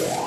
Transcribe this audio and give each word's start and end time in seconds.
Thank 0.00 0.24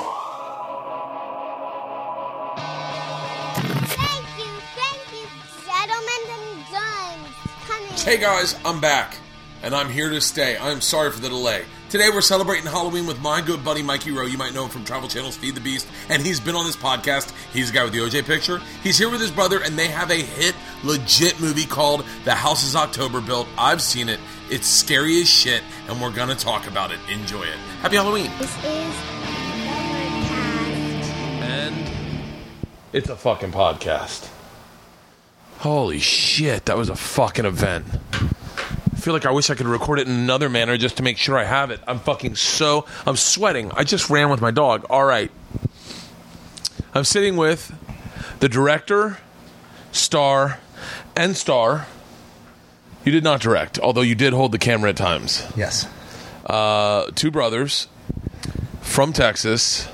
you, 4.38 4.52
thank 4.76 5.02
you, 5.12 5.26
gentlemen 5.66 6.22
and 6.30 6.64
guns. 6.70 7.34
Coming. 7.66 7.92
Hey 8.04 8.16
guys, 8.18 8.56
I'm 8.64 8.80
back, 8.80 9.16
and 9.62 9.74
I'm 9.74 9.88
here 9.88 10.10
to 10.10 10.20
stay. 10.20 10.56
I'm 10.56 10.80
sorry 10.80 11.10
for 11.10 11.20
the 11.20 11.28
delay. 11.28 11.64
Today 11.90 12.08
we're 12.12 12.22
celebrating 12.22 12.66
Halloween 12.66 13.06
with 13.06 13.20
my 13.20 13.40
good 13.40 13.64
buddy 13.64 13.82
Mikey 13.82 14.10
Roe. 14.10 14.26
You 14.26 14.38
might 14.38 14.52
know 14.52 14.64
him 14.64 14.70
from 14.70 14.84
Travel 14.84 15.08
Channel's 15.08 15.36
Feed 15.36 15.54
the 15.54 15.60
Beast, 15.60 15.86
and 16.08 16.22
he's 16.22 16.40
been 16.40 16.56
on 16.56 16.66
this 16.66 16.76
podcast. 16.76 17.32
He's 17.52 17.70
the 17.70 17.74
guy 17.74 17.84
with 17.84 17.92
the 17.92 18.00
OJ 18.00 18.24
picture. 18.26 18.60
He's 18.82 18.98
here 18.98 19.10
with 19.10 19.20
his 19.20 19.30
brother, 19.30 19.62
and 19.62 19.78
they 19.78 19.88
have 19.88 20.10
a 20.10 20.16
hit, 20.16 20.54
legit 20.82 21.40
movie 21.40 21.66
called 21.66 22.04
The 22.24 22.34
Houses 22.34 22.74
October 22.74 23.20
Built. 23.20 23.46
I've 23.56 23.80
seen 23.82 24.08
it. 24.08 24.18
It's 24.50 24.66
scary 24.66 25.20
as 25.20 25.28
shit, 25.28 25.62
and 25.88 26.00
we're 26.00 26.12
gonna 26.12 26.34
talk 26.34 26.66
about 26.66 26.90
it. 26.90 26.98
Enjoy 27.08 27.42
it. 27.42 27.56
Happy 27.80 27.96
Halloween. 27.96 28.30
This 28.38 28.64
is 28.64 29.13
it's 32.94 33.08
a 33.08 33.16
fucking 33.16 33.50
podcast. 33.50 34.30
Holy 35.58 35.98
shit, 35.98 36.66
that 36.66 36.76
was 36.76 36.88
a 36.88 36.94
fucking 36.94 37.44
event. 37.44 37.86
I 38.12 38.96
feel 38.96 39.12
like 39.12 39.26
I 39.26 39.32
wish 39.32 39.50
I 39.50 39.56
could 39.56 39.66
record 39.66 39.98
it 39.98 40.06
in 40.06 40.14
another 40.14 40.48
manner 40.48 40.76
just 40.76 40.98
to 40.98 41.02
make 41.02 41.18
sure 41.18 41.36
I 41.36 41.42
have 41.42 41.72
it. 41.72 41.80
I'm 41.88 41.98
fucking 41.98 42.36
so. 42.36 42.86
I'm 43.04 43.16
sweating. 43.16 43.72
I 43.72 43.82
just 43.82 44.10
ran 44.10 44.30
with 44.30 44.40
my 44.40 44.52
dog. 44.52 44.86
All 44.88 45.04
right. 45.04 45.30
I'm 46.94 47.02
sitting 47.02 47.36
with 47.36 47.74
the 48.38 48.48
director, 48.48 49.18
star, 49.90 50.60
and 51.16 51.36
star. 51.36 51.88
You 53.04 53.10
did 53.10 53.24
not 53.24 53.40
direct, 53.40 53.80
although 53.80 54.02
you 54.02 54.14
did 54.14 54.32
hold 54.32 54.52
the 54.52 54.58
camera 54.58 54.90
at 54.90 54.96
times. 54.96 55.44
Yes. 55.56 55.88
Uh, 56.46 57.10
two 57.16 57.32
brothers 57.32 57.88
from 58.82 59.12
Texas. 59.12 59.86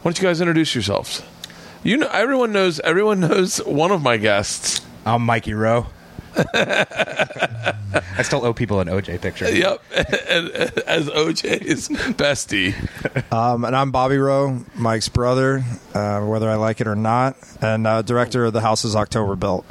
Why 0.00 0.10
don't 0.10 0.18
you 0.18 0.26
guys 0.26 0.40
introduce 0.40 0.74
yourselves? 0.74 1.22
You 1.88 1.96
know, 1.96 2.10
everyone 2.12 2.52
knows. 2.52 2.80
Everyone 2.80 3.20
knows 3.28 3.56
one 3.64 3.92
of 3.92 4.02
my 4.02 4.18
guests. 4.18 4.82
I'm 5.06 5.22
Mikey 5.22 5.54
Roe. 5.54 5.86
I 6.38 8.22
still 8.22 8.44
owe 8.44 8.52
people 8.52 8.80
an 8.80 8.88
OJ 8.88 9.20
picture. 9.20 9.50
Yep, 9.50 9.82
and, 9.96 10.48
as 10.86 11.08
OJ's 11.08 11.88
bestie. 12.14 12.74
Um, 13.32 13.64
and 13.64 13.74
I'm 13.74 13.90
Bobby 13.90 14.18
Roe, 14.18 14.64
Mike's 14.74 15.08
brother, 15.08 15.64
uh, 15.94 16.20
whether 16.22 16.48
I 16.48 16.56
like 16.56 16.80
it 16.80 16.86
or 16.86 16.96
not, 16.96 17.36
and 17.60 17.86
uh, 17.86 18.02
director 18.02 18.44
of 18.46 18.52
the 18.52 18.60
Houses 18.60 18.94
October 18.96 19.36
Built. 19.36 19.64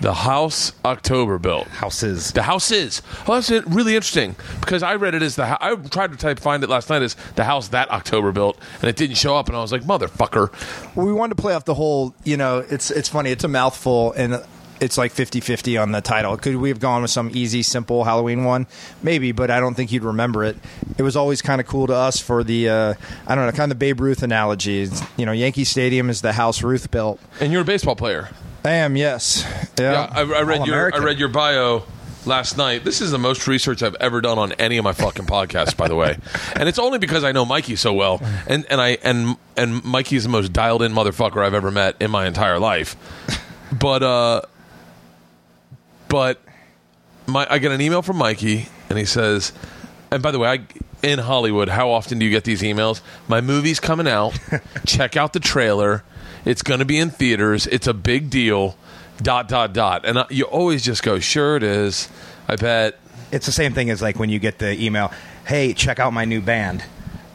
The 0.00 0.14
house 0.14 0.72
October 0.84 1.38
built. 1.38 1.66
Houses. 1.68 2.32
The 2.32 2.42
house 2.42 2.70
is. 2.70 3.02
Well, 3.26 3.40
that's 3.40 3.50
really 3.66 3.96
interesting 3.96 4.36
because 4.60 4.82
I 4.82 4.94
read 4.94 5.14
it 5.14 5.22
as 5.22 5.34
the. 5.36 5.46
hou- 5.46 5.56
I 5.60 5.74
tried 5.74 6.12
to 6.12 6.16
type 6.16 6.38
find 6.38 6.62
it 6.62 6.70
last 6.70 6.88
night 6.88 7.02
as 7.02 7.16
the 7.34 7.44
house 7.44 7.68
that 7.68 7.90
October 7.90 8.30
built, 8.30 8.58
and 8.80 8.84
it 8.84 8.96
didn't 8.96 9.16
show 9.16 9.36
up, 9.36 9.48
and 9.48 9.56
I 9.56 9.60
was 9.60 9.72
like, 9.72 9.82
motherfucker. 9.82 10.52
Well, 10.94 11.06
we 11.06 11.12
wanted 11.12 11.36
to 11.36 11.42
play 11.42 11.54
off 11.54 11.64
the 11.64 11.74
whole, 11.74 12.14
you 12.24 12.36
know, 12.36 12.58
it's 12.58 12.90
it's 12.90 13.08
funny, 13.08 13.30
it's 13.30 13.44
a 13.44 13.48
mouthful, 13.48 14.12
and 14.12 14.40
it's 14.80 14.98
like 14.98 15.12
50-50 15.12 15.80
on 15.80 15.92
the 15.92 16.00
title. 16.00 16.36
Could 16.36 16.56
we 16.56 16.68
have 16.68 16.80
gone 16.80 17.02
with 17.02 17.10
some 17.10 17.30
easy, 17.34 17.62
simple 17.62 18.04
Halloween 18.04 18.44
one? 18.44 18.66
Maybe, 19.02 19.32
but 19.32 19.50
I 19.50 19.60
don't 19.60 19.74
think 19.74 19.92
you'd 19.92 20.04
remember 20.04 20.44
it. 20.44 20.56
It 20.96 21.02
was 21.02 21.16
always 21.16 21.42
kind 21.42 21.60
of 21.60 21.66
cool 21.66 21.86
to 21.86 21.94
us 21.94 22.20
for 22.20 22.44
the, 22.44 22.68
uh, 22.68 22.94
I 23.26 23.34
don't 23.34 23.46
know, 23.46 23.52
kind 23.52 23.70
of 23.72 23.78
the 23.78 23.84
Babe 23.84 24.00
Ruth 24.00 24.22
analogy. 24.22 24.82
It's, 24.82 25.02
You 25.16 25.26
know, 25.26 25.32
Yankee 25.32 25.64
Stadium 25.64 26.10
is 26.10 26.20
the 26.22 26.32
house 26.32 26.62
Ruth 26.62 26.90
built. 26.90 27.20
And 27.40 27.52
you're 27.52 27.62
a 27.62 27.64
baseball 27.64 27.96
player. 27.96 28.28
I 28.64 28.72
am, 28.72 28.96
yes. 28.96 29.44
Yeah. 29.78 29.92
Yeah, 29.92 30.08
I, 30.12 30.20
I 30.20 30.42
read 30.42 30.66
your 30.66 30.94
I 30.94 30.98
read 30.98 31.18
your 31.18 31.28
bio 31.28 31.84
last 32.26 32.56
night. 32.58 32.84
This 32.84 33.00
is 33.00 33.10
the 33.10 33.18
most 33.18 33.46
research 33.46 33.82
I've 33.82 33.94
ever 33.96 34.20
done 34.20 34.38
on 34.38 34.52
any 34.52 34.76
of 34.76 34.84
my 34.84 34.92
fucking 34.92 35.26
podcasts, 35.26 35.76
by 35.76 35.88
the 35.88 35.94
way. 35.94 36.18
And 36.54 36.68
it's 36.68 36.78
only 36.78 36.98
because 36.98 37.22
I 37.24 37.30
know 37.32 37.44
Mikey 37.44 37.76
so 37.76 37.92
well, 37.94 38.20
and 38.48 38.66
and 38.68 38.80
I 38.80 38.98
and 39.02 39.36
and 39.56 39.84
Mikey 39.84 40.16
is 40.16 40.24
the 40.24 40.28
most 40.28 40.52
dialed 40.52 40.82
in 40.82 40.92
motherfucker 40.92 41.44
I've 41.44 41.54
ever 41.54 41.70
met 41.70 41.94
in 42.00 42.10
my 42.10 42.26
entire 42.26 42.58
life. 42.58 42.96
But 43.72 44.02
uh, 44.02 44.42
but 46.08 46.40
my 47.26 47.46
I 47.50 47.58
get 47.58 47.72
an 47.72 47.80
email 47.80 48.02
from 48.02 48.16
Mikey, 48.16 48.68
and 48.88 48.98
he 48.98 49.04
says, 49.04 49.52
and 50.10 50.22
by 50.22 50.30
the 50.30 50.38
way, 50.38 50.48
I. 50.48 50.60
In 51.00 51.20
Hollywood, 51.20 51.68
how 51.68 51.90
often 51.90 52.18
do 52.18 52.24
you 52.24 52.30
get 52.32 52.42
these 52.42 52.60
emails? 52.60 53.02
My 53.28 53.40
movie's 53.40 53.78
coming 53.78 54.08
out. 54.08 54.36
Check 54.84 55.16
out 55.16 55.32
the 55.32 55.38
trailer. 55.38 56.02
It's 56.44 56.60
going 56.62 56.80
to 56.80 56.84
be 56.84 56.98
in 56.98 57.10
theaters. 57.10 57.68
It's 57.68 57.86
a 57.86 57.94
big 57.94 58.30
deal. 58.30 58.76
Dot 59.22 59.46
dot 59.46 59.72
dot. 59.72 60.04
And 60.04 60.18
uh, 60.18 60.26
you 60.28 60.42
always 60.44 60.82
just 60.82 61.04
go, 61.04 61.20
sure 61.20 61.54
it 61.54 61.62
is. 61.62 62.08
I 62.48 62.56
bet. 62.56 62.98
It's 63.30 63.46
the 63.46 63.52
same 63.52 63.74
thing 63.74 63.90
as 63.90 64.02
like 64.02 64.18
when 64.18 64.28
you 64.28 64.40
get 64.40 64.58
the 64.58 64.72
email, 64.84 65.12
"Hey, 65.46 65.72
check 65.72 66.00
out 66.00 66.12
my 66.12 66.24
new 66.24 66.40
band." 66.40 66.82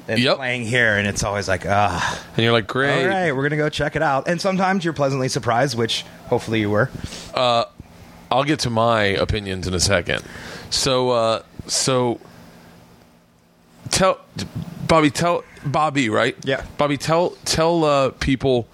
It's 0.09 0.19
Yep. 0.19 0.35
playing 0.35 0.63
here, 0.65 0.97
and 0.97 1.07
it's 1.07 1.23
always 1.23 1.47
like, 1.47 1.65
ah, 1.65 2.21
And 2.35 2.43
you're 2.43 2.51
like, 2.51 2.67
great. 2.67 3.03
all 3.03 3.07
right, 3.07 3.31
we're 3.31 3.43
gonna 3.43 3.55
go 3.55 3.69
check 3.69 3.95
it 3.95 4.01
out. 4.01 4.27
And 4.27 4.41
sometimes 4.41 4.83
you're 4.83 4.93
pleasantly 4.93 5.29
surprised, 5.29 5.77
which 5.77 6.03
hopefully 6.27 6.59
you 6.59 6.69
were. 6.69 6.89
I'll 8.33 8.43
get 8.43 8.59
to 8.61 8.71
my 8.71 9.03
opinions 9.03 9.67
in 9.67 9.75
a 9.75 9.79
second. 9.79 10.23
So, 10.71 11.11
uh, 11.11 11.43
so 11.67 12.19
tell 13.91 14.19
Bobby, 14.87 15.11
tell 15.11 15.43
Bobby, 15.63 16.09
right? 16.09 16.35
Yeah. 16.43 16.65
Bobby, 16.77 16.97
tell 16.97 17.31
tell 17.45 17.83
uh, 17.85 18.09
people. 18.09 18.67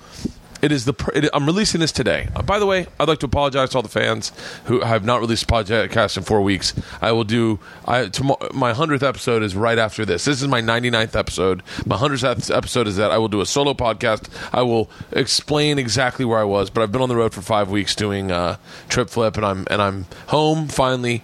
It 0.61 0.71
is 0.73 0.85
the. 0.85 0.93
It, 1.15 1.29
I'm 1.33 1.45
releasing 1.45 1.79
this 1.79 1.91
today. 1.91 2.27
Uh, 2.35 2.41
by 2.41 2.59
the 2.59 2.65
way, 2.65 2.87
I'd 2.99 3.07
like 3.07 3.19
to 3.19 3.25
apologize 3.25 3.69
to 3.69 3.77
all 3.77 3.81
the 3.81 3.87
fans 3.87 4.33
who 4.65 4.81
have 4.81 5.05
not 5.05 5.21
released 5.21 5.47
podcast 5.47 6.17
in 6.17 6.23
four 6.23 6.41
weeks. 6.41 6.73
I 7.01 7.13
will 7.13 7.23
do. 7.23 7.59
I 7.85 8.07
tomorrow, 8.07 8.49
my 8.53 8.73
hundredth 8.73 9.03
episode 9.03 9.41
is 9.41 9.55
right 9.55 9.77
after 9.77 10.05
this. 10.05 10.25
This 10.25 10.41
is 10.41 10.47
my 10.49 10.61
99th 10.61 11.15
episode. 11.15 11.63
My 11.85 11.95
hundredth 11.95 12.51
episode 12.51 12.87
is 12.87 12.97
that 12.97 13.09
I 13.11 13.17
will 13.17 13.29
do 13.29 13.39
a 13.39 13.45
solo 13.45 13.73
podcast. 13.73 14.27
I 14.53 14.63
will 14.63 14.89
explain 15.11 15.79
exactly 15.79 16.25
where 16.25 16.39
I 16.39 16.43
was, 16.43 16.69
but 16.69 16.81
I've 16.81 16.91
been 16.91 17.01
on 17.01 17.09
the 17.09 17.15
road 17.15 17.33
for 17.33 17.41
five 17.41 17.69
weeks 17.69 17.95
doing 17.95 18.29
uh, 18.29 18.57
trip 18.89 19.09
flip, 19.09 19.37
and 19.37 19.45
I'm 19.45 19.65
and 19.69 19.81
I'm 19.81 20.07
home 20.27 20.67
finally 20.67 21.23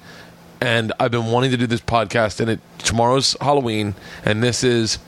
and 0.61 0.93
I've 0.99 1.11
been 1.11 1.27
wanting 1.27 1.51
to 1.51 1.57
do 1.57 1.67
this 1.67 1.81
podcast. 1.81 2.39
And 2.39 2.49
it 2.49 2.59
tomorrow's 2.77 3.35
Halloween, 3.41 3.95
and 4.23 4.41
this 4.41 4.63
is 4.63 4.99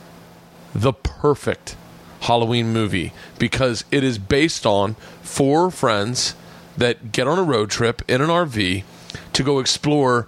the 0.75 0.91
perfect 0.91 1.77
Halloween 2.21 2.73
movie 2.73 3.13
because 3.39 3.83
it 3.91 4.03
is 4.03 4.17
based 4.17 4.65
on 4.65 4.95
four 5.21 5.69
friends 5.71 6.35
that 6.77 7.11
get 7.11 7.27
on 7.27 7.37
a 7.39 7.43
road 7.43 7.69
trip 7.69 8.01
in 8.07 8.21
an 8.21 8.29
RV 8.29 8.83
to 9.33 9.43
go 9.43 9.59
explore. 9.59 10.27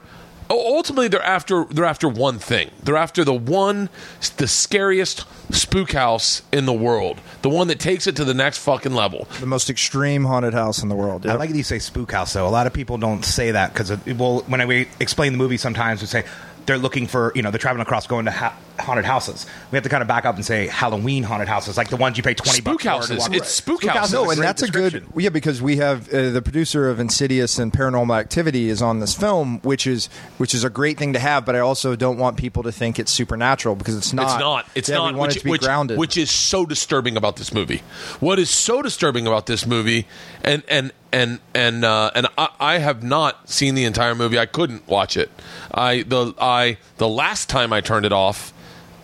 u- 0.50 0.56
Ultimately, 0.60 1.08
they're 1.08 1.22
after 1.22 1.66
they're 1.66 1.86
after 1.86 2.08
one 2.10 2.40
thing. 2.40 2.72
They're 2.84 2.96
after 2.98 3.24
the 3.24 3.34
one, 3.34 3.90
the 4.38 4.48
scariest 4.48 5.26
spook 5.52 5.92
house 5.94 6.42
in 6.52 6.66
the 6.66 6.74
world, 6.74 7.20
the 7.42 7.50
one 7.50 7.68
that 7.68 7.80
takes 7.80 8.06
it 8.08 8.16
to 8.18 8.26
the 8.26 8.34
next 8.36 8.60
fucking 8.60 8.94
level. 8.94 9.28
the 9.40 9.46
most 9.48 9.70
extreme 9.70 10.26
haunted 10.26 10.54
house 10.54 10.82
in 10.84 10.90
the 10.90 10.96
world. 10.96 11.26
I 11.28 11.34
like 11.36 11.50
that 11.50 11.58
you 11.58 11.64
say 11.64 11.80
spook 11.80 12.12
house, 12.12 12.34
though. 12.34 12.48
A 12.48 12.50
lot 12.50 12.68
of 12.68 12.74
people 12.74 12.98
don't 12.98 13.24
say 13.26 13.52
that 13.52 13.74
because, 13.74 13.92
well, 14.16 14.40
when 14.48 14.62
I 14.62 14.66
we 14.66 14.88
explain 15.00 15.32
the 15.34 15.38
movie, 15.40 15.58
sometimes 15.58 16.02
we 16.02 16.08
say 16.08 16.24
they're 16.66 16.78
looking 16.78 17.08
for, 17.08 17.32
you 17.36 17.42
know, 17.42 17.52
they're 17.52 17.58
traveling 17.60 17.82
across, 17.82 18.06
going 18.08 18.26
to 18.26 18.32
ha- 18.32 18.56
haunted 18.80 19.06
houses. 19.06 19.46
We 19.72 19.76
have 19.76 19.84
to 19.84 19.90
kind 19.90 20.02
of 20.02 20.08
back 20.08 20.26
up 20.26 20.36
and 20.36 20.46
say 20.46 20.68
Halloween 20.68 21.24
haunted 21.24 21.48
houses, 21.48 21.78
like 21.78 21.90
the 21.90 21.96
ones 21.98 22.16
you 22.18 22.24
pay 22.24 22.34
twenty 22.34 22.60
Spook 22.60 22.74
bucks 22.76 22.84
for 22.84 22.90
houses. 22.90 23.10
to 23.26 23.32
walk- 23.32 23.36
It's 23.36 23.50
spook 23.50 23.82
Spook 23.82 23.92
houses. 23.92 24.14
houses. 24.14 24.26
No, 24.26 24.32
and 24.32 24.42
that's 24.42 24.62
a 24.62 24.68
good 24.68 24.92
description. 24.94 25.14
yeah 25.22 25.30
because 25.30 25.62
we 25.62 25.78
have 25.78 26.08
uh, 26.14 26.30
the 26.30 26.42
producer 26.42 26.90
of 26.90 27.00
Insidious 27.00 27.60
and 27.60 27.74
Paranormal 27.74 28.18
Activity 28.18 28.70
is 28.70 28.82
on 28.82 29.00
this 29.00 29.14
film, 29.16 29.60
which 29.62 29.86
is 29.88 30.08
which 30.38 30.54
is 30.54 30.64
a 30.64 30.70
great 30.70 30.98
thing 30.98 31.14
to 31.14 31.20
have. 31.20 31.46
But 31.46 31.56
I 31.56 31.60
also 31.60 31.96
don't 31.96 32.18
want 32.18 32.38
people 32.38 32.64
to 32.64 32.72
think 32.72 33.00
it's 33.00 33.12
supernatural 33.12 33.76
because 33.76 33.98
it's 33.98 34.14
not. 34.14 34.24
It's 34.36 34.40
not. 34.40 34.66
It's 34.76 34.90
Yeah, 34.90 34.96
not. 34.98 35.14
We 35.14 35.20
want 35.20 35.30
which, 35.30 35.36
it 35.38 35.40
to 35.40 35.46
be 35.46 35.52
which, 35.52 35.62
grounded. 35.62 35.98
which 35.98 36.18
is 36.18 36.30
so 36.32 36.66
disturbing 36.66 37.18
about 37.18 37.36
this 37.38 37.54
movie. 37.54 37.82
What 38.20 38.40
is 38.40 38.50
so 38.50 38.82
disturbing 38.82 39.28
about 39.28 39.46
this 39.48 39.66
movie, 39.66 40.08
and 40.44 40.64
and 40.70 40.92
and 41.12 41.40
and 41.54 41.84
uh, 41.84 42.12
and 42.16 42.28
I, 42.38 42.50
I 42.60 42.78
have 42.78 43.04
not 43.04 43.50
seen 43.50 43.76
the 43.76 43.86
entire 43.86 44.16
movie. 44.16 44.40
I 44.40 44.46
couldn't 44.46 44.88
watch 44.88 45.18
it. 45.18 45.30
I 45.74 46.04
the 46.04 46.34
I 46.40 46.78
the 46.98 47.08
last 47.08 47.50
time 47.50 47.74
I 47.74 47.82
turned 47.82 48.06
it 48.06 48.14
off 48.14 48.54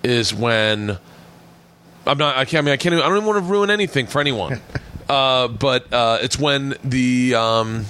is 0.03 0.33
when 0.33 0.97
I'm 2.05 2.17
not. 2.17 2.37
I 2.37 2.45
can't. 2.45 2.63
I 2.63 2.65
mean, 2.65 2.73
I 2.73 2.77
can't. 2.77 2.93
Even, 2.93 3.03
I 3.03 3.07
don't 3.07 3.17
even 3.17 3.27
want 3.27 3.43
to 3.43 3.51
ruin 3.51 3.69
anything 3.69 4.07
for 4.07 4.21
anyone. 4.21 4.61
uh, 5.09 5.47
but 5.47 5.91
uh, 5.91 6.19
it's 6.21 6.37
when 6.37 6.75
the 6.83 7.35
um, 7.35 7.85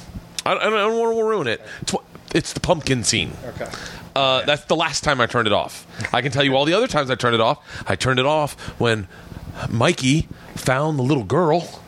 I, 0.46 0.52
I 0.52 0.64
don't, 0.64 0.74
I 0.74 0.78
don't 0.78 0.98
want 0.98 1.18
to 1.18 1.24
ruin 1.24 1.48
it. 1.48 1.62
It's, 1.82 1.96
it's 2.34 2.54
the 2.54 2.60
pumpkin 2.60 3.04
scene. 3.04 3.32
okay. 3.46 3.70
Uh, 4.16 4.46
that's 4.46 4.64
the 4.66 4.76
last 4.78 5.04
time 5.04 5.20
I 5.20 5.26
turned 5.26 5.46
it 5.46 5.54
off. 5.54 5.86
I 6.14 6.22
can 6.22 6.32
tell 6.32 6.44
you 6.44 6.56
all 6.56 6.64
the 6.64 6.74
other 6.74 6.88
times 6.88 7.10
I 7.10 7.16
turned 7.16 7.36
it 7.36 7.42
off. 7.42 7.84
I 7.86 7.96
turned 7.96 8.18
it 8.18 8.26
off 8.26 8.58
when 8.80 9.10
Mikey 9.70 10.30
found 10.56 10.98
the 10.98 11.04
little 11.04 11.26
girl. 11.26 11.82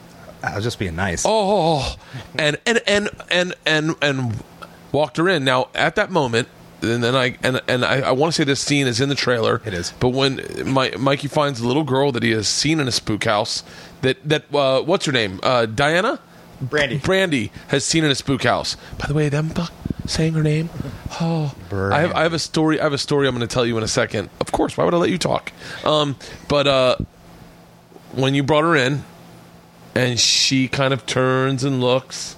I 0.52 0.56
was 0.56 0.64
just 0.64 0.80
being 0.80 0.96
nice. 0.96 1.24
Oh, 1.26 1.96
and 2.38 2.58
and 2.66 2.82
and 2.88 3.10
and 3.30 3.54
and 3.66 3.96
and 4.02 4.44
walked 4.92 5.18
her 5.18 5.28
in. 5.30 5.44
Now 5.44 5.70
at 5.74 5.96
that 5.96 6.12
moment, 6.12 6.48
and 6.82 7.04
then 7.04 7.16
I 7.16 7.38
and 7.44 7.62
and 7.68 7.84
I, 7.86 8.02
I 8.02 8.12
want 8.12 8.34
to 8.34 8.38
say 8.38 8.44
this 8.44 8.60
scene 8.60 8.88
is 8.88 9.02
in 9.02 9.10
the 9.10 9.16
trailer. 9.16 9.62
It 9.66 9.74
is. 9.74 9.94
But 10.00 10.10
when 10.10 10.42
my, 10.66 10.92
Mikey 10.92 11.28
finds 11.28 11.60
the 11.60 11.68
little 11.68 11.84
girl 11.84 12.12
that 12.12 12.24
he 12.24 12.32
has 12.32 12.48
seen 12.48 12.80
in 12.80 12.88
a 12.88 12.92
spook 12.92 13.24
house, 13.24 13.64
that 14.02 14.18
that 14.28 14.54
uh, 14.54 14.82
what's 14.82 15.06
her 15.06 15.12
name? 15.12 15.40
Uh, 15.44 15.66
Diana. 15.66 16.20
Brandy. 16.60 16.98
Brandy 16.98 17.52
has 17.68 17.86
seen 17.86 18.04
in 18.04 18.10
a 18.10 18.16
spook 18.16 18.44
house. 18.44 18.78
By 18.98 19.06
the 19.08 19.14
way, 19.14 19.30
them 19.30 19.50
fuck 19.50 19.72
saying 20.08 20.34
her 20.34 20.42
name. 20.42 20.70
Oh, 21.22 21.54
I 21.72 22.00
have, 22.00 22.14
I 22.14 22.24
have 22.24 22.34
a 22.34 22.40
story. 22.40 22.80
I 22.80 22.84
have 22.84 22.94
a 22.94 22.98
story. 22.98 23.28
I'm 23.28 23.36
going 23.36 23.48
to 23.48 23.54
tell 23.54 23.66
you 23.66 23.78
in 23.78 23.84
a 23.84 23.88
second. 23.88 24.30
Of 24.42 24.52
course. 24.52 24.76
Why 24.76 24.86
would 24.86 24.94
I 24.94 24.98
let 24.98 25.10
you 25.12 25.20
talk? 25.20 25.52
Um, 25.84 26.16
but 26.48 26.66
uh, 26.66 26.96
when 28.14 28.34
you 28.34 28.42
brought 28.42 28.64
her 28.64 28.76
in, 28.76 29.04
and 29.98 30.20
she 30.20 30.68
kind 30.68 30.94
of 30.94 31.08
turns 31.08 31.64
and 31.64 31.82
looks. 31.82 32.36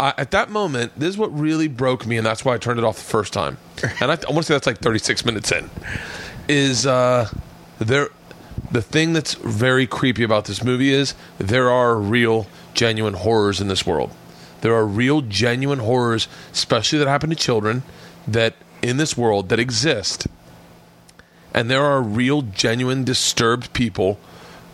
I, 0.00 0.14
at 0.18 0.32
that 0.32 0.50
moment, 0.50 0.92
this 0.98 1.10
is 1.10 1.16
what 1.16 1.28
really 1.38 1.68
broke 1.68 2.06
me, 2.06 2.16
and 2.16 2.26
that's 2.26 2.44
why 2.44 2.54
I 2.54 2.58
turned 2.58 2.80
it 2.80 2.84
off 2.84 2.96
the 2.96 3.04
first 3.04 3.32
time. 3.32 3.58
And 4.00 4.10
I, 4.10 4.14
I 4.14 4.32
want 4.32 4.38
to 4.38 4.42
say 4.42 4.54
that's 4.54 4.66
like 4.66 4.78
36 4.78 5.24
minutes 5.24 5.52
in. 5.52 5.70
Is 6.48 6.86
uh, 6.86 7.28
there 7.78 8.08
the 8.72 8.82
thing 8.82 9.12
that's 9.12 9.34
very 9.34 9.86
creepy 9.86 10.24
about 10.24 10.46
this 10.46 10.64
movie 10.64 10.90
is 10.90 11.14
there 11.38 11.70
are 11.70 11.96
real, 11.96 12.46
genuine 12.74 13.14
horrors 13.14 13.60
in 13.60 13.68
this 13.68 13.86
world. 13.86 14.10
There 14.62 14.74
are 14.74 14.86
real, 14.86 15.20
genuine 15.20 15.80
horrors, 15.80 16.26
especially 16.52 16.98
that 16.98 17.08
happen 17.08 17.30
to 17.30 17.36
children, 17.36 17.82
that 18.26 18.54
in 18.82 18.96
this 18.96 19.16
world 19.16 19.50
that 19.50 19.60
exist. 19.60 20.26
And 21.54 21.70
there 21.70 21.84
are 21.84 22.02
real, 22.02 22.42
genuine, 22.42 23.04
disturbed 23.04 23.72
people 23.72 24.18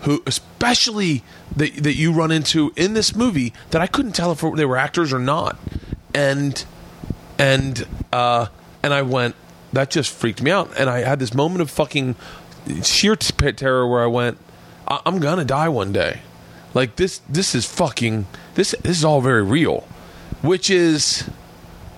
who, 0.02 0.22
especially 0.26 1.22
that, 1.56 1.74
that 1.82 1.94
you 1.96 2.12
run 2.12 2.30
into 2.30 2.72
in 2.76 2.94
this 2.94 3.14
movie, 3.14 3.52
that 3.70 3.80
I 3.82 3.86
couldn't 3.86 4.12
tell 4.12 4.30
if 4.32 4.40
they 4.56 4.64
were 4.64 4.76
actors 4.76 5.12
or 5.12 5.18
not. 5.18 5.58
And 6.14 6.64
and 7.38 7.86
uh, 8.12 8.46
and 8.82 8.94
I 8.94 9.02
went, 9.02 9.34
that 9.72 9.90
just 9.90 10.12
freaked 10.12 10.42
me 10.42 10.50
out. 10.50 10.70
And 10.78 10.88
I 10.88 11.00
had 11.00 11.18
this 11.18 11.34
moment 11.34 11.60
of 11.62 11.70
fucking 11.70 12.16
sheer 12.82 13.16
terror 13.16 13.86
where 13.86 14.02
I 14.02 14.06
went, 14.06 14.38
I- 14.86 15.00
I'm 15.06 15.18
gonna 15.18 15.44
die 15.44 15.68
one 15.68 15.92
day. 15.92 16.20
Like 16.74 16.96
this, 16.96 17.20
this 17.28 17.54
is 17.54 17.66
fucking 17.66 18.26
this. 18.54 18.74
This 18.82 18.98
is 18.98 19.04
all 19.04 19.20
very 19.20 19.42
real, 19.42 19.86
which 20.42 20.70
is, 20.70 21.22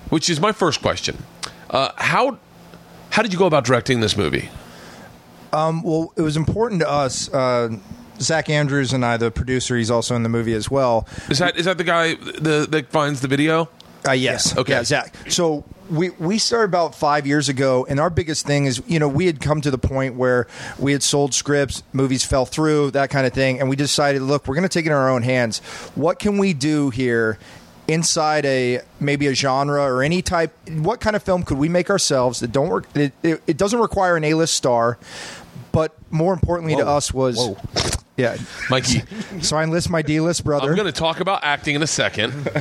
which 0.09 0.29
is 0.29 0.39
my 0.39 0.51
first 0.51 0.81
question. 0.81 1.23
Uh, 1.69 1.91
how 1.97 2.37
how 3.11 3.21
did 3.21 3.33
you 3.33 3.39
go 3.39 3.45
about 3.45 3.65
directing 3.65 3.99
this 3.99 4.15
movie? 4.17 4.49
Well, 5.51 6.13
it 6.15 6.21
was 6.21 6.37
important 6.37 6.81
to 6.81 6.89
us. 6.89 7.31
Uh, 7.33 7.77
Zach 8.19 8.49
Andrews 8.49 8.93
and 8.93 9.03
I, 9.03 9.17
the 9.17 9.31
producer, 9.31 9.75
he's 9.75 9.89
also 9.89 10.15
in 10.15 10.23
the 10.23 10.29
movie 10.29 10.53
as 10.53 10.69
well. 10.69 11.07
Is 11.29 11.39
that 11.39 11.57
is 11.57 11.65
that 11.65 11.77
the 11.77 11.83
guy 11.83 12.15
the, 12.15 12.67
that 12.69 12.89
finds 12.89 13.21
the 13.21 13.27
video? 13.27 13.69
Uh, 14.07 14.11
yes. 14.11 14.55
Okay. 14.57 14.73
Yeah, 14.73 14.83
Zach. 14.83 15.15
So 15.29 15.63
we 15.89 16.11
we 16.11 16.37
started 16.37 16.65
about 16.65 16.95
five 16.95 17.25
years 17.27 17.49
ago, 17.49 17.85
and 17.89 17.99
our 17.99 18.09
biggest 18.09 18.45
thing 18.45 18.65
is, 18.65 18.81
you 18.87 18.99
know, 18.99 19.07
we 19.07 19.25
had 19.25 19.41
come 19.41 19.61
to 19.61 19.71
the 19.71 19.77
point 19.77 20.15
where 20.15 20.47
we 20.79 20.91
had 20.91 21.03
sold 21.03 21.33
scripts, 21.33 21.83
movies 21.93 22.23
fell 22.23 22.45
through, 22.45 22.91
that 22.91 23.09
kind 23.09 23.25
of 23.27 23.33
thing, 23.33 23.59
and 23.59 23.69
we 23.69 23.75
decided, 23.75 24.21
look, 24.21 24.47
we're 24.47 24.55
going 24.55 24.67
to 24.67 24.69
take 24.69 24.85
it 24.85 24.89
in 24.89 24.93
our 24.93 25.09
own 25.09 25.23
hands. 25.23 25.59
What 25.95 26.19
can 26.19 26.37
we 26.37 26.53
do 26.53 26.89
here? 26.89 27.37
Inside 27.87 28.45
a 28.45 28.81
maybe 29.01 29.27
a 29.27 29.33
genre 29.33 29.83
or 29.83 30.01
any 30.01 30.21
type, 30.21 30.53
what 30.69 31.01
kind 31.01 31.13
of 31.15 31.23
film 31.23 31.43
could 31.43 31.57
we 31.57 31.67
make 31.67 31.89
ourselves 31.89 32.39
that 32.39 32.51
don't 32.51 32.69
work? 32.69 32.85
It, 32.95 33.11
it, 33.21 33.41
it 33.47 33.57
doesn't 33.57 33.79
require 33.79 34.15
an 34.15 34.23
A-list 34.23 34.53
star, 34.53 34.97
but 35.71 35.95
more 36.11 36.33
importantly 36.33 36.75
to 36.75 36.85
us 36.87 37.13
was, 37.13 37.37
Whoa. 37.37 37.57
yeah. 38.17 38.37
Mikey, 38.69 39.03
So 39.41 39.57
I 39.57 39.63
enlist 39.63 39.89
my 39.89 40.01
D-list 40.01 40.43
brother. 40.43 40.69
I'm 40.69 40.75
going 40.75 40.85
to 40.85 40.91
talk 40.91 41.19
about 41.19 41.43
acting 41.43 41.75
in 41.75 41.83
a 41.83 41.87
second. 41.87 42.49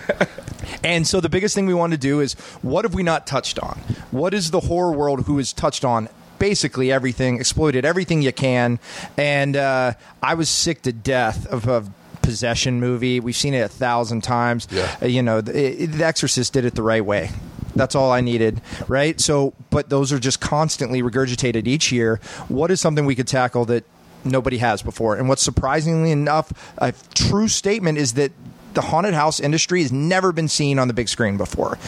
And 0.82 1.06
so 1.06 1.20
the 1.20 1.28
biggest 1.28 1.54
thing 1.54 1.66
we 1.66 1.74
want 1.74 1.92
to 1.92 1.98
do 1.98 2.20
is 2.20 2.34
what 2.62 2.84
have 2.84 2.94
we 2.94 3.02
not 3.02 3.26
touched 3.26 3.58
on? 3.58 3.78
What 4.10 4.34
is 4.34 4.50
the 4.50 4.60
horror 4.60 4.92
world 4.92 5.26
who 5.26 5.36
has 5.38 5.52
touched 5.52 5.84
on 5.84 6.08
basically 6.38 6.90
everything, 6.90 7.38
exploited 7.38 7.84
everything 7.84 8.22
you 8.22 8.32
can? 8.32 8.78
And 9.16 9.56
uh, 9.56 9.94
I 10.22 10.34
was 10.34 10.48
sick 10.48 10.82
to 10.82 10.92
death 10.92 11.46
of 11.46 11.68
a 11.68 11.84
possession 12.22 12.80
movie. 12.80 13.20
We've 13.20 13.36
seen 13.36 13.54
it 13.54 13.60
a 13.60 13.68
thousand 13.68 14.22
times. 14.22 14.68
Yeah. 14.70 14.96
Uh, 15.02 15.06
you 15.06 15.22
know, 15.22 15.40
the, 15.40 15.86
the 15.86 16.04
Exorcist 16.04 16.52
did 16.52 16.64
it 16.64 16.74
the 16.74 16.82
right 16.82 17.04
way. 17.04 17.30
That's 17.74 17.94
all 17.94 18.10
I 18.10 18.20
needed, 18.20 18.60
right? 18.88 19.20
So, 19.20 19.54
but 19.70 19.88
those 19.88 20.12
are 20.12 20.18
just 20.18 20.40
constantly 20.40 21.02
regurgitated 21.02 21.66
each 21.66 21.92
year. 21.92 22.20
What 22.48 22.70
is 22.70 22.80
something 22.80 23.06
we 23.06 23.14
could 23.14 23.28
tackle 23.28 23.64
that 23.66 23.84
nobody 24.24 24.58
has 24.58 24.82
before? 24.82 25.16
And 25.16 25.28
what's 25.28 25.42
surprisingly 25.42 26.10
enough, 26.10 26.52
a 26.78 26.92
true 27.14 27.48
statement 27.48 27.98
is 27.98 28.14
that 28.14 28.32
the 28.74 28.82
haunted 28.82 29.14
house 29.14 29.40
industry 29.40 29.82
has 29.82 29.92
never 29.92 30.32
been 30.32 30.48
seen 30.48 30.78
on 30.78 30.88
the 30.88 30.94
big 30.94 31.08
screen 31.08 31.36
before. 31.36 31.78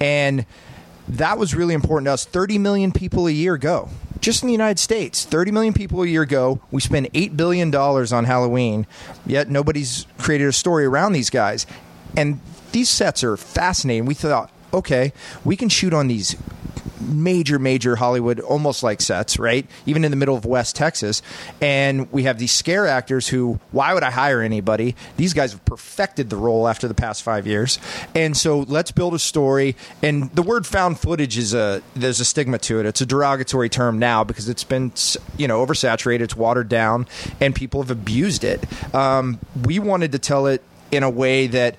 And 0.00 0.46
that 1.08 1.38
was 1.38 1.54
really 1.54 1.74
important 1.74 2.06
to 2.06 2.12
us. 2.12 2.24
30 2.24 2.58
million 2.58 2.92
people 2.92 3.26
a 3.26 3.30
year 3.30 3.56
go. 3.56 3.88
Just 4.20 4.42
in 4.42 4.48
the 4.48 4.52
United 4.52 4.78
States, 4.78 5.24
30 5.24 5.52
million 5.52 5.72
people 5.72 6.02
a 6.02 6.06
year 6.06 6.24
go. 6.24 6.60
We 6.70 6.80
spend 6.80 7.12
$8 7.12 7.36
billion 7.36 7.74
on 7.74 8.24
Halloween, 8.24 8.86
yet 9.24 9.48
nobody's 9.48 10.06
created 10.18 10.48
a 10.48 10.52
story 10.52 10.84
around 10.84 11.12
these 11.12 11.30
guys. 11.30 11.66
And 12.16 12.40
these 12.72 12.88
sets 12.88 13.22
are 13.22 13.36
fascinating. 13.36 14.06
We 14.06 14.14
thought, 14.14 14.50
okay, 14.72 15.12
we 15.44 15.56
can 15.56 15.68
shoot 15.68 15.92
on 15.92 16.08
these 16.08 16.36
major, 17.00 17.58
major 17.58 17.96
Hollywood, 17.96 18.40
almost 18.40 18.82
like 18.82 19.00
sets, 19.00 19.38
right? 19.38 19.66
Even 19.86 20.04
in 20.04 20.10
the 20.10 20.16
middle 20.16 20.36
of 20.36 20.44
West 20.44 20.76
Texas. 20.76 21.22
And 21.60 22.10
we 22.12 22.24
have 22.24 22.38
these 22.38 22.52
scare 22.52 22.86
actors 22.86 23.28
who, 23.28 23.60
why 23.70 23.94
would 23.94 24.02
I 24.02 24.10
hire 24.10 24.40
anybody? 24.40 24.96
These 25.16 25.32
guys 25.32 25.52
have 25.52 25.64
perfected 25.64 26.30
the 26.30 26.36
role 26.36 26.68
after 26.68 26.88
the 26.88 26.94
past 26.94 27.22
five 27.22 27.46
years. 27.46 27.78
And 28.14 28.36
so 28.36 28.60
let's 28.60 28.90
build 28.90 29.14
a 29.14 29.18
story. 29.18 29.76
And 30.02 30.30
the 30.32 30.42
word 30.42 30.66
found 30.66 30.98
footage 30.98 31.38
is 31.38 31.54
a, 31.54 31.82
there's 31.94 32.20
a 32.20 32.24
stigma 32.24 32.58
to 32.58 32.80
it. 32.80 32.86
It's 32.86 33.00
a 33.00 33.06
derogatory 33.06 33.68
term 33.68 33.98
now 33.98 34.24
because 34.24 34.48
it's 34.48 34.64
been, 34.64 34.92
you 35.36 35.48
know, 35.48 35.64
oversaturated, 35.64 36.20
it's 36.20 36.36
watered 36.36 36.68
down, 36.68 37.06
and 37.40 37.54
people 37.54 37.82
have 37.82 37.90
abused 37.90 38.44
it. 38.44 38.64
Um, 38.94 39.38
we 39.64 39.78
wanted 39.78 40.12
to 40.12 40.18
tell 40.18 40.46
it 40.46 40.62
in 40.90 41.02
a 41.02 41.10
way 41.10 41.46
that 41.48 41.76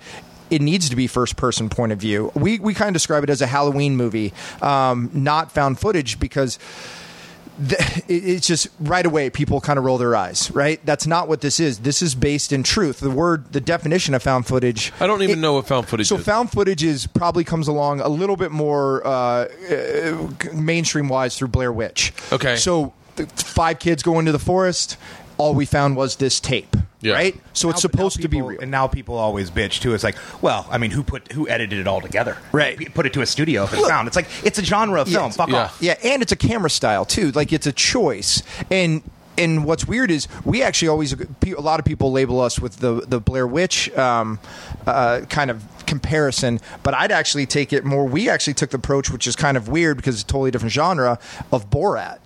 it 0.50 0.62
needs 0.62 0.90
to 0.90 0.96
be 0.96 1.08
first 1.08 1.36
person 1.36 1.70
point 1.70 1.92
of 1.92 2.00
view. 2.00 2.32
We 2.36 2.60
we 2.60 2.74
kind 2.74 2.90
of 2.90 2.94
describe 2.94 3.24
it 3.24 3.30
as 3.30 3.42
a 3.42 3.48
Halloween 3.48 3.96
movie, 3.96 4.34
um, 4.62 5.10
not 5.14 5.52
found 5.52 5.80
footage 5.80 6.20
because. 6.20 6.60
It's 8.08 8.48
just 8.48 8.70
right 8.80 9.06
away 9.06 9.30
people 9.30 9.60
kind 9.62 9.78
of 9.78 9.84
roll 9.86 9.98
their 9.98 10.16
eyes, 10.16 10.50
right? 10.52 10.80
That's 10.86 11.06
not 11.06 11.28
what 11.28 11.42
this 11.42 11.60
is. 11.60 11.80
This 11.80 12.02
is 12.02 12.16
based 12.16 12.52
in 12.54 12.64
truth. 12.64 13.02
The 13.02 13.12
word, 13.12 13.52
the 13.52 13.60
definition 13.62 14.14
of 14.14 14.24
found 14.24 14.48
footage. 14.48 14.92
I 15.00 15.06
don't 15.08 15.22
even 15.22 15.40
it- 15.40 15.42
know 15.42 15.54
what 15.54 15.68
found 15.68 15.88
footage 15.88 16.06
is. 16.06 16.10
So 16.10 16.16
is. 16.16 16.24
found 16.26 16.52
footage 16.52 16.84
is 16.84 17.06
probably 17.06 17.44
comes 17.44 17.68
along 17.68 18.00
a 18.00 18.08
little 18.08 18.38
bit 18.38 18.52
more 18.52 19.06
uh, 19.06 19.48
uh, 19.70 20.28
mainstream 20.54 21.10
wise 21.10 21.38
through 21.38 21.50
Blair 21.50 21.72
Witch. 21.74 22.14
Okay. 22.32 22.56
So 22.56 22.94
five 23.36 23.80
kids 23.80 24.02
go 24.04 24.20
into 24.20 24.32
the 24.32 24.40
forest. 24.40 24.98
All 25.40 25.54
we 25.56 25.66
found 25.66 25.96
was 25.96 26.18
this 26.18 26.40
tape, 26.40 26.76
Yeah. 27.02 27.14
right? 27.14 27.40
So 27.54 27.70
it's 27.70 27.82
supposed 27.82 28.18
now 28.20 28.24
to 28.24 28.28
be 28.28 28.42
real. 28.42 28.60
And 28.60 28.70
now 28.70 28.88
people 28.88 29.16
always 29.16 29.50
bitch 29.50 29.80
too. 29.80 29.94
It's 29.94 30.04
like, 30.04 30.18
well, 30.42 30.68
I 30.70 30.78
mean, 30.78 30.92
who 30.92 31.02
put 31.02 31.32
who 31.32 31.48
edited 31.48 31.80
it 31.80 31.88
all 31.88 32.02
together? 32.02 32.38
Right. 32.52 32.78
P- 32.78 32.90
Put 32.90 33.06
it 33.06 33.14
to 33.14 33.22
a 33.22 33.26
studio 33.26 33.64
if 33.64 33.74
it's 33.74 33.88
found. 33.88 34.08
It's 34.08 34.18
like 34.18 34.28
it's 34.44 34.60
a 34.60 34.64
genre 34.66 35.02
of 35.02 35.08
Yeah. 35.08 35.20
film. 35.20 35.32
Fuck 35.32 35.50
Yeah. 35.50 35.64
off. 35.64 35.78
Yeah, 35.80 35.96
and 36.04 36.22
it's 36.22 36.34
a 36.34 36.36
camera 36.36 36.70
style 36.70 37.06
too. 37.06 37.32
Like 37.32 37.54
it's 37.54 37.66
a 37.68 37.72
choice. 37.72 38.44
And 38.70 39.02
and 39.38 39.64
what's 39.64 39.86
weird 39.88 40.12
is 40.12 40.28
we 40.44 40.62
actually 40.62 40.90
always 40.90 41.14
a 41.14 41.62
lot 41.62 41.80
of 41.80 41.86
people 41.86 42.12
label 42.12 42.42
us 42.42 42.60
with 42.60 42.78
the 42.82 43.06
the 43.08 43.22
Blair 43.22 43.48
Witch 43.48 43.90
um, 43.98 44.38
uh, 44.86 45.22
kind 45.30 45.50
of 45.50 45.64
comparison, 45.86 46.60
but 46.84 46.94
I'd 46.94 47.14
actually 47.14 47.46
take 47.46 47.72
it 47.72 47.86
more. 47.86 48.04
We 48.06 48.30
actually 48.30 48.56
took 48.56 48.72
the 48.72 48.78
approach, 48.78 49.10
which 49.10 49.26
is 49.26 49.38
kind 49.38 49.56
of 49.56 49.70
weird 49.70 49.96
because 49.96 50.16
it's 50.16 50.24
a 50.24 50.28
totally 50.28 50.52
different 50.52 50.74
genre 50.74 51.18
of 51.54 51.70
Borat. 51.70 52.18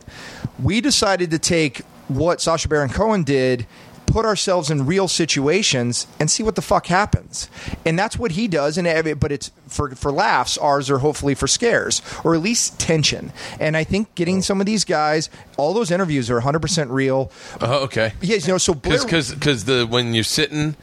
We 0.62 0.82
decided 0.82 1.30
to 1.32 1.38
take 1.40 1.84
what 2.16 2.42
Sacha 2.42 2.68
Baron 2.68 2.90
Cohen 2.90 3.24
did 3.24 3.66
put 4.14 4.26
ourselves 4.26 4.70
in 4.70 4.86
real 4.86 5.08
situations 5.08 6.06
and 6.20 6.30
see 6.30 6.44
what 6.44 6.56
the 6.56 6.62
fuck 6.62 6.86
happens. 6.86 7.50
And 7.84 7.98
that's 7.98 8.18
what 8.18 8.32
he 8.32 8.48
does. 8.48 8.78
And 8.78 9.20
but 9.20 9.32
it's 9.32 9.52
for 9.68 9.90
for 9.96 10.12
laughs. 10.12 10.58
Ours 10.58 10.90
are 10.90 11.00
hopefully 11.00 11.34
for 11.34 11.48
scares 11.48 12.02
or 12.24 12.36
at 12.36 12.42
least 12.42 12.80
tension. 12.80 13.34
And 13.60 13.76
I 13.76 13.84
think 13.84 14.14
getting 14.16 14.42
some 14.42 14.60
of 14.60 14.68
these 14.68 14.86
guys, 14.86 15.30
all 15.58 15.74
those 15.74 15.90
interviews 15.90 16.30
are 16.30 16.36
100 16.36 16.60
percent 16.60 16.92
real. 16.92 17.32
Uh, 17.60 17.82
okay. 17.82 18.14
Yeah, 18.22 18.38
you 18.38 18.48
know. 18.48 18.58
So 18.58 18.74
Because 18.76 19.34
because 19.34 19.66
the 19.66 19.88
when 19.90 20.14
you're 20.14 20.24
sitting 20.24 20.76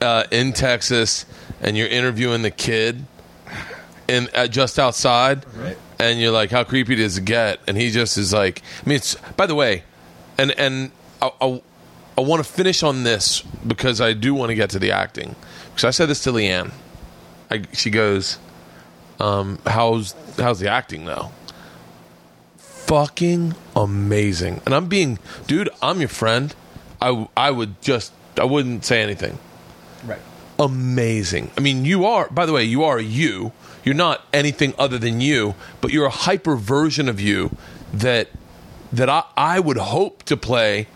uh, 0.00 0.24
in 0.30 0.52
Texas 0.52 1.26
and 1.60 1.76
you're 1.76 1.88
interviewing 1.88 2.42
the 2.42 2.50
kid 2.50 3.04
and 4.08 4.30
uh, 4.34 4.46
just 4.46 4.78
outside, 4.78 5.44
and 5.98 6.20
you're 6.20 6.30
like, 6.30 6.50
how 6.50 6.62
creepy 6.62 6.94
does 6.94 7.18
it 7.18 7.24
get? 7.24 7.58
And 7.66 7.76
he 7.76 7.90
just 7.90 8.16
is 8.16 8.32
like, 8.32 8.62
I 8.84 8.88
mean, 8.88 8.96
it's 8.96 9.16
by 9.36 9.46
the 9.46 9.54
way, 9.56 9.82
and 10.38 10.52
and 10.58 10.90
I, 11.20 11.30
I, 11.40 11.62
I 12.18 12.20
want 12.20 12.44
to 12.44 12.50
finish 12.50 12.82
on 12.82 13.04
this 13.04 13.42
because 13.66 14.00
I 14.00 14.12
do 14.12 14.34
want 14.34 14.50
to 14.50 14.54
get 14.54 14.70
to 14.70 14.78
the 14.78 14.90
acting 14.92 15.34
because 15.70 15.84
I 15.84 15.90
said 15.90 16.08
this 16.08 16.22
to 16.24 16.32
LeeAnn. 16.32 16.72
I, 17.50 17.62
she 17.72 17.90
goes, 17.90 18.38
um, 19.20 19.58
"How's 19.66 20.14
how's 20.36 20.60
the 20.60 20.68
acting 20.68 21.04
though?" 21.04 21.30
fucking 22.86 23.54
amazing. 23.74 24.60
And 24.64 24.74
I'm 24.74 24.86
being, 24.86 25.18
dude, 25.46 25.68
I'm 25.82 25.98
your 25.98 26.08
friend. 26.08 26.54
I, 27.00 27.28
I 27.36 27.50
would 27.50 27.80
just, 27.82 28.12
I 28.38 28.44
wouldn't 28.44 28.84
say 28.84 29.02
anything. 29.02 29.38
Right. 30.04 30.20
Amazing. 30.58 31.50
I 31.58 31.60
mean, 31.60 31.84
you 31.84 32.06
are, 32.06 32.28
by 32.30 32.46
the 32.46 32.52
way, 32.52 32.64
you 32.64 32.84
are 32.84 33.00
you. 33.00 33.52
You're 33.84 33.96
not 33.96 34.24
anything 34.32 34.72
other 34.78 34.98
than 34.98 35.20
you, 35.20 35.54
but 35.80 35.90
you're 35.92 36.06
a 36.06 36.10
hyper 36.10 36.56
version 36.56 37.08
of 37.08 37.20
you 37.20 37.56
that, 37.92 38.28
that 38.96 39.08
I, 39.08 39.24
I 39.36 39.60
would 39.60 39.76
hope 39.76 40.22
to 40.24 40.36
play 40.36 40.86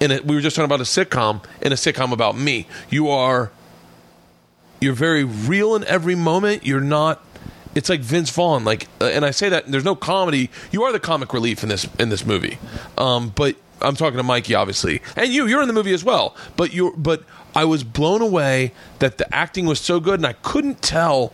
in 0.00 0.10
it. 0.10 0.24
We 0.24 0.34
were 0.34 0.40
just 0.40 0.56
talking 0.56 0.66
about 0.66 0.80
a 0.80 0.84
sitcom, 0.84 1.44
in 1.60 1.72
a 1.72 1.76
sitcom 1.76 2.12
about 2.12 2.36
me. 2.36 2.66
You 2.88 3.08
are, 3.08 3.50
you're 4.80 4.94
very 4.94 5.24
real 5.24 5.74
in 5.74 5.84
every 5.84 6.14
moment. 6.14 6.64
You're 6.64 6.80
not, 6.80 7.24
it's 7.74 7.88
like 7.88 8.00
Vince 8.00 8.30
Vaughn. 8.30 8.64
Like, 8.64 8.86
uh, 9.00 9.06
and 9.06 9.24
I 9.24 9.32
say 9.32 9.48
that 9.48 9.66
there's 9.66 9.84
no 9.84 9.96
comedy. 9.96 10.50
You 10.70 10.84
are 10.84 10.92
the 10.92 11.00
comic 11.00 11.32
relief 11.32 11.62
in 11.62 11.68
this 11.68 11.86
in 11.98 12.08
this 12.08 12.24
movie. 12.24 12.58
Um, 12.96 13.30
but 13.34 13.56
I'm 13.80 13.96
talking 13.96 14.16
to 14.16 14.22
Mikey, 14.22 14.54
obviously, 14.54 15.02
and 15.16 15.32
you. 15.32 15.46
You're 15.46 15.62
in 15.62 15.68
the 15.68 15.74
movie 15.74 15.94
as 15.94 16.04
well. 16.04 16.34
But 16.56 16.72
you, 16.72 16.94
but 16.96 17.22
I 17.54 17.64
was 17.64 17.84
blown 17.84 18.22
away 18.22 18.72
that 18.98 19.18
the 19.18 19.32
acting 19.34 19.66
was 19.66 19.80
so 19.80 20.00
good, 20.00 20.14
and 20.14 20.26
I 20.26 20.32
couldn't 20.32 20.82
tell 20.82 21.32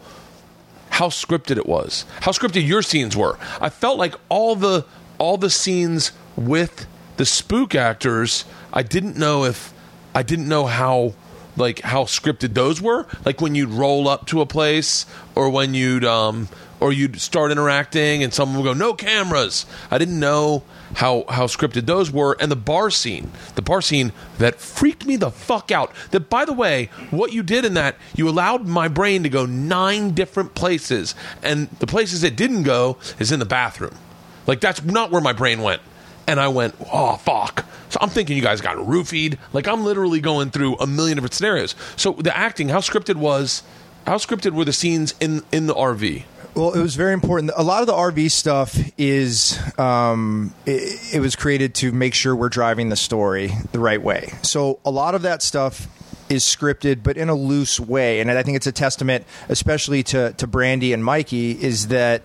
how 0.90 1.08
scripted 1.08 1.56
it 1.56 1.66
was, 1.66 2.04
how 2.20 2.32
scripted 2.32 2.66
your 2.66 2.82
scenes 2.82 3.16
were. 3.16 3.38
I 3.60 3.68
felt 3.68 3.98
like 3.98 4.14
all 4.28 4.54
the 4.56 4.84
all 5.24 5.38
the 5.38 5.48
scenes 5.48 6.12
with 6.36 6.86
the 7.16 7.24
spook 7.24 7.74
actors, 7.74 8.44
I 8.74 8.82
didn't 8.82 9.16
know 9.16 9.44
if 9.44 9.72
I 10.14 10.22
didn't 10.22 10.46
know 10.46 10.66
how 10.66 11.14
like 11.56 11.80
how 11.80 12.04
scripted 12.04 12.52
those 12.52 12.82
were. 12.82 13.06
Like 13.24 13.40
when 13.40 13.54
you'd 13.54 13.70
roll 13.70 14.06
up 14.06 14.26
to 14.26 14.42
a 14.42 14.46
place 14.46 15.06
or 15.34 15.48
when 15.48 15.72
you'd 15.72 16.04
um 16.04 16.50
or 16.78 16.92
you'd 16.92 17.18
start 17.22 17.50
interacting 17.50 18.22
and 18.22 18.34
someone 18.34 18.58
would 18.58 18.68
go 18.68 18.74
no 18.74 18.92
cameras. 18.92 19.64
I 19.90 19.96
didn't 19.96 20.20
know 20.20 20.62
how 20.96 21.24
how 21.30 21.46
scripted 21.46 21.86
those 21.86 22.10
were 22.10 22.36
and 22.38 22.50
the 22.50 22.56
bar 22.56 22.90
scene. 22.90 23.30
The 23.54 23.62
bar 23.62 23.80
scene 23.80 24.12
that 24.36 24.60
freaked 24.60 25.06
me 25.06 25.16
the 25.16 25.30
fuck 25.30 25.70
out. 25.70 25.90
That 26.10 26.28
by 26.28 26.44
the 26.44 26.52
way, 26.52 26.90
what 27.10 27.32
you 27.32 27.42
did 27.42 27.64
in 27.64 27.72
that, 27.74 27.96
you 28.14 28.28
allowed 28.28 28.66
my 28.66 28.88
brain 28.88 29.22
to 29.22 29.30
go 29.30 29.46
nine 29.46 30.10
different 30.10 30.54
places 30.54 31.14
and 31.42 31.70
the 31.78 31.86
places 31.86 32.22
it 32.22 32.36
didn't 32.36 32.64
go 32.64 32.98
is 33.18 33.32
in 33.32 33.38
the 33.38 33.46
bathroom. 33.46 33.96
Like 34.46 34.60
that's 34.60 34.82
not 34.82 35.10
where 35.10 35.20
my 35.20 35.32
brain 35.32 35.62
went. 35.62 35.82
And 36.26 36.40
I 36.40 36.48
went, 36.48 36.74
oh 36.92 37.16
fuck. 37.16 37.66
So 37.90 37.98
I'm 38.00 38.08
thinking 38.08 38.36
you 38.36 38.42
guys 38.42 38.60
got 38.60 38.76
roofied. 38.76 39.38
Like 39.52 39.68
I'm 39.68 39.84
literally 39.84 40.20
going 40.20 40.50
through 40.50 40.76
a 40.76 40.86
million 40.86 41.16
different 41.16 41.34
scenarios. 41.34 41.74
So 41.96 42.12
the 42.12 42.36
acting, 42.36 42.68
how 42.68 42.78
scripted 42.78 43.16
was 43.16 43.62
how 44.06 44.16
scripted 44.16 44.52
were 44.52 44.64
the 44.64 44.72
scenes 44.72 45.14
in 45.20 45.42
in 45.52 45.66
the 45.66 45.74
RV? 45.74 46.24
Well, 46.54 46.72
it 46.72 46.80
was 46.80 46.94
very 46.94 47.12
important. 47.12 47.50
A 47.56 47.64
lot 47.64 47.80
of 47.80 47.88
the 47.88 47.94
RV 47.94 48.30
stuff 48.30 48.78
is 48.96 49.58
um, 49.76 50.54
it, 50.66 51.14
it 51.14 51.20
was 51.20 51.34
created 51.34 51.74
to 51.76 51.90
make 51.90 52.14
sure 52.14 52.36
we're 52.36 52.48
driving 52.48 52.90
the 52.90 52.96
story 52.96 53.50
the 53.72 53.80
right 53.80 54.00
way. 54.00 54.32
So 54.42 54.78
a 54.84 54.90
lot 54.90 55.16
of 55.16 55.22
that 55.22 55.42
stuff 55.42 55.88
is 56.28 56.44
scripted, 56.44 57.02
but 57.02 57.16
in 57.16 57.28
a 57.28 57.34
loose 57.34 57.78
way. 57.78 58.20
And 58.20 58.30
I 58.30 58.42
think 58.42 58.56
it's 58.56 58.66
a 58.66 58.72
testament, 58.72 59.24
especially 59.48 60.02
to 60.04 60.32
to 60.34 60.46
Brandy 60.46 60.92
and 60.92 61.04
Mikey, 61.04 61.62
is 61.62 61.88
that 61.88 62.24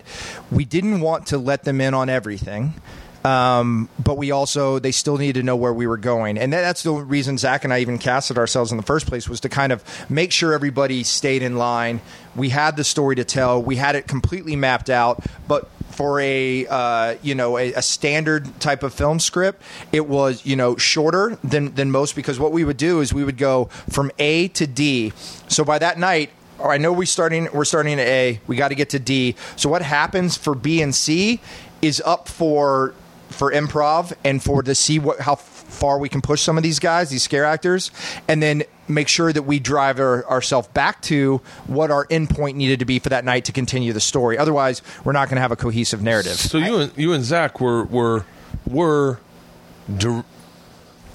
we 0.50 0.64
didn't 0.64 1.00
want 1.00 1.26
to 1.28 1.38
let 1.38 1.64
them 1.64 1.80
in 1.80 1.94
on 1.94 2.08
everything. 2.08 2.74
Um, 3.22 3.90
but 4.02 4.16
we 4.16 4.30
also 4.30 4.78
they 4.78 4.92
still 4.92 5.18
needed 5.18 5.40
to 5.40 5.42
know 5.42 5.56
where 5.56 5.74
we 5.74 5.86
were 5.86 5.98
going, 5.98 6.38
and 6.38 6.52
that, 6.54 6.62
that's 6.62 6.82
the 6.82 6.92
reason 6.92 7.36
Zach 7.36 7.64
and 7.64 7.72
I 7.72 7.80
even 7.80 7.98
casted 7.98 8.38
ourselves 8.38 8.70
in 8.70 8.78
the 8.78 8.82
first 8.82 9.06
place 9.06 9.28
was 9.28 9.40
to 9.40 9.50
kind 9.50 9.72
of 9.72 9.84
make 10.10 10.32
sure 10.32 10.54
everybody 10.54 11.02
stayed 11.04 11.42
in 11.42 11.56
line. 11.56 12.00
We 12.34 12.48
had 12.48 12.76
the 12.76 12.84
story 12.84 13.16
to 13.16 13.24
tell, 13.24 13.62
we 13.62 13.76
had 13.76 13.94
it 13.94 14.06
completely 14.06 14.56
mapped 14.56 14.88
out, 14.88 15.22
but 15.46 15.68
for 15.90 16.20
a 16.20 16.66
uh, 16.66 17.16
you 17.22 17.34
know 17.34 17.58
a, 17.58 17.72
a 17.74 17.82
standard 17.82 18.60
type 18.60 18.82
of 18.82 18.94
film 18.94 19.18
script, 19.20 19.62
it 19.92 20.06
was 20.06 20.44
you 20.46 20.56
know 20.56 20.76
shorter 20.76 21.38
than 21.42 21.74
than 21.74 21.90
most 21.90 22.16
because 22.16 22.38
what 22.38 22.52
we 22.52 22.64
would 22.64 22.76
do 22.76 23.00
is 23.00 23.12
we 23.12 23.24
would 23.24 23.38
go 23.38 23.66
from 23.88 24.10
A 24.18 24.48
to 24.48 24.66
D. 24.66 25.12
So 25.48 25.64
by 25.64 25.78
that 25.78 25.98
night, 25.98 26.30
I 26.62 26.78
know 26.78 26.92
we 26.92 27.06
starting 27.06 27.48
we're 27.52 27.64
starting 27.64 27.94
at 27.94 28.06
A. 28.06 28.40
We 28.46 28.56
got 28.56 28.68
to 28.68 28.74
get 28.74 28.90
to 28.90 28.98
D. 28.98 29.36
So 29.56 29.68
what 29.68 29.82
happens 29.82 30.36
for 30.36 30.54
B 30.54 30.82
and 30.82 30.94
C 30.94 31.40
is 31.82 32.02
up 32.04 32.28
for 32.28 32.94
for 33.28 33.52
improv 33.52 34.12
and 34.24 34.42
for 34.42 34.62
to 34.62 34.74
see 34.74 34.98
what 34.98 35.20
how 35.20 35.36
far 35.70 35.98
we 35.98 36.08
can 36.08 36.20
push 36.20 36.42
some 36.42 36.56
of 36.56 36.62
these 36.62 36.78
guys, 36.78 37.10
these 37.10 37.22
scare 37.22 37.44
actors, 37.44 37.90
and 38.28 38.42
then 38.42 38.64
make 38.88 39.08
sure 39.08 39.32
that 39.32 39.42
we 39.42 39.58
drive 39.58 39.98
our, 40.00 40.28
ourselves 40.28 40.68
back 40.68 41.00
to 41.02 41.40
what 41.66 41.90
our 41.90 42.06
endpoint 42.06 42.54
needed 42.54 42.80
to 42.80 42.84
be 42.84 42.98
for 42.98 43.08
that 43.08 43.24
night 43.24 43.44
to 43.46 43.52
continue 43.52 43.92
the 43.92 44.00
story. 44.00 44.36
Otherwise, 44.36 44.82
we're 45.04 45.12
not 45.12 45.28
going 45.28 45.36
to 45.36 45.42
have 45.42 45.52
a 45.52 45.56
cohesive 45.56 46.02
narrative. 46.02 46.32
So 46.32 46.58
you 46.58 46.76
and 46.78 46.92
you 46.96 47.12
and 47.12 47.24
Zach 47.24 47.60
were 47.60 47.84
were 47.84 48.26
were 48.66 49.20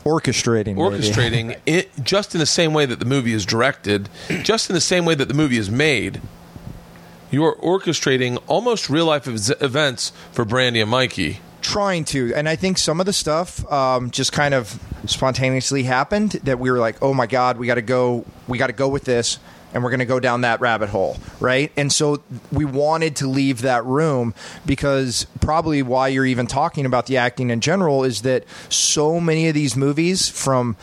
Orchestrating, 0.05 0.75
orchestrating 0.75 1.57
it 1.65 1.89
just 2.03 2.35
in 2.35 2.39
the 2.39 2.45
same 2.45 2.73
way 2.73 2.85
that 2.85 2.99
the 2.99 3.05
movie 3.05 3.33
is 3.33 3.43
directed, 3.43 4.07
just 4.43 4.69
in 4.69 4.75
the 4.75 4.81
same 4.81 5.03
way 5.03 5.15
that 5.15 5.27
the 5.27 5.33
movie 5.33 5.57
is 5.57 5.71
made. 5.71 6.21
You 7.31 7.43
are 7.45 7.55
orchestrating 7.55 8.41
almost 8.45 8.87
real 8.87 9.07
life 9.07 9.27
events 9.27 10.11
for 10.31 10.45
Brandy 10.45 10.79
and 10.79 10.91
Mikey. 10.91 11.39
Trying 11.65 12.05
to 12.05 12.31
and 12.35 12.47
i 12.47 12.55
think 12.55 12.77
some 12.77 12.99
of 12.99 13.05
the 13.07 13.13
stuff 13.13 13.69
um, 13.71 14.11
just 14.11 14.31
kind 14.31 14.53
of 14.53 14.79
spontaneously 15.05 15.83
happened 15.83 16.31
that 16.43 16.59
we 16.59 16.69
were 16.69 16.77
like 16.77 16.95
oh 17.01 17.13
my 17.13 17.25
god 17.25 17.57
we 17.57 17.65
got 17.65 17.75
to 17.75 17.81
go 17.81 18.23
we 18.47 18.57
got 18.57 18.67
to 18.67 18.73
go 18.73 18.87
with 18.87 19.03
this 19.03 19.39
and 19.73 19.83
we're 19.83 19.89
going 19.89 19.99
to 19.99 20.05
go 20.05 20.19
down 20.19 20.41
that 20.41 20.61
rabbit 20.61 20.89
hole 20.89 21.17
right? 21.39 21.71
And 21.77 21.91
so 21.91 22.23
we 22.51 22.65
wanted 22.65 23.17
to 23.17 23.27
leave 23.27 23.61
that 23.61 23.85
room 23.85 24.33
because 24.65 25.27
probably 25.41 25.83
why 25.83 26.07
you're 26.07 26.25
even 26.25 26.47
talking 26.47 26.85
about 26.85 27.07
the 27.07 27.17
acting 27.17 27.49
in 27.49 27.61
general 27.61 28.03
is 28.03 28.21
that 28.23 28.45
so 28.69 29.19
many 29.19 29.47
of 29.47 29.53
these 29.53 29.75
movies 29.75 30.29
from 30.29 30.77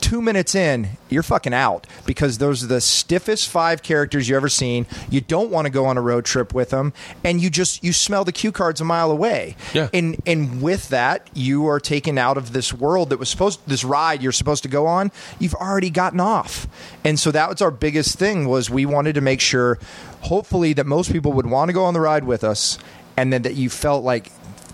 two 0.00 0.22
minutes 0.22 0.54
in, 0.54 0.88
you're 1.08 1.22
fucking 1.22 1.54
out 1.54 1.86
because 2.06 2.38
those 2.38 2.64
are 2.64 2.66
the 2.66 2.80
stiffest 2.80 3.48
five 3.48 3.82
characters 3.82 4.28
you've 4.28 4.36
ever 4.36 4.48
seen. 4.48 4.86
You 5.10 5.20
don't 5.20 5.50
want 5.50 5.66
to 5.66 5.70
go 5.70 5.86
on 5.86 5.98
a 5.98 6.00
road 6.00 6.24
trip 6.24 6.54
with 6.54 6.70
them, 6.70 6.92
and 7.24 7.40
you 7.40 7.50
just 7.50 7.84
you 7.84 7.92
smell 7.92 8.24
the 8.24 8.32
cue 8.32 8.52
cards 8.52 8.80
a 8.80 8.84
mile 8.84 9.10
away. 9.10 9.56
Yeah. 9.74 9.88
And 9.92 10.20
and 10.26 10.62
with 10.62 10.88
that, 10.88 11.28
you 11.34 11.66
are 11.68 11.80
taken 11.80 12.18
out 12.18 12.36
of 12.36 12.52
this 12.52 12.72
world 12.72 13.10
that 13.10 13.18
was 13.18 13.28
supposed 13.28 13.60
this 13.66 13.84
ride 13.84 14.22
you're 14.22 14.32
supposed 14.32 14.62
to 14.62 14.68
go 14.68 14.86
on. 14.86 15.10
You've 15.38 15.54
already 15.54 15.90
gotten 15.90 16.20
off, 16.20 16.66
and 17.04 17.18
so 17.18 17.30
that 17.30 17.48
was 17.48 17.60
our 17.60 17.70
biggest 17.70 18.18
thing 18.18 18.48
was 18.48 18.70
we 18.70 18.86
wanted 18.86 19.14
to 19.14 19.20
make 19.20 19.40
sure, 19.40 19.78
hopefully, 20.22 20.72
that 20.74 20.86
most 20.86 21.12
people 21.12 21.32
would 21.32 21.46
want 21.46 21.68
to 21.68 21.72
go 21.72 21.84
on 21.84 21.94
the 21.94 22.00
ride 22.00 22.24
with 22.24 22.44
us, 22.44 22.78
and 23.16 23.32
then 23.32 23.42
that 23.42 23.54
you 23.54 23.70
felt 23.70 24.04
like. 24.04 24.30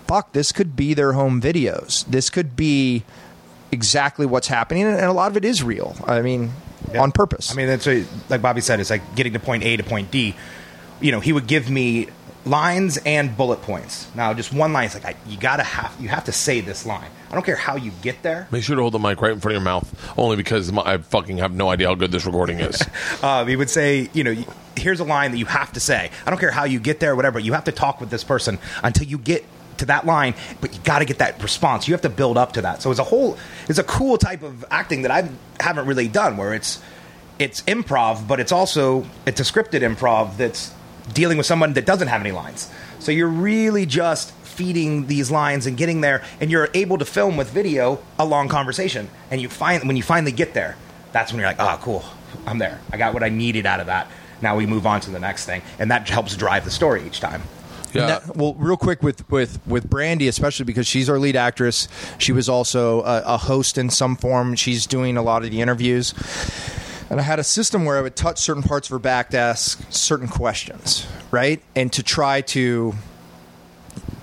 Fuck, 0.07 0.33
this 0.33 0.51
could 0.51 0.75
be 0.75 0.93
their 0.93 1.13
home 1.13 1.41
videos. 1.41 2.05
This 2.05 2.29
could 2.29 2.55
be 2.55 3.03
exactly 3.75 4.25
what's 4.25 4.47
happening, 4.47 4.83
and 4.83 4.99
a 4.99 5.11
lot 5.13 5.29
of 5.29 5.37
it 5.37 5.45
is 5.45 5.61
real. 5.61 5.95
I 6.07 6.21
mean, 6.21 6.51
Yeah. 6.93 7.01
on 7.01 7.11
purpose. 7.11 7.51
I 7.51 7.55
mean, 7.55 7.67
that's 7.67 7.85
what, 7.85 8.03
like 8.29 8.41
Bobby 8.41 8.61
said. 8.61 8.79
It's 8.79 8.89
like 8.89 9.15
getting 9.15 9.33
to 9.33 9.39
point 9.39 9.63
A 9.63 9.77
to 9.77 9.83
point 9.83 10.09
D. 10.11 10.35
You 11.01 11.11
know, 11.11 11.19
he 11.19 11.33
would 11.33 11.45
give 11.47 11.69
me 11.69 12.07
lines 12.45 12.97
and 13.05 13.35
bullet 13.35 13.61
points. 13.63 14.07
Now, 14.15 14.33
just 14.33 14.53
one 14.53 14.71
line. 14.71 14.85
It's 14.85 14.93
like 14.93 15.05
I, 15.05 15.15
you 15.27 15.37
gotta 15.37 15.63
have 15.63 15.93
you 15.99 16.09
have 16.09 16.25
to 16.25 16.31
say 16.31 16.61
this 16.61 16.85
line. 16.85 17.09
I 17.29 17.33
don't 17.33 17.43
care 17.45 17.55
how 17.55 17.75
you 17.75 17.91
get 18.01 18.21
there. 18.21 18.47
Make 18.51 18.63
sure 18.63 18.75
to 18.75 18.81
hold 18.81 18.93
the 18.93 18.99
mic 18.99 19.19
right 19.19 19.31
in 19.31 19.39
front 19.39 19.55
of 19.57 19.61
your 19.61 19.65
mouth, 19.65 20.13
only 20.17 20.35
because 20.37 20.71
my, 20.71 20.83
I 20.83 20.97
fucking 20.99 21.37
have 21.39 21.53
no 21.53 21.69
idea 21.69 21.87
how 21.87 21.95
good 21.95 22.11
this 22.11 22.25
recording 22.25 22.59
is. 22.59 22.81
Um, 23.23 23.47
he 23.51 23.55
would 23.55 23.69
say, 23.69 24.09
you 24.13 24.23
know, 24.23 24.35
here's 24.77 24.99
a 24.99 25.03
line 25.03 25.31
that 25.31 25.37
you 25.37 25.45
have 25.47 25.73
to 25.73 25.79
say. 25.79 26.11
I 26.25 26.29
don't 26.29 26.39
care 26.39 26.51
how 26.51 26.63
you 26.65 26.79
get 26.79 26.99
there, 26.99 27.13
or 27.13 27.15
whatever. 27.15 27.39
You 27.39 27.53
have 27.53 27.63
to 27.65 27.71
talk 27.71 27.99
with 27.99 28.09
this 28.11 28.23
person 28.23 28.59
until 28.83 29.07
you 29.07 29.17
get 29.17 29.43
to 29.77 29.85
that 29.85 30.05
line, 30.05 30.35
but 30.61 30.73
you 30.73 30.79
got 30.83 30.99
to 30.99 31.05
get 31.05 31.19
that 31.19 31.41
response. 31.41 31.87
You 31.87 31.93
have 31.93 32.01
to 32.01 32.09
build 32.09 32.37
up 32.37 32.53
to 32.53 32.61
that. 32.61 32.81
So 32.81 32.91
it's 32.91 32.99
a 32.99 33.03
whole, 33.03 33.37
it's 33.67 33.79
a 33.79 33.83
cool 33.83 34.17
type 34.17 34.43
of 34.43 34.65
acting 34.71 35.03
that 35.03 35.11
I 35.11 35.29
haven't 35.59 35.87
really 35.87 36.07
done, 36.07 36.37
where 36.37 36.53
it's 36.53 36.81
it's 37.37 37.61
improv, 37.63 38.27
but 38.27 38.39
it's 38.39 38.51
also 38.51 39.05
it's 39.25 39.39
a 39.39 39.43
scripted 39.43 39.81
improv 39.81 40.37
that's 40.37 40.73
dealing 41.13 41.37
with 41.37 41.45
someone 41.45 41.73
that 41.73 41.85
doesn't 41.85 42.07
have 42.07 42.21
any 42.21 42.31
lines. 42.31 42.71
So 42.99 43.11
you're 43.11 43.27
really 43.27 43.85
just 43.85 44.31
feeding 44.31 45.07
these 45.07 45.29
lines 45.29 45.67
and 45.67 45.77
getting 45.77 46.01
there, 46.01 46.23
and 46.39 46.49
you're 46.49 46.69
able 46.73 46.97
to 46.97 47.05
film 47.05 47.37
with 47.37 47.49
video 47.49 47.99
a 48.17 48.25
long 48.25 48.47
conversation. 48.47 49.09
And 49.29 49.41
you 49.41 49.49
find 49.49 49.83
when 49.83 49.97
you 49.97 50.03
finally 50.03 50.31
get 50.31 50.53
there, 50.53 50.77
that's 51.11 51.31
when 51.31 51.39
you're 51.39 51.49
like, 51.49 51.59
oh, 51.59 51.77
cool, 51.81 52.05
I'm 52.45 52.57
there. 52.57 52.79
I 52.91 52.97
got 52.97 53.13
what 53.13 53.23
I 53.23 53.29
needed 53.29 53.65
out 53.65 53.79
of 53.79 53.87
that. 53.87 54.09
Now 54.41 54.55
we 54.55 54.65
move 54.65 54.85
on 54.85 55.01
to 55.01 55.11
the 55.11 55.19
next 55.19 55.45
thing, 55.45 55.61
and 55.79 55.91
that 55.91 56.07
helps 56.09 56.35
drive 56.35 56.65
the 56.65 56.71
story 56.71 57.05
each 57.05 57.19
time. 57.19 57.41
Yeah. 57.95 58.07
That- 58.07 58.35
well, 58.35 58.53
real 58.55 58.77
quick 58.77 59.01
with 59.01 59.29
with 59.31 59.59
with 59.65 59.89
Brandy, 59.89 60.27
especially 60.27 60.65
because 60.65 60.87
she's 60.87 61.09
our 61.09 61.17
lead 61.19 61.35
actress. 61.35 61.87
She 62.17 62.31
was 62.31 62.49
also 62.49 63.01
a, 63.03 63.23
a 63.25 63.37
host 63.37 63.77
in 63.77 63.89
some 63.89 64.15
form. 64.15 64.55
She's 64.55 64.85
doing 64.85 65.17
a 65.17 65.21
lot 65.21 65.43
of 65.43 65.51
the 65.51 65.61
interviews. 65.61 66.13
And 67.09 67.19
I 67.19 67.23
had 67.23 67.37
a 67.37 67.43
system 67.43 67.85
where 67.85 67.97
I 67.97 68.01
would 68.01 68.15
touch 68.15 68.39
certain 68.39 68.63
parts 68.63 68.87
of 68.87 68.91
her 68.93 68.99
back 68.99 69.29
to 69.29 69.37
ask 69.37 69.79
certain 69.91 70.27
questions, 70.27 71.05
right? 71.29 71.61
And 71.75 71.93
to 71.93 72.01
try 72.03 72.41
to 72.41 72.95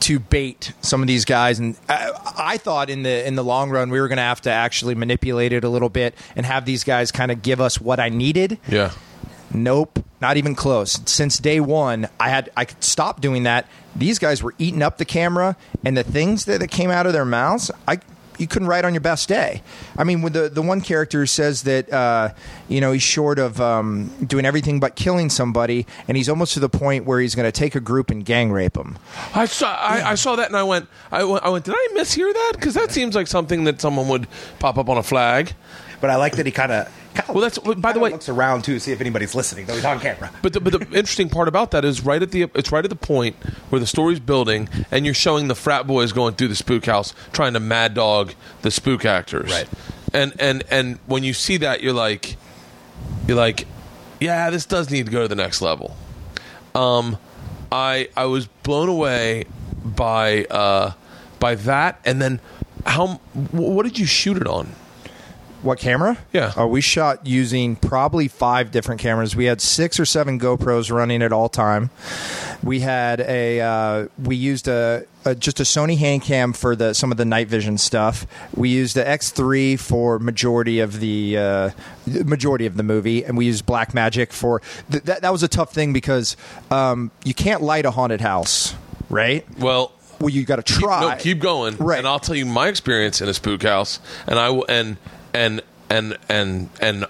to 0.00 0.18
bait 0.18 0.72
some 0.80 1.00
of 1.00 1.06
these 1.06 1.24
guys 1.24 1.60
and 1.60 1.76
I, 1.88 2.10
I 2.36 2.56
thought 2.58 2.90
in 2.90 3.04
the 3.04 3.24
in 3.26 3.36
the 3.36 3.44
long 3.44 3.70
run 3.70 3.88
we 3.88 4.00
were 4.00 4.08
going 4.08 4.16
to 4.16 4.22
have 4.22 4.40
to 4.42 4.50
actually 4.50 4.96
manipulate 4.96 5.52
it 5.52 5.62
a 5.62 5.68
little 5.68 5.88
bit 5.88 6.16
and 6.34 6.44
have 6.44 6.64
these 6.64 6.82
guys 6.82 7.12
kind 7.12 7.30
of 7.30 7.40
give 7.40 7.60
us 7.60 7.80
what 7.80 8.00
I 8.00 8.08
needed 8.08 8.58
yeah. 8.68 8.90
Nope, 9.54 10.04
not 10.22 10.38
even 10.38 10.54
close. 10.54 11.00
Since 11.04 11.38
day 11.38 11.60
one, 11.60 12.08
I 12.18 12.30
had 12.30 12.48
I 12.56 12.64
could 12.64 12.82
stop 12.82 13.20
doing 13.20 13.42
that. 13.42 13.66
These 13.94 14.18
guys 14.18 14.42
were 14.42 14.54
eating 14.56 14.80
up 14.80 14.96
the 14.96 15.04
camera, 15.04 15.56
and 15.84 15.96
the 15.96 16.04
things 16.04 16.46
that, 16.46 16.60
that 16.60 16.70
came 16.70 16.90
out 16.90 17.06
of 17.06 17.12
their 17.12 17.26
mouths, 17.26 17.70
I 17.86 17.98
you 18.38 18.46
couldn't 18.46 18.68
write 18.68 18.84
on 18.84 18.94
your 18.94 19.00
best 19.00 19.28
day. 19.28 19.62
I 19.98 20.04
mean, 20.04 20.22
with 20.22 20.32
the 20.32 20.48
the 20.48 20.62
one 20.62 20.80
character 20.80 21.26
says 21.26 21.64
that 21.64 21.92
uh, 21.92 22.30
you 22.68 22.80
know 22.80 22.92
he's 22.92 23.02
short 23.02 23.38
of 23.38 23.60
um, 23.60 24.10
doing 24.24 24.46
everything 24.46 24.80
but 24.80 24.94
killing 24.94 25.28
somebody, 25.28 25.86
and 26.06 26.16
he's 26.16 26.28
almost 26.28 26.54
to 26.54 26.60
the 26.60 26.68
point 26.68 27.04
where 27.04 27.20
he's 27.20 27.34
going 27.34 27.50
to 27.50 27.52
take 27.52 27.74
a 27.74 27.80
group 27.80 28.08
and 28.08 28.24
gang 28.24 28.52
rape 28.52 28.74
them. 28.74 28.98
I 29.34 29.46
saw 29.46 29.74
I, 29.74 30.12
I 30.12 30.14
saw 30.14 30.36
that 30.36 30.46
and 30.46 30.56
I 30.56 30.62
went 30.62 30.88
I 31.10 31.24
went, 31.24 31.44
I 31.44 31.48
went 31.50 31.64
did 31.64 31.74
I 31.76 31.88
mishear 31.94 32.32
that 32.32 32.52
because 32.54 32.74
that 32.74 32.92
seems 32.92 33.16
like 33.16 33.26
something 33.26 33.64
that 33.64 33.80
someone 33.80 34.08
would 34.08 34.28
pop 34.60 34.78
up 34.78 34.88
on 34.88 34.98
a 34.98 35.02
flag. 35.02 35.52
But 36.00 36.10
I 36.10 36.16
like 36.16 36.36
that 36.36 36.46
he 36.46 36.52
kind 36.52 36.72
of 36.72 36.92
Kinda- 37.14 37.32
Well, 37.32 37.42
that's- 37.42 37.58
by 37.76 37.92
the 37.92 37.98
way- 38.00 38.10
looks 38.10 38.28
around 38.28 38.64
too, 38.64 38.78
see 38.78 38.92
if 38.92 39.00
anybody's 39.00 39.34
listening. 39.34 39.66
Though 39.66 39.74
he's 39.74 39.84
on 39.84 40.00
camera. 40.00 40.30
But 40.42 40.52
the, 40.54 40.60
but 40.60 40.72
the 40.72 40.80
interesting 40.96 41.28
part 41.28 41.46
about 41.48 41.70
that 41.72 41.84
is 41.84 42.02
right 42.04 42.22
at 42.22 42.30
the 42.30 42.42
it's 42.54 42.72
right 42.72 42.84
at 42.84 42.88
the 42.90 42.96
point 42.96 43.36
where 43.70 43.80
the 43.80 43.86
story's 43.86 44.20
building 44.20 44.68
and 44.90 45.04
you're 45.04 45.14
showing 45.14 45.48
the 45.48 45.54
frat 45.54 45.86
boys 45.86 46.12
going 46.12 46.34
through 46.34 46.48
the 46.48 46.56
spook 46.56 46.86
house 46.86 47.12
trying 47.32 47.52
to 47.52 47.60
mad 47.60 47.94
dog 47.94 48.32
the 48.62 48.70
spook 48.70 49.04
actors. 49.04 49.50
Right. 49.50 49.68
And 50.14 50.32
and 50.38 50.64
and 50.70 50.98
when 51.06 51.22
you 51.22 51.34
see 51.34 51.58
that 51.58 51.82
you're 51.82 51.92
like 51.92 52.36
you're 53.26 53.36
like 53.36 53.66
yeah, 54.20 54.50
this 54.50 54.64
does 54.66 54.88
need 54.90 55.06
to 55.06 55.12
go 55.12 55.22
to 55.22 55.28
the 55.28 55.34
next 55.34 55.60
level. 55.62 55.96
Um 56.74 57.18
I 57.70 58.08
I 58.16 58.24
was 58.26 58.46
blown 58.62 58.88
away 58.88 59.44
by 59.84 60.44
uh 60.44 60.92
by 61.38 61.56
that 61.56 62.00
and 62.04 62.22
then 62.22 62.40
how 62.86 63.20
what 63.52 63.82
did 63.84 63.98
you 63.98 64.06
shoot 64.06 64.36
it 64.36 64.46
on? 64.46 64.74
What 65.62 65.78
camera? 65.78 66.18
Yeah. 66.32 66.52
Uh, 66.58 66.66
we 66.66 66.80
shot 66.80 67.24
using 67.24 67.76
probably 67.76 68.26
five 68.26 68.72
different 68.72 69.00
cameras. 69.00 69.36
We 69.36 69.44
had 69.44 69.60
six 69.60 70.00
or 70.00 70.04
seven 70.04 70.40
GoPros 70.40 70.90
running 70.92 71.22
at 71.22 71.32
all 71.32 71.48
time. 71.48 71.90
We 72.64 72.80
had 72.80 73.20
a 73.20 73.60
uh, 73.60 74.08
we 74.20 74.34
used 74.34 74.66
a, 74.66 75.04
a 75.24 75.36
just 75.36 75.60
a 75.60 75.62
Sony 75.62 75.96
Handycam 75.96 76.56
for 76.56 76.74
the 76.74 76.94
some 76.94 77.12
of 77.12 77.16
the 77.16 77.24
night 77.24 77.46
vision 77.46 77.78
stuff. 77.78 78.26
We 78.56 78.70
used 78.70 78.96
the 78.96 79.04
X3 79.04 79.78
for 79.78 80.18
majority 80.18 80.80
of 80.80 80.98
the 80.98 81.38
uh, 81.38 81.70
majority 82.06 82.66
of 82.66 82.76
the 82.76 82.82
movie, 82.82 83.24
and 83.24 83.36
we 83.38 83.46
used 83.46 83.64
Black 83.64 83.94
Magic 83.94 84.32
for 84.32 84.60
th- 84.90 85.04
that. 85.04 85.22
That 85.22 85.30
was 85.30 85.44
a 85.44 85.48
tough 85.48 85.72
thing 85.72 85.92
because 85.92 86.36
um, 86.72 87.12
you 87.24 87.34
can't 87.34 87.62
light 87.62 87.84
a 87.86 87.92
haunted 87.92 88.20
house, 88.20 88.74
right? 89.10 89.46
Well, 89.60 89.92
Well, 90.18 90.30
you 90.30 90.44
got 90.44 90.56
to 90.56 90.62
keep, 90.64 90.82
try. 90.82 91.00
no, 91.00 91.16
keep 91.20 91.38
going, 91.38 91.76
Right. 91.76 91.98
And 91.98 92.06
I'll 92.08 92.18
tell 92.20 92.34
you 92.36 92.46
my 92.46 92.66
experience 92.66 93.20
in 93.20 93.28
a 93.28 93.34
spook 93.34 93.62
house, 93.62 94.00
and 94.26 94.38
I 94.40 94.50
will, 94.50 94.66
and 94.68 94.96
and 95.34 95.60
and 95.90 96.16
and 96.28 96.68
and 96.80 97.06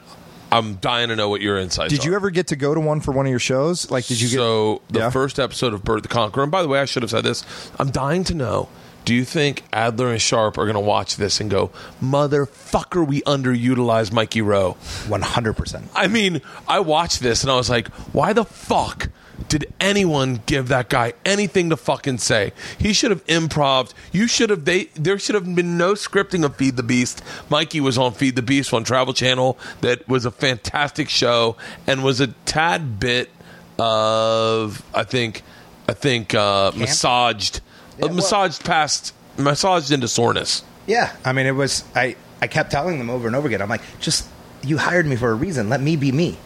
I'm 0.51 0.75
dying 0.77 1.09
to 1.09 1.17
know 1.17 1.29
what 1.31 1.41
your 1.41 1.59
insights. 1.59 1.93
Did 1.93 2.05
you 2.05 2.13
are. 2.13 2.17
ever 2.17 2.31
get 2.31 2.49
to 2.49 2.57
go 2.57 2.75
to 2.75 2.81
one 2.81 3.01
for 3.01 3.13
one 3.13 3.25
of 3.27 3.31
your 3.31 3.39
shows? 3.39 3.91
Like, 3.91 4.07
did 4.07 4.21
you 4.21 4.29
get? 4.29 4.37
So 4.37 4.83
the 4.91 4.99
Yeah. 5.01 5.11
first 5.11 5.39
episode 5.39 5.73
of 5.73 5.83
Bert 5.85 6.03
the 6.03 6.09
Conqueror, 6.09 6.43
and 6.43 6.53
by 6.53 6.63
the 6.63 6.69
way, 6.69 6.79
I 6.81 6.85
should 6.85 7.03
have 7.03 7.11
said 7.11 7.25
this. 7.25 7.43
I'm 7.79 7.91
dying 7.91 8.25
to 8.25 8.35
know. 8.35 8.69
Do 9.05 9.15
you 9.15 9.25
think 9.25 9.65
Adler 9.73 10.11
and 10.13 10.23
Sharp 10.23 10.57
are 10.59 10.65
going 10.65 10.75
to 10.75 10.81
watch 10.81 11.17
this 11.17 11.41
and 11.41 11.51
go, 11.51 11.71
"Motherfucker, 12.01 13.05
we 13.07 13.21
underutilized 13.23 14.13
Mikey 14.13 14.43
Roe"? 14.43 14.77
One 15.09 15.23
hundred 15.23 15.55
percent. 15.55 15.89
I 15.95 16.07
mean, 16.07 16.41
I 16.69 16.81
watched 16.81 17.21
this 17.21 17.43
and 17.43 17.51
I 17.51 17.57
was 17.57 17.69
like, 17.69 17.89
why 18.13 18.33
the 18.33 18.45
fuck 18.45 19.09
did 19.49 19.73
anyone 19.81 20.43
give 20.47 20.69
that 20.69 20.89
guy 20.89 21.13
anything 21.25 21.71
to 21.71 21.77
fucking 21.77 22.19
say? 22.19 22.53
He 22.79 22.93
should 22.93 23.11
have 23.11 23.25
improv. 23.27 23.93
You 24.13 24.27
should 24.27 24.51
have 24.51 24.65
they 24.65 24.85
there 24.95 25.19
should 25.19 25.35
have 25.35 25.55
been 25.55 25.77
no 25.77 25.95
scripting 25.95 26.45
of 26.45 26.57
Feed 26.57 26.77
the 26.77 26.83
Beast. 26.83 27.23
Mikey 27.51 27.81
was 27.81 27.99
on 27.99 28.13
Feed 28.13 28.37
the 28.37 28.43
Beast 28.43 28.73
on 28.73 28.85
Travel 28.85 29.15
Channel 29.15 29.59
that 29.81 30.07
was 30.09 30.25
a 30.25 30.31
fantastic 30.31 31.09
show 31.09 31.57
and 31.87 32.03
was 32.05 32.21
a 32.21 32.29
tad 32.47 32.99
bit 33.01 33.31
of 33.79 34.83
I 34.95 35.05
think 35.05 35.43
I 35.89 35.93
think 35.95 36.35
uh 36.35 36.73
massaged 36.77 37.61
Yeah, 37.99 38.05
uh, 38.05 38.09
well- 38.09 38.17
massaged 38.17 38.65
past 38.65 39.15
massaged 39.39 39.91
into 39.91 40.09
soreness. 40.09 40.63
Yeah, 40.87 41.13
I 41.25 41.33
mean, 41.33 41.47
it 41.47 41.53
was. 41.53 41.85
I 41.95 42.17
I 42.41 42.49
kept 42.49 42.73
telling 42.73 42.99
them 42.99 43.09
over 43.09 43.29
and 43.29 43.37
over 43.37 43.47
again. 43.47 43.63
I'm 43.63 43.69
like, 43.69 43.83
just 44.01 44.27
you 44.65 44.79
hired 44.79 45.07
me 45.07 45.17
for 45.17 45.31
a 45.31 45.35
reason. 45.35 45.69
Let 45.69 45.81
me 45.81 45.97
be 45.97 46.13
me. 46.13 46.37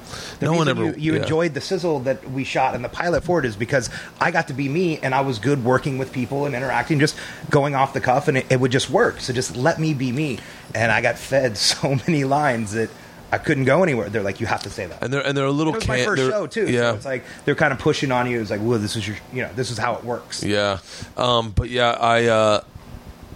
The 0.40 0.46
No 0.46 0.52
one 0.54 0.68
ever- 0.68 0.84
You, 0.84 0.94
you 0.96 1.14
yeah. 1.14 1.22
enjoyed 1.22 1.54
the 1.54 1.60
sizzle 1.60 2.00
that 2.00 2.30
we 2.30 2.44
shot 2.44 2.74
in 2.74 2.82
the 2.82 2.88
pilot 2.88 3.24
for 3.24 3.38
it 3.38 3.44
is 3.44 3.56
because 3.56 3.90
I 4.20 4.30
got 4.30 4.48
to 4.48 4.54
be 4.54 4.68
me, 4.68 4.98
and 4.98 5.14
I 5.14 5.20
was 5.20 5.38
good 5.38 5.64
working 5.64 5.98
with 5.98 6.12
people 6.12 6.46
and 6.46 6.54
interacting, 6.54 6.98
just 6.98 7.16
going 7.50 7.74
off 7.74 7.92
the 7.92 8.00
cuff, 8.00 8.28
and 8.28 8.38
it, 8.38 8.46
it 8.50 8.60
would 8.60 8.72
just 8.72 8.90
work. 8.90 9.20
So 9.20 9.32
just 9.32 9.56
let 9.56 9.78
me 9.78 9.94
be 9.94 10.12
me, 10.12 10.38
and 10.74 10.90
I 10.92 11.00
got 11.00 11.18
fed 11.18 11.56
so 11.70 11.94
many 12.06 12.24
lines 12.24 12.72
that. 12.72 12.90
I 13.32 13.38
couldn't 13.38 13.64
go 13.64 13.82
anywhere. 13.82 14.08
They're 14.08 14.22
like, 14.22 14.38
you 14.40 14.46
have 14.46 14.62
to 14.62 14.70
say 14.70 14.86
that. 14.86 15.02
And 15.02 15.12
they're 15.12 15.20
and 15.26 15.36
they're 15.36 15.46
a 15.46 15.50
little 15.50 15.72
It 15.74 15.78
was 15.78 15.88
my 15.88 15.98
1st 15.98 16.30
show 16.30 16.46
too. 16.46 16.70
Yeah. 16.70 16.92
So 16.92 16.94
it's 16.94 17.04
like 17.04 17.24
they're 17.44 17.56
kind 17.56 17.72
of 17.72 17.80
pushing 17.80 18.12
on 18.12 18.30
you. 18.30 18.40
It's 18.40 18.50
like, 18.50 18.60
well, 18.62 18.78
this 18.78 18.94
is 18.94 19.06
your, 19.06 19.16
you 19.32 19.42
know, 19.42 19.50
this 19.56 19.72
is 19.72 19.78
how 19.78 19.96
it 19.96 20.04
works. 20.04 20.44
Yeah, 20.44 20.78
um, 21.16 21.50
but 21.50 21.68
yeah, 21.68 21.90
I, 21.90 22.26
uh, 22.26 22.60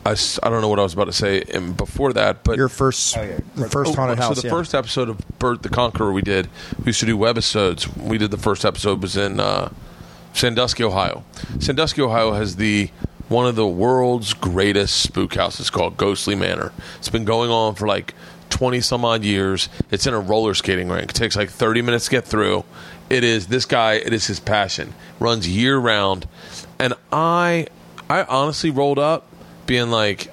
I, 0.05 0.13
s- 0.13 0.39
I 0.43 0.49
don't 0.49 0.61
know 0.63 0.69
what 0.69 0.79
I 0.79 0.83
was 0.83 0.95
about 0.95 1.05
to 1.07 1.13
say 1.13 1.43
um, 1.55 1.75
before 1.75 2.13
that, 2.15 2.43
but 2.43 2.57
your 2.57 2.69
first, 2.69 3.17
Oh, 3.19 3.23
yeah. 3.23 3.39
the 3.55 3.69
first 3.69 3.93
Oh, 3.93 3.95
haunted 3.97 4.23
so 4.25 4.35
the 4.35 4.47
yeah. 4.49 4.51
first 4.55 4.75
episode 4.75 5.09
of 5.11 5.19
Bert 5.39 5.63
the 5.63 5.69
Conqueror 5.69 6.13
we 6.13 6.23
did, 6.23 6.49
we 6.79 6.87
used 6.87 7.01
to 7.01 7.07
do 7.07 7.17
webisodes. 7.19 7.87
We 7.97 8.17
did 8.17 8.31
the 8.31 8.39
first 8.39 8.65
episode 8.65 9.03
was 9.03 9.17
in 9.17 9.39
uh, 9.41 9.71
Sandusky, 10.33 10.85
Ohio. 10.85 11.25
Sandusky, 11.59 12.01
Ohio 12.03 12.33
has 12.33 12.57
the 12.57 12.91
one 13.29 13.47
of 13.47 13.55
the 13.57 13.67
world's 13.67 14.33
greatest 14.35 15.03
spook 15.03 15.35
houses 15.35 15.71
called 15.71 15.97
Ghostly 15.97 16.35
Manor. 16.35 16.73
It's 16.99 17.09
been 17.09 17.25
going 17.25 17.51
on 17.51 17.75
for 17.75 17.87
like 17.87 18.15
twenty 18.49 18.81
some 18.81 19.05
odd 19.05 19.23
years. 19.23 19.69
It's 19.91 20.07
in 20.07 20.15
a 20.15 20.21
roller 20.21 20.55
skating 20.55 20.89
rink. 20.89 21.11
It 21.11 21.15
takes 21.15 21.37
like 21.37 21.51
thirty 21.51 21.83
minutes 21.83 22.07
to 22.07 22.11
get 22.11 22.25
through. 22.25 22.65
It 23.11 23.23
is 23.23 23.49
this 23.49 23.67
guy. 23.67 23.95
It 23.95 24.13
is 24.13 24.27
his 24.27 24.41
passion. 24.41 24.95
Runs 25.21 25.47
year 25.49 25.77
round, 25.79 26.27
and 26.79 26.95
I, 27.13 27.67
I 28.09 28.23
honestly 28.25 28.71
rolled 28.71 28.99
up, 28.99 29.27
being 29.71 29.89
like, 29.93 30.33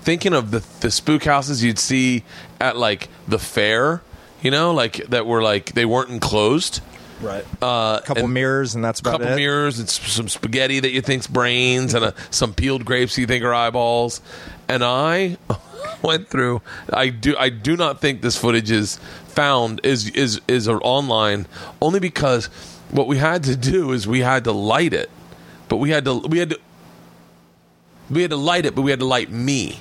thinking 0.00 0.32
of 0.32 0.50
the 0.50 0.64
the 0.80 0.90
spook 0.90 1.24
houses 1.24 1.62
you'd 1.62 1.78
see 1.78 2.24
at 2.58 2.74
like 2.78 3.08
the 3.28 3.38
fair, 3.38 4.00
you 4.40 4.50
know, 4.50 4.72
like 4.72 4.94
that 5.08 5.26
were 5.26 5.42
like 5.42 5.74
they 5.74 5.84
weren't 5.84 6.08
enclosed. 6.08 6.80
right. 7.20 7.44
Uh, 7.62 8.00
a 8.00 8.06
couple 8.06 8.24
and 8.24 8.32
mirrors, 8.32 8.74
and 8.74 8.82
that's 8.82 9.00
a 9.00 9.02
about 9.02 9.20
couple 9.20 9.34
it. 9.34 9.36
mirrors 9.36 9.78
and 9.78 9.86
s- 9.88 10.00
some 10.10 10.26
spaghetti 10.26 10.80
that 10.80 10.90
you 10.90 11.02
think's 11.02 11.26
brains 11.26 11.92
and 11.92 12.02
a, 12.06 12.14
some 12.30 12.54
peeled 12.54 12.84
grapes 12.86 13.18
you 13.18 13.26
think 13.26 13.44
are 13.44 13.52
eyeballs. 13.52 14.22
And 14.68 14.82
I 14.82 15.36
went 16.02 16.28
through. 16.30 16.62
I 16.90 17.10
do. 17.10 17.36
I 17.38 17.50
do 17.50 17.76
not 17.76 18.00
think 18.00 18.22
this 18.22 18.38
footage 18.38 18.70
is 18.70 18.96
found 19.28 19.80
is 19.84 20.08
is 20.10 20.40
is 20.48 20.66
online 20.66 21.46
only 21.82 22.00
because 22.00 22.46
what 22.90 23.06
we 23.06 23.18
had 23.18 23.44
to 23.44 23.54
do 23.54 23.92
is 23.92 24.06
we 24.08 24.20
had 24.20 24.44
to 24.44 24.52
light 24.52 24.94
it, 24.94 25.10
but 25.68 25.76
we 25.76 25.90
had 25.90 26.06
to 26.06 26.14
we 26.26 26.38
had 26.38 26.48
to 26.50 26.58
we 28.12 28.22
had 28.22 28.30
to 28.30 28.36
light 28.36 28.66
it, 28.66 28.74
but 28.74 28.82
we 28.82 28.90
had 28.90 29.00
to 29.00 29.06
light 29.06 29.30
me. 29.30 29.80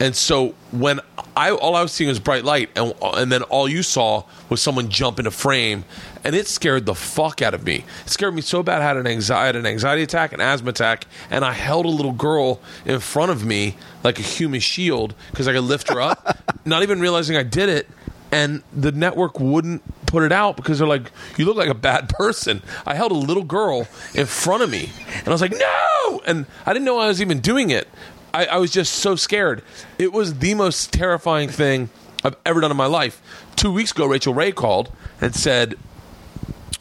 And 0.00 0.16
so 0.16 0.54
when 0.72 1.00
I 1.36 1.52
all 1.52 1.76
I 1.76 1.82
was 1.82 1.92
seeing 1.92 2.08
was 2.08 2.18
bright 2.18 2.44
light, 2.44 2.70
and 2.76 2.92
and 3.02 3.30
then 3.30 3.42
all 3.44 3.68
you 3.68 3.82
saw 3.82 4.24
was 4.48 4.60
someone 4.60 4.88
jump 4.88 5.18
into 5.18 5.30
frame, 5.30 5.84
and 6.24 6.34
it 6.34 6.48
scared 6.48 6.86
the 6.86 6.94
fuck 6.94 7.40
out 7.40 7.54
of 7.54 7.64
me. 7.64 7.84
It 8.04 8.10
scared 8.10 8.34
me 8.34 8.42
so 8.42 8.62
bad. 8.62 8.80
I 8.80 8.84
had 8.84 8.96
an 8.96 9.06
anxiety, 9.06 9.58
an 9.58 9.66
anxiety 9.66 10.02
attack, 10.02 10.32
an 10.32 10.40
asthma 10.40 10.70
attack, 10.70 11.06
and 11.30 11.44
I 11.44 11.52
held 11.52 11.86
a 11.86 11.90
little 11.90 12.12
girl 12.12 12.60
in 12.84 12.98
front 12.98 13.30
of 13.30 13.44
me 13.44 13.76
like 14.02 14.18
a 14.18 14.22
human 14.22 14.58
shield 14.60 15.14
because 15.30 15.46
I 15.46 15.52
could 15.52 15.64
lift 15.64 15.88
her 15.88 16.00
up, 16.00 16.36
not 16.64 16.82
even 16.82 17.00
realizing 17.00 17.36
I 17.36 17.44
did 17.44 17.68
it. 17.68 17.88
And 18.32 18.62
the 18.72 18.90
network 18.92 19.38
wouldn't 19.38 19.82
put 20.12 20.22
it 20.22 20.30
out 20.30 20.56
because 20.56 20.78
they're 20.78 20.86
like, 20.86 21.10
"You 21.38 21.46
look 21.46 21.56
like 21.56 21.70
a 21.70 21.74
bad 21.74 22.10
person." 22.10 22.62
I 22.86 22.94
held 22.94 23.10
a 23.10 23.16
little 23.16 23.42
girl 23.42 23.88
in 24.14 24.26
front 24.26 24.62
of 24.62 24.70
me, 24.70 24.90
and 25.18 25.26
I 25.26 25.30
was 25.30 25.40
like, 25.40 25.52
"No!" 25.52 26.20
And 26.26 26.46
I 26.66 26.74
didn't 26.74 26.84
know 26.84 26.98
I 26.98 27.08
was 27.08 27.22
even 27.22 27.40
doing 27.40 27.70
it. 27.70 27.88
I, 28.34 28.46
I 28.46 28.56
was 28.58 28.70
just 28.70 28.92
so 28.92 29.16
scared. 29.16 29.62
It 29.98 30.12
was 30.12 30.38
the 30.38 30.54
most 30.54 30.92
terrifying 30.92 31.48
thing 31.48 31.88
I've 32.22 32.36
ever 32.44 32.60
done 32.60 32.70
in 32.70 32.76
my 32.76 32.86
life. 32.86 33.20
Two 33.56 33.72
weeks 33.72 33.90
ago, 33.90 34.06
Rachael 34.06 34.34
Ray 34.34 34.52
called 34.52 34.92
and 35.20 35.34
said, 35.34 35.74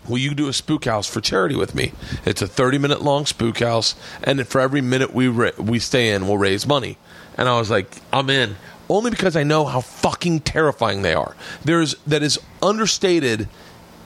Will 0.08 0.18
you 0.18 0.34
do 0.34 0.48
a 0.48 0.54
spook 0.54 0.86
house 0.86 1.08
for 1.08 1.22
charity 1.22 1.56
with 1.56 1.74
me? 1.74 1.94
It's 2.26 2.42
a 2.42 2.48
30 2.48 2.78
minute 2.80 3.02
long 3.02 3.26
spook 3.26 3.60
house, 3.60 3.96
and 4.24 4.46
for 4.46 4.60
every 4.60 4.82
minute 4.82 5.14
we, 5.14 5.30
ra- 5.30 5.52
we 5.58 5.80
stay 5.80 6.10
in, 6.12 6.28
we'll 6.28 6.38
raise 6.38 6.68
money. 6.68 6.98
And 7.38 7.48
I 7.48 7.58
was 7.58 7.70
like, 7.70 7.88
I'm 8.12 8.30
in. 8.30 8.58
Only 8.92 9.10
because 9.10 9.36
I 9.38 9.44
know 9.44 9.64
how 9.66 9.80
fucking 9.82 10.42
terrifying 10.42 11.02
they 11.02 11.14
are. 11.14 11.36
There's 11.64 11.96
that 12.08 12.22
is 12.24 12.38
understated 12.62 13.48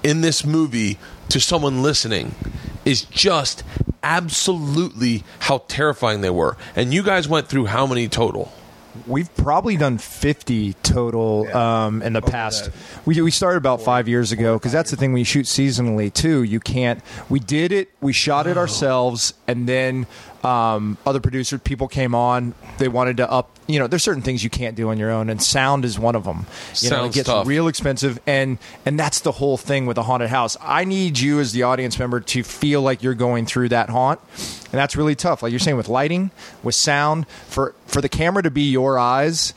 in 0.04 0.22
this 0.22 0.46
movie 0.46 1.00
to 1.30 1.40
someone 1.40 1.82
listening 1.82 2.36
is 2.86 3.02
just 3.06 3.64
absolutely 4.04 5.24
how 5.40 5.60
terrifying 5.68 6.22
they 6.22 6.30
were. 6.30 6.58
And 6.76 6.94
you 6.94 7.02
guys 7.04 7.28
went 7.28 7.48
through 7.48 7.66
how 7.66 7.88
many 7.88 8.08
total? 8.08 8.52
We've 9.08 9.36
probably 9.36 9.76
done 9.76 9.98
50 9.98 10.74
total 10.84 11.46
Yeah. 11.48 11.86
um, 11.86 12.02
in 12.02 12.14
the 12.14 12.22
Over 12.22 12.32
past. 12.32 12.66
the- 12.66 12.72
We, 13.06 13.22
we 13.22 13.32
started 13.32 13.58
about 13.58 13.82
five 13.82 14.08
years 14.08 14.32
ago 14.32 14.54
because 14.58 14.72
that's 14.72 14.90
the 14.92 14.96
thing 14.98 15.12
when 15.12 15.20
you 15.20 15.26
shoot 15.26 15.48
seasonally 15.48 16.14
too. 16.14 16.44
You 16.44 16.60
can't. 16.60 17.02
We 17.28 17.40
did 17.40 17.72
it. 17.74 17.90
We 18.00 18.14
shot 18.14 18.48
it 18.48 18.56
ourselves, 18.58 19.34
and 19.48 19.68
then 19.68 20.06
um, 20.46 20.98
other 21.06 21.20
producers, 21.20 21.60
people 21.62 21.88
came 21.88 22.14
on. 22.14 22.54
They 22.78 22.88
wanted 22.88 23.18
to 23.18 23.30
up. 23.30 23.50
You 23.68 23.80
know, 23.80 23.88
there's 23.88 24.04
certain 24.04 24.22
things 24.22 24.44
you 24.44 24.50
can't 24.52 24.76
do 24.76 24.90
on 24.90 25.00
your 25.00 25.10
own, 25.10 25.30
and 25.30 25.42
sound 25.42 25.86
is 25.86 25.98
one 25.98 26.16
of 26.16 26.24
them. 26.24 26.46
You 26.82 26.92
know, 26.92 27.06
it 27.06 27.14
gets 27.14 27.28
tough. 27.28 27.48
real 27.48 27.68
expensive, 27.68 28.20
and 28.28 28.60
and 28.86 29.00
that's 29.00 29.22
the 29.22 29.32
whole 29.32 29.58
thing 29.58 29.88
with 29.88 29.98
a 29.98 30.04
haunted 30.04 30.30
house. 30.30 30.56
I 30.62 30.86
need 30.86 31.18
you 31.18 31.40
as 31.40 31.52
the 31.52 31.64
audience 31.64 31.98
member 31.98 32.20
to 32.20 32.44
feel 32.44 32.82
like 32.82 33.02
you're 33.02 33.16
going 33.16 33.48
through 33.48 33.70
that 33.70 33.90
haunt, 33.90 34.20
and 34.38 34.74
that's 34.74 34.96
really 34.96 35.16
tough. 35.16 35.42
Like 35.42 35.52
you're 35.52 35.60
saying 35.60 35.78
with 35.78 35.90
lighting, 35.90 36.30
with 36.62 36.76
sound, 36.76 37.28
for 37.48 37.74
for 37.88 38.02
the 38.02 38.10
camera 38.10 38.44
to 38.44 38.52
be 38.52 38.70
your 38.70 39.00
eyes. 39.00 39.54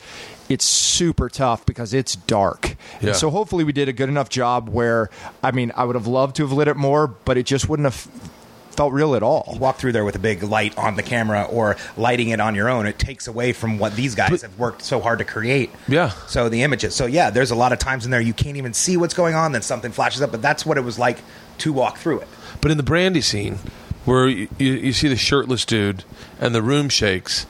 It's 0.49 0.65
super 0.65 1.29
tough 1.29 1.63
because 1.67 1.93
it's 1.93 2.15
dark. 2.15 2.75
Yeah. 3.01 3.11
So 3.11 3.29
hopefully 3.29 3.63
we 3.63 3.71
did 3.71 3.87
a 3.87 3.93
good 3.93 4.09
enough 4.09 4.29
job 4.29 4.67
where 4.67 5.11
I 5.43 5.51
mean 5.51 5.71
I 5.75 5.85
would 5.85 5.95
have 5.95 6.07
loved 6.07 6.37
to 6.37 6.43
have 6.43 6.51
lit 6.51 6.67
it 6.67 6.75
more, 6.75 7.05
but 7.05 7.37
it 7.37 7.45
just 7.45 7.69
wouldn't 7.69 7.85
have 7.85 8.07
felt 8.79 8.93
real 8.93 9.13
at 9.13 9.21
all. 9.21 9.57
walk 9.59 9.75
through 9.75 9.91
there 9.91 10.05
with 10.05 10.15
a 10.15 10.19
big 10.19 10.41
light 10.41 10.77
on 10.77 10.95
the 10.95 11.03
camera 11.03 11.43
or 11.43 11.75
lighting 11.97 12.29
it 12.29 12.39
on 12.39 12.55
your 12.55 12.69
own, 12.69 12.85
it 12.85 12.97
takes 12.97 13.27
away 13.27 13.51
from 13.51 13.77
what 13.77 13.93
these 13.93 14.15
guys 14.15 14.41
have 14.41 14.57
worked 14.57 14.81
so 14.81 15.01
hard 15.01 15.19
to 15.19 15.25
create. 15.25 15.69
Yeah. 15.89 16.11
So 16.27 16.47
the 16.47 16.63
images. 16.63 16.95
So 16.95 17.05
yeah, 17.05 17.29
there's 17.29 17.51
a 17.51 17.55
lot 17.55 17.73
of 17.73 17.79
times 17.79 18.05
in 18.05 18.11
there 18.11 18.21
you 18.21 18.33
can't 18.33 18.55
even 18.55 18.73
see 18.73 18.95
what's 18.95 19.13
going 19.13 19.35
on. 19.35 19.51
Then 19.51 19.63
something 19.63 19.91
flashes 19.91 20.21
up, 20.21 20.31
but 20.31 20.41
that's 20.41 20.65
what 20.65 20.77
it 20.77 20.85
was 20.85 20.97
like 20.97 21.17
to 21.57 21.73
walk 21.73 21.97
through 21.97 22.21
it. 22.21 22.29
But 22.61 22.71
in 22.71 22.77
the 22.77 22.83
brandy 22.83 23.19
scene, 23.19 23.59
where 24.05 24.29
you, 24.29 24.47
you, 24.57 24.71
you 24.71 24.93
see 24.93 25.09
the 25.09 25.17
shirtless 25.17 25.65
dude 25.65 26.05
and 26.39 26.55
the 26.55 26.61
room 26.61 26.87
shakes, 26.87 27.47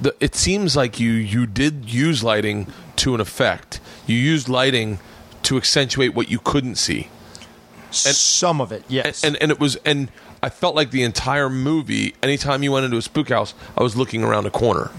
the, 0.00 0.14
it 0.20 0.36
seems 0.36 0.76
like 0.76 1.00
you 1.00 1.10
you 1.10 1.44
did 1.44 1.92
use 1.92 2.22
lighting 2.22 2.68
to 2.98 3.16
an 3.16 3.20
effect. 3.20 3.80
You 4.06 4.14
used 4.14 4.48
lighting 4.48 5.00
to 5.42 5.56
accentuate 5.56 6.14
what 6.14 6.30
you 6.30 6.38
couldn't 6.38 6.76
see, 6.76 7.08
And, 7.88 7.96
Some 7.96 8.60
of 8.60 8.70
it, 8.70 8.84
yes. 8.86 9.24
and 9.24 9.36
and 9.42 9.50
it 9.50 9.58
was 9.58 9.74
and 9.84 10.08
I 10.42 10.50
felt 10.50 10.74
like 10.74 10.90
the 10.90 11.02
entire 11.02 11.50
movie. 11.50 12.14
Anytime 12.22 12.62
you 12.62 12.72
went 12.72 12.84
into 12.84 12.96
a 12.96 13.02
spook 13.02 13.28
house, 13.28 13.54
I 13.76 13.82
was 13.82 13.96
looking 13.96 14.22
around 14.22 14.46
a 14.46 14.50
corner, 14.50 14.90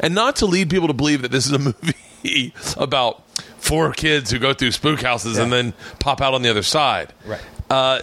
and 0.00 0.14
not 0.14 0.36
to 0.36 0.46
lead 0.46 0.70
people 0.70 0.88
to 0.88 0.94
believe 0.94 1.22
that 1.22 1.30
this 1.30 1.46
is 1.46 1.52
a 1.52 1.58
movie 2.24 2.54
about 2.76 3.22
four 3.58 3.92
kids 3.92 4.30
who 4.30 4.38
go 4.38 4.52
through 4.54 4.70
spook 4.72 5.02
houses 5.02 5.38
and 5.38 5.52
then 5.52 5.72
pop 5.98 6.20
out 6.20 6.34
on 6.34 6.42
the 6.42 6.48
other 6.50 6.62
side. 6.62 7.12
Right. 7.26 7.40
Uh, 7.68 8.00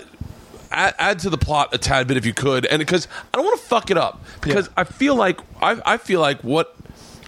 add, 0.72 0.94
add 1.00 1.20
to 1.20 1.30
the 1.30 1.38
plot 1.38 1.74
a 1.74 1.78
tad 1.78 2.08
bit 2.08 2.18
if 2.18 2.26
you 2.26 2.34
could, 2.34 2.66
and 2.66 2.80
because 2.80 3.08
I 3.34 3.38
don't 3.38 3.46
want 3.46 3.60
to 3.60 3.66
fuck 3.68 3.90
it 3.92 3.98
up, 3.98 4.22
because 4.42 4.68
Yeah. 4.68 4.74
I 4.78 4.84
feel 4.84 5.16
like 5.16 5.40
I, 5.62 5.82
I 5.86 5.98
feel 5.98 6.20
like 6.22 6.42
what 6.44 6.76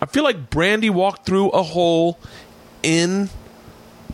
I 0.02 0.06
feel 0.06 0.24
like 0.24 0.50
Brandy 0.50 0.90
walked 0.90 1.26
through 1.26 1.50
a 1.50 1.64
hole 1.64 2.20
in 2.84 3.30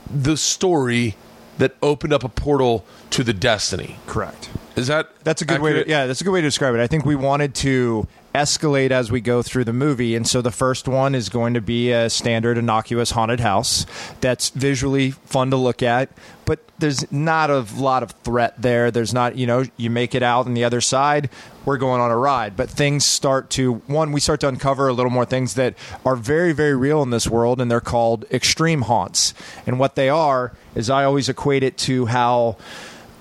the 0.10 0.38
story 0.38 1.16
that 1.58 1.76
opened 1.82 2.14
up 2.14 2.24
a 2.24 2.30
portal 2.30 2.86
to 3.12 3.24
the 3.24 3.34
destiny. 3.34 3.98
Correct. 4.06 4.50
Is 4.78 4.88
that 4.88 5.10
That's 5.24 5.42
a 5.42 5.46
good 5.46 5.62
way 5.62 5.74
to 5.74 5.90
yeah, 5.90 6.06
that's 6.06 6.22
a 6.22 6.24
good 6.24 6.32
way 6.32 6.42
to 6.42 6.48
describe 6.48 6.76
it. 6.76 6.80
I 6.80 6.88
think 6.88 7.04
we 7.04 7.16
wanted 7.16 7.56
to 7.56 8.08
escalate 8.36 8.92
as 8.92 9.12
we 9.12 9.20
go 9.20 9.42
through 9.42 9.64
the 9.64 9.74
movie 9.74 10.16
and 10.16 10.28
so 10.28 10.44
the 10.44 10.52
first 10.52 10.88
one 10.88 11.16
is 11.16 11.28
going 11.28 11.56
to 11.56 11.62
be 11.62 11.92
a 11.92 12.08
standard 12.08 12.56
innocuous 12.56 13.10
haunted 13.10 13.40
house 13.40 13.88
that's 14.22 14.50
visually 14.50 15.10
fun 15.10 15.50
to 15.50 15.58
look 15.58 15.82
at 15.82 16.12
but 16.46 16.60
there's 16.78 17.12
not 17.12 17.50
a 17.50 17.66
lot 17.76 18.04
of 18.04 18.12
threat 18.12 18.54
there. 18.62 18.92
There's 18.92 19.14
not 19.14 19.38
you 19.38 19.48
know 19.48 19.64
you 19.78 19.90
make 19.90 20.14
it 20.14 20.22
out 20.22 20.46
on 20.46 20.54
the 20.54 20.64
other 20.64 20.82
side 20.82 21.30
we're 21.66 21.78
going 21.78 22.00
on 22.00 22.12
a 22.12 22.18
ride. 22.18 22.56
But 22.56 22.70
things 22.70 23.06
start 23.06 23.50
to 23.52 23.74
one 23.88 24.12
we 24.12 24.20
start 24.20 24.40
to 24.42 24.48
uncover 24.48 24.88
a 24.88 24.94
little 24.94 25.12
more 25.12 25.26
things 25.26 25.56
that 25.56 25.74
are 26.06 26.16
very 26.16 26.54
very 26.54 26.76
real 26.76 27.02
in 27.02 27.10
this 27.10 27.28
world 27.28 27.60
and 27.60 27.72
they're 27.72 27.82
called 27.82 28.26
extreme 28.32 28.84
haunts. 28.84 29.34
And 29.66 29.80
what 29.80 29.96
they 29.96 30.10
are 30.10 30.54
is 30.76 30.90
i 30.90 31.04
always 31.04 31.28
equate 31.28 31.64
it 31.64 31.78
to 31.80 32.06
how 32.06 32.58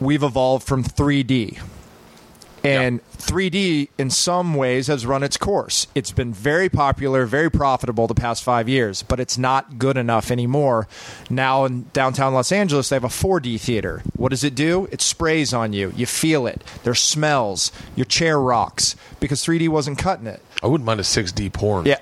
we've 0.01 0.23
evolved 0.23 0.67
from 0.67 0.85
3d 0.85 1.59
and 2.67 3.05
3D, 3.13 3.89
in 3.99 4.11
some 4.11 4.55
ways, 4.55 4.89
has 4.89 5.07
run 5.07 5.23
its 5.23 5.37
course. 5.37 5.87
It's 5.95 6.11
been 6.11 6.33
very 6.33 6.69
popular, 6.69 7.27
very 7.27 7.51
profitable 7.51 8.07
the 8.07 8.15
past 8.15 8.43
five 8.43 8.69
years, 8.69 9.03
but 9.03 9.21
it's 9.21 9.39
not 9.39 9.79
good 9.79 9.97
enough 9.97 10.31
anymore. 10.31 10.89
Now 11.31 11.65
in 11.65 11.87
downtown 11.93 12.35
Los 12.35 12.53
Angeles, 12.53 12.89
they 12.89 12.97
have 12.97 13.05
a 13.05 13.09
4D 13.09 13.61
theater. 13.61 14.03
What 14.17 14.31
does 14.31 14.45
it 14.45 14.55
do? 14.55 14.89
It 14.91 15.01
sprays 15.01 15.55
on 15.55 15.73
you. 15.73 15.93
You 15.97 16.07
feel 16.07 16.47
it. 16.47 16.63
There's 16.83 17.01
smells. 17.01 17.71
Your 17.95 18.07
chair 18.07 18.41
rocks 18.41 18.97
because 19.21 19.45
3D 19.45 19.69
wasn't 19.69 19.99
cutting 19.99 20.27
it. 20.27 20.43
I 20.63 20.67
wouldn't 20.67 20.87
mind 20.87 21.01
a 21.01 21.05
6D 21.05 21.53
porn. 21.53 21.87
Yeah. 21.87 21.99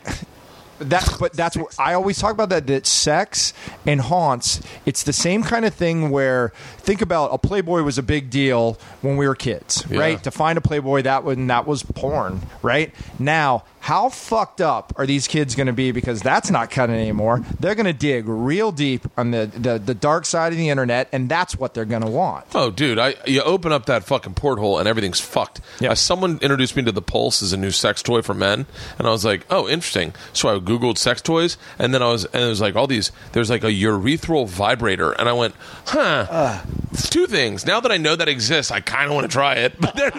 That, 0.88 1.16
but 1.18 1.33
that's 1.33 1.57
what 1.57 1.75
I 1.79 1.94
always 1.94 2.18
talk 2.18 2.33
about 2.33 2.49
that 2.51 2.66
that 2.66 2.87
sex 2.87 3.53
and 3.87 4.01
haunts. 4.01 4.61
It's 4.87 5.03
the 5.03 5.12
same 5.12 5.42
kind 5.42 5.64
of 5.64 5.75
thing 5.75 6.11
where 6.11 6.53
think 6.79 7.01
about 7.03 7.31
a 7.33 7.38
Playboy 7.38 7.83
was 7.83 7.99
a 7.99 8.03
big 8.03 8.31
deal 8.31 8.79
when 9.03 9.16
we 9.16 9.27
were 9.27 9.35
kids, 9.35 9.85
Yeah. 9.88 9.99
right? 10.01 10.23
To 10.25 10.31
find 10.31 10.57
a 10.59 10.61
Playboy 10.61 11.03
that 11.03 11.25
when 11.25 11.47
that 11.49 11.66
was 11.66 11.83
porn, 11.83 12.42
right? 12.62 12.92
Now, 13.18 13.64
how 13.85 14.09
fucked 14.09 14.62
up 14.62 14.94
are 14.97 15.07
these 15.07 15.29
kids 15.29 15.55
going 15.55 15.66
to 15.66 15.73
be 15.75 15.92
because 15.92 16.23
that's 16.23 16.51
not 16.51 16.70
cutting 16.70 16.97
anymore? 16.97 17.44
They're 17.61 17.75
going 17.75 17.85
to 17.85 17.92
dig 17.92 18.27
real 18.27 18.73
deep 18.73 19.07
on 19.18 19.31
the, 19.31 19.44
the 19.44 19.79
the 19.79 19.94
dark 19.94 20.25
side 20.25 20.53
of 20.53 20.59
the 20.59 20.70
internet, 20.70 21.11
and 21.12 21.29
that's 21.29 21.59
what 21.59 21.75
they're 21.75 21.85
going 21.85 22.01
to 22.01 22.09
want. 22.09 22.47
Oh, 22.55 22.70
dude! 22.70 22.99
I 22.99 23.14
you 23.27 23.42
open 23.42 23.73
up 23.73 23.85
that 23.87 24.05
fucking 24.05 24.35
porthole 24.35 24.79
and 24.79 24.88
everything's 24.88 25.20
fucked. 25.20 25.61
Yeah. 25.81 25.90
Uh, 25.90 25.97
someone 25.97 26.38
introduced 26.40 26.77
me 26.77 26.83
to 26.85 26.92
the 26.92 27.03
Pulse 27.03 27.42
as 27.42 27.53
a 27.53 27.59
new 27.59 27.70
sex 27.70 28.03
toy 28.03 28.23
for 28.23 28.33
men, 28.33 28.64
and 28.99 29.07
I 29.07 29.11
was 29.11 29.23
like, 29.23 29.44
"Oh, 29.51 29.68
interesting." 29.68 30.14
So 30.33 30.49
I 30.49 30.59
googled 30.61 30.97
sex 30.97 31.20
toys, 31.20 31.59
and 31.79 31.92
then 31.92 32.03
I 32.03 32.11
was, 32.11 32.25
and 32.25 32.42
it 32.42 32.49
was 32.49 32.62
like 32.62 32.77
all 32.77 32.87
these. 32.87 33.12
There's 33.33 33.51
like 33.51 33.64
a 33.64 33.70
urethral 33.70 34.49
vibrator, 34.49 35.12
and 35.12 35.29
I 35.29 35.35
went, 35.35 35.55
"Huh." 35.85 36.62
Two 37.11 37.27
things. 37.27 37.66
Now 37.66 37.81
that 37.81 37.92
I 37.92 37.99
know 37.99 38.16
that 38.16 38.29
exists, 38.29 38.73
I 38.73 38.81
kind 38.81 39.11
of 39.11 39.14
want 39.14 39.25
to 39.25 39.33
try 39.33 39.57
it, 39.57 39.75
but 39.81 39.94
then, 39.94 40.12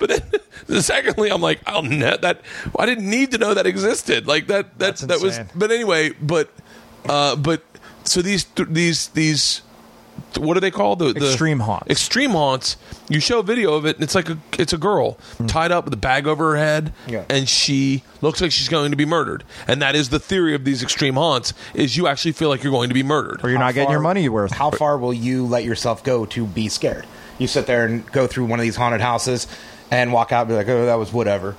but 0.00 0.08
then, 0.08 0.22
secondly, 0.80 1.30
I'm 1.30 1.40
like, 1.40 1.60
I'll 1.66 1.82
net 1.82 2.22
that. 2.22 2.40
I 2.78 2.86
didn't 2.86 3.08
need 3.08 3.30
to 3.32 3.38
know 3.38 3.54
that 3.54 3.66
existed. 3.66 4.26
Like 4.26 4.46
that. 4.48 4.78
That 4.78 4.96
That's 4.96 5.00
that 5.02 5.20
was. 5.20 5.38
But 5.54 5.70
anyway, 5.70 6.10
but, 6.20 6.50
uh, 7.08 7.36
but 7.36 7.62
so 8.04 8.22
these 8.22 8.44
th- 8.44 8.68
these 8.70 9.08
these. 9.08 9.62
What 10.38 10.56
are 10.56 10.60
they 10.60 10.70
called? 10.70 10.98
The, 10.98 11.12
the 11.12 11.26
Extreme 11.26 11.60
haunts. 11.60 11.90
Extreme 11.90 12.30
haunts. 12.30 12.76
You 13.08 13.20
show 13.20 13.38
a 13.38 13.42
video 13.42 13.74
of 13.74 13.86
it, 13.86 13.96
and 13.96 14.02
it's 14.04 14.14
like 14.14 14.28
a 14.28 14.38
it's 14.58 14.72
a 14.72 14.78
girl 14.78 15.18
tied 15.46 15.72
up 15.72 15.84
with 15.84 15.94
a 15.94 15.98
bag 15.98 16.26
over 16.26 16.52
her 16.52 16.56
head, 16.56 16.92
Yeah. 17.06 17.24
and 17.28 17.48
she 17.48 18.02
looks 18.22 18.40
like 18.40 18.50
she's 18.52 18.68
going 18.68 18.90
to 18.90 18.96
be 18.96 19.04
murdered. 19.06 19.44
And 19.68 19.80
that 19.82 19.94
is 19.94 20.08
the 20.08 20.18
theory 20.18 20.54
of 20.54 20.64
these 20.64 20.82
extreme 20.82 21.14
haunts: 21.14 21.52
is 21.74 21.96
you 21.96 22.06
actually 22.06 22.32
feel 22.32 22.48
like 22.48 22.62
you're 22.62 22.72
going 22.72 22.88
to 22.88 22.94
be 22.94 23.02
murdered. 23.02 23.44
Or 23.44 23.48
you're 23.50 23.58
How 23.58 23.66
not 23.66 23.74
getting 23.74 23.90
your 23.90 24.00
money 24.00 24.28
worth. 24.28 24.52
How 24.52 24.70
far 24.70 24.98
will 24.98 25.14
you 25.14 25.46
let 25.46 25.64
yourself 25.64 26.02
go 26.02 26.26
to 26.26 26.46
be 26.46 26.68
scared? 26.68 27.06
You 27.38 27.46
sit 27.46 27.66
there 27.66 27.84
and 27.84 28.10
go 28.12 28.26
through 28.26 28.46
one 28.46 28.58
of 28.58 28.62
these 28.62 28.76
haunted 28.76 29.02
houses 29.02 29.46
and 29.90 30.12
walk 30.12 30.32
out 30.32 30.42
and 30.42 30.48
be 30.50 30.54
like, 30.54 30.68
oh, 30.68 30.86
that 30.86 30.94
was 30.96 31.12
whatever. 31.12 31.56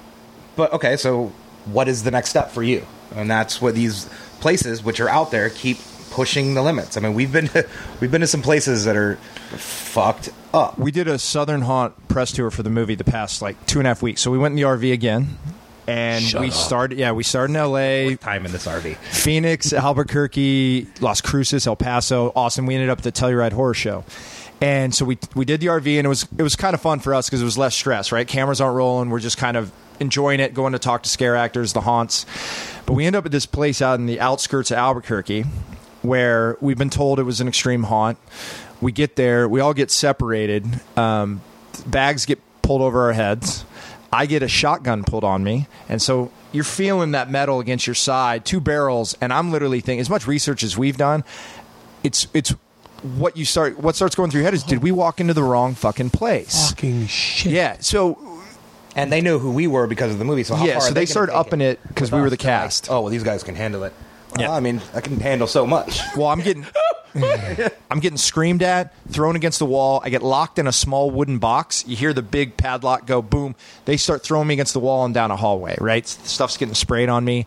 But 0.55 0.73
okay, 0.73 0.97
so 0.97 1.31
what 1.65 1.87
is 1.87 2.03
the 2.03 2.11
next 2.11 2.29
step 2.29 2.51
for 2.51 2.63
you? 2.63 2.85
And 3.15 3.29
that's 3.29 3.61
what 3.61 3.75
these 3.75 4.05
places, 4.39 4.83
which 4.83 4.99
are 4.99 5.09
out 5.09 5.31
there, 5.31 5.49
keep 5.49 5.77
pushing 6.11 6.53
the 6.55 6.61
limits. 6.61 6.97
I 6.97 6.99
mean, 7.01 7.13
we've 7.13 7.31
been 7.31 7.47
to, 7.49 7.67
we've 8.01 8.11
been 8.11 8.21
to 8.21 8.27
some 8.27 8.41
places 8.41 8.85
that 8.85 8.95
are 8.95 9.15
fucked 9.55 10.29
up. 10.53 10.77
we 10.77 10.91
did 10.91 11.07
a 11.07 11.19
Southern 11.19 11.61
Haunt 11.61 12.07
press 12.07 12.31
tour 12.31 12.49
for 12.51 12.63
the 12.63 12.69
movie 12.69 12.95
the 12.95 13.03
past 13.03 13.41
like 13.41 13.63
two 13.65 13.79
and 13.79 13.87
a 13.87 13.89
half 13.89 14.01
weeks. 14.01 14.21
So 14.21 14.31
we 14.31 14.37
went 14.37 14.53
in 14.53 14.55
the 14.55 14.63
RV 14.63 14.91
again, 14.93 15.37
and 15.85 16.23
Shut 16.23 16.41
we 16.41 16.47
up. 16.47 16.53
started. 16.53 16.97
Yeah, 16.97 17.11
we 17.11 17.23
started 17.23 17.51
in 17.53 17.57
L.A., 17.57 18.15
Time 18.15 18.45
in 18.45 18.51
this 18.51 18.65
RV. 18.65 18.95
Phoenix, 18.97 19.71
Albuquerque, 19.73 20.87
Las 21.01 21.21
Cruces, 21.21 21.67
El 21.67 21.75
Paso, 21.75 22.31
Austin. 22.35 22.65
We 22.65 22.75
ended 22.75 22.89
up 22.89 22.99
at 22.99 23.03
the 23.03 23.11
Telluride 23.11 23.53
Horror 23.53 23.73
Show. 23.73 24.03
And 24.59 24.93
so 24.93 25.05
we 25.05 25.17
we 25.35 25.45
did 25.45 25.59
the 25.59 25.67
RV, 25.67 25.97
and 25.97 26.05
it 26.05 26.09
was 26.09 26.27
it 26.37 26.41
was 26.41 26.55
kind 26.55 26.73
of 26.73 26.81
fun 26.81 26.99
for 26.99 27.13
us 27.13 27.27
because 27.27 27.41
it 27.41 27.45
was 27.45 27.57
less 27.57 27.75
stress, 27.75 28.11
right? 28.11 28.27
Cameras 28.27 28.59
aren't 28.59 28.75
rolling. 28.75 29.09
We're 29.09 29.19
just 29.19 29.37
kind 29.37 29.55
of 29.55 29.71
enjoying 29.99 30.39
it, 30.39 30.53
going 30.53 30.73
to 30.73 30.79
talk 30.79 31.03
to 31.03 31.09
scare 31.09 31.35
actors, 31.35 31.73
the 31.73 31.81
haunts. 31.81 32.25
But 32.85 32.93
we 32.93 33.05
end 33.05 33.15
up 33.15 33.25
at 33.25 33.31
this 33.31 33.45
place 33.45 33.81
out 33.81 33.99
in 33.99 34.05
the 34.05 34.19
outskirts 34.19 34.71
of 34.71 34.77
Albuquerque, 34.77 35.43
where 36.01 36.57
we've 36.61 36.77
been 36.77 36.89
told 36.89 37.19
it 37.19 37.23
was 37.23 37.41
an 37.41 37.47
extreme 37.47 37.83
haunt. 37.83 38.17
We 38.81 38.91
get 38.91 39.15
there, 39.15 39.47
we 39.47 39.59
all 39.59 39.73
get 39.73 39.91
separated. 39.91 40.65
Um, 40.95 41.41
bags 41.85 42.25
get 42.25 42.39
pulled 42.61 42.81
over 42.81 43.01
our 43.03 43.13
heads. 43.13 43.65
I 44.11 44.25
get 44.25 44.41
a 44.41 44.47
shotgun 44.47 45.03
pulled 45.03 45.23
on 45.25 45.43
me, 45.43 45.67
and 45.89 46.01
so 46.01 46.31
you're 46.51 46.63
feeling 46.63 47.11
that 47.11 47.29
metal 47.29 47.59
against 47.59 47.85
your 47.85 47.93
side, 47.93 48.45
two 48.45 48.61
barrels, 48.61 49.15
and 49.19 49.33
I'm 49.33 49.51
literally 49.51 49.81
thinking, 49.81 49.99
as 49.99 50.09
much 50.09 50.25
research 50.25 50.63
as 50.63 50.77
we've 50.77 50.95
done, 50.97 51.25
it's 52.03 52.27
it's 52.33 52.55
what 53.03 53.37
you 53.37 53.45
start 53.45 53.79
what 53.79 53.95
starts 53.95 54.15
going 54.15 54.31
through 54.31 54.39
your 54.41 54.45
head 54.45 54.53
is 54.53 54.63
did 54.63 54.81
we 54.81 54.91
walk 54.91 55.19
into 55.19 55.33
the 55.33 55.43
wrong 55.43 55.75
fucking 55.75 56.09
place? 56.09 56.69
Fucking 56.69 57.07
shit. 57.07 57.51
Yeah, 57.51 57.77
so 57.79 58.17
And 58.95 59.11
they 59.11 59.21
know 59.21 59.37
who 59.39 59.51
we 59.51 59.67
were 59.67 59.85
because 59.87 60.11
of 60.11 60.17
the 60.19 60.25
movie. 60.25 60.43
So 60.43 60.55
how 60.55 60.65
Yeah, 60.65 60.73
far 60.73 60.81
so 60.81 60.87
are 60.87 60.93
they 60.93 61.01
gonna 61.01 61.07
started 61.07 61.31
take 61.33 61.39
upping 61.39 61.61
it 61.61 61.79
'cause 61.95 62.11
we 62.11 62.15
With 62.15 62.21
were 62.21 62.27
us, 62.27 62.31
the 62.31 62.37
they're 62.43 62.53
like, 62.55 62.61
cast. 62.63 62.87
oh 62.89 63.01
well, 63.01 63.09
these 63.11 63.23
guys 63.23 63.43
can 63.43 63.55
handle 63.55 63.83
it. 63.83 63.93
Well, 64.35 64.41
Yeah. 64.41 64.51
I 64.51 64.59
mean, 64.59 64.81
I 64.95 65.01
can 65.01 65.19
handle 65.19 65.47
so 65.47 65.65
much. 65.67 66.01
well, 66.15 66.27
I'm 66.27 66.41
getting 66.41 66.65
I'm 67.91 67.99
getting 67.99 68.17
screamed 68.17 68.63
at, 68.63 68.93
thrown 69.09 69.35
against 69.35 69.59
the 69.59 69.65
wall. 69.65 70.01
I 70.03 70.09
get 70.09 70.21
locked 70.21 70.59
in 70.59 70.67
a 70.67 70.71
small 70.71 71.09
wooden 71.09 71.39
box. 71.39 71.85
You 71.87 71.95
hear 71.95 72.13
the 72.13 72.21
big 72.21 72.57
padlock 72.57 73.05
go 73.05 73.21
boom. 73.21 73.55
They 73.85 73.97
start 73.97 74.23
throwing 74.23 74.47
me 74.47 74.53
against 74.53 74.73
the 74.73 74.79
wall 74.79 75.05
and 75.05 75.13
down 75.13 75.31
a 75.31 75.35
hallway. 75.35 75.77
Right, 75.79 76.07
stuff's 76.07 76.57
getting 76.57 76.75
sprayed 76.75 77.09
on 77.09 77.23
me, 77.25 77.45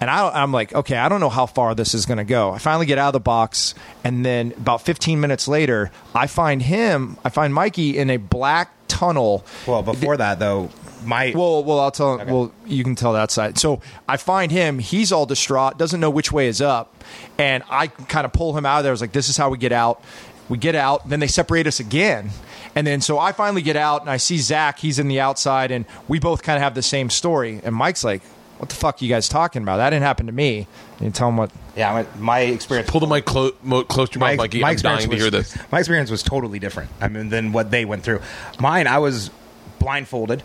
and 0.00 0.10
I, 0.10 0.42
I'm 0.42 0.52
like, 0.52 0.74
okay, 0.74 0.96
I 0.96 1.08
don't 1.08 1.20
know 1.20 1.28
how 1.28 1.46
far 1.46 1.74
this 1.74 1.94
is 1.94 2.06
going 2.06 2.18
to 2.18 2.24
go. 2.24 2.50
I 2.50 2.58
finally 2.58 2.86
get 2.86 2.98
out 2.98 3.08
of 3.08 3.12
the 3.14 3.20
box, 3.20 3.74
and 4.02 4.24
then 4.24 4.52
about 4.56 4.82
15 4.82 5.20
minutes 5.20 5.48
later, 5.48 5.90
I 6.14 6.26
find 6.26 6.62
him. 6.62 7.16
I 7.24 7.28
find 7.28 7.54
Mikey 7.54 7.98
in 7.98 8.10
a 8.10 8.16
black 8.16 8.72
tunnel. 8.88 9.44
Well, 9.66 9.82
before 9.82 10.16
that 10.16 10.38
though, 10.38 10.70
my 11.04 11.32
Well, 11.34 11.62
well, 11.64 11.80
I'll 11.80 11.90
tell. 11.90 12.16
Well, 12.24 12.52
you 12.66 12.84
can 12.84 12.94
tell 12.94 13.12
that 13.14 13.30
side. 13.30 13.58
So 13.58 13.80
I 14.08 14.16
find 14.16 14.50
him. 14.50 14.78
He's 14.78 15.12
all 15.12 15.26
distraught, 15.26 15.78
doesn't 15.78 16.00
know 16.00 16.10
which 16.10 16.32
way 16.32 16.48
is 16.48 16.60
up, 16.60 17.02
and 17.38 17.62
I 17.70 17.86
kind 17.88 18.24
of 18.24 18.32
pull 18.32 18.56
him 18.56 18.66
out 18.66 18.78
of 18.78 18.84
there. 18.84 18.90
I 18.90 18.94
was 18.94 19.00
like, 19.00 19.12
"This 19.12 19.28
is 19.28 19.36
how 19.36 19.50
we 19.50 19.58
get 19.58 19.72
out." 19.72 20.02
We 20.46 20.58
get 20.58 20.74
out, 20.74 21.08
then 21.08 21.20
they 21.20 21.26
separate 21.26 21.66
us 21.66 21.80
again, 21.80 22.28
and 22.74 22.86
then 22.86 23.00
so 23.00 23.18
I 23.18 23.32
finally 23.32 23.62
get 23.62 23.76
out, 23.76 24.02
and 24.02 24.10
I 24.10 24.18
see 24.18 24.36
Zach. 24.36 24.78
He's 24.78 24.98
in 24.98 25.08
the 25.08 25.18
outside, 25.18 25.70
and 25.70 25.86
we 26.06 26.18
both 26.18 26.42
kind 26.42 26.58
of 26.58 26.62
have 26.62 26.74
the 26.74 26.82
same 26.82 27.08
story. 27.08 27.62
And 27.64 27.74
Mike's 27.74 28.04
like, 28.04 28.20
"What 28.58 28.68
the 28.68 28.74
fuck 28.74 29.00
are 29.00 29.04
you 29.06 29.08
guys 29.08 29.26
talking 29.26 29.62
about? 29.62 29.78
That 29.78 29.88
didn't 29.88 30.02
happen 30.02 30.26
to 30.26 30.32
me." 30.32 30.66
And 30.98 31.06
you 31.06 31.10
tell 31.12 31.30
him 31.30 31.38
what. 31.38 31.50
yeah, 31.74 31.92
my, 31.94 32.20
my 32.20 32.40
experience. 32.40 32.90
Pull 32.90 33.00
the 33.00 33.06
mic 33.06 33.24
clo- 33.24 33.52
mo- 33.62 33.84
close 33.84 34.10
to 34.10 34.18
your 34.18 34.28
mouth, 34.28 34.36
Mikey. 34.36 34.62
I'm 34.62 34.76
dying 34.76 35.08
to 35.08 35.16
hear 35.16 35.30
this. 35.30 35.56
My 35.72 35.78
experience 35.78 36.10
was 36.10 36.22
totally 36.22 36.58
different. 36.58 36.90
I 37.00 37.08
mean, 37.08 37.30
than 37.30 37.52
what 37.52 37.70
they 37.70 37.86
went 37.86 38.02
through. 38.04 38.20
Mine, 38.60 38.86
I 38.86 38.98
was 38.98 39.30
blindfolded, 39.78 40.42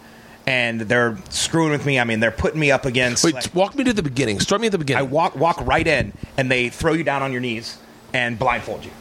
and 0.49 0.81
they're 0.81 1.15
screwing 1.29 1.69
with 1.69 1.85
me. 1.85 1.99
I 1.99 2.03
mean, 2.05 2.19
they're 2.19 2.31
putting 2.31 2.59
me 2.59 2.71
up 2.71 2.87
against. 2.87 3.23
Wait, 3.23 3.35
like- 3.35 3.53
walk 3.53 3.75
me 3.75 3.83
to 3.83 3.93
the 3.93 4.01
beginning. 4.01 4.39
Start 4.39 4.61
me 4.61 4.67
at 4.67 4.71
the 4.71 4.79
beginning. 4.79 5.07
I 5.07 5.09
walk 5.09 5.35
walk 5.35 5.61
right 5.61 5.85
in, 5.85 6.11
and 6.37 6.49
they 6.49 6.69
throw 6.69 6.93
you 6.93 7.03
down 7.03 7.21
on 7.21 7.31
your 7.31 7.39
knees 7.39 7.77
and 8.13 8.39
blindfold 8.39 8.83
you, 8.83 8.91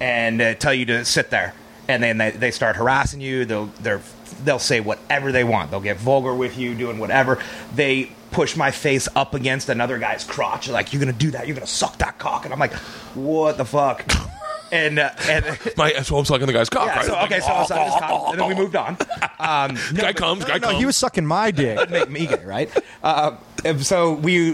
and 0.00 0.40
uh, 0.40 0.54
tell 0.54 0.72
you 0.72 0.86
to 0.86 1.04
sit 1.04 1.28
there. 1.28 1.52
And 1.86 2.02
then 2.02 2.16
they, 2.18 2.30
they 2.30 2.50
start 2.50 2.76
harassing 2.76 3.20
you. 3.20 3.44
They'll 3.44 3.66
they're, 3.82 4.00
they'll 4.42 4.58
say 4.58 4.80
whatever 4.80 5.32
they 5.32 5.44
want. 5.44 5.70
They'll 5.70 5.80
get 5.80 5.98
vulgar 5.98 6.34
with 6.34 6.56
you, 6.56 6.74
doing 6.74 6.98
whatever. 6.98 7.42
They 7.74 8.12
push 8.30 8.56
my 8.56 8.70
face 8.70 9.06
up 9.14 9.34
against 9.34 9.68
another 9.68 9.98
guy's 9.98 10.24
crotch. 10.24 10.66
Like 10.66 10.94
you're 10.94 11.00
gonna 11.00 11.12
do 11.12 11.30
that. 11.32 11.46
You're 11.46 11.56
gonna 11.56 11.66
suck 11.66 11.98
that 11.98 12.18
cock. 12.18 12.46
And 12.46 12.54
I'm 12.54 12.60
like, 12.60 12.72
what 13.14 13.58
the 13.58 13.66
fuck? 13.66 14.10
And 14.72 14.98
uh, 14.98 15.10
and 15.28 15.44
My 15.76 15.92
so 16.02 16.16
I'm 16.18 16.24
sucking 16.24 16.46
the 16.46 16.52
guy's 16.52 16.68
cock. 16.68 16.86
yeah, 16.86 16.96
right? 16.96 17.04
so 17.06 17.12
Like, 17.12 17.30
okay, 17.32 17.40
so, 17.40 17.46
so 17.66 17.74
I 17.74 17.84
just 17.86 18.00
got- 18.00 18.30
and 18.32 18.40
then 18.40 18.48
we 18.48 18.54
moved 18.54 18.76
on. 18.76 18.96
Um, 19.38 19.76
Guy 19.94 20.12
comes. 20.12 20.44
Guy 20.44 20.58
No, 20.58 20.68
comes. 20.68 20.78
he 20.78 20.86
was 20.86 20.96
sucking 20.96 21.26
my 21.26 21.50
dick. 21.50 21.90
make 21.90 22.08
me 22.10 22.26
gay, 22.26 22.44
right? 22.44 22.70
Uh, 23.02 23.36
and 23.64 23.84
so 23.84 24.12
we, 24.12 24.50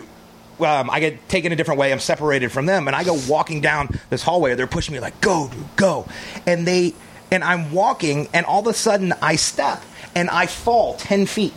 um, 0.60 0.88
I 0.90 1.00
get 1.00 1.28
taken 1.28 1.52
a 1.52 1.56
different 1.56 1.78
way. 1.80 1.92
I'm 1.92 2.00
separated 2.00 2.50
from 2.52 2.66
them, 2.66 2.86
and 2.86 2.96
I 2.96 3.04
go 3.04 3.18
walking 3.28 3.60
down 3.60 3.88
this 4.10 4.22
hallway. 4.22 4.54
They're 4.54 4.66
pushing 4.66 4.94
me 4.94 5.00
like, 5.00 5.20
"Go, 5.20 5.48
dude, 5.48 5.64
go!" 5.76 6.06
And 6.46 6.66
they, 6.66 6.94
and 7.30 7.44
I'm 7.44 7.72
walking, 7.72 8.28
and 8.32 8.46
all 8.46 8.60
of 8.60 8.66
a 8.68 8.74
sudden 8.74 9.12
I 9.20 9.36
step 9.36 9.82
and 10.14 10.30
I 10.30 10.46
fall 10.46 10.94
ten 10.94 11.26
feet. 11.26 11.54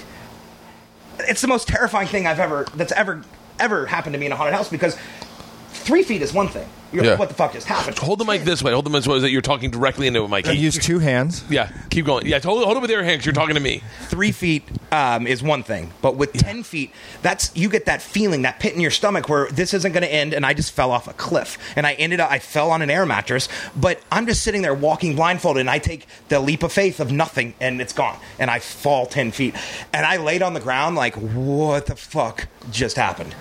It's 1.20 1.42
the 1.42 1.48
most 1.48 1.68
terrifying 1.68 2.08
thing 2.08 2.28
I've 2.28 2.40
ever 2.40 2.66
that's 2.76 2.92
ever 2.92 3.24
ever 3.60 3.86
happened 3.86 4.14
to 4.14 4.20
me 4.20 4.26
in 4.26 4.32
a 4.32 4.36
haunted 4.36 4.54
house 4.56 4.70
because 4.70 4.98
three 5.70 6.04
feet 6.04 6.22
is 6.22 6.34
one 6.34 6.48
thing. 6.50 6.68
You're 6.92 7.04
Yeah. 7.04 7.10
like, 7.12 7.20
what 7.20 7.30
the 7.30 7.36
fuck 7.36 7.54
just 7.54 7.68
happened? 7.68 7.98
Hold 8.00 8.20
the 8.20 8.26
mic 8.26 8.44
this 8.44 8.64
way. 8.64 8.72
Hold 8.72 8.86
the 8.86 8.90
mic 8.90 9.04
so 9.04 9.20
that 9.20 9.30
you're 9.30 9.42
talking 9.42 9.70
directly 9.70 10.08
into 10.08 10.24
a 10.24 10.28
mic. 10.28 10.48
I 10.48 10.54
use 10.54 10.78
two 10.78 11.00
hands. 11.00 11.44
Yeah, 11.50 11.70
keep 11.90 12.06
going. 12.06 12.26
Yeah, 12.26 12.40
hold, 12.40 12.64
hold 12.64 12.78
it 12.78 12.80
with 12.82 12.90
your 12.90 13.04
hands. 13.04 13.26
You're 13.26 13.34
talking 13.34 13.54
to 13.56 13.62
me. 13.62 13.84
three 14.08 14.32
feet 14.32 14.64
um, 14.92 15.28
is 15.28 15.44
one 15.44 15.62
thing, 15.62 15.92
but 16.02 16.16
with 16.16 16.34
ten 16.34 16.64
feet, 16.64 16.92
that's 17.22 17.56
you 17.56 17.70
get 17.70 17.86
that 17.86 18.02
feeling, 18.02 18.42
that 18.42 18.60
pit 18.60 18.74
in 18.74 18.82
your 18.82 18.90
stomach 18.92 19.30
where 19.30 19.48
this 19.52 19.74
isn't 19.74 19.92
going 19.92 20.02
to 20.04 20.12
end, 20.12 20.34
and 20.34 20.46
I 20.46 20.54
just 20.54 20.72
fell 20.72 20.92
off 20.92 21.08
a 21.08 21.14
cliff, 21.14 21.58
and 21.76 21.86
I 21.86 21.94
ended 21.94 22.20
up, 22.20 22.32
I 22.32 22.40
fell 22.40 22.72
on 22.72 22.82
an 22.82 22.90
air 22.90 23.06
mattress, 23.06 23.48
but 23.76 24.02
I'm 24.12 24.26
just 24.26 24.42
sitting 24.42 24.64
there 24.64 24.74
walking 24.74 25.16
blindfolded, 25.16 25.62
and 25.62 25.70
I 25.70 25.78
take 25.78 26.08
the 26.30 26.40
leap 26.40 26.64
of 26.64 26.72
faith 26.72 27.00
of 27.00 27.12
nothing, 27.12 27.54
and 27.62 27.80
it's 27.82 27.94
gone, 27.94 28.18
and 28.40 28.50
I 28.50 28.58
fall 28.60 29.06
ten 29.06 29.32
feet, 29.32 29.54
and 29.94 30.06
I 30.08 30.18
laid 30.18 30.42
on 30.42 30.56
the 30.56 30.60
ground 30.60 30.96
like, 30.96 31.16
what 31.16 31.86
the 31.86 31.96
fuck 31.96 32.48
just 32.72 32.96
happened? 32.96 33.36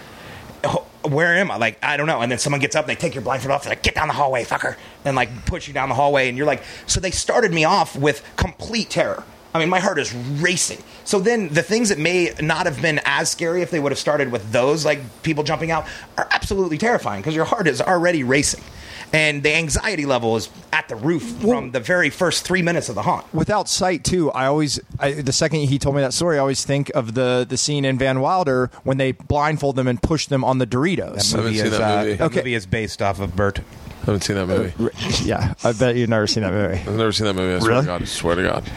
Where 1.03 1.37
am 1.37 1.51
I? 1.51 1.57
Like, 1.57 1.83
I 1.83 1.97
don't 1.97 2.07
know. 2.07 2.21
And 2.21 2.31
then 2.31 2.39
someone 2.39 2.61
gets 2.61 2.77
up, 2.77 2.89
and 2.89 2.97
they 2.97 3.01
take 3.01 3.15
your 3.15 3.23
blindfold 3.23 3.53
off, 3.53 3.65
they're 3.65 3.71
like, 3.71 3.83
get 3.83 3.95
down 3.95 4.09
the 4.09 4.15
hallway, 4.15 4.45
fucker. 4.45 4.77
And 5.05 5.17
like 5.17 5.47
push 5.47 5.69
you 5.69 5.75
down 5.75 5.89
the 5.89 5.95
hallway. 5.95 6.29
And 6.29 6.37
you're 6.37 6.47
like, 6.47 6.63
so 6.87 7.01
they 7.01 7.11
started 7.11 7.53
me 7.53 7.65
off 7.65 7.97
with 7.97 8.25
complete 8.37 8.91
terror. 8.91 9.25
I 9.55 9.59
mean, 9.59 9.71
my 9.71 9.81
heart 9.81 9.99
is 9.99 10.15
racing. 10.15 10.83
So 11.05 11.21
then 11.21 11.49
the 11.49 11.63
things 11.63 11.89
that 11.89 11.99
may 11.99 12.33
not 12.41 12.67
have 12.67 12.83
been 12.83 13.01
as 13.05 13.31
scary 13.31 13.63
if 13.63 13.71
they 13.71 13.81
would 13.81 13.93
have 13.93 13.99
started 13.99 14.31
with 14.31 14.53
those, 14.53 14.85
like 14.85 15.23
people 15.23 15.43
jumping 15.43 15.71
out, 15.71 15.87
are 16.19 16.29
absolutely 16.31 16.77
terrifying 16.77 17.23
because 17.23 17.35
your 17.35 17.47
heart 17.47 17.67
is 17.67 17.81
already 17.81 18.23
racing. 18.25 18.63
And 19.13 19.43
the 19.43 19.55
anxiety 19.55 20.05
level 20.05 20.37
is 20.37 20.51
at 20.73 20.89
the 20.89 20.97
roof 20.97 21.23
from 21.41 21.71
the 21.71 21.81
very 21.81 22.11
first 22.11 22.45
three 22.45 22.61
minutes 22.61 22.89
of 22.91 22.95
the 22.95 23.03
haunt. 23.03 23.25
Without 23.33 23.69
sight, 23.69 24.05
too, 24.05 24.31
I 24.33 24.45
always 24.47 24.79
I, 25.01 25.13
the 25.13 25.33
second 25.33 25.61
he 25.61 25.79
told 25.79 25.97
me 25.97 26.03
that 26.03 26.13
story, 26.13 26.37
I 26.37 26.41
always 26.41 26.65
think 26.65 26.91
of 26.95 27.15
the 27.15 27.47
the 27.49 27.57
scene 27.57 27.85
in 27.87 27.97
Van 27.99 28.21
Wilder 28.21 28.71
when 28.85 28.99
they 28.99 29.13
blindfold 29.13 29.77
them 29.77 29.89
and 29.89 30.03
push 30.03 30.27
them 30.27 30.45
on 30.45 30.59
the 30.59 30.67
Doritos. 30.67 31.35
haven't 31.35 31.55
seen 31.55 31.71
that 31.71 31.81
uh, 31.81 32.03
movie. 32.03 32.15
that 32.17 32.25
Okay. 32.27 32.37
movie 32.41 32.55
is 32.55 32.67
based 32.67 33.01
off 33.01 33.19
of 33.21 33.35
Bert. 33.35 33.61
I 33.61 34.05
haven't 34.13 34.23
seen 34.25 34.37
that 34.37 34.47
movie. 34.47 34.73
yeah, 35.25 35.55
I 35.65 35.73
bet 35.73 35.97
you've 35.97 36.09
never 36.11 36.27
seen 36.27 36.43
that 36.43 36.53
movie. 36.53 36.77
I've 36.79 36.97
never 36.97 37.13
seen 37.13 37.27
that 37.27 37.35
movie. 37.35 37.55
I 37.55 37.59
swear 37.61 37.71
Really? 37.71 37.83
to 37.83 37.87
God. 37.87 38.03
I 38.03 38.05
swear 38.05 38.35
to 38.37 38.43
God. 38.43 38.71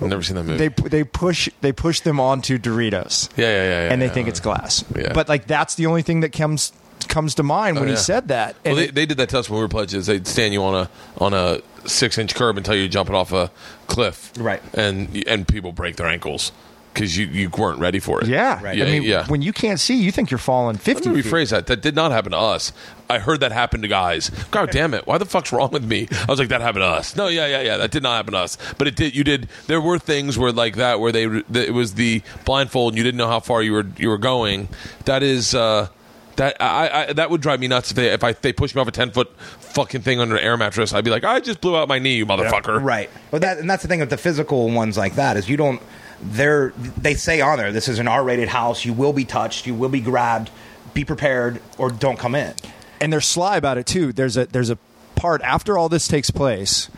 I've 0.00 0.08
never 0.08 0.22
seen 0.22 0.36
that 0.36 0.44
movie. 0.44 0.68
They 0.68 0.88
they 0.88 1.04
push 1.04 1.48
they 1.60 1.72
push 1.72 2.00
them 2.00 2.18
onto 2.18 2.58
Doritos. 2.58 3.28
yeah, 3.36 3.46
yeah, 3.46 3.52
yeah, 3.62 3.68
yeah. 3.86 3.92
and 3.92 4.00
they 4.02 4.06
yeah. 4.06 4.12
think 4.12 4.28
it's 4.28 4.40
glass. 4.40 4.84
Yeah. 4.96 5.12
But 5.12 5.28
like 5.28 5.46
that's 5.46 5.74
the 5.76 5.86
only 5.86 6.02
thing 6.02 6.20
that 6.20 6.32
comes 6.32 6.72
comes 7.08 7.34
to 7.36 7.42
mind 7.42 7.76
when 7.78 7.88
Oh, 7.88 7.92
he 7.92 7.96
said 7.96 8.28
that. 8.28 8.56
Well, 8.64 8.74
they, 8.76 8.86
they 8.88 9.06
did 9.06 9.16
that 9.18 9.28
to 9.30 9.38
us 9.38 9.48
when 9.50 9.58
we 9.58 9.64
were 9.64 9.68
pledges. 9.68 10.06
They'd 10.06 10.26
stand 10.26 10.52
you 10.52 10.62
on 10.64 10.74
a 10.74 10.90
on 11.22 11.34
a 11.34 11.60
six 11.86 12.18
inch 12.18 12.34
curb 12.34 12.56
and 12.56 12.64
tell 12.64 12.74
you 12.74 12.82
you're 12.82 12.88
jumping 12.90 13.14
off 13.14 13.32
a 13.32 13.50
cliff, 13.86 14.32
Right. 14.38 14.62
And 14.74 15.24
and 15.26 15.46
people 15.46 15.72
break 15.72 15.96
their 15.96 16.08
ankles 16.08 16.50
because 16.92 17.18
you, 17.18 17.26
you 17.26 17.50
weren't 17.50 17.80
ready 17.80 17.98
for 17.98 18.20
it. 18.22 18.28
yeah, 18.28 18.62
Right. 18.62 18.78
Yeah, 18.78 18.84
I 18.84 18.86
mean, 18.92 19.02
yeah. 19.02 19.26
when 19.26 19.42
you 19.42 19.52
can't 19.52 19.80
see, 19.80 19.96
you 20.00 20.12
think 20.12 20.30
you're 20.30 20.38
falling 20.38 20.76
Let 20.76 20.82
fifty. 20.82 21.08
me 21.08 21.22
feet. 21.22 21.48
that. 21.50 21.66
That 21.66 21.82
did 21.82 21.94
not 21.96 22.12
happen 22.12 22.30
to 22.32 22.38
us. 22.38 22.72
I 23.10 23.18
heard 23.18 23.40
that 23.40 23.50
happen 23.52 23.82
to 23.82 23.88
guys. 23.88 24.30
God 24.50 24.70
damn 24.70 24.94
it! 24.94 25.06
Why 25.06 25.18
the 25.18 25.26
fuck's 25.26 25.52
wrong 25.52 25.70
with 25.72 25.84
me? 25.84 26.08
I 26.10 26.24
was 26.28 26.38
like, 26.38 26.48
that 26.48 26.60
happened 26.62 26.82
to 26.82 26.86
us. 26.86 27.16
No, 27.16 27.26
yeah, 27.28 27.46
yeah, 27.46 27.60
yeah. 27.62 27.76
That 27.78 27.90
did 27.90 28.02
not 28.02 28.16
happen 28.16 28.32
to 28.32 28.38
us. 28.38 28.56
But 28.78 28.86
it 28.86 28.96
did. 28.96 29.14
You 29.14 29.24
did. 29.24 29.48
There 29.66 29.80
were 29.80 29.98
things 29.98 30.38
where 30.38 30.52
like 30.52 30.76
that 30.76 31.00
where 31.00 31.12
they 31.12 31.24
it 31.26 31.74
was 31.74 31.94
the 31.94 32.22
blindfold 32.44 32.92
and 32.92 32.98
you 32.98 33.04
didn't 33.04 33.18
know 33.18 33.28
how 33.28 33.40
far 33.40 33.60
you 33.62 33.72
were 33.72 33.86
you 33.98 34.08
were 34.08 34.18
going. 34.18 34.68
That 35.04 35.22
is. 35.22 35.54
uh 35.54 35.88
that 36.36 36.56
I, 36.60 37.06
I 37.08 37.12
that 37.14 37.30
would 37.30 37.40
drive 37.40 37.60
me 37.60 37.68
nuts 37.68 37.90
if 37.90 37.96
they 37.96 38.08
if 38.08 38.24
I 38.24 38.32
they 38.32 38.52
pushed 38.52 38.74
me 38.74 38.80
off 38.80 38.88
a 38.88 38.92
ten 38.92 39.10
foot 39.10 39.30
fucking 39.38 40.02
thing 40.02 40.20
under 40.20 40.36
an 40.36 40.42
air 40.42 40.56
mattress. 40.56 40.92
I'd 40.92 41.04
be 41.04 41.10
like, 41.10 41.24
I 41.24 41.40
just 41.40 41.60
blew 41.60 41.76
out 41.76 41.88
my 41.88 41.98
knee, 41.98 42.16
you 42.16 42.26
motherfucker. 42.26 42.82
Right. 42.82 43.10
But 43.30 43.40
that 43.42 43.58
and 43.58 43.68
that's 43.68 43.82
the 43.82 43.88
thing 43.88 44.00
with 44.00 44.10
the 44.10 44.16
physical 44.16 44.70
ones 44.70 44.96
like 44.96 45.14
that 45.16 45.36
is 45.36 45.48
you 45.48 45.56
don't 45.56 45.80
they're 46.22 46.72
they 46.96 47.14
say 47.14 47.40
on 47.40 47.58
there 47.58 47.72
this 47.72 47.88
is 47.88 47.98
an 47.98 48.08
R-rated 48.08 48.48
house. 48.48 48.84
You 48.84 48.92
will 48.92 49.12
be 49.12 49.24
touched. 49.24 49.66
You 49.66 49.74
will 49.74 49.88
be 49.88 50.00
grabbed. 50.00 50.50
Be 50.94 51.04
prepared 51.04 51.60
or 51.78 51.90
don't 51.90 52.18
come 52.18 52.34
in. 52.34 52.54
and 53.00 53.12
they're 53.12 53.20
sly 53.20 53.56
about 53.56 53.78
it 53.78 53.86
too. 53.86 54.12
There's 54.12 54.36
a 54.36 54.46
there's 54.46 54.70
a 54.70 54.78
part 55.16 55.42
after 55.42 55.76
all 55.76 55.88
this 55.88 56.06
takes 56.08 56.30
place, 56.30 56.88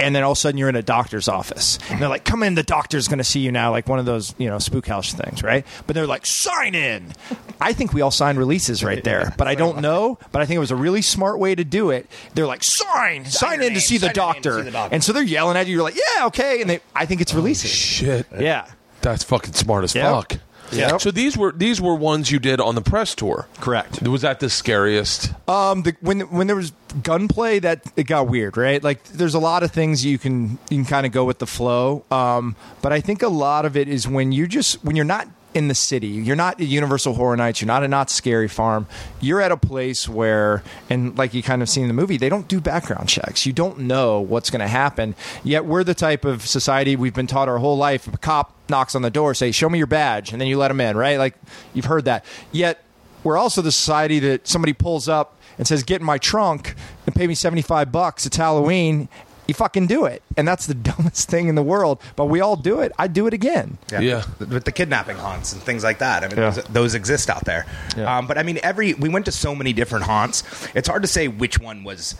and 0.00 0.14
then 0.14 0.22
all 0.22 0.32
of 0.32 0.38
a 0.38 0.40
sudden 0.40 0.58
you're 0.58 0.68
in 0.68 0.76
a 0.76 0.82
doctor's 0.82 1.28
office, 1.28 1.78
and 1.90 2.00
they're 2.00 2.08
like, 2.08 2.24
"Come 2.24 2.42
in, 2.42 2.54
the 2.54 2.62
doctor's 2.62 3.08
going 3.08 3.18
to 3.18 3.24
see 3.24 3.40
you 3.40 3.52
now," 3.52 3.70
like 3.70 3.88
one 3.88 3.98
of 3.98 4.06
those 4.06 4.34
you 4.38 4.48
know 4.48 4.58
spook 4.58 4.86
house 4.86 5.12
things, 5.12 5.42
right? 5.42 5.66
But 5.86 5.94
they're 5.94 6.06
like, 6.06 6.26
"Sign 6.26 6.74
in." 6.74 7.12
I 7.60 7.72
think 7.72 7.92
we 7.92 8.00
all 8.02 8.10
signed 8.10 8.38
releases 8.38 8.84
right 8.84 9.02
there, 9.02 9.34
but 9.36 9.48
I 9.48 9.54
don't 9.54 9.80
know. 9.80 10.18
But 10.32 10.42
I 10.42 10.46
think 10.46 10.56
it 10.56 10.60
was 10.60 10.70
a 10.70 10.76
really 10.76 11.02
smart 11.02 11.38
way 11.38 11.54
to 11.54 11.64
do 11.64 11.90
it. 11.90 12.06
They're 12.34 12.46
like, 12.46 12.62
"Sign, 12.62 13.24
sign, 13.24 13.54
your 13.54 13.62
in 13.62 13.68
to 13.68 13.74
name, 13.74 13.80
see 13.80 13.96
the 13.98 14.06
sign 14.06 14.08
your 14.08 14.12
to 14.12 14.14
doctor," 14.14 14.58
see 14.58 14.62
the 14.64 14.70
doctor. 14.70 14.94
and 14.94 15.02
so 15.04 15.12
they're 15.12 15.22
yelling 15.22 15.56
at 15.56 15.66
you. 15.66 15.74
You're 15.74 15.82
like, 15.82 15.96
"Yeah, 16.16 16.26
okay," 16.26 16.60
and 16.60 16.70
they, 16.70 16.80
I 16.94 17.06
think 17.06 17.20
it's 17.20 17.34
releases. 17.34 17.70
Shit. 17.70 18.26
Yeah. 18.38 18.66
That's 19.00 19.22
fucking 19.24 19.52
smart 19.54 19.84
as 19.84 19.94
Yep. 19.94 20.04
fuck. 20.12 20.32
Yep. 20.72 21.00
So 21.00 21.10
these 21.10 21.36
were 21.36 21.52
these 21.52 21.80
were 21.80 21.94
ones 21.94 22.30
you 22.30 22.38
did 22.38 22.60
on 22.60 22.74
the 22.74 22.82
press 22.82 23.14
tour. 23.14 23.46
Correct. 23.60 24.02
Was 24.02 24.22
that 24.22 24.40
the 24.40 24.50
scariest? 24.50 25.32
Um, 25.48 25.82
the, 25.82 25.96
when 26.00 26.20
when 26.20 26.46
there 26.46 26.56
was 26.56 26.72
gunplay, 27.02 27.58
that 27.60 27.82
it 27.96 28.04
got 28.04 28.28
weird, 28.28 28.56
right? 28.56 28.82
Like, 28.82 29.04
there's 29.04 29.34
a 29.34 29.38
lot 29.38 29.62
of 29.62 29.70
things 29.72 30.04
you 30.04 30.18
can 30.18 30.58
you 30.70 30.78
can 30.78 30.84
kind 30.84 31.06
of 31.06 31.12
go 31.12 31.24
with 31.24 31.38
the 31.38 31.46
flow. 31.46 32.04
Um, 32.10 32.56
but 32.82 32.92
I 32.92 33.00
think 33.00 33.22
a 33.22 33.28
lot 33.28 33.64
of 33.64 33.76
it 33.76 33.88
is 33.88 34.06
when 34.06 34.32
you 34.32 34.46
just 34.46 34.84
when 34.84 34.96
you're 34.96 35.04
not 35.04 35.28
in 35.54 35.68
the 35.68 35.74
city, 35.74 36.08
you're 36.08 36.36
not 36.36 36.60
at 36.60 36.66
Universal 36.66 37.14
Horror 37.14 37.36
Nights, 37.36 37.60
you're 37.60 37.66
not 37.66 37.82
at 37.82 37.90
Knott's 37.90 38.12
Scary 38.12 38.48
Farm, 38.48 38.86
you're 39.20 39.40
at 39.40 39.50
a 39.50 39.56
place 39.56 40.08
where, 40.08 40.62
and 40.90 41.16
like 41.16 41.32
you 41.32 41.42
kind 41.42 41.62
of 41.62 41.68
see 41.68 41.80
in 41.80 41.88
the 41.88 41.94
movie, 41.94 42.16
they 42.16 42.28
don't 42.28 42.46
do 42.48 42.60
background 42.60 43.08
checks. 43.08 43.46
You 43.46 43.52
don't 43.52 43.80
know 43.80 44.20
what's 44.20 44.50
going 44.50 44.60
to 44.60 44.68
happen. 44.68 45.14
Yet 45.42 45.64
we're 45.64 45.84
the 45.84 45.94
type 45.94 46.24
of 46.24 46.46
society 46.46 46.96
we've 46.96 47.14
been 47.14 47.26
taught 47.26 47.48
our 47.48 47.58
whole 47.58 47.78
life. 47.78 48.06
If 48.06 48.14
a 48.14 48.18
cop 48.18 48.54
knocks 48.68 48.94
on 48.94 49.02
the 49.02 49.10
door, 49.10 49.34
say, 49.34 49.50
"Show 49.50 49.68
me 49.68 49.78
your 49.78 49.86
badge," 49.86 50.32
and 50.32 50.40
then 50.40 50.48
you 50.48 50.58
let 50.58 50.70
him 50.70 50.80
in, 50.80 50.96
right? 50.96 51.18
Like 51.18 51.34
you've 51.72 51.86
heard 51.86 52.04
that. 52.04 52.24
Yet 52.52 52.82
we're 53.24 53.38
also 53.38 53.62
the 53.62 53.72
society 53.72 54.18
that 54.20 54.46
somebody 54.46 54.74
pulls 54.74 55.08
up 55.08 55.36
and 55.56 55.66
says, 55.66 55.82
"Get 55.82 56.00
in 56.00 56.06
my 56.06 56.18
trunk 56.18 56.74
and 57.06 57.14
pay 57.14 57.26
me 57.26 57.34
seventy 57.34 57.62
five 57.62 57.90
bucks. 57.90 58.26
It's 58.26 58.36
Halloween." 58.36 59.08
You 59.48 59.54
fucking 59.54 59.86
do 59.86 60.04
it, 60.04 60.22
and 60.36 60.46
that's 60.46 60.66
the 60.66 60.74
dumbest 60.88 61.30
thing 61.30 61.48
in 61.48 61.54
the 61.54 61.62
world. 61.62 62.00
But 62.16 62.26
we 62.26 62.40
all 62.40 62.54
do 62.54 62.80
it. 62.80 62.92
I 62.98 63.08
do 63.08 63.26
it 63.26 63.32
again. 63.34 63.78
Yeah. 63.90 64.22
With 64.38 64.64
the 64.64 64.72
kidnapping 64.72 65.16
haunts 65.16 65.54
and 65.54 65.62
things 65.62 65.82
like 65.82 65.98
that. 65.98 66.22
I 66.22 66.28
mean, 66.28 66.36
Yeah. 66.38 66.50
those, 66.50 66.64
those 66.64 66.94
exist 66.94 67.30
out 67.30 67.44
there. 67.46 67.64
Yeah. 67.96 68.18
Um, 68.18 68.26
but 68.26 68.36
I 68.38 68.42
mean, 68.42 68.58
every 68.62 68.92
we 68.94 69.08
went 69.08 69.24
to 69.24 69.32
so 69.32 69.54
many 69.54 69.72
different 69.72 70.04
haunts. 70.04 70.44
It's 70.74 70.86
hard 70.86 71.00
to 71.02 71.08
say 71.08 71.28
which 71.28 71.58
one 71.58 71.82
was 71.82 72.14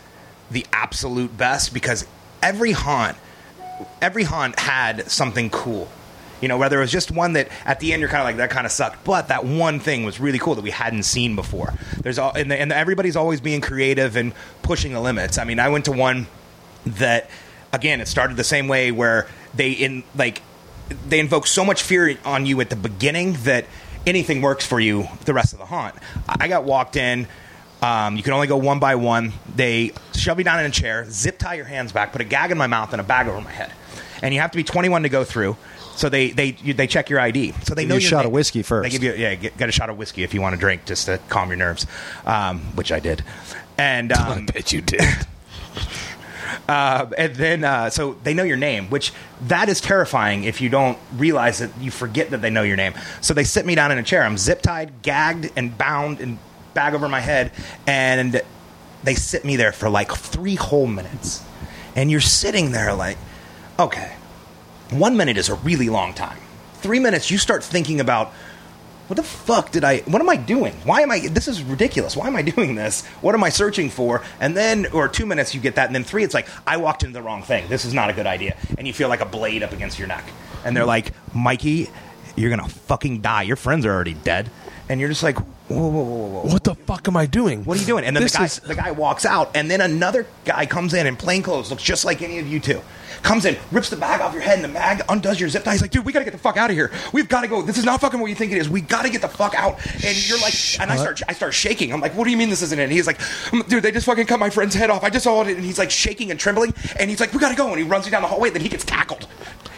the 0.50 0.66
absolute 0.72 1.36
best 1.36 1.74
because 1.74 2.06
every 2.42 2.72
haunt, 2.72 3.16
every 4.00 4.24
haunt 4.24 4.58
had 4.58 5.10
something 5.10 5.50
cool. 5.50 5.88
You 6.40 6.46
know, 6.48 6.56
whether 6.56 6.78
it 6.78 6.80
was 6.82 6.92
just 6.92 7.10
one 7.10 7.32
that 7.34 7.48
at 7.66 7.80
the 7.80 7.92
end 7.92 8.00
you're 8.00 8.08
kind 8.08 8.20
of 8.22 8.26
like 8.26 8.36
that 8.36 8.48
kind 8.48 8.64
of 8.64 8.72
sucked, 8.72 9.04
but 9.04 9.28
that 9.28 9.44
one 9.44 9.80
thing 9.80 10.04
was 10.04 10.20
really 10.20 10.38
cool 10.38 10.54
that 10.54 10.62
we 10.62 10.70
hadn't 10.70 11.02
seen 11.02 11.34
before. 11.36 11.74
There's 12.00 12.18
all 12.18 12.32
and, 12.32 12.50
and 12.52 12.72
everybody's 12.72 13.16
always 13.16 13.40
being 13.42 13.60
creative 13.60 14.16
and 14.16 14.32
pushing 14.62 14.92
the 14.94 15.00
limits. 15.00 15.36
I 15.36 15.44
mean, 15.44 15.58
I 15.58 15.68
went 15.68 15.84
to 15.86 15.92
one 15.92 16.26
that 16.86 17.30
again 17.72 18.00
it 18.00 18.08
started 18.08 18.36
the 18.36 18.44
same 18.44 18.68
way 18.68 18.90
where 18.90 19.26
they 19.54 19.72
in 19.72 20.02
like 20.14 20.42
they 21.08 21.20
invoke 21.20 21.46
so 21.46 21.64
much 21.64 21.82
fear 21.82 22.16
on 22.24 22.46
you 22.46 22.60
at 22.60 22.70
the 22.70 22.76
beginning 22.76 23.34
that 23.44 23.66
anything 24.06 24.40
works 24.40 24.66
for 24.66 24.80
you 24.80 25.06
the 25.24 25.34
rest 25.34 25.52
of 25.52 25.58
the 25.58 25.66
haunt 25.66 25.94
i 26.28 26.48
got 26.48 26.64
walked 26.64 26.96
in 26.96 27.26
um, 27.80 28.16
you 28.16 28.24
can 28.24 28.32
only 28.32 28.48
go 28.48 28.56
one 28.56 28.80
by 28.80 28.96
one 28.96 29.32
they 29.54 29.92
shove 30.14 30.38
you 30.38 30.44
down 30.44 30.58
in 30.60 30.66
a 30.66 30.70
chair 30.70 31.06
zip 31.10 31.38
tie 31.38 31.54
your 31.54 31.64
hands 31.64 31.92
back 31.92 32.12
put 32.12 32.20
a 32.20 32.24
gag 32.24 32.50
in 32.50 32.58
my 32.58 32.66
mouth 32.66 32.92
and 32.92 33.00
a 33.00 33.04
bag 33.04 33.28
over 33.28 33.40
my 33.40 33.50
head 33.50 33.72
and 34.22 34.34
you 34.34 34.40
have 34.40 34.50
to 34.50 34.56
be 34.56 34.64
21 34.64 35.02
to 35.02 35.08
go 35.08 35.24
through 35.24 35.56
so 35.98 36.08
they 36.08 36.30
they 36.30 36.56
you, 36.62 36.74
they 36.74 36.86
check 36.86 37.10
your 37.10 37.18
ID. 37.18 37.54
So 37.64 37.74
they 37.74 37.82
Give 37.82 37.88
know 37.88 37.94
you 37.96 38.06
a 38.06 38.08
shot 38.08 38.18
name. 38.18 38.26
of 38.26 38.32
whiskey 38.32 38.62
first. 38.62 38.84
They 38.84 38.90
give 38.90 39.02
you 39.02 39.14
yeah 39.14 39.34
get, 39.34 39.58
get 39.58 39.68
a 39.68 39.72
shot 39.72 39.90
of 39.90 39.98
whiskey 39.98 40.22
if 40.22 40.32
you 40.32 40.40
want 40.40 40.54
to 40.54 40.60
drink 40.60 40.84
just 40.84 41.06
to 41.06 41.18
calm 41.28 41.48
your 41.48 41.56
nerves, 41.56 41.88
um, 42.24 42.60
which 42.76 42.92
I 42.92 43.00
did. 43.00 43.24
And 43.76 44.12
I 44.12 44.36
um, 44.36 44.46
bet 44.46 44.72
you 44.72 44.80
did. 44.80 45.00
Uh, 46.68 47.10
and 47.16 47.34
then, 47.36 47.64
uh, 47.64 47.90
so 47.90 48.14
they 48.24 48.34
know 48.34 48.42
your 48.42 48.56
name, 48.56 48.88
which 48.90 49.12
that 49.42 49.68
is 49.68 49.80
terrifying 49.80 50.44
if 50.44 50.60
you 50.60 50.68
don't 50.68 50.98
realize 51.16 51.58
that 51.58 51.70
you 51.80 51.90
forget 51.90 52.30
that 52.30 52.42
they 52.42 52.50
know 52.50 52.62
your 52.62 52.76
name. 52.76 52.94
So 53.20 53.34
they 53.34 53.44
sit 53.44 53.66
me 53.66 53.74
down 53.74 53.92
in 53.92 53.98
a 53.98 54.02
chair. 54.02 54.22
I'm 54.22 54.38
zip 54.38 54.62
tied, 54.62 55.02
gagged, 55.02 55.50
and 55.56 55.76
bound, 55.76 56.20
and 56.20 56.38
bag 56.74 56.94
over 56.94 57.08
my 57.08 57.20
head, 57.20 57.52
and 57.86 58.40
they 59.02 59.14
sit 59.14 59.44
me 59.44 59.56
there 59.56 59.72
for 59.72 59.88
like 59.88 60.12
three 60.12 60.54
whole 60.54 60.86
minutes. 60.86 61.42
And 61.96 62.10
you're 62.10 62.20
sitting 62.20 62.72
there 62.72 62.94
like, 62.94 63.18
okay, 63.78 64.12
one 64.90 65.16
minute 65.16 65.36
is 65.36 65.48
a 65.48 65.54
really 65.54 65.88
long 65.88 66.14
time. 66.14 66.38
Three 66.74 67.00
minutes, 67.00 67.30
you 67.30 67.38
start 67.38 67.64
thinking 67.64 68.00
about 68.00 68.32
what 69.08 69.16
the 69.16 69.22
fuck 69.22 69.70
did 69.70 69.84
I? 69.84 69.98
What 70.00 70.20
am 70.20 70.28
I 70.28 70.36
doing? 70.36 70.74
Why 70.84 71.00
am 71.00 71.10
I? 71.10 71.20
This 71.28 71.48
is 71.48 71.62
ridiculous. 71.62 72.16
Why 72.16 72.26
am 72.26 72.36
I 72.36 72.42
doing 72.42 72.74
this? 72.74 73.06
What 73.22 73.34
am 73.34 73.42
I 73.42 73.48
searching 73.48 73.88
for? 73.90 74.22
And 74.38 74.56
then, 74.56 74.86
or 74.92 75.08
two 75.08 75.26
minutes, 75.26 75.54
you 75.54 75.60
get 75.60 75.74
that, 75.76 75.86
and 75.86 75.94
then 75.94 76.04
three, 76.04 76.24
it's 76.24 76.34
like 76.34 76.46
I 76.66 76.76
walked 76.76 77.02
into 77.02 77.14
the 77.14 77.22
wrong 77.22 77.42
thing. 77.42 77.68
This 77.68 77.84
is 77.84 77.94
not 77.94 78.10
a 78.10 78.12
good 78.12 78.26
idea, 78.26 78.56
and 78.76 78.86
you 78.86 78.92
feel 78.92 79.08
like 79.08 79.20
a 79.20 79.26
blade 79.26 79.62
up 79.62 79.72
against 79.72 79.98
your 79.98 80.08
neck. 80.08 80.24
And 80.64 80.76
they're 80.76 80.84
like, 80.84 81.12
Mikey, 81.34 81.90
you're 82.36 82.50
gonna 82.50 82.68
fucking 82.68 83.20
die. 83.22 83.42
Your 83.42 83.56
friends 83.56 83.86
are 83.86 83.92
already 83.92 84.14
dead, 84.14 84.50
and 84.88 85.00
you're 85.00 85.08
just 85.08 85.22
like, 85.22 85.38
whoa, 85.68 85.88
whoa, 85.88 86.02
whoa, 86.02 86.28
whoa. 86.42 86.52
What 86.52 86.64
the 86.64 86.74
fuck 86.74 87.06
am 87.08 87.16
I 87.16 87.26
doing? 87.26 87.64
What 87.64 87.76
are 87.76 87.80
you 87.80 87.86
doing? 87.86 88.04
And 88.04 88.16
then 88.16 88.22
This 88.22 88.32
the 88.32 88.38
guy, 88.38 88.44
is- 88.44 88.60
the 88.60 88.74
guy 88.74 88.90
walks 88.90 89.24
out, 89.24 89.50
and 89.54 89.70
then 89.70 89.80
another 89.80 90.26
guy 90.44 90.66
comes 90.66 90.94
in 90.94 91.06
in 91.06 91.16
plain 91.16 91.42
clothes, 91.42 91.70
looks 91.70 91.82
just 91.82 92.04
like 92.04 92.22
any 92.22 92.38
of 92.38 92.46
you 92.46 92.60
two. 92.60 92.80
Comes 93.22 93.44
in, 93.46 93.56
rips 93.72 93.90
the 93.90 93.96
bag 93.96 94.20
off 94.20 94.32
your 94.32 94.42
head, 94.42 94.54
and 94.56 94.64
the 94.64 94.68
bag 94.68 95.02
undoes 95.08 95.40
your 95.40 95.48
zip 95.48 95.64
tie. 95.64 95.72
He's 95.72 95.82
like, 95.82 95.90
dude, 95.90 96.04
we 96.04 96.12
gotta 96.12 96.24
get 96.24 96.30
the 96.30 96.38
fuck 96.38 96.56
out 96.56 96.70
of 96.70 96.76
here. 96.76 96.92
We've 97.12 97.28
gotta 97.28 97.48
go. 97.48 97.62
This 97.62 97.76
is 97.76 97.84
not 97.84 98.00
fucking 98.00 98.20
what 98.20 98.28
you 98.28 98.36
think 98.36 98.52
it 98.52 98.58
is. 98.58 98.68
We 98.68 98.80
gotta 98.80 99.10
get 99.10 99.22
the 99.22 99.28
fuck 99.28 99.54
out. 99.56 99.84
And 100.04 100.28
you're 100.28 100.38
like, 100.38 100.54
and 100.80 100.88
I 100.92 100.96
start, 100.96 101.22
I 101.28 101.32
start 101.32 101.52
shaking. 101.52 101.92
I'm 101.92 102.00
like, 102.00 102.14
what 102.16 102.24
do 102.24 102.30
you 102.30 102.36
mean 102.36 102.48
this 102.48 102.62
isn't 102.62 102.78
it? 102.78 102.82
And 102.84 102.92
he's 102.92 103.08
like, 103.08 103.18
"Mm, 103.18 103.68
dude, 103.68 103.82
they 103.82 103.90
just 103.90 104.06
fucking 104.06 104.26
cut 104.26 104.38
my 104.38 104.50
friend's 104.50 104.74
head 104.76 104.88
off. 104.88 105.02
I 105.02 105.10
just 105.10 105.24
saw 105.24 105.42
it. 105.42 105.48
And 105.48 105.64
he's 105.64 105.78
like 105.78 105.90
shaking 105.90 106.30
and 106.30 106.38
trembling. 106.38 106.72
And 106.96 107.10
he's 107.10 107.18
like, 107.18 107.32
we 107.32 107.40
gotta 107.40 107.56
go. 107.56 107.68
And 107.70 107.78
he 107.78 107.82
runs 107.82 108.04
you 108.04 108.12
down 108.12 108.22
the 108.22 108.28
hallway. 108.28 108.50
Then 108.50 108.62
he 108.62 108.68
gets 108.68 108.84
tackled. 108.84 109.26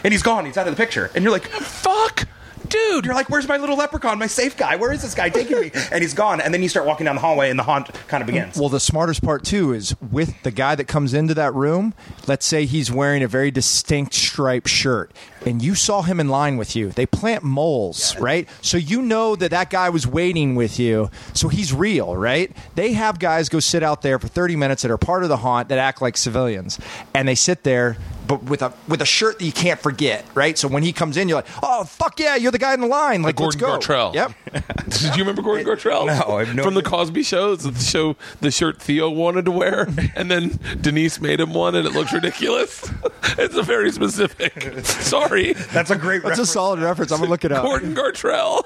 And 0.03 0.13
he's 0.13 0.21
gone. 0.21 0.45
He's 0.45 0.57
out 0.57 0.67
of 0.67 0.75
the 0.75 0.81
picture. 0.81 1.09
And 1.15 1.23
you're 1.23 1.33
like, 1.33 1.47
fuck, 1.47 2.27
dude. 2.69 3.05
you're 3.05 3.13
like, 3.13 3.29
where's 3.29 3.47
my 3.47 3.57
little 3.57 3.77
leprechaun, 3.77 4.19
my 4.19 4.27
safe 4.27 4.57
guy? 4.57 4.75
Where 4.75 4.91
is 4.91 5.01
this 5.01 5.15
guy 5.15 5.29
taking 5.29 5.59
me? 5.59 5.71
And 5.91 6.01
he's 6.01 6.13
gone. 6.13 6.39
And 6.39 6.53
then 6.53 6.63
you 6.63 6.69
start 6.69 6.85
walking 6.85 7.05
down 7.05 7.15
the 7.15 7.21
hallway, 7.21 7.49
and 7.49 7.59
the 7.59 7.63
haunt 7.63 7.89
kind 8.07 8.21
of 8.21 8.27
begins. 8.27 8.57
Well, 8.57 8.69
the 8.69 8.79
smartest 8.79 9.21
part 9.23 9.43
too 9.43 9.73
is 9.73 9.95
with 9.99 10.41
the 10.43 10.51
guy 10.51 10.75
that 10.75 10.85
comes 10.85 11.13
into 11.13 11.33
that 11.33 11.53
room. 11.53 11.93
Let's 12.27 12.45
say 12.45 12.65
he's 12.65 12.91
wearing 12.91 13.23
a 13.23 13.27
very 13.27 13.51
distinct 13.51 14.13
striped 14.13 14.69
shirt, 14.69 15.11
and 15.45 15.61
you 15.61 15.75
saw 15.75 16.01
him 16.01 16.19
in 16.19 16.29
line 16.29 16.57
with 16.57 16.75
you. 16.75 16.89
They 16.89 17.05
plant 17.05 17.43
moles, 17.43 18.15
right? 18.17 18.47
So 18.61 18.77
you 18.77 19.01
know 19.01 19.35
that 19.35 19.51
that 19.51 19.69
guy 19.69 19.89
was 19.89 20.07
waiting 20.07 20.55
with 20.55 20.79
you. 20.79 21.09
So 21.33 21.49
he's 21.49 21.73
real, 21.73 22.15
right? 22.15 22.55
They 22.75 22.93
have 22.93 23.19
guys 23.19 23.49
go 23.49 23.59
sit 23.59 23.83
out 23.83 24.01
there 24.01 24.17
for 24.19 24.27
thirty 24.27 24.55
minutes 24.55 24.83
that 24.83 24.91
are 24.91 24.97
part 24.97 25.23
of 25.23 25.29
the 25.29 25.37
haunt 25.37 25.69
that 25.69 25.77
act 25.77 26.01
like 26.01 26.15
civilians, 26.15 26.79
and 27.13 27.27
they 27.27 27.35
sit 27.35 27.63
there. 27.63 27.97
But 28.31 28.43
with 28.43 28.61
a 28.61 28.71
with 28.87 29.01
a 29.01 29.05
shirt 29.05 29.39
that 29.39 29.45
you 29.45 29.51
can't 29.51 29.77
forget, 29.77 30.23
right? 30.35 30.57
So 30.57 30.69
when 30.69 30.83
he 30.83 30.93
comes 30.93 31.17
in, 31.17 31.27
you're 31.27 31.39
like, 31.39 31.47
"Oh 31.61 31.83
fuck 31.83 32.17
yeah, 32.17 32.37
you're 32.37 32.53
the 32.53 32.57
guy 32.57 32.73
in 32.73 32.79
the 32.79 32.87
line!" 32.87 33.23
Like, 33.23 33.35
Gordon 33.35 33.59
let's 33.59 33.85
go. 33.85 33.93
Gartrell. 33.93 34.13
Yep. 34.13 34.31
Did 34.89 35.15
you 35.17 35.23
remember 35.23 35.41
Gordon 35.41 35.65
Gartrell? 35.67 36.05
No, 36.05 36.37
I 36.37 36.45
have 36.45 36.55
no 36.55 36.63
From 36.63 36.75
the. 36.75 36.81
Cosby 36.81 37.23
Show, 37.23 37.51
It's 37.53 37.63
the 37.63 37.73
show, 37.77 38.15
the 38.39 38.49
shirt 38.51 38.81
Theo 38.81 39.09
wanted 39.09 39.43
to 39.45 39.51
wear, 39.51 39.87
and 40.15 40.31
then 40.31 40.59
Denise 40.79 41.19
made 41.19 41.39
him 41.41 41.53
one, 41.53 41.75
and 41.75 41.85
it 41.85 41.91
looks 41.91 42.13
ridiculous. 42.13 42.89
it's 43.37 43.55
a 43.55 43.63
very 43.63 43.91
specific. 43.91 44.85
Sorry, 44.85 45.51
That's 45.73 45.91
a 45.91 45.97
great 45.97 46.23
That's 46.23 46.39
a 46.39 46.45
solid 46.45 46.79
reference. 46.79 47.11
I'm 47.11 47.19
gonna 47.19 47.29
look 47.29 47.43
it 47.43 47.51
up. 47.51 47.63
Gordon 47.63 47.93
Gartrell. 47.93 48.63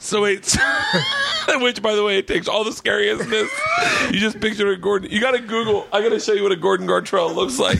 So 0.00 0.22
wait, 0.22 0.56
which 1.62 1.82
by 1.82 1.94
the 1.94 2.02
way, 2.02 2.18
it 2.18 2.26
takes 2.26 2.48
all 2.48 2.64
the 2.64 2.70
scariness. 2.70 3.48
You 4.12 4.18
just 4.18 4.40
picture 4.40 4.68
a 4.68 4.76
Gordon. 4.76 5.10
You 5.10 5.20
got 5.20 5.32
to 5.32 5.38
Google. 5.40 5.86
I 5.92 6.00
got 6.02 6.08
to 6.10 6.20
show 6.20 6.32
you 6.32 6.42
what 6.42 6.52
a 6.52 6.56
Gordon 6.56 6.86
Gartrell 6.86 7.34
looks 7.34 7.58
like. 7.58 7.78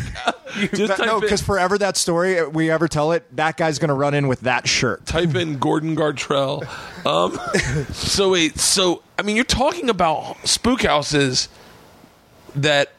Just 0.74 0.98
no, 0.98 1.20
because 1.20 1.42
forever 1.42 1.78
that 1.78 1.96
story 1.96 2.46
we 2.46 2.70
ever 2.70 2.88
tell 2.88 3.12
it, 3.12 3.36
that 3.36 3.56
guy's 3.56 3.78
gonna 3.78 3.94
run 3.94 4.14
in 4.14 4.28
with 4.28 4.40
that 4.40 4.68
shirt. 4.68 5.06
type 5.06 5.34
in 5.34 5.58
Gordon 5.58 5.96
Gartrell. 5.96 6.66
Um, 7.06 7.38
so 7.92 8.32
wait, 8.32 8.58
so 8.58 9.02
I 9.18 9.22
mean, 9.22 9.36
you're 9.36 9.44
talking 9.44 9.88
about 9.90 10.36
spook 10.46 10.82
houses 10.82 11.48
that 12.56 12.92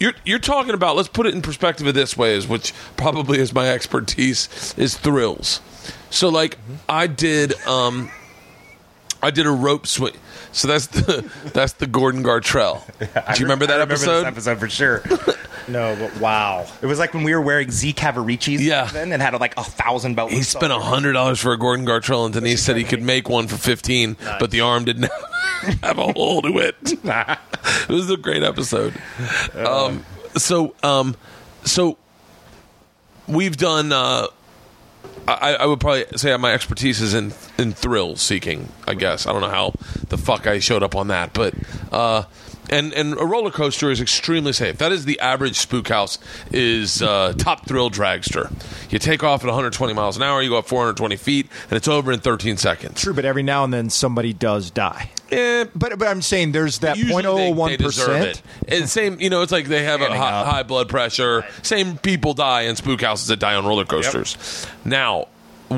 you're 0.00 0.14
you're 0.24 0.38
talking 0.38 0.74
about. 0.74 0.96
Let's 0.96 1.08
put 1.08 1.26
it 1.26 1.34
in 1.34 1.42
perspective 1.42 1.86
of 1.86 1.94
this 1.94 2.16
way, 2.16 2.34
is 2.34 2.46
which 2.46 2.72
probably 2.96 3.38
is 3.38 3.52
my 3.54 3.68
expertise 3.68 4.74
is 4.76 4.96
thrills. 4.96 5.60
So 6.10 6.28
like 6.28 6.58
I 6.88 7.06
did, 7.06 7.54
um, 7.66 8.10
I 9.22 9.30
did 9.30 9.46
a 9.46 9.50
rope 9.50 9.86
swing. 9.86 10.14
So 10.54 10.68
that's 10.68 10.86
the 10.86 11.28
that's 11.52 11.74
the 11.74 11.86
Gordon 11.86 12.22
Gartrell. 12.22 12.80
Do 12.98 13.40
you 13.40 13.44
remember 13.44 13.66
that 13.66 13.74
I 13.74 13.84
remember 13.84 13.94
episode? 13.94 14.20
This 14.20 14.24
episode 14.24 14.58
for 14.58 14.68
sure. 14.68 15.02
No, 15.66 15.96
but 15.98 16.20
wow. 16.20 16.66
It 16.82 16.84
was 16.84 16.98
like 16.98 17.14
when 17.14 17.22
we 17.22 17.34
were 17.34 17.40
wearing 17.40 17.70
Z 17.70 17.94
Cavariccis 17.94 18.58
Yeah. 18.60 18.84
then 18.84 19.12
and 19.12 19.22
had 19.22 19.32
like 19.40 19.56
a 19.56 19.64
thousand 19.64 20.14
belt 20.14 20.30
He 20.30 20.42
spent 20.42 20.74
a 20.74 20.78
hundred 20.78 21.14
dollars 21.14 21.40
for 21.40 21.54
a 21.54 21.58
Gordon 21.58 21.86
Gartrell, 21.86 22.26
and 22.26 22.34
Denise 22.34 22.62
said 22.62 22.76
he 22.76 22.84
could 22.84 23.00
make 23.00 23.30
one 23.30 23.48
for 23.48 23.56
fifteen, 23.56 24.18
but 24.38 24.50
the 24.50 24.60
arm 24.60 24.84
didn't 24.84 25.10
have 25.82 25.96
a 25.96 26.12
hole 26.12 26.42
to 26.42 26.58
it. 26.58 26.76
it 26.82 27.88
was 27.88 28.10
a 28.10 28.18
great 28.18 28.42
episode. 28.42 28.92
Um, 29.54 30.04
so, 30.36 30.74
um, 30.82 31.16
so 31.64 31.96
we've 33.26 33.56
done. 33.56 33.90
Uh, 33.90 34.26
I, 35.26 35.54
I 35.54 35.66
would 35.66 35.80
probably 35.80 36.04
say 36.16 36.36
my 36.36 36.52
expertise 36.52 37.00
is 37.00 37.14
in 37.14 37.32
in 37.58 37.72
thrill 37.72 38.16
seeking. 38.16 38.68
I 38.86 38.94
guess 38.94 39.26
I 39.26 39.32
don't 39.32 39.40
know 39.40 39.48
how 39.50 39.74
the 40.08 40.18
fuck 40.18 40.46
I 40.46 40.58
showed 40.58 40.82
up 40.82 40.94
on 40.94 41.08
that, 41.08 41.32
but 41.32 41.54
uh, 41.92 42.24
and 42.70 42.92
and 42.92 43.12
a 43.18 43.24
roller 43.24 43.50
coaster 43.50 43.90
is 43.90 44.00
extremely 44.00 44.52
safe. 44.52 44.78
That 44.78 44.92
is 44.92 45.04
the 45.04 45.18
average 45.20 45.56
spook 45.56 45.88
house 45.88 46.18
is 46.52 47.02
uh, 47.02 47.32
top 47.36 47.66
thrill 47.66 47.90
dragster. 47.90 48.50
You 48.92 48.98
take 48.98 49.22
off 49.22 49.42
at 49.42 49.46
120 49.46 49.92
miles 49.94 50.16
an 50.16 50.22
hour, 50.22 50.40
you 50.42 50.50
go 50.50 50.58
up 50.58 50.66
420 50.66 51.16
feet, 51.16 51.48
and 51.70 51.72
it's 51.76 51.88
over 51.88 52.12
in 52.12 52.20
13 52.20 52.56
seconds. 52.56 53.00
True, 53.00 53.14
but 53.14 53.24
every 53.24 53.42
now 53.42 53.64
and 53.64 53.72
then 53.72 53.90
somebody 53.90 54.32
does 54.32 54.70
die. 54.70 55.10
Eh, 55.30 55.64
But 55.74 55.98
but 55.98 56.06
I'm 56.08 56.22
saying 56.22 56.52
there's 56.52 56.78
that 56.80 56.96
Usually 56.96 57.22
they- 57.22 57.52
they 57.52 57.52
0.01 57.52 57.78
deserve 57.78 58.06
percent. 58.06 58.42
And 58.68 58.88
same, 58.88 59.20
you 59.20 59.30
know, 59.30 59.42
it's 59.42 59.52
like 59.52 59.66
they 59.66 59.84
have 59.84 60.00
a 60.00 60.08
high, 60.08 60.44
high 60.44 60.62
blood 60.62 60.88
pressure. 60.88 61.44
Same 61.62 61.96
people 61.98 62.34
die 62.34 62.62
in 62.62 62.76
spook 62.76 63.00
houses 63.02 63.28
that 63.28 63.38
die 63.40 63.54
on 63.54 63.66
roller 63.66 63.84
coasters. 63.84 64.36
Now, 64.84 65.28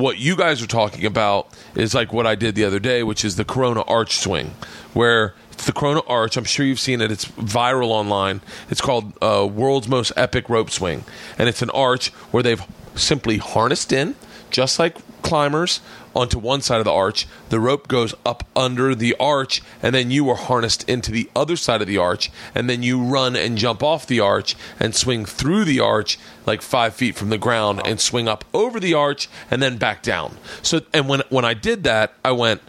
what 0.01 0.19
you 0.19 0.37
guys 0.37 0.63
are 0.63 0.67
talking 0.67 1.05
about 1.05 1.49
is 1.75 1.95
like 1.95 2.13
what 2.13 2.27
I 2.27 2.35
did 2.35 2.55
the 2.55 2.65
other 2.65 2.79
day, 2.79 3.03
which 3.03 3.25
is 3.25 3.37
the 3.37 3.45
Corona 3.45 3.83
Arch 3.83 4.17
swing, 4.17 4.55
where 4.93 5.35
it's 5.53 5.67
the 5.67 5.73
Corona 5.73 6.01
Arch. 6.07 6.37
I'm 6.37 6.45
sure 6.45 6.67
you've 6.67 6.81
seen 6.81 7.01
it. 7.01 7.11
It's 7.11 7.25
viral 7.25 7.89
online. 7.89 8.41
It's 8.71 8.81
called 8.81 9.13
uh, 9.23 9.47
World's 9.51 9.89
Most 9.89 10.13
Epic 10.17 10.49
Rope 10.49 10.71
Swing, 10.71 11.05
and 11.39 11.49
it's 11.49 11.63
an 11.63 11.71
arch 11.71 12.09
where 12.31 12.43
they've 12.43 12.63
simply 12.95 13.39
harnessed 13.39 13.93
in, 13.93 14.15
just 14.51 14.79
like 14.79 14.97
climbers 15.23 15.81
onto 16.17 16.39
one 16.39 16.63
side 16.63 16.79
of 16.79 16.85
the 16.85 16.93
arch. 16.93 17.27
The 17.51 17.61
rope 17.61 17.87
goes 17.87 18.15
up 18.25 18.45
under 18.57 18.95
the 18.95 19.15
arch, 19.21 19.63
and 19.83 19.95
then 19.95 20.11
you 20.11 20.29
are 20.31 20.37
harnessed 20.37 20.89
into 20.89 21.13
the 21.13 21.31
other 21.37 21.57
side 21.57 21.83
of 21.83 21.87
the 21.87 21.99
arch, 21.99 22.31
and 22.55 22.69
then 22.69 22.83
you 22.83 23.03
run 23.03 23.37
and 23.37 23.59
jump 23.59 23.83
off 23.83 24.07
the 24.07 24.21
arch 24.21 24.57
and 24.81 24.95
swing 24.95 25.25
through 25.27 25.65
the 25.65 25.81
arch 25.81 26.19
like 26.47 26.63
five 26.63 26.95
feet 26.95 27.17
from 27.17 27.29
the 27.29 27.39
ground 27.39 27.83
and 27.85 28.01
swing 28.01 28.29
up 28.29 28.45
over 28.55 28.81
the 28.81 28.95
arch 28.95 29.29
and 29.51 29.63
then 29.63 29.77
back 29.77 30.03
down. 30.03 30.37
So, 30.63 30.81
and 30.93 31.09
when 31.09 31.23
when 31.29 31.45
I 31.45 31.55
did 31.55 31.85
that, 31.85 32.15
I 32.25 32.33
went, 32.33 32.63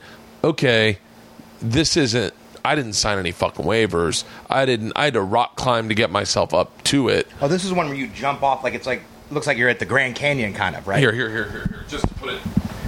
okay, 0.44 1.00
this 1.62 1.96
isn't. 1.96 2.34
I 2.66 2.76
didn't 2.76 2.94
sign 2.94 3.18
any 3.18 3.32
fucking 3.32 3.64
waivers. 3.64 4.26
I 4.50 4.66
didn't. 4.66 4.92
I 4.96 5.06
had 5.06 5.14
to 5.14 5.22
rock 5.22 5.56
climb 5.56 5.88
to 5.88 5.96
get 5.96 6.12
myself 6.12 6.54
up 6.54 6.84
to 6.86 7.08
it. 7.08 7.28
Oh, 7.42 7.48
this 7.48 7.64
is 7.64 7.72
one 7.72 7.88
where 7.88 7.96
you 7.96 8.08
jump 8.08 8.44
off 8.44 8.62
like 8.64 8.74
it's 8.74 8.86
like 8.86 9.04
looks 9.32 9.48
like 9.48 9.58
you're 9.58 9.70
at 9.70 9.80
the 9.80 9.86
Grand 9.86 10.16
Canyon 10.16 10.54
kind 10.54 10.76
of, 10.76 10.88
right? 10.88 11.00
Here, 11.00 11.14
here, 11.14 11.30
here, 11.30 11.50
here, 11.50 11.68
here. 11.68 11.86
Just 11.88 12.08
to 12.08 12.14
put 12.16 12.34
it. 12.34 12.42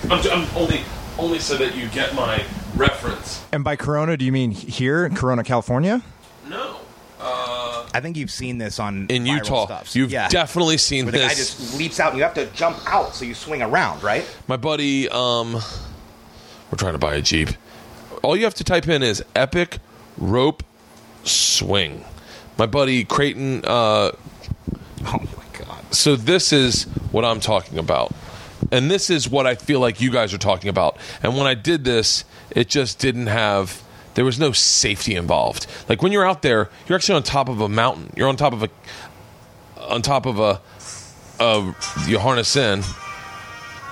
I'm, 0.09 0.21
I'm 0.31 0.47
only 0.57 0.81
only 1.17 1.39
so 1.39 1.57
that 1.57 1.75
you 1.75 1.87
get 1.89 2.15
my 2.15 2.43
reference. 2.75 3.43
And 3.51 3.63
by 3.63 3.75
Corona, 3.75 4.15
do 4.17 4.23
you 4.25 4.31
mean 4.31 4.51
here 4.51 5.05
in 5.05 5.15
Corona, 5.15 5.43
California? 5.43 6.01
No. 6.47 6.77
Uh, 7.19 7.85
I 7.93 7.99
think 7.99 8.15
you've 8.15 8.31
seen 8.31 8.57
this 8.57 8.79
on 8.79 9.07
in 9.09 9.23
viral 9.25 9.35
Utah, 9.35 9.65
stuffs. 9.65 9.95
you've 9.95 10.11
yeah. 10.11 10.29
definitely 10.29 10.77
seen 10.77 11.05
where 11.05 11.11
the 11.11 11.17
guy 11.19 11.29
just 11.29 11.77
leaps 11.77 11.99
out 11.99 12.11
and 12.11 12.17
you 12.17 12.23
have 12.23 12.33
to 12.35 12.45
jump 12.47 12.77
out 12.87 13.13
so 13.13 13.25
you 13.25 13.33
swing 13.33 13.61
around, 13.61 14.01
right? 14.01 14.25
My 14.47 14.55
buddy, 14.55 15.09
um, 15.09 15.53
we're 15.53 16.77
trying 16.77 16.93
to 16.93 16.99
buy 16.99 17.15
a 17.15 17.21
Jeep. 17.21 17.49
All 18.23 18.37
you 18.37 18.45
have 18.45 18.53
to 18.55 18.63
type 18.63 18.87
in 18.87 19.03
is 19.03 19.21
epic 19.35 19.79
rope 20.17 20.63
swing. 21.25 22.05
My 22.57 22.65
buddy 22.65 23.03
Creighton. 23.03 23.63
Uh, 23.65 24.11
Oh 25.05 25.17
my 25.19 25.57
god. 25.65 25.93
so 25.93 26.15
this 26.15 26.51
is 26.53 26.83
what 27.11 27.23
I'm 27.25 27.39
talking 27.39 27.77
about, 27.79 28.13
and 28.71 28.89
this 28.89 29.09
is 29.09 29.29
what 29.29 29.47
I 29.47 29.55
feel 29.55 29.79
like 29.79 30.01
you 30.01 30.11
guys 30.11 30.33
are 30.33 30.37
talking 30.37 30.69
about. 30.69 30.97
And 31.23 31.35
when 31.37 31.47
I 31.47 31.53
did 31.53 31.83
this, 31.83 32.23
it 32.51 32.67
just 32.67 32.99
didn't 32.99 33.27
have. 33.27 33.83
There 34.15 34.25
was 34.25 34.39
no 34.39 34.51
safety 34.51 35.15
involved. 35.15 35.67
Like 35.87 36.01
when 36.01 36.11
you're 36.11 36.25
out 36.25 36.41
there, 36.41 36.69
you're 36.87 36.95
actually 36.97 37.15
on 37.15 37.23
top 37.23 37.47
of 37.47 37.61
a 37.61 37.69
mountain. 37.69 38.11
You're 38.17 38.27
on 38.27 38.35
top 38.35 38.53
of 38.53 38.63
a, 38.63 38.69
on 39.81 40.01
top 40.01 40.25
of 40.25 40.39
a, 40.39 40.59
a 41.39 41.75
you 42.05 42.19
harness 42.19 42.55
in, 42.55 42.83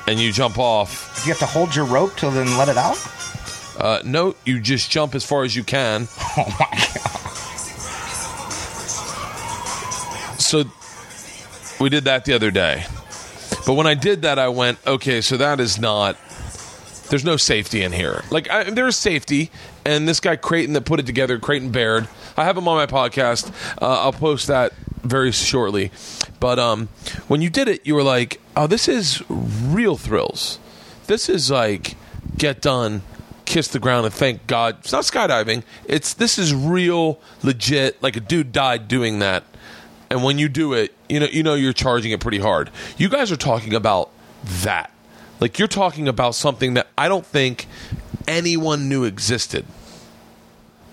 and 0.08 0.20
you 0.20 0.32
jump 0.34 0.58
off. 0.58 1.22
Do 1.24 1.30
you 1.30 1.34
have 1.34 1.40
to 1.40 1.46
hold 1.46 1.76
your 1.76 1.86
rope 1.86 2.16
till 2.18 2.32
then 2.32 2.58
let 2.58 2.68
it 2.68 2.78
out? 2.78 2.98
Uh, 3.80 4.02
no, 4.04 4.36
you 4.44 4.60
just 4.60 4.90
jump 4.90 5.14
as 5.16 5.24
far 5.24 5.44
as 5.44 5.56
you 5.56 5.64
can. 5.64 6.08
Oh 6.40 6.46
my 6.60 6.68
god. 6.70 6.78
so 10.40 10.64
we 11.80 11.90
did 11.90 12.04
that 12.04 12.26
the 12.26 12.34
other 12.34 12.52
day. 12.52 12.86
But 13.66 13.74
when 13.74 13.88
I 13.88 13.94
did 13.94 14.22
that, 14.24 14.40
I 14.40 14.50
went, 14.50 14.80
okay, 14.86 15.22
so 15.22 15.38
that 15.38 15.60
is 15.60 15.80
not. 15.80 16.18
There's 17.10 17.24
no 17.24 17.38
safety 17.38 17.84
in 17.84 17.92
here. 17.94 18.24
Like 18.32 18.50
I, 18.50 18.64
there 18.64 18.88
is 18.88 18.98
safety, 18.98 19.50
and 19.86 20.08
this 20.08 20.20
guy 20.20 20.36
Creighton 20.36 20.74
that 20.74 20.86
put 20.86 21.00
it 21.00 21.06
together, 21.06 21.40
Creighton 21.40 21.72
Baird. 21.72 22.08
I 22.36 22.44
have 22.44 22.58
him 22.58 22.68
on 22.68 22.76
my 22.76 22.86
podcast. 22.86 23.50
Uh, 23.82 24.02
I'll 24.02 24.12
post 24.12 24.48
that 24.48 24.74
very 25.04 25.32
shortly. 25.32 25.92
But 26.40 26.60
um, 26.60 26.90
when 27.28 27.42
you 27.42 27.50
did 27.50 27.70
it, 27.70 27.88
you 27.88 27.96
were 27.96 28.04
like, 28.04 28.42
"Oh, 28.58 28.68
this 28.68 28.90
is 28.90 29.24
real 29.30 29.96
thrills. 29.96 30.60
This 31.08 31.30
is 31.30 31.50
like 31.50 31.96
get 32.38 32.62
done, 32.62 33.04
kiss 33.46 33.70
the 33.70 33.80
ground, 33.80 34.06
and 34.06 34.14
thank 34.14 34.46
God." 34.46 34.80
It's 34.80 34.92
not 34.92 35.04
skydiving. 35.04 35.64
It's 35.86 36.14
this 36.14 36.38
is 36.38 36.54
real, 36.54 37.22
legit. 37.42 38.04
Like 38.04 38.18
a 38.18 38.22
dude 38.22 38.52
died 38.52 38.90
doing 38.90 39.20
that 39.20 39.46
and 40.10 40.24
when 40.24 40.38
you 40.38 40.50
do 40.50 40.74
it, 40.74 40.94
you 41.10 41.20
know 41.20 41.28
you 41.28 41.44
know 41.44 41.56
you're 41.56 41.74
charging 41.74 42.12
it 42.12 42.20
pretty 42.20 42.40
hard. 42.40 42.70
You 42.98 43.10
guys 43.10 43.32
are 43.32 43.38
talking 43.38 43.74
about 43.74 44.10
that. 44.44 44.92
Like 45.40 45.60
you're 45.60 45.68
talking 45.68 46.08
about 46.08 46.36
something 46.36 46.74
that 46.76 46.88
I 46.98 47.08
don't 47.08 47.26
think 47.26 47.68
anyone 48.28 48.90
knew 48.90 49.04
existed. 49.04 49.66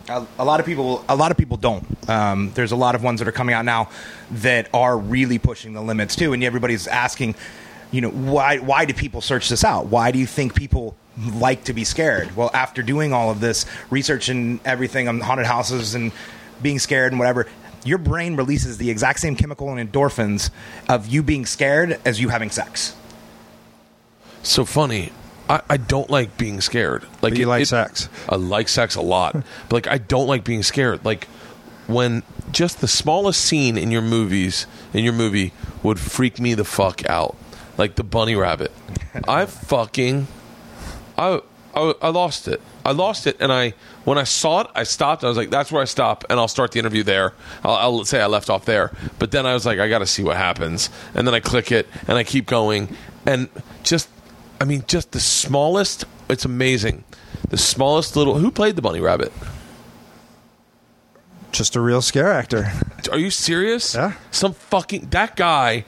A, 0.08 0.26
a 0.38 0.44
lot 0.44 0.60
of 0.60 0.66
people, 0.66 1.02
a 1.08 1.16
lot 1.16 1.30
of 1.30 1.38
people 1.38 1.56
don't. 1.56 2.08
Um, 2.10 2.52
there's 2.54 2.72
a 2.72 2.76
lot 2.76 2.94
of 2.94 3.02
ones 3.02 3.20
that 3.20 3.28
are 3.28 3.32
coming 3.32 3.54
out 3.54 3.64
now 3.64 3.88
that 4.30 4.68
are 4.74 4.98
really 4.98 5.38
pushing 5.38 5.72
the 5.72 5.80
limits 5.80 6.14
too, 6.14 6.34
and 6.34 6.44
everybody's 6.44 6.86
asking, 6.86 7.34
you 7.90 8.02
know, 8.02 8.10
why 8.10 8.58
why 8.58 8.84
do 8.84 8.92
people 8.92 9.20
search 9.20 9.48
this 9.48 9.64
out? 9.64 9.86
Why 9.86 10.10
do 10.10 10.18
you 10.18 10.26
think 10.26 10.54
people 10.54 10.94
like 11.16 11.64
to 11.64 11.72
be 11.72 11.84
scared? 11.84 12.36
Well, 12.36 12.50
after 12.52 12.82
doing 12.82 13.12
all 13.12 13.30
of 13.30 13.40
this 13.40 13.64
research 13.88 14.28
and 14.28 14.60
everything 14.64 15.08
on 15.08 15.20
haunted 15.20 15.46
houses 15.46 15.94
and 15.94 16.12
being 16.60 16.78
scared 16.78 17.12
and 17.12 17.18
whatever, 17.18 17.46
your 17.84 17.98
brain 17.98 18.36
releases 18.36 18.78
the 18.78 18.90
exact 18.90 19.20
same 19.20 19.36
chemical 19.36 19.72
and 19.74 19.92
endorphins 19.92 20.50
of 20.88 21.06
you 21.06 21.22
being 21.22 21.46
scared 21.46 22.00
as 22.04 22.20
you 22.20 22.28
having 22.30 22.50
sex. 22.50 22.94
So 24.42 24.64
funny. 24.64 25.12
I, 25.48 25.60
I 25.68 25.76
don't 25.76 26.08
like 26.08 26.38
being 26.38 26.60
scared. 26.60 27.02
Like 27.20 27.32
But 27.32 27.36
you 27.36 27.44
it- 27.44 27.48
like 27.48 27.62
it- 27.62 27.66
sex. 27.66 28.08
I 28.28 28.36
like 28.36 28.68
sex 28.68 28.94
a 28.96 29.02
lot. 29.02 29.32
but 29.68 29.72
like 29.72 29.86
I 29.88 29.98
don't 29.98 30.26
like 30.26 30.44
being 30.44 30.62
scared. 30.62 31.04
Like 31.04 31.26
when 31.86 32.22
just 32.50 32.80
the 32.80 32.88
smallest 32.88 33.40
scene 33.44 33.76
in 33.76 33.90
your 33.90 34.00
movies 34.02 34.66
in 34.94 35.04
your 35.04 35.12
movie 35.12 35.52
would 35.82 36.00
freak 36.00 36.40
me 36.40 36.54
the 36.54 36.64
fuck 36.64 37.04
out. 37.08 37.36
Like 37.76 37.96
the 37.96 38.04
bunny 38.04 38.34
rabbit. 38.36 38.72
I 39.28 39.44
fucking 39.46 40.28
I, 41.18 41.42
I 41.74 41.94
I 42.02 42.08
lost 42.10 42.48
it. 42.48 42.60
I 42.84 42.92
lost 42.92 43.26
it, 43.26 43.36
and 43.40 43.52
I 43.52 43.74
when 44.04 44.18
I 44.18 44.24
saw 44.24 44.60
it, 44.62 44.66
I 44.74 44.84
stopped. 44.84 45.24
I 45.24 45.28
was 45.28 45.36
like, 45.36 45.50
"That's 45.50 45.72
where 45.72 45.82
I 45.82 45.86
stop," 45.86 46.24
and 46.28 46.38
I'll 46.38 46.48
start 46.48 46.72
the 46.72 46.78
interview 46.78 47.02
there. 47.02 47.32
I'll, 47.62 47.74
I'll 47.74 48.04
say 48.04 48.20
I 48.20 48.26
left 48.26 48.50
off 48.50 48.64
there, 48.64 48.92
but 49.18 49.30
then 49.30 49.46
I 49.46 49.54
was 49.54 49.66
like, 49.66 49.78
"I 49.78 49.88
got 49.88 49.98
to 50.00 50.06
see 50.06 50.22
what 50.22 50.36
happens," 50.36 50.90
and 51.14 51.26
then 51.26 51.34
I 51.34 51.40
click 51.40 51.72
it, 51.72 51.88
and 52.06 52.18
I 52.18 52.24
keep 52.24 52.46
going, 52.46 52.96
and 53.26 53.48
just, 53.82 54.08
I 54.60 54.64
mean, 54.64 54.84
just 54.86 55.12
the 55.12 55.20
smallest. 55.20 56.04
It's 56.28 56.44
amazing. 56.44 57.04
The 57.48 57.58
smallest 57.58 58.16
little. 58.16 58.38
Who 58.38 58.50
played 58.50 58.76
the 58.76 58.82
bunny 58.82 59.00
rabbit? 59.00 59.32
Just 61.52 61.76
a 61.76 61.80
real 61.80 62.02
scare 62.02 62.32
actor. 62.32 62.72
Are 63.12 63.18
you 63.18 63.30
serious? 63.30 63.94
Yeah. 63.94 64.14
Some 64.30 64.54
fucking 64.54 65.08
that 65.10 65.36
guy. 65.36 65.84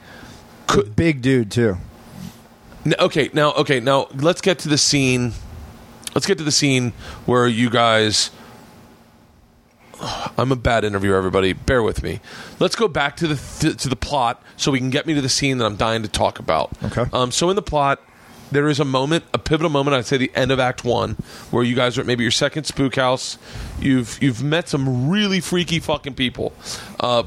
Could, 0.67 0.95
Big 0.95 1.21
dude 1.21 1.51
too. 1.51 1.77
Okay, 2.99 3.29
now 3.33 3.51
okay, 3.53 3.79
now 3.79 4.07
let's 4.15 4.41
get 4.41 4.59
to 4.59 4.69
the 4.69 4.77
scene. 4.77 5.33
Let's 6.17 6.25
get 6.25 6.39
to 6.39 6.43
the 6.43 6.51
scene 6.51 6.93
where 7.27 7.47
you 7.47 7.69
guys. 7.69 8.31
I'm 10.35 10.51
a 10.51 10.55
bad 10.55 10.83
interviewer, 10.83 11.15
everybody. 11.15 11.53
Bear 11.53 11.83
with 11.83 12.01
me. 12.01 12.21
Let's 12.59 12.75
go 12.75 12.87
back 12.87 13.17
to 13.17 13.27
the 13.27 13.35
th- 13.35 13.77
to 13.83 13.87
the 13.87 13.95
plot 13.95 14.41
so 14.55 14.71
we 14.71 14.79
can 14.79 14.89
get 14.89 15.05
me 15.05 15.13
to 15.13 15.21
the 15.21 15.29
scene 15.29 15.59
that 15.59 15.65
I'm 15.65 15.75
dying 15.75 16.01
to 16.01 16.07
talk 16.07 16.39
about. 16.39 16.71
Okay. 16.85 17.05
Um. 17.13 17.31
So 17.31 17.51
in 17.51 17.55
the 17.55 17.61
plot, 17.61 18.01
there 18.51 18.67
is 18.67 18.79
a 18.79 18.83
moment, 18.83 19.25
a 19.31 19.37
pivotal 19.37 19.69
moment. 19.69 19.95
I'd 19.95 20.07
say 20.07 20.17
the 20.17 20.31
end 20.33 20.49
of 20.49 20.59
Act 20.59 20.83
One, 20.83 21.17
where 21.51 21.63
you 21.63 21.75
guys 21.75 21.99
are 21.99 22.01
at 22.01 22.07
maybe 22.07 22.23
your 22.23 22.31
second 22.31 22.63
spook 22.63 22.95
house. 22.95 23.37
You've 23.79 24.17
you've 24.19 24.41
met 24.41 24.67
some 24.67 25.11
really 25.11 25.39
freaky 25.39 25.79
fucking 25.79 26.15
people. 26.15 26.51
Uh, 26.99 27.25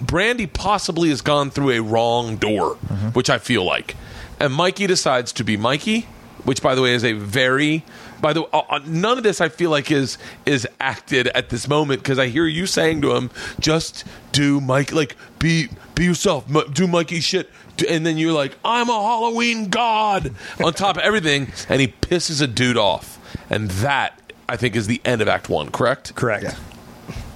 Brandy 0.00 0.48
possibly 0.48 1.10
has 1.10 1.20
gone 1.20 1.52
through 1.52 1.70
a 1.70 1.80
wrong 1.80 2.38
door, 2.38 2.74
which 3.12 3.30
I 3.30 3.38
feel 3.38 3.62
like. 3.62 3.94
And 4.40 4.52
Mikey 4.52 4.88
decides 4.88 5.32
to 5.34 5.44
be 5.44 5.56
Mikey, 5.56 6.08
which, 6.42 6.60
by 6.60 6.74
the 6.74 6.82
way, 6.82 6.92
is 6.92 7.04
a 7.04 7.12
very. 7.12 7.84
By 8.26 8.32
the 8.32 8.42
way, 8.42 8.48
uh, 8.52 8.62
uh, 8.68 8.80
none 8.84 9.18
of 9.18 9.22
this 9.22 9.40
I 9.40 9.48
feel 9.48 9.70
like 9.70 9.92
is 9.92 10.18
is 10.46 10.66
acted 10.80 11.28
at 11.28 11.48
this 11.48 11.68
moment 11.68 12.02
because 12.02 12.18
I 12.18 12.26
hear 12.26 12.44
you 12.44 12.66
saying 12.66 13.02
to 13.02 13.14
him, 13.14 13.30
"Just 13.60 14.02
do 14.32 14.60
Mike, 14.60 14.90
like 14.90 15.14
be 15.38 15.68
be 15.94 16.06
yourself, 16.06 16.44
M- 16.52 16.68
do 16.72 16.88
Mikey 16.88 17.20
shit," 17.20 17.48
and 17.88 18.04
then 18.04 18.18
you're 18.18 18.32
like, 18.32 18.58
"I'm 18.64 18.88
a 18.88 19.00
Halloween 19.00 19.68
god" 19.68 20.34
on 20.60 20.74
top 20.74 20.96
of 20.96 21.02
everything, 21.04 21.52
and 21.68 21.80
he 21.80 21.86
pisses 21.86 22.42
a 22.42 22.48
dude 22.48 22.76
off, 22.76 23.16
and 23.48 23.70
that 23.70 24.20
I 24.48 24.56
think 24.56 24.74
is 24.74 24.88
the 24.88 25.00
end 25.04 25.22
of 25.22 25.28
Act 25.28 25.48
One. 25.48 25.70
Correct? 25.70 26.16
Correct. 26.16 26.56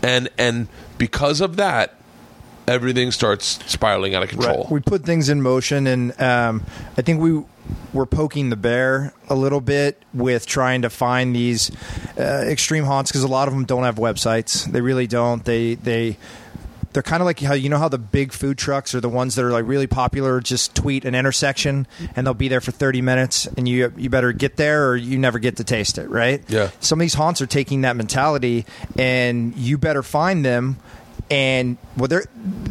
And 0.02 0.28
and 0.38 0.66
because 0.98 1.40
of 1.40 1.54
that, 1.54 1.94
everything 2.66 3.12
starts 3.12 3.60
spiraling 3.66 4.16
out 4.16 4.24
of 4.24 4.28
control. 4.28 4.66
We 4.68 4.80
put 4.80 5.04
things 5.04 5.28
in 5.28 5.40
motion, 5.40 5.86
and 5.86 6.20
um, 6.20 6.64
I 6.98 7.02
think 7.02 7.20
we 7.20 7.44
were 7.92 8.06
poking 8.06 8.50
the 8.50 8.56
bear 8.56 9.12
a 9.28 9.34
little 9.34 9.60
bit 9.60 10.02
with 10.14 10.46
trying 10.46 10.82
to 10.82 10.90
find 10.90 11.34
these 11.34 11.70
uh, 12.18 12.44
extreme 12.46 12.84
haunts 12.84 13.10
because 13.10 13.22
a 13.22 13.28
lot 13.28 13.48
of 13.48 13.54
them 13.54 13.64
don't 13.64 13.84
have 13.84 13.96
websites. 13.96 14.64
They 14.64 14.80
really 14.80 15.06
don't. 15.06 15.44
They 15.44 15.74
they 15.74 16.16
they're 16.92 17.02
kind 17.02 17.22
of 17.22 17.26
like 17.26 17.38
how 17.40 17.54
you 17.54 17.68
know 17.68 17.78
how 17.78 17.88
the 17.88 17.98
big 17.98 18.32
food 18.32 18.58
trucks 18.58 18.94
are 18.94 19.00
the 19.00 19.08
ones 19.08 19.36
that 19.36 19.44
are 19.44 19.50
like 19.50 19.66
really 19.66 19.86
popular. 19.86 20.40
Just 20.40 20.74
tweet 20.74 21.04
an 21.04 21.14
intersection, 21.14 21.86
and 22.16 22.26
they'll 22.26 22.34
be 22.34 22.48
there 22.48 22.60
for 22.60 22.72
thirty 22.72 23.00
minutes, 23.00 23.46
and 23.46 23.68
you 23.68 23.92
you 23.96 24.10
better 24.10 24.32
get 24.32 24.56
there 24.56 24.88
or 24.88 24.96
you 24.96 25.18
never 25.18 25.38
get 25.38 25.56
to 25.58 25.64
taste 25.64 25.98
it. 25.98 26.08
Right? 26.08 26.42
Yeah. 26.48 26.70
Some 26.80 27.00
of 27.00 27.02
these 27.02 27.14
haunts 27.14 27.40
are 27.40 27.46
taking 27.46 27.82
that 27.82 27.96
mentality, 27.96 28.66
and 28.98 29.56
you 29.56 29.78
better 29.78 30.02
find 30.02 30.44
them 30.44 30.78
and 31.30 31.78
well, 31.96 32.08
they're 32.08 32.24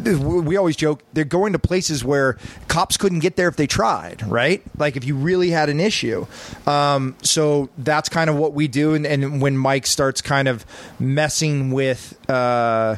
we 0.04 0.56
always 0.56 0.76
joke 0.76 1.02
they're 1.12 1.24
going 1.24 1.54
to 1.54 1.58
places 1.58 2.04
where 2.04 2.36
cops 2.68 2.96
couldn't 2.96 3.20
get 3.20 3.36
there 3.36 3.48
if 3.48 3.56
they 3.56 3.66
tried, 3.66 4.22
right? 4.26 4.62
Like 4.76 4.96
if 4.96 5.04
you 5.04 5.16
really 5.16 5.50
had 5.50 5.68
an 5.68 5.80
issue. 5.80 6.26
Um, 6.66 7.16
so 7.22 7.70
that's 7.78 8.08
kind 8.08 8.28
of 8.28 8.36
what 8.36 8.52
we 8.52 8.68
do. 8.68 8.94
And, 8.94 9.06
and 9.06 9.40
when 9.40 9.56
Mike 9.56 9.86
starts 9.86 10.20
kind 10.20 10.46
of 10.46 10.66
messing 10.98 11.70
with, 11.70 12.18
uh, 12.28 12.96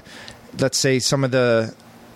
let's 0.59 0.79
say, 0.79 0.99
some 0.99 1.23
of 1.23 1.31
the 1.31 1.75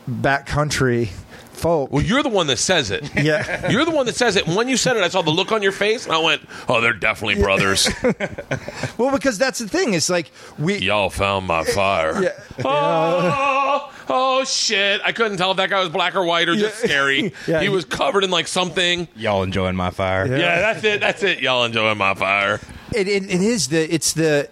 backcountry 0.09 1.11
folk, 1.57 1.91
Well, 1.91 2.03
you're 2.05 2.23
the 2.23 2.29
one 2.29 2.47
that 2.49 2.59
says 2.59 2.91
it. 2.91 3.09
yeah. 3.23 3.71
You're 3.71 3.85
the 3.85 3.91
one 3.91 4.07
that 4.07 4.15
says 4.17 4.37
it. 4.37 4.47
And 4.47 4.55
when 4.57 4.69
you 4.69 4.77
said 4.77 4.97
it, 4.97 5.03
I 5.03 5.09
saw 5.09 5.23
the 5.23 5.31
look 5.31 5.51
on 5.53 5.63
your 5.63 5.73
face, 5.73 6.05
and 6.07 6.15
I 6.15 6.19
went, 6.19 6.43
"Oh, 6.69 6.81
they're 6.81 6.93
definitely 6.93 7.43
brothers. 7.43 7.89
well, 8.99 9.11
because 9.13 9.39
that's 9.39 9.59
the 9.59 9.69
thing. 9.69 9.95
It's 9.95 10.09
like 10.11 10.31
we. 10.59 10.79
Y'all 10.79 11.11
found 11.11 11.47
my 11.47 11.65
fire." 11.65 12.23
Yeah. 12.23 12.33
Oh, 12.65 13.93
oh 14.09 14.45
shit! 14.45 15.01
I 15.05 15.13
couldn't 15.13 15.39
tell 15.39 15.51
if 15.53 15.57
that 15.59 15.71
guy 15.71 15.81
was 15.81 15.89
black 15.89 16.15
or 16.15 16.25
white 16.25 16.49
or 16.49 16.55
just 16.57 16.81
Yeah. 16.83 16.89
scary. 16.89 17.33
Yeah, 17.47 17.59
he 17.61 17.65
he- 17.67 17.69
was 17.71 17.85
covered 17.85 18.25
in 18.25 18.31
like 18.31 18.47
something. 18.47 19.09
Y'all 19.17 19.43
enjoying 19.43 19.77
my 19.77 19.91
fire? 19.91 20.27
Yeah, 20.27 20.61
that's 20.61 20.85
it. 20.85 21.01
That's 21.01 21.23
it. 21.23 21.41
Y'all 21.41 21.65
enjoying 21.65 21.99
my 21.99 22.15
fire. 22.15 22.61
it, 22.95 23.09
it, 23.09 23.25
it 23.25 23.41
is 23.41 23.69
the 23.69 23.93
it's 23.93 24.13
the 24.13 24.49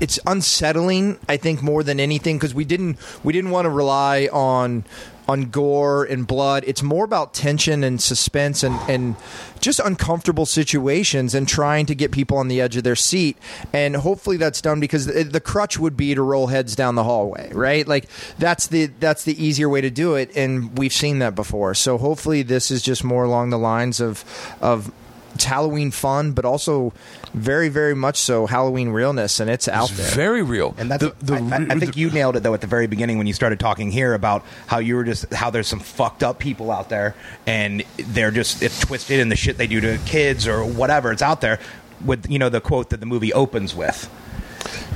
it's 0.00 0.18
unsettling 0.26 1.18
i 1.28 1.36
think 1.36 1.62
more 1.62 1.82
than 1.84 2.00
anything 2.00 2.36
because 2.36 2.52
we 2.54 2.64
didn't 2.64 2.96
we 3.22 3.32
didn't 3.32 3.50
want 3.50 3.64
to 3.64 3.70
rely 3.70 4.28
on 4.32 4.84
on 5.28 5.50
gore 5.50 6.04
and 6.04 6.26
blood. 6.26 6.64
It's 6.66 6.82
more 6.82 7.04
about 7.04 7.34
tension 7.34 7.84
and 7.84 8.00
suspense 8.00 8.62
and 8.62 8.74
and 8.88 9.16
just 9.60 9.78
uncomfortable 9.80 10.46
situations 10.46 11.34
and 11.34 11.46
trying 11.46 11.84
to 11.86 11.94
get 11.94 12.12
people 12.12 12.38
on 12.38 12.48
the 12.48 12.60
edge 12.60 12.76
of 12.76 12.84
their 12.84 12.96
seat. 12.96 13.36
And 13.72 13.96
hopefully 13.96 14.36
that's 14.36 14.62
done 14.62 14.80
because 14.80 15.06
the, 15.06 15.24
the 15.24 15.40
crutch 15.40 15.78
would 15.78 15.96
be 15.96 16.14
to 16.14 16.22
roll 16.22 16.46
heads 16.46 16.74
down 16.76 16.94
the 16.94 17.04
hallway 17.04 17.50
right? 17.52 17.86
Like 17.86 18.08
that's 18.38 18.68
the 18.68 18.86
that's 18.86 19.24
the 19.24 19.42
easier 19.42 19.68
way 19.68 19.80
to 19.80 19.90
do 19.90 20.14
it. 20.14 20.34
And 20.36 20.76
we've 20.78 20.92
seen 20.92 21.18
that 21.18 21.34
before. 21.34 21.74
So 21.74 21.98
hopefully 21.98 22.42
this 22.42 22.70
is 22.70 22.82
just 22.82 23.04
more 23.04 23.24
along 23.24 23.50
the 23.50 23.58
lines 23.58 24.00
of 24.00 24.24
of 24.60 24.92
it's 25.38 25.44
Halloween 25.44 25.92
fun, 25.92 26.32
but 26.32 26.44
also 26.44 26.92
very, 27.32 27.68
very 27.68 27.94
much 27.94 28.16
so 28.16 28.46
Halloween 28.46 28.88
realness, 28.88 29.38
and 29.38 29.48
it's 29.48 29.68
out 29.68 29.88
It's 29.90 29.98
there. 29.98 30.10
very 30.16 30.42
real. 30.42 30.74
And 30.78 30.90
that's 30.90 31.04
the, 31.04 31.14
the, 31.22 31.34
I, 31.34 31.38
I- 31.38 31.76
I 31.76 31.78
think 31.78 31.96
you 31.96 32.10
nailed 32.10 32.34
it 32.36 32.42
though 32.42 32.54
at 32.54 32.60
the 32.60 32.66
very 32.66 32.88
beginning 32.88 33.18
when 33.18 33.28
you 33.28 33.32
started 33.32 33.60
talking 33.60 33.92
here 33.92 34.14
about 34.14 34.44
how 34.66 34.78
you 34.78 34.96
were 34.96 35.04
just 35.04 35.32
how 35.32 35.50
there's 35.50 35.68
some 35.68 35.78
fucked 35.78 36.24
up 36.24 36.40
people 36.40 36.72
out 36.72 36.88
there 36.88 37.14
and 37.46 37.84
they're 37.96 38.32
just 38.32 38.62
it's 38.64 38.80
twisted 38.80 39.20
in 39.20 39.28
the 39.28 39.36
shit 39.36 39.58
they 39.58 39.68
do 39.68 39.80
to 39.80 39.98
kids 40.06 40.48
or 40.48 40.64
whatever 40.64 41.12
it's 41.12 41.22
out 41.22 41.40
there 41.40 41.60
with 42.04 42.28
you 42.28 42.38
know 42.40 42.48
the 42.48 42.60
quote 42.60 42.90
that 42.90 42.98
the 42.98 43.06
movie 43.06 43.32
opens 43.32 43.76
with. 43.76 44.10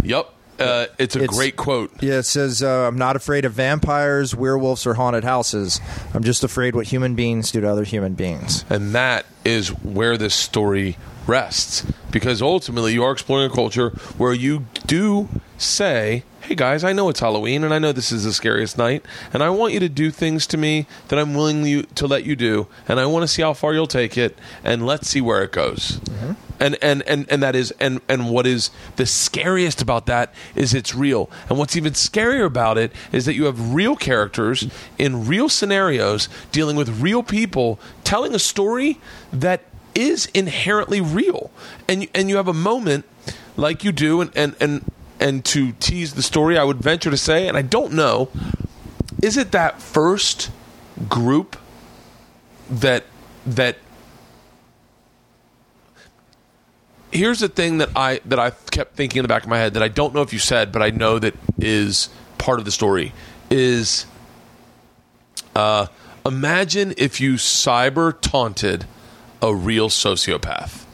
Yep. 0.03 0.28
Uh, 0.59 0.87
it's 0.99 1.17
a 1.17 1.23
It's- 1.25 1.37
great 1.37 1.57
quote. 1.57 1.91
Yeah, 2.01 2.19
it 2.19 2.27
says, 2.27 2.63
uh, 2.63 2.87
"I'm 2.89 2.97
not 2.99 3.17
afraid 3.17 3.45
of 3.45 3.53
vampires, 3.53 4.35
werewolves, 4.35 4.87
or 4.87 4.95
haunted 4.95 5.25
houses. 5.25 5.81
I'm 6.15 6.23
just 6.23 6.45
afraid 6.45 6.75
what 6.77 6.87
human 6.87 7.15
beings 7.15 7.51
do 7.51 7.61
to 7.61 7.69
other 7.69 7.85
human 7.85 8.15
beings." 8.15 8.65
And 8.71 8.93
that 8.95 9.25
is 9.45 9.69
where 9.69 10.17
this 10.17 10.35
story 10.35 10.97
rests. 11.27 11.85
Because 12.11 12.43
ultimately, 12.43 12.93
you 12.93 13.03
are 13.03 13.13
exploring 13.13 13.51
a 13.51 13.55
culture 13.55 13.91
where 14.19 14.35
you 14.35 14.67
do 14.87 15.29
say, 15.57 16.25
"Hey 16.43 16.55
guys, 16.55 16.85
I 16.85 16.93
know 16.93 17.09
it's 17.09 17.21
Halloween 17.21 17.65
and 17.65 17.73
I 17.73 17.79
know 17.79 17.93
this 17.93 18.13
is 18.13 18.25
the 18.25 18.33
scariest 18.33 18.77
night, 18.77 19.03
and 19.33 19.43
I 19.43 19.49
want 19.49 19.73
you 19.73 19.81
to 19.81 19.89
do 19.89 20.11
things 20.11 20.47
to 20.49 20.57
me 20.59 20.87
that 21.09 21.19
I'm 21.19 21.35
willing 21.35 21.65
you, 21.65 21.85
to 21.95 22.07
let 22.07 22.25
you 22.25 22.37
do, 22.37 22.67
and 22.89 23.01
I 23.01 23.07
want 23.07 23.23
to 23.23 23.29
see 23.29 23.43
how 23.43 23.55
far 23.55 23.73
you'll 23.73 23.87
take 23.87 24.19
it, 24.19 24.37
and 24.63 24.85
let's 24.85 25.09
see 25.09 25.21
where 25.21 25.43
it 25.43 25.51
goes." 25.53 25.99
And, 26.63 26.79
and 26.81 27.03
and 27.09 27.27
and 27.29 27.43
that 27.43 27.57
is 27.57 27.73
and 27.81 28.01
and 28.09 28.31
what 28.31 28.47
is 28.47 28.71
the 28.95 29.05
scariest 29.05 29.83
about 29.83 30.07
that 30.07 30.33
is 30.55 30.75
it's 30.75 30.95
real. 30.95 31.29
And 31.49 31.59
what's 31.59 31.75
even 31.77 31.95
scarier 31.95 32.47
about 32.47 32.79
it 32.79 32.93
is 33.11 33.27
that 33.27 33.35
you 33.35 33.47
have 33.47 33.75
real 33.75 33.97
characters 33.97 34.69
in 34.97 35.27
real 35.27 35.49
scenarios 35.49 36.29
dealing 36.53 36.77
with 36.77 37.01
real 37.01 37.25
people 37.25 37.81
telling 38.05 38.33
a 38.33 38.39
story 38.39 39.01
that 39.33 39.65
is 39.97 40.27
inherently 40.35 41.01
real. 41.01 41.51
And 41.89 42.07
and 42.15 42.29
you 42.29 42.37
have 42.37 42.47
a 42.47 42.55
moment 42.55 43.07
like 43.57 43.83
you 43.83 43.91
do 43.91 44.21
and 44.21 44.31
and 44.37 44.55
and 44.61 44.85
and 45.19 45.45
to 45.47 45.73
tease 45.73 46.15
the 46.15 46.23
story, 46.23 46.57
I 46.57 46.63
would 46.63 46.79
venture 46.79 47.11
to 47.11 47.17
say 47.17 47.49
and 47.49 47.57
I 47.57 47.63
don't 47.63 47.93
know 47.93 48.29
is 49.21 49.37
it 49.37 49.51
that 49.51 49.83
first 49.83 50.51
group 51.09 51.57
that 52.71 53.05
that 53.47 53.79
here's 57.13 57.41
the 57.41 57.49
thing 57.49 57.79
that 57.79 57.91
I 57.95 58.21
that 58.25 58.39
I 58.39 58.51
kept 58.51 58.97
thinking 58.97 59.21
in 59.21 59.23
the 59.23 59.29
back 59.29 59.45
of 59.45 59.49
my 59.49 59.59
head 59.59 59.75
that 59.75 59.83
I 59.83 59.89
don't 59.89 60.15
know 60.15 60.23
if 60.23 60.33
you 60.33 60.39
said, 60.39 60.73
but 60.73 60.83
I 60.83 60.91
know 60.91 61.19
that 61.19 61.35
is 61.59 62.09
part 62.39 62.59
of 62.59 62.65
the 62.65 62.73
story 62.73 63.13
is 63.51 64.07
uh, 65.55 65.87
imagine 66.25 66.95
if 66.97 67.21
you 67.21 67.35
cyber 67.35 68.19
taunted 68.21 68.87
a 69.41 69.55
real 69.55 69.89
sociopath, 69.89 70.85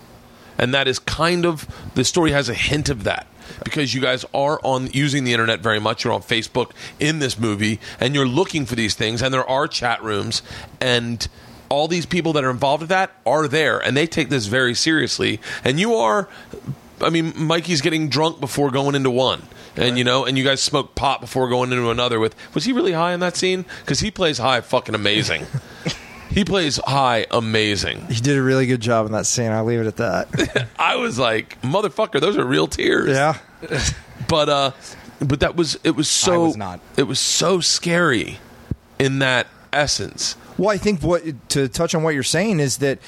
and 0.59 0.75
that 0.75 0.89
is 0.89 0.99
kind 0.99 1.47
of 1.47 1.67
the 1.95 2.05
story 2.05 2.33
has 2.33 2.49
a 2.49 2.55
hint 2.55 2.89
of 2.89 3.05
that 3.05 3.27
because 3.65 3.95
you 3.95 4.01
guys 4.01 4.25
are 4.35 4.61
on 4.63 4.89
using 4.89 5.25
the 5.25 5.33
internet 5.33 5.61
very 5.61 5.79
much. 5.79 6.05
You're 6.05 6.13
on 6.13 6.23
Facebook 6.23 6.73
in 6.99 7.19
this 7.19 7.39
movie, 7.39 7.81
and 8.01 8.15
you're 8.15 8.27
looking 8.27 8.67
for 8.67 8.75
these 8.75 8.95
things, 8.95 9.23
and 9.23 9.33
there 9.33 9.49
are 9.49 9.69
chat 9.69 10.03
rooms 10.03 10.43
and 10.81 11.27
all 11.69 11.89
these 11.89 12.07
people 12.07 12.33
that 12.33 12.45
are 12.45 12.51
involved 12.51 12.81
with 12.83 12.89
that 12.91 13.11
are 13.27 13.47
there 13.49 13.79
and 13.79 13.97
they 13.97 14.07
take 14.07 14.29
this 14.29 14.47
very 14.47 14.75
seriously 14.75 15.41
and 15.65 15.79
you 15.79 15.95
are 15.95 16.29
i 17.01 17.11
mean 17.11 17.33
mikey's 17.37 17.81
getting 17.81 18.09
drunk 18.09 18.41
before 18.41 18.71
going 18.71 18.95
into 18.95 19.11
one 19.11 19.43
and 19.77 19.99
you 19.99 20.05
know 20.05 20.25
and 20.25 20.37
you 20.37 20.45
guys 20.45 20.61
smoke 20.61 20.95
pot 20.95 21.21
before 21.21 21.49
going 21.49 21.71
into 21.73 21.91
another 21.91 22.19
with 22.19 22.35
was 22.55 22.65
he 22.65 22.73
really 22.73 22.93
high 22.93 23.13
in 23.13 23.21
that 23.21 23.37
scene 23.37 23.65
because 23.81 24.01
he 24.01 24.11
plays 24.11 24.39
high 24.39 24.61
fucking 24.61 24.95
amazing 24.95 25.47
he 26.31 26.45
plays 26.45 26.79
high 26.87 27.27
amazing 27.31 28.05
He 28.07 28.21
did 28.21 28.37
a 28.37 28.43
really 28.43 28.67
good 28.67 28.81
job 28.81 29.07
in 29.07 29.13
that 29.13 29.27
scene. 29.27 29.51
I'll 29.51 29.65
leave 29.65 29.81
it 29.81 29.87
at 29.87 29.97
that. 29.97 30.69
i 30.79 30.97
was 30.97 31.19
like 31.19 31.61
motherfucker 31.63 32.21
those 32.21 32.37
are 32.37 32.45
real 32.45 32.67
tears 32.67 33.11
yeah. 33.11 33.39
but 34.29 34.49
uh 34.49 34.71
but 35.21 35.41
that 35.41 35.57
was 35.57 35.79
it 35.85 35.97
was 35.97 36.09
so 36.09 36.45
was 36.45 36.57
not. 36.57 36.81
it 36.97 37.05
was 37.05 37.19
so 37.21 37.61
scary 37.61 38.39
in 38.99 39.21
that 39.21 39.47
essence 39.73 40.37
Well, 40.59 40.71
I 40.71 40.77
think 40.77 41.03
what 41.03 41.49
to 41.51 41.69
touch 41.69 41.95
on 41.95 42.03
what 42.03 42.15
you're 42.15 42.23
saying 42.25 42.59
is 42.61 42.79
that, 42.79 42.99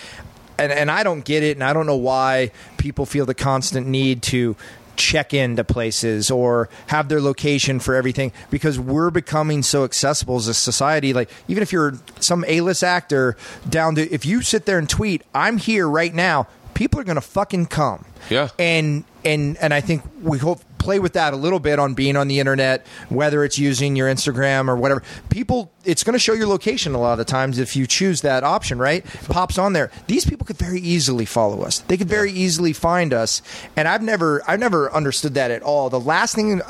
and 0.57 0.71
and 0.71 0.91
I 0.91 1.03
don't 1.03 1.25
get 1.25 1.43
it, 1.43 1.57
and 1.57 1.65
I 1.65 1.73
don't 1.73 1.87
know 1.87 1.97
why 1.97 2.53
people 2.79 3.07
feel 3.07 3.27
the 3.27 3.35
constant 3.35 3.87
need 3.89 4.23
to 4.25 4.57
check 4.97 5.33
into 5.33 5.65
places 5.65 6.31
or 6.31 6.69
have 6.89 7.09
their 7.09 7.21
location 7.21 7.81
for 7.81 7.95
everything 7.95 8.33
because 8.51 8.79
we're 8.79 9.11
becoming 9.11 9.63
so 9.63 9.85
accessible 9.85 10.37
as 10.37 10.47
a 10.47 10.55
society. 10.55 11.13
Like 11.13 11.31
even 11.49 11.63
if 11.63 11.73
you're 11.73 11.95
some 12.21 12.45
A-list 12.47 12.85
actor 12.85 13.37
down 13.69 13.95
to 13.95 14.09
if 14.13 14.27
you 14.27 14.43
sit 14.43 14.67
there 14.67 14.79
and 14.79 14.89
tweet 14.89 15.23
I'm 15.35 15.57
here 15.57 15.89
right 15.89 16.15
now 16.15 16.49
people 16.75 17.01
are 17.01 17.05
going 17.05 17.16
to 17.16 17.21
fucking 17.21 17.66
come 17.66 18.05
Yeah. 18.31 18.49
and 18.59 19.05
and 19.25 19.57
and 19.59 19.75
I 19.75 19.81
think 19.81 20.03
we 20.23 20.39
hope 20.39 20.61
play 20.79 20.99
with 20.99 21.12
that 21.12 21.35
a 21.35 21.37
little 21.37 21.59
bit 21.61 21.79
on 21.79 21.93
being 21.93 22.16
on 22.16 22.27
the 22.27 22.41
internet, 22.41 22.87
whether 23.11 23.45
it's 23.45 23.59
using 23.59 23.97
your 23.97 24.09
Instagram 24.09 24.66
or 24.66 24.77
whatever. 24.77 25.03
People, 25.29 25.71
it's 25.85 26.03
going 26.03 26.14
to 26.14 26.18
show 26.18 26.33
your 26.33 26.47
location 26.47 26.95
a 26.95 26.99
lot 26.99 27.12
of 27.12 27.18
the 27.18 27.25
times 27.27 27.59
if 27.59 27.77
you 27.77 27.87
choose 27.87 28.23
that 28.23 28.45
option, 28.45 28.79
right? 28.79 29.05
Pops 29.29 29.59
on 29.59 29.75
there. 29.75 29.91
These 30.07 30.25
people 30.25 30.47
could 30.47 30.57
very 30.57 30.81
easily 30.81 31.27
follow 31.27 31.61
us. 31.64 31.81
They 31.81 31.99
could 31.99 32.09
very 32.09 32.33
easily 32.33 32.73
find 32.73 33.12
us, 33.12 33.43
and 33.77 33.87
I've 33.87 34.01
never, 34.03 34.43
I've 34.49 34.59
never 34.59 34.91
understood 34.91 35.35
that 35.35 35.51
at 35.51 35.62
all. 35.62 35.91
The 35.91 36.01
last 36.01 36.35
thing. 36.35 36.62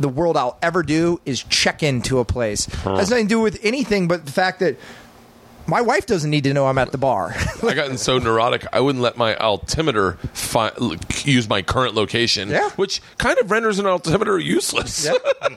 The 0.00 0.08
world 0.08 0.36
I'll 0.36 0.56
ever 0.62 0.84
do 0.84 1.20
is 1.24 1.42
check 1.42 1.82
into 1.82 2.20
a 2.20 2.24
place. 2.24 2.66
Has 2.66 3.10
nothing 3.10 3.24
to 3.24 3.28
do 3.28 3.40
with 3.40 3.58
anything 3.64 4.06
but 4.06 4.26
the 4.26 4.30
fact 4.30 4.60
that 4.60 4.76
my 5.68 5.80
wife 5.82 6.06
doesn't 6.06 6.30
need 6.30 6.44
to 6.44 6.54
know 6.54 6.66
I'm 6.66 6.78
at 6.78 6.90
the 6.92 6.98
bar. 6.98 7.34
I 7.62 7.74
gotten 7.74 7.98
so 7.98 8.18
neurotic, 8.18 8.66
I 8.72 8.80
wouldn't 8.80 9.02
let 9.02 9.16
my 9.16 9.36
altimeter 9.36 10.14
fi- 10.32 10.72
use 11.24 11.48
my 11.48 11.62
current 11.62 11.94
location, 11.94 12.48
Yeah. 12.48 12.70
which 12.70 13.00
kind 13.18 13.38
of 13.38 13.50
renders 13.50 13.78
an 13.78 13.86
altimeter 13.86 14.38
useless. 14.38 15.08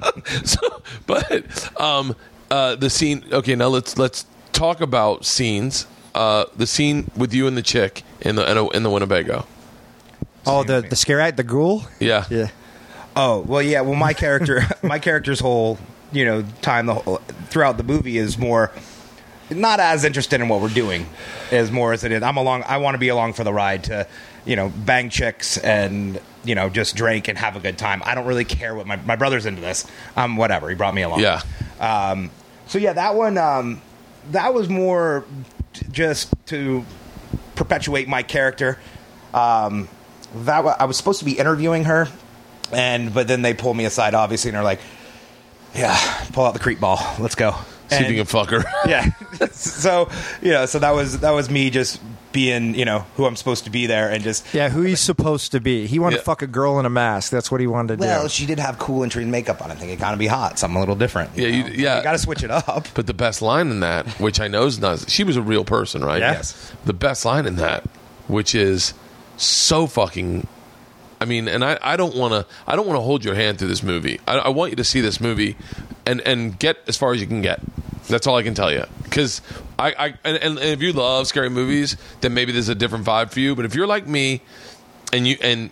so, 0.44 0.82
but 1.08 1.80
um, 1.82 2.16
uh, 2.50 2.76
the 2.76 2.90
scene. 2.90 3.24
Okay, 3.32 3.56
now 3.56 3.68
let's 3.68 3.98
let's 3.98 4.26
talk 4.52 4.82
about 4.82 5.26
scenes. 5.26 5.88
Uh, 6.14 6.44
the 6.58 6.68
scene 6.68 7.10
with 7.16 7.34
you 7.34 7.48
and 7.48 7.56
the 7.56 7.62
chick 7.62 8.04
in 8.20 8.36
the 8.36 8.52
in, 8.52 8.58
a, 8.58 8.70
in 8.72 8.84
the 8.84 8.90
Winnebago. 8.90 9.46
oh, 10.46 10.64
the 10.64 10.82
the 10.82 10.96
scare 10.98 11.22
act, 11.22 11.38
the 11.38 11.44
ghoul. 11.44 11.84
Yeah, 12.00 12.26
Yeah. 12.30 12.50
Oh 13.16 13.40
well, 13.40 13.62
yeah. 13.62 13.80
Well, 13.82 13.96
my 13.96 14.14
character, 14.14 14.64
my 14.84 15.00
character's 15.00 15.40
whole 15.40 15.78
you 16.12 16.26
know 16.26 16.44
time 16.62 16.86
the 16.88 16.96
whole, 16.96 17.18
throughout 17.50 17.78
the 17.78 17.84
movie 17.84 18.18
is 18.18 18.38
more 18.38 18.72
not 19.52 19.80
as 19.80 20.04
interested 20.04 20.42
in 20.42 20.48
what 20.48 20.62
we're 20.62 20.70
doing 20.70 21.06
as 21.52 21.72
more 21.72 21.94
as 21.94 22.04
it 22.04 22.12
is. 22.12 22.24
I'm 22.24 22.38
along. 22.38 22.64
I 22.64 22.78
want 22.78 22.96
to 22.96 23.00
be 23.00 23.10
along 23.10 23.34
for 23.34 23.44
the 23.44 23.54
ride 23.54 23.86
to 23.86 24.08
you 24.46 24.56
know 24.56 24.70
bang 24.70 25.10
chicks 25.10 25.58
and 25.58 26.20
you 26.44 26.56
know 26.56 26.70
just 26.70 26.96
drink 26.96 27.28
and 27.28 27.38
have 27.38 27.56
a 27.56 27.60
good 27.60 27.78
time. 27.78 28.02
I 28.06 28.16
don't 28.16 28.26
really 28.26 28.46
care 28.46 28.74
what 28.76 28.88
my 28.88 28.96
my 28.98 29.16
brother's 29.16 29.46
into 29.46 29.62
this. 29.62 29.86
Um, 30.16 30.38
whatever. 30.38 30.70
He 30.70 30.76
brought 30.76 30.94
me 30.94 31.02
along. 31.02 31.20
Yeah. 31.20 31.42
Um, 31.80 32.32
so 32.68 32.78
yeah, 32.80 32.94
that 32.94 33.16
one. 33.16 33.38
Um, 33.38 33.82
that 34.32 34.54
was 34.54 34.70
more 34.70 35.26
t- 35.74 35.86
just 35.92 36.34
to 36.48 36.86
perpetuate 37.56 38.08
my 38.08 38.24
character. 38.24 38.80
Um, 39.34 39.88
that 40.36 40.64
I 40.80 40.86
was 40.86 40.98
supposed 40.98 41.20
to 41.20 41.26
be 41.26 41.38
interviewing 41.38 41.86
her, 41.86 42.08
and 42.72 43.14
but 43.14 43.28
then 43.28 43.42
they 43.42 43.54
pulled 43.54 43.76
me 43.76 43.86
aside, 43.86 44.14
obviously, 44.14 44.50
and 44.50 44.56
they're 44.56 44.64
like, 44.64 44.80
"Yeah, 45.76 45.98
pull 46.32 46.46
out 46.46 46.54
the 46.54 46.60
creep 46.60 46.80
ball, 46.80 47.00
let's 47.20 47.36
go." 47.36 47.56
See 47.92 47.96
if 47.98 48.02
And- 48.08 48.10
you 48.16 48.20
can 48.22 48.26
fuck 48.28 48.50
her. 48.50 48.64
yeah. 48.88 49.12
so 49.52 50.10
you 50.42 50.52
know, 50.52 50.66
so 50.66 50.80
that 50.80 50.92
was 50.92 51.20
that 51.20 51.32
was 51.32 51.50
me 51.50 51.70
just 51.70 52.02
being 52.32 52.74
you 52.76 52.86
know 52.86 53.00
who 53.18 53.26
I'm 53.26 53.36
supposed 53.36 53.66
to 53.66 53.70
be 53.70 53.88
there 53.88 54.10
and 54.10 54.24
just 54.24 54.54
Yeah, 54.54 54.70
who 54.70 54.84
he's 54.84 55.02
supposed 55.02 55.52
to 55.52 55.60
be. 55.60 55.86
He 55.86 56.00
wanted 56.00 56.16
Yeah. 56.16 56.20
to 56.20 56.26
fuck 56.26 56.42
a 56.42 56.48
girl 56.48 56.80
in 56.80 56.86
a 56.86 56.90
mask. 56.90 57.30
That's 57.32 57.52
what 57.52 57.60
he 57.60 57.68
wanted 57.68 57.98
to 57.98 58.04
do. 58.04 58.08
well, 58.08 58.24
do. 58.24 58.30
she 58.30 58.46
did 58.46 58.58
have 58.60 58.80
cool 58.80 59.04
and 59.04 59.12
trained 59.12 59.32
makeup 59.32 59.62
on. 59.62 59.70
I 59.70 59.76
think 59.76 59.92
it 59.92 60.00
gotta 60.00 60.16
be 60.18 60.28
hot, 60.28 60.58
something 60.58 60.78
a 60.78 60.80
little 60.80 60.96
different. 60.96 61.32
Yeah, 61.36 61.48
you- 61.48 61.64
know? 61.64 61.70
yeah. 61.70 61.98
you 61.98 62.04
got 62.04 62.14
to 62.14 62.18
switch 62.20 62.44
it 62.44 62.52
up. 62.52 62.88
But 62.94 63.08
the 63.08 63.14
best 63.14 63.42
line 63.42 63.70
in 63.70 63.82
that, 63.82 64.08
which 64.20 64.40
I 64.40 64.48
know 64.48 64.66
is 64.66 64.80
not, 64.80 65.10
she 65.10 65.24
was 65.26 65.36
a 65.36 65.42
real 65.42 65.66
person, 65.66 66.04
right? 66.06 66.22
Yeah. 66.22 66.34
Yes. 66.34 66.72
The 66.86 66.94
best 66.94 67.26
line 67.26 67.46
in 67.46 67.58
that, 67.58 67.84
which 68.28 68.56
is 68.56 68.94
so 69.38 69.86
fucking. 69.88 70.48
I 71.20 71.26
mean, 71.26 71.48
and 71.48 71.64
I, 71.64 71.78
I 71.84 71.98
don't 71.98 72.16
want 72.16 72.34
to 72.34 72.46
I 72.66 72.76
don't 72.76 72.88
want 72.88 72.98
to 72.98 73.02
hold 73.02 73.24
your 73.26 73.36
hand 73.36 73.60
through 73.60 73.68
this 73.68 73.84
movie. 73.84 74.20
I, 74.28 74.38
I 74.38 74.50
want 74.50 74.72
you 74.72 74.76
to 74.78 74.84
see 74.84 75.02
this 75.02 75.20
movie, 75.22 75.56
and 76.06 76.20
and 76.22 76.58
get 76.58 76.78
as 76.88 76.96
far 76.98 77.14
as 77.14 77.20
you 77.22 77.28
can 77.28 77.42
get. 77.44 77.60
That's 78.12 78.28
all 78.28 78.36
I 78.36 78.44
can 78.44 78.54
tell 78.54 78.72
you. 78.72 78.86
Because 79.04 79.42
I, 79.80 79.94
I 79.98 80.14
and, 80.24 80.38
and 80.38 80.60
if 80.60 80.82
you 80.82 80.94
love 80.94 81.28
scary 81.28 81.50
movies, 81.50 81.98
then 82.22 82.34
maybe 82.34 82.52
there's 82.52 82.70
a 82.70 82.76
different 82.76 83.06
vibe 83.06 83.32
for 83.32 83.40
you. 83.40 83.56
But 83.56 83.66
if 83.66 83.76
you're 83.76 83.88
like 83.88 84.08
me, 84.08 84.42
and 85.12 85.28
you 85.28 85.38
and 85.42 85.70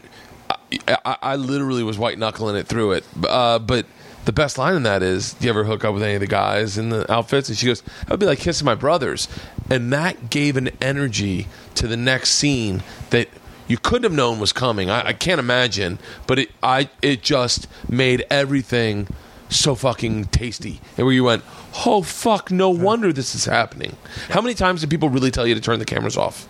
I, 0.50 0.98
I, 1.06 1.18
I 1.22 1.36
literally 1.36 1.84
was 1.84 1.98
white 1.98 2.18
knuckling 2.18 2.56
it 2.56 2.68
through 2.68 2.94
it. 2.94 3.06
Uh, 3.28 3.60
but 3.60 3.86
the 4.26 4.34
best 4.34 4.58
line 4.58 4.76
in 4.76 4.84
that 4.84 5.04
is, 5.04 5.34
"Do 5.34 5.46
you 5.46 5.50
ever 5.50 5.64
hook 5.64 5.86
up 5.86 5.94
with 5.94 6.04
any 6.04 6.16
of 6.16 6.22
the 6.22 6.28
guys 6.28 6.78
in 6.78 6.90
the 6.90 7.12
outfits?" 7.12 7.50
And 7.50 7.58
she 7.58 7.66
goes, 7.66 7.82
"That 7.82 8.12
would 8.12 8.20
be 8.20 8.26
like 8.26 8.40
kissing 8.40 8.66
my 8.66 8.76
brothers," 8.76 9.28
and 9.70 9.92
that 9.94 10.30
gave 10.30 10.58
an 10.58 10.70
energy 10.82 11.48
to 11.76 11.88
the 11.88 11.98
next 11.98 12.32
scene 12.32 12.84
that 13.12 13.30
you 13.68 13.78
couldn't 13.78 14.04
have 14.04 14.14
known 14.14 14.40
was 14.40 14.52
coming. 14.52 14.90
I, 14.90 15.08
I 15.08 15.14
can't 15.14 15.40
imagine, 15.40 16.00
but 16.28 16.40
it 16.40 16.52
I 16.62 16.90
it 17.02 17.22
just 17.22 17.68
made 17.88 18.26
everything 18.30 19.08
so 19.50 19.76
fucking 19.76 20.26
tasty. 20.26 20.82
And 20.98 21.06
where 21.06 21.14
you 21.14 21.24
went, 21.24 21.44
"Oh 21.86 22.02
fuck, 22.02 22.52
no 22.52 22.70
wonder 22.70 23.12
this 23.14 23.36
is 23.36 23.46
happening." 23.46 23.96
How 24.30 24.42
many 24.42 24.54
times 24.56 24.82
did 24.82 24.90
people 24.90 25.10
really 25.10 25.32
tell 25.32 25.48
you 25.48 25.56
to 25.56 25.62
turn 25.62 25.80
the 25.80 25.86
cameras 25.86 26.18
off? 26.18 26.48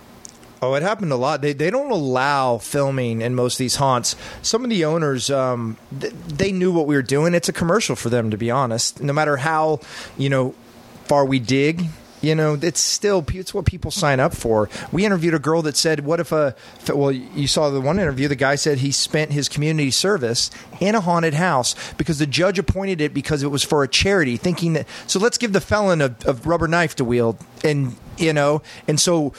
Oh, 0.61 0.74
it 0.74 0.84
happened 0.84 1.11
a 1.11 1.15
lot. 1.15 1.41
They 1.41 1.53
they 1.53 1.70
don't 1.70 1.91
allow 1.91 2.57
filming 2.57 3.22
in 3.22 3.34
most 3.34 3.53
of 3.55 3.59
these 3.59 3.76
haunts. 3.76 4.15
Some 4.41 4.63
of 4.63 4.70
the 4.70 4.84
owners, 4.84 5.30
um, 5.30 5.78
th- 5.99 6.13
they 6.28 6.51
knew 6.51 6.72
what 6.72 6.86
we 6.86 6.95
were 6.95 7.01
doing. 7.01 7.34
It's 7.34 7.47
a 7.47 7.53
commercial 7.53 7.95
for 7.95 8.09
them, 8.09 8.30
to 8.32 8.38
be 8.38 8.51
honest. 8.51 9.01
No 9.01 9.13
matter 9.13 9.38
how 9.38 9.80
you 10.17 10.30
know 10.30 10.53
far 11.05 11.24
we 11.26 11.39
dig, 11.39 11.86
you 12.22 12.36
know, 12.36 12.57
it's 12.61 12.82
still 12.82 13.26
it's 13.30 13.53
what 13.53 13.65
people 13.65 13.91
sign 13.91 14.20
up 14.20 14.34
for. 14.34 14.70
We 14.91 15.05
interviewed 15.05 15.34
a 15.34 15.39
girl 15.39 15.61
that 15.63 15.78
said, 15.78 16.05
"What 16.05 16.20
if 16.20 16.32
a 16.32 16.55
well, 16.93 17.11
you 17.11 17.47
saw 17.47 17.70
the 17.70 17.82
one 17.82 17.99
interview. 17.99 18.28
The 18.28 18.36
guy 18.36 18.55
said 18.55 18.80
he 18.80 18.91
spent 18.91 19.32
his 19.32 19.47
community 19.47 19.91
service 19.91 20.51
in 20.80 20.95
a 20.95 21.01
haunted 21.01 21.36
house 21.36 21.76
because 21.97 22.20
the 22.20 22.28
judge 22.28 22.59
appointed 22.59 23.01
it 23.01 23.13
because 23.13 23.43
it 23.43 23.47
was 23.47 23.63
for 23.63 23.84
a 23.84 23.88
charity, 23.88 24.38
thinking 24.38 24.74
that 24.74 24.88
so 25.07 25.20
let's 25.20 25.38
give 25.38 25.53
the 25.53 25.61
felon 25.61 26.01
a, 26.01 26.15
a 26.26 26.34
rubber 26.34 26.67
knife 26.67 26.95
to 26.95 27.05
wield, 27.05 27.38
and 27.63 27.95
you 28.17 28.34
know, 28.34 28.61
and 28.88 28.99
so." 28.99 29.34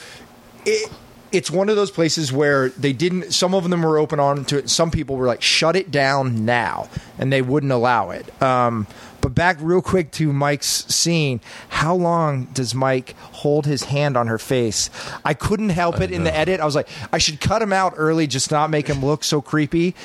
It, 0.63 0.91
it's 1.31 1.49
one 1.49 1.69
of 1.69 1.75
those 1.75 1.91
places 1.91 2.31
where 2.31 2.69
they 2.69 2.93
didn't. 2.93 3.31
Some 3.31 3.55
of 3.55 3.69
them 3.69 3.83
were 3.83 3.97
open 3.97 4.19
on 4.19 4.43
to 4.45 4.57
it. 4.57 4.69
Some 4.69 4.91
people 4.91 5.15
were 5.15 5.27
like, 5.27 5.41
"Shut 5.41 5.75
it 5.75 5.89
down 5.89 6.45
now," 6.45 6.89
and 7.17 7.31
they 7.31 7.41
wouldn't 7.41 7.71
allow 7.71 8.09
it. 8.09 8.41
Um, 8.41 8.85
but 9.21 9.35
back 9.35 9.57
real 9.59 9.81
quick 9.81 10.11
to 10.11 10.33
Mike's 10.33 10.85
scene. 10.93 11.39
How 11.69 11.95
long 11.95 12.45
does 12.53 12.75
Mike 12.75 13.15
hold 13.17 13.65
his 13.65 13.83
hand 13.85 14.17
on 14.17 14.27
her 14.27 14.37
face? 14.37 14.89
I 15.23 15.33
couldn't 15.33 15.69
help 15.69 16.01
it 16.01 16.11
in 16.11 16.23
the 16.23 16.35
edit. 16.35 16.59
I 16.59 16.65
was 16.65 16.75
like, 16.75 16.89
I 17.13 17.17
should 17.17 17.39
cut 17.39 17.61
him 17.61 17.71
out 17.71 17.93
early, 17.97 18.27
just 18.27 18.51
not 18.51 18.69
make 18.69 18.87
him 18.87 19.03
look 19.05 19.23
so 19.23 19.41
creepy. 19.41 19.95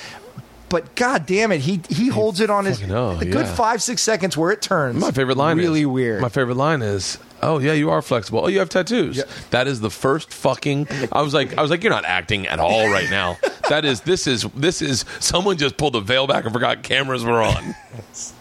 But 0.68 0.96
god 0.96 1.26
damn 1.26 1.52
it, 1.52 1.60
he 1.60 1.80
he 1.88 2.08
holds 2.08 2.40
it 2.40 2.50
on 2.50 2.64
his 2.64 2.82
know, 2.82 3.10
oh, 3.10 3.20
a 3.20 3.24
good 3.24 3.46
yeah. 3.46 3.54
five 3.54 3.80
six 3.80 4.02
seconds 4.02 4.36
where 4.36 4.50
it 4.50 4.60
turns. 4.60 5.00
My 5.00 5.12
favorite 5.12 5.36
line 5.36 5.58
really 5.58 5.82
is 5.82 5.86
weird. 5.86 6.20
My 6.20 6.28
favorite 6.28 6.56
line 6.56 6.82
is, 6.82 7.18
"Oh 7.40 7.58
yeah, 7.60 7.72
you 7.72 7.90
are 7.90 8.02
flexible. 8.02 8.40
Oh, 8.40 8.48
you 8.48 8.58
have 8.58 8.68
tattoos." 8.68 9.22
That 9.50 9.68
is 9.68 9.80
the 9.80 9.90
first 9.90 10.32
fucking. 10.32 10.88
I 11.12 11.22
was 11.22 11.34
like, 11.34 11.56
I 11.56 11.62
was 11.62 11.70
like, 11.70 11.84
you're 11.84 11.92
not 11.92 12.04
acting 12.04 12.48
at 12.48 12.58
all 12.58 12.90
right 12.90 13.08
now. 13.08 13.36
that 13.68 13.84
is, 13.84 14.00
this 14.00 14.26
is, 14.26 14.42
this 14.56 14.82
is. 14.82 15.04
Someone 15.20 15.56
just 15.56 15.76
pulled 15.76 15.92
the 15.92 16.00
veil 16.00 16.26
back 16.26 16.44
and 16.44 16.52
forgot 16.52 16.82
cameras 16.82 17.24
were 17.24 17.42
on. 17.42 17.76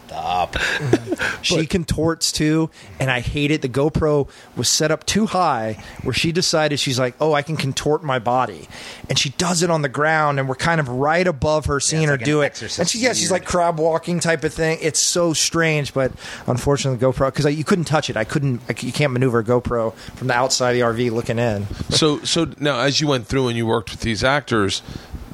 Stop. 0.07 0.57
she 1.41 1.65
contorts 1.65 2.31
too, 2.31 2.69
and 2.99 3.09
I 3.09 3.19
hate 3.21 3.51
it. 3.51 3.61
The 3.61 3.69
GoPro 3.69 4.29
was 4.55 4.69
set 4.69 4.91
up 4.91 5.05
too 5.05 5.25
high 5.25 5.83
where 6.03 6.13
she 6.13 6.31
decided 6.31 6.79
she's 6.79 6.99
like, 6.99 7.15
oh, 7.19 7.33
I 7.33 7.41
can 7.41 7.57
contort 7.57 8.03
my 8.03 8.19
body, 8.19 8.67
and 9.09 9.17
she 9.17 9.29
does 9.29 9.63
it 9.63 9.69
on 9.69 9.81
the 9.81 9.89
ground, 9.89 10.39
and 10.39 10.47
we're 10.47 10.55
kind 10.55 10.79
of 10.79 10.87
right 10.89 11.25
above 11.25 11.65
her 11.65 11.79
seeing 11.79 12.03
it's 12.03 12.09
her 12.09 12.13
like 12.13 12.21
an 12.21 12.25
do 12.25 12.41
it. 12.41 12.79
And 12.79 12.87
she, 12.87 12.99
yeah, 12.99 13.13
she's 13.13 13.31
like 13.31 13.45
crab 13.45 13.79
walking 13.79 14.19
type 14.19 14.43
of 14.43 14.53
thing. 14.53 14.77
It's 14.81 15.01
so 15.01 15.33
strange, 15.33 15.93
but 15.93 16.11
unfortunately, 16.47 16.99
the 16.99 17.11
GoPro 17.11 17.33
because 17.33 17.55
you 17.55 17.63
couldn't 17.63 17.85
touch 17.85 18.09
it. 18.09 18.17
I 18.17 18.23
couldn't. 18.23 18.61
I, 18.69 18.75
you 18.79 18.91
can't 18.91 19.13
maneuver 19.13 19.39
a 19.39 19.43
GoPro 19.43 19.93
from 19.93 20.27
the 20.27 20.35
outside 20.35 20.75
of 20.75 20.95
the 20.95 21.03
RV 21.03 21.11
looking 21.11 21.39
in. 21.39 21.67
So, 21.89 22.19
so 22.19 22.47
now 22.59 22.79
as 22.79 23.01
you 23.01 23.07
went 23.07 23.27
through 23.27 23.47
and 23.47 23.57
you 23.57 23.65
worked 23.65 23.91
with 23.91 24.01
these 24.01 24.23
actors, 24.23 24.81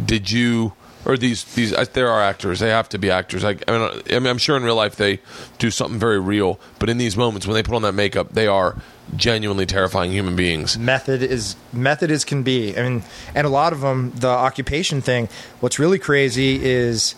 did 0.04 0.32
you? 0.32 0.74
Or 1.06 1.18
these 1.18 1.43
these 1.56 1.74
uh, 1.74 1.86
there 1.93 2.10
are 2.10 2.22
actors. 2.22 2.60
They 2.60 2.70
have 2.70 2.89
to 2.89 2.97
be 2.97 3.10
actors. 3.10 3.43
Like 3.43 3.64
I 3.68 3.72
mean, 3.72 4.02
I 4.12 4.20
mean, 4.20 4.28
I'm 4.28 4.38
sure 4.38 4.56
in 4.56 4.64
real 4.64 4.76
life 4.76 4.95
they 4.95 5.20
do 5.58 5.72
something 5.72 5.99
very 5.99 6.20
real, 6.20 6.60
but 6.80 6.89
in 6.89 6.97
these 6.97 7.18
moments 7.18 7.47
when 7.47 7.56
they 7.56 7.64
put 7.64 7.76
on 7.76 7.82
that 7.82 7.93
makeup, 7.93 8.34
they 8.34 8.47
are 8.47 8.78
genuinely 9.16 9.66
terrifying 9.66 10.12
human 10.12 10.36
beings. 10.36 10.78
method 10.78 11.22
is 11.22 11.56
method 11.74 12.12
as 12.12 12.24
can 12.24 12.43
be. 12.43 12.78
I 12.78 12.84
mean, 12.84 13.04
and 13.36 13.45
a 13.45 13.49
lot 13.49 13.74
of 13.74 13.82
them, 13.82 14.12
the 14.16 14.28
occupation 14.28 15.02
thing. 15.02 15.28
What's 15.60 15.80
really 15.80 15.99
crazy 15.99 16.64
is 16.64 17.16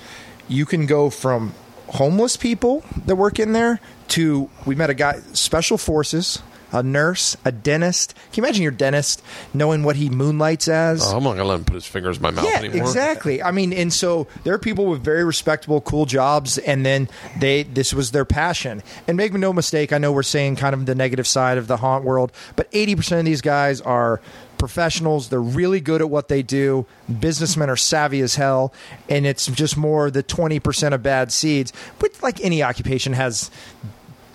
you 0.48 0.66
can 0.66 0.86
go 0.86 1.10
from 1.10 1.54
homeless 1.90 2.38
people 2.38 2.84
that 3.06 3.16
work 3.16 3.40
in 3.40 3.54
there 3.54 3.80
to 4.10 4.50
we 4.66 4.76
met 4.76 4.90
a 4.90 4.94
guy 4.94 5.20
special 5.34 5.78
forces. 5.78 6.42
A 6.74 6.82
nurse, 6.82 7.38
a 7.46 7.52
dentist. 7.52 8.16
Can 8.32 8.42
you 8.42 8.44
imagine 8.44 8.64
your 8.64 8.72
dentist 8.72 9.22
knowing 9.54 9.84
what 9.84 9.96
he 9.96 10.10
moonlights 10.10 10.68
as? 10.68 11.04
Oh, 11.06 11.18
I'm 11.18 11.24
not 11.24 11.34
gonna 11.38 11.46
let 11.46 11.60
him 11.60 11.66
put 11.66 11.76
his 11.76 11.86
fingers 11.86 12.18
in 12.18 12.24
my 12.24 12.32
mouth 12.32 12.46
yeah, 12.46 12.58
anymore. 12.58 12.82
exactly. 12.82 13.44
I 13.44 13.52
mean, 13.52 13.72
and 13.72 13.94
so 13.94 14.28
there 14.44 14.54
are 14.54 14.60
people 14.60 14.88
with 14.88 15.04
very 15.04 15.24
respectable, 15.24 15.82
cool 15.82 16.06
jobs, 16.06 16.58
and 16.58 16.86
then 16.86 17.10
they 17.40 17.64
this 17.64 17.94
was 17.94 18.12
their 18.12 18.26
passion. 18.26 18.82
And 19.08 19.16
make 19.18 19.34
no 19.34 19.54
mistake, 19.54 19.94
I 19.94 20.00
know 20.00 20.12
we're 20.12 20.24
saying 20.24 20.56
kind 20.56 20.74
of 20.74 20.86
the 20.86 20.96
negative 20.96 21.28
side 21.28 21.58
of 21.58 21.68
the 21.68 21.78
haunt 21.78 22.04
world, 22.04 22.32
but 22.56 22.68
eighty 22.74 22.96
percent 22.96 23.20
of 23.20 23.26
these 23.26 23.42
guys 23.42 23.80
are 23.82 24.20
professionals. 24.58 25.30
They're 25.30 25.42
really 25.42 25.82
good 25.82 26.02
at 26.02 26.10
what 26.10 26.30
they 26.30 26.42
do. 26.42 26.86
Businessmen 27.20 27.70
are 27.70 27.76
savvy 27.76 28.22
as 28.22 28.36
hell, 28.36 28.74
and 29.10 29.26
it's 29.26 29.46
just 29.48 29.78
more 29.78 30.10
the 30.10 30.24
twenty 30.24 30.60
percent 30.60 30.96
of 30.96 31.04
bad 31.04 31.32
seeds. 31.32 31.72
But 32.00 32.12
like 32.24 32.42
any 32.42 32.64
occupation 32.64 33.14
has 33.14 33.52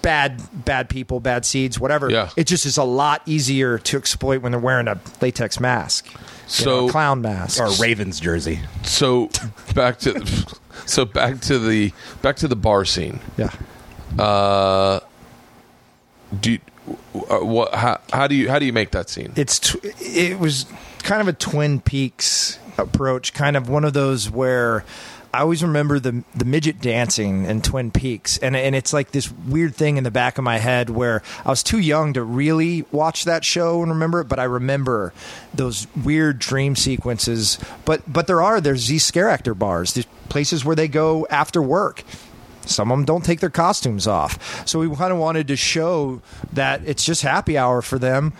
bad 0.03 0.40
bad 0.64 0.88
people, 0.88 1.20
bad 1.20 1.44
seeds, 1.44 1.78
whatever. 1.78 2.11
Yeah. 2.11 2.30
It 2.36 2.46
just 2.46 2.66
is 2.66 2.76
a 2.76 2.84
lot 2.84 3.22
easier 3.26 3.78
to 3.78 3.96
exploit 3.96 4.42
when 4.42 4.53
they're 4.53 4.61
wearing 4.61 4.88
a 4.88 4.99
latex 5.20 5.59
mask. 5.61 6.12
You 6.12 6.18
know, 6.18 6.24
So- 6.46 6.88
a 6.88 6.90
clown 6.90 7.20
mask. 7.20 7.61
Or 7.61 7.66
a 7.66 7.72
Ravens 7.78 8.20
jersey. 8.20 8.61
So 8.84 9.30
back 9.74 9.99
to 10.01 10.24
so 10.86 11.05
back 11.05 11.40
to 11.42 11.59
the 11.59 11.92
back 12.22 12.36
to 12.36 12.49
the 12.49 12.57
bar 12.57 12.84
scene. 12.84 13.20
Yeah. 13.36 13.51
Uh 14.18 15.01
Do 16.40 16.53
you, 16.53 16.59
uh, 17.30 17.38
what? 17.44 17.74
How, 17.74 18.01
how 18.12 18.26
do 18.26 18.34
you 18.34 18.49
how 18.51 18.59
do 18.59 18.66
you 18.66 18.72
make 18.72 18.90
that 18.92 19.09
scene? 19.11 19.32
It's 19.36 19.59
tw- 19.59 19.76
it 20.01 20.38
was 20.38 20.66
kind 21.03 21.20
of 21.20 21.28
a 21.28 21.32
Twin 21.32 21.80
Peaks 21.80 22.59
approach, 22.78 23.32
kind 23.34 23.57
of 23.57 23.68
one 23.68 23.84
of 23.84 23.92
those 23.92 24.30
where 24.30 24.84
I 25.39 25.43
always 25.43 25.62
remember 25.62 26.01
the 26.01 26.24
the 26.34 26.45
midget 26.45 26.80
dancing 26.80 27.45
in 27.45 27.62
Twin 27.62 27.93
Peaks, 27.93 28.39
and 28.39 28.57
and 28.57 28.74
it's 28.74 28.93
like 28.93 29.12
this 29.12 29.30
weird 29.30 29.72
thing 29.72 29.97
in 29.97 30.03
the 30.03 30.11
back 30.11 30.36
of 30.36 30.43
my 30.43 30.59
head 30.59 30.91
where 30.91 31.22
I 31.45 31.51
was 31.51 31.62
too 31.62 31.78
young 31.78 32.14
to 32.14 32.24
really 32.24 32.84
watch 32.91 33.24
that 33.24 33.45
show 33.45 33.80
and 33.80 33.93
remember 33.93 34.22
it, 34.22 34.24
but 34.24 34.41
I 34.41 34.45
remember 34.45 35.12
those 35.55 35.86
weird 35.95 36.41
dream 36.41 36.74
sequences. 36.74 37.57
But 37.84 38.12
but 38.12 38.26
there 38.26 38.43
are 38.43 38.61
there's 38.61 38.89
these 38.89 39.05
scare 39.05 39.28
actor 39.28 39.55
bars, 39.55 39.93
these 39.93 40.07
places 40.28 40.64
where 40.64 40.74
they 40.74 40.89
go 40.89 41.24
after 41.30 41.62
work. 41.62 42.03
Some 42.62 42.91
of 42.91 42.99
them 42.99 43.05
don't 43.05 43.24
take 43.24 43.39
their 43.39 43.49
costumes 43.49 44.09
off. 44.09 44.66
So 44.68 44.80
we 44.80 44.95
kind 44.97 45.12
of 45.12 45.20
wanted 45.20 45.47
to 45.49 45.57
show 45.57 46.20
that 46.53 46.82
it's 46.84 47.05
just 47.05 47.22
happy 47.22 47.57
hour 47.57 47.80
for 47.80 48.01
them, 48.01 48.32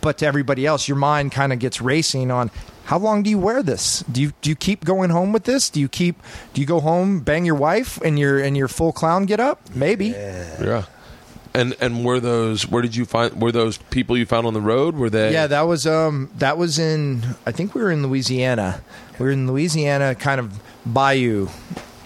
but 0.00 0.18
to 0.18 0.26
everybody 0.26 0.66
else, 0.66 0.86
your 0.86 0.98
mind 0.98 1.32
kind 1.32 1.52
of 1.52 1.58
gets 1.58 1.80
racing 1.80 2.30
on 2.30 2.52
how 2.84 2.98
long 2.98 3.22
do 3.22 3.30
you 3.30 3.38
wear 3.38 3.62
this? 3.62 4.04
Do 4.10 4.20
you 4.20 4.32
do 4.42 4.50
you 4.50 4.56
keep 4.56 4.84
going 4.84 5.10
home 5.10 5.32
with 5.32 5.44
this? 5.44 5.70
Do 5.70 5.80
you 5.80 5.88
keep 5.88 6.20
do 6.52 6.60
you 6.60 6.66
go 6.66 6.80
home 6.80 7.20
bang 7.20 7.44
your 7.44 7.54
wife 7.54 7.98
and 8.02 8.18
your 8.18 8.38
and 8.38 8.56
your 8.56 8.68
full 8.68 8.92
clown 8.92 9.24
get 9.24 9.40
up? 9.40 9.60
Maybe. 9.74 10.08
Yeah. 10.08 10.84
And 11.54 11.76
and 11.80 12.04
were 12.04 12.20
those 12.20 12.68
where 12.68 12.82
did 12.82 12.96
you 12.96 13.04
find 13.04 13.40
were 13.40 13.52
those 13.52 13.78
people 13.78 14.18
you 14.18 14.26
found 14.26 14.46
on 14.46 14.54
the 14.54 14.60
road? 14.60 14.96
Were 14.96 15.08
they? 15.08 15.32
Yeah, 15.32 15.46
that 15.46 15.62
was 15.62 15.86
um 15.86 16.30
that 16.38 16.58
was 16.58 16.78
in 16.78 17.24
I 17.46 17.52
think 17.52 17.74
we 17.74 17.82
were 17.82 17.90
in 17.90 18.02
Louisiana. 18.02 18.82
We 19.18 19.26
were 19.26 19.32
in 19.32 19.46
Louisiana 19.46 20.14
kind 20.14 20.40
of 20.40 20.60
bayou 20.84 21.48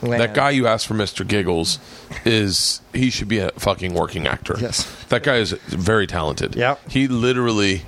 land. 0.03 0.23
That 0.23 0.35
guy 0.35 0.51
you 0.51 0.67
asked 0.67 0.87
for, 0.87 0.95
Mr. 0.95 1.27
Giggles, 1.27 1.79
is 2.25 2.81
he 2.93 3.11
should 3.11 3.29
be 3.29 3.39
a 3.39 3.51
fucking 3.53 3.95
working 3.95 4.27
actor. 4.27 4.57
Yes. 4.61 4.85
that 5.09 5.23
guy 5.23 5.37
is 5.37 5.53
very 5.53 6.07
talented. 6.07 6.55
Yeah, 6.55 6.77
he 6.89 7.09
literally, 7.09 7.83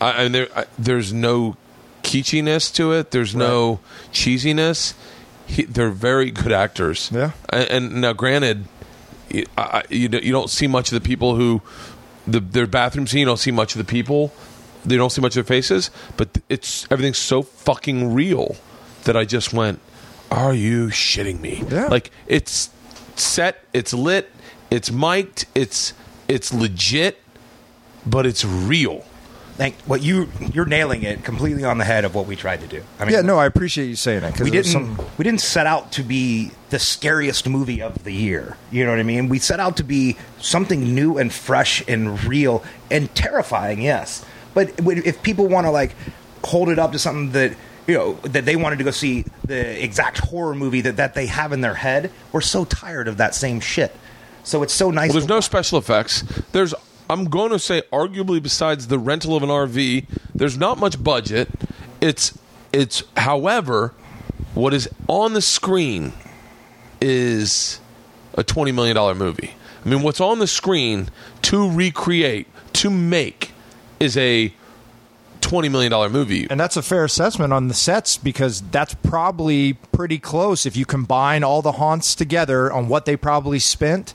I, 0.00 0.24
and 0.24 0.34
there, 0.34 0.48
I, 0.56 0.64
there's 0.78 1.12
no 1.12 1.56
kitschiness 2.02 2.72
to 2.74 2.92
it. 2.92 3.10
There's 3.10 3.34
no 3.34 3.80
cheesiness. 4.12 4.94
He, 5.46 5.62
they're 5.64 5.90
very 5.90 6.30
good 6.30 6.52
actors. 6.52 7.10
Yeah. 7.12 7.30
and, 7.50 7.70
and 7.70 8.00
now 8.02 8.12
granted, 8.12 8.64
you, 9.30 9.46
I, 9.56 9.82
you 9.90 10.08
don't- 10.08 10.24
you 10.24 10.32
don't 10.32 10.50
see 10.50 10.66
much 10.66 10.92
of 10.92 11.00
the 11.02 11.06
people 11.06 11.36
who 11.36 11.62
the 12.26 12.40
their 12.40 12.66
bathroom 12.66 13.06
scene. 13.06 13.20
You 13.20 13.26
don't 13.26 13.38
see 13.38 13.50
much 13.50 13.74
of 13.74 13.78
the 13.78 13.90
people. 13.90 14.32
They 14.84 14.96
don't 14.96 15.10
see 15.10 15.20
much 15.22 15.36
of 15.36 15.46
their 15.46 15.56
faces, 15.56 15.90
but 16.16 16.28
it's 16.48 16.86
everything's 16.90 17.18
so 17.18 17.42
fucking 17.42 18.12
real 18.14 18.56
that 19.04 19.16
I 19.16 19.24
just 19.24 19.52
went, 19.52 19.80
"Are 20.30 20.54
you 20.54 20.88
shitting 20.88 21.40
me?" 21.40 21.64
Yeah. 21.70 21.86
Like 21.86 22.10
it's 22.26 22.70
set, 23.16 23.64
it's 23.72 23.92
lit, 23.94 24.30
it's 24.70 24.90
mic'd, 24.90 25.46
it's 25.54 25.94
it's 26.28 26.52
legit, 26.52 27.18
but 28.06 28.26
it's 28.26 28.44
real. 28.44 29.04
Like 29.58 29.74
what 29.82 30.02
you 30.02 30.28
you're 30.54 30.66
nailing 30.66 31.02
it 31.02 31.24
completely 31.24 31.64
on 31.64 31.78
the 31.78 31.84
head 31.84 32.04
of 32.04 32.14
what 32.14 32.26
we 32.26 32.36
tried 32.36 32.60
to 32.60 32.68
do. 32.68 32.82
I 33.00 33.04
mean, 33.04 33.14
Yeah, 33.14 33.22
no, 33.22 33.38
I 33.38 33.46
appreciate 33.46 33.86
you 33.86 33.96
saying 33.96 34.22
it. 34.22 34.32
'cause 34.32 34.42
we 34.42 34.50
didn't 34.50 34.66
some- 34.66 34.98
we 35.18 35.24
didn't 35.24 35.40
set 35.40 35.66
out 35.66 35.90
to 35.92 36.02
be 36.04 36.52
the 36.70 36.78
scariest 36.78 37.48
movie 37.48 37.82
of 37.82 38.04
the 38.04 38.12
year. 38.12 38.56
You 38.70 38.84
know 38.84 38.92
what 38.92 39.00
I 39.00 39.04
mean? 39.04 39.28
We 39.28 39.40
set 39.40 39.58
out 39.58 39.76
to 39.78 39.82
be 39.84 40.16
something 40.40 40.94
new 40.94 41.18
and 41.18 41.32
fresh 41.32 41.82
and 41.88 42.22
real 42.24 42.62
and 42.90 43.12
terrifying. 43.16 43.80
Yes, 43.82 44.22
but 44.54 44.70
if 44.78 45.22
people 45.22 45.48
want 45.48 45.66
to 45.66 45.70
like 45.72 45.96
hold 46.44 46.68
it 46.68 46.78
up 46.78 46.92
to 46.92 46.98
something 46.98 47.32
that 47.32 47.52
you 47.88 47.94
know 47.94 48.18
that 48.22 48.44
they 48.44 48.54
wanted 48.54 48.78
to 48.78 48.84
go 48.84 48.92
see 48.92 49.24
the 49.44 49.82
exact 49.82 50.18
horror 50.18 50.54
movie 50.54 50.82
that 50.82 50.96
that 50.98 51.14
they 51.14 51.26
have 51.26 51.52
in 51.52 51.62
their 51.62 51.74
head, 51.74 52.12
we're 52.30 52.40
so 52.40 52.64
tired 52.64 53.08
of 53.08 53.16
that 53.16 53.34
same 53.34 53.58
shit. 53.58 53.94
So 54.44 54.62
it's 54.62 54.72
so 54.72 54.90
nice. 54.90 55.08
Well, 55.08 55.14
there's 55.14 55.24
to 55.24 55.28
no 55.30 55.34
watch. 55.38 55.44
special 55.44 55.78
effects. 55.78 56.22
There's, 56.52 56.72
I'm 57.10 57.26
going 57.26 57.50
to 57.50 57.58
say, 57.58 57.82
arguably, 57.92 58.42
besides 58.42 58.88
the 58.88 58.98
rental 58.98 59.36
of 59.36 59.42
an 59.42 59.48
RV, 59.48 60.06
there's 60.34 60.58
not 60.58 60.78
much 60.78 61.02
budget. 61.02 61.48
It's, 62.00 62.38
it's, 62.72 63.02
however, 63.16 63.94
what 64.54 64.74
is 64.74 64.88
on 65.08 65.32
the 65.32 65.42
screen 65.42 66.12
is 67.00 67.80
a 68.34 68.44
$20 68.44 68.74
million 68.74 69.16
movie. 69.16 69.54
I 69.84 69.88
mean, 69.88 70.02
what's 70.02 70.20
on 70.20 70.38
the 70.38 70.46
screen 70.46 71.08
to 71.42 71.70
recreate, 71.70 72.46
to 72.74 72.90
make, 72.90 73.52
is 74.00 74.16
a 74.16 74.52
$20 75.40 75.70
million 75.70 76.12
movie. 76.12 76.46
And 76.50 76.60
that's 76.60 76.76
a 76.76 76.82
fair 76.82 77.04
assessment 77.04 77.52
on 77.52 77.68
the 77.68 77.74
sets 77.74 78.16
because 78.16 78.60
that's 78.70 78.94
probably 78.94 79.74
pretty 79.92 80.18
close 80.18 80.66
if 80.66 80.76
you 80.76 80.84
combine 80.84 81.42
all 81.42 81.62
the 81.62 81.72
haunts 81.72 82.14
together 82.14 82.70
on 82.70 82.88
what 82.88 83.06
they 83.06 83.16
probably 83.16 83.58
spent. 83.58 84.14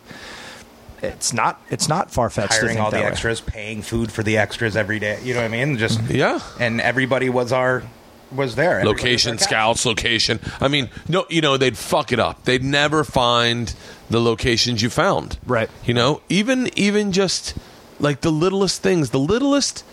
It's 1.04 1.34
not 1.34 1.62
it's 1.70 1.88
not 1.90 2.12
far 2.12 2.30
fetched 2.30 2.54
hiring 2.54 2.80
all 2.80 2.90
the 2.90 2.98
way. 2.98 3.04
extras, 3.04 3.42
paying 3.42 3.82
food 3.82 4.12
for 4.12 4.24
the 4.24 4.38
extras 4.38 4.76
every 4.78 5.00
day. 5.00 5.20
You 5.24 5.34
know 5.34 5.42
what 5.42 5.46
I 5.46 5.66
mean? 5.66 5.78
Just 5.78 6.02
Yeah. 6.10 6.40
and 6.60 6.80
everybody 6.82 7.30
was 7.30 7.52
our 7.52 7.84
was 8.32 8.56
there. 8.56 8.80
Everybody 8.80 8.94
was 8.94 9.00
location 9.04 9.32
our 9.34 9.38
scouts 9.38 9.86
location 9.86 10.40
i 10.60 10.68
mean 10.68 10.90
no 11.08 11.24
you 11.30 11.40
know 11.40 11.56
they'd 11.56 11.78
fuck 11.78 12.12
it 12.12 12.20
up 12.20 12.44
they'd 12.46 12.64
never 12.64 13.04
find 13.04 13.76
the 14.10 14.20
locations 14.20 14.82
you 14.82 14.90
found 14.90 15.38
Right. 15.46 15.70
you 15.86 15.94
know 15.94 16.20
even 16.30 16.68
even 16.76 17.12
just 17.12 17.54
like 18.00 18.22
the 18.22 18.32
littlest 18.32 18.82
things 18.82 19.12
the 19.12 19.20
littlest 19.20 19.84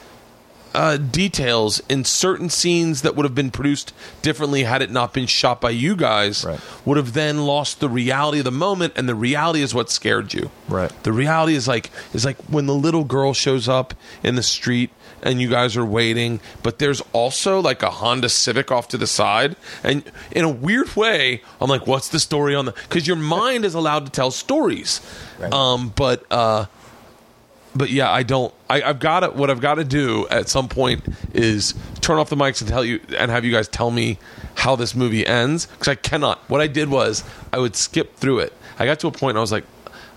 uh, 0.75 0.97
details 0.97 1.83
in 1.89 2.05
certain 2.05 2.49
scenes 2.49 3.03
that 3.03 3.16
would 3.16 3.25
have 3.25 3.35
been 3.35 3.51
produced 3.51 3.93
differently 4.23 4.62
had 4.62 4.83
it 4.83 4.91
not 4.91 5.12
been 5.12 5.27
shot 5.27 5.61
by 5.61 5.71
you 5.71 5.97
guys 5.97 6.45
Right. 6.45 6.61
would 6.85 6.97
have 6.97 7.12
then 7.12 7.45
lost 7.47 7.81
the 7.81 7.89
reality 7.89 8.39
of 8.39 8.45
the 8.45 8.51
moment 8.53 8.93
and 8.97 9.09
the 9.09 9.14
reality 9.14 9.62
is 9.62 9.75
what 9.75 9.91
scared 9.91 10.33
you 10.33 10.51
Right. 10.68 10.93
the 11.03 11.12
reality 11.12 11.55
is 11.55 11.66
like 11.66 11.91
is 12.14 12.25
like 12.25 12.37
when 12.49 12.66
the 12.66 12.75
little 12.75 13.05
girl 13.05 13.35
shows 13.35 13.68
up 13.68 13.95
in 14.23 14.37
the 14.37 14.43
street 14.43 14.91
and 15.23 15.41
you 15.41 15.49
guys 15.51 15.77
are 15.77 15.85
waiting 15.85 16.41
but 16.62 16.79
there's 16.79 17.03
also 17.12 17.61
like 17.61 17.83
a 17.83 17.91
honda 17.91 18.29
civic 18.29 18.71
off 18.71 18.89
to 18.89 18.97
the 18.97 19.07
side 19.07 19.57
and 19.85 20.03
in 20.31 20.45
a 20.45 20.49
weird 20.49 20.95
way 20.97 21.43
i'm 21.61 21.68
like 21.68 21.87
what's 21.87 22.09
the 22.09 22.21
story 22.21 22.55
on 22.55 22.64
the 22.64 22.73
because 22.89 23.07
your 23.07 23.16
mind 23.16 23.64
is 23.64 23.75
allowed 23.75 24.07
to 24.07 24.12
tell 24.12 24.31
stories 24.31 25.01
um 25.53 25.93
but 25.97 26.25
uh 26.31 26.64
but 27.75 27.91
yeah, 27.91 28.11
I 28.11 28.23
don't. 28.23 28.53
I, 28.68 28.83
I've 28.83 28.99
got 29.01 29.21
to. 29.21 29.29
What 29.31 29.51
I've 29.51 29.61
got 29.61 29.75
to 29.77 29.85
do 29.85 30.27
at 30.29 30.49
some 30.49 30.68
point 30.68 31.03
is 31.35 31.75
turn 32.01 32.18
off 32.18 32.31
the 32.31 32.37
mics 32.37 32.61
and 32.61 32.68
tell 32.68 32.85
you 32.85 33.01
and 33.16 33.31
have 33.31 33.45
you 33.45 33.53
guys 33.53 33.68
tell 33.68 33.91
me 33.91 34.18
how 34.57 34.77
this 34.77 34.95
movie 34.95 35.27
ends 35.27 35.66
because 35.66 35.89
I 35.89 35.95
cannot. 35.95 36.39
What 36.49 36.61
I 36.61 36.66
did 36.66 36.89
was 36.89 37.25
I 37.53 37.59
would 37.59 37.77
skip 37.77 38.16
through 38.16 38.41
it. 38.41 38.53
I 38.79 38.87
got 38.87 39.01
to 39.01 39.07
a 39.09 39.12
point 39.12 39.37
I 39.37 39.41
was 39.41 39.53
like, 39.53 39.64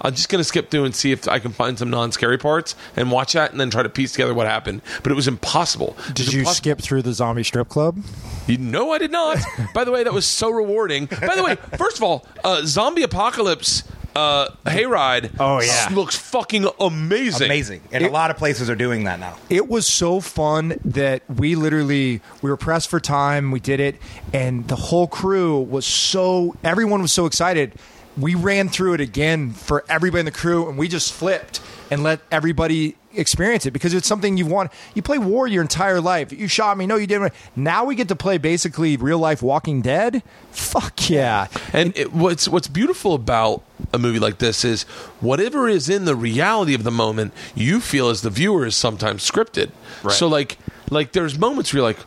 I'm 0.01 0.13
just 0.13 0.27
gonna 0.29 0.43
skip 0.43 0.69
through 0.69 0.83
and 0.85 0.95
see 0.95 1.11
if 1.11 1.27
I 1.29 1.39
can 1.39 1.51
find 1.51 1.79
some 1.79 1.89
non-scary 1.89 2.37
parts 2.37 2.75
and 2.97 3.09
watch 3.11 3.33
that 3.33 3.51
and 3.51 3.59
then 3.59 3.69
try 3.69 3.83
to 3.83 3.89
piece 3.89 4.11
together 4.11 4.33
what 4.33 4.47
happened. 4.47 4.81
But 5.01 5.11
it 5.11 5.15
was 5.15 5.27
impossible. 5.27 5.95
It 6.09 6.15
Did 6.15 6.25
was 6.25 6.33
you 6.33 6.39
impossible. 6.41 6.55
skip 6.55 6.81
through 6.81 7.03
the 7.03 7.13
zombie 7.13 7.43
strip 7.43 7.69
club? 7.69 7.99
You 8.47 8.57
know 8.57 8.91
I 8.91 8.97
did 8.97 9.11
not. 9.11 9.37
By 9.73 9.85
the 9.85 9.91
way, 9.91 10.03
that 10.03 10.11
was 10.13 10.25
so 10.25 10.49
rewarding. 10.49 11.05
By 11.05 11.35
the 11.35 11.43
way, 11.43 11.55
first 11.77 11.97
of 11.97 12.03
all, 12.03 12.25
uh, 12.43 12.63
Zombie 12.65 13.03
Apocalypse 13.03 13.83
uh, 14.15 14.47
Hayride. 14.65 15.31
Oh, 15.39 15.61
yeah. 15.61 15.89
looks 15.91 16.15
fucking 16.15 16.67
amazing. 16.79 17.45
Amazing. 17.45 17.81
And 17.91 18.05
a 18.05 18.09
lot 18.09 18.29
of 18.31 18.37
places 18.37 18.69
are 18.69 18.75
doing 18.75 19.05
that 19.05 19.19
now. 19.19 19.35
it 19.49 19.67
was 19.67 19.87
so 19.87 20.19
fun 20.19 20.77
that 20.85 21.23
we 21.29 21.55
literally 21.55 22.21
we 22.41 22.49
were 22.49 22.57
pressed 22.57 22.89
for 22.89 22.99
time 22.99 23.51
we 23.51 23.59
did 23.59 23.79
it 23.79 23.95
and 24.31 24.67
the 24.67 24.75
whole 24.75 25.07
crew 25.07 25.59
was 25.59 25.85
so 25.85 26.55
everyone 26.63 27.01
was 27.01 27.11
so 27.13 27.25
excited 27.25 27.73
we 28.17 28.35
ran 28.35 28.69
through 28.69 28.93
it 28.93 29.01
again 29.01 29.51
for 29.51 29.83
everybody 29.89 30.19
in 30.19 30.25
the 30.25 30.31
crew 30.31 30.69
and 30.69 30.77
we 30.77 30.87
just 30.87 31.11
flipped 31.13 31.59
and 31.89 32.03
let 32.03 32.19
everybody 32.31 32.95
experience 33.15 33.65
it 33.65 33.71
because 33.71 33.93
it's 33.93 34.07
something 34.07 34.37
you 34.37 34.45
want 34.45 34.71
you 34.93 35.01
play 35.01 35.17
war 35.17 35.47
your 35.47 35.61
entire 35.61 36.01
life 36.01 36.31
you 36.31 36.47
shot 36.47 36.77
me 36.77 36.85
no 36.85 36.95
you 36.95 37.07
didn't 37.07 37.33
now 37.55 37.85
we 37.85 37.95
get 37.95 38.07
to 38.07 38.15
play 38.15 38.37
basically 38.37 38.97
real 38.97 39.19
life 39.19 39.41
walking 39.41 39.81
dead 39.81 40.23
fuck 40.51 41.09
yeah 41.09 41.47
And 41.73 41.95
it, 41.97 42.13
what's 42.13 42.47
what's 42.47 42.67
beautiful 42.67 43.13
about 43.13 43.63
a 43.93 43.99
movie 43.99 44.19
like 44.19 44.37
this 44.39 44.63
is 44.65 44.83
whatever 45.21 45.67
is 45.67 45.89
in 45.89 46.05
the 46.05 46.15
reality 46.15 46.73
of 46.73 46.83
the 46.83 46.91
moment, 46.91 47.33
you 47.53 47.79
feel 47.79 48.09
as 48.09 48.21
the 48.21 48.29
viewer 48.29 48.65
is 48.65 48.75
sometimes 48.75 49.29
scripted. 49.29 49.71
So 50.11 50.27
like 50.27 50.57
like 50.89 51.11
there's 51.11 51.37
moments 51.37 51.73
where 51.73 51.79
you're 51.81 51.87
like, 51.87 51.99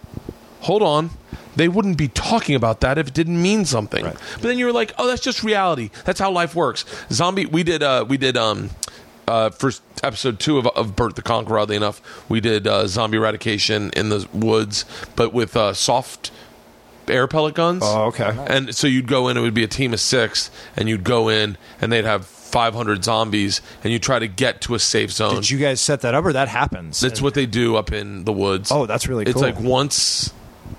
hold 0.61 0.83
on. 0.83 1.11
They 1.55 1.69
wouldn't 1.69 1.97
be 1.97 2.09
talking 2.09 2.55
about 2.55 2.81
that 2.81 2.99
if 2.99 3.09
it 3.09 3.15
didn't 3.15 3.41
mean 3.41 3.65
something. 3.65 4.05
But 4.05 4.43
then 4.43 4.59
you're 4.59 4.73
like, 4.73 4.93
oh, 4.99 5.07
that's 5.07 5.23
just 5.23 5.43
reality. 5.43 5.91
That's 6.05 6.21
how 6.21 6.31
life 6.31 6.55
works. 6.55 6.85
Zombie. 7.11 7.47
We 7.47 7.63
did. 7.63 7.83
Uh, 7.83 8.05
we 8.07 8.19
did. 8.19 8.37
Um, 8.37 8.71
uh, 9.29 9.51
first 9.51 9.83
episode 10.03 10.39
two 10.41 10.59
of, 10.59 10.67
of 10.69 10.95
Bert 10.97 11.17
the 11.17 11.23
Conqueror. 11.23 11.59
Oddly 11.61 11.77
enough, 11.77 12.01
we 12.29 12.41
did 12.41 12.67
uh, 12.67 12.87
zombie 12.87 13.17
eradication 13.19 13.91
in 13.97 14.09
the 14.09 14.27
woods, 14.33 14.85
but 15.17 15.33
with 15.33 15.57
uh, 15.57 15.73
soft 15.75 16.31
air 17.09 17.27
pellet 17.29 17.55
guns. 17.55 17.83
Oh, 17.85 18.07
okay. 18.07 18.37
And 18.49 18.75
so 18.75 18.87
you'd 18.87 19.07
go 19.09 19.29
in, 19.29 19.37
it 19.37 19.41
would 19.41 19.55
be 19.55 19.65
a 19.65 19.69
team 19.69 19.93
of 19.93 20.01
six, 20.01 20.51
and 20.77 20.89
you'd 20.89 21.05
go 21.05 21.29
in, 21.29 21.57
and 21.81 21.93
they'd 21.93 22.05
have 22.05 22.27
500 22.27 23.05
zombies, 23.05 23.61
and 23.85 23.93
you 23.93 23.99
try 23.99 24.19
to 24.19 24.27
get 24.29 24.61
to 24.63 24.75
a 24.75 24.79
safe 24.79 25.13
zone. 25.13 25.35
did 25.37 25.51
you 25.51 25.59
guys 25.59 25.81
set 25.81 26.01
that 26.03 26.15
up 26.15 26.25
or 26.25 26.33
that 26.33 26.49
happens 26.49 27.01
That's 27.01 27.21
what 27.23 27.35
they 27.35 27.47
do 27.47 27.77
up 27.77 27.93
in 27.93 28.25
the 28.25 28.33
woods. 28.33 28.71
Oh, 28.73 28.87
that's 28.87 29.07
really 29.09 29.25
It's 29.25 29.35
cool. 29.35 29.43
like 29.43 29.59
once. 29.61 30.33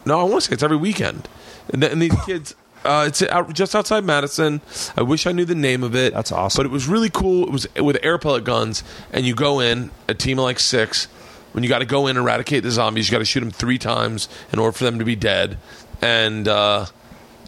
No, 0.06 0.20
I 0.20 0.24
want 0.24 0.42
to 0.44 0.50
say 0.50 0.54
it's 0.54 0.64
every 0.64 0.78
weekend, 0.78 1.28
and, 1.72 1.82
th- 1.82 1.92
and 1.94 2.02
these 2.02 2.16
kids. 2.26 2.56
Uh, 2.88 3.06
it's 3.06 3.22
out, 3.22 3.54
just 3.54 3.76
outside 3.76 4.06
Madison. 4.06 4.62
I 4.96 5.02
wish 5.02 5.28
I 5.28 5.34
knew 5.34 5.44
the 5.44 5.56
name 5.56 5.84
of 5.84 5.94
it. 5.94 6.14
That's 6.14 6.32
awesome. 6.32 6.60
But 6.60 6.66
it 6.66 6.72
was 6.72 6.88
really 6.88 7.10
cool. 7.10 7.44
It 7.44 7.52
was 7.52 7.68
with 7.76 7.98
air 8.02 8.18
pellet 8.18 8.46
guns, 8.46 8.84
and 9.12 9.26
you 9.26 9.36
go 9.36 9.60
in 9.60 9.92
a 10.08 10.14
team 10.14 10.40
of 10.40 10.46
like 10.46 10.60
six. 10.60 11.06
When 11.52 11.64
you 11.64 11.70
got 11.70 11.80
to 11.80 11.86
go 11.86 12.08
in 12.08 12.18
and 12.18 12.24
eradicate 12.24 12.64
the 12.64 12.72
zombies, 12.72 13.10
you 13.10 13.12
got 13.12 13.20
to 13.20 13.26
shoot 13.26 13.42
them 13.42 13.52
three 13.52 13.78
times 13.78 14.30
in 14.54 14.60
order 14.60 14.72
for 14.72 14.84
them 14.86 15.00
to 15.00 15.06
be 15.06 15.16
dead, 15.16 15.58
and 16.02 16.48
uh, 16.48 16.86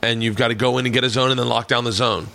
and 0.04 0.22
you've 0.22 0.36
got 0.36 0.50
to 0.50 0.56
go 0.56 0.78
in 0.78 0.86
and 0.86 0.94
get 0.94 1.04
a 1.04 1.10
zone 1.10 1.32
and 1.32 1.40
then 1.40 1.48
lock 1.48 1.68
down 1.68 1.84
the 1.84 1.92
zone. 1.92 2.28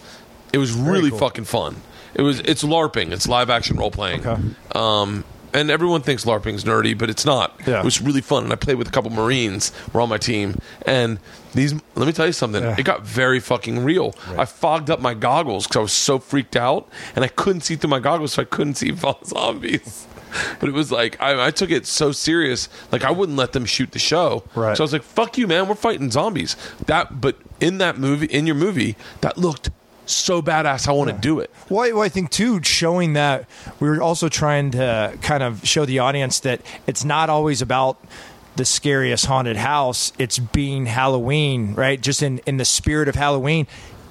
It 0.53 0.59
was 0.59 0.73
really 0.73 1.11
cool. 1.11 1.19
fucking 1.19 1.45
fun. 1.45 1.83
It 2.15 2.23
was 2.23 2.41
it's 2.41 2.63
LARPing. 2.63 3.13
It's 3.13 3.29
live 3.29 3.51
action 3.51 3.77
role 3.77 3.91
playing. 3.91 4.27
Okay. 4.27 4.41
Um, 4.75 5.25
and 5.55 5.71
everyone 5.71 6.03
thinks 6.03 6.25
LARPing's 6.25 6.65
nerdy, 6.65 6.97
but 6.99 7.09
it's 7.09 7.25
not. 7.25 7.59
Yeah. 7.67 7.79
It 7.79 7.85
was 7.85 8.03
really 8.03 8.21
fun, 8.21 8.45
and 8.45 8.53
I 8.53 8.57
played 8.57 8.77
with 8.77 8.89
a 8.89 8.91
couple 8.91 9.11
Marines. 9.11 9.73
Were 9.93 10.01
on 10.01 10.09
my 10.09 10.19
team, 10.19 10.59
and 10.85 11.19
these. 11.55 11.73
Let 11.95 12.07
me 12.07 12.13
tell 12.13 12.27
you 12.27 12.33
something. 12.33 12.63
Yeah. 12.63 12.77
It 12.79 12.85
got 12.85 13.07
very 13.07 13.41
fucking 13.41 13.85
real. 13.85 14.15
I 14.37 14.45
fogged 14.45 14.91
up 14.91 15.01
my 15.01 15.15
goggles 15.15 15.67
because 15.67 15.77
I 15.77 15.83
was 15.83 15.93
so 15.93 16.19
freaked 16.19 16.57
out, 16.57 16.89
and 17.15 17.25
I 17.25 17.29
couldn't 17.29 17.63
see 17.63 17.77
through 17.77 17.91
my 17.91 18.01
goggles, 18.01 18.33
so 18.33 18.43
I 18.43 18.45
couldn't 18.45 18.75
see 18.75 18.95
zombies. 19.25 20.07
But 20.59 20.69
it 20.69 20.73
was 20.73 20.91
like 20.91 21.21
I, 21.23 21.47
I 21.47 21.51
took 21.51 21.71
it 21.71 21.87
so 21.87 22.11
serious, 22.11 22.69
like 22.91 23.05
I 23.05 23.13
wouldn't 23.13 23.39
let 23.39 23.53
them 23.53 23.65
shoot 23.65 23.93
the 23.93 24.01
show. 24.01 24.43
Right. 24.55 24.77
So 24.77 24.83
I 24.83 24.85
was 24.85 24.93
like, 24.93 25.03
"Fuck 25.05 25.39
you, 25.39 25.47
man! 25.47 25.69
We're 25.69 25.77
fighting 25.77 26.11
zombies." 26.11 26.57
That, 26.87 27.21
but 27.21 27.37
in 27.61 27.79
that 27.79 27.99
movie, 27.99 28.27
in 28.27 28.47
your 28.47 28.57
movie, 28.57 28.97
that 29.21 29.39
looked 29.39 29.71
so 30.07 30.43
badass. 30.43 30.89
I 30.89 30.93
want 30.93 31.11
to 31.11 31.17
do 31.17 31.41
it. 31.41 31.51
Well, 31.69 31.85
I- 31.85 31.93
well, 31.93 32.03
I 32.03 32.09
think 32.09 32.31
too, 32.31 32.63
showing 32.63 33.15
that 33.15 33.47
we 33.81 33.89
were 33.89 34.03
also 34.03 34.29
trying 34.29 34.71
to 34.73 35.17
kind 35.23 35.43
of 35.43 35.67
show 35.67 35.85
the 35.85 35.99
audience 36.01 36.41
that 36.41 36.61
it's 36.87 37.05
not 37.05 37.31
always 37.31 37.63
about 37.63 37.99
the 38.57 38.65
scariest 38.65 39.27
haunted 39.27 39.57
house. 39.57 40.13
It's 40.19 40.39
being 40.39 40.87
Halloween, 40.87 41.75
right? 41.75 42.01
Just 42.01 42.23
in 42.23 42.39
in 42.47 42.57
the 42.59 42.65
spirit 42.65 43.09
of 43.09 43.15
Halloween. 43.15 43.67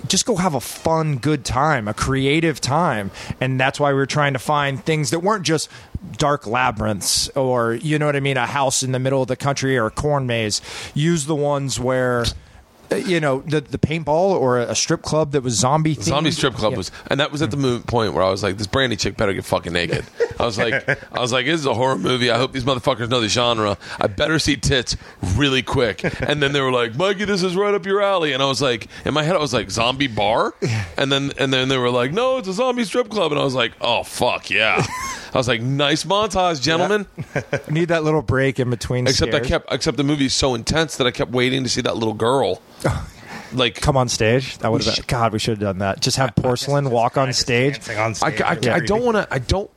Just 0.05 0.25
go 0.25 0.35
have 0.35 0.53
a 0.53 0.59
fun, 0.59 1.15
good 1.17 1.45
time, 1.45 1.87
a 1.87 1.93
creative 1.93 2.59
time, 2.59 3.09
and 3.39 3.57
that's 3.57 3.79
why 3.79 3.89
we 3.91 3.95
were 3.95 4.05
trying 4.05 4.33
to 4.33 4.39
find 4.39 4.83
things 4.83 5.11
that 5.11 5.19
weren't 5.19 5.45
just 5.45 5.69
dark 6.17 6.45
labyrinths 6.45 7.29
or 7.37 7.75
you 7.75 7.97
know 7.97 8.07
what 8.07 8.15
I 8.17 8.19
mean, 8.19 8.35
a 8.35 8.45
house 8.45 8.83
in 8.83 8.91
the 8.91 8.99
middle 8.99 9.21
of 9.21 9.29
the 9.29 9.37
country 9.37 9.77
or 9.77 9.85
a 9.85 9.91
corn 9.91 10.27
maze. 10.27 10.59
Use 10.93 11.25
the 11.25 11.35
ones 11.35 11.79
where. 11.79 12.25
Uh, 12.93 12.97
You 12.97 13.19
know 13.19 13.39
the 13.41 13.61
the 13.61 13.77
paintball 13.77 14.07
or 14.39 14.59
a 14.59 14.75
strip 14.75 15.01
club 15.01 15.31
that 15.31 15.41
was 15.43 15.53
zombie. 15.55 15.93
Zombie 15.95 16.31
strip 16.31 16.53
club 16.55 16.71
Yeah. 16.73 16.77
was, 16.77 16.91
and 17.07 17.19
that 17.19 17.31
was 17.31 17.41
at 17.41 17.51
the 17.51 17.81
point 17.87 18.13
where 18.13 18.23
I 18.23 18.29
was 18.29 18.43
like, 18.43 18.57
"This 18.57 18.67
brandy 18.67 18.95
chick 18.95 19.17
better 19.17 19.33
get 19.33 19.45
fucking 19.45 19.73
naked." 19.73 20.05
I 20.39 20.45
was 20.45 20.57
like, 20.57 20.87
"I 21.11 21.19
was 21.19 21.31
like, 21.31 21.45
this 21.45 21.59
is 21.59 21.65
a 21.65 21.73
horror 21.73 21.97
movie. 21.97 22.31
I 22.31 22.37
hope 22.37 22.51
these 22.53 22.63
motherfuckers 22.63 23.09
know 23.09 23.21
the 23.21 23.27
genre. 23.29 23.77
I 24.01 24.07
better 24.07 24.39
see 24.39 24.55
tits 24.57 24.95
really 25.35 25.61
quick." 25.61 26.03
And 26.21 26.41
then 26.41 26.53
they 26.53 26.61
were 26.61 26.71
like, 26.71 26.95
"Mikey, 26.95 27.25
this 27.25 27.43
is 27.43 27.55
right 27.55 27.73
up 27.73 27.85
your 27.85 28.01
alley." 28.01 28.33
And 28.33 28.41
I 28.41 28.45
was 28.47 28.61
like, 28.61 28.87
in 29.05 29.13
my 29.13 29.23
head, 29.23 29.35
I 29.35 29.39
was 29.39 29.53
like, 29.53 29.69
"Zombie 29.71 30.07
bar," 30.07 30.53
and 30.97 31.11
then 31.11 31.31
and 31.37 31.53
then 31.53 31.67
they 31.69 31.77
were 31.77 31.89
like, 31.91 32.11
"No, 32.13 32.37
it's 32.37 32.47
a 32.47 32.53
zombie 32.53 32.85
strip 32.85 33.09
club," 33.09 33.31
and 33.31 33.39
I 33.39 33.43
was 33.43 33.55
like, 33.55 33.73
"Oh 33.81 34.03
fuck 34.03 34.49
yeah!" 34.49 34.85
I 35.34 35.38
was 35.38 35.47
like, 35.47 35.61
"Nice 35.61 36.03
montage, 36.03 36.61
gentlemen." 36.61 37.07
need 37.69 37.89
that 37.89 38.03
little 38.03 38.21
break 38.21 38.59
in 38.59 38.69
between. 38.69 39.07
Except 39.07 39.29
I 39.34 39.38
scares. 39.38 39.47
kept, 39.47 39.73
except 39.73 39.97
the 39.97 40.03
movie 40.03 40.25
is 40.25 40.34
so 40.34 40.53
intense 40.55 40.97
that 40.97 41.07
I 41.07 41.11
kept 41.11 41.31
waiting 41.31 41.63
to 41.63 41.69
see 41.69 41.81
that 41.81 41.95
little 41.97 42.13
girl. 42.13 42.61
Like 43.55 43.79
come 43.79 43.95
on 43.97 44.09
stage. 44.09 44.57
That 44.57 44.71
would 44.71 44.84
have 44.84 44.95
been 44.95 45.05
God. 45.07 45.31
We 45.31 45.38
should 45.38 45.51
have 45.51 45.59
done 45.59 45.77
that. 45.77 45.99
Just 45.99 46.17
have 46.17 46.36
porcelain 46.36 46.89
walk 46.89 47.17
on 47.19 47.31
stage. 47.34 47.75
dancing 47.75 47.97
on 47.99 48.09
I, 48.09 48.13
stage. 48.13 48.41
I, 48.41 48.53
Really 48.55 48.69
I 48.71 48.79
don't 48.79 49.03
want 49.03 49.15
to. 49.17 49.27
I 49.31 49.38
don't. 49.38 49.69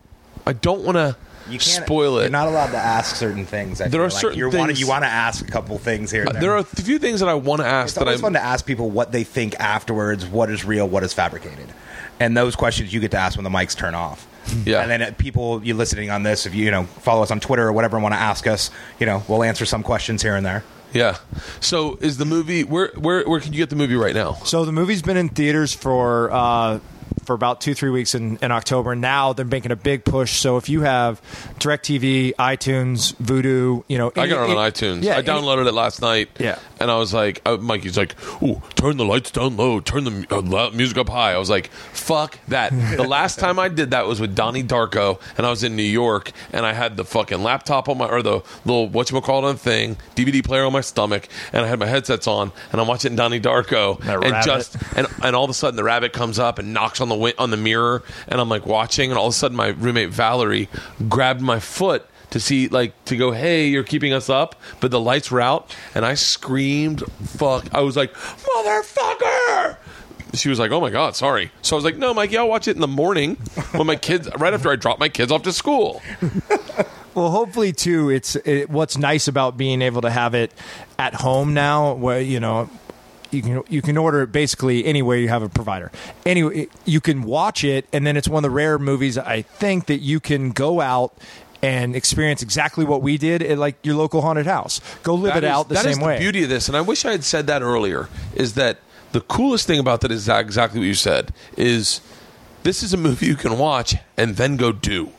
I 0.46 0.54
don't 0.54 0.80
want 0.82 0.96
to 0.96 1.14
You 1.50 1.58
can't 1.58 1.84
spoil 1.84 2.16
it. 2.18 2.22
You're 2.22 2.30
not 2.30 2.48
allowed 2.48 2.70
to 2.70 2.78
ask 2.78 3.16
certain 3.16 3.44
things. 3.44 3.82
I 3.82 3.88
There 3.88 3.98
feel 3.98 4.00
are 4.00 4.04
like. 4.08 4.12
certain 4.18 4.38
you 4.38 4.44
want 4.48 4.68
things- 4.68 4.80
you 4.80 4.86
want 4.88 5.04
to 5.04 5.08
ask 5.10 5.46
a 5.46 5.50
couple 5.50 5.76
things 5.76 6.10
here. 6.10 6.22
And 6.22 6.30
uh, 6.30 6.32
there. 6.32 6.40
There 6.40 6.52
are 6.52 6.58
a 6.60 6.64
few 6.64 6.98
things 6.98 7.20
that 7.20 7.28
I 7.28 7.34
want 7.34 7.60
to 7.60 7.66
ask 7.66 7.88
It's 7.88 7.94
that 7.98 8.08
I'm. 8.08 8.18
fun 8.18 8.32
to 8.32 8.42
ask 8.42 8.64
people 8.64 8.88
what 8.88 9.12
they 9.12 9.24
think 9.24 9.54
afterwards. 9.60 10.24
What 10.24 10.50
is 10.50 10.64
real? 10.64 10.88
What 10.88 11.02
is 11.02 11.12
fabricated? 11.12 11.66
And 12.18 12.34
those 12.34 12.56
questions 12.56 12.94
you 12.94 13.00
get 13.00 13.10
to 13.10 13.18
ask 13.18 13.36
when 13.36 13.44
the 13.44 13.50
mics 13.50 13.76
turn 13.76 13.94
off. 13.94 14.26
Yeah. 14.64 14.82
And 14.82 14.90
then 14.90 15.02
uh, 15.02 15.12
people 15.16 15.62
you 15.64 15.74
listening 15.74 16.10
on 16.10 16.22
this, 16.22 16.46
if 16.46 16.54
you 16.54 16.64
you 16.64 16.70
know 16.70 16.84
follow 16.84 17.22
us 17.22 17.30
on 17.30 17.40
Twitter 17.40 17.66
or 17.66 17.72
whatever, 17.72 17.96
and 17.96 18.02
want 18.02 18.14
to 18.14 18.20
ask 18.20 18.46
us, 18.46 18.70
you 18.98 19.06
know, 19.06 19.22
we'll 19.28 19.42
answer 19.42 19.64
some 19.66 19.82
questions 19.82 20.22
here 20.22 20.36
and 20.36 20.44
there. 20.46 20.64
yeah. 20.92 21.16
So 21.60 21.96
is 22.00 22.16
the 22.18 22.24
movie? 22.24 22.64
Where 22.64 22.88
where 22.96 23.24
where 23.28 23.40
can 23.40 23.52
you 23.52 23.58
get 23.58 23.70
the 23.70 23.76
movie 23.76 23.96
right 23.96 24.14
now? 24.14 24.34
So 24.44 24.64
the 24.64 24.72
movie's 24.72 25.02
been 25.02 25.16
in 25.16 25.28
theaters 25.28 25.74
for 25.74 26.30
uh, 26.32 26.80
for 27.24 27.34
about 27.34 27.60
two 27.60 27.74
three 27.74 27.90
weeks 27.90 28.14
in, 28.14 28.36
in 28.42 28.52
October. 28.52 28.94
Now 28.94 29.32
they're 29.32 29.44
making 29.44 29.72
a 29.72 29.76
big 29.76 30.04
push. 30.04 30.38
So 30.38 30.56
if 30.56 30.68
you 30.68 30.82
have 30.82 31.20
Directv, 31.58 32.34
iTunes, 32.36 33.14
Vudu, 33.16 33.84
you 33.88 33.98
know, 33.98 34.12
I 34.16 34.26
got 34.26 34.42
it 34.44 34.50
any- 34.50 34.56
on 34.56 34.70
iTunes. 34.70 35.02
Yeah, 35.02 35.16
I 35.16 35.22
downloaded 35.22 35.66
it 35.66 35.72
last 35.72 36.00
night. 36.00 36.28
Yeah. 36.38 36.58
and 36.78 36.90
I 36.90 36.96
was 36.98 37.12
like, 37.14 37.40
uh, 37.46 37.56
Mikey's 37.56 37.96
like, 37.96 38.14
"Ooh, 38.42 38.60
turn 38.74 38.96
the 38.98 39.04
lights 39.04 39.30
down 39.30 39.56
low, 39.56 39.80
turn 39.80 40.04
the 40.04 40.26
uh, 40.30 40.40
loud 40.42 40.74
music 40.74 40.98
up 40.98 41.08
high." 41.08 41.32
I 41.32 41.38
was 41.38 41.50
like, 41.50 41.68
"Fuck 41.92 42.38
that!" 42.48 42.70
the 42.96 43.02
last 43.08 43.38
time 43.38 43.58
I 43.58 43.68
did 43.68 43.90
that 43.92 44.06
was 44.06 44.20
with 44.20 44.34
Donnie 44.34 44.62
Darko, 44.62 45.20
and 45.36 45.46
I 45.46 45.50
was 45.50 45.64
in 45.64 45.74
New 45.76 45.82
York, 45.82 46.32
and 46.52 46.66
I 46.66 46.72
had 46.74 46.96
the 46.96 47.04
fucking 47.04 47.42
laptop 47.42 47.88
on 47.88 47.98
my 47.98 48.06
or 48.06 48.22
the 48.22 48.42
little 48.64 48.88
what 48.88 49.10
you 49.10 49.20
call 49.20 49.48
it 49.48 49.58
thing 49.58 49.96
DVD 50.14 50.44
player 50.44 50.64
on 50.64 50.72
my 50.72 50.80
stomach, 50.82 51.28
and 51.52 51.64
I 51.64 51.68
had 51.68 51.78
my 51.78 51.86
headsets 51.86 52.26
on, 52.26 52.52
and 52.72 52.80
I'm 52.80 52.86
watching 52.86 53.16
Donnie 53.16 53.40
Darko, 53.40 53.98
That 54.00 54.16
and 54.22 54.32
rabbit. 54.32 54.44
just 54.46 54.76
and 54.96 55.06
and 55.22 55.34
all 55.34 55.44
of 55.44 55.50
a 55.50 55.54
sudden 55.54 55.76
the 55.76 55.84
rabbit 55.84 56.12
comes 56.12 56.38
up 56.38 56.58
and 56.58 56.74
knocks 56.74 56.95
on 57.00 57.08
the 57.08 57.14
wi- 57.14 57.34
on 57.38 57.50
the 57.50 57.56
mirror, 57.56 58.02
and 58.28 58.40
I'm 58.40 58.48
like 58.48 58.66
watching, 58.66 59.10
and 59.10 59.18
all 59.18 59.26
of 59.26 59.30
a 59.32 59.36
sudden 59.36 59.56
my 59.56 59.68
roommate 59.68 60.10
Valerie 60.10 60.68
grabbed 61.08 61.40
my 61.40 61.60
foot 61.60 62.06
to 62.30 62.40
see 62.40 62.68
like 62.68 62.92
to 63.06 63.16
go, 63.16 63.30
hey, 63.32 63.68
you're 63.68 63.84
keeping 63.84 64.12
us 64.12 64.28
up, 64.28 64.56
but 64.80 64.90
the 64.90 65.00
lights 65.00 65.30
were 65.30 65.40
out, 65.40 65.74
and 65.94 66.04
I 66.04 66.14
screamed, 66.14 67.02
fuck! 67.24 67.72
I 67.72 67.80
was 67.80 67.96
like, 67.96 68.12
motherfucker! 68.14 69.76
She 70.34 70.48
was 70.50 70.58
like, 70.58 70.70
"Oh 70.70 70.80
my 70.80 70.90
god, 70.90 71.16
sorry." 71.16 71.50
So 71.62 71.76
I 71.76 71.78
was 71.78 71.84
like, 71.84 71.96
"No, 71.96 72.12
Mikey, 72.12 72.36
I'll 72.36 72.48
watch 72.48 72.68
it 72.68 72.74
in 72.74 72.80
the 72.80 72.88
morning 72.88 73.36
when 73.72 73.86
my 73.86 73.96
kids, 73.96 74.28
right 74.38 74.52
after 74.52 74.70
I 74.70 74.76
drop 74.76 74.98
my 74.98 75.08
kids 75.08 75.32
off 75.32 75.42
to 75.44 75.52
school." 75.52 76.02
Well, 77.14 77.30
hopefully 77.30 77.72
too. 77.72 78.10
It's 78.10 78.36
it, 78.36 78.68
what's 78.68 78.98
nice 78.98 79.26
about 79.28 79.56
being 79.56 79.80
able 79.80 80.02
to 80.02 80.10
have 80.10 80.34
it 80.34 80.52
at 80.98 81.14
home 81.14 81.54
now, 81.54 81.94
where 81.94 82.20
you 82.20 82.38
know 82.40 82.68
you 83.36 83.42
can 83.42 83.62
you 83.68 83.82
can 83.82 83.96
order 83.96 84.22
it 84.22 84.32
basically 84.32 84.84
anywhere 84.84 85.16
you 85.18 85.28
have 85.28 85.42
a 85.42 85.48
provider. 85.48 85.92
Anyway, 86.24 86.68
you 86.84 87.00
can 87.00 87.22
watch 87.22 87.62
it, 87.64 87.86
and 87.92 88.06
then 88.06 88.16
it's 88.16 88.28
one 88.28 88.44
of 88.44 88.50
the 88.50 88.54
rare 88.54 88.78
movies 88.78 89.16
I 89.18 89.42
think 89.42 89.86
that 89.86 89.98
you 89.98 90.18
can 90.20 90.50
go 90.50 90.80
out 90.80 91.16
and 91.62 91.96
experience 91.96 92.42
exactly 92.42 92.84
what 92.84 93.00
we 93.02 93.16
did 93.16 93.42
at 93.42 93.58
like 93.58 93.76
your 93.82 93.94
local 93.96 94.20
haunted 94.22 94.46
house. 94.46 94.80
Go 95.02 95.14
live 95.14 95.34
That 95.34 95.44
it 95.44 95.46
is- 95.46 95.52
out 95.52 95.68
the 95.68 95.76
same 95.76 95.92
is 95.92 95.98
way. 96.00 96.14
the 96.16 96.20
beauty 96.20 96.42
of 96.42 96.48
this, 96.48 96.68
and 96.68 96.76
I 96.76 96.80
wish 96.80 97.04
I 97.04 97.12
had 97.12 97.24
said 97.24 97.46
that 97.46 97.62
earlier. 97.62 98.08
Is 98.34 98.54
that 98.54 98.78
the 99.12 99.20
coolest 99.20 99.66
thing 99.66 99.78
about 99.78 100.00
that 100.02 100.10
is 100.10 100.28
exactly 100.28 100.80
what 100.80 100.86
you 100.86 100.94
said? 100.94 101.32
Is 101.56 102.00
this 102.62 102.82
is 102.82 102.92
a 102.92 102.96
movie 102.96 103.26
you 103.26 103.36
can 103.36 103.56
watch 103.58 103.94
and 104.16 104.36
then 104.36 104.56
go 104.56 104.72
do. 104.72 105.10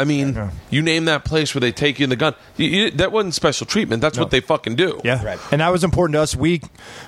I 0.00 0.04
mean, 0.04 0.34
Yeah. 0.34 0.50
you 0.70 0.82
name 0.82 1.04
that 1.04 1.24
place 1.24 1.54
where 1.54 1.60
they 1.60 1.72
take 1.72 1.98
you 1.98 2.04
in 2.04 2.10
the 2.10 2.16
gun. 2.16 2.34
You, 2.56 2.66
you, 2.68 2.90
that 2.92 3.12
wasn't 3.12 3.34
special 3.34 3.66
treatment. 3.66 4.00
That's 4.00 4.18
what 4.18 4.30
they 4.30 4.40
fucking 4.40 4.76
do. 4.76 5.00
Yeah, 5.04 5.22
Right. 5.24 5.38
and 5.52 5.60
that 5.60 5.70
was 5.70 5.84
important 5.84 6.14
to 6.14 6.20
us. 6.22 6.34
We 6.34 6.62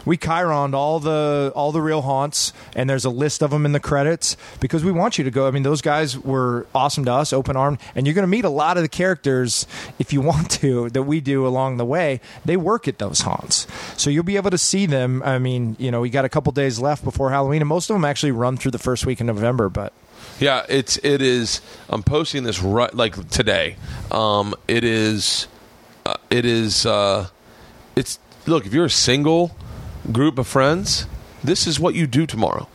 we 0.05 0.17
chyroned 0.17 0.75
all 0.75 1.01
the 1.01 1.53
all 1.55 1.73
the 1.73 1.81
real 1.81 2.03
haunts, 2.03 2.53
and 2.77 2.89
there's 2.91 3.05
a 3.05 3.11
list 3.11 3.43
of 3.43 3.51
them 3.51 3.65
in 3.65 3.73
the 3.73 3.81
credits 3.81 4.37
because 4.61 4.85
we 4.85 4.93
want 4.93 5.17
you 5.19 5.25
to 5.25 5.31
go. 5.31 5.47
I 5.47 5.51
mean, 5.51 5.63
those 5.63 5.81
guys 5.81 6.19
were 6.19 6.67
awesome 6.75 7.05
to 7.07 7.13
us, 7.13 7.33
open 7.33 7.57
armed, 7.57 7.79
and 7.95 8.07
you're 8.07 8.15
going 8.15 8.25
to 8.25 8.29
meet 8.29 8.45
a 8.45 8.51
lot 8.51 8.77
of 8.77 8.83
the 8.83 8.89
characters 8.89 9.67
if 9.99 10.13
you 10.13 10.21
want 10.33 10.51
to 10.61 10.91
that 10.91 11.05
we 11.05 11.21
do 11.21 11.47
along 11.47 11.79
the 11.79 11.85
way. 11.87 12.21
They 12.45 12.57
work 12.57 12.87
at 12.89 12.99
those 12.99 13.21
haunts, 13.23 13.67
so 13.97 14.11
you'll 14.11 14.23
be 14.25 14.37
able 14.37 14.51
to 14.51 14.59
see 14.59 14.87
them. 14.87 15.23
I 15.25 15.39
mean, 15.39 15.77
you 15.79 15.91
know, 15.91 16.01
we 16.01 16.11
got 16.11 16.25
a 16.25 16.29
couple 16.29 16.53
days 16.53 16.79
left 16.79 17.05
before 17.05 17.31
Halloween, 17.31 17.63
and 17.63 17.69
most 17.69 17.89
of 17.91 17.95
them 17.95 18.05
actually 18.05 18.33
run 18.33 18.57
through 18.57 18.73
the 18.73 18.79
first 18.79 19.07
week 19.07 19.21
in 19.21 19.27
November. 19.27 19.69
But 19.69 19.93
Yeah, 20.41 20.65
it's 20.69 20.97
it 20.99 21.23
is. 21.23 21.61
I'm 21.89 22.03
posting 22.03 22.43
this 22.45 22.61
right 22.61 22.93
like 22.93 23.29
today. 23.29 23.77
Um, 24.11 24.55
it 24.67 24.85
is. 24.85 25.47
Uh, 26.05 26.17
it 26.31 26.45
is. 26.45 26.85
Uh, 26.85 27.29
it's 27.95 28.19
look. 28.47 28.67
If 28.67 28.75
you're 28.75 28.87
a 28.87 28.91
single 28.91 29.57
group 30.11 30.39
of 30.39 30.47
friends, 30.47 31.07
this 31.45 31.67
is 31.67 31.79
what 31.79 31.95
you 31.95 32.07
do 32.07 32.27
tomorrow. 32.27 32.69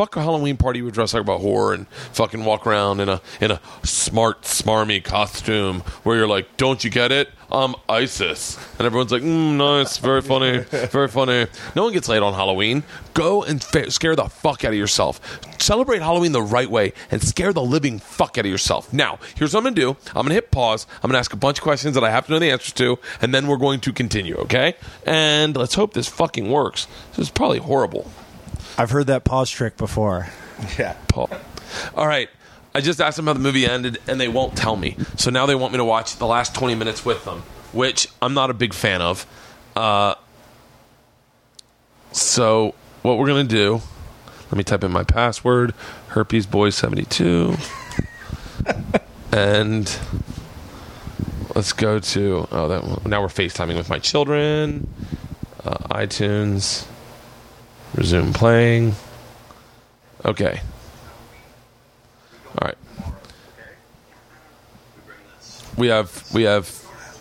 Fuck 0.00 0.16
a 0.16 0.22
Halloween 0.22 0.56
party. 0.56 0.78
You 0.78 0.86
would 0.86 0.94
dress 0.94 1.12
like 1.12 1.20
about 1.20 1.42
horror 1.42 1.74
and 1.74 1.86
fucking 2.12 2.42
walk 2.42 2.66
around 2.66 3.00
in 3.00 3.10
a 3.10 3.20
in 3.38 3.50
a 3.50 3.60
smart, 3.82 4.44
smarmy 4.44 5.04
costume 5.04 5.80
where 6.04 6.16
you're 6.16 6.26
like, 6.26 6.56
"Don't 6.56 6.82
you 6.82 6.88
get 6.88 7.12
it? 7.12 7.28
I'm 7.52 7.74
ISIS," 7.86 8.56
and 8.78 8.86
everyone's 8.86 9.12
like, 9.12 9.20
mm, 9.20 9.56
"Nice, 9.56 9.98
very 9.98 10.22
funny, 10.22 10.60
very 10.70 11.08
funny." 11.08 11.48
No 11.76 11.84
one 11.84 11.92
gets 11.92 12.08
laid 12.08 12.22
on 12.22 12.32
Halloween. 12.32 12.82
Go 13.12 13.42
and 13.42 13.62
fa- 13.62 13.90
scare 13.90 14.16
the 14.16 14.24
fuck 14.24 14.64
out 14.64 14.72
of 14.72 14.78
yourself. 14.78 15.20
Celebrate 15.58 16.00
Halloween 16.00 16.32
the 16.32 16.40
right 16.40 16.70
way 16.70 16.94
and 17.10 17.22
scare 17.22 17.52
the 17.52 17.60
living 17.60 17.98
fuck 17.98 18.38
out 18.38 18.46
of 18.46 18.50
yourself. 18.50 18.90
Now, 18.94 19.18
here's 19.36 19.52
what 19.52 19.58
I'm 19.58 19.64
gonna 19.64 19.76
do. 19.76 19.98
I'm 20.16 20.22
gonna 20.22 20.32
hit 20.32 20.50
pause. 20.50 20.86
I'm 21.02 21.10
gonna 21.10 21.18
ask 21.18 21.34
a 21.34 21.36
bunch 21.36 21.58
of 21.58 21.62
questions 21.62 21.94
that 21.94 22.04
I 22.04 22.10
have 22.10 22.24
to 22.24 22.32
know 22.32 22.38
the 22.38 22.50
answers 22.50 22.72
to, 22.72 22.98
and 23.20 23.34
then 23.34 23.46
we're 23.46 23.58
going 23.58 23.80
to 23.80 23.92
continue. 23.92 24.36
Okay? 24.36 24.76
And 25.04 25.54
let's 25.54 25.74
hope 25.74 25.92
this 25.92 26.08
fucking 26.08 26.50
works. 26.50 26.86
This 27.10 27.26
is 27.26 27.30
probably 27.30 27.58
horrible. 27.58 28.10
I've 28.80 28.90
heard 28.92 29.08
that 29.08 29.24
pause 29.24 29.50
trick 29.50 29.76
before. 29.76 30.28
Yeah. 30.78 30.96
Paul. 31.08 31.28
All 31.94 32.06
right. 32.06 32.30
I 32.74 32.80
just 32.80 32.98
asked 32.98 33.18
them 33.18 33.26
how 33.26 33.34
the 33.34 33.38
movie 33.38 33.66
ended, 33.66 33.98
and 34.06 34.18
they 34.18 34.28
won't 34.28 34.56
tell 34.56 34.74
me. 34.74 34.96
So 35.18 35.30
now 35.30 35.44
they 35.44 35.54
want 35.54 35.74
me 35.74 35.76
to 35.76 35.84
watch 35.84 36.16
the 36.16 36.26
last 36.26 36.54
20 36.54 36.76
minutes 36.76 37.04
with 37.04 37.26
them, 37.26 37.42
which 37.74 38.08
I'm 38.22 38.32
not 38.32 38.48
a 38.48 38.54
big 38.54 38.72
fan 38.72 39.02
of. 39.02 39.26
Uh, 39.76 40.14
so 42.12 42.74
what 43.02 43.18
we're 43.18 43.26
going 43.26 43.46
to 43.46 43.54
do, 43.54 43.82
let 44.50 44.56
me 44.56 44.64
type 44.64 44.82
in 44.82 44.92
my 44.92 45.04
password, 45.04 45.74
herpes 46.08 46.46
herpesboy72. 46.46 47.58
and 49.32 49.98
let's 51.54 51.74
go 51.74 51.98
to, 51.98 52.48
oh, 52.50 52.68
that, 52.68 53.06
now 53.06 53.20
we're 53.20 53.28
FaceTiming 53.28 53.76
with 53.76 53.90
my 53.90 53.98
children. 53.98 54.88
Uh, 55.64 55.76
iTunes. 55.88 56.86
Resume 57.94 58.32
playing. 58.32 58.94
Okay. 60.24 60.60
All 62.58 62.66
right. 62.68 62.76
We 65.76 65.88
have 65.88 66.24
we 66.34 66.42
have 66.44 66.68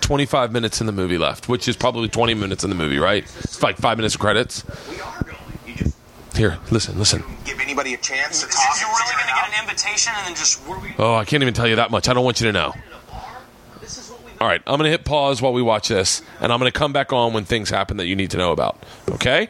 25 0.02 0.52
minutes 0.52 0.82
in 0.82 0.88
the 0.88 0.94
movie 0.94 1.18
left, 1.18 1.48
which 1.48 1.68
is 1.68 1.76
probably 1.76 2.08
20 2.10 2.34
minutes 2.34 2.64
in 2.64 2.70
the 2.70 2.76
movie, 2.76 2.98
right? 2.98 3.24
It's 3.40 3.62
like 3.64 3.78
five 3.78 3.98
minutes 3.98 4.16
of 4.16 4.22
credits. 4.22 4.64
We 4.90 5.00
are 5.00 5.24
going. 5.24 5.36
You 5.66 5.76
just 5.76 5.96
Here, 6.36 6.58
listen, 6.72 6.98
listen. 6.98 7.24
give 7.46 7.60
anybody 7.60 7.94
a 7.94 7.98
chance 7.98 8.42
to 8.42 8.48
Is 8.48 8.56
talk. 8.56 8.76
you 8.82 8.88
really 8.88 9.14
going 9.14 9.28
to 9.28 9.34
get 9.34 9.48
an 9.60 9.64
invitation 9.64 10.14
and 10.18 10.28
then 10.28 10.36
just? 10.36 10.62
Oh, 11.00 11.16
I 11.16 11.26
can't 11.26 11.42
even 11.44 11.54
tell 11.54 11.68
you 11.68 11.78
that 11.78 11.92
much. 11.92 12.10
I 12.10 12.14
don't 12.14 12.26
want 12.26 12.42
you 12.42 12.48
to 12.48 12.54
know. 12.54 12.74
This 13.82 13.98
is 13.98 14.10
what 14.10 14.24
we. 14.26 14.32
All 14.42 14.48
right, 14.48 14.62
I'm 14.68 14.78
going 14.78 14.86
to 14.86 14.92
hit 14.92 15.06
pause 15.06 15.42
while 15.42 15.54
we 15.54 15.62
watch 15.62 15.88
this, 15.88 16.22
and 16.42 16.52
I'm 16.52 16.60
going 16.60 16.72
to 16.72 16.78
come 16.78 16.92
back 16.92 17.14
on 17.14 17.34
when 17.34 17.46
things 17.46 17.70
happen 17.70 17.98
that 17.98 18.08
you 18.08 18.16
need 18.16 18.32
to 18.32 18.38
know 18.38 18.52
about. 18.52 18.84
Okay? 19.10 19.50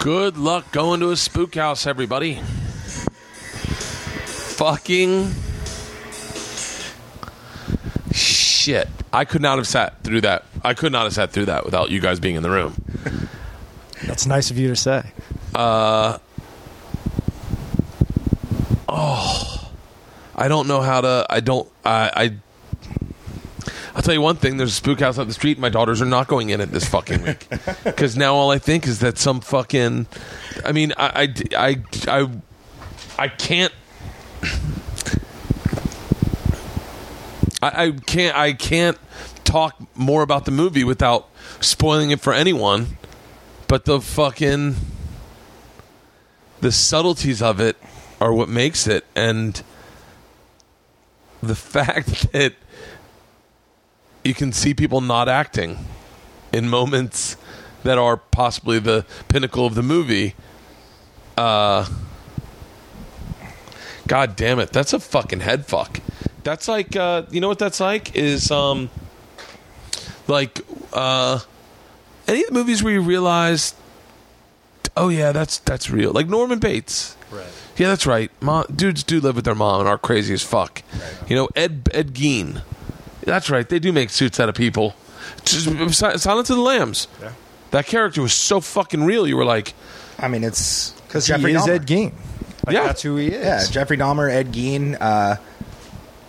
Good 0.00 0.36
luck 0.36 0.70
going 0.72 1.00
to 1.00 1.10
a 1.10 1.16
spook 1.16 1.54
house, 1.56 1.86
everybody. 1.86 2.40
Fucking 4.56 5.32
shit. 8.12 8.88
I 9.12 9.24
could 9.24 9.42
not 9.42 9.58
have 9.58 9.66
sat 9.66 10.02
through 10.04 10.20
that. 10.22 10.44
I 10.62 10.74
could 10.74 10.92
not 10.92 11.04
have 11.04 11.12
sat 11.12 11.32
through 11.32 11.46
that 11.46 11.64
without 11.64 11.90
you 11.90 12.00
guys 12.00 12.20
being 12.20 12.36
in 12.36 12.42
the 12.42 12.50
room. 12.50 12.74
That's 14.06 14.26
nice 14.26 14.50
of 14.50 14.58
you 14.58 14.68
to 14.68 14.76
say. 14.76 15.10
Uh, 15.54 16.18
oh, 18.88 19.70
I 20.34 20.48
don't 20.48 20.68
know 20.68 20.82
how 20.82 21.00
to. 21.00 21.26
I 21.28 21.40
don't. 21.40 21.68
I. 21.84 22.10
I 22.14 22.36
I'll 23.96 24.02
tell 24.02 24.12
you 24.12 24.20
one 24.20 24.36
thing. 24.36 24.58
There's 24.58 24.72
a 24.72 24.74
spook 24.74 25.00
house 25.00 25.16
up 25.16 25.26
the 25.26 25.32
street. 25.32 25.58
My 25.58 25.70
daughters 25.70 26.02
are 26.02 26.06
not 26.06 26.28
going 26.28 26.50
in 26.50 26.60
it 26.60 26.66
this 26.66 26.86
fucking 26.86 27.22
week 27.22 27.48
because 27.84 28.14
now 28.14 28.34
all 28.34 28.50
I 28.50 28.58
think 28.58 28.86
is 28.86 28.98
that 28.98 29.16
some 29.16 29.40
fucking. 29.40 30.06
I 30.66 30.72
mean, 30.72 30.92
I. 30.98 31.34
I. 31.56 31.82
I. 32.06 32.20
I, 32.20 32.30
I 33.18 33.28
can't. 33.28 33.72
I, 37.62 37.84
I 37.86 37.90
can't. 38.04 38.36
I 38.36 38.52
can't 38.52 38.98
talk 39.44 39.80
more 39.96 40.20
about 40.20 40.44
the 40.44 40.50
movie 40.50 40.84
without 40.84 41.30
spoiling 41.60 42.10
it 42.10 42.20
for 42.20 42.34
anyone. 42.34 42.98
But 43.66 43.86
the 43.86 44.02
fucking 44.02 44.76
the 46.60 46.70
subtleties 46.70 47.40
of 47.40 47.60
it 47.60 47.78
are 48.20 48.34
what 48.34 48.50
makes 48.50 48.86
it, 48.86 49.06
and 49.14 49.62
the 51.42 51.54
fact 51.54 52.30
that 52.32 52.56
you 54.26 54.34
can 54.34 54.52
see 54.52 54.74
people 54.74 55.00
not 55.00 55.28
acting 55.28 55.78
in 56.52 56.68
moments 56.68 57.36
that 57.84 57.98
are 57.98 58.16
possibly 58.16 58.78
the 58.78 59.06
pinnacle 59.28 59.64
of 59.64 59.74
the 59.74 59.82
movie. 59.82 60.34
Uh, 61.36 61.86
God 64.08 64.36
damn 64.36 64.58
it, 64.58 64.72
that's 64.72 64.92
a 64.92 65.00
fucking 65.00 65.40
head 65.40 65.66
fuck. 65.66 66.00
That's 66.42 66.68
like, 66.68 66.94
uh, 66.96 67.24
you 67.30 67.40
know 67.40 67.48
what 67.48 67.58
that's 67.58 67.80
like? 67.80 68.14
Is 68.16 68.50
um, 68.50 68.88
like 70.28 70.60
uh, 70.92 71.40
any 72.28 72.42
of 72.42 72.48
the 72.48 72.54
movies 72.54 72.82
where 72.82 72.92
you 72.92 73.00
realize, 73.00 73.74
oh 74.96 75.08
yeah, 75.08 75.32
that's 75.32 75.58
that's 75.58 75.90
real. 75.90 76.12
Like 76.12 76.28
Norman 76.28 76.58
Bates. 76.58 77.16
Right. 77.30 77.46
Yeah, 77.76 77.88
that's 77.88 78.06
right. 78.06 78.30
Mom, 78.40 78.64
dudes 78.74 79.02
do 79.02 79.20
live 79.20 79.36
with 79.36 79.44
their 79.44 79.54
mom 79.54 79.80
and 79.80 79.88
are 79.88 79.98
crazy 79.98 80.32
as 80.32 80.42
fuck. 80.42 80.82
You 81.28 81.36
know, 81.36 81.48
Ed 81.54 81.88
Ed 81.92 82.14
Gein. 82.14 82.62
That's 83.26 83.50
right. 83.50 83.68
They 83.68 83.78
do 83.78 83.92
make 83.92 84.08
suits 84.10 84.40
out 84.40 84.48
of 84.48 84.54
people. 84.54 84.94
Just, 85.44 85.66
Silence 85.94 86.26
of 86.50 86.56
the 86.56 86.62
Lambs. 86.62 87.08
Yeah. 87.20 87.32
That 87.72 87.86
character 87.86 88.22
was 88.22 88.32
so 88.32 88.60
fucking 88.60 89.04
real. 89.04 89.26
You 89.26 89.36
were 89.36 89.44
like, 89.44 89.74
I 90.18 90.28
mean, 90.28 90.44
it's 90.44 90.92
Because 90.92 91.26
he 91.26 91.32
Jeffrey 91.34 91.52
is 91.52 91.62
Dahmer. 91.62 91.68
Ed 91.74 91.86
Gein. 91.86 92.12
Like, 92.66 92.74
Yeah. 92.74 92.84
that's 92.84 93.02
who 93.02 93.16
he 93.16 93.26
is. 93.28 93.44
Yeah, 93.44 93.64
Jeffrey 93.70 93.96
Dahmer, 93.98 94.30
Ed 94.30 94.52
Gein. 94.52 94.96
Uh, 95.00 95.36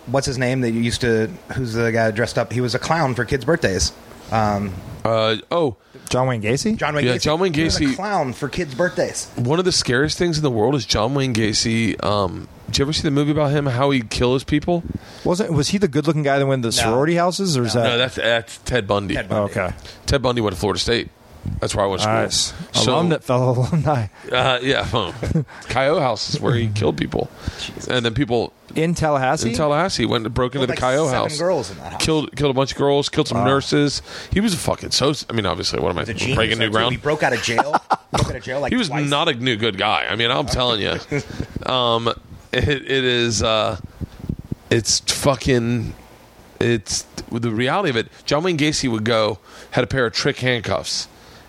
what's 0.06 0.26
his 0.26 0.36
name? 0.38 0.60
That 0.62 0.72
you 0.72 0.80
used 0.80 1.00
to. 1.02 1.28
Who's 1.54 1.72
the 1.72 1.92
guy 1.92 2.10
dressed 2.10 2.36
up? 2.38 2.52
He 2.52 2.60
was 2.60 2.74
a 2.74 2.78
clown 2.78 3.14
for 3.14 3.24
kids' 3.24 3.44
birthdays. 3.44 3.92
Um, 4.32 4.74
uh, 5.04 5.36
oh, 5.50 5.76
John 6.08 6.26
Wayne 6.28 6.42
Gacy. 6.42 6.76
John 6.76 6.94
Wayne 6.94 7.04
Yeah, 7.06 7.14
Gacy. 7.16 7.22
John 7.22 7.40
Wayne 7.40 7.54
He 7.54 7.64
was 7.64 7.76
a 7.76 7.80
Gacy- 7.80 7.96
clown 7.96 8.32
for 8.32 8.48
kids' 8.48 8.74
birthdays. 8.74 9.28
one 9.36 9.58
of 9.58 9.64
the 9.64 9.72
scariest 9.72 10.18
things 10.18 10.36
in 10.36 10.42
the 10.42 10.50
world 10.50 10.74
is 10.74 10.84
John 10.86 11.14
Wayne 11.14 11.34
Gacy. 11.34 12.02
Um, 12.04 12.48
did 12.66 12.78
you 12.78 12.84
ever 12.84 12.92
see 12.92 13.02
the 13.02 13.10
movie 13.10 13.30
about 13.30 13.50
him? 13.50 13.66
How 13.66 13.90
he 13.90 14.00
kills 14.02 14.44
people? 14.44 14.82
Wasn't 15.24 15.52
was 15.52 15.68
he 15.68 15.78
the 15.78 15.88
good 15.88 16.06
looking 16.06 16.22
guy 16.22 16.38
that 16.38 16.46
went 16.46 16.62
to 16.62 16.68
the 16.68 16.72
sorority 16.72 17.14
houses, 17.14 17.56
or 17.56 17.64
is 17.64 17.72
that? 17.74 17.84
No, 17.84 17.98
that's 17.98 18.16
that's 18.16 18.58
Ted 18.58 18.86
Bundy. 18.86 19.14
Ted 19.14 19.26
Oh, 19.30 19.46
Bundy. 19.46 19.52
okay. 19.60 19.74
Ted 20.06 20.20
Bundy 20.22 20.40
went 20.42 20.54
to 20.54 20.60
Florida 20.60 20.78
State. 20.80 21.08
That's 21.60 21.74
where 21.74 21.84
I 21.84 21.88
went 21.88 22.00
to 22.02 22.04
school. 22.04 22.14
Nice. 22.14 22.52
So, 22.84 22.94
Alumni, 22.94 23.18
fellow 23.18 23.52
alumni 23.52 24.06
uh, 24.30 24.58
yeah, 24.62 24.86
well, 24.92 25.14
Chi 25.68 25.88
O 25.88 25.98
House 26.00 26.34
is 26.34 26.40
where 26.40 26.54
he 26.54 26.68
killed 26.74 26.96
people, 26.96 27.28
and 27.88 28.04
then 28.04 28.14
people 28.14 28.52
in 28.76 28.94
Tallahassee. 28.94 29.50
in 29.50 29.54
Tallahassee 29.56 30.04
went 30.06 30.24
and 30.26 30.34
broke 30.34 30.54
into 30.54 30.66
Killed 30.66 30.68
the 30.68 30.72
like 30.86 30.92
Chi 30.94 30.96
O 30.96 31.06
seven 31.06 31.20
House. 31.22 31.38
girls 31.38 31.70
in 31.70 31.78
that 31.78 31.92
house. 31.92 32.04
Killed 32.04 32.36
killed 32.36 32.50
a 32.50 32.54
bunch 32.54 32.72
of 32.72 32.78
girls. 32.78 33.08
Killed 33.08 33.28
some 33.28 33.44
nurses. 33.44 34.02
He 34.32 34.40
was 34.40 34.54
a 34.54 34.58
fucking 34.58 34.90
so. 34.92 35.12
I 35.28 35.32
mean, 35.32 35.46
obviously, 35.46 35.80
what 35.80 35.90
am 35.90 35.98
I 35.98 36.04
The 36.04 36.14
genius 36.14 36.36
breaking 36.36 36.58
new 36.58 36.64
there, 36.64 36.68
too. 36.68 36.72
ground? 36.72 36.92
He 36.92 36.98
broke 36.98 37.22
out 37.22 37.32
of 37.32 37.42
jail. 37.42 37.72
broke 38.12 38.28
out 38.30 38.36
of 38.36 38.42
jail 38.42 38.60
like 38.60 38.72
he 38.72 38.76
was 38.76 38.88
twice. 38.88 39.08
not 39.08 39.28
a 39.28 39.34
new 39.34 39.56
good 39.56 39.78
guy. 39.78 40.06
I 40.08 40.16
mean, 40.16 40.30
I'm 40.30 40.46
telling 40.46 40.80
you, 40.82 40.96
um, 41.66 42.08
it, 42.52 42.68
it 42.68 43.04
is. 43.04 43.42
Uh, 43.42 43.78
it's 44.70 45.00
fucking. 45.00 45.94
It's 46.60 47.02
the 47.30 47.50
reality 47.50 47.90
of 47.90 47.96
it. 47.96 48.08
John 48.26 48.42
Wayne 48.42 48.58
Gacy 48.58 48.90
would 48.90 49.04
go 49.04 49.38
had 49.72 49.84
a 49.84 49.86
pair 49.86 50.06
of 50.06 50.12
trick 50.12 50.38
handcuffs, 50.40 51.06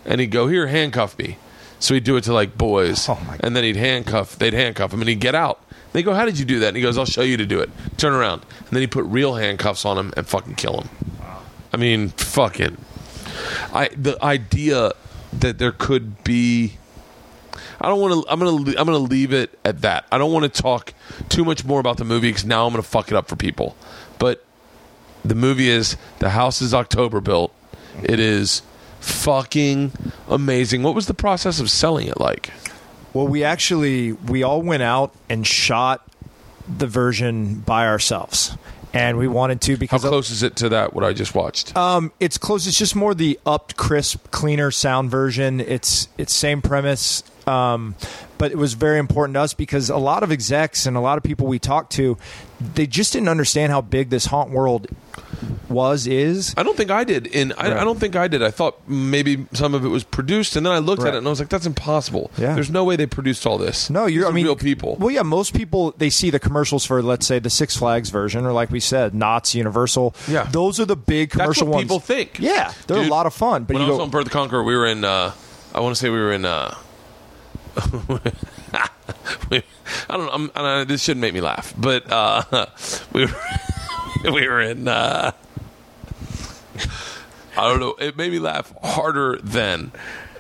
and 0.10 0.20
he'd 0.20 0.32
go 0.32 0.48
here 0.48 0.68
handcuff 0.68 1.18
me. 1.18 1.38
So 1.80 1.94
he'd 1.94 2.04
do 2.04 2.18
it 2.18 2.26
to 2.26 2.34
like 2.34 2.58
boys, 2.58 3.08
Oh, 3.08 3.18
my 3.26 3.38
and 3.40 3.56
then 3.56 3.64
he'd 3.64 3.78
handcuff. 3.78 4.38
They'd 4.38 4.54
handcuff 4.54 4.92
him, 4.94 5.00
and 5.00 5.08
he'd 5.08 5.22
get 5.22 5.36
out. 5.36 5.62
They 5.94 6.04
go, 6.04 6.14
"How 6.14 6.26
did 6.26 6.38
you 6.38 6.44
do 6.44 6.60
that?" 6.60 6.68
And 6.70 6.76
he 6.78 6.84
goes, 6.84 6.98
"I'll 6.98 7.06
show 7.06 7.22
you 7.22 7.38
to 7.38 7.46
do 7.46 7.62
it." 7.62 7.70
Turn 7.96 8.12
around, 8.12 8.42
and 8.60 8.70
then 8.72 8.82
he 8.82 8.88
put 8.88 9.06
real 9.06 9.36
handcuffs 9.36 9.86
on 9.86 9.98
him 9.98 10.14
and 10.18 10.28
fucking 10.28 10.56
kill 10.56 10.82
him. 10.82 10.90
I 11.72 11.78
mean, 11.78 12.10
fucking. 12.10 12.78
I 13.74 13.90
the 13.96 14.22
idea 14.22 14.92
that 15.32 15.58
there 15.58 15.72
could 15.72 16.24
be 16.26 16.74
I 17.82 17.88
don't 17.88 18.02
want 18.02 18.14
to. 18.26 18.32
I'm 18.32 18.40
gonna. 18.40 18.58
I'm 18.78 18.86
gonna 18.86 18.98
leave 18.98 19.32
it 19.32 19.58
at 19.64 19.82
that. 19.82 20.06
I 20.12 20.18
don't 20.18 20.34
want 20.34 20.52
to 20.52 20.62
talk 20.62 20.94
too 21.30 21.46
much 21.46 21.64
more 21.64 21.80
about 21.80 21.98
the 21.98 22.06
movie 22.06 22.30
because 22.30 22.46
now 22.46 22.66
I'm 22.66 22.74
gonna 22.74 22.84
fuck 22.84 23.10
it 23.10 23.16
up 23.16 23.28
for 23.28 23.36
people. 23.36 23.76
But 24.18 24.44
the 25.24 25.36
movie 25.36 25.70
is 25.70 25.96
the 26.20 26.32
house 26.32 26.62
is 26.62 26.74
October 26.74 27.22
built. 27.22 27.54
It 28.04 28.20
is 28.20 28.62
fucking 29.00 29.92
amazing. 30.28 30.84
What 30.84 30.96
was 30.96 31.08
the 31.08 31.14
process 31.14 31.60
of 31.60 31.70
selling 31.70 32.08
it 32.08 32.20
like? 32.20 32.52
Well, 33.14 33.28
we 33.28 33.44
actually 33.44 34.14
we 34.14 34.44
all 34.44 34.62
went 34.62 34.84
out 34.84 35.14
and 35.30 35.46
shot 35.46 36.06
the 36.68 36.86
version 36.88 37.56
by 37.56 37.88
ourselves, 37.88 38.56
and 38.94 39.18
we 39.18 39.28
wanted 39.28 39.62
to 39.62 39.78
because 39.78 40.04
How 40.04 40.10
close 40.10 40.30
is 40.30 40.44
it 40.44 40.56
to 40.58 40.70
that? 40.70 40.94
What 40.94 41.04
I 41.04 41.14
just 41.14 41.34
watched? 41.34 41.76
Um, 41.76 42.12
it's 42.20 42.38
close. 42.38 42.68
It's 42.68 42.78
just 42.78 42.96
more 42.96 43.16
the 43.16 43.40
upped, 43.46 43.78
crisp, 43.78 44.30
cleaner 44.32 44.70
sound 44.70 45.10
version. 45.10 45.60
It's 45.60 46.08
it's 46.18 46.34
same 46.34 46.62
premise, 46.62 47.24
um, 47.48 47.96
but 48.40 48.52
it 48.52 48.58
was 48.58 48.74
very 48.74 48.98
important 48.98 49.36
to 49.36 49.42
us 49.42 49.54
because 49.54 49.92
a 49.92 49.98
lot 49.98 50.24
of 50.24 50.32
execs 50.32 50.88
and 50.88 50.98
a 50.98 51.00
lot 51.02 51.18
of 51.20 51.24
people 51.24 51.46
we 51.46 51.60
talked 51.60 51.92
to, 51.94 52.18
they 52.74 52.88
just 52.88 53.14
didn't 53.14 53.30
understand 53.30 53.72
how 53.72 53.82
big 53.82 54.10
this 54.10 54.26
haunt 54.26 54.50
world 54.50 54.88
was 55.70 56.08
is. 56.08 56.54
I 56.58 56.64
don't 56.64 56.76
think 56.76 56.90
I 56.92 57.04
did. 57.04 57.34
and 57.36 57.54
I, 57.58 57.70
Right. 57.70 57.78
I 57.78 57.84
don't 57.84 58.00
think 58.00 58.16
I 58.16 58.28
did. 58.28 58.42
I 58.42 58.50
thought 58.52 58.80
maybe 58.90 59.46
some 59.54 59.74
of 59.76 59.86
it 59.86 59.90
was 59.90 60.04
produced, 60.04 60.56
and 60.56 60.66
then 60.66 60.74
I 60.74 60.80
looked 60.80 61.04
at 61.04 61.14
it 61.14 61.20
and 61.20 61.28
I 61.28 61.30
was 61.30 61.40
like, 61.40 61.50
"That's 61.50 61.66
impossible. 61.68 62.32
Yeah. 62.38 62.56
There's 62.56 62.72
no 62.72 62.84
way 62.84 62.96
they 62.96 63.06
produced 63.06 63.46
all 63.46 63.58
this. 63.60 63.90
No, 63.90 64.06
you're. 64.08 64.24
These 64.24 64.32
I 64.32 64.34
mean, 64.34 64.46
real 64.46 64.56
people. 64.56 64.96
Well, 65.00 65.12
yeah, 65.12 65.22
most 65.22 65.54
people 65.54 65.94
they 65.98 66.10
see 66.10 66.30
the 66.32 66.40
commercials 66.40 66.86
for, 66.86 67.02
let's 67.04 67.28
say, 67.28 67.38
the 67.40 67.50
Six 67.52 67.78
Flags 67.78 68.10
version, 68.10 68.46
or 68.46 68.52
like 68.54 68.72
we 68.72 68.80
said, 68.80 69.14
Knott's, 69.14 69.54
Universal. 69.54 70.16
Yeah. 70.28 70.44
those 70.52 70.80
are 70.80 70.86
the 70.86 70.96
big 70.96 71.30
That's 71.30 71.42
commercial 71.42 71.68
what 71.68 71.74
ones. 71.76 71.84
people 71.86 72.00
think. 72.00 72.40
Yeah, 72.40 72.74
they're 72.88 72.98
Dude, 72.98 73.08
a 73.08 73.12
lot 73.12 73.26
of 73.28 73.34
fun. 73.34 73.66
But 73.66 73.76
when 73.76 73.84
you 73.84 73.88
I 73.88 73.92
was 73.92 73.98
go, 74.00 74.04
on 74.04 74.10
Bert 74.10 74.24
the 74.26 74.32
Conqueror, 74.32 74.64
we 74.64 74.76
were 74.76 74.88
in. 74.88 75.04
Uh, 75.06 75.34
I 75.74 75.82
want 75.82 75.96
to 75.96 76.00
say 76.02 76.10
we 76.10 76.18
were 76.20 76.34
in. 76.34 76.46
Uh, 76.46 76.76
we, 79.50 79.58
I 80.10 80.18
don't 80.18 80.26
know. 80.26 80.32
I'm, 80.32 80.52
I, 80.56 80.84
this 80.84 81.04
shouldn't 81.04 81.22
make 81.22 81.34
me 81.34 81.42
laugh, 81.42 81.74
but 81.78 82.12
uh, 82.12 82.68
we 83.14 83.26
were 83.26 83.42
we 84.24 84.48
were 84.48 84.62
in. 84.62 84.88
Uh, 84.88 85.32
I 87.58 87.68
don't 87.68 87.80
know. 87.80 87.96
It 88.00 88.18
made 88.18 88.32
me 88.32 88.40
laugh 88.40 88.74
harder 88.82 89.38
then, 89.44 89.92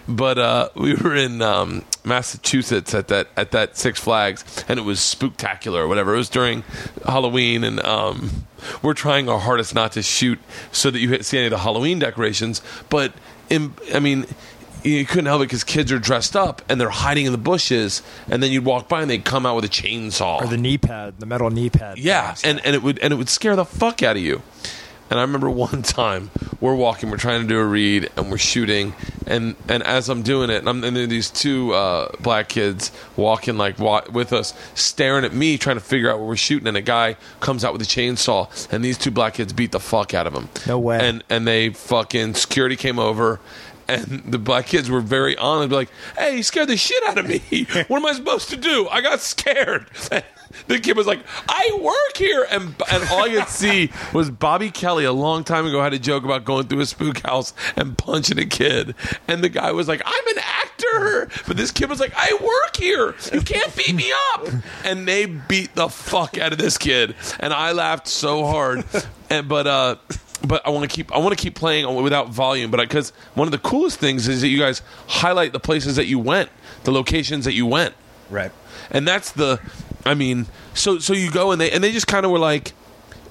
but 0.07 0.37
uh, 0.37 0.69
we 0.75 0.95
were 0.95 1.15
in 1.15 1.41
um, 1.41 1.83
Massachusetts 2.03 2.93
at 2.93 3.07
that 3.09 3.27
at 3.35 3.51
that 3.51 3.77
Six 3.77 3.99
Flags, 3.99 4.63
and 4.67 4.79
it 4.79 4.83
was 4.83 4.99
spooktacular 4.99 5.79
or 5.79 5.87
whatever. 5.87 6.13
It 6.13 6.17
was 6.17 6.29
during 6.29 6.63
Halloween, 7.05 7.63
and 7.63 7.79
um, 7.81 8.45
we're 8.81 8.93
trying 8.93 9.27
our 9.29 9.39
hardest 9.39 9.75
not 9.75 9.93
to 9.93 10.01
shoot 10.01 10.39
so 10.71 10.91
that 10.91 10.99
you 10.99 11.21
see 11.23 11.37
any 11.37 11.47
of 11.47 11.51
the 11.51 11.59
Halloween 11.59 11.99
decorations. 11.99 12.61
But 12.89 13.13
in, 13.49 13.73
I 13.93 13.99
mean. 13.99 14.25
You 14.83 15.05
couldn't 15.05 15.25
help 15.25 15.41
it 15.41 15.45
because 15.45 15.63
kids 15.63 15.91
are 15.91 15.99
dressed 15.99 16.35
up 16.35 16.61
and 16.69 16.79
they're 16.79 16.89
hiding 16.89 17.25
in 17.25 17.31
the 17.31 17.37
bushes, 17.37 18.01
and 18.29 18.41
then 18.41 18.51
you'd 18.51 18.65
walk 18.65 18.87
by 18.87 19.01
and 19.01 19.09
they'd 19.09 19.25
come 19.25 19.45
out 19.45 19.55
with 19.55 19.65
a 19.65 19.69
chainsaw. 19.69 20.41
or 20.41 20.47
the 20.47 20.57
knee 20.57 20.77
pad, 20.77 21.15
the 21.19 21.25
metal 21.25 21.49
knee 21.49 21.69
pad. 21.69 21.97
Yeah, 21.97 22.35
and, 22.43 22.63
and 22.65 22.75
it 22.75 22.83
would 22.83 22.99
and 22.99 23.13
it 23.13 23.17
would 23.17 23.29
scare 23.29 23.55
the 23.55 23.65
fuck 23.65 24.01
out 24.03 24.15
of 24.15 24.21
you. 24.21 24.41
And 25.11 25.17
I 25.19 25.23
remember 25.23 25.49
one 25.67 25.81
time 25.81 26.29
we're 26.61 26.75
walking, 26.75 27.09
we're 27.09 27.17
trying 27.17 27.41
to 27.41 27.47
do 27.47 27.57
a 27.57 27.65
read, 27.65 28.09
and 28.15 28.29
we're 28.29 28.37
shooting, 28.37 28.93
and 29.25 29.55
and 29.67 29.81
as 29.83 30.07
I'm 30.07 30.21
doing 30.21 30.49
it, 30.51 30.57
and, 30.57 30.69
I'm, 30.69 30.83
and 30.83 30.95
there 30.95 31.05
are 31.05 31.07
these 31.07 31.31
two 31.31 31.73
uh, 31.73 32.11
black 32.19 32.47
kids 32.47 32.91
walking 33.17 33.57
like 33.57 33.79
wa- 33.79 34.03
with 34.11 34.31
us, 34.33 34.53
staring 34.75 35.25
at 35.25 35.33
me, 35.33 35.57
trying 35.57 35.77
to 35.77 35.83
figure 35.83 36.11
out 36.11 36.19
what 36.19 36.27
we're 36.27 36.35
shooting, 36.35 36.67
and 36.67 36.77
a 36.77 36.81
guy 36.81 37.15
comes 37.39 37.65
out 37.65 37.73
with 37.73 37.81
a 37.81 37.85
chainsaw, 37.85 38.71
and 38.71 38.85
these 38.85 38.97
two 38.99 39.09
black 39.11 39.33
kids 39.33 39.51
beat 39.51 39.71
the 39.71 39.79
fuck 39.79 40.13
out 40.13 40.27
of 40.27 40.33
him. 40.33 40.47
No 40.67 40.77
way. 40.77 40.99
And 41.01 41.23
and 41.29 41.47
they 41.47 41.69
fucking 41.71 42.35
security 42.35 42.75
came 42.75 42.99
over. 42.99 43.39
And 43.89 44.31
the 44.31 44.37
black 44.37 44.67
kids 44.67 44.87
were 44.87 45.01
very 45.01 45.35
honest, 45.35 45.71
like, 45.71 45.89
"Hey, 46.15 46.37
you 46.37 46.43
scared 46.43 46.67
the 46.67 46.77
shit 46.77 47.01
out 47.05 47.17
of 47.17 47.27
me. 47.27 47.41
What 47.87 47.97
am 47.97 48.05
I 48.05 48.13
supposed 48.13 48.49
to 48.49 48.55
do? 48.55 48.87
I 48.87 49.01
got 49.01 49.19
scared." 49.19 49.87
the 50.67 50.79
kid 50.79 50.95
was 50.95 51.07
like, 51.07 51.21
"I 51.47 51.79
work 51.81 52.15
here," 52.15 52.45
and 52.51 52.75
and 52.91 53.09
all 53.09 53.23
I 53.23 53.29
could 53.29 53.47
see 53.47 53.91
was 54.13 54.29
Bobby 54.29 54.69
Kelly 54.69 55.05
a 55.05 55.11
long 55.11 55.43
time 55.43 55.65
ago 55.65 55.81
had 55.81 55.93
a 55.93 55.99
joke 55.99 56.23
about 56.23 56.45
going 56.45 56.67
through 56.67 56.81
a 56.81 56.85
spook 56.85 57.19
house 57.25 57.53
and 57.75 57.97
punching 57.97 58.37
a 58.37 58.45
kid, 58.45 58.93
and 59.27 59.43
the 59.43 59.49
guy 59.49 59.71
was 59.71 59.87
like, 59.87 60.03
"I'm 60.05 60.27
an 60.27 60.43
actor," 60.61 61.29
but 61.47 61.57
this 61.57 61.71
kid 61.71 61.89
was 61.89 61.99
like, 61.99 62.13
"I 62.15 62.37
work 62.39 62.77
here. 62.77 63.15
You 63.33 63.41
can't 63.41 63.75
beat 63.75 63.95
me 63.95 64.13
up," 64.33 64.47
and 64.83 65.07
they 65.07 65.25
beat 65.25 65.73
the 65.73 65.89
fuck 65.89 66.37
out 66.37 66.51
of 66.51 66.59
this 66.59 66.77
kid, 66.77 67.15
and 67.39 67.53
I 67.55 67.71
laughed 67.71 68.07
so 68.07 68.45
hard, 68.45 68.85
and 69.31 69.49
but 69.49 69.65
uh 69.65 69.95
but 70.45 70.65
I 70.65 70.69
want 70.69 70.89
to 70.89 70.93
keep 70.95 71.11
I 71.13 71.17
want 71.19 71.37
to 71.37 71.41
keep 71.41 71.55
playing 71.55 72.01
without 72.01 72.29
volume. 72.29 72.71
But 72.71 72.79
because 72.79 73.11
one 73.35 73.47
of 73.47 73.51
the 73.51 73.57
coolest 73.57 73.99
things 73.99 74.27
is 74.27 74.41
that 74.41 74.47
you 74.47 74.59
guys 74.59 74.81
highlight 75.07 75.51
the 75.53 75.59
places 75.59 75.95
that 75.97 76.05
you 76.07 76.19
went, 76.19 76.49
the 76.83 76.91
locations 76.91 77.45
that 77.45 77.53
you 77.53 77.65
went, 77.65 77.93
Right. 78.29 78.51
and 78.91 79.07
that's 79.07 79.31
the. 79.31 79.59
I 80.05 80.13
mean, 80.13 80.45
so 80.73 80.99
so 80.99 81.13
you 81.13 81.29
go 81.31 81.51
and 81.51 81.59
they 81.59 81.69
and 81.71 81.83
they 81.83 81.91
just 81.91 82.07
kind 82.07 82.25
of 82.25 82.31
were 82.31 82.39
like. 82.39 82.73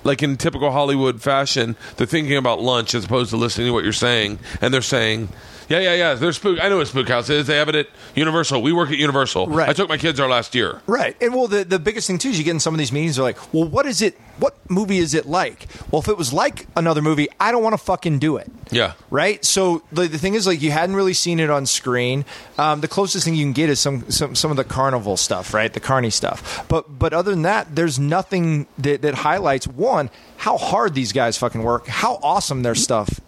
Like 0.04 0.22
in 0.22 0.36
typical 0.36 0.70
Hollywood 0.70 1.20
fashion, 1.20 1.74
they're 1.96 2.06
thinking 2.06 2.36
about 2.36 2.60
lunch 2.60 2.94
as 2.94 3.04
opposed 3.04 3.30
to 3.30 3.36
listening 3.36 3.66
to 3.66 3.72
what 3.72 3.82
you're 3.82 3.92
saying, 3.92 4.38
and 4.60 4.72
they're 4.72 4.80
saying, 4.80 5.28
"Yeah, 5.68 5.80
yeah, 5.80 5.94
yeah." 5.94 6.14
They're 6.14 6.32
spook. 6.32 6.58
I 6.60 6.68
know 6.68 6.78
what 6.78 6.86
spook 6.88 7.08
house 7.08 7.30
is. 7.30 7.46
They 7.46 7.56
have 7.56 7.68
it 7.68 7.74
at 7.74 7.88
Universal. 8.14 8.62
We 8.62 8.72
work 8.72 8.90
at 8.90 8.98
Universal. 8.98 9.48
Right. 9.48 9.68
I 9.68 9.72
took 9.72 9.88
my 9.88 9.98
kids 9.98 10.18
there 10.18 10.28
last 10.28 10.54
year. 10.54 10.80
Right. 10.86 11.16
And 11.20 11.34
well, 11.34 11.48
the, 11.48 11.64
the 11.64 11.78
biggest 11.78 12.06
thing, 12.06 12.18
too, 12.18 12.30
is 12.30 12.38
you 12.38 12.44
get 12.44 12.52
in 12.52 12.60
some 12.60 12.74
of 12.74 12.78
these 12.78 12.92
meetings, 12.92 13.16
they're 13.16 13.24
like, 13.24 13.52
well, 13.52 13.68
what 13.68 13.86
is 13.86 14.02
it? 14.02 14.18
What 14.38 14.56
movie 14.70 14.98
is 14.98 15.14
it 15.14 15.26
like? 15.26 15.66
Well, 15.90 16.00
if 16.00 16.08
it 16.08 16.16
was 16.16 16.32
like 16.32 16.66
another 16.76 17.02
movie, 17.02 17.28
I 17.40 17.50
don't 17.50 17.62
want 17.62 17.74
to 17.74 17.78
fucking 17.78 18.18
do 18.18 18.36
it. 18.36 18.50
Yeah. 18.70 18.92
Right. 19.10 19.44
So 19.44 19.82
the, 19.90 20.06
the 20.06 20.18
thing 20.18 20.34
is, 20.34 20.46
like, 20.46 20.62
you 20.62 20.70
hadn't 20.70 20.94
really 20.96 21.14
seen 21.14 21.40
it 21.40 21.50
on 21.50 21.66
screen. 21.66 22.24
Um, 22.56 22.80
the 22.80 22.88
closest 22.88 23.24
thing 23.24 23.34
you 23.34 23.44
can 23.44 23.52
get 23.52 23.68
is 23.68 23.80
some, 23.80 24.10
some 24.10 24.34
some 24.34 24.50
of 24.50 24.56
the 24.56 24.64
carnival 24.64 25.16
stuff, 25.16 25.52
right? 25.54 25.72
The 25.72 25.80
carny 25.80 26.10
stuff. 26.10 26.66
But 26.68 26.98
but 26.98 27.12
other 27.12 27.30
than 27.30 27.42
that, 27.42 27.74
there's 27.74 27.98
nothing 27.98 28.66
that, 28.78 29.02
that 29.02 29.14
highlights 29.14 29.66
one 29.66 30.10
how 30.38 30.56
hard 30.56 30.94
these 30.94 31.12
guys 31.12 31.36
fucking 31.36 31.62
work, 31.64 31.88
how 31.88 32.20
awesome 32.22 32.62
their 32.62 32.76
stuff. 32.76 33.20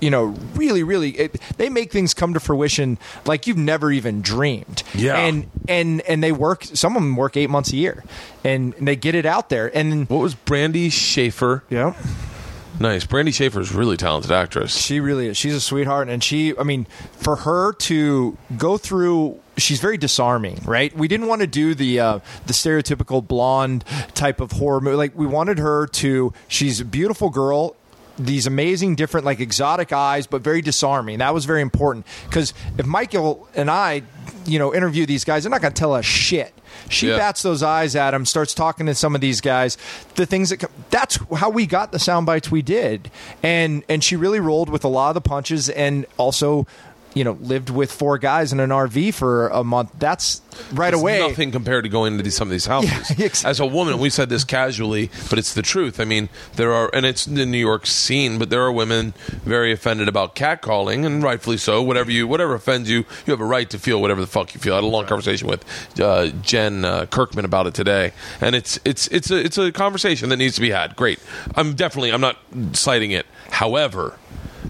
You 0.00 0.10
know, 0.10 0.24
really, 0.54 0.82
really, 0.82 1.10
it, 1.10 1.40
they 1.56 1.68
make 1.68 1.92
things 1.92 2.14
come 2.14 2.34
to 2.34 2.40
fruition 2.40 2.98
like 3.24 3.46
you've 3.46 3.56
never 3.58 3.90
even 3.92 4.20
dreamed. 4.22 4.82
Yeah. 4.94 5.16
and 5.16 5.50
and 5.68 6.00
and 6.02 6.22
they 6.22 6.32
work. 6.32 6.64
Some 6.64 6.96
of 6.96 7.02
them 7.02 7.16
work 7.16 7.36
eight 7.36 7.50
months 7.50 7.72
a 7.72 7.76
year, 7.76 8.04
and 8.44 8.72
they 8.74 8.96
get 8.96 9.14
it 9.14 9.26
out 9.26 9.48
there. 9.48 9.74
And 9.76 10.08
What 10.08 10.18
was 10.20 10.34
Brandy 10.34 10.90
Schaefer? 10.90 11.64
yeah, 11.70 11.94
Nice. 12.80 13.04
Brandy 13.06 13.30
Schaefer 13.30 13.60
is 13.60 13.72
a 13.72 13.78
really 13.78 13.96
talented 13.96 14.32
actress. 14.32 14.76
She 14.76 14.98
really 14.98 15.28
is. 15.28 15.36
She's 15.36 15.54
a 15.54 15.60
sweetheart, 15.60 16.08
and 16.08 16.22
she. 16.24 16.56
I 16.58 16.64
mean, 16.64 16.86
for 17.12 17.36
her 17.36 17.72
to 17.72 18.36
go 18.58 18.76
through, 18.78 19.38
she's 19.56 19.78
very 19.80 19.96
disarming, 19.96 20.58
right? 20.64 20.92
We 20.96 21.06
didn't 21.06 21.28
want 21.28 21.40
to 21.42 21.46
do 21.46 21.76
the 21.76 22.00
uh, 22.00 22.18
the 22.46 22.52
stereotypical 22.52 23.24
blonde 23.24 23.84
type 24.14 24.40
of 24.40 24.50
horror 24.52 24.80
movie. 24.80 24.96
Like 24.96 25.16
we 25.16 25.24
wanted 25.26 25.58
her 25.58 25.86
to. 25.86 26.32
She's 26.48 26.80
a 26.80 26.84
beautiful 26.84 27.30
girl. 27.30 27.76
These 28.18 28.46
amazing, 28.46 28.94
different, 28.94 29.26
like 29.26 29.40
exotic 29.40 29.92
eyes, 29.92 30.26
but 30.28 30.42
very 30.42 30.62
disarming. 30.62 31.18
That 31.18 31.34
was 31.34 31.44
very 31.46 31.62
important 31.62 32.06
because 32.28 32.54
if 32.78 32.86
Michael 32.86 33.48
and 33.56 33.68
I, 33.70 34.02
you 34.46 34.58
know, 34.58 34.72
interview 34.72 35.04
these 35.04 35.24
guys, 35.24 35.42
they're 35.42 35.50
not 35.50 35.60
going 35.62 35.74
to 35.74 35.78
tell 35.78 35.92
us 35.94 36.04
shit. 36.04 36.52
She 36.88 37.08
Yeah. 37.08 37.16
bats 37.16 37.42
those 37.42 37.62
eyes 37.62 37.96
at 37.96 38.14
him, 38.14 38.24
starts 38.26 38.52
talking 38.54 38.86
to 38.86 38.94
some 38.94 39.14
of 39.14 39.20
these 39.20 39.40
guys. 39.40 39.76
The 40.16 40.26
things 40.26 40.50
that 40.50 40.58
come, 40.58 40.70
that's 40.90 41.18
how 41.36 41.50
we 41.50 41.66
got 41.66 41.92
the 41.92 41.98
sound 41.98 42.26
bites 42.26 42.50
we 42.50 42.62
did, 42.62 43.10
and 43.42 43.82
and 43.88 44.02
she 44.04 44.16
really 44.16 44.40
rolled 44.40 44.68
with 44.68 44.84
a 44.84 44.88
lot 44.88 45.08
of 45.08 45.14
the 45.14 45.20
punches, 45.20 45.68
and 45.68 46.04
also 46.16 46.66
you 47.14 47.24
know 47.24 47.32
lived 47.40 47.70
with 47.70 47.90
four 47.92 48.18
guys 48.18 48.52
in 48.52 48.60
an 48.60 48.70
RV 48.70 49.14
for 49.14 49.48
a 49.48 49.64
month. 49.64 49.90
That's 49.98 50.42
right 50.72 50.92
It's 50.92 51.00
away. 51.00 51.18
nothing 51.20 51.50
compared 51.52 51.84
to 51.84 51.88
going 51.90 52.16
into 52.18 52.30
some 52.30 52.48
of 52.48 52.52
these 52.52 52.66
houses. 52.66 52.90
Yeah, 53.18 53.26
ex- 53.26 53.44
As 53.44 53.60
a 53.60 53.66
woman, 53.66 53.98
we 53.98 54.10
said 54.10 54.28
this 54.28 54.44
casually, 54.44 55.10
but 55.30 55.38
it's 55.38 55.54
the 55.54 55.62
truth. 55.62 55.98
I 56.00 56.04
mean, 56.04 56.28
there 56.56 56.72
are, 56.72 56.90
and 56.94 57.04
it's 57.06 57.24
the 57.24 57.44
New 57.46 57.58
York 57.58 57.86
scene, 57.86 58.38
but 58.38 58.50
there 58.50 58.62
are 58.62 58.70
women 58.72 59.14
very 59.44 59.72
offended 59.72 60.08
about 60.08 60.34
catcalling, 60.36 61.04
and 61.04 61.22
rightfully 61.22 61.56
so. 61.56 61.82
Whatever 61.82 62.10
you, 62.10 62.26
whatever 62.28 62.54
offends 62.54 62.88
you, 62.90 62.98
you 63.26 63.30
have 63.32 63.40
a 63.40 63.44
right 63.44 63.68
to 63.70 63.78
feel 63.78 64.00
whatever 64.00 64.20
the 64.20 64.26
fuck 64.26 64.54
you 64.54 64.60
feel. 64.60 64.74
I 64.74 64.76
had 64.76 64.84
a 64.84 64.88
long 64.88 65.06
conversation 65.06 65.48
with 65.48 65.64
uh, 66.00 66.28
Jen 66.42 66.84
uh, 66.84 67.06
Kirkman 67.06 67.44
about 67.44 67.66
it 67.66 67.74
today, 67.74 68.12
and 68.40 68.54
it's 68.54 68.78
it's 68.84 69.06
it's 69.08 69.30
a 69.30 69.44
it's 69.44 69.58
a 69.58 69.70
conversation 69.72 70.28
that 70.30 70.36
needs 70.36 70.54
to 70.56 70.60
be 70.60 70.70
had. 70.70 70.94
Great. 70.96 71.18
I'm 71.56 71.74
definitely 71.74 72.12
I'm 72.12 72.20
not 72.20 72.38
citing 72.72 73.10
it. 73.10 73.26
However, 73.50 74.18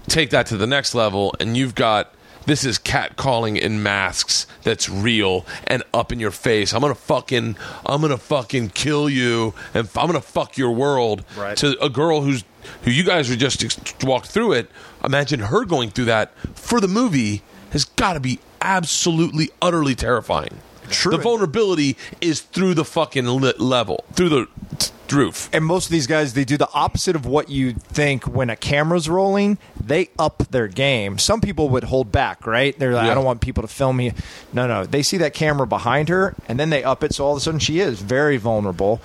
take 0.07 0.29
that 0.31 0.47
to 0.47 0.57
the 0.57 0.67
next 0.67 0.95
level, 0.95 1.35
and 1.39 1.55
you've 1.57 1.75
got 1.75 2.13
this 2.45 2.63
is 2.63 2.77
catcalling 2.79 3.57
in 3.59 3.81
masks 3.83 4.47
that's 4.63 4.89
real 4.89 5.45
and 5.67 5.83
up 5.93 6.11
in 6.11 6.19
your 6.19 6.31
face. 6.31 6.73
I'm 6.73 6.81
gonna 6.81 6.95
fucking 6.95 7.55
I'm 7.85 8.01
gonna 8.01 8.17
fucking 8.17 8.69
kill 8.69 9.09
you 9.09 9.53
and 9.73 9.89
I'm 9.95 10.07
gonna 10.07 10.21
fuck 10.21 10.57
your 10.57 10.71
world. 10.71 11.23
Right. 11.37 11.57
To 11.57 11.77
a 11.83 11.89
girl 11.89 12.21
who's 12.21 12.43
who 12.83 12.91
you 12.91 13.03
guys 13.03 13.29
were 13.29 13.35
just 13.35 13.63
ex- 13.63 13.79
walked 14.03 14.27
through 14.27 14.53
it. 14.53 14.69
Imagine 15.03 15.39
her 15.39 15.65
going 15.65 15.89
through 15.89 16.05
that 16.05 16.31
for 16.57 16.79
the 16.81 16.87
movie 16.87 17.43
has 17.71 17.85
got 17.85 18.13
to 18.13 18.19
be 18.19 18.39
absolutely 18.61 19.49
utterly 19.61 19.93
terrifying. 19.95 20.59
True. 20.89 21.11
The 21.11 21.17
vulnerability 21.17 21.97
is 22.21 22.41
through 22.41 22.73
the 22.75 22.85
fucking 22.85 23.25
lit 23.25 23.59
level, 23.59 24.03
through 24.13 24.29
the 24.29 24.47
t- 24.77 24.91
roof. 25.15 25.49
and 25.53 25.63
most 25.63 25.85
of 25.85 25.91
these 25.91 26.07
guys 26.07 26.33
they 26.33 26.43
do 26.43 26.57
the 26.57 26.67
opposite 26.73 27.15
of 27.15 27.25
what 27.27 27.47
you 27.49 27.73
think 27.73 28.23
when 28.25 28.49
a 28.49 28.55
camera's 28.55 29.07
rolling 29.07 29.59
they 29.79 30.09
up 30.17 30.39
their 30.49 30.67
game 30.67 31.19
some 31.19 31.39
people 31.39 31.69
would 31.69 31.83
hold 31.83 32.11
back 32.11 32.47
right 32.47 32.77
they're 32.79 32.93
like 32.95 33.05
Yeah. 33.05 33.11
i 33.11 33.13
don't 33.13 33.23
want 33.23 33.39
people 33.39 33.61
to 33.61 33.67
film 33.67 33.97
me 33.97 34.13
no 34.51 34.65
no 34.67 34.83
they 34.83 35.03
see 35.03 35.17
that 35.17 35.35
camera 35.35 35.67
behind 35.67 36.09
her 36.09 36.33
and 36.47 36.59
then 36.59 36.71
they 36.71 36.83
up 36.83 37.03
it 37.03 37.13
so 37.13 37.23
all 37.23 37.33
of 37.33 37.37
a 37.37 37.39
sudden 37.39 37.59
she 37.59 37.79
is 37.79 38.01
very 38.01 38.37
vulnerable 38.37 38.99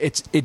it's 0.00 0.22
it 0.32 0.44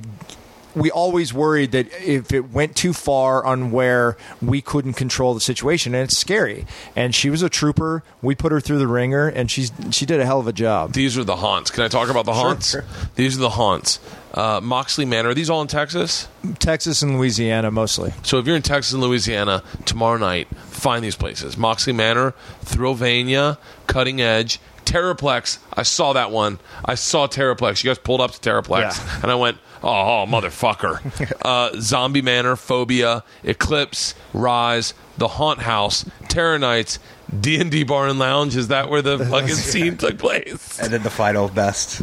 we 0.75 0.91
always 0.91 1.33
worried 1.33 1.71
that 1.71 1.87
if 2.03 2.31
it 2.33 2.51
went 2.51 2.75
too 2.75 2.91
far 2.93 3.45
on 3.45 3.71
where 3.71 4.17
we 4.41 4.61
couldn't 4.61 4.93
control 4.93 5.33
the 5.33 5.39
situation 5.39 5.95
and 5.95 6.03
it's 6.03 6.17
scary 6.17 6.65
and 6.95 7.15
she 7.15 7.29
was 7.29 7.41
a 7.41 7.49
trooper 7.49 8.03
we 8.21 8.35
put 8.35 8.51
her 8.51 8.59
through 8.59 8.77
the 8.79 8.87
ringer 8.87 9.27
and 9.27 9.49
she's 9.49 9.71
she 9.91 10.05
did 10.05 10.19
a 10.19 10.25
hell 10.25 10.39
of 10.39 10.47
a 10.47 10.53
job 10.53 10.93
These 10.93 11.17
are 11.17 11.23
the 11.23 11.37
haunts. 11.37 11.71
Can 11.71 11.83
I 11.83 11.87
talk 11.87 12.09
about 12.09 12.25
the 12.25 12.33
haunts? 12.33 12.71
sure. 12.71 12.83
These 13.15 13.37
are 13.37 13.41
the 13.41 13.49
haunts. 13.51 13.99
Uh, 14.33 14.59
Moxley 14.61 15.05
Manor. 15.05 15.29
Are 15.29 15.33
these 15.33 15.49
all 15.49 15.61
in 15.61 15.67
Texas? 15.69 16.27
texas 16.59 17.01
and 17.01 17.17
louisiana 17.17 17.71
mostly 17.71 18.13
So 18.23 18.37
if 18.37 18.45
you're 18.45 18.55
in 18.57 18.61
Texas 18.61 18.91
and 18.93 19.01
Louisiana 19.01 19.63
tomorrow 19.85 20.17
night, 20.17 20.47
find 20.67 21.03
these 21.03 21.15
places: 21.15 21.57
Moxley 21.57 21.93
Manor, 21.93 22.33
Thrillvania, 22.65 23.57
Cutting 23.87 24.21
Edge, 24.21 24.59
Terraplex. 24.85 25.57
I 25.73 25.83
saw 25.83 26.13
that 26.13 26.31
one. 26.31 26.59
I 26.83 26.95
saw 26.95 27.27
Terraplex. 27.27 27.83
You 27.83 27.89
guys 27.89 27.97
pulled 27.99 28.21
up 28.21 28.31
to 28.31 28.39
Terraplex, 28.39 28.81
Yeah. 28.97 29.19
and 29.23 29.31
I 29.31 29.35
went, 29.35 29.57
"Oh, 29.83 29.89
oh 29.89 30.25
motherfucker!" 30.27 31.01
uh, 31.41 31.79
Zombie 31.81 32.21
Manor, 32.21 32.55
Phobia, 32.55 33.23
Eclipse, 33.43 34.15
Rise, 34.33 34.93
The 35.17 35.27
Haunt 35.27 35.59
House, 35.61 36.05
Terror 36.27 36.59
Nights, 36.59 36.99
D 37.37 37.59
and 37.59 37.71
D 37.71 37.83
Bar 37.83 38.07
and 38.07 38.19
Lounge. 38.19 38.55
Is 38.55 38.67
that 38.69 38.89
where 38.89 39.01
the 39.01 39.17
fucking 39.29 39.49
scene 39.55 39.97
took 39.97 40.17
place? 40.17 40.79
And 40.79 40.93
then 40.93 41.03
the 41.03 41.09
final 41.09 41.47
best. 41.49 42.01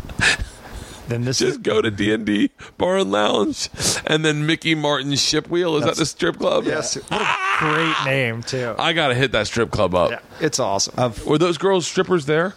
then 1.09 1.25
this 1.25 1.41
is 1.41 1.51
Just 1.57 1.63
go 1.63 1.81
to 1.83 1.91
D 1.91 2.13
and 2.13 2.25
D 2.27 2.51
Bar 2.79 2.99
and 2.99 3.13
Lounge, 3.13 3.69
and 4.07 4.25
then 4.25 4.47
Mickey 4.47 4.75
Martin's 4.75 5.21
Ship 5.23 5.49
Wheel. 5.49 5.77
Is 5.77 5.85
that 5.85 5.97
the 5.97 6.07
strip 6.07 6.39
club? 6.39 6.65
yes 6.65 6.95
what 7.11 7.21
a 7.23 7.37
great 7.59 7.95
name 8.05 8.43
too 8.43 8.75
I 8.79 8.93
gotta 8.93 9.15
hit 9.15 9.33
that 9.33 9.47
strip 9.47 9.71
club 9.71 9.95
up. 9.95 10.11
Yeah, 10.11 10.19
it's 10.41 10.59
awesome. 10.59 11.13
Were 11.27 11.39
those 11.39 11.59
girls 11.59 11.87
strippers 11.87 12.27
there? 12.27 12.55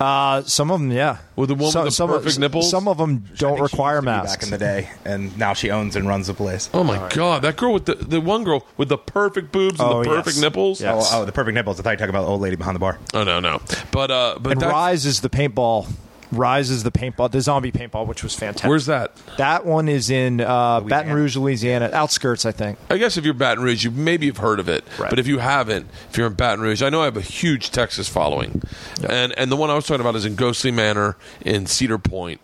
Uh, 0.00 0.42
some 0.42 0.70
of 0.70 0.80
them, 0.80 0.92
yeah. 0.92 1.18
With 1.34 1.48
the 1.48 1.54
one 1.56 1.72
with 1.84 1.96
the 1.96 2.06
perfect 2.06 2.38
nipples? 2.38 2.70
Some 2.70 2.86
of 2.86 2.98
them 2.98 3.24
don't 3.36 3.60
require 3.60 3.96
used 3.96 4.04
masks. 4.04 4.36
Back 4.36 4.42
in 4.44 4.50
the 4.50 4.58
day, 4.58 4.90
and 5.04 5.36
now 5.36 5.54
she 5.54 5.70
owns 5.70 5.96
and 5.96 6.06
runs 6.06 6.28
the 6.28 6.34
place. 6.34 6.70
Oh 6.72 6.84
my 6.84 7.08
god, 7.08 7.42
that 7.42 7.56
girl 7.56 7.72
with 7.72 7.86
the 7.86 7.94
the 7.96 8.20
one 8.20 8.44
girl 8.44 8.64
with 8.76 8.88
the 8.88 8.98
perfect 8.98 9.50
boobs 9.50 9.80
and 9.80 9.88
Oh, 9.88 10.02
the 10.04 10.08
perfect 10.08 10.36
yes. 10.36 10.40
nipples. 10.40 10.80
Yeah. 10.80 10.94
Oh, 10.94 11.08
oh, 11.12 11.24
the 11.24 11.32
perfect 11.32 11.54
nipples. 11.54 11.80
I 11.80 11.82
thought 11.82 11.90
you 11.90 11.94
were 11.94 11.98
talking 11.98 12.10
about 12.10 12.22
the 12.22 12.28
old 12.28 12.40
lady 12.40 12.54
behind 12.56 12.76
the 12.76 12.80
bar. 12.80 12.98
Oh 13.14 13.24
no, 13.24 13.40
no. 13.40 13.60
But 13.90 14.10
uh, 14.10 14.38
but 14.40 14.52
and 14.52 14.62
Rise 14.62 15.04
is 15.04 15.20
the 15.20 15.30
paintball. 15.30 15.88
Rise 16.30 16.70
is 16.70 16.82
the 16.82 16.90
paintball, 16.90 17.30
the 17.30 17.40
zombie 17.40 17.72
paintball, 17.72 18.06
which 18.06 18.22
was 18.22 18.34
fantastic. 18.34 18.68
Where's 18.68 18.86
that? 18.86 19.16
that 19.38 19.64
one? 19.64 19.88
Is 19.88 20.10
in 20.10 20.40
uh, 20.40 20.80
Baton 20.80 21.12
Rouge, 21.12 21.36
Louisiana, 21.36 21.90
outskirts, 21.92 22.44
I 22.44 22.52
think. 22.52 22.78
I 22.90 22.98
guess 22.98 23.16
if 23.16 23.24
you're 23.24 23.34
Baton 23.34 23.64
Rouge, 23.64 23.84
you 23.84 23.90
maybe 23.90 24.26
have 24.26 24.38
heard 24.38 24.60
of 24.60 24.68
it. 24.68 24.84
Right. 24.98 25.10
But 25.10 25.18
if 25.18 25.26
you 25.26 25.38
haven't, 25.38 25.86
if 26.10 26.18
you're 26.18 26.26
in 26.26 26.34
Baton 26.34 26.60
Rouge, 26.60 26.82
I 26.82 26.90
know 26.90 27.00
I 27.00 27.06
have 27.06 27.16
a 27.16 27.22
huge 27.22 27.70
Texas 27.70 28.08
following, 28.08 28.62
and 29.08 29.32
and 29.38 29.50
the 29.50 29.56
one 29.56 29.70
I 29.70 29.74
was 29.74 29.86
talking 29.86 30.00
about 30.00 30.16
is 30.16 30.26
in 30.26 30.34
Ghostly 30.34 30.70
Manor 30.70 31.16
in 31.40 31.66
Cedar 31.66 31.98
Point. 31.98 32.40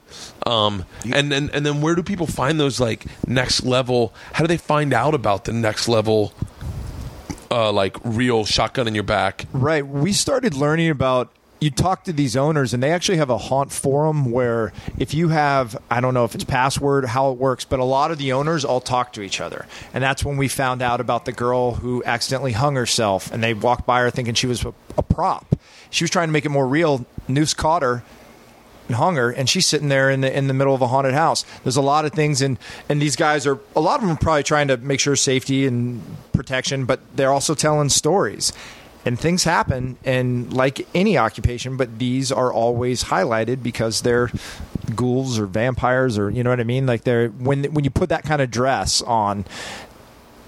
Um, 0.47 0.85
and 1.13 1.31
then 1.31 1.51
and 1.53 1.67
then 1.67 1.81
where 1.83 1.95
do 1.95 2.03
people 2.03 2.27
find 2.27 2.59
those 2.59 2.81
like 2.81 3.05
next 3.27 3.65
level? 3.65 4.15
How 4.33 4.45
do 4.45 4.49
they 4.49 4.57
find 4.57 4.93
out 4.95 5.15
about 5.15 5.45
the 5.45 5.53
next 5.53 5.89
level? 5.89 6.33
Uh, 7.51 7.71
like 7.71 7.97
real 8.03 8.45
shotgun 8.45 8.89
in 8.89 8.95
your 8.95 9.05
back. 9.05 9.47
Right. 9.53 9.87
We 9.87 10.13
started 10.13 10.55
learning 10.55 10.91
about. 10.91 11.31
You 11.61 11.71
talk 11.71 12.05
to 12.05 12.13
these 12.13 12.37
owners, 12.37 12.75
and 12.75 12.83
they 12.83 12.91
actually 12.91 13.17
have 13.19 13.31
a 13.31 13.39
haunt 13.39 13.73
forum 13.73 14.31
where 14.31 14.73
if 14.99 15.15
you 15.15 15.29
have, 15.29 15.77
I 15.91 16.01
don't 16.01 16.13
know 16.13 16.25
if 16.25 16.35
it's 16.35 16.45
password, 16.45 17.07
how 17.07 17.31
it 17.31 17.39
works, 17.39 17.65
but 17.65 17.81
a 17.81 17.85
lot 17.85 18.11
of 18.11 18.19
the 18.19 18.33
owners 18.33 18.65
all 18.65 18.81
talk 18.81 19.13
to 19.15 19.23
each 19.23 19.41
other. 19.41 19.67
And 19.95 20.05
that's 20.05 20.25
when 20.25 20.37
we 20.37 20.49
found 20.49 20.83
out 20.83 21.01
about 21.01 21.25
the 21.25 21.33
girl 21.33 21.77
who 21.77 22.03
accidentally 22.05 22.53
hung 22.53 22.75
herself, 22.77 23.33
and 23.33 23.43
they 23.43 23.55
walked 23.55 23.87
by 23.87 24.01
her 24.01 24.11
thinking 24.11 24.35
she 24.35 24.47
was 24.47 24.65
a, 24.65 24.75
a 24.99 25.03
prop. 25.03 25.57
She 25.91 26.05
was 26.05 26.11
trying 26.11 26.29
to 26.29 26.33
make 26.33 26.45
it 26.45 26.51
more 26.51 26.67
real. 26.67 27.07
Noose 27.29 27.55
caught 27.55 27.83
her 27.83 28.03
and 28.89 28.97
hung 28.97 29.17
her, 29.17 29.31
and 29.31 29.49
she's 29.49 29.67
sitting 29.67 29.89
there 29.89 30.11
in 30.11 30.21
the 30.21 30.37
in 30.37 30.47
the 30.47 30.55
middle 30.55 30.75
of 30.75 30.83
a 30.83 30.89
haunted 30.89 31.15
house. 31.15 31.45
There's 31.63 31.77
a 31.77 31.83
lot 31.83 32.05
of 32.05 32.13
things, 32.13 32.43
and 32.43 32.59
and 32.89 33.01
these 33.01 33.17
guys 33.17 33.47
are 33.47 33.59
a 33.75 33.81
lot 33.81 33.97
of 33.97 34.01
them 34.03 34.11
are 34.11 34.21
probably 34.21 34.43
trying 34.43 34.69
to 34.69 34.77
make 34.77 35.01
sure 35.01 35.17
safety 35.17 35.67
and 35.67 36.03
protection, 36.33 36.85
but 36.85 37.01
they're 37.17 37.33
also 37.33 37.55
telling 37.55 37.89
stories. 37.89 38.53
And 39.07 39.21
things 39.21 39.45
happen, 39.45 39.99
and 40.05 40.51
like 40.53 40.87
any 40.95 41.19
occupation, 41.19 41.77
but 41.77 41.99
these 41.99 42.33
are 42.33 42.51
always 42.51 43.05
highlighted 43.05 43.63
because 43.63 44.01
they're 44.01 44.31
ghouls 44.97 45.39
or 45.39 45.45
vampires, 45.45 46.17
or 46.19 46.31
you 46.31 46.43
know 46.43 46.49
what 46.51 46.59
I 46.61 46.65
mean. 46.65 46.87
Like 46.87 47.05
they're 47.05 47.29
when 47.29 47.65
when 47.75 47.85
you 47.85 47.91
put 47.91 48.09
that 48.09 48.23
kind 48.25 48.41
of 48.41 48.51
dress 48.51 49.03
on, 49.03 49.45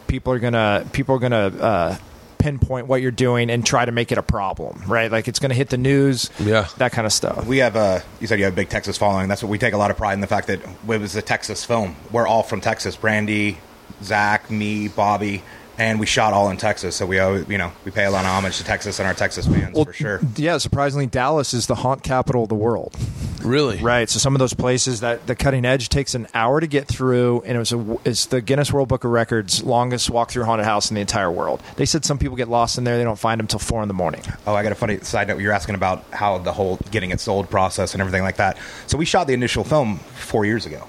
people 0.06 0.32
are 0.32 0.38
gonna 0.38 0.86
people 0.92 1.14
are 1.16 1.18
gonna 1.18 1.46
uh, 1.60 1.96
pinpoint 2.38 2.86
what 2.86 3.02
you're 3.02 3.10
doing 3.10 3.50
and 3.50 3.64
try 3.66 3.84
to 3.84 3.92
make 3.92 4.10
it 4.10 4.16
a 4.18 4.22
problem, 4.22 4.82
right? 4.86 5.10
Like 5.12 5.28
it's 5.28 5.38
gonna 5.38 5.52
hit 5.54 5.68
the 5.68 5.76
news, 5.78 6.30
Yeah. 6.40 6.68
that 6.78 6.92
kind 6.92 7.06
of 7.06 7.12
stuff. 7.12 7.44
We 7.46 7.58
have 7.58 7.76
a. 7.76 8.02
You 8.20 8.26
said 8.26 8.38
you 8.38 8.44
have 8.46 8.54
a 8.54 8.56
big 8.56 8.68
Texas 8.70 8.96
following. 8.96 9.28
That's 9.28 9.42
what 9.42 9.50
we 9.50 9.58
take 9.58 9.74
a 9.74 9.78
lot 9.78 9.90
of 9.90 9.98
pride 9.98 10.14
in 10.14 10.20
the 10.22 10.26
fact 10.26 10.46
that 10.46 10.60
it 10.62 10.68
was 10.86 11.14
a 11.14 11.22
Texas 11.22 11.62
film. 11.64 11.94
We're 12.10 12.26
all 12.26 12.42
from 12.42 12.60
Texas. 12.62 12.96
Brandy, 12.96 13.58
Zach, 14.02 14.50
me, 14.50 14.88
Bobby, 14.88 15.42
and 15.78 16.00
we 16.00 16.06
shot 16.06 16.32
all 16.32 16.50
in 16.50 16.56
Texas. 16.56 16.96
So 16.96 17.06
we 17.06 17.20
owe 17.20 17.36
you 17.48 17.58
know 17.58 17.72
we 17.84 17.90
pay 17.90 18.04
a 18.04 18.10
lot 18.10 18.24
of 18.24 18.30
homage 18.30 18.58
to 18.58 18.64
Texas 18.64 18.98
and 18.98 19.06
our 19.06 19.14
Texas 19.14 19.46
fans 19.46 19.76
for 19.82 19.92
sure. 19.92 20.20
Yeah, 20.36 20.58
surprisingly, 20.58 21.06
Dallas 21.06 21.54
is 21.54 21.66
the 21.66 21.74
haunt 21.76 22.02
capital 22.02 22.44
of 22.44 22.48
the 22.48 22.54
world. 22.54 22.94
Really? 23.42 23.78
Right. 23.78 24.08
So 24.10 24.18
some 24.18 24.34
of 24.34 24.40
those 24.40 24.54
places 24.54 25.00
that 25.00 25.26
the 25.28 25.36
cutting 25.36 25.64
edge 25.64 25.88
takes 25.88 26.14
an 26.16 26.26
hour 26.34 26.58
to 26.60 26.66
get 26.66 26.88
through, 26.88 27.42
and 27.46 27.54
it 27.54 27.58
was 27.60 27.72
a, 27.72 27.98
it's 28.04 28.26
the 28.26 28.40
Guinness 28.40 28.72
World 28.72 28.88
Book 28.88 29.04
of 29.04 29.10
Records 29.12 29.62
longest 29.62 30.10
walk 30.10 30.30
through 30.32 30.44
haunted 30.44 30.64
house 30.66 30.90
in 30.90 30.96
the 30.96 31.00
entire 31.00 31.30
world. 31.30 31.62
They 31.76 31.84
said 31.86 32.04
some 32.04 32.18
people 32.18 32.36
get 32.36 32.48
lost 32.48 32.76
in 32.76 32.82
there; 32.84 32.96
they 32.98 33.04
don't 33.04 33.18
find 33.18 33.38
them 33.38 33.46
till 33.46 33.60
four 33.60 33.82
in 33.82 33.88
the 33.88 33.94
morning. 33.94 34.22
Oh, 34.46 34.54
I 34.54 34.62
got 34.64 34.72
a 34.72 34.76
funny 34.76 34.98
side 35.00 35.28
note. 35.28 35.40
You're 35.40 35.52
asking 35.52 35.76
about 35.76 36.04
how 36.12 36.38
the 36.38 36.52
whole 36.52 36.78
getting 36.90 37.10
it 37.10 37.20
sold 37.20 37.48
process 37.48 37.94
and 37.94 38.00
everything 38.00 38.22
like 38.22 38.36
that. 38.36 38.56
So 38.88 38.98
we 38.98 39.04
shot 39.04 39.28
the 39.28 39.34
initial 39.34 39.62
film 39.62 39.98
four 39.98 40.44
years 40.44 40.66
ago, 40.66 40.88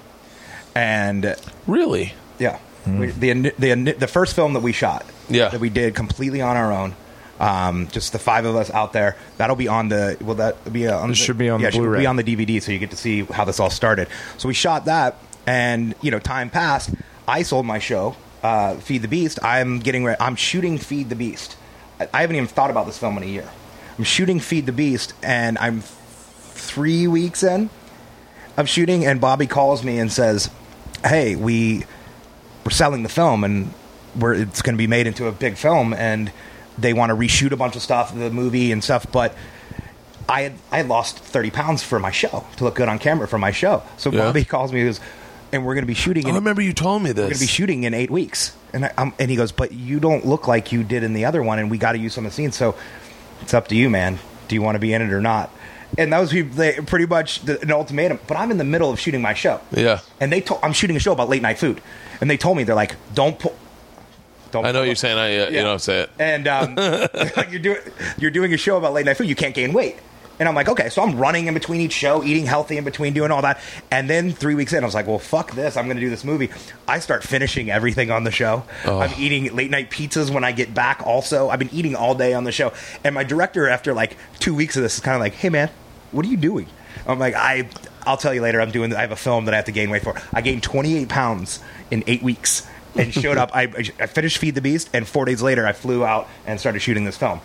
and 0.73 1.35
Really? 1.67 2.13
yeah, 2.39 2.57
we, 2.87 3.07
the 3.07 3.53
the 3.57 3.93
the 3.93 4.07
first 4.07 4.35
film 4.35 4.53
that 4.53 4.61
we 4.61 4.71
shot, 4.71 5.05
Yeah. 5.29 5.49
that 5.49 5.59
we 5.59 5.69
did 5.69 5.95
completely 5.95 6.41
on 6.41 6.55
our 6.57 6.71
own. 6.71 6.95
Um, 7.39 7.87
just 7.89 8.13
the 8.13 8.19
five 8.19 8.45
of 8.45 8.55
us 8.55 8.71
out 8.71 8.93
there. 8.93 9.15
That'll 9.37 9.55
be 9.55 9.67
on 9.67 9.89
the. 9.89 10.17
Will 10.21 10.35
that 10.35 10.71
be 10.73 10.87
uh, 10.87 10.97
on? 10.97 11.05
It 11.05 11.13
the, 11.13 11.15
should 11.15 11.37
be 11.37 11.49
on 11.49 11.59
yeah, 11.61 11.69
should 11.69 11.79
Blu-ray. 11.79 11.99
be 11.99 12.05
on 12.07 12.15
the 12.15 12.23
DVD, 12.23 12.61
so 12.61 12.71
you 12.71 12.79
get 12.79 12.89
to 12.91 12.97
see 12.97 13.23
how 13.25 13.45
this 13.45 13.59
all 13.59 13.69
started. 13.69 14.07
So 14.37 14.47
we 14.47 14.55
shot 14.55 14.85
that, 14.85 15.17
and 15.45 15.93
you 16.01 16.09
know, 16.09 16.17
time 16.19 16.49
passed. 16.49 16.89
I 17.27 17.43
sold 17.43 17.65
my 17.67 17.77
show, 17.77 18.15
uh, 18.41 18.75
Feed 18.77 19.03
the 19.03 19.07
Beast. 19.07 19.37
I'm 19.43 19.79
getting. 19.79 20.03
Re- 20.03 20.15
I'm 20.19 20.35
shooting 20.35 20.79
Feed 20.79 21.09
the 21.09 21.15
Beast. 21.15 21.57
I, 21.99 22.07
I 22.11 22.21
haven't 22.21 22.37
even 22.37 22.47
thought 22.47 22.71
about 22.71 22.87
this 22.87 22.97
film 22.97 23.17
in 23.17 23.23
a 23.23 23.27
year. 23.27 23.47
I'm 23.99 24.03
shooting 24.03 24.39
Feed 24.39 24.65
the 24.65 24.71
Beast, 24.71 25.13
and 25.21 25.59
I'm 25.59 25.81
three 25.81 27.07
weeks 27.07 27.43
in 27.43 27.69
of 28.57 28.67
shooting, 28.67 29.05
and 29.05 29.21
Bobby 29.21 29.45
calls 29.45 29.83
me 29.83 29.99
and 29.99 30.11
says, 30.11 30.49
"Hey, 31.05 31.35
we 31.35 31.83
we're 32.67 32.71
selling 32.71 33.01
the 33.03 33.09
film, 33.09 33.45
and 33.45 33.73
we're 34.13 34.33
it's 34.33 34.61
going 34.61 34.73
to 34.75 34.77
be 34.77 34.87
made 34.87 35.07
into 35.07 35.25
a 35.27 35.31
big 35.31 35.55
film, 35.55 35.93
and 35.93 36.29
they 36.77 36.91
want 36.91 37.11
to 37.11 37.15
reshoot 37.15 37.53
a 37.53 37.55
bunch 37.55 37.77
of 37.77 37.81
stuff, 37.81 38.13
the 38.13 38.29
movie 38.29 38.71
and 38.73 38.83
stuff, 38.83 39.09
but." 39.11 39.33
I 40.29 40.41
had 40.41 40.53
I 40.73 40.77
had 40.77 40.89
lost 40.89 41.19
thirty 41.19 41.49
pounds 41.51 41.83
for 41.83 41.99
my 41.99 42.11
show 42.11 42.43
to 42.57 42.65
look 42.65 42.75
good 42.75 42.89
on 42.89 42.99
camera 42.99 43.29
for 43.29 43.37
my 43.37 43.51
show. 43.51 43.81
So 43.95 44.11
Yeah. 44.11 44.25
Bobby 44.25 44.43
calls 44.43 44.73
me 44.73 44.81
and 44.81 44.89
goes, 44.89 44.99
and 45.53 45.65
we're 45.65 45.73
going 45.73 45.83
to 45.83 45.87
be 45.87 45.93
shooting. 45.93 46.25
Oh, 46.25 46.27
I 46.27 46.31
In, 46.31 46.35
remember 46.35 46.61
you 46.61 46.73
told 46.73 47.01
me 47.01 47.13
this. 47.13 47.23
we're 47.23 47.29
going 47.29 47.33
to 47.35 47.39
be 47.39 47.47
shooting 47.47 47.83
in 47.85 47.93
eight 47.93 48.11
weeks. 48.11 48.53
And 48.73 48.83
I, 48.87 49.13
and 49.17 49.31
he 49.31 49.37
goes, 49.37 49.53
but 49.53 49.71
you 49.71 50.01
don't 50.01 50.25
look 50.25 50.45
like 50.45 50.73
you 50.73 50.83
did 50.83 51.03
in 51.03 51.13
the 51.13 51.23
other 51.23 51.41
one, 51.41 51.59
and 51.59 51.71
we 51.71 51.77
got 51.77 51.93
to 51.93 51.97
use 51.97 52.13
some 52.13 52.25
of 52.25 52.31
the 52.33 52.35
scenes. 52.35 52.57
So 52.57 52.75
it's 53.41 53.53
up 53.53 53.69
to 53.69 53.75
you, 53.75 53.89
man. 53.89 54.19
Do 54.49 54.55
you 54.55 54.61
want 54.61 54.75
to 54.75 54.79
be 54.79 54.91
in 54.91 55.01
it 55.01 55.13
or 55.13 55.21
not? 55.21 55.49
And 55.97 56.11
that 56.11 56.19
was 56.19 56.31
pretty 56.31 57.05
much 57.05 57.43
the, 57.43 57.61
an 57.61 57.71
ultimatum. 57.71 58.19
But 58.27 58.35
I'm 58.35 58.51
in 58.51 58.57
the 58.57 58.65
middle 58.65 58.91
of 58.91 58.99
shooting 58.99 59.21
my 59.21 59.33
show. 59.33 59.61
Yeah. 59.71 60.01
And 60.19 60.29
they 60.29 60.41
told 60.41 60.59
I'm 60.61 60.73
shooting 60.73 60.97
a 60.97 60.99
show 60.99 61.13
about 61.13 61.29
late 61.29 61.41
night 61.41 61.57
food, 61.57 61.79
and 62.21 62.29
they 62.29 62.37
told 62.37 62.57
me 62.57 62.63
they're 62.63 62.75
like, 62.75 62.95
don't 63.13 63.37
pull. 63.39 63.55
Don't 64.51 64.65
I 64.65 64.71
know 64.71 64.83
you're 64.83 64.91
up." 64.93 64.97
saying 64.97 65.17
I, 65.17 65.37
uh, 65.45 65.49
you 65.49 65.55
Yeah. 65.57 65.63
know, 65.63 65.77
say 65.77 66.01
it. 66.01 66.09
And 66.19 66.47
um, 66.47 66.75
like 66.75 67.49
you're 67.51 67.59
doing 67.59 67.79
you're 68.17 68.31
doing 68.31 68.53
a 68.53 68.57
show 68.57 68.77
about 68.77 68.93
late 68.93 69.05
night 69.05 69.17
food. 69.17 69.27
You 69.27 69.35
can't 69.35 69.53
gain 69.55 69.73
weight. 69.73 69.97
And 70.39 70.47
I'm 70.47 70.53
like, 70.53 70.69
okay, 70.69 70.89
so 70.89 71.01
I'm 71.01 71.17
running 71.17 71.47
in 71.47 71.55
between 71.55 71.81
each 71.81 71.93
show, 71.93 72.23
eating 72.23 72.45
healthy 72.45 72.77
in 72.77 72.83
between, 72.83 73.11
doing 73.13 73.31
all 73.31 73.41
that. 73.41 73.59
And 73.89 74.07
then 74.07 74.31
three 74.31 74.53
weeks 74.53 74.71
in, 74.71 74.83
I 74.83 74.85
was 74.85 74.93
like, 74.93 75.07
well, 75.07 75.17
fuck 75.17 75.53
this. 75.53 75.75
I'm 75.75 75.85
going 75.85 75.97
to 75.97 76.01
do 76.01 76.11
this 76.11 76.23
movie. 76.23 76.51
I 76.87 76.99
start 76.99 77.23
finishing 77.23 77.71
everything 77.71 78.11
on 78.11 78.23
the 78.23 78.29
show. 78.29 78.61
Oh. 78.85 78.99
I'm 78.99 79.11
eating 79.17 79.55
late 79.55 79.71
night 79.71 79.89
pizzas 79.89 80.29
when 80.29 80.43
I 80.43 80.51
get 80.51 80.75
back. 80.75 81.01
Also, 81.03 81.49
I've 81.49 81.57
been 81.57 81.73
eating 81.73 81.95
all 81.95 82.13
day 82.13 82.35
on 82.35 82.43
the 82.43 82.51
show. 82.51 82.71
And 83.03 83.15
my 83.15 83.23
director, 83.23 83.67
after 83.67 83.95
like 83.95 84.15
two 84.37 84.53
weeks 84.53 84.77
of 84.77 84.83
this, 84.83 84.93
is 84.93 84.99
kind 84.99 85.15
of 85.15 85.21
like, 85.21 85.33
hey 85.33 85.49
man, 85.49 85.71
what 86.11 86.23
are 86.23 86.29
you 86.29 86.37
doing? 86.37 86.67
I'm 87.07 87.17
like, 87.17 87.33
I, 87.33 87.67
I'll 88.05 88.17
tell 88.17 88.31
you 88.33 88.41
later. 88.41 88.61
I'm 88.61 88.69
doing. 88.69 88.93
I 88.93 89.01
have 89.01 89.11
a 89.11 89.15
film 89.15 89.45
that 89.45 89.55
I 89.55 89.57
have 89.57 89.65
to 89.65 89.71
gain 89.71 89.89
weight 89.89 90.03
for. 90.03 90.13
I 90.33 90.41
gained 90.41 90.61
28 90.61 91.09
pounds 91.09 91.61
in 91.91 92.03
eight 92.07 92.23
weeks 92.23 92.67
and 92.95 93.13
showed 93.21 93.37
up. 93.37 93.51
I, 93.55 93.63
I 93.99 94.07
finished 94.07 94.37
Feed 94.37 94.55
the 94.55 94.61
Beast, 94.61 94.89
and 94.93 95.07
four 95.07 95.25
days 95.25 95.41
later, 95.41 95.65
I 95.65 95.73
flew 95.73 96.03
out 96.03 96.27
and 96.45 96.59
started 96.59 96.79
shooting 96.79 97.05
this 97.05 97.17
film. 97.17 97.41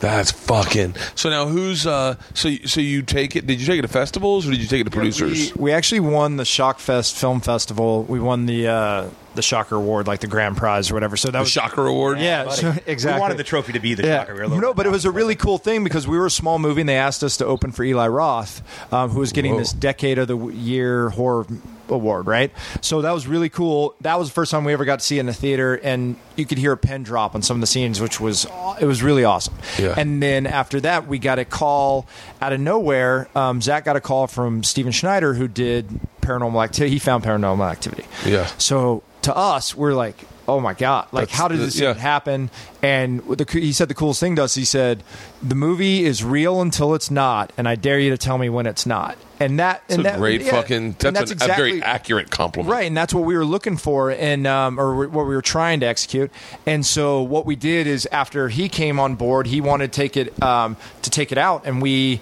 That's 0.00 0.32
fucking. 0.32 0.96
So 1.14 1.30
now 1.30 1.46
who's 1.46 1.86
uh? 1.86 2.16
So 2.34 2.50
so 2.64 2.80
you 2.80 3.02
take 3.02 3.36
it? 3.36 3.46
Did 3.46 3.60
you 3.60 3.66
take 3.66 3.78
it 3.78 3.82
to 3.82 3.88
festivals 3.88 4.46
or 4.46 4.50
did 4.50 4.60
you 4.60 4.66
take 4.66 4.80
it 4.80 4.84
to 4.84 4.90
producers? 4.90 5.54
We, 5.54 5.62
we 5.64 5.72
actually 5.72 6.00
won 6.00 6.36
the 6.36 6.44
Shockfest 6.44 7.18
Film 7.18 7.40
Festival. 7.40 8.02
We 8.04 8.18
won 8.18 8.46
the 8.46 8.66
uh, 8.68 9.10
the 9.34 9.42
Shocker 9.42 9.76
Award, 9.76 10.06
like 10.06 10.20
the 10.20 10.26
grand 10.26 10.56
prize 10.56 10.90
or 10.90 10.94
whatever. 10.94 11.16
So 11.16 11.28
that 11.28 11.32
the 11.32 11.40
was 11.40 11.50
Shocker 11.50 11.86
Award. 11.86 12.18
Yeah, 12.18 12.48
so, 12.48 12.74
exactly. 12.86 13.18
We 13.18 13.20
wanted 13.20 13.36
the 13.36 13.44
trophy 13.44 13.72
to 13.74 13.80
be 13.80 13.94
the 13.94 14.04
Yeah. 14.06 14.20
Shocker. 14.20 14.32
We 14.34 14.38
were 14.40 14.44
a 14.44 14.48
little 14.48 14.62
No, 14.62 14.74
but 14.74 14.86
it 14.86 14.90
was 14.90 15.04
a 15.04 15.10
really 15.10 15.36
cool 15.36 15.58
thing 15.58 15.84
because 15.84 16.08
we 16.08 16.18
were 16.18 16.26
a 16.26 16.30
small 16.30 16.58
movie 16.58 16.80
and 16.80 16.88
they 16.88 16.96
asked 16.96 17.22
us 17.22 17.36
to 17.36 17.46
open 17.46 17.70
for 17.70 17.84
Eli 17.84 18.08
Roth, 18.08 18.62
um, 18.92 19.10
who 19.10 19.20
was 19.20 19.30
getting 19.32 19.52
Whoa. 19.52 19.58
this 19.60 19.72
Decade 19.72 20.18
of 20.18 20.26
the 20.26 20.38
Year 20.48 21.10
Horror 21.10 21.46
Award, 21.90 22.26
right? 22.26 22.50
So 22.80 23.02
that 23.02 23.12
was 23.12 23.26
really 23.26 23.48
cool. 23.48 23.94
That 24.00 24.18
was 24.18 24.28
the 24.28 24.34
first 24.34 24.50
time 24.50 24.64
we 24.64 24.72
ever 24.72 24.84
got 24.84 25.00
to 25.00 25.04
see 25.04 25.18
it 25.18 25.20
in 25.20 25.28
a 25.28 25.32
theater, 25.32 25.74
and 25.82 26.16
you 26.36 26.46
could 26.46 26.58
hear 26.58 26.72
a 26.72 26.76
pen 26.76 27.02
drop 27.02 27.34
on 27.34 27.42
some 27.42 27.56
of 27.56 27.60
the 27.60 27.66
scenes, 27.66 28.00
which 28.00 28.20
was 28.20 28.46
it 28.80 28.86
was 28.86 29.02
really 29.02 29.24
awesome. 29.24 29.54
Yeah. 29.78 29.94
And 29.96 30.22
then 30.22 30.46
after 30.46 30.80
that, 30.80 31.06
we 31.06 31.18
got 31.18 31.38
a 31.38 31.44
call 31.44 32.06
out 32.40 32.52
of 32.52 32.60
nowhere. 32.60 33.28
Um, 33.34 33.60
Zach 33.60 33.84
got 33.84 33.96
a 33.96 34.00
call 34.00 34.26
from 34.26 34.62
Steven 34.62 34.92
Schneider, 34.92 35.34
who 35.34 35.48
did 35.48 35.88
Paranormal 36.22 36.62
Activity. 36.64 36.92
He 36.94 36.98
found 36.98 37.24
Paranormal 37.24 37.70
Activity. 37.70 38.04
Yeah. 38.24 38.46
So 38.58 39.02
to 39.22 39.36
us, 39.36 39.74
we're 39.74 39.92
like, 39.94 40.16
oh 40.48 40.58
my 40.60 40.74
god, 40.74 41.06
like 41.12 41.28
That's 41.28 41.38
how 41.38 41.48
did 41.48 41.58
the- 41.60 41.66
this 41.66 41.78
yeah. 41.78 41.94
happen? 41.94 42.50
And 42.82 43.20
the, 43.20 43.46
he 43.50 43.72
said 43.72 43.88
the 43.88 43.94
coolest 43.94 44.20
thing 44.20 44.36
to 44.36 44.44
us. 44.44 44.54
He 44.54 44.64
said, 44.64 45.02
"The 45.42 45.54
movie 45.54 46.04
is 46.04 46.24
real 46.24 46.60
until 46.60 46.94
it's 46.94 47.10
not, 47.10 47.52
and 47.58 47.68
I 47.68 47.74
dare 47.76 47.98
you 48.00 48.10
to 48.10 48.18
tell 48.18 48.38
me 48.38 48.48
when 48.48 48.66
it's 48.66 48.86
not." 48.86 49.16
And 49.40 49.58
that, 49.58 49.82
That's 49.88 49.94
and 49.96 50.00
a 50.00 50.02
that, 50.10 50.18
great 50.18 50.42
yeah, 50.42 50.50
fucking. 50.50 50.76
and 50.76 50.94
That's, 50.98 51.30
an- 51.30 51.38
a 51.42 51.46
very 51.46 51.82
accurate 51.82 52.30
compliment. 52.30 52.70
Right, 52.70 52.86
and 52.86 52.94
that's 52.94 53.14
what 53.14 53.24
we 53.24 53.34
were 53.34 53.44
looking 53.46 53.78
for, 53.78 54.10
and 54.10 54.46
um, 54.46 54.78
or 54.78 55.06
what 55.08 55.26
we 55.26 55.34
were 55.34 55.40
trying 55.40 55.80
to 55.80 55.86
execute. 55.86 56.30
And 56.66 56.84
so 56.84 57.22
what 57.22 57.46
we 57.46 57.56
did 57.56 57.86
is, 57.86 58.06
after 58.12 58.50
he 58.50 58.68
came 58.68 59.00
on 59.00 59.14
board, 59.14 59.46
he 59.46 59.62
wanted 59.62 59.92
to 59.92 59.96
take 59.96 60.18
it 60.18 60.40
um, 60.42 60.76
to 61.00 61.08
take 61.10 61.32
it 61.32 61.38
out, 61.38 61.64
and 61.64 61.80
we 61.80 62.20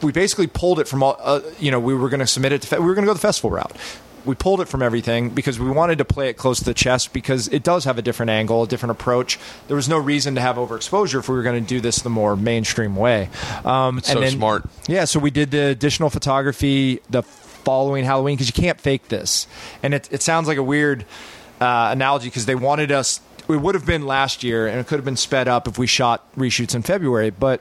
we 0.00 0.12
basically 0.12 0.46
pulled 0.46 0.80
it 0.80 0.88
from 0.88 1.02
all. 1.02 1.16
Uh, 1.20 1.40
you 1.60 1.70
know, 1.70 1.78
we 1.78 1.94
were 1.94 2.08
going 2.08 2.20
to 2.20 2.26
submit 2.26 2.52
it. 2.52 2.62
To, 2.62 2.68
fe- 2.68 2.78
we 2.78 2.86
were 2.86 2.94
going 2.94 3.04
to 3.04 3.10
go 3.10 3.14
the 3.14 3.20
festival 3.20 3.50
route. 3.50 3.72
We 4.24 4.34
pulled 4.34 4.60
it 4.60 4.68
from 4.68 4.82
everything 4.82 5.30
because 5.30 5.58
we 5.58 5.70
wanted 5.70 5.98
to 5.98 6.04
play 6.04 6.28
it 6.28 6.34
close 6.34 6.58
to 6.58 6.64
the 6.64 6.74
chest 6.74 7.12
because 7.12 7.48
it 7.48 7.62
does 7.62 7.84
have 7.84 7.98
a 7.98 8.02
different 8.02 8.30
angle, 8.30 8.62
a 8.62 8.66
different 8.66 8.92
approach. 8.92 9.38
There 9.68 9.76
was 9.76 9.88
no 9.88 9.98
reason 9.98 10.34
to 10.36 10.40
have 10.40 10.56
overexposure 10.56 11.18
if 11.18 11.28
we 11.28 11.34
were 11.34 11.42
going 11.42 11.62
to 11.62 11.68
do 11.68 11.80
this 11.80 11.96
the 11.98 12.10
more 12.10 12.36
mainstream 12.36 12.96
way. 12.96 13.28
Um, 13.64 14.00
so 14.00 14.24
smart. 14.26 14.64
Yeah, 14.88 15.04
so 15.04 15.18
we 15.20 15.30
did 15.30 15.50
the 15.50 15.66
additional 15.66 16.10
photography 16.10 17.00
the 17.10 17.22
following 17.22 18.04
Halloween 18.04 18.36
because 18.36 18.48
you 18.48 18.62
can't 18.62 18.80
fake 18.80 19.08
this, 19.08 19.46
and 19.82 19.94
it, 19.94 20.12
it 20.12 20.22
sounds 20.22 20.48
like 20.48 20.58
a 20.58 20.62
weird 20.62 21.04
uh, 21.60 21.88
analogy 21.92 22.28
because 22.28 22.46
they 22.46 22.54
wanted 22.54 22.92
us. 22.92 23.20
It 23.48 23.56
would 23.56 23.74
have 23.74 23.84
been 23.84 24.06
last 24.06 24.42
year, 24.42 24.66
and 24.66 24.80
it 24.80 24.86
could 24.86 24.96
have 24.96 25.04
been 25.04 25.16
sped 25.16 25.48
up 25.48 25.68
if 25.68 25.78
we 25.78 25.86
shot 25.86 26.32
reshoots 26.34 26.74
in 26.74 26.82
February, 26.82 27.28
but 27.30 27.60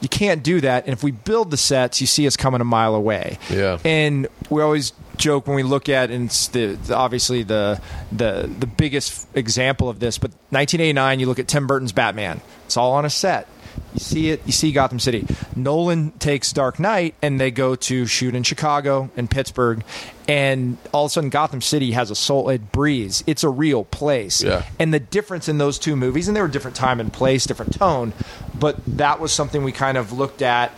you 0.00 0.08
can't 0.08 0.42
do 0.42 0.60
that. 0.60 0.84
And 0.84 0.92
if 0.92 1.02
we 1.02 1.12
build 1.12 1.50
the 1.50 1.56
sets, 1.56 2.00
you 2.00 2.06
see 2.06 2.26
us 2.26 2.36
coming 2.36 2.60
a 2.60 2.64
mile 2.64 2.94
away. 2.94 3.38
Yeah. 3.48 3.78
And 3.84 4.28
we 4.50 4.60
always 4.60 4.92
joke 5.16 5.46
when 5.46 5.56
we 5.56 5.62
look 5.62 5.88
at 5.88 6.10
and 6.10 6.26
it's 6.26 6.48
the, 6.48 6.74
the 6.74 6.96
obviously 6.96 7.42
the 7.42 7.80
the 8.12 8.50
the 8.58 8.66
biggest 8.66 9.26
example 9.34 9.88
of 9.88 10.00
this, 10.00 10.18
but 10.18 10.30
1989, 10.50 11.20
you 11.20 11.26
look 11.26 11.38
at 11.38 11.48
Tim 11.48 11.66
Burton's 11.66 11.92
Batman. 11.92 12.40
It's 12.66 12.76
all 12.76 12.92
on 12.92 13.04
a 13.04 13.10
set. 13.10 13.48
You 13.94 14.00
see 14.00 14.30
it. 14.30 14.42
You 14.44 14.52
see 14.52 14.72
Gotham 14.72 14.98
City. 14.98 15.26
Nolan 15.56 16.12
takes 16.12 16.52
Dark 16.52 16.78
Knight, 16.78 17.14
and 17.22 17.40
they 17.40 17.50
go 17.50 17.74
to 17.74 18.06
shoot 18.06 18.34
in 18.34 18.42
Chicago 18.42 19.10
and 19.16 19.30
Pittsburgh, 19.30 19.84
and 20.28 20.78
all 20.92 21.06
of 21.06 21.10
a 21.10 21.12
sudden 21.12 21.30
Gotham 21.30 21.60
City 21.60 21.92
has 21.92 22.10
a 22.10 22.14
soul. 22.14 22.48
It 22.50 22.72
breathes. 22.72 23.24
It's 23.26 23.44
a 23.44 23.48
real 23.48 23.84
place. 23.84 24.42
Yeah. 24.42 24.64
And 24.78 24.92
the 24.92 25.00
difference 25.00 25.48
in 25.48 25.58
those 25.58 25.78
two 25.78 25.96
movies, 25.96 26.28
and 26.28 26.36
they 26.36 26.42
were 26.42 26.48
different 26.48 26.76
time 26.76 27.00
and 27.00 27.12
place, 27.12 27.46
different 27.46 27.74
tone, 27.74 28.12
but 28.58 28.76
that 28.86 29.20
was 29.20 29.32
something 29.32 29.64
we 29.64 29.72
kind 29.72 29.96
of 29.98 30.12
looked 30.12 30.42
at 30.42 30.72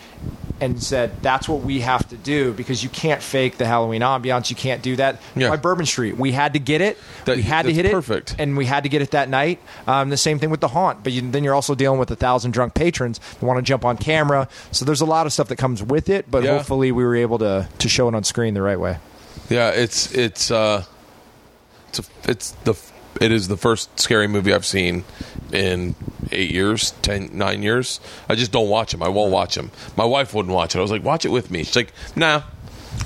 and 0.61 0.83
said 0.83 1.21
that's 1.23 1.49
what 1.49 1.63
we 1.63 1.81
have 1.81 2.09
to 2.09 2.17
do 2.17 2.53
because 2.53 2.83
you 2.83 2.89
can't 2.89 3.23
fake 3.23 3.59
the 3.59 3.67
Halloween 3.67 4.03
ambiance. 4.03 4.49
You 4.51 4.57
can't 4.57 4.83
do 4.83 4.97
that. 4.97 5.21
Yeah. 5.35 5.51
By 5.51 5.57
Bourbon 5.57 5.85
Street, 5.87 6.17
we 6.17 6.33
had 6.33 6.55
to 6.55 6.59
get 6.59 6.81
it. 6.81 6.99
That- 7.27 7.37
we 7.37 7.43
had 7.43 7.67
to 7.67 7.73
hit 7.73 7.91
perfect. 7.91 8.33
it, 8.33 8.41
and 8.41 8.57
we 8.57 8.65
had 8.67 8.85
to 8.85 8.89
get 8.89 9.03
it 9.03 9.11
that 9.11 9.29
night. 9.29 9.61
Um, 9.87 10.09
the 10.11 10.17
same 10.17 10.39
thing 10.39 10.51
with 10.51 10.61
the 10.61 10.69
haunt, 10.69 11.03
but 11.05 11.13
you, 11.13 11.21
then 11.31 11.45
you're 11.45 11.55
also 11.55 11.75
dealing 11.75 11.99
with 11.99 12.11
a 12.11 12.17
thousand 12.17 12.53
drunk 12.53 12.75
patrons 12.75 13.21
who 13.41 13.47
want 13.47 13.59
to 13.59 13.63
jump 13.63 13.85
on 13.85 13.97
camera. 13.97 14.49
So 14.73 14.85
there's 14.85 15.01
a 15.03 15.07
lot 15.07 15.27
of 15.27 15.33
stuff 15.33 15.49
that 15.49 15.57
comes 15.57 15.83
with 15.83 16.09
it, 16.09 16.31
but 16.31 16.43
Yeah. 16.43 16.57
hopefully 16.57 16.93
we 16.93 17.05
were 17.05 17.17
able 17.17 17.39
to 17.39 17.69
to 17.79 17.89
show 17.89 18.09
it 18.09 18.15
on 18.15 18.25
screen 18.25 18.55
the 18.55 18.63
right 18.63 18.81
way. 18.81 18.99
Yeah, 19.51 19.71
it's 19.71 20.11
it's 20.13 20.51
uh, 20.51 20.85
it's 21.91 21.99
a, 21.99 22.03
it's 22.25 22.51
the 22.65 22.75
it 23.21 23.33
is 23.33 23.49
the 23.49 23.57
first 23.57 23.99
scary 23.99 24.27
movie 24.27 24.53
I've 24.53 24.67
seen 24.67 25.05
in 25.53 25.95
eight 26.33 26.51
years, 26.51 26.93
ten, 27.03 27.31
nine 27.33 27.63
years. 27.63 28.01
I 28.29 28.35
just 28.35 28.53
don't 28.53 28.69
watch 28.69 28.93
them. 28.93 29.03
I 29.03 29.09
won't 29.09 29.33
watch 29.33 29.55
them. 29.55 29.71
My 29.97 30.05
wife 30.05 30.35
wouldn't 30.35 30.55
watch 30.55 30.75
it. 30.75 30.79
I 30.79 30.83
was 30.83 30.91
like, 30.91 31.05
watch 31.05 31.25
it 31.25 31.31
with 31.31 31.51
me. 31.51 31.65
She's 31.65 31.77
like, 31.77 31.93
nah. 32.15 32.43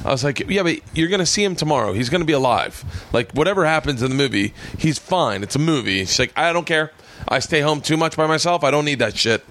I 0.05 0.11
was 0.11 0.25
like, 0.25 0.41
yeah, 0.49 0.63
but 0.63 0.79
you're 0.95 1.09
gonna 1.09 1.27
see 1.27 1.45
him 1.45 1.57
tomorrow. 1.57 1.93
He's 1.93 2.09
gonna 2.09 2.25
be 2.25 2.33
alive. 2.33 2.85
Like 3.13 3.33
whatever 3.33 3.67
happens 3.67 4.03
in 4.03 4.11
the 4.11 4.17
movie, 4.17 4.55
he's 4.79 4.99
fine. 4.99 5.43
It's 5.43 5.57
a 5.57 5.59
movie. 5.59 6.01
She's 6.01 6.19
like, 6.19 6.33
I 6.37 6.53
don't 6.53 6.67
care. 6.67 6.93
I 7.29 7.39
stay 7.39 7.61
home 7.61 7.81
too 7.81 7.97
much 7.97 8.17
by 8.17 8.27
myself. 8.27 8.65
I 8.65 8.71
don't 8.71 8.85
need 8.85 8.99
that 8.99 9.17
shit. 9.17 9.45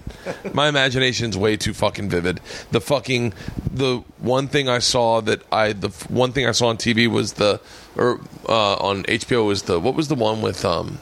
My 0.54 0.68
imagination's 0.68 1.36
way 1.36 1.56
too 1.56 1.72
fucking 1.72 2.08
vivid. 2.10 2.40
The 2.72 2.80
fucking 2.80 3.32
the 3.72 3.98
one 4.18 4.48
thing 4.48 4.68
I 4.68 4.78
saw 4.80 5.20
that 5.22 5.42
I 5.52 5.72
the 5.72 5.88
one 6.08 6.32
thing 6.32 6.46
I 6.46 6.52
saw 6.52 6.68
on 6.68 6.76
TV 6.76 7.06
was 7.08 7.34
the 7.34 7.60
or 7.96 8.20
uh, 8.48 8.74
on 8.74 9.04
HBO 9.04 9.46
was 9.46 9.62
the 9.62 9.80
what 9.80 9.94
was 9.94 10.08
the 10.08 10.14
one 10.14 10.42
with 10.42 10.64
um 10.64 10.98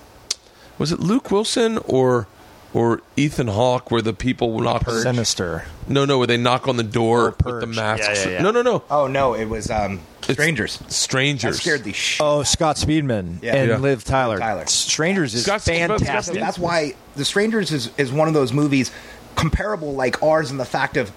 was 0.78 0.92
it 0.92 1.00
Luke 1.00 1.30
Wilson 1.30 1.78
or 1.86 2.26
or 2.74 3.00
Ethan 3.16 3.48
Hawke 3.48 3.90
where 3.90 4.02
the 4.02 4.12
people 4.12 4.52
were 4.52 4.62
knock 4.62 4.86
on 4.86 5.00
Sinister. 5.00 5.64
no 5.88 6.04
no 6.04 6.18
where 6.18 6.26
they 6.26 6.36
knock 6.36 6.68
on 6.68 6.76
the 6.76 6.82
door 6.84 7.26
with 7.30 7.38
the 7.38 7.44
Purge. 7.44 7.76
masks 7.76 8.06
Yeah, 8.24 8.30
yeah, 8.30 8.36
yeah. 8.36 8.42
no 8.42 8.50
no 8.50 8.62
no 8.62 8.84
Oh 8.90 9.06
no, 9.06 9.34
it 9.34 9.46
was 9.46 9.70
um, 9.70 10.00
Strangers. 10.34 10.76
That 10.78 10.92
strangers 10.92 11.60
scared 11.60 11.84
the 11.84 11.92
shit. 11.92 12.20
Oh, 12.24 12.42
Scott 12.42 12.76
Speedman 12.76 13.42
Yeah. 13.42 13.56
and 13.56 13.68
Yeah. 13.70 13.76
Liv 13.78 14.04
Tyler. 14.04 14.38
Tyler. 14.38 14.66
Strangers 14.66 15.34
is 15.34 15.42
Scott- 15.44 15.62
Scott- 15.62 15.74
fantastic. 15.76 16.34
That's 16.34 16.58
why 16.58 16.94
The 17.16 17.24
Strangers 17.24 17.72
is, 17.72 17.90
is 17.98 18.12
one 18.12 18.28
of 18.28 18.34
those 18.34 18.52
movies 18.52 18.90
comparable 19.34 19.94
like 19.94 20.22
ours 20.22 20.50
in 20.50 20.56
the 20.58 20.64
fact 20.64 20.96
of 20.96 21.12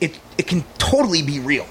it 0.00 0.18
it 0.38 0.46
can 0.46 0.64
totally 0.78 1.22
be 1.22 1.38
real. 1.40 1.66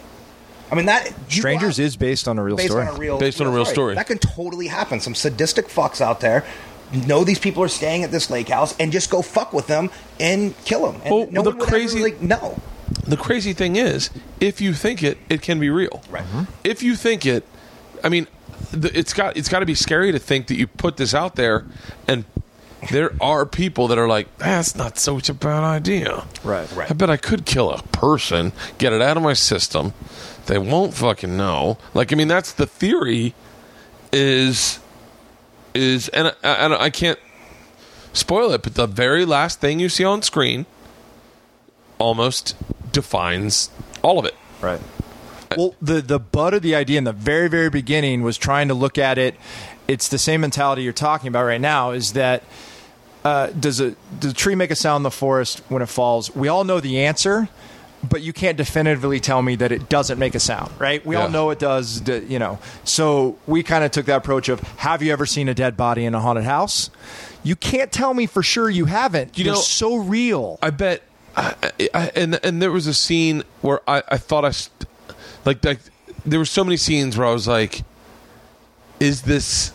I 0.71 0.75
mean 0.75 0.85
that 0.87 1.07
you 1.29 1.39
Strangers 1.41 1.77
go 1.77 1.83
out- 1.83 1.87
is 1.87 1.95
based 1.97 2.27
on 2.27 2.37
a 2.39 2.43
real 2.43 2.55
based 2.55 2.69
story. 2.69 2.87
on 2.87 2.95
a 2.95 2.97
real 2.99 3.17
Based 3.19 3.41
on 3.41 3.47
a 3.47 3.51
real 3.51 3.65
story. 3.65 3.95
That 3.95 4.07
can 4.07 4.17
totally 4.17 4.67
happen. 4.67 4.99
Some 4.99 5.13
sadistic 5.15 5.67
fucks 5.69 5.99
out 6.01 6.19
there 6.19 6.43
know 7.07 7.23
these 7.23 7.39
people 7.39 7.63
are 7.63 7.67
staying 7.67 8.03
at 8.03 8.11
this 8.11 8.29
lake 8.29 8.49
house 8.49 8.75
and 8.79 8.91
just 8.91 9.09
go 9.09 9.21
fuck 9.23 9.51
with 9.51 9.65
them 9.67 9.89
and 10.19 10.53
kill 10.63 10.91
them. 10.91 11.01
And 11.03 11.13
Well, 11.15 11.27
no 11.31 11.41
the 11.41 11.49
one 11.51 11.59
would 11.59 11.67
crazy- 11.67 11.97
ever, 11.99 12.07
like 12.09 12.21
no. 12.21 12.55
The 13.07 13.17
crazy 13.17 13.53
thing 13.53 13.75
is, 13.75 14.09
if 14.39 14.61
you 14.61 14.73
think 14.73 15.03
it, 15.03 15.17
it 15.29 15.41
can 15.41 15.59
be 15.59 15.69
real. 15.69 16.01
Right. 16.09 16.23
Mm-hmm. 16.23 16.43
If 16.63 16.83
you 16.83 16.95
think 16.95 17.25
it, 17.25 17.45
I 18.03 18.09
mean, 18.09 18.27
the, 18.71 18.97
it's 18.97 19.13
got 19.13 19.37
it's 19.37 19.49
got 19.49 19.59
to 19.59 19.65
be 19.65 19.75
scary 19.75 20.11
to 20.11 20.19
think 20.19 20.47
that 20.47 20.55
you 20.55 20.67
put 20.67 20.97
this 20.97 21.13
out 21.13 21.35
there, 21.35 21.65
and 22.07 22.25
there 22.91 23.13
are 23.21 23.45
people 23.45 23.87
that 23.87 23.97
are 23.97 24.07
like, 24.07 24.37
"That's 24.37 24.75
not 24.75 24.97
such 24.97 25.29
a 25.29 25.33
bad 25.33 25.63
idea." 25.63 26.25
Right. 26.43 26.69
Right. 26.73 26.89
I 26.89 26.93
bet 26.93 27.09
I 27.09 27.17
could 27.17 27.45
kill 27.45 27.71
a 27.71 27.81
person, 27.83 28.51
get 28.77 28.93
it 28.93 29.01
out 29.01 29.17
of 29.17 29.23
my 29.23 29.33
system. 29.33 29.93
They 30.45 30.57
won't 30.57 30.93
fucking 30.93 31.37
know. 31.37 31.77
Like, 31.93 32.11
I 32.11 32.15
mean, 32.15 32.27
that's 32.27 32.51
the 32.51 32.65
theory. 32.65 33.33
Is 34.11 34.79
is 35.73 36.09
and 36.09 36.35
I, 36.43 36.49
and 36.49 36.73
I 36.73 36.89
can't 36.89 37.19
spoil 38.11 38.51
it, 38.51 38.61
but 38.61 38.75
the 38.75 38.85
very 38.85 39.25
last 39.25 39.59
thing 39.59 39.79
you 39.79 39.89
see 39.89 40.03
on 40.03 40.21
screen 40.21 40.65
almost 42.03 42.55
defines 42.91 43.69
all 44.03 44.19
of 44.19 44.25
it. 44.25 44.35
Right. 44.61 44.81
Well, 45.57 45.75
the 45.81 46.01
the 46.01 46.19
butt 46.19 46.53
of 46.53 46.61
the 46.61 46.75
idea 46.75 46.97
in 46.97 47.03
the 47.03 47.13
very 47.13 47.47
very 47.47 47.69
beginning 47.69 48.23
was 48.23 48.37
trying 48.37 48.67
to 48.67 48.73
look 48.73 48.97
at 48.97 49.17
it. 49.17 49.35
It's 49.87 50.09
the 50.09 50.17
same 50.17 50.41
mentality 50.41 50.83
you're 50.83 50.93
talking 50.93 51.27
about 51.27 51.45
right 51.45 51.61
now. 51.61 51.91
Is 51.91 52.13
that 52.13 52.43
uh, 53.23 53.47
does 53.47 53.79
a 53.79 53.95
does 54.19 54.31
a 54.31 54.35
tree 54.35 54.55
make 54.55 54.71
a 54.71 54.75
sound 54.75 54.97
in 55.01 55.03
the 55.03 55.11
forest 55.11 55.61
when 55.69 55.81
it 55.81 55.87
falls? 55.89 56.35
We 56.35 56.47
all 56.47 56.63
know 56.63 56.79
the 56.79 57.05
answer, 57.05 57.47
but 58.07 58.21
you 58.21 58.33
can't 58.33 58.57
definitively 58.57 59.19
tell 59.19 59.41
me 59.41 59.55
that 59.57 59.71
it 59.71 59.89
doesn't 59.89 60.17
make 60.17 60.35
a 60.35 60.39
sound, 60.39 60.71
right? 60.79 61.05
We 61.05 61.15
all 61.15 61.29
know 61.29 61.51
it 61.51 61.59
does, 61.59 62.01
you 62.07 62.39
know. 62.39 62.59
So 62.83 63.37
we 63.45 63.63
kind 63.63 63.83
of 63.83 63.91
took 63.91 64.07
that 64.07 64.17
approach 64.17 64.49
of 64.49 64.59
Have 64.77 65.01
you 65.03 65.13
ever 65.13 65.25
seen 65.25 65.47
a 65.49 65.53
dead 65.53 65.77
body 65.77 66.03
in 66.03 66.15
a 66.15 66.19
haunted 66.19 66.45
house? 66.45 66.89
You 67.43 67.55
can't 67.55 67.91
tell 67.91 68.13
me 68.13 68.25
for 68.25 68.41
sure 68.41 68.69
you 68.69 68.85
haven't. 68.85 69.37
You 69.37 69.43
They're 69.43 69.53
know- 69.53 69.59
so 69.59 69.97
real. 69.97 70.57
I 70.61 70.69
bet, 70.71 71.01
I, 71.35 71.55
I, 71.93 72.11
and 72.15 72.39
and 72.43 72.61
there 72.61 72.71
was 72.71 72.87
a 72.87 72.93
scene 72.93 73.43
where 73.61 73.81
I, 73.89 74.03
I 74.07 74.17
thought 74.17 74.45
I, 74.45 74.51
st- 74.51 74.87
like, 75.45 75.63
like 75.65 75.79
there 76.25 76.39
were 76.39 76.45
so 76.45 76.63
many 76.63 76.77
scenes 76.77 77.17
where 77.17 77.27
I 77.27 77.31
was 77.33 77.47
like, 77.47 77.83
is 78.99 79.23
this, 79.23 79.69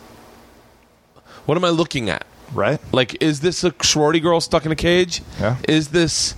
what 1.47 1.57
am 1.59 1.65
I 1.65 1.71
looking 1.71 2.11
at? 2.11 2.25
right? 2.53 2.81
Like, 2.93 3.23
is 3.23 3.41
this 3.41 3.65
a 3.65 3.75
sorority 3.83 4.21
girl 4.21 4.41
stuck 4.41 4.65
in 4.65 4.73
a 4.73 4.77
cage? 4.77 5.23
Yeah. 5.41 5.57
Is 5.69 5.89
this, 5.89 6.35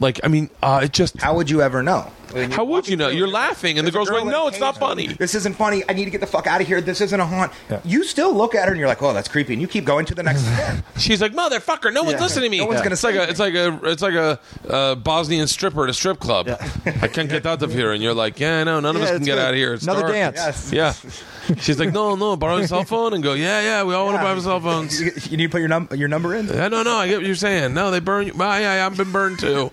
like, 0.00 0.20
I 0.24 0.28
mean, 0.28 0.50
uh, 0.62 0.80
it 0.84 0.92
just. 0.92 1.20
How 1.20 1.36
would 1.36 1.50
you 1.50 1.62
ever 1.62 1.82
know? 1.82 2.10
How 2.50 2.64
would 2.64 2.88
you 2.88 2.96
know? 2.96 3.08
You're 3.08 3.28
laughing, 3.28 3.78
and 3.78 3.86
the 3.86 3.92
girl's 3.92 4.08
a 4.08 4.12
girl 4.12 4.20
going, 4.22 4.32
"No, 4.32 4.48
it's 4.48 4.58
not 4.60 4.76
funny." 4.76 5.06
This 5.06 5.34
isn't 5.34 5.54
funny. 5.54 5.84
I 5.88 5.92
need 5.92 6.06
to 6.06 6.10
get 6.10 6.20
the 6.20 6.26
fuck 6.26 6.46
out 6.46 6.60
of 6.60 6.66
here. 6.66 6.80
This 6.80 7.00
isn't 7.00 7.18
a 7.20 7.26
haunt. 7.26 7.52
Yeah. 7.70 7.80
You 7.84 8.04
still 8.04 8.34
look 8.34 8.54
at 8.54 8.64
her 8.66 8.70
and 8.72 8.78
you're 8.78 8.88
like, 8.88 9.00
oh, 9.02 9.12
that's 9.12 9.28
creepy, 9.28 9.52
and 9.52 9.62
you 9.62 9.68
keep 9.68 9.84
going 9.84 10.06
to 10.06 10.14
the 10.14 10.22
next 10.22 10.40
step. 10.42 10.84
She's 10.98 11.20
like, 11.22 11.32
"Motherfucker, 11.32 11.92
no 11.92 12.02
one's 12.02 12.20
listening 12.20 12.44
to 12.44 12.50
me." 12.50 12.58
No 12.58 12.66
one's 12.66 12.80
gonna 12.80 12.92
it's 12.92 13.04
like 13.04 13.14
say 13.14 13.24
a, 13.24 13.28
it's 13.28 13.40
like 13.40 13.54
a, 13.54 13.80
it's 13.84 14.02
like 14.02 14.14
a 14.14 14.40
uh, 14.68 14.94
Bosnian 14.96 15.46
stripper 15.46 15.84
at 15.84 15.90
a 15.90 15.94
strip 15.94 16.18
club. 16.18 16.48
I 16.48 17.08
can't 17.08 17.28
get 17.28 17.46
out 17.46 17.62
of 17.62 17.72
here, 17.72 17.92
and 17.92 18.02
you're 18.02 18.14
like, 18.14 18.40
"Yeah, 18.40 18.60
I 18.60 18.64
know. 18.64 18.80
None 18.80 18.96
of 18.96 19.02
Yeah, 19.02 19.08
us 19.08 19.14
can 19.16 19.24
get 19.24 19.34
good. 19.36 19.38
out 19.38 19.50
of 19.50 19.56
here. 19.56 19.74
It's 19.74 19.84
Another 19.84 20.02
dark." 20.02 20.12
dance. 20.12 20.72
Yes. 20.72 21.12
Yeah. 21.46 21.54
She's 21.60 21.78
like, 21.78 21.92
"No, 21.92 22.16
no, 22.16 22.36
borrow 22.36 22.56
your 22.56 22.66
cell 22.66 22.84
phone," 22.84 23.14
and 23.14 23.22
go, 23.22 23.34
"Yeah, 23.34 23.60
yeah, 23.60 23.82
we 23.84 23.94
all 23.94 24.06
want 24.06 24.18
to 24.18 24.22
buy 24.22 24.38
cell 24.40 24.60
phones." 24.68 25.00
You, 25.00 25.12
you 25.30 25.36
need 25.36 25.44
to 25.44 25.50
put 25.50 25.60
your 25.60 25.68
num- 25.68 25.88
your 25.94 26.08
number 26.08 26.34
in. 26.34 26.48
Yeah, 26.48 26.68
no, 26.68 26.82
no, 26.82 26.96
I 26.96 27.06
get 27.06 27.18
what 27.18 27.26
you're 27.26 27.34
saying. 27.36 27.72
No, 27.72 27.90
they 27.92 28.00
burn 28.00 28.26
you. 28.26 28.32
Ah, 28.40 28.58
yeah, 28.58 28.74
yeah, 28.76 28.86
I've 28.86 28.96
been 28.96 29.12
burned 29.12 29.38
too. 29.38 29.70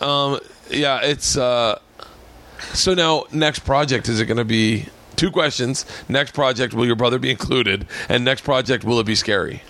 um, 0.00 0.38
yeah, 0.74 1.00
it's 1.02 1.36
uh. 1.36 1.78
So 2.72 2.94
now, 2.94 3.24
next 3.32 3.60
project 3.60 4.08
is 4.08 4.20
it 4.20 4.26
going 4.26 4.38
to 4.38 4.44
be 4.44 4.86
two 5.16 5.30
questions? 5.30 5.84
Next 6.08 6.32
project, 6.34 6.74
will 6.74 6.86
your 6.86 6.96
brother 6.96 7.18
be 7.18 7.30
included? 7.30 7.86
And 8.08 8.24
next 8.24 8.42
project, 8.42 8.84
will 8.84 8.98
it 9.00 9.06
be 9.06 9.14
scary? 9.14 9.62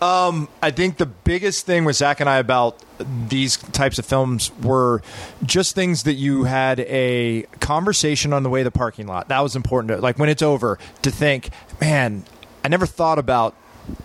I 0.00 0.70
think 0.70 0.96
the 0.96 1.06
biggest 1.06 1.66
thing 1.66 1.84
with 1.84 1.96
Zach 1.96 2.20
and 2.20 2.28
I 2.28 2.38
about 2.38 2.82
these 3.28 3.56
types 3.56 3.98
of 3.98 4.06
films 4.06 4.52
were 4.62 5.02
just 5.44 5.74
things 5.74 6.04
that 6.04 6.14
you 6.14 6.44
had 6.44 6.80
a 6.80 7.42
conversation 7.60 8.32
on 8.32 8.42
the 8.42 8.50
way 8.50 8.60
to 8.60 8.64
the 8.64 8.70
parking 8.70 9.06
lot. 9.06 9.28
That 9.28 9.40
was 9.40 9.56
important. 9.56 9.88
To, 9.90 9.98
like 9.98 10.18
when 10.18 10.28
it's 10.28 10.42
over, 10.42 10.78
to 11.02 11.10
think, 11.10 11.50
man, 11.80 12.24
I 12.64 12.68
never 12.68 12.86
thought 12.86 13.18
about 13.18 13.54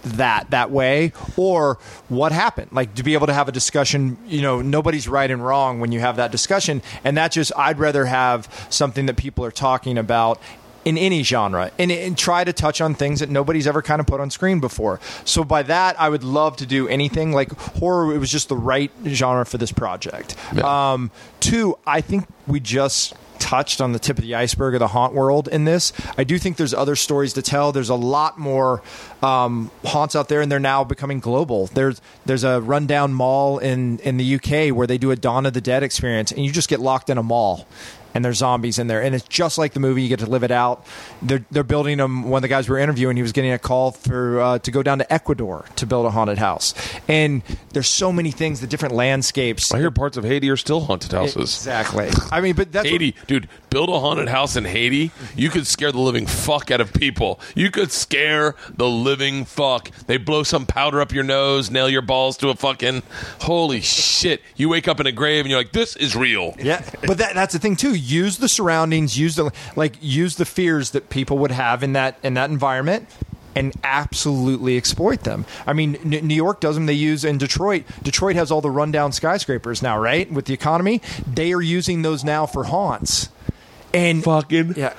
that 0.04 0.50
that 0.52 0.72
way 0.72 1.12
or 1.38 1.78
what 2.10 2.32
happened 2.32 2.72
like 2.72 2.94
to 2.96 3.04
be 3.04 3.14
able 3.14 3.28
to 3.28 3.34
have 3.34 3.48
a 3.48 3.52
discussion 3.52 4.18
you 4.28 4.42
know 4.42 4.62
nobody's 4.62 5.08
right 5.08 5.32
and 5.32 5.46
wrong 5.46 5.80
when 5.80 5.92
you 5.92 6.00
have 6.00 6.16
that 6.16 6.32
discussion 6.32 6.82
and 7.04 7.18
that 7.18 7.32
just 7.32 7.52
i'd 7.58 7.80
rather 7.80 8.06
have 8.06 8.68
something 8.70 9.06
that 9.06 9.18
people 9.18 9.44
are 9.44 9.52
talking 9.52 9.98
about 9.98 10.40
in 10.86 10.98
any 10.98 11.24
genre 11.24 11.72
and, 11.80 11.92
and 11.92 12.18
try 12.18 12.44
to 12.44 12.52
touch 12.52 12.82
on 12.82 12.94
things 12.94 13.20
that 13.20 13.30
nobody's 13.30 13.68
ever 13.68 13.82
kind 13.82 14.00
of 14.00 14.08
put 14.08 14.20
on 14.20 14.30
screen 14.30 14.60
before. 14.60 15.00
So 15.24 15.44
by 15.44 15.64
that, 15.64 16.00
I 16.00 16.10
would 16.10 16.24
love 16.24 16.58
to 16.58 16.66
do 16.66 16.88
anything 16.88 17.32
like 17.32 17.52
horror. 17.52 18.14
It 18.14 18.18
was 18.18 18.32
just 18.32 18.50
the 18.50 18.58
right 18.58 18.92
genre 19.08 19.46
for 19.46 19.58
this 19.58 19.72
project. 19.72 20.36
Um, 20.62 21.12
two, 21.40 21.78
I 21.88 22.02
think 22.02 22.28
we 22.48 22.60
just 22.60 23.14
touched 23.44 23.82
on 23.82 23.92
the 23.92 24.00
tip 24.00 24.18
of 24.18 24.24
the 24.24 24.36
iceberg 24.36 24.74
of 24.74 24.80
the 24.80 24.88
haunt 24.88 25.14
world 25.14 25.50
in 25.50 25.66
this. 25.66 25.92
I 26.18 26.24
do 26.24 26.40
think 26.40 26.56
there's 26.56 26.74
other 26.74 26.96
stories 26.96 27.34
to 27.34 27.42
tell. 27.42 27.74
There's 27.74 27.90
a 27.90 27.96
lot 27.96 28.40
more 28.40 28.82
um, 29.22 29.70
haunts 29.84 30.16
out 30.16 30.30
there, 30.30 30.40
and 30.40 30.50
they're 30.50 30.62
now 30.62 30.86
becoming 30.86 31.20
global. 31.20 31.68
There's 31.68 32.00
there's 32.26 32.46
a 32.46 32.62
rundown 32.62 33.14
mall 33.14 33.58
in 33.58 34.00
in 34.00 34.16
the 34.16 34.36
UK 34.36 34.74
where 34.74 34.88
they 34.88 34.98
do 34.98 35.12
a 35.12 35.18
Dawn 35.18 35.46
of 35.46 35.52
the 35.52 35.62
Dead 35.62 35.84
experience, 35.84 36.32
and 36.32 36.46
you 36.46 36.54
just 36.54 36.70
get 36.70 36.80
locked 36.80 37.10
in 37.10 37.18
a 37.18 37.24
mall 37.24 37.68
and 38.14 38.24
there's 38.24 38.38
zombies 38.38 38.80
in 38.80 38.88
there, 38.88 39.02
and 39.02 39.16
it's 39.16 39.28
just 39.28 39.58
like 39.58 39.74
the 39.74 39.80
movie. 39.80 40.02
You 40.04 40.10
get 40.10 40.20
to 40.20 40.26
live 40.26 40.44
it 40.44 40.52
out. 40.52 40.86
They're 41.22 41.46
they're 41.52 41.64
building 41.64 41.98
them. 41.98 42.30
One 42.30 42.40
of 42.40 42.42
the 42.44 42.48
guys 42.48 42.70
we 42.70 42.74
were 42.74 42.80
interviewing, 42.80 43.16
he 43.16 43.22
was 43.22 43.32
getting 43.32 43.52
a 43.52 43.60
call 43.60 43.92
for 43.92 44.40
uh, 44.40 44.60
to 44.60 44.72
go 44.72 44.84
down 44.84 45.00
to 45.00 45.14
Ecuador 45.14 45.66
to 45.76 45.86
build 45.86 46.06
a 46.06 46.12
haunted 46.12 46.38
house, 46.38 46.74
and 47.08 47.42
there's 47.74 47.88
so 47.90 48.12
many 48.12 48.32
things, 48.32 48.62
the 48.62 48.68
different 48.68 48.94
landscapes. 48.96 49.74
I 49.74 49.80
hear 49.80 49.92
parts 49.92 50.18
of 50.18 50.24
Haiti 50.24 50.50
are 50.50 50.58
still 50.58 50.82
haunted 50.82 51.12
houses. 51.12 51.56
Exactly. 51.56 52.10
I 52.32 52.42
mean, 52.42 52.56
but 52.56 52.72
that's 52.72 52.86
what- 52.86 52.92
Haiti, 53.02 53.16
dude, 53.28 53.48
build 53.70 53.90
a 53.90 54.00
haunted 54.00 54.28
house 54.30 54.56
in 54.56 54.66
Haiti. 54.66 55.12
You 55.36 55.50
could 55.50 55.68
scare 55.68 55.92
the 55.92 56.00
living 56.00 56.26
fuck 56.26 56.72
out 56.72 56.82
of 56.82 56.94
people. 56.94 57.40
You 57.56 57.72
could 57.72 57.92
scare 57.92 58.56
the 58.76 58.88
living 58.88 59.46
fuck. 59.46 59.90
They 60.08 60.18
blow 60.18 60.44
some 60.44 60.66
powder 60.66 61.02
up 61.02 61.12
your 61.14 61.24
nose, 61.24 61.72
nail 61.72 61.90
your 61.90 62.02
balls 62.02 62.38
to 62.38 62.50
a 62.50 62.56
fucking. 62.56 63.04
Holy 63.42 63.82
shit! 63.82 64.42
You 64.56 64.70
wake 64.70 64.88
up 64.88 65.00
in 65.00 65.08
a 65.08 65.12
grave 65.12 65.42
and 65.46 65.50
you're 65.50 65.60
like, 65.60 65.72
"This 65.72 65.96
is 65.96 66.16
real." 66.16 66.56
Yeah, 66.60 66.84
but 67.06 67.18
that, 67.18 67.34
that's 67.34 67.54
the 67.54 67.60
thing 67.60 67.76
too. 67.76 67.96
Use 68.04 68.38
the 68.38 68.50
surroundings. 68.50 69.18
Use 69.18 69.36
the 69.36 69.52
like. 69.76 69.96
Use 70.02 70.36
the 70.36 70.46
fears 70.46 70.92
that 70.92 71.10
people 71.10 71.38
would 71.40 71.52
have 71.52 71.84
in 71.84 71.94
that 71.94 72.18
in 72.24 72.34
that 72.36 72.50
environment, 72.50 73.08
and 73.56 73.74
absolutely 73.84 74.78
exploit 74.78 75.22
them. 75.24 75.46
I 75.66 75.74
mean, 75.74 75.96
N- 75.96 76.28
New 76.28 76.36
York 76.36 76.60
does 76.60 76.76
them. 76.76 76.86
They 76.86 76.94
use 76.94 77.24
in 77.24 77.38
Detroit. 77.38 77.84
Detroit 78.04 78.36
has 78.36 78.52
all 78.52 78.62
the 78.62 78.70
rundown 78.72 79.12
skyscrapers 79.12 79.82
now, 79.82 79.98
right? 79.98 80.32
With 80.32 80.46
the 80.46 80.54
economy, 80.54 81.02
they 81.32 81.54
are 81.54 81.62
using 81.62 82.02
those 82.02 82.24
now 82.24 82.46
for 82.46 82.64
haunts. 82.66 83.30
And 83.94 84.24
Fucking 84.24 84.74
yeah, 84.76 84.94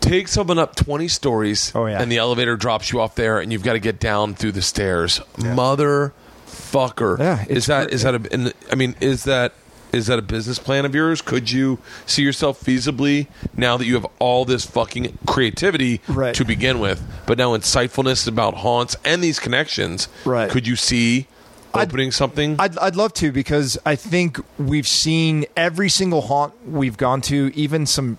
take 0.00 0.26
someone 0.28 0.58
up 0.58 0.74
20 0.74 1.06
stories 1.06 1.70
Oh, 1.76 1.86
yeah. 1.86 2.02
and 2.02 2.10
the 2.10 2.16
elevator 2.18 2.56
drops 2.56 2.90
you 2.92 3.00
off 3.00 3.14
there 3.14 3.38
and 3.38 3.52
you've 3.52 3.62
got 3.62 3.74
to 3.74 3.78
get 3.78 4.00
down 4.00 4.34
through 4.34 4.50
the 4.52 4.62
stairs 4.62 5.20
motherfucker 5.38 7.18
Yeah, 7.18 7.44
is 7.48 7.66
that 7.66 7.88
cr- 7.88 7.94
is 7.94 8.02
that 8.02 8.14
a 8.14 8.28
and, 8.32 8.52
i 8.70 8.74
mean 8.74 8.94
is 9.00 9.24
that 9.24 9.52
is 9.96 10.06
that 10.06 10.18
a 10.18 10.22
business 10.22 10.58
plan 10.58 10.84
of 10.84 10.94
yours 10.94 11.20
could 11.22 11.50
you 11.50 11.78
see 12.06 12.22
yourself 12.22 12.60
feasibly 12.60 13.26
now 13.56 13.76
that 13.76 13.86
you 13.86 13.94
have 13.94 14.06
all 14.18 14.44
this 14.44 14.64
fucking 14.64 15.18
creativity 15.26 16.00
Right. 16.06 16.34
to 16.34 16.44
begin 16.44 16.78
with 16.78 17.02
but 17.26 17.38
now 17.38 17.56
insightfulness 17.56 18.28
about 18.28 18.54
haunts 18.58 18.94
and 19.04 19.24
these 19.24 19.40
connections 19.40 20.08
Right. 20.24 20.48
could 20.50 20.66
you 20.66 20.76
see 20.76 21.26
I'd- 21.74 21.88
opening 21.90 22.10
something 22.12 22.56
I'd, 22.58 22.78
I'd 22.78 22.96
love 22.96 23.12
to 23.14 23.32
because 23.32 23.76
I 23.84 23.96
think 23.96 24.38
we've 24.58 24.86
seen 24.88 25.46
every 25.56 25.88
single 25.88 26.20
haunt 26.22 26.52
we've 26.66 26.96
gone 26.96 27.20
to, 27.22 27.50
even 27.54 27.86
some 27.86 28.18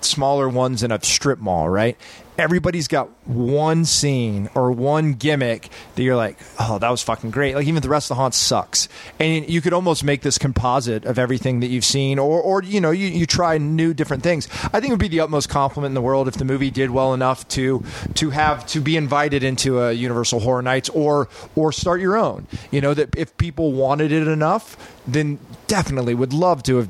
smaller 0.00 0.48
ones 0.48 0.82
in 0.84 0.92
a 0.92 1.02
strip 1.02 1.38
mall, 1.40 1.68
right? 1.68 1.96
Everybody's 2.38 2.86
got 2.86 3.08
one 3.26 3.84
scene 3.84 4.48
or 4.54 4.70
one 4.70 5.14
gimmick 5.14 5.68
that 5.96 6.02
you're 6.04 6.14
like, 6.14 6.38
oh, 6.60 6.78
that 6.78 6.88
was 6.88 7.02
fucking 7.02 7.32
great. 7.32 7.56
Like 7.56 7.66
even 7.66 7.82
the 7.82 7.88
rest 7.88 8.06
of 8.10 8.16
the 8.16 8.20
haunt 8.22 8.32
sucks, 8.34 8.88
and 9.18 9.48
you 9.50 9.60
could 9.60 9.72
almost 9.72 10.04
make 10.04 10.22
this 10.22 10.38
composite 10.38 11.04
of 11.04 11.18
everything 11.18 11.58
that 11.60 11.66
you've 11.66 11.84
seen, 11.84 12.18
or 12.20 12.40
or 12.40 12.62
you 12.62 12.80
know 12.80 12.92
you, 12.92 13.08
you 13.08 13.26
try 13.26 13.58
new 13.58 13.92
different 13.92 14.22
things. 14.22 14.46
I 14.66 14.78
think 14.78 14.84
it 14.86 14.90
would 14.90 15.00
be 15.00 15.08
the 15.08 15.18
utmost 15.20 15.48
compliment 15.48 15.90
in 15.90 15.94
the 15.94 16.00
world 16.00 16.28
if 16.28 16.34
the 16.34 16.44
movie 16.44 16.70
did 16.70 16.90
well 16.90 17.12
enough 17.12 17.46
to 17.48 17.82
to 18.14 18.30
have 18.30 18.64
to 18.68 18.80
be 18.80 18.96
invited 18.96 19.42
into 19.42 19.80
a 19.80 19.92
Universal 19.92 20.38
Horror 20.40 20.62
Nights 20.62 20.88
or 20.90 21.28
or 21.56 21.72
start 21.72 22.00
your 22.00 22.16
own. 22.16 22.46
You 22.70 22.80
know 22.80 22.94
that 22.94 23.16
if 23.16 23.36
people 23.36 23.72
wanted 23.72 24.12
it 24.12 24.28
enough, 24.28 24.76
then 25.08 25.40
definitely 25.66 26.14
would 26.14 26.32
love 26.32 26.62
to 26.62 26.76
have 26.76 26.88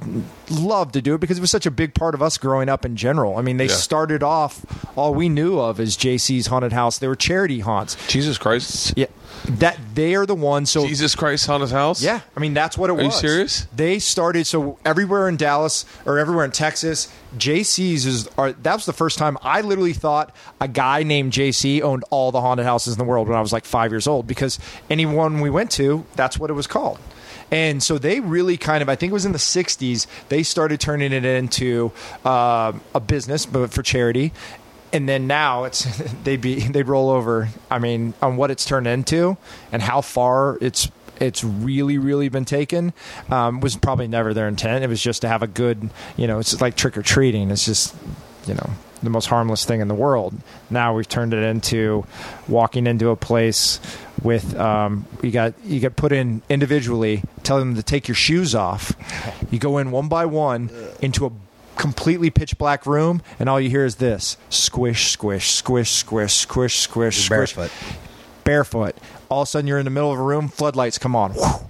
loved 0.50 0.92
to 0.94 1.02
do 1.02 1.14
it 1.14 1.20
because 1.20 1.36
it 1.38 1.40
was 1.40 1.50
such 1.50 1.66
a 1.66 1.70
big 1.70 1.94
part 1.94 2.14
of 2.14 2.22
us 2.22 2.38
growing 2.38 2.68
up 2.68 2.84
in 2.84 2.96
general. 2.96 3.36
I 3.36 3.42
mean, 3.42 3.56
they 3.56 3.66
Yeah. 3.66 3.74
started 3.74 4.22
off 4.22 4.64
all 4.96 5.14
we 5.14 5.28
knew 5.38 5.58
of 5.58 5.78
as 5.80 5.96
JC's 5.96 6.46
haunted 6.48 6.72
house. 6.72 6.98
They 6.98 7.08
were 7.08 7.16
charity 7.16 7.60
haunts. 7.60 7.96
jesus 8.08 8.38
christ 8.38 8.94
Yeah, 8.96 9.06
that 9.48 9.78
they 9.94 10.14
are 10.14 10.26
the 10.26 10.34
ones. 10.34 10.70
So 10.70 10.86
jesus 10.86 11.14
christ 11.14 11.46
haunted 11.46 11.70
house 11.70 12.02
yeah, 12.02 12.20
I 12.36 12.40
mean 12.40 12.54
that's 12.54 12.76
what 12.78 12.90
it 12.90 12.98
you 12.98 13.06
was. 13.06 13.18
serious? 13.20 13.66
They 13.74 13.98
started 13.98 14.46
so 14.46 14.78
everywhere 14.84 15.28
in 15.28 15.36
Dallas 15.36 15.84
or 16.06 16.18
everywhere 16.18 16.44
in 16.44 16.50
Texas, 16.50 17.08
JC's 17.36 18.04
is 18.06 18.28
are 18.36 18.52
that 18.52 18.74
was 18.74 18.86
the 18.86 18.92
first 18.92 19.18
time 19.18 19.36
I 19.42 19.60
literally 19.60 19.92
thought 19.94 20.34
a 20.60 20.68
guy 20.68 21.02
named 21.02 21.32
JC 21.32 21.80
owned 21.82 22.04
all 22.10 22.32
the 22.32 22.40
haunted 22.40 22.66
houses 22.66 22.94
in 22.94 22.98
the 22.98 23.04
world 23.04 23.28
when 23.28 23.36
I 23.36 23.40
was 23.40 23.52
like 23.52 23.64
5 23.64 23.92
years 23.92 24.06
old 24.06 24.26
because 24.26 24.58
anyone 24.90 25.40
we 25.40 25.50
went 25.50 25.70
to, 25.72 26.04
that's 26.16 26.38
what 26.38 26.50
it 26.50 26.54
was 26.54 26.66
called. 26.66 26.98
And 27.50 27.82
so 27.82 27.96
they 27.96 28.20
really 28.20 28.58
kind 28.58 28.82
of, 28.82 28.90
I 28.90 28.94
think 28.94 29.10
it 29.10 29.14
was 29.14 29.24
in 29.24 29.32
the 29.32 29.38
60s, 29.38 30.06
they 30.28 30.42
started 30.42 30.80
turning 30.80 31.12
it 31.14 31.24
into 31.24 31.92
uh, 32.22 32.72
a 32.94 33.00
business, 33.00 33.46
but 33.46 33.72
for 33.72 33.82
charity. 33.82 34.32
And 34.92 35.08
then 35.08 35.26
now 35.26 35.64
it's 35.64 35.84
they'd 36.24 36.40
be 36.40 36.60
they'd 36.60 36.88
roll 36.88 37.10
over. 37.10 37.48
I 37.70 37.78
mean, 37.78 38.14
on 38.22 38.36
what 38.36 38.50
it's 38.50 38.64
turned 38.64 38.86
into 38.86 39.36
and 39.72 39.82
how 39.82 40.00
far 40.00 40.58
it's 40.60 40.90
it's 41.20 41.42
really 41.42 41.98
really 41.98 42.28
been 42.28 42.44
taken 42.44 42.92
um, 43.30 43.60
was 43.60 43.76
probably 43.76 44.08
never 44.08 44.32
their 44.34 44.48
intent. 44.48 44.84
It 44.84 44.88
was 44.88 45.02
just 45.02 45.22
to 45.22 45.28
have 45.28 45.42
a 45.42 45.46
good, 45.46 45.90
you 46.16 46.26
know, 46.26 46.38
it's 46.38 46.60
like 46.60 46.76
trick 46.76 46.96
or 46.96 47.02
treating. 47.02 47.50
It's 47.50 47.64
just, 47.64 47.94
you 48.46 48.54
know, 48.54 48.70
the 49.02 49.10
most 49.10 49.26
harmless 49.26 49.64
thing 49.64 49.80
in 49.80 49.88
the 49.88 49.94
world. 49.94 50.34
Now 50.70 50.94
we've 50.94 51.08
turned 51.08 51.34
it 51.34 51.42
into 51.42 52.04
walking 52.46 52.86
into 52.86 53.10
a 53.10 53.16
place 53.16 53.80
with 54.22 54.56
um, 54.58 55.06
you 55.22 55.30
got 55.30 55.54
you 55.64 55.80
get 55.80 55.96
put 55.96 56.12
in 56.12 56.42
individually, 56.48 57.22
telling 57.42 57.68
them 57.68 57.76
to 57.76 57.82
take 57.82 58.08
your 58.08 58.14
shoes 58.14 58.54
off. 58.54 58.92
You 59.50 59.58
go 59.58 59.78
in 59.78 59.90
one 59.90 60.08
by 60.08 60.26
one 60.26 60.70
into 61.00 61.26
a 61.26 61.32
completely 61.78 62.28
pitch 62.28 62.58
black 62.58 62.84
room, 62.84 63.22
and 63.38 63.48
all 63.48 63.58
you 63.58 63.70
hear 63.70 63.86
is 63.86 63.96
this: 63.96 64.36
squish, 64.50 65.10
squish, 65.10 65.50
squish, 65.50 65.90
squish, 65.92 66.34
squish, 66.34 66.78
squish, 66.78 67.24
squish 67.24 67.28
barefoot. 67.54 67.72
barefoot. 68.44 68.96
All 69.30 69.42
of 69.42 69.48
a 69.48 69.50
sudden, 69.50 69.66
you're 69.66 69.78
in 69.78 69.84
the 69.86 69.90
middle 69.90 70.12
of 70.12 70.18
a 70.18 70.22
room. 70.22 70.48
Floodlights 70.48 70.98
come 70.98 71.16
on. 71.16 71.32
Whew. 71.32 71.66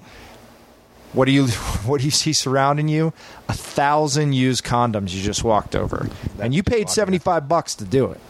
What 1.12 1.26
do 1.26 1.32
you 1.32 1.46
What 1.86 2.00
do 2.00 2.04
you 2.04 2.10
see 2.10 2.32
surrounding 2.32 2.88
you? 2.88 3.12
A 3.48 3.52
thousand 3.52 4.32
used 4.32 4.64
condoms 4.64 5.14
you 5.14 5.22
just 5.22 5.44
walked 5.44 5.76
over, 5.76 6.08
and 6.40 6.52
you 6.54 6.62
paid 6.64 6.90
seventy 6.90 7.18
five 7.18 7.48
bucks 7.48 7.76
to 7.76 7.84
do 7.84 8.10
it. 8.10 8.20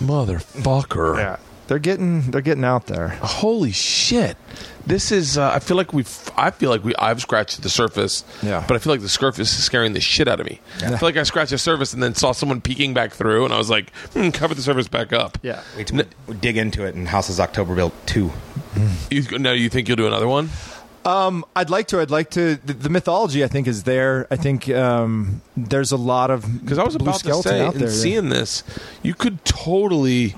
Motherfucker. 0.00 1.38
They're 1.70 1.78
getting 1.78 2.32
they're 2.32 2.40
getting 2.40 2.64
out 2.64 2.86
there. 2.86 3.10
Holy 3.22 3.70
shit. 3.70 4.36
This 4.84 5.12
is. 5.12 5.38
Uh, 5.38 5.52
I 5.52 5.60
feel 5.60 5.76
like 5.76 5.92
we've. 5.92 6.30
I 6.36 6.50
feel 6.50 6.68
like 6.68 6.82
we. 6.82 6.96
I've 6.96 7.20
scratched 7.22 7.62
the 7.62 7.68
surface. 7.68 8.24
Yeah. 8.42 8.64
But 8.66 8.74
I 8.74 8.78
feel 8.78 8.92
like 8.92 9.02
the 9.02 9.08
surface 9.08 9.56
is 9.56 9.62
scaring 9.62 9.92
the 9.92 10.00
shit 10.00 10.26
out 10.26 10.40
of 10.40 10.46
me. 10.46 10.60
I 10.82 10.96
feel 10.96 11.08
like 11.08 11.16
I 11.16 11.22
scratched 11.22 11.52
the 11.52 11.58
surface 11.58 11.92
and 11.94 12.02
then 12.02 12.16
saw 12.16 12.32
someone 12.32 12.60
peeking 12.60 12.92
back 12.92 13.12
through, 13.12 13.44
and 13.44 13.54
I 13.54 13.58
was 13.58 13.70
like, 13.70 13.94
hmm, 14.14 14.30
cover 14.30 14.52
the 14.52 14.62
surface 14.62 14.88
back 14.88 15.12
up. 15.12 15.38
Yeah. 15.42 15.62
Wait 15.76 15.86
till 15.86 16.02
we 16.26 16.34
dig 16.34 16.56
into 16.56 16.84
it 16.84 16.96
in 16.96 17.06
Houses 17.06 17.38
October 17.38 17.76
Built 17.76 17.94
2. 18.06 18.32
You, 19.12 19.38
now 19.38 19.52
you 19.52 19.68
think 19.68 19.86
you'll 19.86 19.96
do 19.96 20.08
another 20.08 20.26
one? 20.26 20.50
Um, 21.04 21.44
I'd 21.54 21.70
like 21.70 21.86
to. 21.88 22.00
I'd 22.00 22.10
like 22.10 22.30
to. 22.30 22.56
The, 22.56 22.72
the 22.72 22.90
mythology, 22.90 23.44
I 23.44 23.46
think, 23.46 23.68
is 23.68 23.84
there. 23.84 24.26
I 24.28 24.34
think 24.36 24.68
um, 24.70 25.40
there's 25.56 25.92
a 25.92 25.96
lot 25.96 26.32
of 26.32 26.44
Because 26.62 26.78
I 26.78 26.84
was 26.84 26.96
blue 26.96 27.10
about 27.10 27.20
to 27.20 27.34
say, 27.42 27.60
out 27.60 27.74
in 27.74 27.80
there. 27.80 27.90
seeing 27.90 28.28
this, 28.28 28.64
you 29.04 29.14
could 29.14 29.44
totally. 29.44 30.34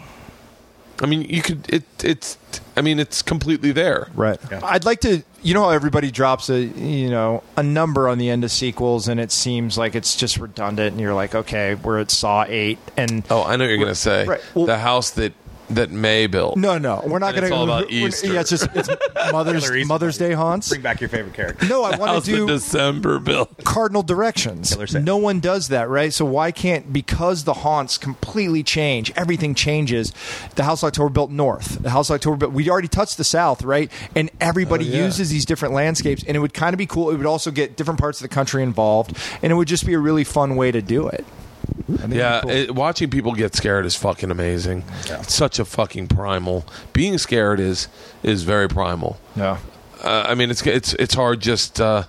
I 1.03 1.07
mean, 1.07 1.23
you 1.23 1.43
could. 1.43 1.69
It. 1.69 1.83
It's. 2.05 2.39
I 2.77 2.81
mean, 2.81 2.99
it's 3.01 3.21
completely 3.23 3.73
there. 3.73 4.09
Right. 4.15 4.39
Yeah. 4.51 4.61
I'd 4.63 4.85
like 4.85 5.01
to. 5.01 5.23
You 5.43 5.55
know 5.55 5.65
how 5.65 5.71
everybody 5.71 6.13
drops 6.13 6.49
a 6.49 6.61
you 6.61 7.11
know 7.11 7.43
a 7.57 7.63
number 7.65 8.09
on 8.09 8.19
the 8.19 8.31
end 8.31 8.45
of 8.45 8.53
sequels, 8.53 9.09
and 9.09 9.19
it 9.19 9.33
seems 9.33 9.77
like 9.77 9.97
it's 9.97 10.15
just 10.17 10.37
redundant, 10.39 10.93
and 10.93 11.01
you're 11.01 11.15
like, 11.15 11.35
okay, 11.35 11.75
we're 11.75 11.99
at 11.99 12.13
Saw 12.13 12.45
eight, 12.49 12.79
and 12.97 13.25
Oh, 13.29 13.43
I 13.43 13.57
know 13.57 13.65
what 13.65 13.71
you're 13.71 13.79
gonna 13.79 13.95
say. 13.97 14.25
Right. 14.27 14.41
Well- 14.55 14.67
the 14.67 14.79
house 14.79 15.11
that 15.11 15.33
that 15.71 15.91
May 15.91 16.27
built. 16.27 16.57
no, 16.57 16.77
no, 16.79 17.03
we're 17.07 17.19
not 17.19 17.35
And 17.35 17.37
going 17.37 17.45
it's 17.45 17.51
to. 17.51 17.55
all 17.55 17.65
about 17.65 17.91
Easter. 17.91 18.27
Yeah, 18.33 18.41
it's 18.41 18.51
just 18.51 18.69
it's 18.75 18.89
Mother's 19.33 19.65
Easter 19.65 19.85
Mother's 19.87 20.19
Day 20.19 20.33
haunts. 20.33 20.69
Bring 20.69 20.83
back 20.83 21.01
your 21.01 21.09
favorite 21.09 21.35
character. 21.35 21.67
No, 21.67 21.83
I 21.85 21.97
want 21.97 22.11
house 22.13 22.25
to 22.27 22.31
do 22.31 22.47
December 22.47 23.19
built. 23.19 23.65
cardinal 23.65 24.03
directions. 24.03 24.71
Killer 24.75 24.87
Six. 24.87 25.05
No 25.05 25.17
one 25.17 25.41
does 25.41 25.69
that, 25.69 25.89
right? 25.89 26.13
So 26.13 26.25
why 26.25 26.51
can't 26.53 26.93
because 26.93 27.45
the 27.45 27.55
haunts 27.55 27.97
completely 27.99 28.63
change, 28.63 29.13
everything 29.17 29.55
changes. 29.55 30.13
The 30.57 30.65
House 30.65 30.83
of 30.83 30.89
October 30.89 31.09
built 31.11 31.31
north. 31.31 31.83
The 31.83 31.91
House 31.91 32.11
of 32.11 32.15
October 32.17 32.37
built. 32.37 32.53
We 32.53 32.69
already 32.69 32.89
touched 32.89 33.17
the 33.17 33.25
south, 33.25 33.63
right? 33.63 33.91
And 34.15 34.31
everybody 34.41 34.89
Oh, 34.91 34.95
yeah. 34.97 35.05
uses 35.05 35.31
these 35.31 35.45
different 35.45 35.75
landscapes, 35.75 36.23
and 36.27 36.37
it 36.37 36.41
would 36.41 36.55
kind 36.55 36.75
of 36.75 36.79
be 36.79 36.87
cool. 36.87 37.11
It 37.11 37.17
would 37.17 37.27
also 37.27 37.51
get 37.51 37.77
different 37.77 38.01
parts 38.01 38.21
of 38.21 38.23
the 38.29 38.35
country 38.35 38.63
involved, 38.63 39.17
and 39.43 39.51
it 39.53 39.55
would 39.55 39.69
just 39.69 39.87
be 39.87 39.95
a 39.95 39.99
really 39.99 40.25
fun 40.25 40.57
way 40.57 40.71
to 40.73 40.83
do 40.83 41.09
it. 41.09 41.25
I 41.69 41.83
think 41.85 42.01
it'd 42.01 42.17
Yeah, 42.17 42.41
cool. 42.43 42.51
it, 42.51 42.75
watching 42.75 43.11
people 43.11 43.33
get 43.35 43.55
scared 43.55 43.87
is 43.87 43.95
fucking 43.97 44.31
amazing. 44.31 44.85
It's 45.07 45.35
such 45.35 45.59
a 45.59 45.65
fucking 45.65 46.09
primal. 46.09 46.65
Being 46.93 47.19
scared 47.19 47.61
is 47.61 47.89
is 48.23 48.43
very 48.43 48.69
primal. 48.69 49.19
yeah. 49.37 49.59
Uh, 50.03 50.25
I 50.29 50.35
mean, 50.35 50.51
it's 50.51 50.67
it's 50.67 50.95
it's 50.95 51.15
hard 51.15 51.41
just. 51.41 51.81
Uh, 51.81 52.05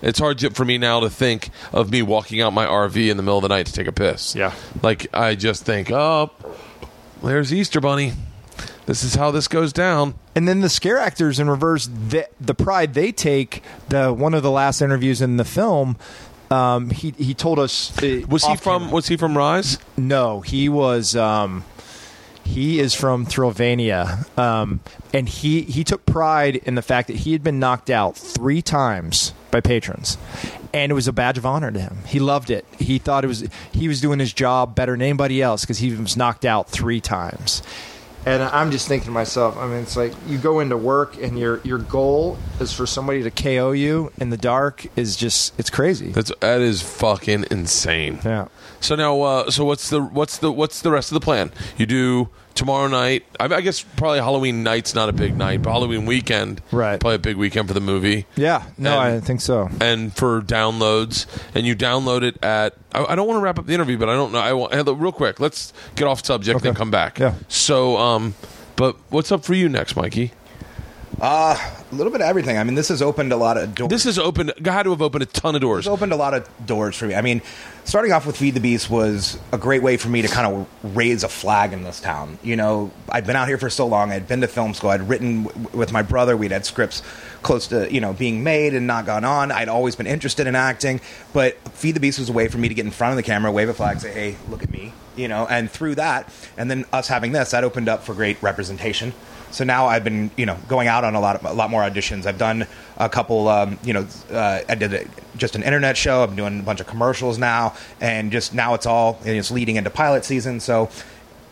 it's 0.00 0.18
hard 0.20 0.40
for 0.56 0.64
me 0.64 0.78
now 0.78 1.00
to 1.00 1.10
think 1.10 1.50
of 1.72 1.90
me 1.90 2.02
walking 2.02 2.40
out 2.40 2.52
my 2.52 2.64
RV 2.66 3.10
in 3.10 3.16
the 3.16 3.22
middle 3.22 3.38
of 3.38 3.42
the 3.42 3.48
night 3.48 3.66
to 3.66 3.72
take 3.72 3.88
a 3.88 3.92
piss. 3.92 4.34
Yeah. 4.36 4.52
like 4.80 5.12
I 5.12 5.34
just 5.34 5.64
think, 5.64 5.90
oh, 5.90 6.30
there's 7.22 7.52
Easter 7.52 7.80
Bunny. 7.80 8.12
This 8.86 9.02
is 9.02 9.16
how 9.16 9.30
this 9.32 9.48
goes 9.48 9.72
down. 9.72 10.14
And 10.36 10.46
then 10.48 10.60
the 10.60 10.68
scare 10.68 10.98
actors 10.98 11.38
in 11.40 11.50
reverse, 11.50 11.86
the, 11.88 12.28
the 12.40 12.54
pride 12.54 12.94
they 12.94 13.10
take. 13.12 13.62
The 13.88 14.12
one 14.12 14.34
of 14.34 14.42
the 14.44 14.50
last 14.52 14.80
interviews 14.80 15.20
in 15.20 15.36
the 15.36 15.44
film, 15.44 15.96
um, 16.50 16.90
he 16.90 17.12
he 17.18 17.34
told 17.34 17.58
us 17.58 17.90
uh, 18.02 18.20
Was 18.28 18.44
he 18.44 18.56
from? 18.56 18.82
camera- 18.82 18.94
Was 18.94 19.08
he 19.08 19.16
from 19.16 19.36
Rise? 19.36 19.78
No, 19.96 20.40
he 20.40 20.68
was. 20.68 21.14
Um, 21.16 21.64
he 22.44 22.80
is 22.80 22.94
from 22.94 23.26
Thrillvania, 23.26 24.26
um, 24.38 24.80
and 25.12 25.28
he 25.28 25.62
he 25.62 25.84
took 25.84 26.06
pride 26.06 26.56
in 26.56 26.76
the 26.76 26.82
fact 26.82 27.08
that 27.08 27.16
he 27.16 27.32
had 27.32 27.42
been 27.42 27.58
knocked 27.58 27.90
out 27.90 28.16
three 28.16 28.62
times 28.62 29.34
by 29.50 29.60
patrons, 29.60 30.16
and 30.72 30.90
it 30.90 30.94
was 30.94 31.06
a 31.06 31.12
badge 31.12 31.36
of 31.36 31.44
honor 31.44 31.70
to 31.70 31.78
him. 31.78 31.98
He 32.06 32.18
loved 32.18 32.50
it. 32.50 32.64
He 32.78 32.98
thought 32.98 33.22
it 33.22 33.28
was 33.28 33.46
he 33.72 33.86
was 33.86 34.00
doing 34.00 34.18
his 34.18 34.32
job 34.32 34.74
better 34.74 34.92
than 34.92 35.02
anybody 35.02 35.42
else 35.42 35.60
because 35.62 35.78
he 35.78 35.92
was 35.94 36.16
knocked 36.16 36.46
out 36.46 36.70
three 36.70 37.02
times. 37.02 37.62
And 38.26 38.42
I'm 38.42 38.70
just 38.70 38.88
thinking 38.88 39.06
to 39.06 39.10
myself, 39.12 39.56
I 39.56 39.66
mean, 39.66 39.82
it's 39.82 39.96
like 39.96 40.12
you 40.26 40.38
go 40.38 40.60
into 40.60 40.76
work 40.76 41.16
and 41.22 41.38
your 41.38 41.60
your 41.64 41.78
goal 41.78 42.36
is 42.60 42.72
for 42.72 42.86
somebody 42.86 43.22
to 43.22 43.30
KO 43.30 43.72
you 43.72 44.12
in 44.18 44.30
the 44.30 44.36
dark 44.36 44.86
is 44.96 45.16
just 45.16 45.58
it's 45.58 45.70
crazy. 45.70 46.10
That's 46.10 46.32
that 46.40 46.60
is 46.60 46.82
fucking 46.82 47.46
insane. 47.50 48.20
Yeah. 48.24 48.48
So 48.80 48.94
now, 48.94 49.20
uh, 49.22 49.50
so 49.50 49.64
what's 49.64 49.90
the 49.90 50.02
what's 50.02 50.38
the 50.38 50.52
what's 50.52 50.80
the 50.82 50.90
rest 50.90 51.10
of 51.10 51.14
the 51.14 51.24
plan? 51.24 51.52
You 51.76 51.86
do 51.86 52.28
tomorrow 52.58 52.88
night. 52.88 53.24
I, 53.40 53.44
I 53.46 53.60
guess 53.62 53.82
probably 53.82 54.18
Halloween 54.18 54.62
night's 54.62 54.94
not 54.94 55.08
a 55.08 55.12
big 55.12 55.36
night, 55.36 55.62
but 55.62 55.70
Halloween 55.70 56.04
weekend, 56.04 56.60
Right. 56.72 57.00
Probably 57.00 57.14
a 57.14 57.18
big 57.20 57.36
weekend 57.36 57.68
for 57.68 57.74
the 57.74 57.80
movie. 57.80 58.26
Yeah, 58.36 58.64
no, 58.76 59.00
And- 59.00 59.16
I 59.16 59.20
think 59.20 59.40
so. 59.40 59.70
And 59.80 60.14
for 60.14 60.42
downloads, 60.42 61.26
and 61.54 61.66
you 61.66 61.74
download 61.76 62.22
it 62.22 62.36
at. 62.42 62.74
I, 62.92 63.04
I 63.04 63.14
don't 63.14 63.26
want 63.28 63.38
to 63.38 63.42
wrap 63.42 63.58
up 63.58 63.66
the 63.66 63.74
interview, 63.74 63.96
but 63.96 64.08
I 64.08 64.14
don't 64.14 64.32
know. 64.32 64.40
I 64.40 64.52
want 64.52 64.72
real 64.74 65.12
quick. 65.12 65.40
Let's 65.40 65.72
get 65.94 66.06
off 66.06 66.24
subject 66.24 66.56
Okay. 66.58 66.68
and 66.68 66.76
come 66.76 66.90
back. 66.90 67.18
Yeah. 67.18 67.34
So, 67.48 67.96
um, 67.96 68.34
but 68.76 68.96
what's 69.10 69.30
up 69.32 69.44
for 69.44 69.54
you 69.54 69.68
next, 69.68 69.96
Mikey? 69.96 70.32
Uh, 71.20 71.56
a 71.90 71.94
little 71.94 72.12
bit 72.12 72.20
of 72.20 72.28
everything. 72.28 72.58
I 72.58 72.62
mean, 72.64 72.76
this 72.76 72.88
has 72.88 73.02
opened 73.02 73.32
a 73.32 73.36
lot 73.36 73.56
of 73.56 73.74
doors. 73.74 73.90
This 73.90 74.04
has 74.04 74.18
opened. 74.20 74.52
Had 74.64 74.84
to 74.84 74.90
have 74.90 75.02
opened 75.02 75.22
a 75.22 75.26
ton 75.26 75.56
of 75.56 75.60
doors. 75.60 75.80
It's 75.86 75.92
opened 75.92 76.12
a 76.12 76.16
lot 76.16 76.32
of 76.32 76.48
doors 76.64 76.94
for 76.94 77.06
me. 77.06 77.16
I 77.16 77.22
mean, 77.22 77.42
starting 77.84 78.12
off 78.12 78.24
with 78.24 78.36
Feed 78.36 78.54
the 78.54 78.60
Beast 78.60 78.88
was 78.88 79.36
a 79.50 79.58
great 79.58 79.82
way 79.82 79.96
for 79.96 80.08
me 80.08 80.22
to 80.22 80.28
kind 80.28 80.46
of 80.46 80.96
raise 80.96 81.24
a 81.24 81.28
flag 81.28 81.72
in 81.72 81.82
this 81.82 82.00
town. 82.00 82.38
You 82.44 82.54
know, 82.54 82.92
I'd 83.08 83.26
been 83.26 83.34
out 83.34 83.48
here 83.48 83.58
for 83.58 83.68
so 83.68 83.84
long. 83.86 84.12
I'd 84.12 84.28
been 84.28 84.42
to 84.42 84.46
film 84.46 84.74
school. 84.74 84.90
I'd 84.90 85.08
written 85.08 85.44
w- 85.44 85.68
with 85.76 85.90
my 85.90 86.02
brother. 86.02 86.36
We'd 86.36 86.52
had 86.52 86.64
scripts 86.64 87.02
close 87.42 87.66
to 87.68 87.92
you 87.92 88.00
know 88.00 88.12
being 88.12 88.44
made 88.44 88.74
and 88.74 88.86
not 88.86 89.04
gone 89.04 89.24
on. 89.24 89.50
I'd 89.50 89.68
always 89.68 89.96
been 89.96 90.06
interested 90.06 90.46
in 90.46 90.54
acting, 90.54 91.00
but 91.32 91.56
Feed 91.72 91.96
the 91.96 92.00
Beast 92.00 92.20
was 92.20 92.28
a 92.28 92.32
way 92.32 92.46
for 92.46 92.58
me 92.58 92.68
to 92.68 92.74
get 92.74 92.84
in 92.84 92.92
front 92.92 93.10
of 93.10 93.16
the 93.16 93.24
camera, 93.24 93.50
wave 93.50 93.68
a 93.68 93.74
flag, 93.74 93.98
say, 93.98 94.12
"Hey, 94.12 94.36
look 94.48 94.62
at 94.62 94.70
me," 94.70 94.92
you 95.16 95.26
know. 95.26 95.48
And 95.50 95.68
through 95.68 95.96
that, 95.96 96.32
and 96.56 96.70
then 96.70 96.84
us 96.92 97.08
having 97.08 97.32
this, 97.32 97.50
that 97.50 97.64
opened 97.64 97.88
up 97.88 98.04
for 98.04 98.14
great 98.14 98.40
representation. 98.40 99.14
So 99.50 99.64
now 99.64 99.86
I've 99.86 100.04
been, 100.04 100.30
you 100.36 100.46
know, 100.46 100.56
going 100.68 100.88
out 100.88 101.04
on 101.04 101.14
a 101.14 101.20
lot, 101.20 101.36
of, 101.36 101.44
a 101.44 101.52
lot 101.52 101.70
more 101.70 101.82
auditions. 101.82 102.26
I've 102.26 102.38
done 102.38 102.66
a 102.96 103.08
couple, 103.08 103.48
um, 103.48 103.78
you 103.82 103.92
know, 103.92 104.06
uh, 104.30 104.60
I 104.68 104.74
did 104.74 104.94
a, 104.94 105.04
just 105.36 105.56
an 105.56 105.62
internet 105.62 105.96
show. 105.96 106.22
I'm 106.22 106.36
doing 106.36 106.60
a 106.60 106.62
bunch 106.62 106.80
of 106.80 106.86
commercials 106.86 107.38
now, 107.38 107.74
and 108.00 108.30
just 108.30 108.54
now 108.54 108.74
it's 108.74 108.86
all 108.86 109.18
it's 109.24 109.50
leading 109.50 109.76
into 109.76 109.90
pilot 109.90 110.24
season. 110.24 110.60
So 110.60 110.90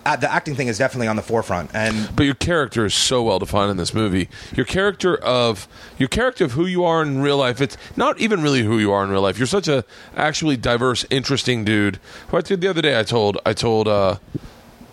uh, 0.07 0.15
the 0.15 0.33
acting 0.33 0.55
thing 0.55 0.69
is 0.69 0.79
definitely 0.79 1.09
on 1.09 1.17
the 1.17 1.23
forefront. 1.23 1.71
And 1.75 2.15
But 2.15 2.23
your 2.25 2.35
character 2.35 2.87
is 2.87 2.95
so 2.95 3.25
well 3.25 3.41
defined 3.41 3.73
in 3.73 3.77
this 3.77 3.93
movie. 3.93 4.29
Your 4.55 4.65
character 4.65 5.17
of 5.17 5.67
your 5.99 6.09
character 6.09 6.45
of 6.45 6.53
who 6.53 6.65
you 6.65 6.85
are 6.85 7.03
in 7.03 7.21
real 7.21 7.37
life. 7.39 7.61
It's 7.61 7.77
not 7.97 8.19
even 8.21 8.43
really 8.43 8.63
who 8.63 8.79
you 8.79 8.93
are 8.93 9.03
in 9.03 9.11
real 9.11 9.23
life. 9.23 9.37
You're 9.37 9.47
such 9.47 9.67
a 9.67 9.85
actually 10.17 10.57
diverse, 10.57 11.05
interesting 11.11 11.65
dude. 11.65 11.99
Who 12.29 12.37
I 12.37 12.41
did 12.41 12.61
the 12.61 12.69
other 12.69 12.83
day. 12.83 12.99
I 12.99 13.03
told 13.03 13.39
I 13.45 13.53
told 13.53 13.89
uh, 13.89 14.19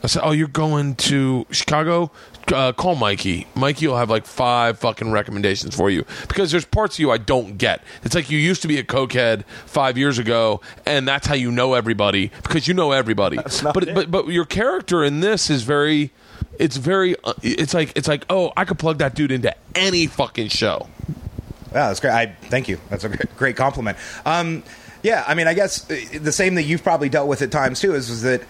I 0.03 0.07
said, 0.07 0.23
"Oh, 0.23 0.31
you're 0.31 0.47
going 0.47 0.95
to 0.95 1.45
Chicago." 1.51 2.11
Uh, 2.51 2.73
call 2.73 2.95
Mikey. 2.95 3.47
Mikey 3.55 3.87
will 3.87 3.97
have 3.97 4.09
like 4.09 4.25
five 4.25 4.77
fucking 4.79 5.11
recommendations 5.11 5.75
for 5.75 5.89
you 5.89 6.05
because 6.27 6.51
there's 6.51 6.65
parts 6.65 6.95
of 6.95 6.99
you 6.99 7.11
I 7.11 7.17
don't 7.17 7.57
get. 7.57 7.81
It's 8.03 8.15
like 8.15 8.29
you 8.29 8.37
used 8.37 8.61
to 8.63 8.67
be 8.67 8.77
a 8.79 8.83
cokehead 8.83 9.45
five 9.65 9.97
years 9.97 10.19
ago, 10.19 10.59
and 10.85 11.07
that's 11.07 11.25
how 11.25 11.35
you 11.35 11.51
know 11.51 11.73
everybody 11.73 12.31
because 12.43 12.67
you 12.67 12.73
know 12.73 12.91
everybody. 12.91 13.37
But 13.73 13.93
but 13.95 14.11
but 14.11 14.27
your 14.27 14.45
character 14.45 15.03
in 15.03 15.21
this 15.21 15.49
is 15.49 15.63
very 15.63 16.11
it's 16.59 16.77
very 16.77 17.15
uh, 17.23 17.33
it's 17.41 17.73
like 17.73 17.91
it's 17.95 18.07
like 18.07 18.25
oh 18.29 18.51
i 18.57 18.63
could 18.65 18.77
plug 18.77 18.99
that 18.99 19.15
dude 19.15 19.31
into 19.31 19.53
any 19.73 20.05
fucking 20.05 20.49
show 20.49 20.87
Yeah, 21.71 21.87
that's 21.87 21.99
great. 21.99 22.11
I 22.11 22.35
thank 22.43 22.67
you. 22.67 22.79
That's 22.89 23.03
a 23.03 23.09
great, 23.09 23.35
great 23.35 23.55
compliment. 23.55 23.97
Um, 24.25 24.61
yeah, 25.01 25.23
I 25.27 25.33
mean, 25.33 25.47
I 25.47 25.53
guess 25.55 25.89
uh, 25.89 25.95
the 26.21 26.31
same 26.31 26.53
that 26.55 26.63
you've 26.63 26.83
probably 26.83 27.09
dealt 27.09 27.27
with 27.27 27.41
at 27.41 27.51
times 27.51 27.79
too 27.79 27.95
is, 27.95 28.09
is 28.09 28.21
that 28.21 28.41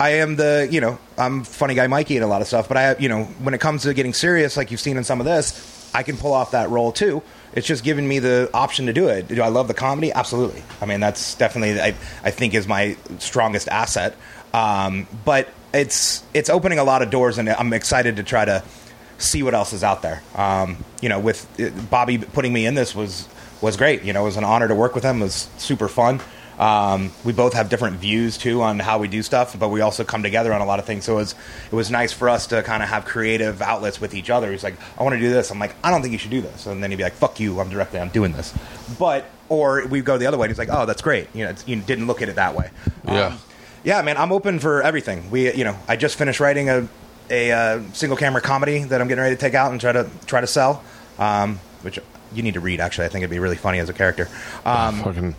I 0.00 0.10
am 0.14 0.36
the 0.36 0.66
you 0.70 0.80
know 0.80 0.98
I'm 1.18 1.44
funny 1.44 1.74
guy 1.74 1.86
Mikey 1.86 2.16
and 2.16 2.24
a 2.24 2.26
lot 2.26 2.40
of 2.40 2.48
stuff, 2.48 2.68
but 2.68 2.78
I 2.78 2.96
you 2.98 3.10
know 3.10 3.24
when 3.24 3.52
it 3.52 3.60
comes 3.60 3.82
to 3.82 3.92
getting 3.92 4.14
serious, 4.14 4.56
like 4.56 4.70
you've 4.70 4.80
seen 4.80 4.96
in 4.96 5.04
some 5.04 5.20
of 5.20 5.26
this, 5.26 5.90
I 5.94 6.02
can 6.02 6.16
pull 6.16 6.32
off 6.32 6.52
that 6.52 6.70
role 6.70 6.90
too. 6.90 7.22
It's 7.52 7.66
just 7.66 7.84
giving 7.84 8.08
me 8.08 8.18
the 8.18 8.48
option 8.54 8.86
to 8.86 8.94
do 8.94 9.08
it. 9.08 9.28
Do 9.28 9.42
I 9.42 9.48
love 9.48 9.68
the 9.68 9.74
comedy? 9.74 10.10
Absolutely. 10.10 10.62
I 10.80 10.86
mean, 10.86 11.00
that's 11.00 11.34
definitely 11.34 11.78
I, 11.80 11.88
I 12.24 12.30
think 12.30 12.54
is 12.54 12.66
my 12.66 12.96
strongest 13.18 13.68
asset. 13.68 14.16
Um, 14.54 15.06
but 15.24 15.48
it's 15.74 16.22
it's 16.32 16.48
opening 16.48 16.78
a 16.78 16.84
lot 16.84 17.02
of 17.02 17.10
doors, 17.10 17.36
and 17.36 17.50
I'm 17.50 17.72
excited 17.74 18.16
to 18.16 18.22
try 18.22 18.46
to 18.46 18.64
see 19.18 19.42
what 19.42 19.52
else 19.52 19.74
is 19.74 19.84
out 19.84 20.00
there. 20.00 20.22
Um, 20.34 20.82
you 21.02 21.10
know, 21.10 21.20
with 21.20 21.46
Bobby 21.90 22.16
putting 22.16 22.54
me 22.54 22.64
in 22.64 22.74
this 22.74 22.94
was 22.94 23.28
was 23.60 23.76
great. 23.76 24.02
You 24.02 24.14
know, 24.14 24.22
it 24.22 24.26
was 24.26 24.38
an 24.38 24.44
honor 24.44 24.66
to 24.66 24.74
work 24.74 24.94
with 24.94 25.04
him. 25.04 25.20
It 25.20 25.24
was 25.24 25.48
super 25.58 25.88
fun. 25.88 26.20
Um, 26.60 27.10
we 27.24 27.32
both 27.32 27.54
have 27.54 27.70
different 27.70 27.96
views 27.96 28.36
too 28.36 28.60
on 28.60 28.78
how 28.78 28.98
we 28.98 29.08
do 29.08 29.22
stuff, 29.22 29.58
but 29.58 29.70
we 29.70 29.80
also 29.80 30.04
come 30.04 30.22
together 30.22 30.52
on 30.52 30.60
a 30.60 30.66
lot 30.66 30.78
of 30.78 30.84
things. 30.84 31.06
So 31.06 31.14
it 31.14 31.16
was 31.16 31.34
it 31.72 31.74
was 31.74 31.90
nice 31.90 32.12
for 32.12 32.28
us 32.28 32.48
to 32.48 32.62
kind 32.62 32.82
of 32.82 32.90
have 32.90 33.06
creative 33.06 33.62
outlets 33.62 33.98
with 33.98 34.14
each 34.14 34.28
other. 34.28 34.50
He's 34.52 34.62
like, 34.62 34.74
I 34.98 35.02
want 35.02 35.14
to 35.14 35.20
do 35.20 35.30
this. 35.30 35.50
I'm 35.50 35.58
like, 35.58 35.74
I 35.82 35.90
don't 35.90 36.02
think 36.02 36.12
you 36.12 36.18
should 36.18 36.30
do 36.30 36.42
this. 36.42 36.66
And 36.66 36.82
then 36.82 36.90
he'd 36.90 36.96
be 36.96 37.02
like, 37.02 37.14
Fuck 37.14 37.40
you. 37.40 37.58
I'm 37.60 37.70
directly. 37.70 37.98
I'm 37.98 38.10
doing 38.10 38.32
this. 38.32 38.52
But 38.98 39.24
or 39.48 39.86
we 39.86 40.02
go 40.02 40.18
the 40.18 40.26
other 40.26 40.36
way. 40.36 40.44
and 40.44 40.50
He's 40.50 40.58
like, 40.58 40.68
Oh, 40.70 40.84
that's 40.84 41.00
great. 41.00 41.28
You 41.34 41.44
know, 41.44 41.50
it's, 41.50 41.66
you 41.66 41.76
didn't 41.80 42.06
look 42.06 42.20
at 42.20 42.28
it 42.28 42.36
that 42.36 42.54
way. 42.54 42.70
Yeah. 43.06 43.28
Um, 43.28 43.38
yeah, 43.82 44.02
man, 44.02 44.18
I'm 44.18 44.30
open 44.30 44.58
for 44.58 44.82
everything. 44.82 45.30
We, 45.30 45.54
you 45.54 45.64
know, 45.64 45.74
I 45.88 45.96
just 45.96 46.18
finished 46.18 46.40
writing 46.40 46.68
a 46.68 46.86
a 47.30 47.52
uh, 47.52 47.82
single 47.94 48.18
camera 48.18 48.42
comedy 48.42 48.82
that 48.84 49.00
I'm 49.00 49.08
getting 49.08 49.22
ready 49.22 49.34
to 49.34 49.40
take 49.40 49.54
out 49.54 49.70
and 49.72 49.80
try 49.80 49.92
to 49.92 50.10
try 50.26 50.42
to 50.42 50.46
sell. 50.46 50.84
Um, 51.18 51.58
which 51.82 51.98
you 52.34 52.42
need 52.42 52.54
to 52.54 52.60
read. 52.60 52.80
Actually, 52.80 53.06
I 53.06 53.08
think 53.08 53.22
it'd 53.22 53.30
be 53.30 53.38
really 53.38 53.56
funny 53.56 53.78
as 53.78 53.88
a 53.88 53.92
character. 53.92 54.28
Um, 54.64 55.02
Fucking 55.02 55.34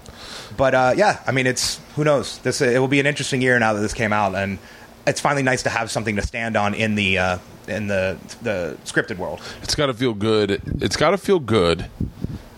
but 0.58 0.74
uh, 0.74 0.94
yeah, 0.96 1.22
I 1.26 1.32
mean, 1.32 1.48
it's 1.48 1.80
who 1.96 2.04
knows. 2.04 2.38
This 2.40 2.62
it 2.62 2.80
will 2.80 2.88
be 2.88 3.00
an 3.00 3.06
interesting 3.06 3.42
year 3.42 3.58
now 3.60 3.74
that 3.74 3.82
this 3.82 3.94
came 3.94 4.14
out, 4.14 4.36
and 4.36 4.60
it's 5.08 5.20
finally 5.20 5.44
nice 5.44 5.64
to 5.64 5.70
have 5.70 5.92
something 5.92 6.16
to 6.16 6.22
stand 6.22 6.56
on 6.56 6.74
in 6.74 6.96
the 6.96 7.18
uh, 7.18 7.38
in 7.68 7.88
the 7.88 8.18
the 8.42 8.78
scripted 8.86 9.18
world. 9.18 9.42
it's 9.62 9.76
got 9.76 9.88
to 9.88 9.94
feel 9.94 10.14
good. 10.14 10.62
It's 10.82 10.96
got 10.96 11.12
to 11.12 11.18
feel 11.18 11.40
good, 11.40 11.88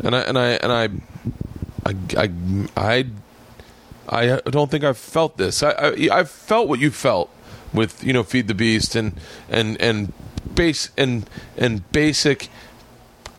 and 0.04 0.16
I 0.16 0.22
and 0.22 0.38
I 0.38 0.48
and 0.50 0.72
I, 0.72 0.90
I, 1.86 2.30
I, 2.76 3.06
I, 4.10 4.34
I 4.34 4.50
don't 4.50 4.70
think 4.70 4.84
I've 4.84 4.98
felt 4.98 5.38
this. 5.38 5.64
I, 5.64 5.72
I 5.72 6.10
I've 6.12 6.30
felt 6.30 6.68
what 6.68 6.80
you 6.80 6.92
felt 6.92 7.30
with 7.74 8.04
you 8.04 8.14
know 8.14 8.24
feed 8.24 8.48
the 8.48 8.56
beast 8.56 8.96
and 8.96 9.14
and 9.50 9.80
and 9.82 10.14
base 10.54 10.90
and 10.98 11.30
and 11.58 11.90
basic 11.92 12.50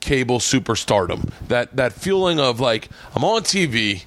cable 0.01 0.39
superstardom. 0.39 1.33
That 1.49 1.77
that 1.77 1.93
feeling 1.93 2.39
of 2.39 2.61
like 2.61 2.89
I'm 3.15 3.25
on 3.25 3.43
TV. 3.43 4.05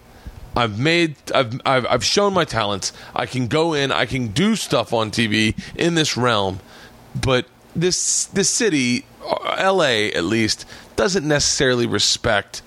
I've 0.58 0.80
made 0.80 1.16
I've, 1.34 1.62
I've 1.66 1.86
I've 1.86 2.04
shown 2.04 2.34
my 2.34 2.44
talents. 2.44 2.92
I 3.16 3.28
can 3.28 3.48
go 3.48 3.74
in, 3.74 3.92
I 3.92 4.08
can 4.08 4.30
do 4.30 4.56
stuff 4.56 4.92
on 4.92 5.12
TV 5.12 5.56
in 5.76 5.94
this 5.94 6.18
realm. 6.18 6.60
But 7.20 7.46
this 7.76 8.26
this 8.26 8.50
city, 8.50 9.06
uh, 9.24 9.72
LA 9.74 10.10
at 10.16 10.24
least, 10.24 10.66
doesn't 10.96 11.28
necessarily 11.28 11.86
respect 11.86 12.64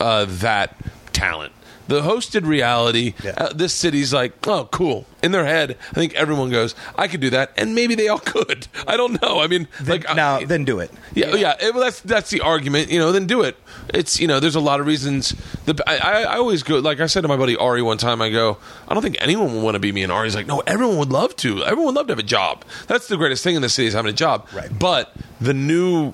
uh, 0.00 0.24
that 0.26 0.74
talent. 1.12 1.52
The 1.86 2.00
hosted 2.00 2.46
reality, 2.46 3.12
Yeah. 3.22 3.34
uh, 3.36 3.52
this 3.52 3.74
city's 3.74 4.12
like, 4.14 4.46
oh, 4.46 4.68
cool. 4.72 5.04
In 5.22 5.32
their 5.32 5.44
head, 5.44 5.76
I 5.90 5.94
think 5.94 6.14
everyone 6.14 6.50
goes, 6.50 6.74
I 6.96 7.08
could 7.08 7.20
do 7.20 7.30
that, 7.30 7.52
and 7.56 7.74
maybe 7.74 7.94
they 7.94 8.08
all 8.08 8.18
could. 8.18 8.68
I 8.86 8.96
don't 8.96 9.20
know. 9.22 9.40
I 9.40 9.46
mean, 9.48 9.68
like 9.86 10.04
now, 10.14 10.36
I- 10.36 10.44
then 10.44 10.64
do 10.64 10.80
it. 10.80 10.90
yeah, 11.14 11.34
yeah. 11.34 11.56
eh, 11.60 11.70
Well, 11.70 11.82
that's 11.84 12.00
that's 12.00 12.30
the 12.30 12.40
argument. 12.40 12.90
You 12.90 12.98
know, 12.98 13.12
then 13.12 13.26
do 13.26 13.42
it. 13.42 13.56
It's 13.92 14.18
you 14.18 14.26
know, 14.26 14.40
there's 14.40 14.54
a 14.54 14.60
lot 14.60 14.80
of 14.80 14.86
reasons. 14.86 15.34
The 15.66 15.74
I, 15.86 16.22
I 16.24 16.36
always 16.36 16.62
go 16.62 16.78
like 16.78 17.00
I 17.00 17.06
said 17.06 17.20
to 17.22 17.28
my 17.28 17.36
buddy 17.36 17.56
Ari 17.56 17.82
one 17.82 17.98
time. 17.98 18.20
I 18.22 18.30
go, 18.30 18.58
I 18.88 18.94
don't 18.94 19.02
think 19.02 19.16
anyone 19.20 19.54
would 19.54 19.62
want 19.62 19.74
to 19.74 19.78
be 19.78 19.92
me. 19.92 20.02
And 20.02 20.12
Ari's 20.12 20.34
like, 20.34 20.46
No, 20.46 20.60
everyone 20.66 20.96
would 20.98 21.10
love 21.12 21.36
to. 21.36 21.62
Everyone 21.64 21.86
would 21.86 21.94
love 21.96 22.06
to 22.08 22.12
have 22.12 22.18
a 22.18 22.22
job. 22.22 22.64
That's 22.86 23.08
the 23.08 23.16
greatest 23.16 23.42
thing 23.44 23.56
in 23.56 23.62
the 23.62 23.68
city 23.68 23.88
is 23.88 23.94
having 23.94 24.10
a 24.10 24.14
job. 24.14 24.46
Right. 24.54 24.70
But 24.78 25.14
the 25.40 25.54
new 25.54 26.12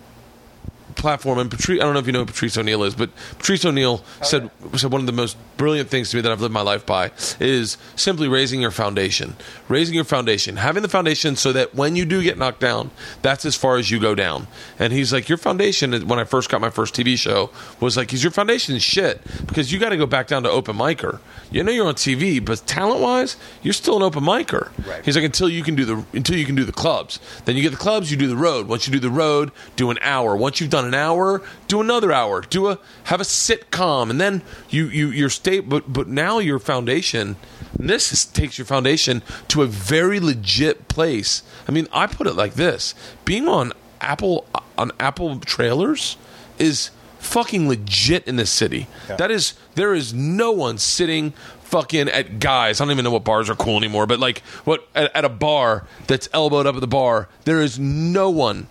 platform 0.96 1.38
and 1.38 1.50
Patrice, 1.50 1.80
I 1.80 1.84
don't 1.84 1.94
know 1.94 2.00
if 2.00 2.06
you 2.06 2.12
know 2.12 2.20
who 2.20 2.26
Patrice 2.26 2.56
O'Neal 2.58 2.82
is, 2.84 2.94
but 2.94 3.10
Patrice 3.38 3.64
O'Neal 3.64 4.04
said 4.22 4.50
said 4.76 4.92
one 4.92 5.00
of 5.00 5.06
the 5.06 5.12
most 5.12 5.36
brilliant 5.60 5.90
things 5.90 6.08
to 6.08 6.16
me 6.16 6.22
that 6.22 6.32
I've 6.32 6.40
lived 6.40 6.54
my 6.54 6.62
life 6.62 6.86
by 6.86 7.10
is 7.38 7.76
simply 7.94 8.28
raising 8.28 8.62
your 8.62 8.70
foundation. 8.70 9.36
Raising 9.68 9.94
your 9.94 10.04
foundation, 10.04 10.56
having 10.56 10.82
the 10.82 10.88
foundation 10.88 11.36
so 11.36 11.52
that 11.52 11.74
when 11.74 11.96
you 11.96 12.06
do 12.06 12.22
get 12.22 12.38
knocked 12.38 12.60
down, 12.60 12.90
that's 13.20 13.44
as 13.44 13.56
far 13.56 13.76
as 13.76 13.90
you 13.90 14.00
go 14.00 14.14
down. 14.14 14.46
And 14.78 14.90
he's 14.90 15.12
like, 15.12 15.28
your 15.28 15.36
foundation. 15.36 16.08
When 16.08 16.18
I 16.18 16.24
first 16.24 16.48
got 16.48 16.62
my 16.62 16.70
first 16.70 16.94
TV 16.94 17.14
show, 17.18 17.50
was 17.78 17.94
like, 17.94 18.14
is 18.14 18.24
your 18.24 18.30
foundation 18.30 18.74
is 18.74 18.82
shit 18.82 19.20
because 19.46 19.70
you 19.70 19.78
got 19.78 19.90
to 19.90 19.98
go 19.98 20.06
back 20.06 20.28
down 20.28 20.44
to 20.44 20.50
open 20.50 20.76
micer. 20.76 21.20
You 21.50 21.62
know 21.62 21.72
you're 21.72 21.86
on 21.86 21.94
TV, 21.94 22.42
but 22.42 22.62
talent 22.66 23.02
wise, 23.02 23.36
you're 23.62 23.74
still 23.74 23.98
an 23.98 24.02
open 24.02 24.24
micer. 24.24 24.70
Right. 24.86 25.04
He's 25.04 25.14
like, 25.14 25.26
until 25.26 25.50
you 25.50 25.62
can 25.62 25.74
do 25.74 25.84
the 25.84 26.04
until 26.14 26.38
you 26.38 26.46
can 26.46 26.54
do 26.54 26.64
the 26.64 26.72
clubs. 26.72 27.20
Then 27.44 27.56
you 27.56 27.62
get 27.62 27.72
the 27.72 27.76
clubs, 27.76 28.10
you 28.10 28.16
do 28.16 28.28
the 28.28 28.36
road. 28.36 28.66
Once 28.66 28.86
you 28.86 28.94
do 28.94 29.00
the 29.00 29.10
road, 29.10 29.52
do 29.76 29.90
an 29.90 29.98
hour. 30.00 30.34
Once 30.36 30.58
you've 30.58 30.70
done 30.70 30.86
an 30.86 30.94
hour, 30.94 31.42
do 31.68 31.82
another 31.82 32.12
hour. 32.12 32.40
Do 32.40 32.68
a 32.68 32.78
have 33.04 33.20
a 33.20 33.24
sitcom, 33.24 34.08
and 34.08 34.18
then 34.18 34.40
you 34.70 34.86
you 34.86 35.10
your 35.10 35.28
state. 35.50 35.68
But 35.68 35.92
but 35.92 36.08
now 36.08 36.38
your 36.38 36.58
foundation. 36.58 37.36
This 37.78 38.12
is, 38.12 38.24
takes 38.24 38.58
your 38.58 38.66
foundation 38.66 39.22
to 39.48 39.62
a 39.62 39.66
very 39.66 40.20
legit 40.20 40.88
place. 40.88 41.42
I 41.66 41.72
mean, 41.72 41.88
I 41.92 42.06
put 42.06 42.26
it 42.26 42.34
like 42.34 42.54
this: 42.54 42.94
being 43.24 43.48
on 43.48 43.72
Apple 44.00 44.46
on 44.76 44.92
Apple 44.98 45.38
trailers 45.40 46.16
is 46.58 46.90
fucking 47.18 47.68
legit 47.68 48.26
in 48.26 48.36
this 48.36 48.50
city. 48.50 48.86
That 49.08 49.30
is, 49.30 49.54
there 49.74 49.94
is 49.94 50.14
no 50.14 50.52
one 50.52 50.78
sitting 50.78 51.32
fucking 51.64 52.08
at 52.08 52.40
guys. 52.40 52.80
I 52.80 52.84
don't 52.84 52.92
even 52.92 53.04
know 53.04 53.10
what 53.10 53.24
bars 53.24 53.50
are 53.50 53.54
cool 53.54 53.76
anymore, 53.76 54.06
but 54.06 54.18
like 54.18 54.40
what 54.64 54.88
at, 54.94 55.14
at 55.14 55.24
a 55.24 55.28
bar 55.28 55.86
that's 56.06 56.28
elbowed 56.32 56.66
up 56.66 56.74
at 56.74 56.80
the 56.80 56.86
bar, 56.86 57.28
there 57.44 57.60
is 57.60 57.78
no 57.78 58.30
one 58.30 58.68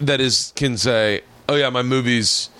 that 0.00 0.20
is 0.20 0.52
can 0.56 0.76
say, 0.76 1.22
"Oh 1.48 1.56
yeah, 1.56 1.70
my 1.70 1.82
movie's 1.82 2.50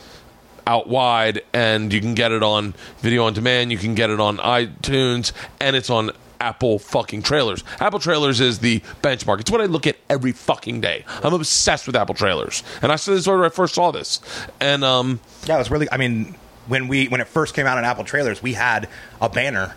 out 0.69 0.87
wide 0.87 1.41
and 1.55 1.93
you 1.93 2.01
can 2.01 2.15
get 2.15 2.31
it 2.31 2.43
on 2.43 2.75
video 2.99 3.25
on 3.25 3.33
demand, 3.33 3.73
you 3.73 3.79
can 3.79 3.95
get 3.95 4.11
it 4.11 4.21
on 4.21 4.37
iTunes 4.37 5.33
and 5.61 5.75
it's 5.75 5.89
on 5.89 6.11
Apple 6.41 6.79
fucking 6.79 7.23
trailers. 7.23 7.65
Apple 7.81 7.99
trailers 7.99 8.39
is 8.39 8.59
the 8.59 8.81
benchmark. 9.03 9.41
It's 9.41 9.51
what 9.51 9.63
I 9.63 9.65
look 9.65 9.87
at 9.87 9.97
every 10.09 10.33
fucking 10.33 10.81
day. 10.83 11.05
I'm 11.25 11.33
obsessed 11.33 11.87
with 11.87 11.97
Apple 11.97 12.15
trailers. 12.15 12.63
And 12.83 12.93
I 12.93 12.97
said 12.97 13.15
this 13.15 13.27
when 13.27 13.41
I 13.41 13.49
first 13.49 13.75
saw 13.75 13.91
this. 13.91 14.21
And 14.61 14.85
um 14.85 15.21
Yeah, 15.47 15.57
it 15.57 15.59
was 15.59 15.71
really. 15.71 15.91
I 15.91 15.97
mean, 15.97 16.37
when 16.67 16.87
we 16.87 17.07
when 17.09 17.21
it 17.21 17.27
first 17.27 17.55
came 17.55 17.67
out 17.67 17.79
on 17.79 17.85
Apple 17.85 18.05
trailers, 18.05 18.43
we 18.43 18.53
had 18.53 18.89
a 19.21 19.29
banner 19.29 19.75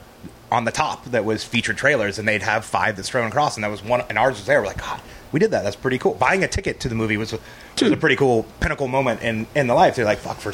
on 0.52 0.66
the 0.66 0.72
top 0.72 1.06
that 1.06 1.24
was 1.24 1.46
featured 1.46 1.78
trailers, 1.78 2.20
and 2.20 2.28
they'd 2.28 2.44
have 2.44 2.66
five 2.66 2.98
that's 2.98 3.08
thrown 3.08 3.28
across, 3.30 3.56
and 3.56 3.64
that 3.64 3.72
was 3.72 3.82
one, 3.82 4.02
and 4.10 4.18
ours 4.18 4.36
was 4.36 4.46
there. 4.46 4.60
We're 4.60 4.68
like, 4.68 4.82
God, 4.82 5.02
we 5.32 5.40
did 5.40 5.52
that. 5.52 5.64
That's 5.64 5.78
pretty 5.78 5.98
cool. 5.98 6.16
Buying 6.16 6.44
a 6.44 6.48
ticket 6.50 6.82
to 6.82 6.90
the 6.90 6.96
movie 6.96 7.16
was 7.16 7.32
a, 7.32 7.40
was 7.82 7.92
a 7.92 7.98
pretty 7.98 8.18
cool 8.18 8.46
pinnacle 8.60 8.90
moment 8.90 9.22
in 9.22 9.48
in 9.56 9.68
the 9.68 9.74
life. 9.74 9.96
They're 9.96 10.06
like, 10.06 10.20
fuck, 10.20 10.38
for 10.38 10.54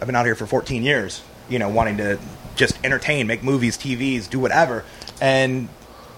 I've 0.00 0.06
been 0.06 0.16
out 0.16 0.26
here 0.26 0.34
for 0.34 0.46
14 0.46 0.82
years, 0.82 1.22
you 1.48 1.58
know, 1.58 1.68
wanting 1.68 1.96
to 1.98 2.18
just 2.56 2.78
entertain, 2.84 3.26
make 3.26 3.42
movies, 3.42 3.76
TVs, 3.78 4.28
do 4.28 4.38
whatever, 4.38 4.84
and 5.20 5.68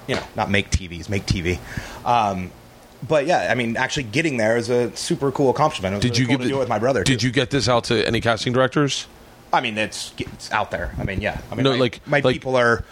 you 0.06 0.16
know, 0.16 0.22
not 0.34 0.50
make 0.50 0.70
TVs, 0.70 1.08
make 1.08 1.26
TV. 1.26 1.58
Um, 2.04 2.50
but 3.06 3.26
yeah, 3.26 3.48
I 3.50 3.54
mean, 3.54 3.76
actually 3.76 4.02
getting 4.04 4.36
there 4.36 4.56
is 4.56 4.68
a 4.68 4.94
super 4.96 5.32
cool 5.32 5.50
accomplishment. 5.50 6.00
Did 6.02 6.10
really 6.10 6.20
you 6.20 6.26
cool 6.26 6.36
give 6.36 6.42
to 6.42 6.48
do 6.48 6.56
it 6.56 6.58
with 6.58 6.68
my 6.68 6.78
brother? 6.78 7.04
Did 7.04 7.20
too. 7.20 7.26
you 7.28 7.32
get 7.32 7.50
this 7.50 7.68
out 7.68 7.84
to 7.84 8.06
any 8.06 8.20
casting 8.20 8.52
directors? 8.52 9.06
I 9.52 9.60
mean, 9.60 9.78
it's 9.78 10.12
it's 10.18 10.50
out 10.52 10.70
there. 10.70 10.94
I 10.98 11.04
mean, 11.04 11.20
yeah. 11.20 11.40
I 11.50 11.54
mean, 11.54 11.64
No, 11.64 11.72
my, 11.72 11.78
like- 11.78 12.06
my 12.06 12.20
like- 12.20 12.34
people 12.34 12.56
are. 12.56 12.84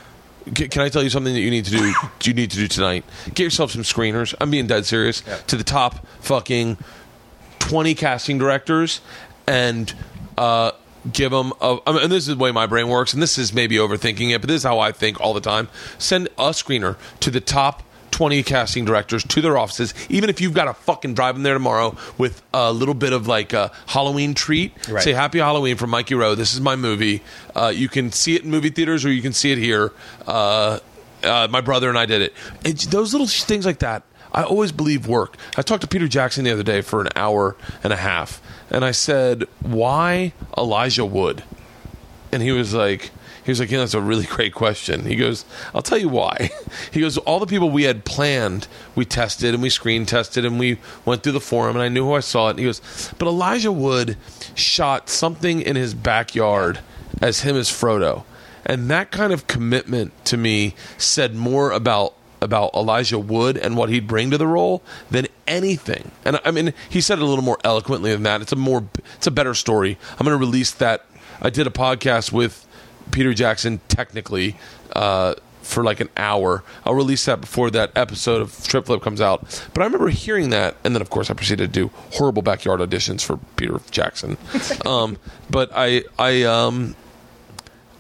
Can 0.55 0.81
I 0.81 0.89
tell 0.89 1.02
you 1.02 1.10
something 1.10 1.35
that 1.35 1.40
you 1.40 1.51
need 1.51 1.66
to 1.66 1.70
do? 1.73 1.93
you 2.24 2.32
need 2.32 2.51
to 2.52 2.56
do 2.56 2.69
tonight. 2.69 3.05
Get 3.35 3.40
yourself 3.40 3.73
some 3.73 3.82
screeners. 3.82 4.35
I'm 4.40 4.51
being 4.51 4.66
dead 4.66 4.86
serious. 4.86 5.23
Yeah. 5.27 5.36
To 5.48 5.56
the 5.56 5.65
top 5.65 6.06
fucking 6.20 6.78
twenty 7.59 7.94
casting 7.94 8.39
directors, 8.39 9.02
and 9.47 9.93
uh, 10.39 10.73
give 11.12 11.31
them. 11.32 11.52
A, 11.60 11.78
I 11.86 11.93
mean, 11.93 12.02
and 12.05 12.12
this 12.12 12.28
is 12.28 12.36
the 12.36 12.43
way 12.43 12.52
my 12.52 12.66
brain 12.66 12.89
works, 12.89 13.12
and 13.12 13.23
this 13.23 13.39
is 13.39 13.52
maybe 13.52 13.77
overthinking 13.77 14.35
it, 14.35 14.40
but 14.40 14.48
this 14.48 14.59
is 14.59 14.65
how 14.65 14.78
I 14.78 14.93
think 14.93 15.20
all 15.20 15.35
the 15.35 15.40
time. 15.40 15.69
Send 15.98 16.28
a 16.39 16.51
screener 16.51 16.97
to 17.20 17.31
the 17.31 17.40
top. 17.40 17.82
20 18.10 18.43
casting 18.43 18.85
directors 18.86 19.23
to 19.23 19.43
their 19.43 19.59
offices, 19.59 19.93
even 20.09 20.31
if 20.31 20.40
you've 20.40 20.55
got 20.55 20.65
to 20.65 20.73
fucking 20.73 21.12
drive 21.15 21.35
them 21.36 21.43
there 21.44 21.55
tomorrow 21.55 21.94
with 22.16 22.43
a 22.55 22.73
little 22.73 22.94
bit 22.94 23.12
of 23.12 23.28
like 23.28 23.52
a 23.52 23.70
Halloween 23.86 24.32
treat. 24.35 24.73
Right. 24.89 25.02
Say, 25.05 25.12
Happy 25.12 25.39
Halloween 25.39 25.77
from 25.77 25.90
Mikey 25.90 26.15
Roe. 26.15 26.35
This 26.35 26.55
is 26.55 26.60
my 26.60 26.74
movie. 26.74 27.23
Uh, 27.55 27.69
you 27.73 27.89
can 27.89 28.10
see 28.10 28.35
it 28.35 28.44
in 28.44 28.51
movie 28.51 28.70
theaters 28.70 29.05
or 29.05 29.12
you 29.12 29.20
can 29.23 29.35
see 29.35 29.52
it 29.52 29.59
here. 29.59 29.93
Uh, 30.27 30.81
uh, 31.23 31.48
my 31.51 31.60
brother 31.60 31.90
and 31.90 31.98
I 31.98 32.06
did 32.06 32.23
it. 32.23 32.35
Those 32.90 33.12
little 33.12 33.27
sh- 33.27 33.44
things 33.44 33.66
like 33.66 33.81
that. 33.81 34.02
I 34.32 34.42
always 34.42 34.72
believe 34.72 35.06
work. 35.06 35.36
I 35.56 35.62
talked 35.62 35.82
to 35.82 35.88
Peter 35.88 36.09
Jackson 36.09 36.44
the 36.44 36.52
other 36.52 36.62
day 36.62 36.80
for 36.80 37.00
an 37.00 37.09
hour 37.16 37.56
and 37.82 37.92
a 37.92 37.96
half, 37.96 38.40
and 38.70 38.84
I 38.84 38.90
said, 38.90 39.44
"Why 39.60 40.32
Elijah 40.56 41.06
Wood?" 41.06 41.44
And 42.30 42.42
he 42.42 42.52
was 42.52 42.74
like, 42.74 43.10
he 43.48 43.52
was 43.52 43.60
like, 43.60 43.70
yeah, 43.70 43.78
that's 43.78 43.94
a 43.94 44.00
really 44.02 44.26
great 44.36 44.52
question. 44.52 45.06
He 45.06 45.16
goes, 45.16 45.46
I'll 45.74 45.80
tell 45.80 45.96
you 45.96 46.10
why. 46.10 46.50
He 46.92 47.00
goes, 47.00 47.16
all 47.16 47.38
the 47.38 47.46
people 47.46 47.70
we 47.70 47.84
had 47.84 48.05
planned, 48.05 48.68
we 48.94 49.06
tested 49.06 49.55
and 49.55 49.62
we 49.62 49.70
screen 49.70 50.05
tested 50.05 50.44
and 50.44 50.59
we 50.59 50.78
went 51.06 51.22
through 51.22 51.32
the 51.32 51.40
forum 51.40 51.76
and 51.76 51.82
I 51.82 51.88
knew 51.88 52.05
who 52.05 52.12
I 52.12 52.20
saw 52.20 52.48
it. 52.48 52.50
And 52.50 52.59
he 52.59 52.66
goes, 52.66 52.82
but 53.18 53.26
Elijah 53.26 53.72
Wood 53.72 54.18
shot 54.55 55.09
something 55.09 55.62
in 55.62 55.76
his 55.76 55.94
backyard 55.94 56.80
as 57.22 57.40
him 57.40 57.56
as 57.56 57.70
Frodo. 57.70 58.24
And 58.66 58.90
that 58.90 59.10
kind 59.10 59.32
of 59.32 59.46
commitment 59.46 60.12
to 60.26 60.36
me 60.36 60.74
said 60.98 61.34
more 61.34 61.70
about 61.70 62.14
about 62.40 62.74
Elijah 62.74 63.19
Wood 63.19 63.56
and 63.56 63.77
what 63.77 63.89
he'd 63.89 64.06
bring 64.06 64.31
to 64.31 64.39
the 64.39 64.47
role 64.47 64.82
than 65.10 65.27
anything. 65.47 66.10
And 66.24 66.40
I 66.44 66.51
mean, 66.51 66.73
he 66.89 67.01
said 67.01 67.19
it 67.19 67.23
a 67.23 67.27
little 67.27 67.44
more 67.44 67.59
eloquently 67.65 68.12
than 68.12 68.23
that. 68.24 68.43
It's 68.43 68.52
a 68.52 68.56
more, 68.56 68.89
it's 69.16 69.27
a 69.27 69.31
better 69.31 69.55
story. 69.55 69.98
I'm 70.19 70.24
going 70.27 70.39
to 70.39 70.44
release 70.44 70.70
that. 70.73 71.05
I 71.40 71.51
did 71.51 71.66
a 71.66 71.70
podcast 71.70 72.32
with 72.32 72.66
Peter 73.10 73.32
Jackson, 73.35 73.81
technically, 73.89 74.56
uh, 74.93 75.35
for 75.62 75.85
like 75.85 76.01
an 76.01 76.09
hour. 76.16 76.65
I'll 76.85 76.94
release 76.94 77.24
that 77.27 77.40
before 77.40 77.70
that 77.70 77.93
episode 77.97 78.40
of 78.40 78.66
Trip 78.66 78.86
Flip 78.86 79.02
comes 79.02 79.20
out. 79.20 79.43
But 79.74 79.82
I 79.82 79.85
remember 79.85 80.09
hearing 80.09 80.51
that, 80.51 80.77
and 80.82 80.94
then 80.94 81.02
of 81.02 81.10
course 81.10 81.31
I 81.31 81.35
proceeded 81.35 81.73
to 81.73 81.81
do 81.81 81.90
horrible 82.15 82.43
backyard 82.43 82.81
auditions 82.81 83.23
for 83.23 83.39
Peter 83.56 83.81
Jackson. 83.90 84.36
um, 84.86 85.19
but 85.51 85.70
I, 85.74 86.05
I, 86.19 86.43
um, 86.44 86.97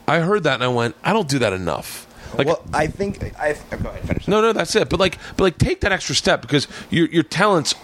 I 0.06 0.20
heard 0.20 0.44
that 0.44 0.54
and 0.54 0.64
I 0.64 0.68
went, 0.68 0.96
I 1.04 1.12
don't 1.12 1.28
do 1.28 1.38
that 1.40 1.52
enough. 1.52 2.07
Like, 2.36 2.46
well, 2.46 2.62
I 2.72 2.86
think 2.86 3.22
I 3.38 3.56
oh, 3.72 3.76
go 3.76 3.88
ahead 3.90 4.04
finish. 4.06 4.28
no, 4.28 4.40
no, 4.40 4.52
that's 4.52 4.74
it. 4.76 4.88
But 4.88 5.00
like, 5.00 5.18
but 5.36 5.44
like, 5.44 5.58
take 5.58 5.80
that 5.80 5.92
extra 5.92 6.14
step 6.14 6.42
because 6.42 6.68
your 6.90 7.06
your 7.08 7.22
talents 7.22 7.74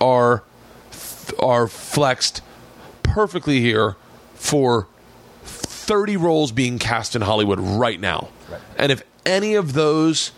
are 0.00 0.42
are 1.38 1.66
flexed 1.66 2.42
perfectly 3.02 3.60
here 3.60 3.96
for 4.34 4.88
thirty 5.42 6.16
roles 6.16 6.52
being 6.52 6.78
cast 6.78 7.14
in 7.14 7.22
Hollywood 7.22 7.60
right 7.60 8.00
now. 8.00 8.28
And 8.76 8.90
if 8.90 9.02
any 9.26 9.54
of 9.54 9.74
those 9.74 10.32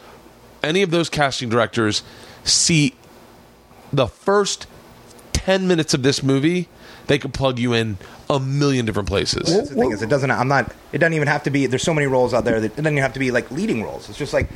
any 0.62 0.82
of 0.82 0.90
those 0.90 1.08
casting 1.08 1.48
directors 1.48 2.02
see 2.44 2.94
the 3.92 4.06
first 4.06 4.66
10 5.32 5.66
minutes 5.66 5.92
of 5.92 6.02
this 6.02 6.22
movie, 6.22 6.68
they 7.06 7.18
could 7.18 7.34
plug 7.34 7.58
you 7.58 7.72
in 7.72 7.98
a 8.30 8.40
million 8.40 8.86
different 8.86 9.08
places. 9.08 9.54
That's 9.54 9.68
the 9.70 9.74
thing 9.74 9.92
is, 9.92 10.02
it 10.02 10.08
doesn't. 10.08 10.30
I'm 10.30 10.48
not. 10.48 10.72
It 10.92 10.98
doesn't 10.98 11.14
even 11.14 11.28
have 11.28 11.42
to 11.44 11.50
be. 11.50 11.66
There's 11.66 11.82
so 11.82 11.94
many 11.94 12.06
roles 12.06 12.32
out 12.34 12.44
there 12.44 12.60
that 12.60 12.66
it 12.66 12.76
doesn't 12.76 12.86
even 12.92 13.02
have 13.02 13.12
to 13.14 13.18
be 13.20 13.30
like 13.30 13.50
leading 13.50 13.82
roles. 13.82 14.08
It's 14.08 14.18
just 14.18 14.32
like 14.32 14.48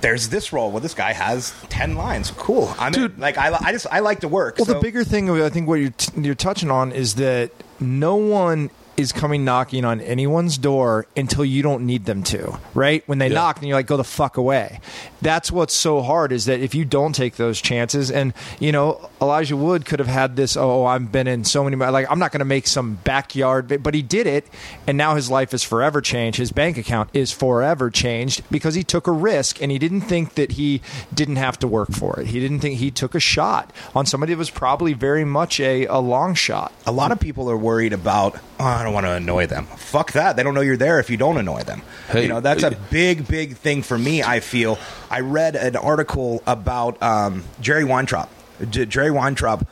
there's 0.00 0.28
this 0.30 0.52
role 0.52 0.70
where 0.70 0.80
this 0.80 0.94
guy 0.94 1.12
has 1.12 1.54
ten 1.68 1.94
lines. 1.94 2.30
Cool, 2.32 2.72
I'm 2.78 2.92
Dude. 2.92 3.12
Dude, 3.12 3.20
like 3.20 3.38
I, 3.38 3.52
I 3.54 3.72
just 3.72 3.86
I 3.90 4.00
like 4.00 4.20
to 4.20 4.28
work. 4.28 4.56
Well, 4.58 4.66
so- 4.66 4.74
the 4.74 4.80
bigger 4.80 5.04
thing, 5.04 5.30
I 5.30 5.48
think, 5.50 5.68
what 5.68 5.74
you're 5.74 5.90
t- 5.90 6.20
you're 6.20 6.34
touching 6.34 6.70
on 6.70 6.92
is 6.92 7.16
that 7.16 7.50
no 7.78 8.16
one 8.16 8.70
is 9.00 9.12
coming 9.12 9.44
knocking 9.44 9.84
on 9.84 10.00
anyone's 10.00 10.58
door 10.58 11.06
until 11.16 11.44
you 11.44 11.62
don't 11.62 11.84
need 11.86 12.04
them 12.04 12.22
to, 12.24 12.58
right? 12.74 13.02
When 13.06 13.18
they 13.18 13.28
Yeah. 13.28 13.34
knock, 13.34 13.58
and 13.58 13.66
you're 13.68 13.76
like, 13.76 13.86
"Go 13.86 13.96
the 13.96 14.04
fuck 14.04 14.36
away." 14.36 14.80
That's 15.22 15.50
what's 15.50 15.74
so 15.74 16.02
hard 16.02 16.32
is 16.32 16.44
that 16.46 16.60
if 16.60 16.74
you 16.74 16.84
don't 16.84 17.14
take 17.14 17.36
those 17.36 17.60
chances, 17.60 18.10
and 18.10 18.32
you 18.58 18.72
know, 18.72 19.08
Elijah 19.20 19.56
Wood 19.56 19.84
could 19.84 19.98
have 19.98 20.08
had 20.08 20.36
this. 20.36 20.56
Oh, 20.56 20.84
I've 20.84 21.10
been 21.12 21.26
in 21.26 21.44
so 21.44 21.64
many. 21.64 21.76
Like, 21.76 22.06
I'm 22.10 22.18
not 22.18 22.32
going 22.32 22.38
to 22.40 22.44
make 22.44 22.66
some 22.66 22.98
backyard, 23.04 23.82
but 23.82 23.94
he 23.94 24.02
did 24.02 24.26
it, 24.26 24.46
and 24.86 24.96
now 24.96 25.14
his 25.14 25.30
life 25.30 25.52
is 25.54 25.62
forever 25.62 26.00
changed. 26.00 26.38
His 26.38 26.52
bank 26.52 26.78
account 26.78 27.10
is 27.12 27.32
forever 27.32 27.90
changed 27.90 28.42
because 28.50 28.74
he 28.74 28.82
took 28.84 29.06
a 29.06 29.12
risk, 29.12 29.60
and 29.62 29.70
he 29.70 29.78
didn't 29.78 30.02
think 30.02 30.34
that 30.34 30.52
he 30.52 30.80
didn't 31.12 31.36
have 31.36 31.58
to 31.60 31.66
work 31.68 31.92
for 31.92 32.18
it. 32.20 32.28
He 32.28 32.40
didn't 32.40 32.60
think 32.60 32.76
he 32.78 32.90
took 32.90 33.14
a 33.14 33.20
shot 33.20 33.72
on 33.94 34.06
somebody 34.06 34.32
that 34.34 34.38
was 34.38 34.50
probably 34.50 34.92
very 34.92 35.24
much 35.24 35.60
a, 35.60 35.86
a 35.86 35.98
long 35.98 36.34
shot. 36.34 36.72
a 36.86 36.92
lot 36.92 37.12
of 37.12 37.20
people 37.20 37.50
are 37.50 37.56
worried 37.56 37.92
about 37.92 38.36
oh, 38.58 38.64
I 38.64 38.82
don't 38.90 38.94
want 38.94 39.06
to 39.06 39.12
annoy 39.12 39.46
them. 39.46 39.66
Fuck 39.76 40.12
that. 40.12 40.36
They 40.36 40.42
don't 40.42 40.54
know 40.54 40.60
you're 40.60 40.76
there 40.76 40.98
if 40.98 41.10
you 41.10 41.16
don't 41.16 41.36
annoy 41.36 41.62
them. 41.62 41.82
Hey, 42.08 42.22
you 42.22 42.28
know, 42.28 42.40
that's 42.40 42.62
a 42.62 42.72
big, 42.90 43.26
big 43.28 43.56
thing 43.56 43.82
for 43.82 43.96
me, 43.96 44.22
I 44.22 44.40
feel. 44.40 44.78
I 45.10 45.20
read 45.20 45.56
an 45.56 45.76
article 45.76 46.42
about 46.46 47.00
um, 47.02 47.44
Jerry 47.60 47.84
Weintraub. 47.84 48.28
J- 48.68 48.86
Jerry 48.86 49.10
Weintraub 49.10 49.66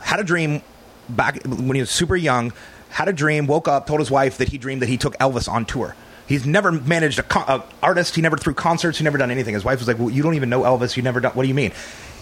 had 0.00 0.20
a 0.20 0.24
dream 0.24 0.62
back 1.08 1.42
when 1.44 1.74
he 1.74 1.80
was 1.80 1.90
super 1.90 2.16
young, 2.16 2.52
had 2.90 3.08
a 3.08 3.12
dream, 3.12 3.46
woke 3.46 3.68
up, 3.68 3.86
told 3.86 4.00
his 4.00 4.10
wife 4.10 4.38
that 4.38 4.48
he 4.48 4.58
dreamed 4.58 4.82
that 4.82 4.88
he 4.88 4.96
took 4.96 5.16
Elvis 5.18 5.48
on 5.50 5.64
tour. 5.66 5.94
He's 6.26 6.44
never 6.44 6.72
managed 6.72 7.18
a, 7.18 7.22
con- 7.22 7.62
artist. 7.82 8.16
He 8.16 8.22
never 8.22 8.36
threw 8.36 8.54
concerts. 8.54 8.98
He 8.98 9.04
never 9.04 9.18
done 9.18 9.30
anything. 9.30 9.54
His 9.54 9.64
wife 9.64 9.78
was 9.78 9.86
like, 9.86 9.98
well, 9.98 10.10
"You 10.10 10.24
don't 10.24 10.34
even 10.34 10.48
know 10.48 10.62
Elvis. 10.62 10.96
You 10.96 11.02
never 11.04 11.20
done. 11.20 11.32
What 11.32 11.42
do 11.42 11.48
you 11.48 11.54
mean?" 11.54 11.70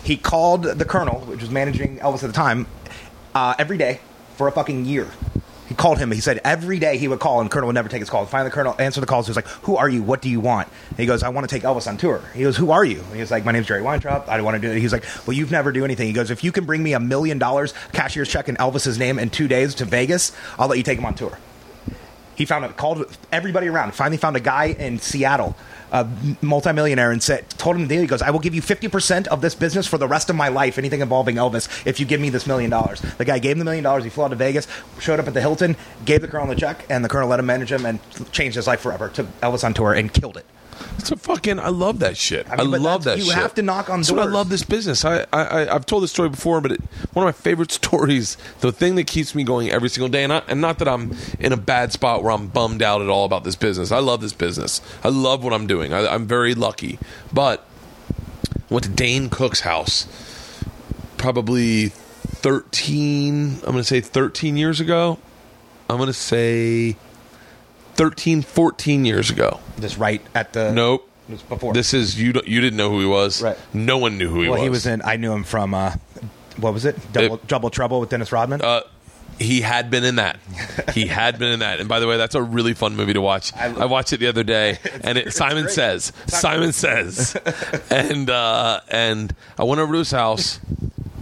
He 0.02 0.19
called 0.19 0.65
the 0.65 0.85
Colonel, 0.85 1.20
which 1.20 1.40
was 1.40 1.48
managing 1.48 1.98
Elvis 2.01 2.23
at 2.23 2.27
the 2.27 2.32
time, 2.32 2.66
uh, 3.35 3.55
every 3.59 3.78
day 3.78 4.01
for 4.36 4.47
a 4.47 4.52
fucking 4.52 4.85
year. 4.85 5.06
He 5.75 5.77
called 5.77 5.99
him. 5.99 6.13
He 6.13 6.21
said 6.21 6.41
every 6.45 6.79
day 6.79 6.99
he 6.99 7.09
would 7.09 7.19
call, 7.19 7.41
and 7.41 7.51
Colonel 7.51 7.67
would 7.67 7.75
never 7.75 7.89
take 7.89 7.99
his 7.99 8.09
call. 8.09 8.25
Finally, 8.27 8.51
the 8.51 8.55
Colonel 8.55 8.77
answered 8.79 9.01
the 9.01 9.09
calls. 9.09 9.27
He 9.27 9.31
was 9.31 9.37
like, 9.37 9.49
"Who 9.63 9.77
are 9.77 9.89
you? 9.89 10.05
What 10.05 10.23
do 10.23 10.29
you 10.29 10.39
want?" 10.39 10.69
And 10.91 10.99
he 11.01 11.05
goes, 11.05 11.25
"I 11.25 11.31
want 11.31 11.49
to 11.49 11.53
take 11.53 11.65
Elvis 11.65 11.89
on 11.89 11.97
tour." 11.97 12.21
He 12.33 12.45
goes, 12.45 12.57
"Who 12.57 12.71
are 12.71 12.85
you?" 12.85 13.01
And 13.01 13.15
he 13.15 13.21
was 13.21 13.33
like, 13.33 13.45
"My 13.45 13.51
name's 13.51 13.67
Jerry 13.67 13.83
Weintraub. 13.83 14.23
I 14.29 14.37
don't 14.37 14.45
want 14.45 14.55
to 14.55 14.61
do 14.61 14.73
it." 14.73 14.79
He's 14.79 14.93
like, 14.93 15.05
"Well, 15.27 15.37
you've 15.37 15.51
never 15.51 15.73
do 15.73 15.85
anything." 15.85 16.07
He 16.07 16.13
goes, 16.13 16.31
"If 16.31 16.45
you 16.45 16.53
can 16.53 16.65
bring 16.65 16.81
me 16.85 16.93
a 16.93 17.01
million 17.01 17.41
dollars, 17.41 17.75
cashier's 17.93 18.29
check 18.29 18.49
in 18.49 18.55
Elvis's 18.59 19.01
name 19.01 19.19
in 19.19 19.31
two 19.31 19.49
days 19.49 19.75
to 19.75 19.85
Vegas, 19.85 20.31
I'll 20.61 20.69
let 20.69 20.79
you 20.79 20.85
take 20.85 21.01
him 21.01 21.07
on 21.07 21.15
tour." 21.15 21.39
He 22.36 22.44
found 22.44 22.65
it, 22.65 22.77
called 22.77 23.05
everybody 23.31 23.69
around. 23.69 23.94
Finally, 23.94 24.16
found 24.16 24.36
a 24.36 24.40
guy 24.40 24.66
in 24.66 24.98
Seattle, 24.98 25.56
a 25.93 26.06
multimillionaire, 26.40 27.11
and 27.11 27.23
said, 27.23 27.48
told 27.51 27.77
him 27.77 27.82
the 27.82 27.89
deal. 27.89 28.01
He 28.01 28.06
goes, 28.06 28.23
"I 28.23 28.31
will 28.31 28.40
give 28.40 28.55
you 28.55 28.62
fifty 28.62 28.89
percent 28.89 29.28
of 29.28 29.40
this 29.40 29.55
business 29.55 29.86
for 29.86 29.98
the 29.98 30.09
rest 30.09 30.31
of 30.31 30.36
my 30.36 30.48
life, 30.48 30.78
anything 30.78 31.01
involving 31.01 31.36
Elvis, 31.36 31.69
if 31.86 32.01
you 32.01 32.06
give 32.06 32.20
me 32.20 32.31
this 32.31 32.47
million 32.47 32.70
dollars." 32.70 33.01
The 33.01 33.24
guy 33.24 33.39
gave 33.39 33.52
him 33.52 33.61
the 33.61 33.65
million 33.65 33.85
dollars. 33.85 34.05
He 34.05 34.11
flew 34.11 34.24
out 34.24 34.28
to 34.28 34.36
Vegas, 34.36 34.66
showed 34.98 35.20
up 35.20 35.28
at 35.28 35.35
the 35.35 35.40
Hilton, 35.40 35.77
gave 36.05 36.20
the 36.20 36.28
colonel 36.28 36.48
the 36.48 36.56
check, 36.56 36.85
and 36.89 37.05
the 37.05 37.09
colonel 37.09 37.28
let 37.28 37.39
him 37.39 37.47
manage 37.47 37.70
him 37.70 37.86
and 37.86 38.01
changed 38.32 38.56
his 38.56 38.66
life 38.66 38.81
forever. 38.81 39.09
Took 39.09 39.28
Elvis 39.40 39.65
on 39.65 39.74
tour 39.74 39.93
and 39.93 40.12
killed 40.12 40.36
it. 40.36 40.47
It's 40.99 41.11
a 41.11 41.17
fucking. 41.17 41.59
I 41.59 41.69
love 41.69 41.99
that 42.01 42.17
shit. 42.17 42.49
I, 42.49 42.55
I 42.55 42.57
mean, 42.59 42.71
but 42.73 42.81
love 42.81 43.05
that. 43.05 43.19
you 43.19 43.25
shit. 43.25 43.35
have 43.35 43.55
to 43.55 43.63
knock 43.63 43.91
on 43.91 44.01
That's 44.01 44.11
what 44.11 44.21
I 44.21 44.31
love 44.31 44.49
this 44.49 44.63
business. 44.63 45.05
I, 45.05 45.27
I, 45.33 45.43
I 45.43 45.75
I've 45.75 45.87
told 45.87 46.03
this 46.03 46.11
story 46.11 46.29
before, 46.29 46.61
but 46.61 46.73
it, 46.73 46.81
one 47.13 47.27
of 47.27 47.29
my 47.29 47.33
favorite 47.33 47.73
stories, 47.85 48.37
the 48.61 48.73
thing 48.73 48.95
that 48.97 49.07
keeps 49.07 49.35
me 49.35 49.45
going 49.45 49.71
every 49.71 49.89
single 49.89 50.09
day, 50.09 50.25
and, 50.25 50.33
I, 50.33 50.43
and 50.49 50.61
not 50.61 50.79
that 50.79 50.89
I'm 50.89 51.17
in 51.39 51.53
a 51.53 51.57
bad 51.57 51.93
spot 51.93 52.23
where 52.23 52.33
I'm 52.33 52.49
bummed 52.49 52.83
out 52.83 53.03
at 53.03 53.09
all 53.09 53.25
about 53.25 53.45
this 53.45 53.57
business. 53.57 53.93
I 53.93 53.99
love 53.99 54.21
this 54.21 54.33
business. 54.33 54.81
I 55.03 55.09
love 55.09 55.45
what 55.45 55.53
I'm 55.53 55.67
doing. 55.67 55.93
I, 55.93 56.07
I'm 56.07 56.27
very 56.27 56.55
lucky, 56.55 56.99
but 57.33 57.67
I 58.51 58.75
went 58.75 58.85
to 58.85 58.91
Dane 58.91 59.31
Cook's 59.31 59.61
house 59.61 60.07
probably 61.25 61.89
13. 61.89 63.55
I'm 63.55 63.61
going 63.61 63.77
to 63.77 63.85
say 63.85 64.03
13 64.03 64.59
years 64.59 64.79
ago. 64.79 65.19
I'm 65.89 65.97
going 65.97 66.09
to 66.09 66.13
say 66.13 66.97
13, 67.97 68.43
14 68.43 69.05
years 69.05 69.31
ago. 69.31 69.61
Just 69.81 69.99
right 69.99 70.21
at 70.35 70.53
the 70.53 70.73
Nope. 70.73 71.09
Before 71.49 71.73
This 71.73 71.95
is 71.95 72.21
you. 72.21 72.35
You 72.45 72.61
didn't 72.61 72.77
know 72.77 72.91
who 72.91 73.01
he 73.01 73.07
was. 73.07 73.41
Right. 73.43 73.57
No 73.73 73.97
one 73.97 74.19
knew 74.19 74.29
who 74.29 74.43
he 74.43 74.49
was. 74.49 74.51
well, 74.51 74.61
was. 74.61 74.62
he 74.62 74.69
was 74.69 74.87
in. 74.87 75.03
I 75.03 75.16
knew 75.16 75.33
him 75.33 75.43
from 75.43 75.73
uh, 75.73 75.95
what 76.59 76.75
was 76.75 76.85
it? 76.85 76.97
Double, 77.12 77.37
It- 77.37 77.47
Double 77.47 77.71
Trouble 77.71 77.99
with 78.01 78.11
Dennis 78.11 78.31
Rodman. 78.31 78.61
Uh, 78.61 78.83
he 79.39 79.62
had 79.62 79.91
been 79.91 80.05
in 80.05 80.16
that. 80.16 80.39
He 80.93 81.07
had 81.07 81.39
been 81.39 81.51
in 81.51 81.61
that. 81.61 81.81
And 81.81 81.89
by 81.89 81.99
the 81.99 82.07
way, 82.07 82.19
that's 82.19 82.35
a 82.35 82.43
really 82.43 82.75
fun 82.75 82.95
movie 82.95 83.15
to 83.15 83.21
watch. 83.23 83.53
I, 83.57 83.66
I- 83.75 83.85
watched 83.87 84.12
it 84.12 84.19
the 84.19 84.27
other 84.27 84.45
day, 84.45 84.79
and 85.03 85.16
it, 85.19 85.33
Simon 85.33 85.69
says, 85.71 86.12
Simon 86.27 86.73
says, 86.73 87.37
and 87.91 88.29
uh, 88.29 88.81
and 88.91 89.35
I 89.59 89.65
went 89.65 89.81
over 89.81 89.95
to 89.95 89.99
his 90.01 90.11
house, 90.11 90.61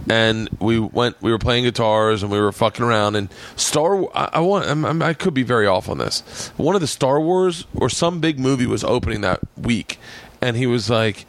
and 0.09 0.49
we 0.59 0.79
went. 0.79 1.21
We 1.21 1.31
were 1.31 1.39
playing 1.39 1.63
guitars, 1.63 2.23
and 2.23 2.31
we 2.31 2.39
were 2.39 2.51
fucking 2.51 2.83
around. 2.85 3.15
And 3.15 3.29
Star, 3.55 4.05
I, 4.15 4.29
I 4.33 4.39
want. 4.39 4.67
I'm, 4.67 4.85
I'm, 4.85 5.15
could 5.15 5.33
be 5.33 5.43
very 5.43 5.67
off 5.67 5.89
on 5.89 5.97
this. 5.97 6.51
One 6.57 6.75
of 6.75 6.81
the 6.81 6.87
Star 6.87 7.19
Wars 7.19 7.65
or 7.75 7.89
some 7.89 8.19
big 8.19 8.39
movie 8.39 8.65
was 8.65 8.83
opening 8.83 9.21
that 9.21 9.39
week, 9.57 9.99
and 10.41 10.57
he 10.57 10.67
was 10.67 10.89
like. 10.89 11.25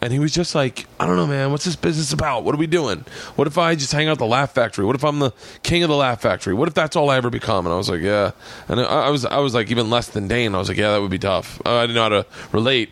And 0.00 0.12
he 0.12 0.18
was 0.18 0.34
just 0.34 0.54
like, 0.54 0.86
I 1.00 1.06
don't 1.06 1.16
know, 1.16 1.26
man. 1.26 1.50
What's 1.50 1.64
this 1.64 1.76
business 1.76 2.12
about? 2.12 2.44
What 2.44 2.54
are 2.54 2.58
we 2.58 2.66
doing? 2.66 3.06
What 3.36 3.46
if 3.46 3.56
I 3.56 3.74
just 3.74 3.90
hang 3.90 4.06
out 4.06 4.18
the 4.18 4.26
Laugh 4.26 4.52
Factory? 4.52 4.84
What 4.84 4.94
if 4.94 5.02
I'm 5.02 5.18
the 5.18 5.32
king 5.62 5.82
of 5.82 5.88
the 5.88 5.96
Laugh 5.96 6.20
Factory? 6.20 6.52
What 6.52 6.68
if 6.68 6.74
that's 6.74 6.94
all 6.94 7.08
I 7.08 7.16
ever 7.16 7.30
become? 7.30 7.64
And 7.64 7.72
I 7.72 7.78
was 7.78 7.88
like, 7.88 8.02
yeah. 8.02 8.32
And 8.68 8.80
I, 8.80 8.84
I 8.84 9.08
was, 9.08 9.24
I 9.24 9.38
was 9.38 9.54
like, 9.54 9.70
even 9.70 9.88
less 9.88 10.08
than 10.08 10.28
Dane. 10.28 10.54
I 10.54 10.58
was 10.58 10.68
like, 10.68 10.76
yeah, 10.76 10.92
that 10.92 11.00
would 11.00 11.10
be 11.10 11.18
tough. 11.18 11.58
I 11.64 11.84
didn't 11.84 11.94
know 11.94 12.02
how 12.02 12.08
to 12.10 12.26
relate. 12.52 12.90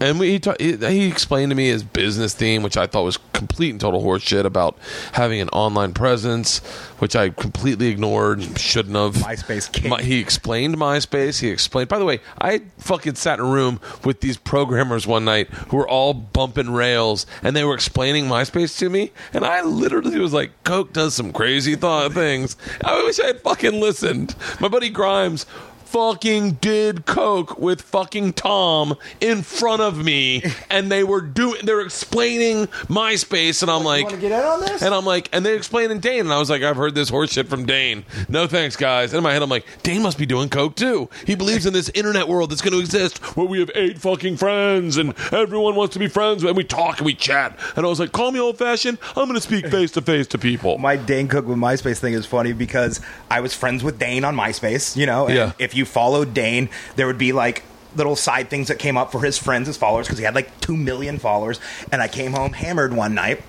And 0.00 0.18
we, 0.18 0.30
he, 0.30 0.38
ta- 0.38 0.56
he, 0.58 1.06
explained 1.06 1.50
to 1.50 1.54
me 1.54 1.68
his 1.68 1.82
business 1.82 2.32
theme, 2.32 2.62
which 2.62 2.78
I 2.78 2.86
thought 2.86 3.04
was 3.04 3.18
complete 3.34 3.70
and 3.70 3.80
total 3.80 4.02
horseshit 4.02 4.44
about 4.46 4.78
having 5.12 5.42
an 5.42 5.50
online 5.50 5.92
presence, 5.92 6.58
which 6.98 7.14
I 7.14 7.28
completely 7.28 7.88
ignored 7.88 8.40
and 8.40 8.58
shouldn't 8.58 8.96
have. 8.96 9.14
MySpace 9.16 9.70
king. 9.70 9.90
My- 9.90 10.00
he 10.00 10.18
explained 10.18 10.78
MySpace. 10.78 11.40
He 11.40 11.48
explained. 11.48 11.90
By 11.90 11.98
the 11.98 12.06
way, 12.06 12.20
I 12.40 12.62
fucking 12.78 13.16
sat 13.16 13.38
in 13.38 13.44
a 13.44 13.48
room 13.48 13.78
with 14.02 14.20
these 14.22 14.38
programmers 14.38 15.06
one 15.06 15.26
night 15.26 15.48
who 15.68 15.76
were 15.76 15.88
all 15.88 16.14
bumping 16.14 16.70
rails, 16.72 17.26
and 17.42 17.54
they 17.54 17.64
were 17.64 17.74
explaining 17.74 18.24
MySpace 18.24 18.78
to 18.78 18.88
me, 18.88 19.12
and 19.34 19.44
I 19.44 19.62
literally 19.62 20.18
was 20.18 20.32
like, 20.32 20.50
"Coke 20.64 20.94
does 20.94 21.14
some 21.14 21.32
crazy 21.32 21.76
thought 21.76 22.12
things." 22.12 22.56
I 22.82 23.02
wish 23.02 23.20
I 23.20 23.26
had 23.26 23.40
fucking 23.42 23.78
listened. 23.78 24.34
My 24.60 24.68
buddy 24.68 24.88
Grimes 24.88 25.44
fucking 25.90 26.52
did 26.52 27.04
coke 27.04 27.58
with 27.58 27.82
fucking 27.82 28.32
Tom 28.34 28.96
in 29.20 29.42
front 29.42 29.82
of 29.82 30.02
me 30.04 30.42
and 30.70 30.90
they 30.90 31.02
were 31.02 31.20
doing 31.20 31.60
they're 31.64 31.80
explaining 31.80 32.66
MySpace 32.88 33.62
and 33.62 33.70
I'm 33.70 33.82
like 33.84 34.04
wanna 34.04 34.16
get 34.18 34.32
in 34.32 34.38
on 34.46 34.60
this? 34.60 34.82
and 34.82 34.94
I'm 34.94 35.04
like 35.04 35.28
and 35.32 35.44
they're 35.44 35.56
explaining 35.56 35.98
Dane 36.00 36.20
and 36.20 36.32
I 36.32 36.38
was 36.38 36.48
like 36.48 36.62
I've 36.62 36.76
heard 36.76 36.94
this 36.94 37.10
horseshit 37.10 37.48
from 37.48 37.66
Dane. 37.66 38.04
No 38.28 38.46
thanks 38.46 38.76
guys. 38.76 39.12
And 39.12 39.18
in 39.18 39.24
my 39.24 39.32
head 39.32 39.42
I'm 39.42 39.48
like 39.50 39.66
Dane 39.82 40.02
must 40.02 40.16
be 40.18 40.26
doing 40.26 40.48
coke 40.48 40.76
too. 40.76 41.08
He 41.26 41.34
believes 41.34 41.66
in 41.66 41.72
this 41.72 41.88
internet 41.94 42.28
world 42.28 42.50
that's 42.50 42.62
going 42.62 42.72
to 42.74 42.80
exist 42.80 43.18
where 43.36 43.46
we 43.46 43.58
have 43.60 43.70
eight 43.74 43.98
fucking 43.98 44.36
friends 44.36 44.96
and 44.96 45.14
everyone 45.32 45.74
wants 45.74 45.94
to 45.94 45.98
be 45.98 46.06
friends 46.08 46.44
and 46.44 46.56
we 46.56 46.64
talk 46.64 46.98
and 46.98 47.06
we 47.06 47.14
chat. 47.14 47.58
And 47.76 47.84
I 47.84 47.88
was 47.88 47.98
like 47.98 48.12
call 48.12 48.30
me 48.30 48.38
old 48.38 48.58
fashioned 48.58 48.98
I'm 49.16 49.24
going 49.26 49.34
to 49.34 49.40
speak 49.40 49.66
face 49.70 49.90
to 49.92 50.02
face 50.02 50.26
to 50.28 50.38
people. 50.38 50.78
My 50.78 50.96
Dane 50.96 51.26
Cook 51.28 51.46
with 51.46 51.58
MySpace 51.58 51.98
thing 51.98 52.14
is 52.14 52.26
funny 52.26 52.52
because 52.52 53.00
I 53.30 53.40
was 53.40 53.54
friends 53.54 53.82
with 53.82 53.98
Dane 53.98 54.24
on 54.24 54.36
MySpace, 54.36 54.96
you 54.96 55.06
know, 55.06 55.26
and 55.26 55.34
Yeah. 55.36 55.52
if 55.58 55.74
you 55.74 55.79
followed 55.84 56.34
Dane, 56.34 56.68
there 56.96 57.06
would 57.06 57.18
be 57.18 57.32
like 57.32 57.64
little 57.96 58.16
side 58.16 58.48
things 58.48 58.68
that 58.68 58.78
came 58.78 58.96
up 58.96 59.12
for 59.12 59.22
his 59.22 59.36
friends 59.38 59.68
as 59.68 59.76
followers 59.76 60.06
because 60.06 60.18
he 60.18 60.24
had 60.24 60.34
like 60.34 60.60
2 60.60 60.76
million 60.76 61.18
followers. 61.18 61.60
And 61.90 62.00
I 62.00 62.08
came 62.08 62.32
home 62.32 62.52
hammered 62.52 62.92
one 62.92 63.14
night 63.14 63.42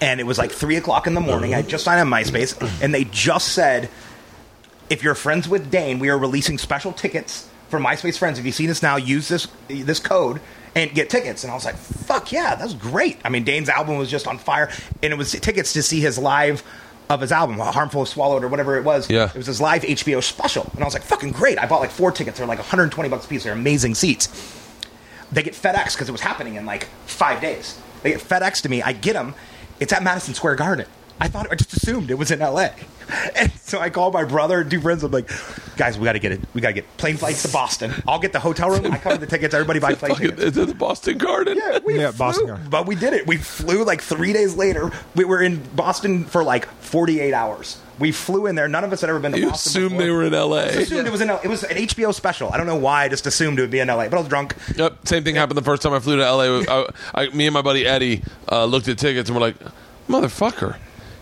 and 0.00 0.20
it 0.20 0.24
was 0.24 0.38
like 0.38 0.52
3 0.52 0.76
o'clock 0.76 1.06
in 1.06 1.14
the 1.14 1.20
morning. 1.20 1.54
I 1.54 1.62
just 1.62 1.84
signed 1.84 2.00
on 2.00 2.08
MySpace 2.08 2.82
and 2.82 2.94
they 2.94 3.04
just 3.04 3.48
said, 3.48 3.88
if 4.90 5.02
you're 5.02 5.14
friends 5.14 5.48
with 5.48 5.70
Dane, 5.70 5.98
we 5.98 6.08
are 6.10 6.18
releasing 6.18 6.58
special 6.58 6.92
tickets 6.92 7.48
for 7.68 7.78
MySpace 7.78 8.18
friends. 8.18 8.38
If 8.38 8.44
you 8.44 8.52
see 8.52 8.66
this 8.66 8.82
now, 8.82 8.96
use 8.96 9.28
this 9.28 9.48
this 9.68 9.98
code 9.98 10.40
and 10.74 10.92
get 10.92 11.10
tickets. 11.10 11.44
And 11.44 11.50
I 11.50 11.54
was 11.54 11.64
like, 11.64 11.76
fuck 11.76 12.32
yeah, 12.32 12.54
that's 12.54 12.74
great. 12.74 13.18
I 13.24 13.28
mean, 13.28 13.44
Dane's 13.44 13.68
album 13.68 13.96
was 13.96 14.10
just 14.10 14.26
on 14.26 14.38
fire, 14.38 14.70
and 15.02 15.12
it 15.12 15.16
was 15.16 15.32
tickets 15.32 15.72
to 15.74 15.82
see 15.82 16.00
his 16.00 16.18
live 16.18 16.62
of 17.10 17.20
his 17.20 17.32
album, 17.32 17.58
Harmful 17.58 18.06
Swallowed 18.06 18.44
or 18.44 18.48
whatever 18.48 18.76
it 18.76 18.84
was. 18.84 19.10
Yeah. 19.10 19.28
It 19.28 19.36
was 19.36 19.46
his 19.46 19.60
live 19.60 19.82
HBO 19.82 20.22
special. 20.22 20.70
And 20.74 20.82
I 20.82 20.84
was 20.84 20.94
like, 20.94 21.02
fucking 21.02 21.32
great. 21.32 21.58
I 21.58 21.66
bought 21.66 21.80
like 21.80 21.90
four 21.90 22.10
tickets. 22.12 22.38
They're 22.38 22.46
like 22.46 22.58
120 22.58 23.08
bucks 23.08 23.26
a 23.26 23.28
piece. 23.28 23.44
They're 23.44 23.52
amazing 23.52 23.94
seats. 23.94 24.28
They 25.30 25.42
get 25.42 25.54
FedEx 25.54 25.94
because 25.94 26.08
it 26.08 26.12
was 26.12 26.20
happening 26.20 26.54
in 26.54 26.64
like 26.64 26.84
five 27.06 27.40
days. 27.40 27.80
They 28.02 28.10
get 28.12 28.20
FedEx 28.20 28.62
to 28.62 28.68
me. 28.68 28.82
I 28.82 28.92
get 28.92 29.14
them. 29.14 29.34
It's 29.80 29.92
at 29.92 30.02
Madison 30.02 30.34
Square 30.34 30.56
Garden. 30.56 30.86
I 31.20 31.28
thought 31.28 31.46
I 31.50 31.54
just 31.54 31.72
assumed 31.72 32.10
it 32.10 32.14
was 32.18 32.30
in 32.30 32.42
L.A. 32.42 32.72
And 33.36 33.52
so 33.60 33.78
I 33.78 33.88
called 33.90 34.14
my 34.14 34.24
brother 34.24 34.60
and 34.60 34.70
two 34.70 34.80
friends. 34.80 35.02
I'm 35.04 35.12
like, 35.12 35.30
guys, 35.76 35.98
we 35.98 36.04
got 36.04 36.14
to 36.14 36.18
get 36.18 36.32
it. 36.32 36.40
We 36.54 36.60
got 36.60 36.68
to 36.68 36.72
get 36.74 36.96
plane 36.96 37.16
flights 37.16 37.42
to 37.42 37.48
Boston. 37.52 37.92
I'll 38.08 38.18
get 38.18 38.32
the 38.32 38.40
hotel 38.40 38.70
room. 38.70 38.90
I 38.92 38.98
cover 38.98 39.18
the 39.18 39.26
tickets. 39.26 39.54
Everybody 39.54 39.78
buy 39.78 39.94
plane 39.94 40.12
Fucking, 40.14 40.30
tickets. 40.30 40.42
is 40.42 40.56
it 40.56 40.68
the 40.68 40.74
Boston 40.74 41.18
Garden? 41.18 41.56
Yeah, 41.56 41.78
we 41.84 41.98
Yeah, 42.00 42.10
flew, 42.10 42.18
Boston 42.18 42.46
Garden. 42.46 42.66
but 42.70 42.86
we 42.86 42.94
did 42.96 43.12
it. 43.12 43.26
We 43.26 43.36
flew 43.36 43.84
like 43.84 44.00
three 44.02 44.32
days 44.32 44.56
later. 44.56 44.90
We 45.14 45.24
were 45.24 45.40
in 45.42 45.62
Boston 45.76 46.24
for 46.24 46.42
like 46.42 46.66
48 46.82 47.32
hours. 47.32 47.78
We 47.98 48.10
flew 48.10 48.46
in 48.46 48.56
there. 48.56 48.66
None 48.66 48.82
of 48.82 48.92
us 48.92 49.02
had 49.02 49.10
ever 49.10 49.20
been 49.20 49.32
to 49.32 49.38
You 49.38 49.50
Boston. 49.50 49.70
assumed 49.70 49.90
before. 49.90 50.04
they 50.04 50.10
were 50.10 50.24
in 50.24 50.34
L.A. 50.34 50.64
Just 50.72 50.78
assumed 50.90 51.06
it 51.06 51.10
was 51.12 51.20
in. 51.20 51.30
L- 51.30 51.40
It 51.44 51.48
was 51.48 51.62
an 51.62 51.76
HBO 51.76 52.12
special. 52.12 52.50
I 52.50 52.56
don't 52.56 52.66
know 52.66 52.74
why. 52.76 53.04
I 53.04 53.08
just 53.08 53.26
assumed 53.26 53.58
it 53.58 53.62
would 53.62 53.70
be 53.70 53.78
in 53.78 53.86
LA. 53.88 54.08
But 54.08 54.14
I 54.14 54.18
was 54.20 54.28
drunk. 54.28 54.56
Yep, 54.76 55.06
same 55.06 55.22
thing 55.22 55.36
happened 55.36 55.58
the 55.58 55.62
first 55.62 55.82
time 55.82 55.92
I 55.92 56.00
flew 56.00 56.16
to 56.16 56.22
LA. 56.32 56.62
I, 56.68 56.86
I, 57.14 57.28
me 57.28 57.46
and 57.46 57.54
my 57.54 57.62
buddy 57.62 57.86
Eddie 57.86 58.22
uh, 58.50 58.64
looked 58.64 58.88
at 58.88 58.98
tickets 58.98 59.28
and 59.30 59.36
we're 59.38 59.42
like, 59.46 59.56
"Motherfucker, 60.08 60.76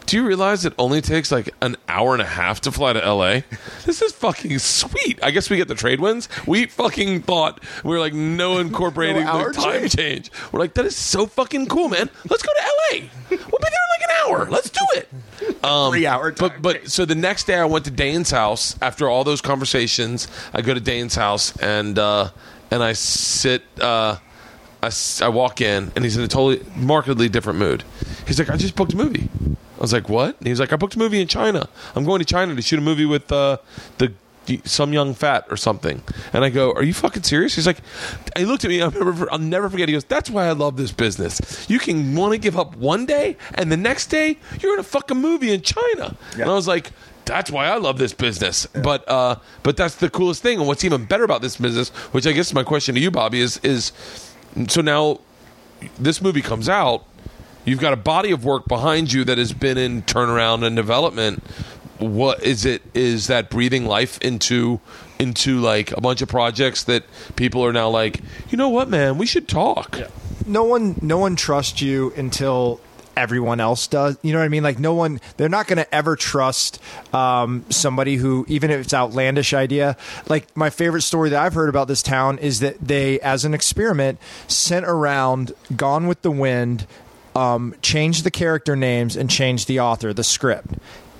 do 0.06 0.16
you 0.16 0.26
realize 0.26 0.64
it 0.64 0.74
only 0.78 1.00
takes 1.00 1.30
like 1.32 1.50
an 1.60 1.76
hour 1.88 2.12
and 2.12 2.22
a 2.22 2.26
half 2.26 2.60
to 2.62 2.72
fly 2.72 2.92
to 2.92 3.00
LA? 3.00 3.40
This 3.84 4.00
is 4.00 4.12
fucking 4.12 4.58
sweet. 4.60 5.18
I 5.22 5.32
guess 5.32 5.50
we 5.50 5.56
get 5.56 5.66
the 5.68 5.74
trade 5.74 6.00
wins. 6.00 6.28
We 6.46 6.66
fucking 6.66 7.22
thought 7.22 7.60
we 7.82 7.90
were 7.90 7.98
like 7.98 8.14
no 8.14 8.58
incorporating 8.58 9.24
No 9.26 9.48
the 9.48 9.52
time 9.52 9.88
change. 9.88 10.30
We're 10.52 10.60
like, 10.60 10.74
that 10.74 10.84
is 10.86 10.96
so 10.96 11.26
fucking 11.26 11.66
cool, 11.66 11.88
man. 11.88 12.08
Let's 12.30 12.42
go 12.42 12.52
to 12.52 12.60
LA. 12.60 13.06
We'll 13.30 13.38
be 13.38 13.40
there 13.40 13.48
in 13.48 13.90
like 13.90 14.02
an 14.02 14.10
hour. 14.24 14.50
Let's 14.50 14.70
do 14.70 14.80
it. 14.94 15.08
Um, 15.64 15.92
Three 15.92 16.06
hour 16.06 16.30
time 16.32 16.60
But 16.62 16.62
but 16.62 16.88
so 16.88 17.04
the 17.04 17.14
next 17.16 17.46
day 17.48 17.56
I 17.56 17.64
went 17.64 17.84
to 17.86 17.90
Dane's 17.90 18.30
house 18.30 18.76
after 18.80 19.08
all 19.08 19.24
those 19.24 19.40
conversations. 19.40 20.28
I 20.52 20.62
go 20.62 20.74
to 20.74 20.80
Dane's 20.80 21.14
house 21.16 21.56
and 21.58 21.98
uh, 21.98 22.30
and 22.70 22.82
I 22.82 22.92
sit. 22.92 23.62
Uh, 23.80 24.16
I, 24.82 24.90
I 25.20 25.28
walk 25.28 25.60
in 25.60 25.92
and 25.94 26.04
he's 26.04 26.16
in 26.16 26.24
a 26.24 26.28
totally 26.28 26.64
markedly 26.74 27.28
different 27.28 27.58
mood. 27.58 27.84
He's 28.26 28.38
like, 28.38 28.50
I 28.50 28.56
just 28.56 28.74
booked 28.74 28.92
a 28.92 28.96
movie. 28.96 29.28
I 29.82 29.84
was 29.84 29.92
like, 29.92 30.08
what? 30.08 30.38
And 30.38 30.46
he's 30.46 30.60
like, 30.60 30.72
I 30.72 30.76
booked 30.76 30.94
a 30.94 30.98
movie 30.98 31.20
in 31.20 31.26
China. 31.26 31.68
I'm 31.96 32.04
going 32.04 32.20
to 32.20 32.24
China 32.24 32.54
to 32.54 32.62
shoot 32.62 32.78
a 32.78 32.82
movie 32.82 33.04
with 33.04 33.32
uh, 33.32 33.56
the 33.98 34.12
some 34.64 34.92
young 34.92 35.12
fat 35.12 35.44
or 35.50 35.56
something. 35.56 36.02
And 36.32 36.44
I 36.44 36.50
go, 36.50 36.72
Are 36.72 36.84
you 36.84 36.94
fucking 36.94 37.24
serious? 37.24 37.56
He's 37.56 37.66
like, 37.66 37.78
He 38.36 38.44
looked 38.44 38.64
at 38.64 38.68
me. 38.68 38.80
I'll 38.80 38.92
never, 38.92 39.32
I'll 39.32 39.40
never 39.40 39.68
forget. 39.68 39.88
He 39.88 39.92
goes, 39.94 40.04
That's 40.04 40.30
why 40.30 40.46
I 40.46 40.52
love 40.52 40.76
this 40.76 40.92
business. 40.92 41.66
You 41.68 41.80
can 41.80 42.14
want 42.14 42.32
to 42.32 42.38
give 42.38 42.56
up 42.56 42.76
one 42.76 43.06
day, 43.06 43.36
and 43.54 43.72
the 43.72 43.76
next 43.76 44.06
day 44.06 44.38
you're 44.60 44.74
in 44.74 44.78
a 44.78 44.84
fucking 44.84 45.16
movie 45.16 45.52
in 45.52 45.62
China. 45.62 46.16
And 46.34 46.44
I 46.44 46.54
was 46.54 46.68
like. 46.68 46.92
That's 47.24 47.52
why 47.52 47.66
I 47.68 47.76
love 47.76 47.98
this 47.98 48.12
business. 48.12 48.66
But 48.66 49.08
uh, 49.08 49.36
but 49.62 49.76
that's 49.76 49.94
the 49.94 50.10
coolest 50.10 50.42
thing. 50.42 50.58
And 50.58 50.66
what's 50.66 50.82
even 50.82 51.04
better 51.04 51.22
about 51.22 51.40
this 51.40 51.56
business, 51.56 51.90
which 52.10 52.26
I 52.26 52.32
guess 52.32 52.48
is 52.48 52.52
my 52.52 52.64
question 52.64 52.96
to 52.96 53.00
you, 53.00 53.12
Bobby, 53.12 53.40
is 53.40 53.58
is 53.58 53.92
so 54.66 54.80
now 54.80 55.20
this 56.00 56.20
movie 56.20 56.42
comes 56.42 56.68
out, 56.68 57.04
you've 57.64 57.80
got 57.80 57.92
a 57.92 57.96
body 57.96 58.30
of 58.30 58.44
work 58.44 58.66
behind 58.68 59.12
you 59.12 59.24
that 59.24 59.38
has 59.38 59.52
been 59.52 59.78
in 59.78 60.02
turnaround 60.02 60.64
and 60.64 60.76
development. 60.76 61.42
What 61.98 62.42
is 62.42 62.64
it? 62.64 62.82
Is 62.94 63.28
that 63.28 63.48
breathing 63.50 63.86
life 63.86 64.18
into 64.20 64.80
into 65.18 65.60
like 65.60 65.92
a 65.92 66.00
bunch 66.00 66.20
of 66.20 66.28
projects 66.28 66.82
that 66.84 67.04
people 67.36 67.64
are 67.64 67.72
now 67.72 67.88
like, 67.88 68.20
you 68.50 68.58
know 68.58 68.68
what, 68.68 68.88
man, 68.88 69.18
we 69.18 69.26
should 69.26 69.46
talk. 69.46 69.96
no 70.46 70.64
one 70.64 70.96
no 71.00 71.18
one 71.18 71.36
trusts 71.36 71.80
you 71.80 72.12
until 72.16 72.80
everyone 73.14 73.60
else 73.60 73.86
does 73.88 74.16
you 74.22 74.32
know 74.32 74.38
what 74.38 74.44
i 74.46 74.48
mean 74.48 74.62
like 74.62 74.78
no 74.78 74.94
one 74.94 75.20
they're 75.36 75.46
not 75.50 75.66
going 75.66 75.76
to 75.76 75.94
ever 75.94 76.16
trust 76.16 76.80
um, 77.14 77.62
somebody 77.68 78.16
who 78.16 78.46
even 78.48 78.70
if 78.70 78.80
it's 78.80 78.94
outlandish 78.94 79.52
idea 79.52 79.98
like 80.30 80.46
my 80.56 80.70
favorite 80.70 81.02
story 81.02 81.28
that 81.28 81.38
i've 81.42 81.52
heard 81.52 81.68
about 81.68 81.88
this 81.88 82.02
town 82.02 82.38
is 82.38 82.60
that 82.60 82.74
they 82.80 83.20
as 83.20 83.44
an 83.44 83.52
experiment 83.52 84.18
sent 84.48 84.86
around 84.86 85.52
gone 85.76 86.06
with 86.06 86.22
the 86.22 86.30
wind 86.30 86.86
um, 87.34 87.74
changed 87.82 88.24
the 88.24 88.30
character 88.30 88.76
names 88.76 89.16
and 89.16 89.30
change 89.30 89.66
the 89.66 89.80
author 89.80 90.12
the 90.12 90.24
script. 90.24 90.74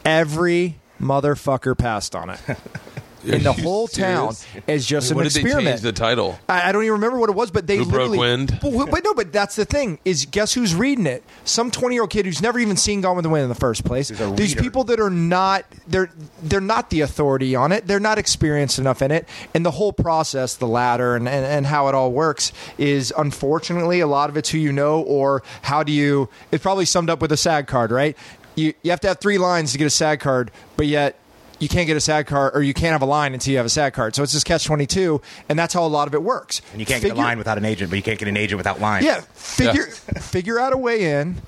Every 0.05 0.78
motherfucker 1.01 1.76
passed 1.76 2.14
on 2.14 2.30
it 2.30 2.40
in 3.24 3.43
the 3.43 3.51
Are 3.51 3.57
you 3.57 3.62
whole 3.62 3.89
town 3.89 4.32
serious? 4.35 4.65
is 4.66 4.86
just 4.86 5.15
what 5.15 5.20
an 5.27 5.32
did 5.32 5.35
they 5.35 5.40
experiment 5.40 5.74
change 5.74 5.81
the 5.82 5.93
title? 5.93 6.39
I, 6.49 6.69
I 6.69 6.73
don't 6.73 6.82
even 6.82 6.94
remember 6.94 7.19
what 7.19 7.31
it 7.31 7.36
was, 7.36 7.51
but 7.51 7.66
they 7.66 7.77
Who 7.78 7.85
Broke 7.85 8.11
literally. 8.11 8.19
Wind? 8.19 8.59
But, 8.61 8.90
but 8.90 9.05
no, 9.05 9.15
but 9.15 9.32
that's 9.32 9.57
the 9.57 9.65
thing 9.65 9.99
is, 10.05 10.27
guess 10.27 10.53
who's 10.55 10.74
reading 10.74 11.07
it? 11.07 11.23
Some 11.44 11.70
twenty-year-old 11.70 12.11
kid 12.11 12.27
who's 12.27 12.43
never 12.43 12.59
even 12.59 12.77
seen 12.77 13.01
Gone 13.01 13.16
with 13.16 13.23
the 13.24 13.28
Wind 13.28 13.43
in 13.44 13.49
the 13.49 13.55
first 13.55 13.85
place. 13.85 14.09
These 14.09 14.55
people 14.55 14.85
that 14.85 15.01
are 15.01 15.11
not 15.11 15.65
they're 15.86 16.11
they're 16.43 16.61
not 16.61 16.90
the 16.90 17.01
authority 17.03 17.55
on 17.55 17.73
it. 17.73 17.86
They're 17.86 18.01
not 18.01 18.19
experienced 18.19 18.78
enough 18.78 19.03
in 19.03 19.11
it, 19.11 19.28
and 19.55 19.65
the 19.65 19.70
whole 19.73 19.93
process, 19.93 20.57
the 20.57 20.66
ladder, 20.66 21.16
and, 21.16 21.28
and 21.28 21.44
and 21.44 21.66
how 21.66 21.89
it 21.89 21.94
all 21.94 22.12
works 22.12 22.53
is 22.78 23.12
unfortunately 23.16 24.01
a 24.01 24.07
lot 24.07 24.31
of 24.31 24.36
it's 24.36 24.51
who 24.51 24.59
you 24.59 24.73
know 24.73 25.01
or 25.03 25.43
how 25.62 25.82
do 25.82 25.93
you. 25.93 26.28
It's 26.51 26.62
probably 26.62 26.85
summed 26.85 27.11
up 27.11 27.20
with 27.20 27.32
a 27.32 27.36
SAG 27.36 27.66
card, 27.66 27.90
right? 27.90 28.16
You 28.55 28.74
you 28.82 28.90
have 28.90 29.01
to 29.01 29.09
have 29.09 29.19
three 29.19 29.39
lines 29.39 29.73
to 29.73 29.78
get 29.78 29.86
a 29.86 29.90
SAG 29.90 30.20
card, 30.20 30.51
but 30.77 30.86
yet 30.86 31.19
you 31.62 31.68
can't 31.68 31.86
get 31.86 31.97
a 31.97 32.01
SAG 32.01 32.26
card 32.26 32.56
or 32.56 32.62
you 32.62 32.74
can't 32.74 32.90
have 32.90 33.02
a 33.02 33.06
line 33.06 33.34
until 33.34 33.52
you 33.52 33.56
have 33.59 33.66
a 33.66 33.70
SAG 33.70 33.94
card. 33.94 34.16
So 34.16 34.24
it's 34.24 34.32
just 34.32 34.44
catch 34.44 34.64
22, 34.64 35.22
and 35.48 35.56
that's 35.56 35.72
how 35.72 35.84
a 35.84 35.86
lot 35.86 36.09
of 36.09 36.14
it 36.14 36.22
works. 36.22 36.60
And 36.72 36.80
you 36.80 36.86
can't 36.86 37.01
get 37.01 37.12
a 37.12 37.14
line 37.14 37.39
without 37.39 37.56
an 37.56 37.64
agent, 37.64 37.89
but 37.89 37.97
you 37.97 38.02
can't 38.02 38.18
get 38.18 38.26
an 38.26 38.36
agent 38.36 38.56
without 38.59 38.80
lines. 38.80 39.05
Yeah, 39.05 39.20
figure 39.34 39.84
figure 40.20 40.59
out 40.59 40.72
a 40.72 40.76
way 40.76 41.20
in. 41.20 41.40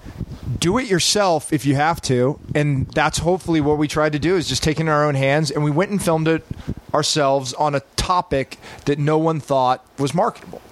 Do 0.61 0.79
it 0.79 0.87
yourself 0.87 1.53
if 1.53 1.67
you 1.67 1.75
have 1.75 2.01
to, 2.03 2.39
and 2.55 2.87
that's 2.89 3.19
hopefully 3.19 3.61
what 3.61 3.77
we 3.77 3.89
tried 3.89 4.13
to 4.13 4.21
do 4.21 4.37
is 4.37 4.49
just 4.49 4.63
take 4.63 4.79
it 4.79 4.83
in 4.83 4.89
our 4.89 5.05
own 5.05 5.17
hands, 5.17 5.51
and 5.51 5.65
we 5.65 5.71
went 5.71 5.91
and 5.91 6.01
filmed 6.01 6.29
it 6.29 6.47
ourselves 6.95 7.53
on 7.55 7.75
a 7.75 7.81
topic 7.97 8.59
that 8.85 8.99
no 9.01 9.19
one 9.19 9.41
thought 9.41 9.85
was 9.99 10.15
marketable. 10.15 10.63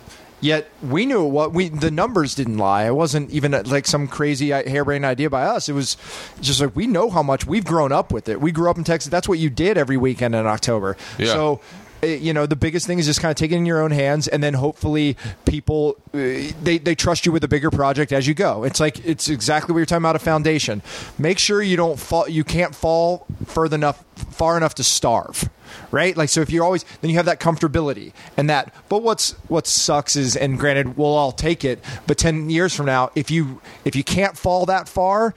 Yet 0.42 0.68
we 0.82 1.06
knew 1.06 1.24
what 1.24 1.52
we 1.54 1.68
the 1.70 1.90
numbers 1.90 2.34
didn't 2.34 2.58
lie. 2.58 2.84
It 2.86 2.94
wasn't 2.94 3.30
even 3.30 3.54
uh, 3.54 3.62
like 3.64 3.86
some 3.86 4.06
crazy 4.08 4.52
i- 4.52 4.68
harebrained 4.68 5.04
idea 5.04 5.30
by 5.30 5.44
us. 5.44 5.68
It 5.68 5.72
was 5.72 5.96
just 6.42 6.60
like 6.60 6.76
we 6.76 6.86
know 6.86 7.08
how 7.10 7.22
much 7.22 7.46
we've 7.46 7.64
grown 7.64 7.92
up 7.92 8.12
with 8.12 8.28
it. 8.28 8.40
We 8.40 8.52
grew 8.52 8.68
up 8.68 8.76
in 8.76 8.84
Texas. 8.84 9.08
That's 9.10 9.28
what 9.28 9.38
you 9.38 9.48
did 9.48 9.78
every 9.78 9.96
weekend 9.96 10.34
in 10.34 10.44
October. 10.46 10.96
Yeah. 11.16 11.26
So 11.26 11.60
uh, 12.02 12.06
you 12.08 12.32
know 12.32 12.46
the 12.46 12.56
biggest 12.56 12.88
thing 12.88 12.98
is 12.98 13.06
just 13.06 13.20
kind 13.20 13.30
of 13.30 13.36
taking 13.36 13.58
it 13.58 13.60
in 13.60 13.66
your 13.66 13.80
own 13.80 13.92
hands 13.92 14.26
and 14.26 14.42
then 14.42 14.54
hopefully 14.54 15.16
people 15.44 15.96
uh, 16.12 16.18
they, 16.60 16.78
they 16.82 16.96
trust 16.96 17.24
you 17.24 17.30
with 17.30 17.44
a 17.44 17.48
bigger 17.48 17.70
project 17.70 18.10
as 18.10 18.26
you 18.26 18.34
go 18.34 18.64
it's 18.64 18.80
like 18.80 18.98
it's 19.06 19.28
exactly 19.28 19.72
what 19.72 19.78
you're 19.78 19.86
talking 19.86 20.02
about 20.02 20.16
a 20.16 20.18
foundation 20.18 20.82
make 21.16 21.38
sure 21.38 21.62
you 21.62 21.76
don't 21.76 22.00
fall 22.00 22.28
you 22.28 22.42
can't 22.42 22.74
fall 22.74 23.24
further 23.46 23.76
enough 23.76 24.02
far 24.32 24.56
enough 24.56 24.74
to 24.74 24.82
starve 24.82 25.48
right 25.90 26.16
like 26.16 26.28
so 26.28 26.40
if 26.40 26.50
you're 26.50 26.64
always 26.64 26.84
then 27.00 27.10
you 27.10 27.16
have 27.16 27.26
that 27.26 27.40
comfortability 27.40 28.12
and 28.36 28.48
that 28.50 28.74
but 28.88 29.02
what's 29.02 29.32
what 29.48 29.66
sucks 29.66 30.16
is 30.16 30.36
and 30.36 30.58
granted 30.58 30.96
we'll 30.96 31.06
all 31.08 31.32
take 31.32 31.64
it 31.64 31.82
but 32.06 32.16
10 32.18 32.50
years 32.50 32.74
from 32.74 32.86
now 32.86 33.10
if 33.14 33.30
you 33.30 33.60
if 33.84 33.94
you 33.96 34.04
can't 34.04 34.36
fall 34.36 34.66
that 34.66 34.88
far 34.88 35.34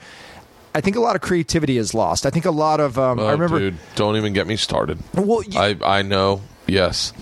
I 0.74 0.82
think 0.82 0.94
a 0.96 1.00
lot 1.00 1.16
of 1.16 1.22
creativity 1.22 1.78
is 1.78 1.94
lost. 1.94 2.26
I 2.26 2.30
think 2.30 2.44
a 2.44 2.50
lot 2.50 2.80
of 2.80 2.98
um, 2.98 3.18
Oh, 3.18 3.26
I 3.28 3.32
remember 3.32 3.58
dude, 3.58 3.76
don't 3.94 4.16
even 4.16 4.34
get 4.34 4.46
me 4.46 4.56
started. 4.56 4.98
Well, 5.14 5.42
you- 5.42 5.58
I 5.58 5.74
I 5.82 6.02
know. 6.02 6.42
Yes, 6.66 7.14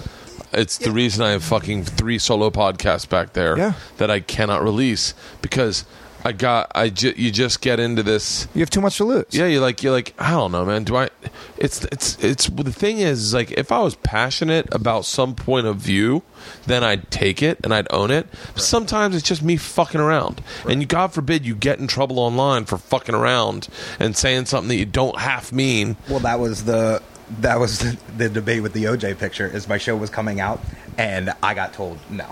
it's 0.53 0.79
the 0.79 0.91
reason 0.91 1.23
I 1.25 1.31
have 1.31 1.45
fucking 1.45 1.85
three 1.85 2.19
solo 2.19 2.51
podcasts 2.51 3.09
back 3.09 3.33
there 3.35 3.57
Yeah. 3.57 3.75
that 3.99 4.11
I 4.11 4.19
cannot 4.19 4.65
release 4.65 5.15
because 5.41 5.85
I 6.27 6.33
got 6.33 6.73
I 6.75 6.89
ju- 6.89 7.13
you 7.17 7.31
just 7.31 7.61
get 7.61 7.79
into 7.79 8.03
this. 8.03 8.49
you 8.55 8.61
have 8.61 8.71
too 8.71 8.81
much 8.81 8.97
to 8.97 9.05
lose. 9.05 9.27
Yeah, 9.31 9.47
you're 9.47 9.61
like 9.61 9.83
you're 9.83 9.93
like 9.93 10.15
I 10.19 10.31
don't 10.31 10.53
know, 10.53 10.65
man. 10.65 10.85
Do 10.85 10.97
I? 10.97 11.11
It's 11.59 11.85
it's 11.87 12.17
it's 12.25 12.47
the 12.49 12.73
thing 12.73 12.99
is, 12.99 13.23
is 13.25 13.35
like 13.35 13.51
if 13.53 13.71
I 13.71 13.81
was 13.81 13.95
passionate 13.97 14.67
about 14.75 15.05
some 15.05 15.35
point 15.35 15.67
of 15.67 15.77
view, 15.77 16.23
then 16.67 16.83
I'd 16.83 17.11
take 17.11 17.43
it 17.43 17.59
and 17.63 17.75
I'd 17.75 17.87
own 17.93 18.11
it. 18.11 18.27
Sometimes 18.57 19.15
it's 19.15 19.29
just 19.29 19.43
me 19.43 19.57
fucking 19.59 20.01
around, 20.01 20.43
and 20.69 20.81
you, 20.81 20.87
God 20.87 21.13
forbid 21.13 21.45
you 21.45 21.55
get 21.55 21.79
in 21.79 21.87
trouble 21.87 22.19
online 22.19 22.65
for 22.65 22.79
fucking 22.79 23.15
around 23.15 23.69
and 24.01 24.17
saying 24.17 24.47
something 24.47 24.69
that 24.69 24.77
you 24.77 24.87
don't 24.87 25.19
half 25.19 25.53
mean. 25.53 25.97
Well, 26.09 26.21
that 26.21 26.41
was 26.41 26.65
the 26.65 27.03
that 27.41 27.59
was 27.61 27.79
the, 27.81 27.99
the 28.17 28.29
debate 28.31 28.63
with 28.63 28.73
the 28.73 28.85
OJ 28.85 29.19
picture. 29.19 29.47
Is 29.47 29.69
my 29.69 29.77
show 29.79 29.95
was 29.97 30.09
coming 30.11 30.41
out, 30.41 30.61
and 30.97 31.35
I 31.43 31.53
got 31.55 31.75
told 31.75 31.99
no. 32.11 32.27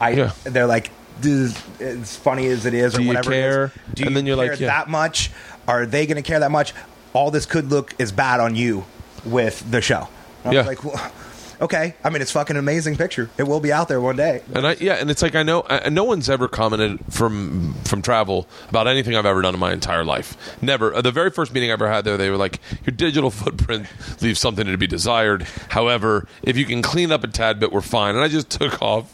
I 0.00 0.10
Yeah. 0.10 0.32
they're 0.44 0.66
like, 0.66 0.90
"This- 1.22 1.62
as 1.80 2.16
funny 2.16 2.46
as 2.48 2.66
it 2.66 2.74
is, 2.74 2.92
Do 2.94 2.98
or 2.98 3.02
you 3.02 3.08
whatever. 3.08 3.32
it 3.32 3.36
is, 3.38 3.42
care? 3.54 3.72
do 3.94 4.02
you 4.02 4.06
And 4.08 4.16
then 4.16 4.26
you're 4.26 4.36
care 4.36 4.50
like, 4.50 4.60
yeah. 4.60 4.66
that 4.68 4.88
much? 4.88 5.30
Are 5.68 5.86
they 5.86 6.06
going 6.06 6.16
to 6.16 6.22
care 6.22 6.40
that 6.40 6.50
much? 6.50 6.74
All 7.12 7.30
this 7.30 7.46
could 7.46 7.70
look 7.70 7.94
as 8.00 8.10
bad 8.12 8.40
on 8.40 8.56
you 8.56 8.84
with 9.24 9.70
the 9.70 9.80
show. 9.80 10.08
And 10.44 10.50
I 10.50 10.54
Yeah. 10.54 10.58
was 10.60 10.66
like, 10.66 10.84
well, 10.84 11.12
okay. 11.60 11.94
I 12.02 12.10
mean, 12.10 12.20
it's 12.22 12.32
fucking 12.32 12.56
amazing 12.56 12.96
picture. 12.96 13.30
It 13.38 13.44
will 13.44 13.60
be 13.60 13.72
out 13.72 13.86
there 13.88 14.00
one 14.00 14.16
day. 14.16 14.42
And 14.54 14.66
I 14.66 14.76
yeah, 14.80 14.94
and 14.94 15.08
it's 15.10 15.22
like 15.22 15.36
I 15.36 15.42
know 15.44 15.64
I, 15.70 15.88
no 15.90 16.02
one's 16.04 16.28
ever 16.28 16.48
commented 16.48 16.98
from 17.10 17.74
from 17.84 18.02
travel 18.02 18.48
about 18.70 18.88
anything 18.88 19.14
I've 19.14 19.26
ever 19.26 19.40
done 19.42 19.54
in 19.54 19.60
my 19.60 19.72
entire 19.72 20.04
life. 20.04 20.36
Never. 20.60 20.92
Uh, 20.94 21.02
The 21.02 21.12
very 21.12 21.30
first 21.30 21.52
meeting 21.54 21.70
I 21.70 21.74
ever 21.74 21.88
had 21.88 22.04
there, 22.04 22.16
they 22.16 22.30
were 22.30 22.36
like, 22.36 22.58
"Your 22.84 22.94
digital 22.96 23.30
footprint 23.30 23.86
leaves 24.20 24.40
something 24.40 24.66
to 24.66 24.76
be 24.78 24.88
desired. 24.88 25.46
However, 25.68 26.26
if 26.42 26.56
you 26.56 26.64
can 26.64 26.82
clean 26.82 27.12
up 27.12 27.22
a 27.22 27.28
tad 27.28 27.60
bit, 27.60 27.70
we're 27.72 27.80
fine." 27.82 28.16
And 28.16 28.24
I 28.24 28.28
just 28.28 28.50
took 28.50 28.82
off 28.82 29.06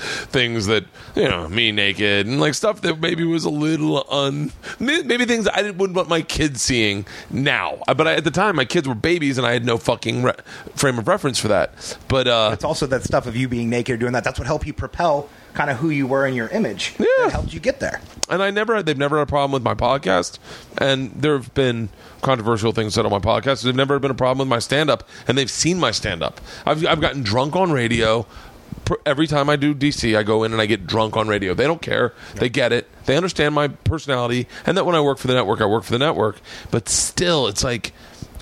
things 0.00 0.66
that 0.66 0.84
you 1.14 1.28
know 1.28 1.48
me 1.48 1.72
naked 1.72 2.26
and 2.26 2.40
like 2.40 2.54
stuff 2.54 2.80
that 2.82 3.00
maybe 3.00 3.24
was 3.24 3.44
a 3.44 3.50
little 3.50 4.04
un 4.10 4.52
maybe 4.78 5.24
things 5.24 5.46
I 5.48 5.62
didn't, 5.62 5.78
wouldn't 5.78 5.96
want 5.96 6.08
my 6.08 6.22
kids 6.22 6.62
seeing 6.62 7.06
now. 7.30 7.78
Uh, 7.88 7.94
But 7.94 8.08
I, 8.08 8.14
at 8.14 8.24
the 8.24 8.30
time, 8.30 8.56
my 8.56 8.64
kids 8.64 8.88
were 8.88 8.94
babies 8.94 9.38
and 9.38 9.46
I 9.46 9.52
had 9.52 9.64
no 9.64 9.76
fucking 9.78 10.22
re- 10.22 10.32
frame 10.74 10.98
of 10.98 11.06
reference 11.08 11.38
for 11.38 11.48
that. 11.48 11.96
But 12.08 12.26
uh, 12.28 12.50
It's 12.52 12.64
also 12.64 12.86
that 12.86 13.04
stuff 13.04 13.26
of 13.26 13.36
you 13.36 13.48
being 13.48 13.68
naked 13.70 13.94
or 13.94 13.98
doing 13.98 14.12
that. 14.12 14.24
That's 14.24 14.38
what 14.38 14.46
helped 14.46 14.66
you 14.66 14.72
propel 14.72 15.28
kind 15.52 15.68
of 15.68 15.78
who 15.78 15.90
you 15.90 16.06
were 16.06 16.26
in 16.26 16.34
your 16.34 16.48
image. 16.48 16.94
Yeah. 16.98 17.06
That 17.24 17.32
helped 17.32 17.52
you 17.52 17.58
get 17.60 17.80
there. 17.80 18.00
and 18.28 18.40
I 18.42 18.50
never 18.50 18.82
they've 18.82 18.96
never 18.96 19.18
had 19.18 19.24
a 19.24 19.26
problem 19.26 19.50
with 19.52 19.62
my 19.64 19.74
podcast, 19.74 20.38
and 20.78 21.10
there 21.10 21.32
have 21.36 21.52
been 21.54 21.88
controversial 22.22 22.70
things 22.72 22.94
said 22.94 23.04
on 23.04 23.10
my 23.10 23.18
podcast. 23.18 23.62
There've 23.64 23.74
never 23.74 23.98
been 23.98 24.12
a 24.12 24.14
problem 24.14 24.38
with 24.38 24.48
my 24.48 24.60
stand 24.60 24.88
up, 24.90 25.08
and 25.26 25.36
they've 25.36 25.50
seen 25.50 25.78
my 25.80 25.90
stand 25.90 26.22
up. 26.22 26.40
I've 26.64 26.86
I've 26.86 27.00
gotten 27.00 27.22
drunk 27.24 27.56
on 27.56 27.72
radio. 27.72 28.26
Every 29.06 29.26
time 29.26 29.48
I 29.48 29.56
do 29.56 29.74
DC, 29.74 30.18
I 30.18 30.24
go 30.24 30.42
in 30.42 30.52
and 30.52 30.60
I 30.60 30.66
get 30.66 30.86
drunk 30.86 31.16
on 31.16 31.28
radio. 31.28 31.54
They 31.54 31.66
don't 31.66 31.80
care. 31.80 32.12
They 32.34 32.48
get 32.48 32.72
it. 32.72 32.88
They 33.04 33.16
understand 33.16 33.54
my 33.54 33.68
personality, 33.68 34.48
and 34.66 34.76
that 34.76 34.84
when 34.84 34.96
I 34.96 35.00
work 35.00 35.18
for 35.18 35.28
the 35.28 35.34
network, 35.34 35.60
I 35.60 35.66
work 35.66 35.84
for 35.84 35.92
the 35.92 35.98
network. 35.98 36.40
But 36.70 36.88
still, 36.88 37.46
it's 37.46 37.62
like 37.62 37.92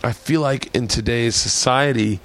I 0.03 0.13
feel 0.13 0.41
like 0.41 0.75
in 0.75 0.89
today's 0.89 1.35
society, 1.35 2.21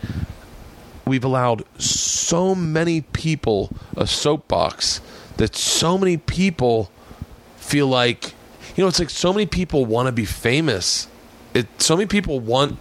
we've 1.05 1.23
allowed 1.23 1.63
so 1.79 2.55
many 2.55 3.01
people 3.01 3.71
a 3.97 4.07
soapbox 4.07 5.01
that 5.37 5.55
so 5.55 5.97
many 5.97 6.17
people 6.17 6.91
feel 7.57 7.87
like 7.87 8.33
you 8.75 8.83
know 8.83 8.87
it's 8.87 8.99
like 8.99 9.09
so 9.09 9.33
many 9.33 9.45
people 9.45 9.85
want 9.85 10.05
to 10.07 10.11
be 10.11 10.25
famous 10.25 11.07
it 11.53 11.67
so 11.81 11.95
many 11.95 12.05
people 12.05 12.39
want 12.39 12.77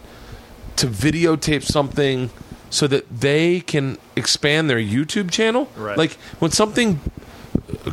to 0.77 0.87
videotape 0.87 1.63
something 1.63 2.31
so 2.73 2.87
that 2.89 3.05
they 3.21 3.61
can 3.61 3.99
expand 4.17 4.69
their 4.71 4.79
YouTube 4.79 5.31
channel 5.31 5.69
Right. 5.77 5.97
like 5.99 6.13
when 6.41 6.51
something 6.51 7.01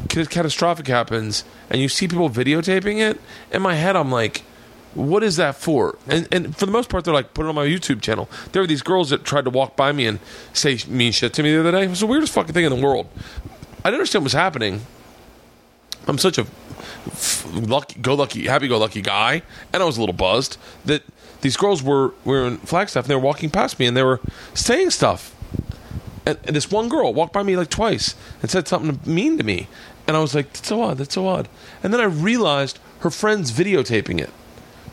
catastrophic 0.08 0.88
happens 0.88 1.44
and 1.70 1.82
you 1.82 1.90
see 1.90 2.08
people 2.08 2.30
videotaping 2.30 3.00
it 3.00 3.20
in 3.52 3.62
my 3.62 3.76
head 3.76 3.96
I'm 3.96 4.12
like 4.12 4.44
what 4.96 5.22
is 5.24 5.36
that 5.36 5.54
for? 5.56 6.00
And 6.08 6.28
and 6.32 6.58
for 6.58 6.66
the 6.66 6.72
most 6.72 6.90
part, 6.90 7.06
they're 7.06 7.14
like, 7.14 7.36
put 7.36 7.46
it 7.46 7.50
on 7.50 7.54
my 7.54 7.66
YouTube 7.68 8.02
channel. 8.02 8.28
There 8.52 8.62
were 8.64 8.68
these 8.68 8.82
girls 8.82 9.12
that 9.12 9.24
tried 9.24 9.44
to 9.46 9.52
walk 9.52 9.76
by 9.76 9.92
me 9.92 10.08
and 10.08 10.18
say 10.52 10.80
mean 10.88 11.12
shit 11.12 11.32
to 11.36 11.44
me 11.44 11.54
the 11.54 11.60
other 11.60 11.72
day. 11.72 11.84
It 11.84 11.90
was 11.92 12.00
the 12.00 12.08
weirdest 12.08 12.34
fucking 12.34 12.54
thing 12.56 12.66
in 12.66 12.76
the 12.76 12.82
world. 12.84 13.08
I 13.86 13.90
didn't 13.92 14.00
understand 14.00 14.24
what 14.24 14.32
was 14.34 14.34
happening. 14.34 14.82
I'm 16.08 16.18
such 16.18 16.40
a 16.40 16.48
f- 17.06 17.46
lucky, 17.54 18.00
go 18.00 18.16
lucky, 18.16 18.48
happy 18.48 18.68
go 18.68 18.80
lucky 18.80 19.04
guy, 19.04 19.44
and 19.72 19.84
I 19.84 19.86
was 19.86 19.98
a 19.98 20.00
little 20.00 20.12
buzzed 20.14 20.58
that 20.86 21.04
these 21.42 21.58
girls 21.58 21.82
were 21.82 22.14
were 22.26 22.46
in 22.46 22.58
Flagstaff 22.58 23.06
and 23.06 23.10
they 23.10 23.16
were 23.16 23.22
walking 23.22 23.50
past 23.50 23.80
me 23.80 23.86
and 23.86 23.96
they 23.96 24.04
were 24.04 24.20
saying 24.54 24.92
stuff. 24.92 25.36
And, 26.26 26.38
and 26.44 26.56
this 26.56 26.70
one 26.70 26.90
girl 26.90 27.14
walked 27.14 27.34
by 27.34 27.44
me 27.44 27.56
like 27.56 27.70
twice 27.70 28.16
and 28.42 28.52
said 28.52 28.68
something 28.68 29.00
mean 29.12 29.38
to 29.38 29.44
me, 29.44 29.68
and 30.08 30.18
I 30.18 30.20
was 30.20 30.36
like, 30.36 30.54
"That's 30.54 30.68
so 30.68 30.82
odd. 30.82 30.98
That's 30.98 31.16
so 31.16 31.28
odd." 31.28 31.48
And 31.84 31.94
then 31.94 32.02
I 32.02 32.06
realized 32.06 32.80
her 33.00 33.10
friend's 33.10 33.52
videotaping 33.52 34.20
it. 34.20 34.30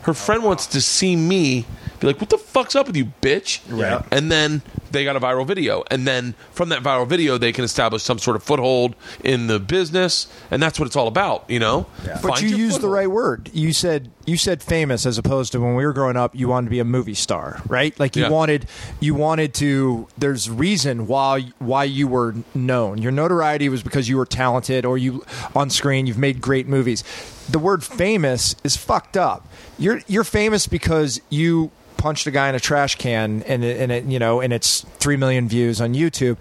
Her 0.03 0.13
friend 0.13 0.43
wants 0.43 0.65
to 0.67 0.81
see 0.81 1.15
me 1.15 1.65
be 1.99 2.07
like, 2.07 2.19
"What 2.21 2.29
the 2.29 2.37
fuck's 2.37 2.75
up 2.75 2.87
with 2.87 2.95
you, 2.95 3.11
bitch?" 3.21 3.59
Right. 3.69 4.03
And 4.11 4.31
then 4.31 4.61
they 4.91 5.03
got 5.03 5.15
a 5.15 5.19
viral 5.19 5.45
video, 5.45 5.83
and 5.91 6.07
then 6.07 6.33
from 6.51 6.69
that 6.69 6.81
viral 6.81 7.07
video, 7.07 7.37
they 7.37 7.51
can 7.51 7.63
establish 7.65 8.03
some 8.03 8.19
sort 8.19 8.35
of 8.35 8.43
foothold 8.43 8.95
in 9.23 9.47
the 9.47 9.59
business, 9.59 10.27
and 10.49 10.61
that's 10.63 10.79
what 10.79 10.85
it's 10.85 10.95
all 10.95 11.07
about, 11.07 11.43
you 11.49 11.59
know. 11.59 11.87
But 12.05 12.21
Find 12.21 12.41
you 12.41 12.49
your 12.49 12.57
used 12.59 12.81
the 12.81 12.87
right 12.89 13.09
word. 13.09 13.49
You 13.53 13.73
said 13.73 14.11
you 14.25 14.37
said 14.37 14.61
famous 14.63 15.05
as 15.05 15.17
opposed 15.17 15.51
to 15.53 15.59
when 15.59 15.75
we 15.75 15.85
were 15.85 15.93
growing 15.93 16.17
up. 16.17 16.35
You 16.35 16.47
wanted 16.49 16.65
to 16.67 16.71
be 16.71 16.79
a 16.79 16.85
movie 16.85 17.13
star, 17.13 17.61
right? 17.67 17.97
Like 17.99 18.15
you 18.15 18.23
Yeah. 18.23 18.29
wanted 18.29 18.67
you 18.99 19.13
wanted 19.15 19.53
to. 19.55 20.07
There's 20.17 20.49
reason 20.49 21.07
why 21.07 21.47
why 21.59 21.83
you 21.85 22.07
were 22.07 22.35
known. 22.55 22.97
Your 23.01 23.11
notoriety 23.11 23.69
was 23.69 23.83
because 23.83 24.07
you 24.09 24.17
were 24.17 24.25
talented, 24.25 24.85
or 24.85 24.97
you 24.97 25.25
on 25.55 25.69
screen. 25.69 26.07
You've 26.07 26.17
made 26.17 26.39
great 26.41 26.67
movies. 26.67 27.03
The 27.49 27.59
word 27.59 27.83
famous 27.83 28.55
is 28.63 28.75
fucked 28.77 29.17
up. 29.17 29.47
You're 29.77 30.01
you're 30.07 30.23
famous 30.25 30.67
because 30.67 31.19
you 31.29 31.71
punched 32.07 32.25
a 32.25 32.31
guy 32.31 32.47
in 32.47 32.55
a 32.55 32.59
trash 32.59 32.95
can 32.95 33.43
and 33.43 33.65
it, 33.65 33.81
and 33.81 33.91
it 33.91 34.05
you 34.05 34.17
know 34.17 34.39
and 34.39 34.53
it's 34.53 34.85
three 34.97 35.17
million 35.17 35.49
views 35.49 35.81
on 35.81 35.93
YouTube. 35.93 36.37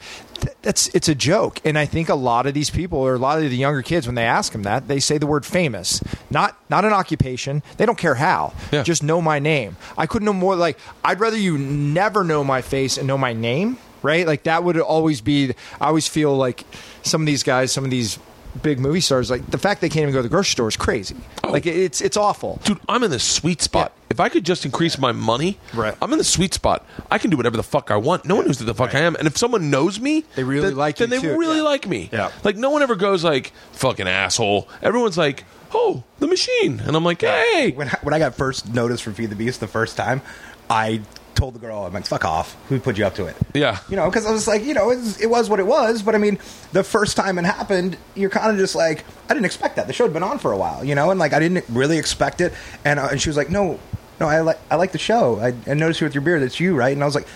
That's 0.62 0.86
it's 0.94 1.08
a 1.08 1.14
joke, 1.14 1.60
and 1.64 1.76
I 1.76 1.86
think 1.86 2.08
a 2.08 2.14
lot 2.14 2.46
of 2.46 2.54
these 2.54 2.70
people 2.70 3.00
or 3.00 3.14
a 3.14 3.18
lot 3.18 3.42
of 3.42 3.50
the 3.50 3.56
younger 3.56 3.82
kids 3.82 4.06
when 4.06 4.14
they 4.14 4.22
ask 4.22 4.52
them 4.52 4.62
that 4.62 4.86
they 4.86 5.00
say 5.00 5.18
the 5.18 5.26
word 5.26 5.44
famous, 5.44 6.00
not 6.30 6.56
not 6.70 6.84
an 6.84 6.92
occupation. 6.92 7.64
They 7.78 7.84
don't 7.84 7.98
care 7.98 8.14
how. 8.14 8.54
Yeah. 8.70 8.84
Just 8.84 9.02
know 9.02 9.20
my 9.20 9.40
name. 9.40 9.76
I 9.98 10.06
couldn't 10.06 10.26
know 10.26 10.32
more. 10.32 10.54
Like 10.54 10.78
I'd 11.04 11.18
rather 11.18 11.36
you 11.36 11.58
never 11.58 12.22
know 12.22 12.44
my 12.44 12.62
face 12.62 12.96
and 12.96 13.08
know 13.08 13.18
my 13.18 13.32
name. 13.32 13.78
Right? 14.02 14.24
Like 14.24 14.44
that 14.44 14.62
would 14.62 14.78
always 14.78 15.20
be. 15.20 15.52
I 15.80 15.88
always 15.88 16.06
feel 16.06 16.36
like 16.36 16.62
some 17.02 17.22
of 17.22 17.26
these 17.26 17.42
guys, 17.42 17.72
some 17.72 17.82
of 17.82 17.90
these 17.90 18.20
big 18.62 18.78
movie 18.80 19.00
stars, 19.00 19.30
like 19.30 19.48
the 19.50 19.58
fact 19.58 19.80
they 19.80 19.88
can't 19.88 20.02
even 20.02 20.12
go 20.12 20.18
to 20.18 20.22
the 20.22 20.28
grocery 20.28 20.52
store 20.52 20.68
is 20.68 20.76
crazy. 20.76 21.16
Oh. 21.44 21.50
Like 21.50 21.66
it's 21.66 22.00
it's 22.00 22.16
awful. 22.16 22.60
Dude, 22.64 22.78
I'm 22.88 23.02
in 23.04 23.10
the 23.10 23.18
sweet 23.18 23.62
spot. 23.62 23.92
Yeah. 23.94 24.02
If 24.10 24.20
I 24.20 24.28
could 24.28 24.44
just 24.44 24.64
increase 24.64 24.98
my 24.98 25.12
money, 25.12 25.58
Right. 25.74 25.94
I'm 26.00 26.10
in 26.12 26.18
the 26.18 26.24
sweet 26.24 26.54
spot. 26.54 26.86
I 27.10 27.18
can 27.18 27.30
do 27.30 27.36
whatever 27.36 27.56
the 27.56 27.62
fuck 27.62 27.90
I 27.90 27.96
want. 27.96 28.24
No 28.24 28.36
one 28.36 28.46
knows 28.46 28.58
who 28.58 28.64
the 28.64 28.74
fuck 28.74 28.94
I 28.94 29.00
am. 29.00 29.14
And 29.16 29.26
if 29.26 29.36
someone 29.36 29.68
knows 29.70 30.00
me, 30.00 30.24
They 30.36 30.44
really 30.44 30.68
then, 30.68 30.76
like 30.76 30.96
then 30.96 31.10
they 31.10 31.20
too. 31.20 31.36
really 31.38 31.56
Yeah. 31.58 31.62
like 31.62 31.86
me. 31.88 32.08
Yeah. 32.12 32.30
Like 32.44 32.56
no 32.56 32.70
one 32.70 32.82
ever 32.82 32.94
goes 32.96 33.22
like 33.24 33.52
fucking 33.72 34.08
asshole. 34.08 34.68
Everyone's 34.82 35.18
like, 35.18 35.44
oh, 35.74 36.02
the 36.20 36.26
machine, 36.28 36.80
and 36.80 36.96
I'm 36.96 37.04
like, 37.04 37.20
hey, 37.20 37.72
When 37.74 37.88
I, 37.88 37.98
when 38.02 38.14
I 38.14 38.18
got 38.18 38.34
first 38.34 38.72
noticed 38.72 39.02
from 39.02 39.14
Feed 39.14 39.28
the 39.30 39.36
Beast 39.36 39.60
the 39.60 39.66
first 39.66 39.96
time, 39.96 40.22
I 40.70 41.02
told 41.36 41.54
the 41.54 41.58
girl, 41.60 41.84
I'm 41.84 41.92
like, 41.92 42.06
fuck 42.06 42.24
off. 42.24 42.56
Who 42.68 42.80
put 42.80 42.98
you 42.98 43.06
up 43.06 43.14
to 43.16 43.26
it? 43.26 43.36
Yeah. 43.54 43.78
You 43.88 43.94
know, 43.96 44.06
because 44.10 44.26
I 44.26 44.32
was 44.32 44.48
like, 44.48 44.64
you 44.64 44.74
know, 44.74 44.90
it 44.90 44.96
was, 44.96 45.20
it 45.20 45.30
was 45.30 45.48
what 45.48 45.60
it 45.60 45.66
was. 45.66 46.02
But 46.02 46.14
I 46.14 46.18
mean, 46.18 46.38
the 46.72 46.82
first 46.82 47.16
time 47.16 47.38
it 47.38 47.44
happened, 47.44 47.96
you're 48.14 48.30
kind 48.30 48.50
of 48.50 48.56
just 48.58 48.74
like, 48.74 49.04
I 49.30 49.34
didn't 49.34 49.46
expect 49.46 49.76
that. 49.76 49.86
The 49.86 49.92
show 49.92 50.04
had 50.04 50.12
been 50.12 50.22
on 50.24 50.38
for 50.38 50.50
a 50.52 50.56
while, 50.56 50.84
you 50.84 50.94
know, 50.94 51.10
and 51.10 51.20
like 51.20 51.32
I 51.32 51.38
didn't 51.38 51.64
really 51.68 51.98
expect 51.98 52.40
it. 52.40 52.52
And, 52.84 52.98
uh, 52.98 53.08
and 53.12 53.20
she 53.20 53.28
was 53.28 53.36
like, 53.36 53.50
no, 53.50 53.78
no, 54.18 54.26
I 54.28 54.40
like 54.40 54.58
I 54.70 54.76
like 54.76 54.92
the 54.92 54.98
show. 54.98 55.38
I, 55.38 55.54
I 55.70 55.74
noticed 55.74 56.00
you 56.00 56.06
with 56.06 56.14
your 56.14 56.22
beard. 56.22 56.42
It's 56.42 56.58
you, 56.58 56.74
right? 56.74 56.92
And 56.94 57.02
I 57.02 57.06
was 57.06 57.14
like, 57.14 57.28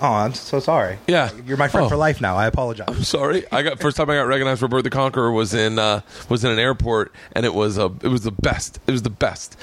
oh, 0.00 0.12
I'm 0.12 0.32
so 0.32 0.60
sorry. 0.60 0.98
Yeah. 1.06 1.30
You're 1.44 1.58
my 1.58 1.68
friend 1.68 1.84
Oh. 1.86 1.88
for 1.90 1.96
life 1.96 2.22
now. 2.22 2.36
I 2.36 2.46
apologize. 2.46 2.86
I'm 2.88 3.04
sorry. 3.04 3.44
I 3.52 3.62
got 3.62 3.80
first 3.80 3.98
time 3.98 4.08
I 4.08 4.14
got 4.14 4.22
recognized 4.26 4.60
for 4.60 4.68
Bert 4.68 4.82
the 4.84 4.88
Conqueror 4.90 5.30
was 5.30 5.52
in 5.52 5.78
uh, 5.78 6.00
was 6.30 6.42
in 6.42 6.50
an 6.50 6.58
airport, 6.58 7.12
and 7.32 7.44
it 7.44 7.52
was 7.52 7.76
a 7.76 7.92
it 8.02 8.08
was 8.08 8.22
the 8.22 8.30
best. 8.30 8.78
It 8.86 8.92
was 8.92 9.02
the 9.02 9.10
best. 9.10 9.58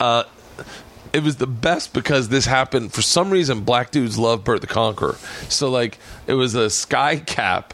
Uh, 0.00 0.24
it 1.16 1.22
was 1.22 1.36
the 1.36 1.46
best 1.46 1.94
because 1.94 2.28
this 2.28 2.44
happened 2.44 2.92
for 2.92 3.00
some 3.00 3.30
reason. 3.30 3.62
Black 3.62 3.90
dudes 3.90 4.18
love 4.18 4.44
Bert 4.44 4.60
the 4.60 4.66
Conqueror, 4.66 5.16
so 5.48 5.70
like 5.70 5.98
it 6.26 6.34
was 6.34 6.54
a 6.54 6.68
sky 6.68 7.16
cap, 7.16 7.72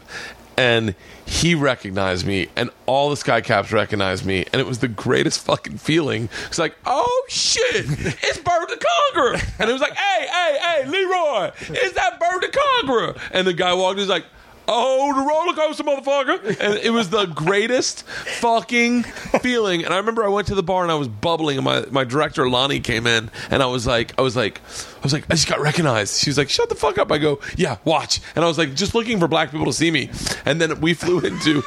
and 0.55 0.95
he 1.25 1.53
recognized 1.53 2.25
me, 2.25 2.47
and 2.55 2.69
all 2.85 3.09
the 3.09 3.17
sky 3.17 3.41
caps 3.41 3.73
recognized 3.73 4.25
me, 4.25 4.45
and 4.53 4.61
it 4.61 4.65
was 4.65 4.79
the 4.79 4.87
greatest 4.87 5.41
fucking 5.41 5.77
feeling. 5.77 6.29
It's 6.47 6.57
like, 6.57 6.73
oh 6.85 7.25
shit, 7.27 7.85
it's 7.85 8.37
Bert 8.37 8.69
the 8.69 8.85
Conqueror, 9.13 9.41
and 9.59 9.69
it 9.69 9.73
was 9.73 9.81
like, 9.81 9.93
hey, 9.93 10.25
hey, 10.25 10.57
hey, 10.61 10.85
Leroy, 10.87 11.51
is 11.83 11.91
that 11.93 12.21
Bert 12.21 12.41
the 12.41 12.47
Conqueror? 12.47 13.15
And 13.31 13.45
the 13.45 13.53
guy 13.53 13.73
walked, 13.73 13.99
he's 13.99 14.07
like. 14.07 14.23
Oh, 14.67 15.13
the 15.13 15.21
roller 15.21 15.53
coaster, 15.53 15.83
motherfucker! 15.83 16.59
And 16.59 16.75
it 16.79 16.91
was 16.91 17.09
the 17.09 17.25
greatest 17.25 18.03
fucking 18.07 19.03
feeling. 19.03 19.83
And 19.83 19.93
I 19.93 19.97
remember 19.97 20.23
I 20.23 20.29
went 20.29 20.47
to 20.47 20.55
the 20.55 20.63
bar 20.63 20.83
and 20.83 20.91
I 20.91 20.95
was 20.95 21.07
bubbling, 21.07 21.57
and 21.57 21.65
my, 21.65 21.85
my 21.91 22.03
director 22.03 22.49
Lonnie 22.49 22.79
came 22.79 23.05
in, 23.05 23.29
and 23.49 23.61
I 23.61 23.65
was 23.65 23.85
like, 23.85 24.17
I 24.17 24.21
was 24.21 24.35
like, 24.35 24.61
I 24.97 25.01
was 25.03 25.11
like, 25.13 25.25
I 25.29 25.33
just 25.35 25.49
got 25.49 25.59
recognized. 25.59 26.21
She 26.21 26.29
was 26.29 26.37
like, 26.37 26.49
"Shut 26.49 26.69
the 26.69 26.75
fuck 26.75 26.97
up!" 26.97 27.11
I 27.11 27.17
go, 27.17 27.39
"Yeah, 27.57 27.77
watch." 27.83 28.21
And 28.35 28.45
I 28.45 28.47
was 28.47 28.57
like, 28.57 28.73
just 28.73 28.95
looking 28.95 29.19
for 29.19 29.27
black 29.27 29.51
people 29.51 29.65
to 29.65 29.73
see 29.73 29.91
me. 29.91 30.09
And 30.45 30.61
then 30.61 30.79
we 30.79 30.93
flew 30.93 31.19
into, 31.19 31.63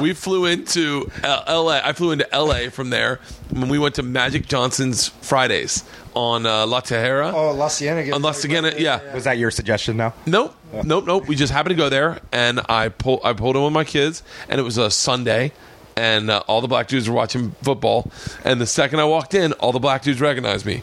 we 0.00 0.12
flew 0.12 0.46
into 0.46 1.10
uh, 1.22 1.44
L.A. 1.46 1.80
I 1.84 1.92
flew 1.92 2.10
into 2.10 2.32
L.A. 2.34 2.68
from 2.68 2.90
there 2.90 3.20
when 3.50 3.68
we 3.68 3.78
went 3.78 3.94
to 3.96 4.02
Magic 4.02 4.46
Johnson's 4.46 5.08
Fridays 5.08 5.84
on 6.14 6.46
uh, 6.46 6.66
La 6.66 6.80
Tijera. 6.80 7.32
Oh, 7.32 7.52
La 7.52 7.68
Cienega. 7.68 8.14
On 8.14 8.22
La 8.22 8.32
Cienega, 8.32 8.80
yeah. 8.80 9.14
Was 9.14 9.24
that 9.24 9.38
your 9.38 9.50
suggestion 9.52 9.96
now? 9.96 10.12
Nope, 10.26 10.54
nope, 10.72 11.06
nope. 11.06 11.26
We 11.28 11.36
just 11.36 11.52
happened 11.52 11.70
to 11.70 11.76
go 11.76 11.88
there, 11.88 12.20
and 12.32 12.60
I 12.68 12.88
pull, 12.88 13.20
I 13.24 13.32
pulled 13.32 13.56
in 13.56 13.62
with 13.62 13.72
my 13.72 13.84
kids, 13.84 14.22
and 14.48 14.60
it 14.60 14.62
was 14.64 14.78
a 14.78 14.90
Sunday, 14.90 15.52
and 15.96 16.30
uh, 16.30 16.42
all 16.46 16.60
the 16.60 16.68
black 16.68 16.88
dudes 16.88 17.08
were 17.08 17.14
watching 17.14 17.52
football. 17.62 18.10
And 18.44 18.60
the 18.60 18.66
second 18.66 19.00
I 19.00 19.04
walked 19.04 19.34
in, 19.34 19.52
all 19.54 19.72
the 19.72 19.78
black 19.78 20.02
dudes 20.02 20.20
recognized 20.20 20.66
me, 20.66 20.82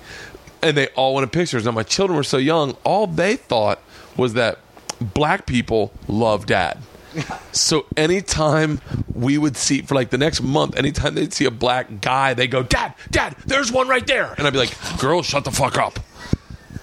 and 0.61 0.75
they 0.75 0.87
all 0.89 1.13
wanted 1.13 1.31
pictures. 1.31 1.65
Now 1.65 1.71
my 1.71 1.83
children 1.83 2.15
were 2.17 2.23
so 2.23 2.37
young, 2.37 2.75
all 2.83 3.07
they 3.07 3.35
thought 3.35 3.79
was 4.15 4.33
that 4.33 4.59
black 4.99 5.45
people 5.45 5.91
love 6.07 6.45
dad. 6.45 6.79
So 7.51 7.87
anytime 7.97 8.79
we 9.15 9.39
would 9.39 9.57
see 9.57 9.81
for 9.81 9.95
like 9.95 10.11
the 10.11 10.19
next 10.19 10.41
month, 10.43 10.77
anytime 10.77 11.15
they'd 11.15 11.33
see 11.33 11.45
a 11.45 11.51
black 11.51 12.01
guy, 12.01 12.35
they 12.35 12.45
go, 12.45 12.61
"Dad, 12.61 12.93
Dad, 13.09 13.35
there's 13.47 13.71
one 13.71 13.87
right 13.87 14.05
there," 14.05 14.35
and 14.37 14.45
I'd 14.45 14.53
be 14.53 14.59
like, 14.59 14.75
"Girl, 14.99 15.23
shut 15.23 15.43
the 15.43 15.49
fuck 15.49 15.75
up." 15.79 15.99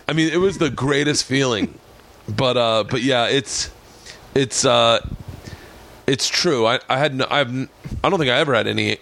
I 0.09 0.12
mean, 0.14 0.31
it 0.32 0.39
was 0.39 0.59
the 0.59 0.70
greatest 0.70 1.24
feeling. 1.26 1.78
But 2.28 2.56
uh, 2.56 2.84
but 2.84 3.02
yeah, 3.02 3.26
it's 3.26 3.70
it's 4.34 4.64
uh, 4.64 5.01
it's 6.06 6.28
true. 6.28 6.66
I 6.66 6.80
I 6.88 6.98
had 6.98 7.14
no, 7.14 7.26
I've 7.30 7.51
I 8.02 8.10
don't 8.10 8.18
think 8.18 8.30
I 8.30 8.38
ever 8.38 8.55
had 8.55 8.66
any 8.66 8.98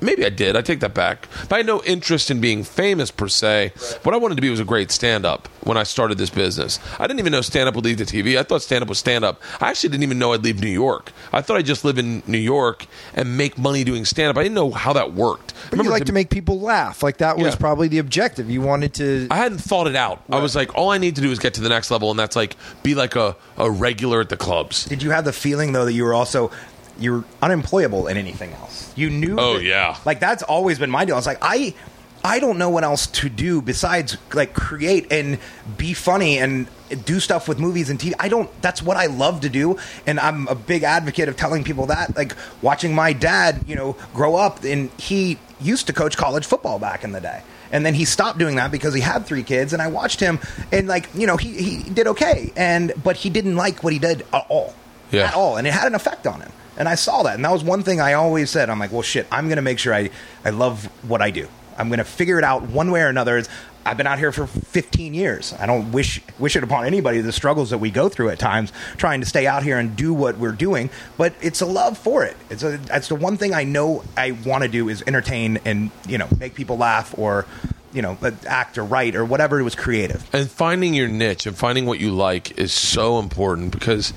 maybe 0.00 0.24
I 0.24 0.30
did. 0.30 0.56
I 0.56 0.62
take 0.62 0.80
that 0.80 0.94
back. 0.94 1.28
But 1.48 1.52
I 1.52 1.56
had 1.58 1.66
no 1.66 1.82
interest 1.84 2.30
in 2.30 2.40
being 2.40 2.64
famous 2.64 3.10
per 3.10 3.28
se. 3.28 3.72
What 4.02 4.14
I 4.14 4.18
wanted 4.18 4.36
to 4.36 4.42
be 4.42 4.50
was 4.50 4.60
a 4.60 4.64
great 4.64 4.90
stand 4.90 5.24
up 5.26 5.48
when 5.64 5.76
I 5.76 5.82
started 5.82 6.18
this 6.18 6.30
business. 6.30 6.78
I 6.98 7.06
didn't 7.06 7.20
even 7.20 7.32
know 7.32 7.40
stand 7.40 7.68
up 7.68 7.74
would 7.74 7.84
lead 7.84 7.98
to 7.98 8.04
TV. 8.04 8.38
I 8.38 8.42
thought 8.42 8.62
stand 8.62 8.82
up 8.82 8.88
was 8.88 8.98
stand 8.98 9.24
up. 9.24 9.40
I 9.60 9.70
actually 9.70 9.90
didn't 9.90 10.04
even 10.04 10.18
know 10.18 10.32
I'd 10.32 10.42
leave 10.42 10.60
New 10.60 10.68
York. 10.68 11.12
I 11.32 11.40
thought 11.42 11.56
I'd 11.56 11.66
just 11.66 11.84
live 11.84 11.98
in 11.98 12.22
New 12.26 12.38
York 12.38 12.86
and 13.14 13.36
make 13.36 13.58
money 13.58 13.84
doing 13.84 14.04
stand 14.04 14.30
up. 14.30 14.36
I 14.36 14.42
didn't 14.42 14.54
know 14.54 14.70
how 14.70 14.92
that 14.94 15.12
worked. 15.12 15.54
But 15.70 15.82
you 15.82 15.90
like 15.90 16.06
to 16.06 16.12
make 16.12 16.30
people 16.30 16.60
laugh. 16.60 17.02
Like 17.02 17.18
that 17.18 17.36
was 17.36 17.54
Yeah. 17.54 17.56
probably 17.56 17.88
the 17.88 17.98
objective. 17.98 18.50
You 18.50 18.60
wanted 18.62 18.94
to. 18.94 19.28
I 19.30 19.36
hadn't 19.36 19.58
thought 19.58 19.86
it 19.86 19.96
out. 19.96 20.22
I 20.30 20.38
was 20.40 20.56
like, 20.56 20.74
all 20.76 20.90
I 20.90 20.98
need 20.98 21.16
to 21.16 21.22
do 21.22 21.30
is 21.30 21.38
get 21.38 21.54
to 21.54 21.60
the 21.60 21.68
next 21.68 21.90
level, 21.90 22.10
and 22.10 22.18
that's 22.18 22.36
like 22.36 22.56
be 22.82 22.94
like 22.94 23.16
a, 23.16 23.36
a 23.58 23.70
regular 23.70 24.20
at 24.20 24.28
the 24.28 24.36
clubs. 24.36 24.84
Did 24.86 25.02
you 25.02 25.10
have 25.10 25.24
the 25.24 25.32
feeling 25.32 25.72
though 25.72 25.84
that 25.84 25.92
you 25.92 26.04
were 26.04 26.14
also 26.14 26.50
you're 27.02 27.24
unemployable 27.42 28.06
in 28.06 28.16
anything 28.16 28.52
else? 28.52 28.92
You 28.96 29.10
knew. 29.10 29.36
Oh, 29.38 29.54
that- 29.54 29.64
yeah. 29.64 29.96
Like 30.04 30.20
that's 30.20 30.42
always 30.42 30.78
been 30.78 30.90
my 30.90 31.04
deal. 31.04 31.14
I 31.14 31.18
was 31.18 31.26
like, 31.26 31.38
I, 31.42 31.74
I 32.24 32.38
don't 32.38 32.56
know 32.58 32.70
what 32.70 32.84
else 32.84 33.06
to 33.08 33.28
do 33.28 33.60
besides 33.60 34.16
like 34.32 34.54
create 34.54 35.10
and 35.12 35.38
be 35.76 35.92
funny 35.92 36.38
and 36.38 36.68
do 37.04 37.18
stuff 37.20 37.48
with 37.48 37.58
movies 37.58 37.90
and 37.90 37.98
TV. 37.98 38.12
I 38.20 38.28
don't. 38.28 38.48
That's 38.62 38.80
what 38.82 38.96
I 38.96 39.06
love 39.06 39.40
to 39.40 39.48
do, 39.48 39.78
and 40.06 40.20
I'm 40.20 40.46
a 40.48 40.54
big 40.54 40.82
advocate 40.84 41.28
of 41.28 41.36
telling 41.36 41.64
people 41.64 41.86
that. 41.86 42.16
Like 42.16 42.36
watching 42.60 42.94
my 42.94 43.12
dad, 43.12 43.64
you 43.66 43.74
know, 43.74 43.96
grow 44.14 44.36
up, 44.36 44.62
and 44.62 44.90
he 44.98 45.38
used 45.60 45.86
to 45.88 45.92
coach 45.92 46.16
college 46.16 46.44
football 46.46 46.78
back 46.78 47.02
in 47.02 47.12
the 47.12 47.20
day. 47.20 47.42
And 47.72 47.86
then 47.86 47.94
he 47.94 48.04
stopped 48.04 48.38
doing 48.38 48.56
that 48.56 48.70
because 48.70 48.92
he 48.92 49.00
had 49.00 49.24
three 49.24 49.42
kids, 49.42 49.72
and 49.72 49.80
I 49.80 49.88
watched 49.88 50.20
him, 50.20 50.38
and 50.70 50.86
like 50.86 51.08
you 51.14 51.26
know, 51.26 51.36
he, 51.38 51.54
he 51.54 51.90
did 51.90 52.06
okay, 52.08 52.52
and 52.56 52.92
but 53.02 53.16
he 53.16 53.30
didn't 53.30 53.56
like 53.56 53.82
what 53.82 53.92
he 53.94 53.98
did 53.98 54.26
at 54.32 54.46
all 54.50 54.74
Yeah. 55.10 55.22
at 55.28 55.34
all, 55.34 55.56
and 55.56 55.66
it 55.66 55.72
had 55.72 55.86
an 55.86 55.94
effect 55.94 56.26
on 56.26 56.40
him. 56.42 56.52
And 56.76 56.88
I 56.88 56.94
saw 56.94 57.22
that, 57.24 57.34
and 57.34 57.44
that 57.44 57.52
was 57.52 57.62
one 57.62 57.82
thing 57.82 58.00
I 58.00 58.14
always 58.14 58.50
said. 58.50 58.70
I'm 58.70 58.78
like, 58.78 58.92
well, 58.92 59.02
shit, 59.02 59.26
I'm 59.30 59.46
going 59.46 59.56
to 59.56 59.62
make 59.62 59.78
sure 59.78 59.94
I 59.94 60.10
I 60.44 60.50
love 60.50 60.86
what 61.08 61.20
I 61.20 61.30
do. 61.30 61.48
I'm 61.76 61.88
going 61.88 61.98
to 61.98 62.04
figure 62.04 62.38
it 62.38 62.44
out 62.44 62.62
one 62.62 62.90
way 62.90 63.02
or 63.02 63.08
another. 63.08 63.42
I've 63.84 63.96
been 63.96 64.06
out 64.06 64.18
here 64.18 64.30
for 64.30 64.46
15 64.46 65.12
years. 65.12 65.54
I 65.58 65.66
don't 65.66 65.90
wish 65.90 66.20
wish 66.38 66.54
it 66.54 66.62
upon 66.62 66.86
anybody 66.86 67.20
the 67.20 67.32
struggles 67.32 67.70
that 67.70 67.78
we 67.78 67.90
go 67.90 68.08
through 68.08 68.30
at 68.30 68.38
times 68.38 68.72
trying 68.96 69.20
to 69.20 69.26
stay 69.26 69.46
out 69.46 69.64
here 69.64 69.78
and 69.78 69.96
do 69.96 70.14
what 70.14 70.38
we're 70.38 70.52
doing. 70.52 70.88
But 71.18 71.34
it's 71.40 71.60
a 71.60 71.66
love 71.66 71.98
for 71.98 72.24
it. 72.24 72.36
It's 72.48 72.62
a 72.62 72.78
the 72.78 73.16
one 73.16 73.36
thing 73.36 73.54
I 73.54 73.64
know 73.64 74.04
I 74.16 74.32
want 74.32 74.62
to 74.62 74.68
do 74.68 74.88
is 74.88 75.02
entertain 75.06 75.58
and 75.64 75.90
you 76.06 76.18
know 76.18 76.28
make 76.38 76.54
people 76.54 76.78
laugh 76.78 77.16
or 77.18 77.46
you 77.92 78.02
know 78.02 78.16
act 78.46 78.78
or 78.78 78.84
write 78.84 79.14
or 79.14 79.24
whatever 79.24 79.60
it 79.60 79.62
was 79.62 79.74
creative. 79.74 80.28
and 80.34 80.50
finding 80.50 80.94
your 80.94 81.08
niche 81.08 81.46
and 81.46 81.56
finding 81.56 81.86
what 81.86 82.00
you 82.00 82.10
like 82.10 82.58
is 82.58 82.72
so 82.72 83.18
important 83.18 83.70
because 83.72 84.12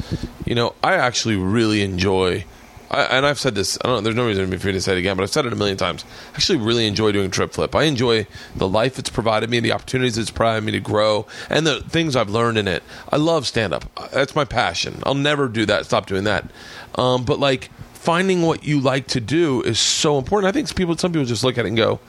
you 0.46 0.56
know 0.56 0.74
i 0.84 0.94
actually 0.94 1.36
really 1.36 1.82
enjoy 1.82 2.44
I, 2.90 3.02
and 3.04 3.26
i've 3.26 3.40
said 3.40 3.56
this 3.56 3.78
i 3.84 3.88
don't 3.88 4.04
there's 4.04 4.16
no 4.16 4.26
reason 4.26 4.46
to 4.46 4.52
be 4.52 4.58
for 4.58 4.68
me 4.68 4.74
to 4.74 4.82
say 4.82 4.94
it 4.94 5.00
again 5.00 5.18
but 5.18 5.24
i've 5.24 5.30
said 5.30 5.46
it 5.46 5.54
a 5.54 5.56
million 5.56 5.78
times. 5.78 6.06
I 6.34 6.36
actually 6.36 6.60
really 6.60 6.88
enjoy 6.88 7.12
doing 7.12 7.32
trip 7.32 7.52
flip. 7.54 7.76
I 7.76 7.84
enjoy 7.84 8.28
the 8.56 8.68
life 8.68 8.98
it's 9.00 9.10
provided 9.10 9.50
me 9.50 9.60
the 9.60 9.72
opportunities 9.74 10.18
it's 10.18 10.32
provided 10.32 10.64
me 10.64 10.72
to 10.74 10.80
grow 10.80 11.28
and 11.50 11.66
the 11.68 11.82
things 11.82 12.16
i've 12.16 12.30
learned 12.30 12.58
in 12.58 12.68
it. 12.68 12.84
I 13.12 13.18
love 13.18 13.48
stand 13.48 13.74
up 13.74 13.86
that's 14.12 14.36
my 14.36 14.46
passion. 14.46 15.02
I'll 15.04 15.16
never 15.16 15.48
do 15.48 15.66
that 15.66 15.86
stop 15.86 16.06
doing 16.06 16.24
that. 16.26 16.50
Um, 16.96 17.26
but 17.26 17.40
like 17.40 17.72
finding 17.94 18.44
what 18.44 18.64
you 18.64 18.80
like 18.80 19.08
to 19.08 19.20
do 19.20 19.64
is 19.64 19.80
so 19.80 20.20
important. 20.20 20.48
I 20.48 20.52
think 20.52 20.74
people 20.76 20.96
some 20.96 21.12
people 21.12 21.26
just 21.26 21.44
look 21.44 21.58
at 21.58 21.66
it 21.66 21.70
and 21.70 21.78
go 21.78 22.00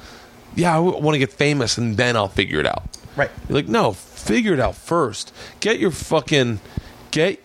yeah 0.57 0.75
i 0.75 0.79
want 0.81 1.15
to 1.15 1.19
get 1.19 1.33
famous 1.33 1.79
and 1.79 1.97
then 1.97 2.17
i'll 2.17 2.29
figure 2.29 2.59
it 2.59 2.67
out 2.67 2.83
Right. 3.17 3.31
you're 3.49 3.57
like, 3.57 3.69
no, 3.69 3.93
figure 3.95 4.53
it 4.53 4.61
out 4.61 4.75
first. 4.75 5.33
Get 5.61 5.79
your 5.79 5.91
fucking 5.91 6.61
get 7.11 7.41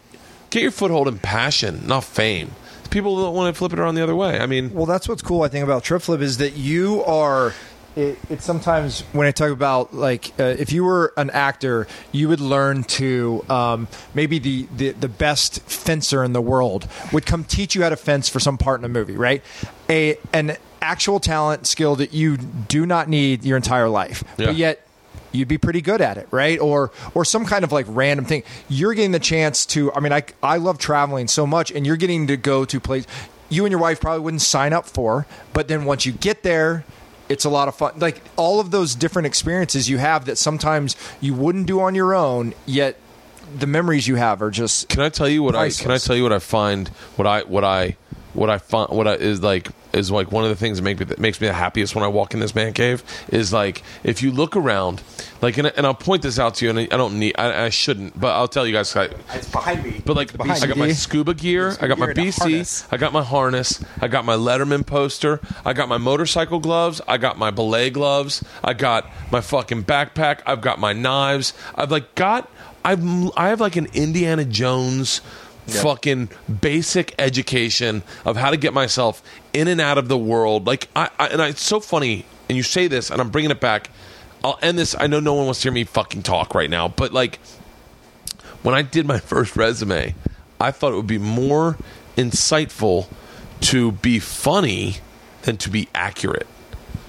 get 0.50 0.62
your 0.64 0.72
foothold 0.72 1.08
in 1.08 1.18
passion, 1.18 1.88
not 1.88 2.04
fame. 2.04 2.52
People 2.90 3.16
don't 3.16 3.34
want 3.34 3.56
to 3.56 3.58
flip 3.58 3.72
it 3.72 3.80
around 3.80 3.96
the 3.96 4.04
other 4.04 4.14
way. 4.14 4.38
I 4.38 4.48
mean, 4.48 4.74
Well, 4.74 4.86
that's 4.86 5.08
what's 5.08 5.22
cool. 5.22 5.44
I 5.44 5.48
think 5.48 5.64
about 5.64 5.86
Trip 5.86 6.02
Flip 6.02 6.20
is 6.20 6.40
that 6.40 6.58
you 6.58 7.06
are. 7.06 7.54
It, 7.96 8.20
it's 8.30 8.44
sometimes 8.44 9.02
when 9.14 9.28
I 9.28 9.32
talk 9.32 9.52
about 9.52 9.94
like 9.94 10.34
uh, 10.38 10.44
if 10.44 10.74
you 10.74 10.84
were 10.84 11.14
an 11.16 11.30
actor, 11.30 11.88
you 12.12 12.28
would 12.28 12.42
learn 12.42 12.84
to 13.00 13.46
um, 13.50 13.88
maybe 14.14 14.38
the, 14.40 14.68
the 14.76 14.92
the 14.92 15.08
best 15.08 15.62
fencer 15.62 16.22
in 16.22 16.34
the 16.34 16.42
world 16.42 16.86
would 17.14 17.26
come 17.26 17.46
teach 17.46 17.76
you 17.76 17.84
how 17.84 17.90
to 17.90 17.96
fence 17.96 18.28
for 18.28 18.42
some 18.42 18.58
part 18.58 18.82
in 18.82 18.84
a 18.86 18.90
movie, 18.90 19.16
right? 19.16 19.42
A 19.90 20.18
an 20.34 20.58
actual 20.82 21.20
talent 21.20 21.68
skill 21.68 21.96
that 21.98 22.14
you 22.14 22.38
do 22.38 22.86
not 22.86 23.08
need 23.10 23.44
your 23.44 23.58
entire 23.58 23.90
life, 23.90 24.24
Yeah. 24.38 24.48
but 24.48 24.56
yet 24.56 24.88
you'd 25.32 25.48
be 25.48 25.58
pretty 25.58 25.82
good 25.82 26.02
at 26.02 26.18
it, 26.18 26.28
right? 26.32 26.60
Or 26.60 26.92
or 27.14 27.24
some 27.26 27.46
kind 27.46 27.64
of 27.64 27.72
like 27.72 27.86
random 27.90 28.26
thing. 28.26 28.44
You're 28.70 28.94
getting 28.94 29.12
the 29.12 29.20
chance 29.20 29.66
to. 29.68 29.94
I 29.94 30.00
mean, 30.00 30.12
I 30.14 30.24
I 30.44 30.58
love 30.58 30.78
traveling 30.78 31.28
so 31.28 31.46
much, 31.48 31.72
and 31.72 31.86
you're 31.86 31.98
getting 31.98 32.28
to 32.28 32.38
go 32.38 32.66
to 32.66 32.80
places 32.80 33.08
you 33.50 33.66
and 33.66 33.72
your 33.72 33.82
wife 33.82 34.00
probably 34.00 34.22
wouldn't 34.22 34.42
sign 34.42 34.72
up 34.72 34.86
for, 34.88 35.28
but 35.54 35.68
then 35.68 35.86
once 35.86 36.06
you 36.06 36.12
get 36.14 36.44
there. 36.44 36.84
It's 37.30 37.46
a 37.46 37.50
lot 37.50 37.70
of 37.70 37.76
fun. 37.76 37.94
Like 37.98 38.22
all 38.36 38.60
of 38.60 38.72
those 38.72 38.94
different 38.94 39.26
experiences 39.26 39.90
you 39.90 40.00
have 40.00 40.26
that 40.26 40.38
sometimes 40.38 40.98
you 41.22 41.34
wouldn't 41.34 41.66
do 41.66 41.80
on 41.80 41.96
your 41.96 42.14
own, 42.14 42.54
yet 42.66 42.98
the 43.58 43.66
memories 43.68 44.06
you 44.06 44.16
have 44.16 44.42
are 44.42 44.52
just 44.52 44.90
can 44.90 45.00
I 45.00 45.08
tell 45.08 45.30
you 45.30 45.42
what 45.42 45.56
I 45.56 45.70
can 45.70 45.92
I 45.92 45.98
tell 45.98 46.14
you 46.14 46.24
what 46.24 46.34
I 46.34 46.40
find 46.40 46.90
what 47.16 47.26
I 47.26 47.44
what 47.44 47.64
I 47.64 47.96
what 48.34 48.50
I 48.50 48.58
find 48.58 48.90
what 48.90 49.08
I, 49.08 49.14
is 49.14 49.42
like 49.42 49.70
is 49.94 50.12
like 50.12 50.32
one 50.32 50.44
of 50.44 50.50
the 50.50 50.56
things 50.56 50.78
that 50.78 50.84
make 50.84 51.00
me 51.00 51.06
that 51.06 51.20
makes 51.20 51.42
me 51.42 51.48
the 51.48 51.54
happiest 51.54 51.96
when 51.96 52.04
I 52.04 52.08
walk 52.08 52.34
in 52.34 52.40
this 52.40 52.56
man 52.56 52.74
cave 52.74 53.04
is 53.30 53.52
like 53.52 53.84
if 54.04 54.22
you 54.22 54.32
look 54.32 54.56
around 54.56 55.02
like 55.42 55.58
and, 55.58 55.68
and 55.68 55.86
I'll 55.86 55.94
point 55.94 56.22
this 56.22 56.40
out 56.40 56.56
to 56.56 56.66
you 56.66 56.72
and 56.72 56.80
I 56.80 56.98
don't 56.98 57.20
need 57.20 57.36
I, 57.38 57.66
I 57.66 57.70
shouldn't 57.70 58.20
but 58.20 58.36
I'll 58.36 58.48
tell 58.48 58.66
you 58.66 58.74
guys 58.74 58.96
I, 58.96 59.10
It's 59.34 59.50
behind 59.50 59.84
me. 59.84 60.02
But 60.06 60.16
like, 60.16 60.40
I 60.40 60.66
got 60.68 60.78
my 60.78 60.92
scuba 60.92 61.34
gear, 61.34 61.76
I 61.82 61.88
got 61.88 61.98
my 61.98 62.08
gear 62.08 62.12
and 62.12 62.20
a 62.20 62.22
BC. 62.22 62.88
I 62.92 62.98
got 62.98 63.14
my 63.14 63.24
harness, 63.24 63.84
I 64.00 64.08
got 64.08 64.26
my 64.26 64.36
Letterman 64.36 64.86
poster, 64.86 65.40
I 65.66 65.74
got 65.74 65.90
my 65.90 65.98
motorcycle 65.98 66.60
gloves, 66.60 67.02
I 67.08 67.18
got 67.18 67.38
my 67.38 67.52
belay 67.52 67.90
gloves, 67.90 68.44
I 68.64 68.74
got 68.74 69.10
my 69.32 69.42
fucking 69.42 69.84
backpack, 69.86 70.42
I've 70.46 70.62
got 70.62 70.80
my 70.80 70.94
knives, 70.94 71.54
I've 71.76 71.92
like 71.92 72.16
got, 72.16 72.50
I've 72.84 73.02
I 73.38 73.50
have 73.50 73.62
like 73.62 73.76
an 73.76 73.88
Indiana 73.94 74.46
Jones. 74.46 75.22
Fucking 75.80 76.30
basic 76.62 77.16
education 77.20 78.04
of 78.26 78.38
how 78.38 78.52
to 78.52 78.58
get 78.58 78.74
myself 78.74 79.24
in 79.54 79.68
and 79.68 79.80
out 79.80 79.98
of 79.98 80.08
the 80.08 80.18
world. 80.18 80.68
Like, 80.68 80.90
I, 80.96 81.10
I 81.18 81.28
and 81.28 81.42
I, 81.42 81.50
it's 81.50 81.62
so 81.62 81.80
funny. 81.80 82.26
And 82.50 82.58
you 82.58 82.64
say 82.64 82.88
this, 82.88 83.10
and 83.10 83.22
I'm 83.22 83.30
bringing 83.30 83.52
it 83.52 83.60
back. 83.60 83.90
I'll 84.44 84.60
end 84.62 84.78
this. 84.78 84.96
I 85.00 85.08
know 85.08 85.20
no 85.20 85.34
one 85.34 85.46
wants 85.46 85.62
to 85.62 85.66
hear 85.66 85.72
me 85.72 85.84
fucking 85.84 86.24
talk 86.24 86.54
right 86.56 86.70
now, 86.70 86.88
but 86.88 87.14
like, 87.14 87.40
when 88.64 88.76
I 88.76 88.82
did 88.82 89.06
my 89.06 89.20
first 89.20 89.56
resume, 89.56 90.16
I 90.60 90.72
thought 90.72 90.94
it 90.94 90.96
would 90.96 91.08
be 91.08 91.18
more 91.18 91.78
insightful 92.18 93.08
to 93.62 93.92
be 93.92 94.20
funny 94.20 94.98
than 95.44 95.58
to 95.58 95.70
be 95.70 95.88
accurate. 95.96 96.48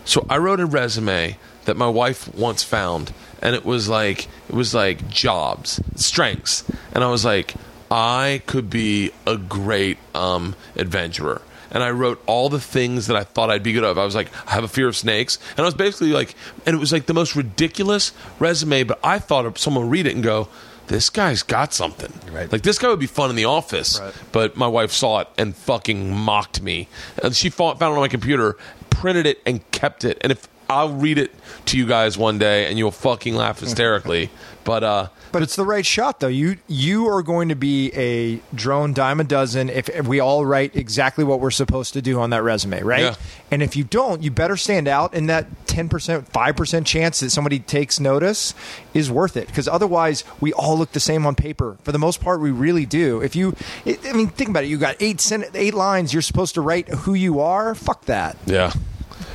So 0.05 0.26
I 0.28 0.39
wrote 0.39 0.60
a 0.60 0.66
resume 0.66 1.39
that 1.64 1.76
my 1.76 1.89
wife 1.89 2.32
once 2.34 2.62
found 2.62 3.12
and 3.43 3.55
it 3.55 3.64
was 3.64 3.89
like 3.89 4.28
it 4.48 4.55
was 4.55 4.72
like 4.72 5.09
jobs, 5.09 5.80
strengths. 5.97 6.64
And 6.93 7.05
I 7.05 7.10
was 7.10 7.24
like 7.24 7.55
I 7.93 8.43
could 8.47 8.70
be 8.70 9.12
a 9.27 9.36
great 9.36 9.98
um 10.14 10.56
adventurer. 10.77 11.43
And 11.70 11.82
I 11.82 11.90
wrote 11.90 12.23
all 12.27 12.48
the 12.51 12.60
things 12.60 13.06
that 13.06 13.16
I 13.16 13.24
thought 13.24 13.48
I'd 13.51 13.62
be 13.62 13.73
good 13.73 13.82
at. 13.82 13.97
I 13.97 14.05
was 14.05 14.14
like, 14.14 14.28
I 14.47 14.52
have 14.52 14.64
a 14.64 14.69
fear 14.69 14.89
of 14.89 14.97
snakes. 14.97 15.39
And 15.52 15.60
I 15.60 15.62
was 15.62 15.74
basically 15.74 16.12
like, 16.12 16.35
and 16.66 16.74
it 16.77 16.78
was 16.78 16.93
like 16.93 17.06
the 17.06 17.14
most 17.14 17.35
ridiculous 17.35 18.12
resume, 18.39 18.82
but 18.82 18.98
I 19.02 19.19
thought 19.19 19.47
of 19.47 19.56
someone 19.56 19.85
would 19.85 19.90
read 19.93 20.06
it 20.06 20.14
and 20.14 20.23
go, 20.23 20.48
this 20.89 21.09
guy's 21.09 21.43
got 21.43 21.73
something. 21.73 22.12
Right. 22.31 22.52
Like 22.52 22.60
this 22.60 22.78
guy 22.78 22.89
would 22.89 22.98
be 23.01 23.06
fun 23.06 23.31
in 23.31 23.36
the 23.36 23.47
office. 23.47 24.01
But 24.32 24.55
my 24.55 24.66
wife 24.66 24.93
saw 24.93 25.20
it 25.20 25.28
and 25.39 25.56
fucking 25.56 26.14
mocked 26.14 26.60
me. 26.60 26.89
And 27.23 27.35
she 27.35 27.48
fought, 27.48 27.78
found 27.78 27.93
it 27.93 27.97
on 27.97 28.02
my 28.02 28.09
computer, 28.09 28.59
printed 28.90 29.24
it, 29.24 29.40
and 29.47 29.69
kept 29.70 30.05
it. 30.05 30.19
And 30.20 30.31
if 30.31 30.47
I'll 30.69 30.93
read 30.93 31.16
it 31.16 31.32
to 31.66 31.78
you 31.78 31.86
guys 31.86 32.19
one 32.19 32.39
day, 32.39 32.66
and 32.66 32.78
you'll 32.78 32.90
fucking 32.90 33.35
laugh 33.35 33.60
hysterically. 33.60 34.31
But 34.64 34.85
uh, 34.85 35.09
But 35.33 35.43
it's 35.43 35.57
the 35.57 35.65
right 35.65 35.85
shot, 35.85 36.21
though. 36.21 36.29
You 36.29 36.59
you 36.69 37.09
are 37.09 37.23
going 37.23 37.49
to 37.49 37.55
be 37.55 37.91
a 37.95 38.41
drone 38.55 38.93
dime 38.93 39.19
a 39.21 39.25
dozen 39.25 39.69
if, 39.71 39.89
if 39.89 40.07
we 40.07 40.21
all 40.21 40.45
write 40.45 40.77
exactly 40.77 41.25
what 41.25 41.41
we're 41.41 41.51
supposed 41.51 41.95
to 41.95 42.03
do 42.03 42.21
on 42.21 42.31
that 42.31 42.43
resume, 42.43 42.83
right? 42.83 43.03
Yeah. 43.03 43.15
And 43.51 43.63
if 43.63 43.75
you 43.77 43.85
don't, 43.85 44.23
you 44.23 44.31
better 44.31 44.57
stand 44.57 44.89
out. 44.89 45.15
And 45.15 45.29
that 45.31 45.47
ten 45.67 45.89
percent, 45.89 46.29
five 46.29 46.55
percent 46.57 46.87
chance 46.87 47.21
that 47.21 47.31
somebody 47.31 47.59
takes 47.59 47.99
notice 47.99 48.55
is 48.95 49.11
worth 49.11 49.37
it. 49.37 49.47
Because 49.47 49.67
otherwise, 49.69 50.25
we 50.41 50.53
all 50.53 50.77
look 50.79 50.93
the 50.93 51.01
same 51.01 51.27
on 51.27 51.35
paper. 51.35 51.77
For 51.83 51.93
the 51.93 51.99
most 51.99 52.21
part, 52.21 52.41
we 52.41 52.51
really 52.51 52.87
do. 52.87 53.21
If 53.23 53.35
you, 53.35 53.57
I 53.87 53.99
I 54.05 54.13
mean, 54.13 54.29
think 54.29 54.51
about 54.51 54.65
it. 54.65 54.69
You 54.69 54.79
got 54.79 54.97
eight 55.01 55.21
sen- 55.21 55.47
eight 55.55 55.75
lines. 55.75 56.13
You're 56.13 56.23
supposed 56.23 56.55
to 56.55 56.61
write 56.61 56.89
who 56.89 57.15
you 57.15 57.41
are. 57.41 57.75
Fuck 57.75 58.05
that. 58.07 58.37
yeah. 58.47 58.73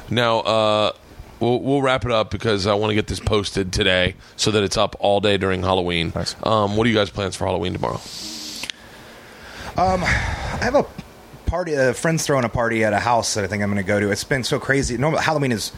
Now 0.09 0.39
uh, 0.39 0.91
we'll 1.39 1.59
we'll 1.61 1.81
wrap 1.81 2.05
it 2.05 2.11
up 2.11 2.31
because 2.31 2.67
I 2.67 2.73
want 2.73 2.91
to 2.91 2.95
get 2.95 3.07
this 3.07 3.19
posted 3.19 3.71
today 3.73 4.15
so 4.35 4.51
that 4.51 4.63
it's 4.63 4.77
up 4.77 4.95
all 4.99 5.19
day 5.19 5.37
during 5.37 5.61
Halloween. 5.63 6.11
Nice. 6.15 6.35
Um, 6.43 6.77
what 6.77 6.85
are 6.87 6.89
you 6.89 6.95
guys' 6.95 7.09
plans 7.09 7.35
for 7.35 7.45
Halloween 7.45 7.73
tomorrow? 7.73 7.99
I 10.03 10.63
have 10.63 10.75
a 10.75 10.85
party. 11.45 11.73
A 11.73 11.93
friend's 11.93 12.25
throwing 12.25 12.45
a 12.45 12.49
party 12.49 12.83
at 12.83 12.93
a 12.93 12.99
house 12.99 13.35
that 13.35 13.43
I 13.43 13.47
think 13.47 13.63
I'm 13.63 13.69
going 13.69 13.83
to 13.83 13.87
go 13.87 13.99
to. 13.99 14.11
It's 14.11 14.23
been 14.23 14.43
so 14.43 14.59
crazy. 14.59 14.97
Normally, 14.97 15.23
Halloween 15.23 15.51
is 15.51 15.71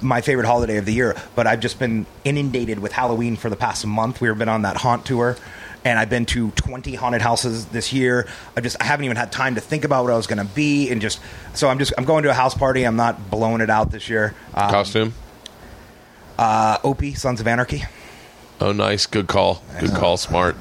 my 0.00 0.20
favorite 0.20 0.46
holiday 0.46 0.76
of 0.76 0.84
the 0.84 0.92
year, 0.92 1.16
but 1.34 1.46
I've 1.46 1.60
just 1.60 1.78
been 1.78 2.06
inundated 2.24 2.78
with 2.78 2.92
Halloween 2.92 3.36
for 3.36 3.48
the 3.48 3.56
past 3.56 3.86
month. 3.86 4.20
We've 4.20 4.36
been 4.36 4.48
on 4.48 4.62
that 4.62 4.76
haunt 4.76 5.06
tour, 5.06 5.36
and 5.84 5.98
I've 5.98 6.08
been 6.10 6.24
to 6.26 6.50
20 6.52 6.94
haunted 6.94 7.20
houses 7.22 7.66
this 7.66 7.92
year. 7.92 8.26
I 8.56 8.60
just 8.60 8.76
I 8.80 8.84
haven't 8.84 9.04
even 9.04 9.16
had 9.16 9.30
time 9.32 9.54
to 9.56 9.60
think 9.60 9.84
about 9.84 10.04
what 10.04 10.12
I 10.12 10.16
was 10.16 10.26
going 10.26 10.38
to 10.38 10.54
be, 10.54 10.90
and 10.90 11.00
just 11.00 11.20
so 11.54 11.68
I'm 11.68 11.78
just 11.78 11.92
I'm 11.98 12.04
going 12.04 12.22
to 12.24 12.30
a 12.30 12.34
house 12.34 12.54
party. 12.54 12.84
I'm 12.84 12.96
not 12.96 13.30
blowing 13.30 13.60
it 13.60 13.70
out 13.70 13.90
this 13.90 14.08
year. 14.08 14.34
Um, 14.54 14.70
Costume. 14.70 15.14
uh, 16.38 16.78
Opie, 16.84 17.14
Sons 17.14 17.40
of 17.40 17.46
Anarchy. 17.46 17.84
Oh, 18.60 18.72
nice. 18.72 19.06
Good 19.06 19.26
call. 19.26 19.62
Good 19.80 19.90
call. 19.90 20.16
Smart. 20.16 20.54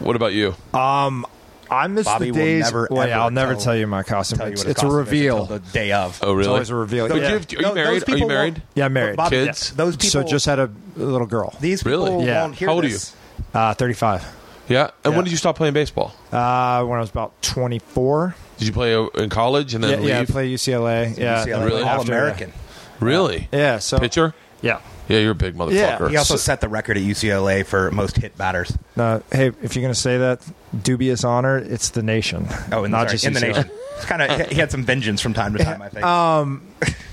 What 0.00 0.16
about 0.16 0.32
you? 0.32 0.54
Um, 0.72 1.26
I 1.70 1.86
miss 1.88 2.04
Bobby 2.06 2.26
the 2.26 2.30
will 2.32 2.38
days. 2.38 2.64
never, 2.64 2.88
well, 2.90 3.06
yeah, 3.06 3.14
ever 3.14 3.22
I'll 3.22 3.30
never 3.30 3.52
tell- 3.54 3.62
tell 3.64 3.76
you 3.76 3.86
my 3.86 4.02
costume. 4.02 4.38
Tell 4.38 4.48
you 4.48 4.52
It's, 4.54 4.60
what 4.62 4.66
his 4.68 4.72
it's 4.72 4.82
a 4.82 4.86
costume 4.86 5.00
is 5.02 5.06
reveal. 5.06 5.44
the 5.46 5.58
day 5.60 5.92
of. 5.92 6.18
Oh, 6.22 6.28
really? 6.32 6.40
It's 6.40 6.48
always 6.48 6.70
a 6.70 6.74
reveal. 6.74 7.08
But 7.08 7.16
Yeah. 7.16 7.28
you 7.28 7.34
have- 7.34 7.46
are 7.46 7.52
you 7.52 7.62
Those- 7.62 7.74
married? 7.74 8.02
those 8.06 8.14
Are 8.14 8.18
you 8.18 8.26
married? 8.28 8.54
won't- 8.54 8.62
Yeah, 8.74 8.84
I'm 8.86 8.92
married. 8.92 9.16
Bobby, 9.16 9.36
Kids? 9.44 9.70
Those 9.72 9.96
people. 9.96 10.10
so 10.10 10.22
just 10.24 10.46
had 10.46 10.58
a 10.58 10.70
little 10.96 11.26
girl. 11.26 11.54
these 11.60 11.82
people 11.82 12.06
Really? 12.06 12.26
Yeah. 12.26 12.42
won't 12.42 12.54
hear 12.56 12.68
How 12.68 12.74
old 12.74 12.84
are 12.84 12.88
this. 12.88 13.12
Uh, 13.54 13.74
35. 13.74 14.24
Yeah. 14.68 14.90
And 15.04 15.12
Yeah. 15.12 15.16
when 15.16 15.24
did 15.24 15.30
you 15.30 15.36
stop 15.36 15.56
playing 15.56 15.74
baseball? 15.74 16.14
Uh, 16.32 16.82
when 16.84 16.98
I 16.98 17.00
was 17.00 17.10
about 17.10 17.40
24. 17.42 18.34
Did 18.58 18.66
you 18.68 18.72
play 18.72 18.94
in 19.22 19.28
college 19.30 19.74
and 19.74 19.82
then 19.82 19.90
Yeah, 19.90 19.96
leave? 19.98 20.08
yeah, 20.08 20.20
I 20.20 20.24
play 20.24 20.48
UCLA. 20.48 21.14
Yeah, 21.18 21.44
UCLA, 21.44 21.64
Really? 21.66 21.82
All 21.82 21.88
After- 21.88 22.12
American. 22.12 22.52
Really? 23.00 23.48
Yeah, 23.52 23.78
so 23.78 23.98
Pitcher? 23.98 24.34
Yeah. 24.62 24.78
Yeah, 25.08 25.18
you're 25.18 25.32
a 25.32 25.34
big 25.34 25.54
motherfucker. 25.54 26.08
He 26.08 26.16
also 26.16 26.36
set 26.36 26.62
the 26.62 26.68
record 26.68 26.96
at 26.96 27.02
UCLA 27.02 27.62
for 27.66 27.90
most 27.90 28.16
hit 28.16 28.38
batters. 28.38 28.72
Uh, 28.96 29.18
hey, 29.30 29.48
if 29.62 29.76
you're 29.76 29.82
going 29.82 29.92
to 29.92 30.00
say 30.00 30.16
that, 30.16 30.40
dubious 30.82 31.24
honor, 31.24 31.58
it's 31.58 31.90
the 31.90 32.02
nation. 32.02 32.48
Oh, 32.72 32.84
in, 32.84 32.90
not 32.92 33.08
sorry, 33.08 33.10
just 33.10 33.24
in 33.26 33.32
the 33.34 33.40
UCLA. 33.40 33.48
nation. 33.56 33.70
It's 33.96 34.04
kind 34.06 34.22
of 34.22 34.48
he 34.50 34.54
had 34.56 34.70
some 34.70 34.82
vengeance 34.84 35.20
from 35.20 35.34
time 35.34 35.54
to 35.56 35.62
time. 35.62 35.82
I 35.82 35.88
think. 35.90 36.04
Um, 36.06 36.62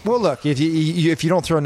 well, 0.05 0.19
look, 0.19 0.45
if 0.45 0.57
you, 0.59 0.69
you 0.69 1.11
if 1.11 1.23
you 1.23 1.29
don't 1.29 1.43
throw 1.45 1.59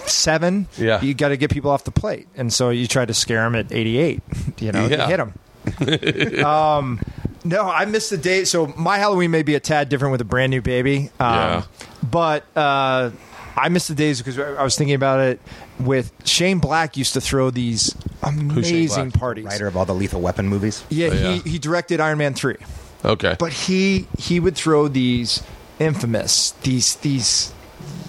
97, 0.00 0.66
Yeah. 0.78 1.00
you 1.02 1.14
got 1.14 1.28
to 1.28 1.36
get 1.36 1.50
people 1.50 1.70
off 1.70 1.84
the 1.84 1.90
plate, 1.90 2.28
and 2.36 2.52
so 2.52 2.70
you 2.70 2.86
try 2.86 3.04
to 3.04 3.14
scare 3.14 3.42
them 3.44 3.54
at 3.54 3.72
88. 3.72 4.22
You 4.60 4.72
know, 4.72 4.86
Yeah. 4.86 5.08
you 5.08 5.16
hit 5.16 5.16
them. 5.18 6.44
um, 6.44 7.00
no, 7.44 7.62
I 7.68 7.84
missed 7.86 8.10
the 8.10 8.16
date. 8.18 8.46
So 8.48 8.66
my 8.76 8.98
Halloween 8.98 9.30
may 9.30 9.42
be 9.42 9.54
a 9.54 9.60
tad 9.60 9.88
different 9.88 10.12
with 10.12 10.20
a 10.20 10.24
brand 10.24 10.50
new 10.50 10.60
baby. 10.62 11.10
Um, 11.18 11.34
Yeah. 11.34 11.62
But 12.02 12.44
uh, 12.56 13.10
I 13.56 13.68
missed 13.70 13.88
the 13.88 13.94
days 13.94 14.18
because 14.18 14.38
I 14.38 14.62
was 14.62 14.76
thinking 14.76 14.94
about 14.94 15.20
it. 15.20 15.40
With 15.78 16.12
Shane 16.26 16.58
Black 16.58 16.96
used 16.98 17.14
to 17.14 17.20
throw 17.22 17.48
these 17.50 17.94
amazing 18.22 19.12
parties. 19.12 19.46
Writer 19.46 19.66
of 19.66 19.76
all 19.78 19.86
the 19.86 19.94
Lethal 19.94 20.20
Weapon 20.20 20.46
movies. 20.48 20.84
Yeah, 20.90 21.08
Oh, 21.08 21.12
yeah. 21.14 21.32
he 21.42 21.50
he 21.52 21.58
directed 21.58 22.00
Iron 22.00 22.18
Man 22.18 22.34
three. 22.34 22.56
Okay. 23.04 23.36
But 23.38 23.52
he 23.52 24.06
he 24.18 24.40
would 24.40 24.56
throw 24.56 24.88
these 24.88 25.42
infamous 25.78 26.50
these 26.62 26.96
these 26.96 27.52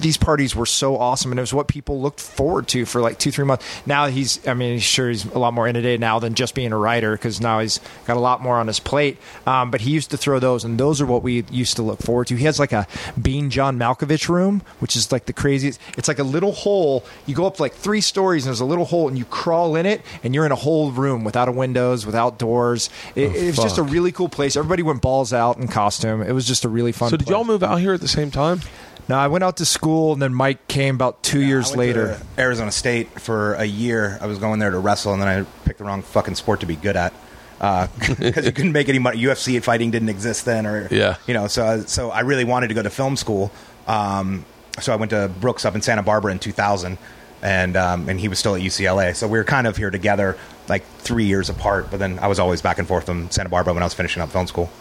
these 0.02 0.18
parties 0.18 0.56
were 0.56 0.66
so 0.66 0.98
awesome 0.98 1.32
and 1.32 1.40
it 1.40 1.42
was 1.42 1.54
what 1.54 1.68
people 1.68 2.02
looked 2.02 2.20
forward 2.20 2.68
to 2.70 2.86
for 2.86 3.02
like 3.02 3.20
two 3.20 3.32
three 3.32 3.46
months. 3.46 3.66
Now 3.86 4.08
he's 4.08 4.46
i 4.48 4.54
mean 4.54 4.80
sure 4.80 5.10
he's 5.10 5.26
a 5.26 5.40
lot 5.40 5.54
more 5.54 5.68
inundated 5.68 6.00
now 6.00 6.20
than 6.20 6.34
just 6.34 6.56
being 6.56 6.72
a 6.72 6.78
writer 6.78 7.14
because 7.14 7.40
now 7.42 7.60
he's 7.60 7.80
got 8.06 8.18
a 8.18 8.20
lot 8.20 8.42
more 8.42 8.58
on 8.58 8.68
his 8.68 8.80
plate. 8.80 9.18
Um, 9.46 9.72
but 9.72 9.82
he 9.82 9.92
used 9.92 10.12
to 10.12 10.18
throw 10.18 10.40
those 10.40 10.64
and 10.64 10.80
those 10.80 11.02
are 11.02 11.06
what 11.06 11.24
we 11.24 11.44
used 11.52 11.76
to 11.78 11.82
look 11.82 12.00
forward 12.00 12.28
to. 12.28 12.36
He 12.36 12.46
has 12.46 12.60
like 12.60 12.74
a 12.74 12.88
Being 13.22 13.50
John 13.50 13.78
Malkovich 13.78 14.30
room 14.30 14.62
which 14.80 14.96
is 14.96 15.12
like 15.12 15.26
the 15.26 15.34
craziest. 15.34 15.80
It's 15.98 16.08
like 16.08 16.20
a 16.20 16.24
little 16.24 16.52
hole. 16.52 17.04
You 17.26 17.36
go 17.36 17.46
up 17.46 17.60
like 17.60 17.74
three 17.74 18.02
stories 18.02 18.46
and 18.46 18.50
there's 18.50 18.62
a 18.62 18.66
little 18.66 18.86
hole 18.86 19.08
and 19.08 19.18
you 19.18 19.26
crawl 19.26 19.76
in 19.76 19.86
it 19.86 20.02
and 20.24 20.34
you're 20.34 20.46
in 20.46 20.52
a 20.52 20.56
whole 20.56 20.92
room 20.92 21.24
without 21.24 21.48
a 21.48 21.52
windows 21.52 22.06
without 22.06 22.40
doors. 22.40 22.90
It, 23.16 23.36
it 23.36 23.48
was 23.48 23.58
just 23.58 23.78
a 23.78 23.84
really 23.84 24.12
cool 24.12 24.30
place. 24.30 24.56
Everybody 24.56 24.84
went 24.84 25.02
balls 25.02 25.34
out 25.34 25.58
in 25.58 25.68
costume. 25.68 26.22
It 26.22 26.32
was 26.34 26.46
just 26.46 26.66
a 26.66 26.70
really 26.70 26.92
fun 26.92 27.10
so 27.10 27.18
did 27.18 27.26
place. 27.26 27.34
y'all 27.34 27.44
move 27.44 27.64
out 27.64 27.80
here 27.80 27.94
at 27.94 28.02
the 28.02 28.08
same 28.08 28.32
time? 28.32 28.62
No 29.10 29.18
i 29.18 29.28
went 29.28 29.44
out 29.44 29.58
to 29.58 29.66
school 29.66 30.14
and 30.14 30.22
then 30.22 30.34
mike 30.34 30.68
came 30.68 30.96
about 30.96 31.22
two 31.24 31.42
I 31.42 31.44
years 31.44 31.68
went 31.70 31.80
later 31.80 32.18
to 32.36 32.42
Arizona 32.42 32.72
State 32.72 33.20
for 33.20 33.54
a 33.56 33.66
year. 33.66 34.18
I 34.22 34.28
was 34.28 34.38
going 34.40 34.60
there 34.60 34.72
to 34.72 34.80
wrestle, 34.80 35.14
and 35.14 35.22
then 35.22 35.28
I 35.28 35.46
picked 35.66 35.80
the 35.80 35.86
wrong 35.86 36.02
fucking 36.02 36.36
sport 36.36 36.60
to 36.62 36.66
be 36.66 36.76
good 36.76 36.96
at 36.96 37.14
because 37.60 38.46
you 38.46 38.52
couldn't 38.52 38.72
make 38.72 38.90
any 38.90 38.98
money. 39.00 39.22
UFC 39.22 39.62
fighting 39.62 39.92
didn't 39.92 40.10
exist 40.10 40.46
then, 40.46 40.66
or 40.66 40.88
Yeah. 40.90 41.18
you 41.28 41.34
know. 41.36 41.46
So, 41.48 41.64
I- 41.66 41.80
so 41.82 42.10
I 42.10 42.22
really 42.22 42.44
wanted 42.44 42.70
to 42.70 42.74
go 42.74 42.82
to 42.82 42.90
film 42.90 43.16
school. 43.16 43.52
Um, 43.88 44.46
so 44.80 44.92
I 44.92 44.96
went 44.96 45.12
to 45.12 45.30
Brooks 45.40 45.64
up 45.66 45.76
in 45.76 45.82
Santa 45.84 46.02
Barbara 46.02 46.32
in 46.32 46.40
2000, 46.40 46.98
and 47.44 47.78
um, 47.78 48.10
and 48.10 48.20
he 48.20 48.28
was 48.30 48.40
still 48.40 48.56
at 48.56 48.62
UCLA. 48.62 49.16
So 49.16 49.28
we 49.28 49.38
were 49.38 49.44
kind 49.44 49.68
of 49.68 49.78
here 49.78 49.92
together, 49.92 50.38
like 50.68 50.84
three 51.00 51.26
years 51.26 51.50
apart. 51.50 51.92
But 51.92 52.00
then 52.00 52.18
I 52.20 52.28
was 52.28 52.40
always 52.40 52.62
back 52.64 52.80
and 52.80 52.88
forth 52.88 53.06
from 53.06 53.30
Santa 53.30 53.50
Barbara 53.50 53.74
when 53.74 53.84
I 53.84 53.86
was 53.86 53.94
finishing 53.94 54.24
up 54.24 54.30
film 54.30 54.48
school, 54.48 54.72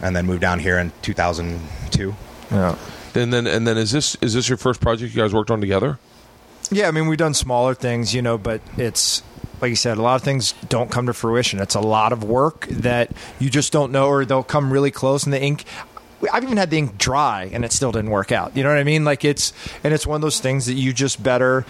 and 0.00 0.16
then 0.16 0.24
moved 0.26 0.40
down 0.40 0.60
here 0.60 0.78
in 0.78 0.92
2002. 1.02 2.14
yeah 2.50 2.76
And 3.16 3.32
then 3.32 3.46
and 3.46 3.66
then 3.66 3.78
is 3.78 3.92
this 3.92 4.14
is 4.16 4.34
this 4.34 4.48
your 4.48 4.58
first 4.58 4.80
project 4.80 5.14
you 5.14 5.22
guys 5.22 5.32
worked 5.32 5.50
on 5.50 5.60
together? 5.60 5.98
Yeah, 6.70 6.88
I 6.88 6.90
mean, 6.90 7.06
we've 7.06 7.18
done 7.18 7.34
smaller 7.34 7.74
things, 7.74 8.14
you 8.14 8.22
know, 8.22 8.38
but 8.38 8.60
it's 8.76 9.22
like 9.60 9.70
you 9.70 9.76
said, 9.76 9.98
a 9.98 10.02
lot 10.02 10.16
of 10.16 10.22
things 10.22 10.52
don't 10.68 10.90
come 10.90 11.06
to 11.06 11.12
fruition. 11.12 11.60
It's 11.60 11.74
a 11.74 11.80
lot 11.80 12.12
of 12.12 12.24
work 12.24 12.66
that 12.68 13.10
you 13.38 13.48
just 13.48 13.72
don't 13.72 13.92
know, 13.92 14.08
or 14.08 14.24
they'll 14.24 14.42
come 14.42 14.72
really 14.72 14.90
close, 14.90 15.24
and 15.24 15.32
the 15.32 15.40
ink. 15.40 15.64
I've 16.32 16.44
even 16.44 16.56
had 16.56 16.70
the 16.70 16.78
ink 16.78 16.98
dry, 16.98 17.50
and 17.52 17.64
it 17.64 17.72
still 17.72 17.92
didn't 17.92 18.10
work 18.10 18.32
out. 18.32 18.56
You 18.56 18.62
know 18.62 18.70
what 18.70 18.78
I 18.78 18.84
mean? 18.84 19.04
Like 19.04 19.24
it's, 19.24 19.52
and 19.84 19.94
it's 19.94 20.06
one 20.06 20.16
of 20.16 20.22
those 20.22 20.40
things 20.40 20.66
that 20.66 20.74
you 20.74 20.92
just 20.92 21.22
better, 21.22 21.64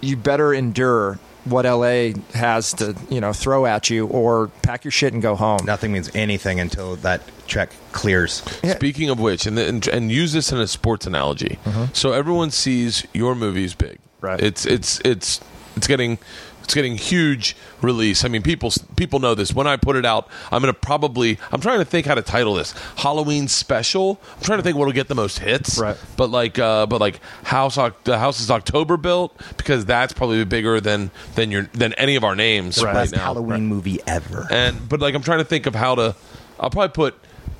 you 0.00 0.16
better 0.16 0.52
endure 0.52 1.18
what 1.46 1.64
LA 1.64 2.10
has 2.34 2.72
to, 2.74 2.96
you 3.08 3.20
know, 3.20 3.32
throw 3.32 3.66
at 3.66 3.88
you, 3.88 4.06
or 4.06 4.48
pack 4.62 4.84
your 4.84 4.90
shit 4.90 5.12
and 5.12 5.22
go 5.22 5.36
home. 5.36 5.60
Nothing 5.64 5.92
means 5.92 6.10
anything 6.14 6.60
until 6.60 6.96
that 6.96 7.22
check 7.46 7.70
clears. 7.92 8.42
Yeah. 8.62 8.74
Speaking 8.74 9.08
of 9.10 9.18
which, 9.20 9.46
and, 9.46 9.58
and 9.58 9.86
and 9.88 10.10
use 10.12 10.32
this 10.32 10.52
in 10.52 10.58
a 10.58 10.66
sports 10.66 11.06
analogy. 11.06 11.58
Mm-hmm. 11.64 11.84
So 11.92 12.12
everyone 12.12 12.50
sees 12.50 13.06
your 13.12 13.34
movies 13.34 13.74
big. 13.74 13.98
Right. 14.20 14.40
It's 14.40 14.66
it's 14.66 15.00
it's 15.04 15.40
it's 15.76 15.86
getting 15.86 16.18
it's 16.66 16.74
getting 16.74 16.96
huge 16.96 17.56
release. 17.80 18.24
I 18.24 18.28
mean, 18.28 18.42
people 18.42 18.72
people 18.96 19.20
know 19.20 19.34
this. 19.34 19.54
When 19.54 19.66
I 19.66 19.76
put 19.76 19.94
it 19.96 20.04
out, 20.04 20.28
I'm 20.50 20.60
gonna 20.60 20.72
probably 20.72 21.38
I'm 21.52 21.60
trying 21.60 21.78
to 21.78 21.84
think 21.84 22.06
how 22.06 22.14
to 22.16 22.22
title 22.22 22.54
this 22.54 22.72
Halloween 22.96 23.46
special. 23.48 24.20
I'm 24.36 24.42
trying 24.42 24.58
to 24.58 24.62
think 24.64 24.76
what'll 24.76 24.92
get 24.92 25.06
the 25.08 25.14
most 25.14 25.38
hits. 25.38 25.78
Right. 25.78 25.96
But 26.16 26.30
like 26.30 26.58
uh, 26.58 26.86
but 26.86 27.00
like 27.00 27.20
house 27.44 27.78
Oc- 27.78 28.02
the 28.04 28.18
house 28.18 28.40
is 28.40 28.50
October 28.50 28.96
built 28.96 29.40
because 29.56 29.84
that's 29.84 30.12
probably 30.12 30.44
bigger 30.44 30.80
than 30.80 31.12
than 31.36 31.50
your 31.52 31.62
than 31.72 31.92
any 31.94 32.16
of 32.16 32.24
our 32.24 32.34
names 32.34 32.78
Right. 32.82 32.86
right, 32.86 32.94
Best 33.02 33.14
now. 33.14 33.20
Halloween 33.20 33.66
movie 33.66 34.00
ever. 34.06 34.46
And 34.50 34.88
but 34.88 35.00
like 35.00 35.14
I'm 35.14 35.22
trying 35.22 35.38
to 35.38 35.44
think 35.44 35.66
of 35.66 35.74
how 35.74 35.94
to. 35.94 36.16
I'll 36.58 36.70
probably 36.70 36.92
put. 36.92 37.14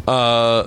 Uh, 0.08 0.66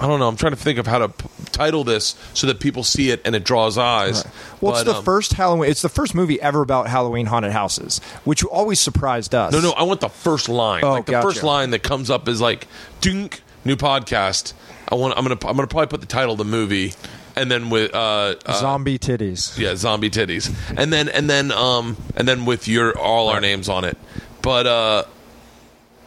I 0.00 0.08
don't 0.08 0.18
know. 0.18 0.28
I'm 0.28 0.36
trying 0.36 0.52
to 0.52 0.58
think 0.58 0.78
of 0.78 0.86
how 0.86 0.98
to 0.98 1.08
p- 1.08 1.28
title 1.52 1.84
this 1.84 2.16
so 2.34 2.48
that 2.48 2.58
people 2.58 2.82
see 2.82 3.10
it 3.10 3.22
and 3.24 3.36
it 3.36 3.44
draws 3.44 3.78
eyes. 3.78 4.24
Well, 4.60 4.74
it's 4.74 4.84
the 4.84 4.96
um, 4.96 5.04
first 5.04 5.34
Halloween. 5.34 5.70
It's 5.70 5.82
the 5.82 5.88
first 5.88 6.14
movie 6.14 6.40
ever 6.40 6.62
about 6.62 6.88
Halloween 6.88 7.26
haunted 7.26 7.52
houses, 7.52 8.00
which 8.24 8.44
always 8.44 8.80
surprised 8.80 9.34
us. 9.34 9.52
No, 9.52 9.60
no. 9.60 9.70
I 9.72 9.84
want 9.84 10.00
the 10.00 10.08
first 10.08 10.48
line. 10.48 10.82
Oh, 10.84 10.92
like 10.92 11.06
the 11.06 11.12
gotcha. 11.12 11.28
first 11.28 11.42
line 11.44 11.70
that 11.70 11.82
comes 11.84 12.10
up 12.10 12.28
is 12.28 12.40
like 12.40 12.66
"Dink 13.00 13.42
new 13.64 13.76
podcast." 13.76 14.52
I 14.88 14.96
want. 14.96 15.16
I'm 15.16 15.24
gonna. 15.24 15.38
I'm 15.46 15.56
gonna 15.56 15.68
probably 15.68 15.86
put 15.86 16.00
the 16.00 16.06
title 16.06 16.32
of 16.32 16.38
the 16.38 16.44
movie, 16.44 16.92
and 17.36 17.50
then 17.50 17.70
with 17.70 17.94
uh, 17.94 18.34
uh 18.44 18.60
zombie 18.60 18.98
titties. 18.98 19.56
yeah, 19.56 19.76
zombie 19.76 20.10
titties, 20.10 20.52
and 20.76 20.92
then 20.92 21.08
and 21.08 21.30
then 21.30 21.52
um 21.52 21.96
and 22.16 22.26
then 22.26 22.46
with 22.46 22.66
your 22.66 22.98
all 22.98 23.28
our 23.28 23.40
names 23.40 23.68
on 23.68 23.84
it. 23.84 23.96
But 24.42 24.66
uh, 24.66 25.04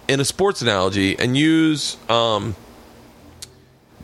in 0.09 0.19
a 0.19 0.26
sports 0.26 0.61
analogy, 0.61 1.18
and 1.18 1.38
use 1.38 1.97
um 2.09 2.55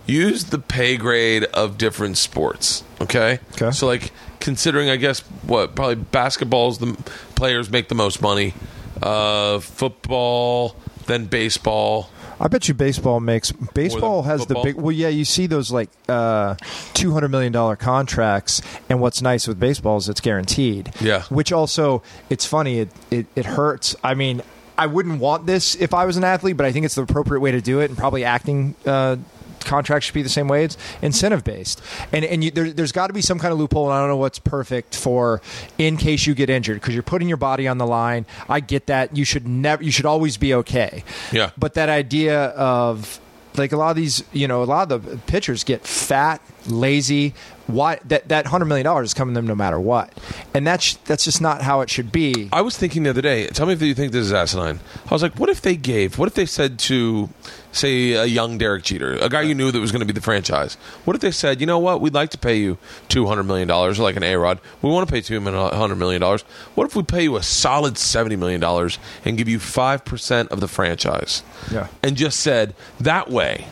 use 0.05 0.45
the 0.45 0.59
pay 0.59 0.97
grade 0.97 1.43
of 1.45 1.77
different 1.77 2.17
sports. 2.17 2.83
Okay. 3.01 3.39
Okay. 3.53 3.71
So 3.71 3.87
like 3.87 4.11
considering, 4.39 4.89
I 4.89 4.97
guess 4.97 5.21
what 5.43 5.75
probably 5.75 5.95
basketball's 5.95 6.79
the 6.79 6.93
players 7.35 7.69
make 7.69 7.87
the 7.87 7.95
most 7.95 8.21
money. 8.21 8.53
Uh, 9.01 9.59
football, 9.59 10.75
then 11.07 11.25
baseball. 11.25 12.09
I 12.39 12.47
bet 12.47 12.67
you 12.67 12.73
baseball 12.73 13.19
makes 13.19 13.51
baseball 13.51 14.23
has 14.23 14.41
football? 14.41 14.63
the 14.63 14.73
big. 14.73 14.81
Well, 14.81 14.91
yeah, 14.91 15.07
you 15.07 15.23
see 15.23 15.47
those 15.47 15.71
like 15.71 15.89
uh, 16.09 16.55
two 16.93 17.11
hundred 17.11 17.29
million 17.29 17.51
dollar 17.51 17.75
contracts, 17.75 18.61
and 18.89 18.99
what's 18.99 19.21
nice 19.21 19.47
with 19.47 19.59
baseball 19.59 19.97
is 19.97 20.09
it's 20.09 20.21
guaranteed. 20.21 20.93
Yeah. 20.99 21.23
Which 21.23 21.51
also, 21.51 22.03
it's 22.29 22.45
funny. 22.45 22.79
It 22.79 22.89
it, 23.11 23.25
it 23.35 23.45
hurts. 23.45 23.95
I 24.03 24.13
mean, 24.13 24.41
I 24.77 24.87
wouldn't 24.87 25.19
want 25.19 25.45
this 25.45 25.75
if 25.75 25.93
I 25.93 26.05
was 26.05 26.17
an 26.17 26.23
athlete, 26.23 26.57
but 26.57 26.65
I 26.65 26.71
think 26.71 26.85
it's 26.85 26.95
the 26.95 27.03
appropriate 27.03 27.39
way 27.39 27.51
to 27.51 27.61
do 27.61 27.79
it, 27.79 27.89
and 27.89 27.97
probably 27.97 28.23
acting. 28.23 28.75
Uh, 28.85 29.17
Contracts 29.63 30.05
should 30.05 30.13
be 30.13 30.21
the 30.21 30.29
same 30.29 30.47
way. 30.47 30.65
It's 30.65 30.77
incentive 31.01 31.43
based, 31.43 31.81
and 32.11 32.23
and 32.25 32.43
you, 32.43 32.51
there, 32.51 32.71
there's 32.71 32.91
got 32.91 33.07
to 33.07 33.13
be 33.13 33.21
some 33.21 33.39
kind 33.39 33.51
of 33.51 33.59
loophole. 33.59 33.85
And 33.85 33.93
I 33.93 33.99
don't 33.99 34.09
know 34.09 34.17
what's 34.17 34.39
perfect 34.39 34.95
for 34.95 35.41
in 35.77 35.97
case 35.97 36.25
you 36.27 36.35
get 36.35 36.49
injured 36.49 36.79
because 36.79 36.93
you're 36.93 37.03
putting 37.03 37.27
your 37.27 37.37
body 37.37 37.67
on 37.67 37.77
the 37.77 37.87
line. 37.87 38.25
I 38.47 38.59
get 38.59 38.87
that. 38.87 39.15
You 39.15 39.25
should 39.25 39.47
never. 39.47 39.83
You 39.83 39.91
should 39.91 40.05
always 40.05 40.37
be 40.37 40.53
okay. 40.55 41.03
Yeah. 41.31 41.51
But 41.57 41.75
that 41.75 41.89
idea 41.89 42.45
of 42.49 43.19
like 43.57 43.71
a 43.71 43.77
lot 43.77 43.91
of 43.91 43.95
these, 43.95 44.23
you 44.31 44.47
know, 44.47 44.63
a 44.63 44.65
lot 44.65 44.91
of 44.91 45.05
the 45.05 45.17
pitchers 45.17 45.63
get 45.63 45.85
fat, 45.85 46.41
lazy. 46.65 47.33
Why 47.65 47.99
that 48.05 48.27
that 48.27 48.45
hundred 48.47 48.65
million 48.65 48.83
dollars 48.83 49.09
is 49.09 49.13
coming 49.13 49.33
to 49.35 49.37
them 49.39 49.47
no 49.47 49.55
matter 49.55 49.79
what, 49.79 50.11
and 50.53 50.67
that's 50.67 50.95
that's 51.05 51.23
just 51.23 51.39
not 51.39 51.61
how 51.61 51.79
it 51.79 51.89
should 51.89 52.11
be. 52.11 52.49
I 52.51 52.61
was 52.61 52.77
thinking 52.77 53.03
the 53.03 53.11
other 53.11 53.21
day. 53.21 53.47
Tell 53.47 53.65
me 53.65 53.71
if 53.71 53.81
you 53.81 53.93
think 53.93 54.11
this 54.11 54.25
is 54.25 54.33
asinine. 54.33 54.81
I 55.09 55.13
was 55.13 55.23
like, 55.23 55.39
what 55.39 55.49
if 55.49 55.61
they 55.61 55.77
gave? 55.77 56.17
What 56.17 56.27
if 56.27 56.33
they 56.33 56.45
said 56.45 56.77
to, 56.79 57.29
say, 57.71 58.11
a 58.13 58.25
young 58.25 58.57
Derek 58.57 58.83
Jeter, 58.83 59.13
a 59.13 59.29
guy 59.29 59.43
you 59.43 59.55
knew 59.55 59.71
that 59.71 59.79
was 59.79 59.93
going 59.93 60.01
to 60.01 60.05
be 60.05 60.11
the 60.11 60.19
franchise? 60.19 60.75
What 61.05 61.15
if 61.15 61.21
they 61.21 61.31
said, 61.31 61.61
you 61.61 61.65
know 61.65 61.79
what? 61.79 62.01
We'd 62.01 62.13
like 62.13 62.31
to 62.31 62.37
pay 62.37 62.57
you 62.57 62.77
two 63.07 63.27
hundred 63.27 63.43
million 63.43 63.69
dollars, 63.69 63.97
like 63.97 64.17
an 64.17 64.23
A 64.23 64.35
Rod. 64.35 64.59
We 64.81 64.89
want 64.89 65.07
to 65.07 65.13
pay 65.13 65.21
two 65.21 65.39
hundred 65.39 65.95
million 65.95 66.19
dollars. 66.19 66.41
What 66.75 66.83
if 66.83 66.97
we 66.97 67.03
pay 67.03 67.23
you 67.23 67.37
a 67.37 67.43
solid 67.43 67.97
seventy 67.97 68.35
million 68.35 68.59
dollars 68.59 68.99
and 69.23 69.37
give 69.37 69.47
you 69.47 69.59
five 69.59 70.03
percent 70.03 70.49
of 70.51 70.59
the 70.59 70.67
franchise? 70.67 71.43
Yeah. 71.71 71.87
And 72.03 72.17
just 72.17 72.41
said 72.41 72.75
that 72.99 73.29
way, 73.29 73.67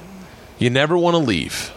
you 0.59 0.69
never 0.69 0.97
want 0.97 1.15
to 1.15 1.19
leave. 1.19 1.73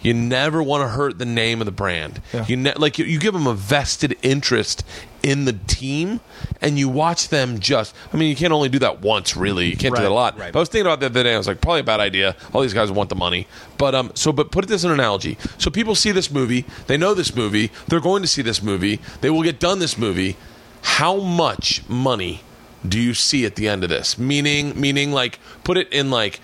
You 0.00 0.14
never 0.14 0.62
want 0.62 0.82
to 0.84 0.88
hurt 0.88 1.18
the 1.18 1.24
name 1.24 1.60
of 1.60 1.64
the 1.64 1.72
brand. 1.72 2.22
Yeah. 2.32 2.46
You 2.46 2.56
ne- 2.56 2.74
like 2.74 2.98
you, 2.98 3.04
you 3.04 3.18
give 3.18 3.32
them 3.34 3.46
a 3.46 3.54
vested 3.54 4.16
interest 4.22 4.84
in 5.22 5.44
the 5.44 5.52
team, 5.52 6.20
and 6.60 6.78
you 6.78 6.88
watch 6.88 7.28
them 7.28 7.58
just. 7.58 7.94
I 8.12 8.16
mean, 8.16 8.28
you 8.28 8.36
can't 8.36 8.52
only 8.52 8.68
do 8.68 8.78
that 8.78 9.00
once, 9.00 9.36
really. 9.36 9.66
You 9.66 9.76
can't 9.76 9.92
do 9.94 9.98
Right, 10.00 10.02
that 10.04 10.10
a 10.10 10.14
lot. 10.14 10.38
right. 10.38 10.52
But 10.52 10.58
I 10.58 10.60
was 10.60 10.68
thinking 10.68 10.86
about 10.86 11.00
that 11.00 11.12
the 11.12 11.20
other 11.20 11.28
day. 11.28 11.34
I 11.34 11.38
was 11.38 11.48
like, 11.48 11.60
probably 11.60 11.80
a 11.80 11.84
bad 11.84 11.98
idea. 12.00 12.36
All 12.52 12.60
these 12.62 12.72
guys 12.74 12.92
want 12.92 13.08
the 13.08 13.16
money, 13.16 13.48
but 13.76 13.94
um, 13.96 14.12
so 14.14 14.32
but 14.32 14.52
put 14.52 14.68
this 14.68 14.84
in 14.84 14.90
an 14.90 15.00
analogy. 15.00 15.36
So 15.58 15.70
people 15.70 15.94
see 15.96 16.12
this 16.12 16.30
movie, 16.30 16.64
they 16.86 16.96
know 16.96 17.12
this 17.14 17.34
movie, 17.34 17.72
they're 17.88 18.00
going 18.00 18.22
to 18.22 18.28
see 18.28 18.42
this 18.42 18.62
movie, 18.62 19.00
they 19.20 19.30
will 19.30 19.42
get 19.42 19.58
done 19.58 19.80
this 19.80 19.98
movie. 19.98 20.36
How 20.82 21.16
much 21.18 21.82
money 21.88 22.42
do 22.88 23.00
you 23.00 23.12
see 23.14 23.44
at 23.44 23.56
the 23.56 23.66
end 23.66 23.82
of 23.82 23.90
this? 23.90 24.16
Meaning, 24.16 24.80
meaning, 24.80 25.10
like, 25.10 25.40
put 25.64 25.76
it 25.76 25.92
in 25.92 26.10
like 26.10 26.40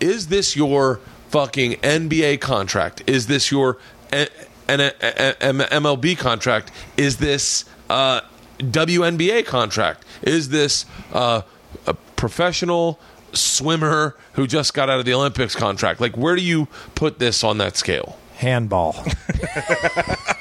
is 0.00 0.28
this 0.28 0.54
your 0.56 1.00
fucking 1.36 1.72
NBA 1.82 2.40
contract? 2.40 3.02
Is 3.06 3.26
this 3.26 3.50
your 3.50 3.76
an 4.10 4.26
a- 4.70 4.92
a- 5.02 5.42
M- 5.42 5.58
MLB 5.58 6.16
contract? 6.16 6.72
Is 6.96 7.18
this 7.18 7.66
uh, 7.90 8.22
WNBA 8.58 9.44
contract? 9.44 10.06
Is 10.22 10.48
this 10.48 10.86
uh, 11.12 11.42
a 11.86 11.92
professional 11.92 12.98
swimmer 13.34 14.16
who 14.32 14.46
just 14.46 14.72
got 14.72 14.88
out 14.88 14.98
of 14.98 15.04
the 15.04 15.12
Olympics 15.12 15.54
contract? 15.54 16.00
Like, 16.00 16.16
where 16.16 16.36
do 16.36 16.42
you 16.42 16.68
put 16.94 17.18
this 17.18 17.44
on 17.44 17.58
that 17.58 17.76
scale? 17.76 18.18
Handball. 18.36 18.92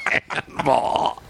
Handball. 0.06 1.22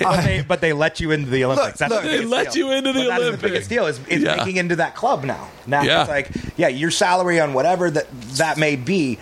But, 0.00 0.22
they, 0.24 0.44
but 0.46 0.60
they 0.60 0.72
let 0.72 1.00
you 1.00 1.10
into 1.10 1.30
the 1.30 1.44
Olympics. 1.44 1.78
That's 1.78 1.90
look, 1.90 2.02
the 2.02 2.08
They 2.08 2.14
biggest 2.16 2.32
let 2.32 2.52
deal. 2.52 2.66
you 2.68 2.72
into 2.72 2.92
the 2.92 3.00
But 3.00 3.08
that 3.08 3.20
is 3.20 3.26
Olympics. 3.26 3.42
The 3.42 3.48
biggest 3.48 3.68
deal 3.70 3.86
is, 3.86 4.00
is 4.08 4.22
Yeah. 4.22 4.36
making 4.36 4.56
into 4.56 4.76
that 4.76 4.94
club 4.94 5.24
now. 5.24 5.48
Now 5.66 5.82
Yeah. 5.82 6.00
it's 6.02 6.08
like, 6.10 6.30
yeah, 6.56 6.68
your 6.68 6.90
salary 6.90 7.40
on 7.40 7.52
whatever 7.52 7.90
that 7.90 8.06
that 8.36 8.56
may 8.58 8.76
be 8.76 9.18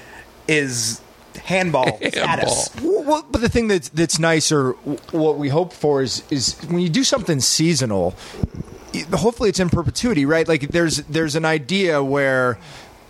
is 0.49 1.01
handball, 1.45 1.97
status. 2.09 2.71
Well, 2.83 3.03
well, 3.05 3.27
but 3.31 3.41
the 3.41 3.49
thing 3.49 3.69
that's 3.69 3.89
that's 3.91 4.19
nice, 4.19 4.51
or 4.53 4.73
w- 4.85 4.99
what 5.13 5.39
we 5.39 5.49
hope 5.49 5.73
for, 5.73 6.03
is 6.03 6.23
is 6.31 6.55
when 6.69 6.81
you 6.81 6.89
do 6.89 7.05
something 7.05 7.41
seasonal. 7.41 8.15
y- 8.95 9.05
Hopefully, 9.13 9.49
it's 9.49 9.61
in 9.61 9.69
perpetuity, 9.71 10.25
right? 10.25 10.47
Like 10.47 10.69
there's 10.69 10.99
there's 11.09 11.35
an 11.37 11.45
idea 11.45 12.03
where 12.03 12.59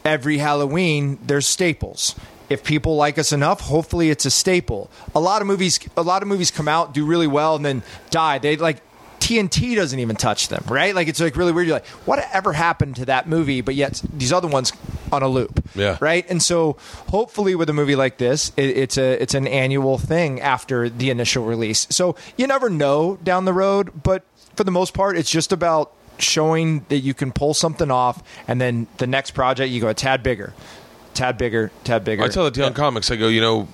every 0.05 0.39
Halloween 0.39 1.19
there's 1.27 1.47
staples. 1.47 2.15
If 2.49 2.63
people 2.65 2.97
like 2.97 3.19
us 3.19 3.33
enough, 3.33 3.61
hopefully 3.61 4.11
it's 4.11 4.25
a 4.25 4.31
staple. 4.31 4.91
A 5.15 5.21
lot 5.21 5.41
of 5.43 5.49
movies, 5.49 5.79
a 5.97 6.03
lot 6.03 6.23
of 6.23 6.29
movies 6.29 6.51
come 6.51 6.69
out, 6.69 6.95
do 6.95 7.05
really 7.05 7.27
well, 7.27 7.57
and 7.57 7.65
then 7.65 7.83
die. 8.11 8.39
They 8.39 8.57
like 8.57 8.83
TNT 9.19 9.75
doesn't 9.75 9.99
even 9.99 10.15
touch 10.15 10.49
them, 10.49 10.63
right? 10.69 10.95
Like 10.95 11.09
it's 11.09 11.19
like 11.21 11.35
really 11.37 11.51
weird. 11.51 11.67
You're 11.67 11.77
like, 11.77 11.87
whatever 12.07 12.53
happened 12.53 12.97
to 12.97 13.07
that 13.07 13.29
movie? 13.29 13.61
But 13.63 13.75
yet 13.75 14.01
these 14.13 14.33
other 14.33 14.47
ones 14.47 14.73
on 15.11 15.23
a 15.23 15.29
loop, 15.29 15.65
Yeah. 15.75 15.97
right? 16.01 16.25
And 16.29 16.41
so 16.43 16.77
hopefully 17.09 17.55
with 17.57 17.69
a 17.69 17.73
movie 17.73 17.97
like 17.97 18.19
this, 18.19 18.53
it, 18.57 18.77
it's 18.77 18.99
a 18.99 19.21
it's 19.21 19.35
an 19.35 19.47
annual 19.49 19.99
thing 19.99 20.41
after 20.41 20.89
the 20.89 21.11
initial 21.11 21.45
release. 21.45 21.87
So 21.91 22.15
you 22.37 22.47
never 22.47 22.71
know 22.71 23.17
down 23.25 23.45
the 23.45 23.53
road, 23.53 24.03
but 24.05 24.23
for 24.55 24.63
the 24.63 24.71
most 24.71 24.95
part, 24.95 25.17
it's 25.17 25.31
just 25.31 25.51
about 25.53 25.93
showing 26.19 26.87
that 26.89 26.99
you 26.99 27.13
can 27.13 27.31
pull 27.33 27.53
something 27.55 27.91
off, 27.91 28.23
and 28.49 28.61
then 28.61 28.87
the 28.99 29.07
next 29.07 29.33
project 29.33 29.71
you 29.71 29.81
go 29.81 29.89
a 29.89 29.95
tad 29.95 30.23
bigger, 30.23 30.55
tad 31.17 31.37
bigger, 31.39 31.73
tad 31.85 32.05
bigger. 32.05 32.23
I 32.23 32.29
tell 32.29 32.49
the 32.49 32.61
young 32.61 32.75
comics, 32.75 33.11
I 33.11 33.17
go, 33.17 33.27
you 33.29 33.41
know, 33.41 33.67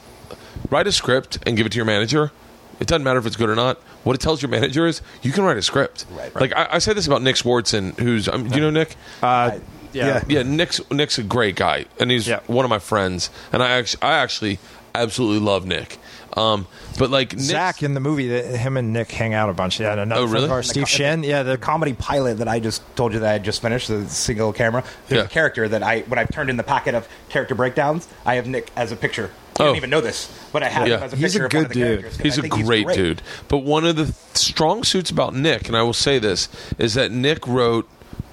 write 0.71 0.87
a 0.87 0.93
script 0.93 1.39
and 1.47 1.57
give 1.57 1.67
it 1.67 1.73
to 1.73 1.77
your 1.77 1.85
manager. 1.85 2.33
It 2.81 2.87
doesn't 2.87 3.05
matter 3.05 3.19
if 3.19 3.27
it's 3.27 3.37
good 3.37 3.51
or 3.51 3.55
not. 3.55 3.79
What 4.03 4.15
it 4.15 4.21
tells 4.21 4.43
your 4.43 4.49
manager 4.51 4.87
is 4.87 5.03
you 5.23 5.31
can 5.31 5.45
write 5.45 5.57
a 5.57 5.63
script. 5.63 6.07
Right. 6.11 6.35
right. 6.35 6.41
Like 6.41 6.57
I, 6.57 6.77
I 6.77 6.79
say 6.79 6.95
this 6.95 7.07
about 7.07 7.23
Nick 7.23 7.37
Swardson, 7.37 7.99
who's 7.99 8.29
um, 8.29 8.49
do 8.49 8.55
you 8.57 8.61
know 8.63 8.71
Nick? 8.71 8.97
uh, 9.23 9.59
yeah. 9.93 10.25
Yeah, 10.27 10.43
Nick's 10.43 10.81
Nick's 10.91 11.19
a 11.19 11.23
great 11.23 11.55
guy, 11.55 11.85
and 12.01 12.11
he's 12.11 12.27
Yeah. 12.27 12.41
one 12.47 12.65
of 12.65 12.71
my 12.71 12.79
friends, 12.79 13.29
and 13.53 13.63
I 13.63 13.73
actually 13.73 14.03
I 14.03 14.15
actually 14.15 14.59
absolutely 14.95 15.41
love 15.41 15.67
Nick. 15.67 15.99
Um, 16.37 16.67
but 16.99 17.11
like 17.11 17.33
Nick's- 17.33 17.45
Zach 17.45 17.83
in 17.83 17.95
the 17.95 18.01
movie, 18.01 18.29
that 18.29 18.45
him 18.57 18.77
and 18.79 18.93
Nick 18.93 19.11
hang 19.13 19.35
out 19.35 19.51
a 19.51 19.53
bunch. 19.53 19.79
Yeah, 19.81 19.93
and 19.93 20.01
another 20.01 20.23
Oh, 20.23 20.25
friend 20.25 20.33
really? 20.35 20.45
of 20.47 20.51
ours, 20.53 20.69
Steve 20.71 20.89
Shen. 20.89 21.23
Yeah, 21.25 21.43
the 21.43 21.53
the 21.53 21.59
comedy 21.59 21.93
pilot 21.93 22.39
that 22.39 22.49
I 22.49 22.59
just 22.61 22.81
told 22.97 23.13
you 23.13 23.19
that 23.21 23.29
I 23.29 23.33
had 23.33 23.45
just 23.45 23.61
finished, 23.61 23.89
the 23.89 24.09
single 24.09 24.53
camera. 24.53 24.83
There's 25.09 25.19
Yeah. 25.21 25.25
a 25.27 25.29
character 25.29 25.69
that 25.69 25.83
I, 25.83 26.01
when 26.09 26.19
I've 26.19 26.31
turned 26.33 26.49
in 26.49 26.57
the 26.57 26.63
packet 26.63 26.95
of 26.95 27.07
character 27.29 27.55
breakdowns, 27.55 28.09
I 28.25 28.37
have 28.37 28.47
Nick 28.47 28.71
as 28.77 28.91
a 28.93 28.97
picture. 28.97 29.31
I 29.59 29.63
Oh. 29.63 29.67
didn't 29.67 29.77
even 29.77 29.91
know 29.91 30.01
this, 30.01 30.31
but 30.53 30.63
I 30.63 30.69
have 30.71 30.89
Yeah. 30.89 30.97
him 30.97 31.03
as 31.03 31.13
a 31.13 31.17
He's 31.17 31.37
a 31.37 31.41
picture 31.41 31.45
of 31.45 31.51
good 31.51 31.57
one 31.59 31.65
of 31.67 31.69
the 31.69 31.75
dude. 31.75 31.85
characters, 32.01 32.17
'cause 32.17 32.23
He's 32.25 32.39
I 32.39 32.41
a 32.47 32.49
think 32.49 32.65
great, 32.65 32.89
dude. 32.95 33.23
But 33.49 33.59
one 33.59 33.85
of 33.85 33.97
the 33.97 34.05
th- 34.05 34.15
strong 34.33 34.83
suits 34.85 35.11
about 35.11 35.35
Nick, 35.35 35.69
and 35.69 35.77
I 35.77 35.83
will 35.83 35.93
say 35.93 36.19
this, 36.19 36.49
is 36.79 36.95
that 36.95 37.13
Nick 37.13 37.47
wrote 37.47 37.87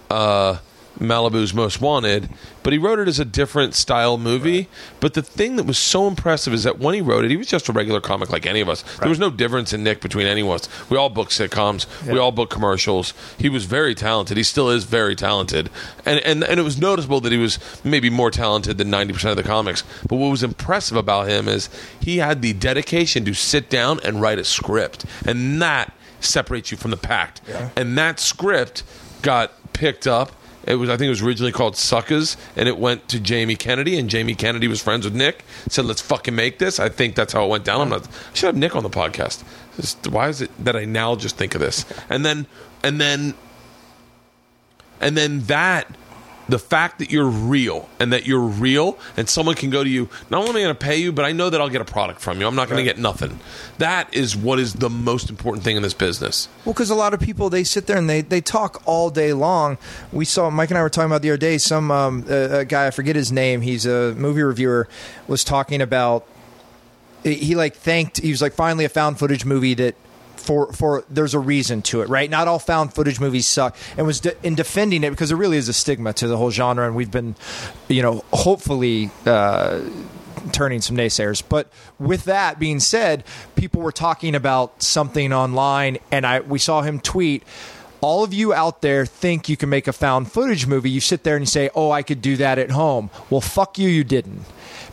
uh, 0.10 0.56
Malibu's 1.00 1.54
Most 1.54 1.82
Wanted, 1.82 2.30
but 2.62 2.74
he 2.74 2.80
wrote 2.80 3.00
it 3.00 3.08
as 3.08 3.20
a 3.20 3.26
different 3.26 3.74
style 3.74 4.18
movie. 4.18 4.68
But 5.00 5.14
the 5.14 5.22
thing 5.22 5.56
that 5.56 5.66
was 5.66 5.78
so 5.78 6.08
impressive 6.08 6.54
is 6.54 6.64
that 6.64 6.80
when 6.80 6.94
he 6.94 7.02
wrote 7.02 7.26
it, 7.26 7.32
he 7.32 7.38
was 7.38 7.48
just 7.48 7.70
a 7.70 7.72
regular 7.72 8.02
comic 8.02 8.30
like 8.30 8.46
any 8.46 8.60
of 8.60 8.70
us. 8.70 8.84
There 9.00 9.10
was 9.10 9.20
no 9.20 9.30
difference 9.30 9.74
in 9.74 9.84
Nick 9.84 10.02
between 10.02 10.28
any 10.28 10.42
of 10.42 10.50
us. 10.50 10.90
We 10.90 10.98
all 10.98 11.10
book 11.10 11.30
sitcoms, 11.30 11.86
we 12.06 12.20
all 12.20 12.32
book 12.32 12.50
commercials. 12.50 13.14
He 13.38 13.50
was 13.50 13.66
very 13.66 13.96
talented. 13.96 14.38
He 14.38 14.44
still 14.44 14.70
is 14.70 14.84
very 14.84 15.16
talented, 15.16 15.70
and 16.06 16.20
and 16.20 16.44
and 16.44 16.60
it 16.60 16.64
was 16.64 16.78
noticeable 16.78 17.22
that 17.22 17.32
he 17.32 17.38
was 17.38 17.60
maybe 17.84 18.10
more 18.10 18.32
talented 18.32 18.78
than 18.78 18.90
ninety 18.90 19.14
percent 19.14 19.32
of 19.32 19.38
the 19.38 19.50
comics. 19.50 19.84
But 20.08 20.18
what 20.18 20.30
was 20.30 20.44
impressive 20.44 20.98
about 20.98 21.30
him 21.30 21.48
is 21.48 21.70
he 22.00 22.18
had 22.18 22.42
the 22.42 22.54
dedication 22.54 23.26
to 23.26 23.34
sit 23.34 23.70
down 23.70 24.00
and 24.04 24.22
write 24.22 24.40
a 24.40 24.44
script, 24.44 25.06
and 25.26 25.62
that 25.62 25.94
separates 26.20 26.72
you 26.72 26.78
from 26.78 26.92
the 26.92 26.98
pack. 26.98 27.40
And 27.76 27.98
that 27.98 28.20
script 28.20 28.84
got 29.22 29.54
picked 29.74 30.06
up. 30.08 30.32
It 30.66 30.76
was, 30.76 30.90
I 30.90 30.98
think, 30.98 31.08
it 31.08 31.10
was 31.10 31.22
originally 31.22 31.52
called 31.52 31.76
Suckers, 31.78 32.38
and 32.56 32.68
it 32.68 32.78
went 32.78 33.08
to 33.10 33.20
Jamie 33.20 33.56
Kennedy, 33.56 33.98
and 33.98 34.10
Jamie 34.10 34.36
Kennedy 34.36 34.68
was 34.68 34.82
friends 34.82 35.06
with 35.06 35.16
Nick. 35.16 35.44
Said, 35.70 35.86
"Let's 35.86 36.02
fucking 36.02 36.36
make 36.36 36.60
this." 36.60 36.80
I 36.80 36.90
think 36.90 37.16
that's 37.16 37.34
how 37.34 37.46
it 37.46 37.50
went 37.50 37.64
down. 37.64 37.82
I'm 37.82 37.90
not. 37.90 38.06
I 38.08 38.34
should 38.34 38.48
have 38.48 38.58
Nick 38.58 38.76
on 38.76 38.84
the 38.84 38.90
podcast. 38.90 39.44
Just- 39.78 40.08
why 40.08 40.28
is 40.30 40.42
it 40.42 40.52
that 40.64 40.76
I 40.76 40.86
now 40.86 41.16
just 41.16 41.38
think 41.38 41.56
of 41.56 41.62
this? 41.62 41.86
And 42.10 42.26
then, 42.26 42.46
and 42.84 43.00
then, 43.00 43.34
and 45.00 45.16
then 45.18 45.42
that 45.44 45.88
the 46.50 46.60
fact 46.60 47.00
that 47.00 47.12
you're 47.12 47.26
real 47.26 47.88
and 48.00 48.12
that 48.14 48.26
you're 48.26 48.40
real 48.40 48.98
and 49.18 49.30
someone 49.30 49.56
can 49.56 49.70
go 49.70 49.84
to 49.84 49.90
you 49.90 50.10
not 50.30 50.40
only 50.40 50.50
am 50.50 50.56
i 50.58 50.62
going 50.62 50.76
to 50.76 50.86
pay 50.86 50.98
you 50.98 51.12
but 51.12 51.26
i 51.26 51.32
know 51.32 51.50
that 51.50 51.62
i'll 51.62 51.70
get 51.70 51.82
a 51.82 51.86
product 51.86 52.20
from 52.20 52.40
you 52.42 52.48
i'm 52.48 52.56
not 52.56 52.68
going 52.68 52.78
to 52.78 52.84
get 52.84 52.98
nothing 52.98 53.40
that 53.78 54.14
is 54.14 54.36
what 54.36 54.60
is 54.60 54.74
the 54.74 54.90
most 54.90 55.30
important 55.30 55.64
thing 55.64 55.76
in 55.76 55.84
this 55.84 55.94
business 55.94 56.48
Well, 56.66 56.74
because 56.74 56.90
a 56.90 56.96
lot 56.96 57.14
of 57.14 57.20
people 57.20 57.50
they 57.50 57.64
sit 57.64 57.88
there 57.88 57.98
and 57.98 58.10
they, 58.10 58.22
they 58.22 58.42
talk 58.42 58.82
all 58.86 59.10
day 59.10 59.34
long. 59.34 59.78
We 60.12 60.26
saw 60.26 60.50
Mike 60.50 60.70
and 60.70 60.78
I 60.78 60.82
were 60.82 60.90
talking 60.90 61.10
about 61.10 61.22
the 61.22 61.30
other 61.32 61.38
day. 61.38 61.58
Some 61.58 61.92
um, 61.92 62.22
guy 62.24 62.88
I 62.88 62.92
forget 62.92 63.16
his 63.16 63.32
name. 63.32 63.62
He's 63.62 63.86
a 63.86 64.14
movie 64.16 64.42
reviewer 64.42 64.88
was 65.28 65.44
talking 65.44 65.82
about. 65.82 66.26
He, 67.24 67.36
he 67.36 67.56
like 67.56 67.76
thanked. 67.76 68.20
He 68.22 68.32
was 68.32 68.42
like 68.42 68.54
finally 68.54 68.86
a 68.86 68.90
found 68.90 69.20
footage 69.20 69.46
movie 69.46 69.74
that. 69.76 69.96
For, 70.50 70.74
for 70.74 71.04
there's 71.12 71.36
a 71.36 71.40
reason 71.40 71.84
to 71.84 72.02
it, 72.02 72.10
right? 72.10 72.28
Not 72.28 72.48
all 72.48 72.58
found 72.58 72.96
footage 72.96 73.20
movies 73.20 73.46
suck, 73.46 73.78
and 73.96 74.08
was 74.08 74.20
de- 74.20 74.36
in 74.42 74.56
defending 74.56 75.04
it 75.04 75.12
because 75.12 75.30
there 75.30 75.38
really 75.38 75.58
is 75.58 75.70
a 75.70 75.74
stigma 75.74 76.12
to 76.14 76.28
the 76.28 76.38
whole 76.38 76.50
genre, 76.50 76.88
and 76.88 76.96
we've 76.96 77.12
been, 77.12 77.36
you 77.88 78.02
know, 78.02 78.24
hopefully 78.34 79.12
uh, 79.28 79.80
turning 80.52 80.82
some 80.82 80.98
naysayers. 80.98 81.44
But 81.48 81.68
with 82.00 82.24
that 82.24 82.58
being 82.58 82.80
said, 82.80 83.26
people 83.54 83.84
were 83.84 83.92
talking 83.92 84.34
about 84.34 84.82
something 84.82 85.32
online, 85.32 86.00
and 86.12 86.26
I 86.26 86.40
we 86.40 86.58
saw 86.58 86.82
him 86.82 87.00
tweet. 87.00 87.44
All 88.02 88.24
of 88.24 88.34
you 88.34 88.54
out 88.54 88.82
there 88.82 89.06
think 89.06 89.50
you 89.50 89.58
can 89.58 89.70
make 89.70 89.88
a 89.88 89.94
found 89.94 90.32
footage 90.32 90.66
movie. 90.68 90.90
You 90.90 91.02
sit 91.02 91.24
there 91.24 91.36
and 91.36 91.44
you 91.44 91.48
say, 91.48 91.70
"Oh, 91.76 91.92
I 91.92 92.02
could 92.02 92.22
do 92.22 92.38
that 92.38 92.58
at 92.58 92.72
home." 92.72 93.10
Well, 93.30 93.42
fuck 93.42 93.78
you, 93.78 93.90
you 93.90 94.04
didn't. 94.04 94.46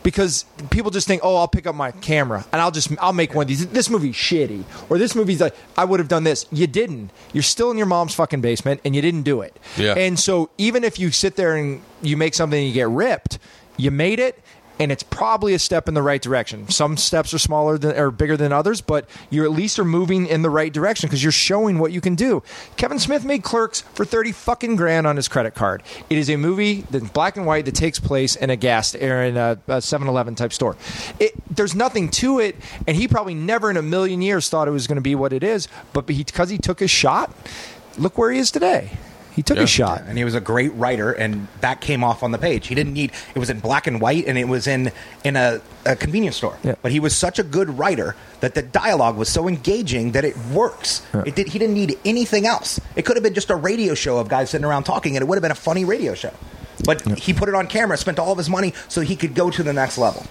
Because 0.02 0.44
people 0.70 0.90
just 0.90 1.06
think, 1.06 1.22
"Oh, 1.24 1.36
I'll 1.36 1.48
pick 1.48 1.66
up 1.66 1.74
my 1.74 1.90
camera 1.90 2.44
and 2.52 2.60
I'll 2.60 2.70
just 2.70 2.90
I'll 3.00 3.12
make 3.12 3.34
one 3.34 3.42
of 3.44 3.48
these." 3.48 3.66
This 3.68 3.88
movie's 3.90 4.16
shitty, 4.16 4.64
or 4.88 4.98
this 4.98 5.14
movie's 5.14 5.40
like 5.40 5.54
I 5.76 5.84
would 5.84 6.00
have 6.00 6.08
done 6.08 6.24
this. 6.24 6.46
You 6.50 6.66
didn't. 6.66 7.10
You're 7.32 7.42
still 7.42 7.70
in 7.70 7.76
your 7.76 7.86
mom's 7.86 8.14
fucking 8.14 8.40
basement, 8.40 8.80
and 8.84 8.94
you 8.94 9.02
didn't 9.02 9.22
do 9.22 9.40
it. 9.40 9.56
Yeah. 9.76 9.94
And 9.94 10.18
so 10.18 10.50
even 10.58 10.84
if 10.84 10.98
you 10.98 11.10
sit 11.10 11.36
there 11.36 11.56
and 11.56 11.82
you 12.02 12.16
make 12.16 12.34
something 12.34 12.58
and 12.58 12.68
you 12.68 12.74
get 12.74 12.88
ripped, 12.88 13.38
you 13.76 13.90
made 13.90 14.18
it 14.18 14.42
and 14.78 14.92
it's 14.92 15.02
probably 15.02 15.54
a 15.54 15.58
step 15.58 15.88
in 15.88 15.94
the 15.94 16.02
right 16.02 16.20
direction. 16.20 16.68
Some 16.68 16.96
steps 16.96 17.32
are 17.32 17.38
smaller 17.38 17.78
than 17.78 17.96
or 17.96 18.10
bigger 18.10 18.36
than 18.36 18.52
others, 18.52 18.80
but 18.80 19.08
you 19.30 19.44
at 19.44 19.50
least 19.50 19.78
are 19.78 19.84
moving 19.84 20.26
in 20.26 20.42
the 20.42 20.50
right 20.50 20.72
direction 20.72 21.08
because 21.08 21.22
you're 21.22 21.32
showing 21.32 21.78
what 21.78 21.92
you 21.92 22.00
can 22.00 22.14
do. 22.14 22.42
Kevin 22.76 22.98
Smith 22.98 23.24
made 23.24 23.42
Clerks 23.42 23.80
for 23.80 24.04
thirty 24.04 24.32
fucking 24.32 24.76
grand 24.76 25.06
on 25.06 25.16
his 25.16 25.28
credit 25.28 25.54
card. 25.54 25.82
It 26.10 26.18
is 26.18 26.28
a 26.30 26.36
movie 26.36 26.82
that's 26.90 27.08
black 27.10 27.36
and 27.36 27.46
white 27.46 27.64
that 27.64 27.74
takes 27.74 27.98
place 27.98 28.36
in 28.36 28.50
a 28.50 28.56
gas 28.56 28.94
or 28.94 29.22
in 29.22 29.36
a, 29.36 29.58
a 29.68 29.78
7-Eleven 29.78 30.34
type 30.34 30.52
store. 30.52 30.76
It, 31.18 31.32
there's 31.54 31.74
nothing 31.74 32.10
to 32.10 32.40
it, 32.40 32.56
and 32.86 32.96
he 32.96 33.08
probably 33.08 33.34
never 33.34 33.70
in 33.70 33.76
a 33.76 33.82
million 33.82 34.22
years 34.22 34.48
thought 34.48 34.68
it 34.68 34.72
was 34.72 34.86
going 34.86 34.96
to 34.96 35.02
be 35.02 35.14
what 35.14 35.32
it 35.32 35.42
is. 35.42 35.68
But 35.92 36.06
because 36.06 36.50
he 36.50 36.58
took 36.58 36.80
his 36.80 36.90
shot, 36.90 37.34
look 37.98 38.18
where 38.18 38.30
he 38.30 38.38
is 38.38 38.50
today. 38.50 38.90
He 39.36 39.42
took 39.42 39.56
Yeah. 39.58 39.60
his 39.64 39.70
shot. 39.70 40.02
and 40.08 40.16
he 40.16 40.24
was 40.24 40.34
a 40.34 40.40
great 40.40 40.74
writer, 40.74 41.12
and 41.12 41.46
that 41.60 41.80
came 41.82 42.02
off 42.02 42.22
on 42.22 42.30
the 42.32 42.38
page. 42.38 42.66
He 42.68 42.74
didn't 42.74 42.94
need 42.94 43.12
it 43.34 43.38
was 43.38 43.50
in 43.50 43.60
black 43.60 43.86
and 43.86 44.00
white, 44.00 44.24
and 44.26 44.36
it 44.38 44.48
was 44.48 44.66
in 44.66 44.90
in 45.24 45.36
a, 45.36 45.60
a 45.84 45.94
convenience 45.94 46.36
store. 46.36 46.56
Yeah. 46.64 46.74
But 46.82 46.90
he 46.90 46.98
was 47.00 47.14
such 47.14 47.38
a 47.38 47.42
good 47.42 47.78
writer 47.78 48.16
that 48.40 48.54
the 48.54 48.62
dialogue 48.62 49.16
was 49.16 49.28
so 49.28 49.46
engaging 49.46 50.12
that 50.12 50.24
it 50.24 50.36
works. 50.52 51.02
It 51.26 51.34
did, 51.36 51.48
he 51.48 51.58
didn't 51.58 51.74
need 51.74 51.98
anything 52.04 52.46
else. 52.46 52.80
It 52.96 53.02
could 53.04 53.16
have 53.16 53.22
been 53.22 53.34
just 53.34 53.50
a 53.50 53.56
radio 53.56 53.94
show 53.94 54.18
of 54.18 54.28
guys 54.28 54.50
sitting 54.50 54.64
around 54.64 54.84
talking, 54.84 55.16
and 55.16 55.22
it 55.22 55.26
would 55.26 55.36
have 55.36 55.42
been 55.42 55.50
a 55.52 55.54
funny 55.54 55.84
radio 55.84 56.14
show. 56.14 56.32
But 56.84 57.02
he 57.18 57.32
put 57.32 57.48
it 57.48 57.54
on 57.54 57.66
camera, 57.66 57.96
spent 57.98 58.18
all 58.18 58.32
of 58.32 58.38
his 58.38 58.48
money 58.50 58.72
so 58.88 59.00
he 59.02 59.16
could 59.16 59.34
go 59.34 59.50
to 59.50 59.62
the 59.62 59.72
next 59.72 59.98
level. 59.98 60.24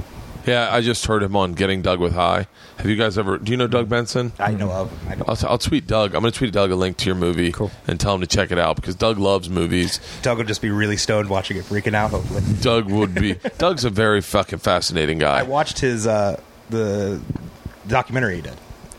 Yeah, 0.45 0.69
I 0.71 0.81
just 0.81 1.05
heard 1.05 1.23
him 1.23 1.35
on 1.35 1.53
Getting 1.53 1.81
Doug 1.81 1.99
with 1.99 2.13
High. 2.13 2.47
Have 2.77 2.85
you 2.87 2.95
guys 2.95 3.17
ever? 3.17 3.37
Do 3.37 3.51
you 3.51 3.57
know 3.57 3.67
Doug 3.67 3.89
Benson? 3.89 4.31
I 4.39 4.51
know 4.51 4.69
of. 4.71 5.09
I 5.09 5.15
don't. 5.15 5.27
I'll, 5.27 5.49
I'll 5.51 5.57
tweet 5.57 5.87
Doug. 5.87 6.13
I'm 6.13 6.21
going 6.21 6.31
to 6.31 6.37
tweet 6.37 6.53
Doug 6.53 6.71
a 6.71 6.75
link 6.75 6.97
to 6.97 7.05
your 7.07 7.15
movie 7.15 7.51
Cool. 7.51 7.71
and 7.87 7.99
tell 7.99 8.13
him 8.15 8.21
to 8.21 8.27
check 8.27 8.51
it 8.51 8.59
out 8.59 8.75
because 8.75 8.95
Doug 8.95 9.17
loves 9.17 9.49
movies. 9.49 9.99
Doug 10.21 10.37
would 10.37 10.47
just 10.47 10.61
be 10.61 10.69
really 10.69 10.97
stoned 10.97 11.29
watching 11.29 11.57
it, 11.57 11.63
freaking 11.65 11.95
out. 11.95 12.11
Hopefully, 12.11 12.43
Doug 12.61 12.89
would 12.91 13.15
be. 13.15 13.35
Doug's 13.57 13.85
a 13.85 13.89
very 13.89 14.21
fucking 14.21 14.59
fascinating 14.59 15.17
guy. 15.17 15.39
I 15.39 15.43
watched 15.43 15.79
his 15.79 16.05
uh, 16.05 16.39
the 16.69 17.19
documentary 17.87 18.35
he 18.37 18.41
did. 18.41 18.55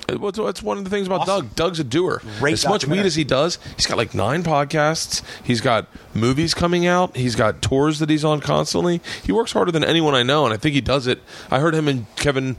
What's, 0.09 0.39
what's 0.39 0.63
one 0.63 0.79
of 0.79 0.85
the 0.85 0.91
things 0.91 1.07
about 1.07 1.21
Awesome. 1.23 1.47
Doug? 1.47 1.55
Doug's 1.57 1.81
a 1.81 1.85
doer. 1.85 2.23
Great 2.39 2.55
as 2.55 2.67
much 2.67 2.87
weed 2.87 3.05
as 3.05 3.17
he 3.17 3.25
does, 3.25 3.59
he's 3.77 3.87
got 3.87 3.97
like 3.99 4.15
nine 4.15 4.43
podcasts. 4.43 5.23
He's 5.43 5.61
got 5.61 5.89
movies 6.15 6.55
coming 6.55 6.87
out. 6.87 7.17
He's 7.17 7.35
got 7.35 7.61
tours 7.63 7.99
that 7.99 8.09
he's 8.09 8.25
on 8.25 8.41
constantly. 8.41 9.01
He 9.25 9.33
works 9.33 9.53
harder 9.53 9.73
than 9.73 9.83
anyone 9.85 10.15
I 10.15 10.23
know, 10.23 10.45
and 10.45 10.55
I 10.55 10.57
think 10.57 10.75
he 10.75 10.81
does 10.81 11.07
it. 11.07 11.21
I 11.51 11.59
heard 11.59 11.75
him 11.75 11.89
and 11.89 12.07
Kevin 12.17 12.57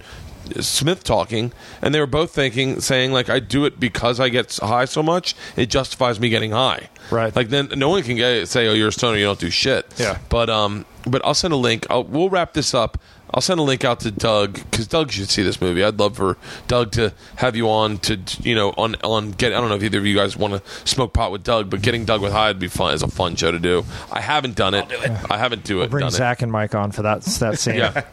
Smith 0.59 1.03
talking, 1.03 1.51
and 1.81 1.93
they 1.93 1.99
were 1.99 2.07
both 2.07 2.31
thinking, 2.31 2.79
saying 2.79 3.11
like, 3.11 3.29
"I 3.29 3.39
do 3.39 3.65
it 3.65 3.79
because 3.79 4.19
I 4.19 4.29
get 4.29 4.55
high 4.57 4.85
so 4.85 5.03
much. 5.03 5.35
It 5.55 5.67
justifies 5.69 6.19
me 6.19 6.29
getting 6.29 6.51
high." 6.51 6.89
Right. 7.11 7.35
Like 7.35 7.49
then, 7.49 7.69
no 7.75 7.89
one 7.89 8.03
can 8.03 8.15
get, 8.15 8.47
say, 8.47 8.67
"Oh, 8.67 8.73
you're 8.73 8.87
a 8.89 8.91
stoner. 8.91 9.17
You 9.17 9.25
don't 9.25 9.39
do 9.39 9.49
shit." 9.49 9.93
Yeah. 9.97 10.17
But 10.29 10.49
um, 10.49 10.85
but 11.05 11.21
I'll 11.25 11.33
send 11.33 11.53
a 11.53 11.57
link. 11.57 11.85
I'll, 11.89 12.03
we'll 12.03 12.29
wrap 12.29 12.53
this 12.53 12.73
up. 12.73 12.97
I'll 13.33 13.41
send 13.41 13.59
a 13.59 13.63
link 13.63 13.83
out 13.83 13.99
to 14.01 14.11
Doug 14.11 14.53
because 14.53 14.87
Doug 14.87 15.11
should 15.11 15.29
see 15.29 15.43
this 15.43 15.59
movie. 15.59 15.83
I'd 15.83 15.99
love 15.99 16.15
for 16.15 16.37
Doug 16.67 16.91
to 16.93 17.13
have 17.35 17.55
you 17.55 17.69
on 17.69 17.97
to 17.99 18.19
you 18.41 18.55
know 18.55 18.69
on 18.77 18.95
on 19.03 19.31
get. 19.31 19.53
I 19.53 19.59
don't 19.59 19.69
know 19.69 19.75
if 19.75 19.83
either 19.83 19.99
of 19.99 20.05
you 20.05 20.15
guys 20.15 20.37
want 20.37 20.53
to 20.53 20.87
smoke 20.87 21.13
pot 21.13 21.31
with 21.31 21.43
Doug, 21.43 21.69
but 21.69 21.81
getting 21.81 22.05
Doug 22.05 22.21
with 22.21 22.31
High 22.31 22.47
would 22.47 22.59
be 22.59 22.67
fun. 22.67 22.93
Is 22.93 23.03
a 23.03 23.07
fun 23.07 23.35
show 23.35 23.51
to 23.51 23.59
do. 23.59 23.83
I 24.11 24.21
haven't 24.21 24.55
done 24.55 24.73
it. 24.73 24.85
I 25.29 25.37
haven't 25.37 25.63
do 25.63 25.81
it. 25.81 25.89
Bring 25.91 26.01
done 26.03 26.11
Zach 26.11 26.41
and 26.41 26.51
Mike 26.51 26.73
on 26.73 26.91
for 26.91 27.01
that 27.01 27.23
that 27.23 27.59
scene. 27.59 27.75
Yeah, 27.75 28.03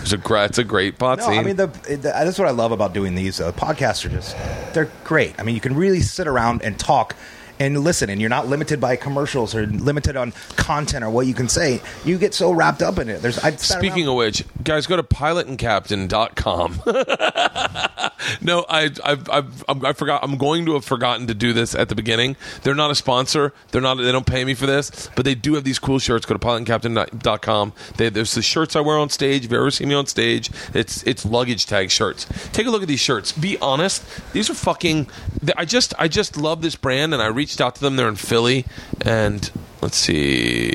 it's 0.00 0.12
a 0.12 0.16
great. 0.18 0.46
It's 0.46 0.58
a 0.58 0.64
great 0.64 0.98
pot 0.98 1.18
No, 1.18 1.26
scene. 1.26 1.38
I 1.38 1.42
mean 1.42 1.56
the, 1.56 1.66
the 1.66 1.96
that's 1.96 2.38
what 2.38 2.48
I 2.48 2.52
love 2.52 2.72
about 2.72 2.94
doing 2.94 3.14
these. 3.14 3.40
Uh, 3.40 3.52
podcasts 3.52 4.04
are 4.04 4.08
just 4.10 4.36
they're 4.72 4.90
great. 5.04 5.34
I 5.38 5.42
mean, 5.42 5.54
you 5.54 5.60
can 5.60 5.76
really 5.76 6.00
sit 6.00 6.26
around 6.26 6.62
and 6.62 6.78
talk 6.78 7.14
and 7.58 7.78
listen, 7.80 8.10
and 8.10 8.20
you're 8.20 8.30
not 8.30 8.46
limited 8.48 8.80
by 8.80 8.96
commercials 8.96 9.54
or 9.54 9.66
limited 9.66 10.16
on 10.16 10.32
content 10.56 11.04
or 11.04 11.10
what 11.10 11.26
you 11.26 11.34
can 11.34 11.48
say. 11.48 11.80
You 12.04 12.18
get 12.18 12.34
so 12.34 12.52
wrapped 12.52 12.82
up 12.82 12.98
in 12.98 13.08
it. 13.08 13.22
There's 13.22 13.38
I 13.38 13.52
Speaking 13.56 14.06
of 14.08 14.14
which, 14.14 14.44
guys, 14.62 14.86
go 14.86 14.96
to 14.96 15.02
pilotandcaptain.com. 15.02 16.82
no, 18.42 18.64
I, 18.68 18.90
I've, 19.04 19.30
I've, 19.30 19.64
I'm- 19.68 19.84
I 19.84 19.92
forgot. 19.92 20.22
I'm 20.24 20.36
going 20.36 20.66
to 20.66 20.74
have 20.74 20.84
forgotten 20.84 21.26
to 21.28 21.34
do 21.34 21.52
this 21.52 21.74
at 21.74 21.88
the 21.88 21.94
beginning. 21.94 22.36
They're 22.62 22.74
not 22.74 22.90
a 22.90 22.94
sponsor. 22.94 23.52
They're 23.70 23.80
not. 23.80 23.96
They 23.96 24.10
don't 24.12 24.26
pay 24.26 24.44
me 24.44 24.54
for 24.54 24.66
this, 24.66 25.10
but 25.14 25.24
they 25.24 25.34
do 25.34 25.54
have 25.54 25.64
these 25.64 25.78
cool 25.78 25.98
shirts. 25.98 26.26
Go 26.26 26.34
to 26.34 26.38
pilotandcaptain.com. 26.44 27.72
They, 27.96 28.08
there's 28.08 28.34
the 28.34 28.42
shirts 28.42 28.74
I 28.76 28.80
wear 28.80 28.98
on 28.98 29.10
stage. 29.10 29.44
If 29.44 29.52
you 29.52 29.58
ever 29.58 29.70
see 29.70 29.84
me 29.86 29.94
on 29.94 30.06
stage, 30.06 30.50
it's 30.74 31.02
it's 31.04 31.24
luggage 31.24 31.66
tag 31.66 31.90
shirts. 31.90 32.26
Take 32.52 32.66
a 32.66 32.70
look 32.70 32.82
at 32.82 32.88
these 32.88 33.00
shirts. 33.00 33.32
Be 33.32 33.58
honest. 33.58 34.04
These 34.32 34.50
are 34.50 34.54
fucking. 34.54 35.08
I 35.56 35.64
just 35.64 35.94
I 35.98 36.08
just 36.08 36.36
love 36.36 36.62
this 36.62 36.74
brand, 36.76 37.12
and 37.14 37.22
I 37.22 37.26
reached 37.46 37.60
out 37.60 37.76
to 37.76 37.80
them. 37.80 37.94
They're 37.94 38.08
in 38.08 38.16
Philly, 38.16 38.64
and 39.02 39.48
let's 39.80 39.96
see. 39.96 40.72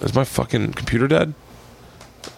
Is 0.00 0.14
my 0.14 0.22
fucking 0.22 0.74
computer 0.74 1.08
dead? 1.08 1.34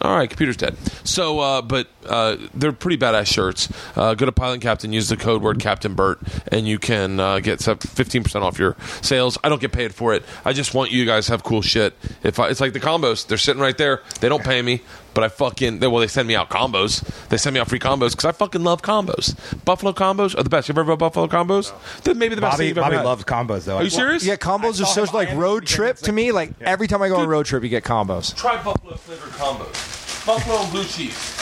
All 0.01 0.17
right, 0.17 0.31
computer's 0.31 0.57
dead. 0.57 0.79
So, 1.05 1.41
uh, 1.41 1.61
but 1.61 1.89
uh, 2.09 2.37
they're 2.55 2.73
pretty 2.73 2.97
badass 2.97 3.27
shirts. 3.27 3.69
Uh, 3.95 4.15
go 4.15 4.25
to 4.25 4.33
Pilot 4.33 4.63
Captain, 4.63 4.95
use 4.95 5.11
the 5.11 5.17
code 5.19 5.43
word 5.43 5.61
Captain 5.61 5.95
Bert, 5.95 6.21
and 6.49 6.67
you 6.67 6.79
can 6.79 7.21
uh, 7.21 7.41
get 7.41 7.61
fifteen 7.61 8.23
percent 8.23 8.43
off 8.43 8.59
your 8.59 8.77
sales. 9.03 9.37
I 9.45 9.51
don't 9.51 9.61
get 9.61 9.73
paid 9.73 9.95
for 9.95 10.15
it. 10.15 10.23
I 10.43 10.55
just 10.55 10.73
want 10.73 10.91
you 10.91 11.05
guys 11.05 11.27
to 11.27 11.33
have 11.33 11.45
cool 11.45 11.61
shit. 11.61 11.93
If 12.23 12.41
I, 12.41 12.49
it's 12.49 12.63
like 12.63 12.73
the 12.73 12.81
combos, 12.81 13.27
they're 13.27 13.37
sitting 13.37 13.61
right 13.61 13.77
there. 13.77 14.01
They 14.21 14.31
don't 14.31 14.43
pay 14.43 14.63
me, 14.63 14.81
but 15.15 15.25
I 15.25 15.29
fucking 15.29 15.79
they, 15.79 15.87
well, 15.87 16.01
they 16.01 16.07
send 16.09 16.29
me 16.29 16.35
out 16.35 16.51
combos. 16.51 17.03
They 17.29 17.37
send 17.37 17.55
me 17.55 17.61
out 17.61 17.69
free 17.69 17.79
combos 17.79 18.11
because 18.11 18.25
I 18.25 18.33
fucking 18.33 18.63
love 18.63 18.83
combos. 18.83 19.35
Buffalo 19.65 19.93
combos 19.93 20.37
are 20.39 20.43
the 20.43 20.51
best. 20.51 20.69
You 20.69 20.73
ever 20.73 20.85
had 20.85 20.99
Buffalo 20.99 21.27
combos? 21.29 21.73
They're 22.03 22.15
maybe 22.15 22.35
the 22.35 22.41
best 22.41 22.59
thing 22.59 22.69
you've 22.69 22.79
ever 22.79 22.85
Bobby 22.87 22.97
had. 22.97 23.05
loves 23.05 23.25
combos 23.25 23.65
though. 23.65 23.77
Are 23.77 23.85
you 23.85 23.91
serious? 23.91 24.25
Yeah, 24.25 24.37
combos 24.37 24.65
I 24.81 24.83
are 24.83 24.87
saw 24.87 25.05
such 25.07 25.09
him 25.11 25.15
like 25.15 25.35
road 25.37 25.67
trip 25.67 25.97
to 25.99 26.13
me. 26.13 26.33
Like 26.33 26.51
every 26.61 26.89
time 26.89 27.01
I 27.03 27.09
go 27.09 27.17
on 27.17 27.25
a 27.25 27.29
road 27.29 27.47
trip, 27.47 27.63
you 27.63 27.69
get 27.69 27.85
combos. 27.85 28.35
Try 28.37 28.63
buffalo 28.63 28.97
flavored 28.97 29.33
combos. 29.33 30.27
Buffalo 30.27 30.59
and 30.59 30.71
blue 30.73 30.85
cheese. 30.85 31.41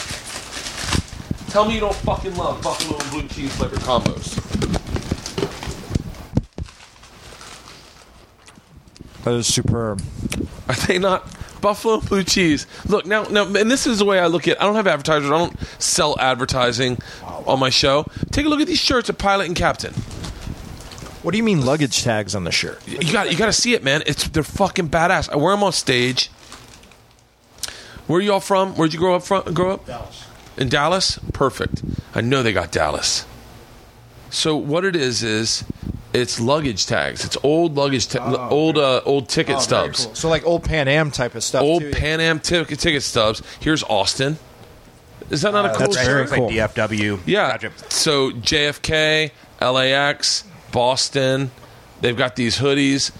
Tell 1.51 1.67
me 1.67 1.75
you 1.75 1.81
don't 1.81 1.95
fucking 1.97 2.35
love 2.37 2.63
buffalo 2.63 2.99
and 2.99 3.11
blue 3.11 3.29
cheese 3.29 3.55
flavored 3.57 3.79
combos. 3.81 4.39
That 9.25 9.35
is 9.35 9.47
superb. 9.47 10.03
Are 10.69 10.75
they 10.75 10.99
not 10.99 11.29
buffalo 11.63 11.95
and 11.95 12.07
blue 12.09 12.23
cheese? 12.25 12.67
Look 12.87 13.07
now, 13.07 13.23
now, 13.25 13.45
and 13.47 13.71
this 13.71 13.87
is 13.87 13.99
the 14.01 14.05
way 14.05 14.19
I 14.21 14.27
look 14.27 14.47
at. 14.47 14.57
it. 14.57 14.61
I 14.61 14.65
don't 14.65 14.75
have 14.75 14.87
advertisers. 14.87 15.31
I 15.31 15.39
don't 15.39 15.59
sell 15.81 16.19
advertising 16.21 16.99
on 17.47 17.59
my 17.59 17.71
show. 17.71 18.05
Take 18.31 18.45
a 18.45 18.49
look 18.51 18.61
at 18.61 18.67
these 18.67 18.81
shirts 18.81 19.09
at 19.09 19.17
Pilot 19.17 19.47
and 19.47 19.57
Captain. 19.57 19.95
What 21.23 21.31
do 21.31 21.39
you 21.39 21.45
mean 21.45 21.65
luggage 21.65 22.03
tags 22.03 22.35
on 22.35 22.45
the 22.45 22.51
shirt? 22.53 22.87
You 22.87 23.13
got 23.13 23.31
you 23.31 23.39
got 23.39 23.47
to 23.47 23.53
see 23.53 23.75
it, 23.75 23.83
man. 23.85 24.03
It's 24.07 24.29
they're 24.29 24.43
fucking 24.43 24.89
badass. 24.91 25.31
I 25.31 25.37
wear 25.37 25.55
them 25.55 25.63
on 25.63 25.73
stage. 25.73 26.29
Where 28.09 28.19
are 28.19 28.23
you 28.23 28.33
all 28.33 28.41
from? 28.41 28.75
Where'd 28.75 28.93
you 28.93 28.99
grow 28.99 29.15
up 29.15 29.23
from? 29.23 29.55
Grow 29.55 29.73
up? 29.75 29.87
Dallas. 29.87 30.25
In 30.57 30.69
Dallas? 30.69 31.19
Perfect. 31.33 31.83
I 32.15 32.21
know 32.21 32.43
they 32.43 32.53
got 32.53 32.73
Dallas. 32.73 33.25
So 34.33 34.57
what 34.57 34.85
it 34.85 34.97
is 34.97 35.23
is 35.23 35.63
it's 36.15 36.41
luggage 36.41 36.87
tags. 36.87 37.25
It's 37.25 37.37
old 37.43 37.75
luggage, 37.75 38.09
ta- 38.09 38.49
old 38.49 38.79
uh, 38.79 39.03
old 39.05 39.29
ticket 39.29 39.61
stubs. 39.61 40.09
So 40.19 40.29
like 40.29 40.45
old 40.47 40.65
Pan 40.65 40.89
Am 40.89 41.11
type 41.11 41.35
of 41.35 41.45
stuff. 41.45 41.63
Old 41.63 41.83
too. 41.83 41.91
Pan 41.91 42.19
Am 42.21 42.41
ticket 42.41 42.79
ticket 42.79 43.03
stubs. 43.03 43.43
Here's 43.61 43.83
Austin. 43.85 44.39
Is 45.31 45.43
that 45.43 45.53
not 45.53 45.67
a 45.67 45.69
cool 45.71 45.93
that's 45.93 45.97
shirt? 45.97 46.29
very 46.29 46.39
cool. 46.39 46.47
like 46.47 46.75
DFW. 46.75 47.21
Yeah. 47.27 47.53
Gotcha. 47.53 47.73
So 47.91 48.31
JFK, 48.33 49.31
LAX, 49.61 50.45
Boston, 50.73 51.51
they've 52.01 52.17
got 52.17 52.37
these 52.37 52.59
hoodies. 52.59 53.13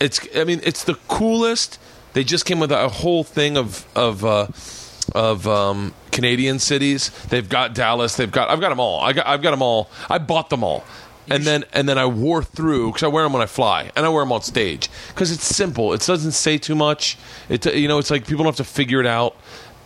It's 0.00 0.26
I 0.34 0.44
mean 0.44 0.60
it's 0.64 0.84
the 0.84 0.94
coolest. 1.08 1.78
They 2.14 2.24
just 2.24 2.46
came 2.46 2.60
with 2.60 2.72
a 2.72 2.88
whole 2.88 3.24
thing 3.24 3.58
of 3.58 3.86
of 3.94 4.24
uh, 4.24 4.48
of 5.14 5.46
um, 5.46 5.92
Canadian 6.16 6.58
cities. 6.58 7.10
They've 7.28 7.48
got 7.48 7.74
Dallas. 7.74 8.16
They've 8.16 8.30
got 8.30 8.48
I've 8.48 8.60
got 8.60 8.70
them 8.70 8.80
all. 8.80 9.00
I 9.00 9.12
got 9.12 9.26
I've 9.26 9.42
got 9.42 9.50
them 9.52 9.62
all. 9.62 9.90
I 10.10 10.18
bought 10.18 10.50
them 10.50 10.64
all. 10.64 10.82
And 11.28 11.44
then 11.44 11.64
and 11.72 11.88
then 11.88 11.98
I 11.98 12.06
wore 12.06 12.42
through 12.42 12.88
because 12.88 13.02
I 13.02 13.08
wear 13.08 13.24
them 13.24 13.32
when 13.32 13.42
I 13.42 13.46
fly 13.46 13.90
and 13.94 14.06
I 14.06 14.08
wear 14.08 14.22
them 14.22 14.32
on 14.32 14.42
stage 14.42 14.88
because 15.08 15.30
it's 15.30 15.44
simple. 15.44 15.92
It 15.92 16.00
doesn't 16.00 16.32
say 16.32 16.56
too 16.56 16.74
much. 16.74 17.18
It 17.48 17.66
you 17.74 17.86
know 17.86 17.98
it's 17.98 18.10
like 18.10 18.26
people 18.26 18.44
don't 18.44 18.56
have 18.56 18.66
to 18.66 18.72
figure 18.72 19.00
it 19.00 19.06
out 19.06 19.36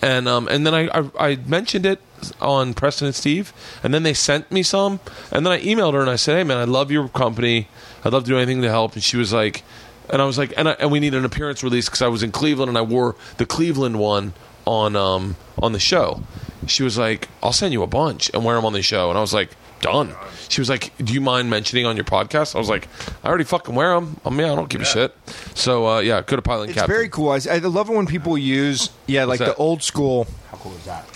and 0.02 0.28
um, 0.28 0.48
and 0.48 0.66
then 0.66 0.74
I, 0.74 0.88
I 0.88 1.10
I 1.18 1.36
mentioned 1.46 1.84
it 1.84 2.00
on 2.40 2.74
Preston 2.74 3.06
and 3.06 3.14
Steve, 3.14 3.52
and 3.82 3.92
then 3.92 4.02
they 4.02 4.14
sent 4.14 4.50
me 4.50 4.62
some, 4.62 5.00
and 5.30 5.44
then 5.44 5.52
I 5.52 5.60
emailed 5.60 5.94
her 5.94 6.00
and 6.00 6.08
I 6.08 6.16
said, 6.16 6.36
"Hey 6.36 6.44
man, 6.44 6.58
I 6.58 6.64
love 6.64 6.90
your 6.90 7.08
company. 7.08 7.68
I'd 8.04 8.12
love 8.12 8.24
to 8.24 8.30
do 8.30 8.36
anything 8.36 8.62
to 8.62 8.70
help." 8.70 8.94
And 8.94 9.02
she 9.02 9.16
was 9.16 9.32
like, 9.32 9.62
and 10.08 10.22
I 10.22 10.24
was 10.24 10.38
like, 10.38 10.54
and 10.56 10.68
I, 10.68 10.72
and 10.72 10.90
we 10.90 11.00
need 11.00 11.14
an 11.14 11.24
appearance 11.24 11.62
release 11.62 11.86
because 11.86 12.02
I 12.02 12.08
was 12.08 12.22
in 12.22 12.32
Cleveland 12.32 12.68
and 12.68 12.78
I 12.78 12.82
wore 12.82 13.16
the 13.36 13.46
Cleveland 13.46 13.98
one 13.98 14.32
on 14.70 14.96
um 14.96 15.36
on 15.58 15.72
the 15.72 15.78
show. 15.80 16.22
She 16.66 16.82
was 16.82 16.96
like, 16.98 17.28
"I'll 17.42 17.52
send 17.52 17.72
you 17.72 17.82
a 17.82 17.86
bunch 17.86 18.30
and 18.32 18.44
wear 18.44 18.54
them 18.56 18.64
on 18.64 18.72
the 18.72 18.82
show," 18.82 19.08
and 19.10 19.18
I 19.18 19.20
was 19.20 19.34
like. 19.34 19.50
Done. 19.82 20.14
She 20.50 20.60
was 20.60 20.68
like, 20.68 20.92
"Do 21.02 21.14
you 21.14 21.22
mind 21.22 21.48
mentioning 21.48 21.86
on 21.86 21.96
your 21.96 22.04
podcast?" 22.04 22.54
I 22.54 22.58
was 22.58 22.68
like, 22.68 22.86
"I 23.24 23.28
already 23.28 23.44
fucking 23.44 23.74
wear 23.74 23.94
them. 23.94 24.20
I 24.26 24.28
mean, 24.28 24.46
I 24.46 24.54
don't 24.54 24.68
give 24.68 24.82
a 24.82 24.84
shit." 24.84 25.16
So 25.54 25.86
uh, 25.88 26.00
yeah, 26.00 26.20
go 26.20 26.36
to 26.36 26.42
Pilot 26.42 26.64
and 26.64 26.70
It's 26.72 26.78
Captain. 26.80 26.94
very 26.94 27.08
cool. 27.08 27.30
I, 27.30 27.40
I 27.50 27.56
love 27.60 27.88
it 27.88 27.94
when 27.96 28.04
people 28.06 28.36
use 28.36 28.90
yeah, 29.06 29.24
like 29.24 29.38
that? 29.38 29.46
the 29.46 29.54
old 29.54 29.82
school. 29.82 30.26
How 30.50 30.58
cool 30.58 30.72
is 30.76 30.84
that? 30.84 31.08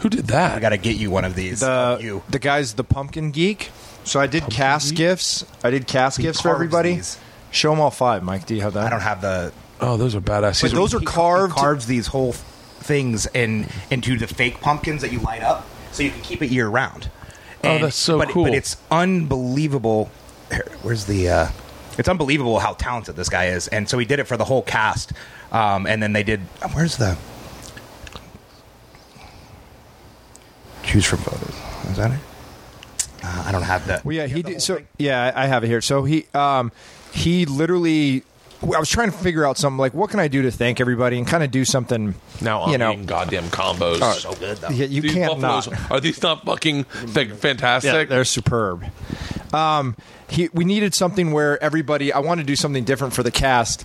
Who 0.00 0.08
did 0.08 0.26
that? 0.26 0.56
I 0.56 0.60
got 0.60 0.70
to 0.70 0.76
get 0.76 0.96
you 0.96 1.12
one 1.12 1.24
of 1.24 1.36
these. 1.36 1.60
The 1.60 1.98
you. 2.00 2.22
the 2.28 2.40
guys, 2.40 2.74
the 2.74 2.82
pumpkin 2.82 3.30
geek. 3.30 3.70
So 4.02 4.18
I 4.18 4.26
did 4.26 4.42
cast 4.50 4.96
gifts. 4.96 5.44
I 5.62 5.70
did 5.70 5.86
cast 5.86 6.18
gifts 6.18 6.40
for 6.40 6.48
everybody. 6.48 6.96
these. 6.96 7.16
Show 7.52 7.70
them 7.70 7.80
all 7.80 7.92
five, 7.92 8.24
Mike. 8.24 8.44
Do 8.46 8.56
you 8.56 8.62
have 8.62 8.72
that? 8.72 8.88
I 8.88 8.90
don't 8.90 9.02
have 9.02 9.20
the 9.20 9.52
Oh, 9.80 9.96
those 9.96 10.16
are 10.16 10.20
badass. 10.20 10.62
But 10.62 10.72
those 10.72 10.94
are 10.94 10.98
he- 10.98 11.06
carved- 11.06 11.54
He 11.54 11.60
carves 11.60 11.86
these 11.86 12.08
whole 12.08 12.34
things 12.78 13.26
in 13.34 13.66
into 13.90 14.16
the 14.16 14.26
fake 14.26 14.60
pumpkins 14.60 15.02
that 15.02 15.12
you 15.12 15.18
light 15.20 15.42
up, 15.42 15.66
so 15.92 16.02
you 16.02 16.10
can 16.10 16.22
keep 16.22 16.42
it 16.42 16.50
year 16.50 16.68
round. 16.68 17.10
Oh, 17.64 17.78
that's 17.78 17.96
so 17.96 18.18
but, 18.18 18.28
cool. 18.28 18.44
But 18.44 18.54
it's 18.54 18.76
unbelievable. 18.90 20.10
Where's 20.82 21.04
the? 21.04 21.28
Uh, 21.28 21.48
it's 21.98 22.08
unbelievable 22.08 22.60
how 22.60 22.74
talented 22.74 23.16
this 23.16 23.28
guy 23.28 23.46
is, 23.46 23.68
and 23.68 23.88
so 23.88 23.98
he 23.98 24.06
did 24.06 24.20
it 24.20 24.24
for 24.24 24.36
the 24.36 24.44
whole 24.44 24.62
cast. 24.62 25.12
Um, 25.50 25.86
and 25.86 26.02
then 26.02 26.12
they 26.12 26.22
did. 26.22 26.40
Where's 26.72 26.96
the? 26.96 27.16
Choose 30.84 31.04
from 31.04 31.18
photos. 31.18 31.54
Is 31.90 31.96
that 31.96 32.12
it? 32.12 32.20
Uh, 33.22 33.44
I 33.46 33.52
don't 33.52 33.62
have 33.62 33.86
that. 33.88 34.04
Well, 34.04 34.14
yeah, 34.14 34.26
he 34.26 34.42
did. 34.42 34.62
So 34.62 34.76
thing? 34.76 34.86
yeah, 34.98 35.32
I 35.34 35.44
I 35.44 35.46
have 35.46 35.64
it 35.64 35.66
here. 35.66 35.80
So 35.80 36.04
he 36.04 36.26
um 36.34 36.72
he 37.12 37.44
literally. 37.46 38.22
I 38.62 38.78
was 38.80 38.88
trying 38.90 39.10
to 39.10 39.16
figure 39.16 39.46
out 39.46 39.56
something 39.56 39.78
like 39.78 39.94
what 39.94 40.10
can 40.10 40.18
I 40.18 40.26
do 40.28 40.42
to 40.42 40.50
thank 40.50 40.80
everybody 40.80 41.16
and 41.18 41.26
kind 41.26 41.44
of 41.44 41.50
do 41.50 41.64
something. 41.64 42.14
now 42.40 42.64
I'm 42.64 42.72
you 42.72 42.78
know, 42.78 42.90
eating 42.92 43.06
goddamn 43.06 43.44
combos. 43.44 44.00
so 44.20 44.32
good 44.34 44.56
though. 44.58 44.68
yeah, 44.70 44.86
you 44.86 45.00
These 45.00 45.14
can't 45.14 45.40
buffaloes 45.40 45.70
not. 45.70 45.90
are 45.92 46.00
these 46.00 46.20
not 46.22 46.44
fucking 46.44 46.84
like, 47.14 47.28
Yeah, 47.28 47.34
fantastic? 47.36 48.08
they're 48.08 48.24
superb. 48.24 48.84
Um, 49.54 49.96
he, 50.28 50.48
we 50.52 50.64
needed 50.64 50.94
something 50.94 51.30
where 51.32 51.62
everybody. 51.62 52.12
I 52.12 52.18
wanted 52.18 52.42
to 52.42 52.46
do 52.48 52.56
something 52.56 52.84
different 52.84 53.14
for 53.14 53.22
the 53.22 53.30
cast, 53.30 53.84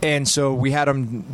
and 0.00 0.26
so 0.28 0.54
we 0.54 0.70
had 0.70 0.86
them 0.86 1.24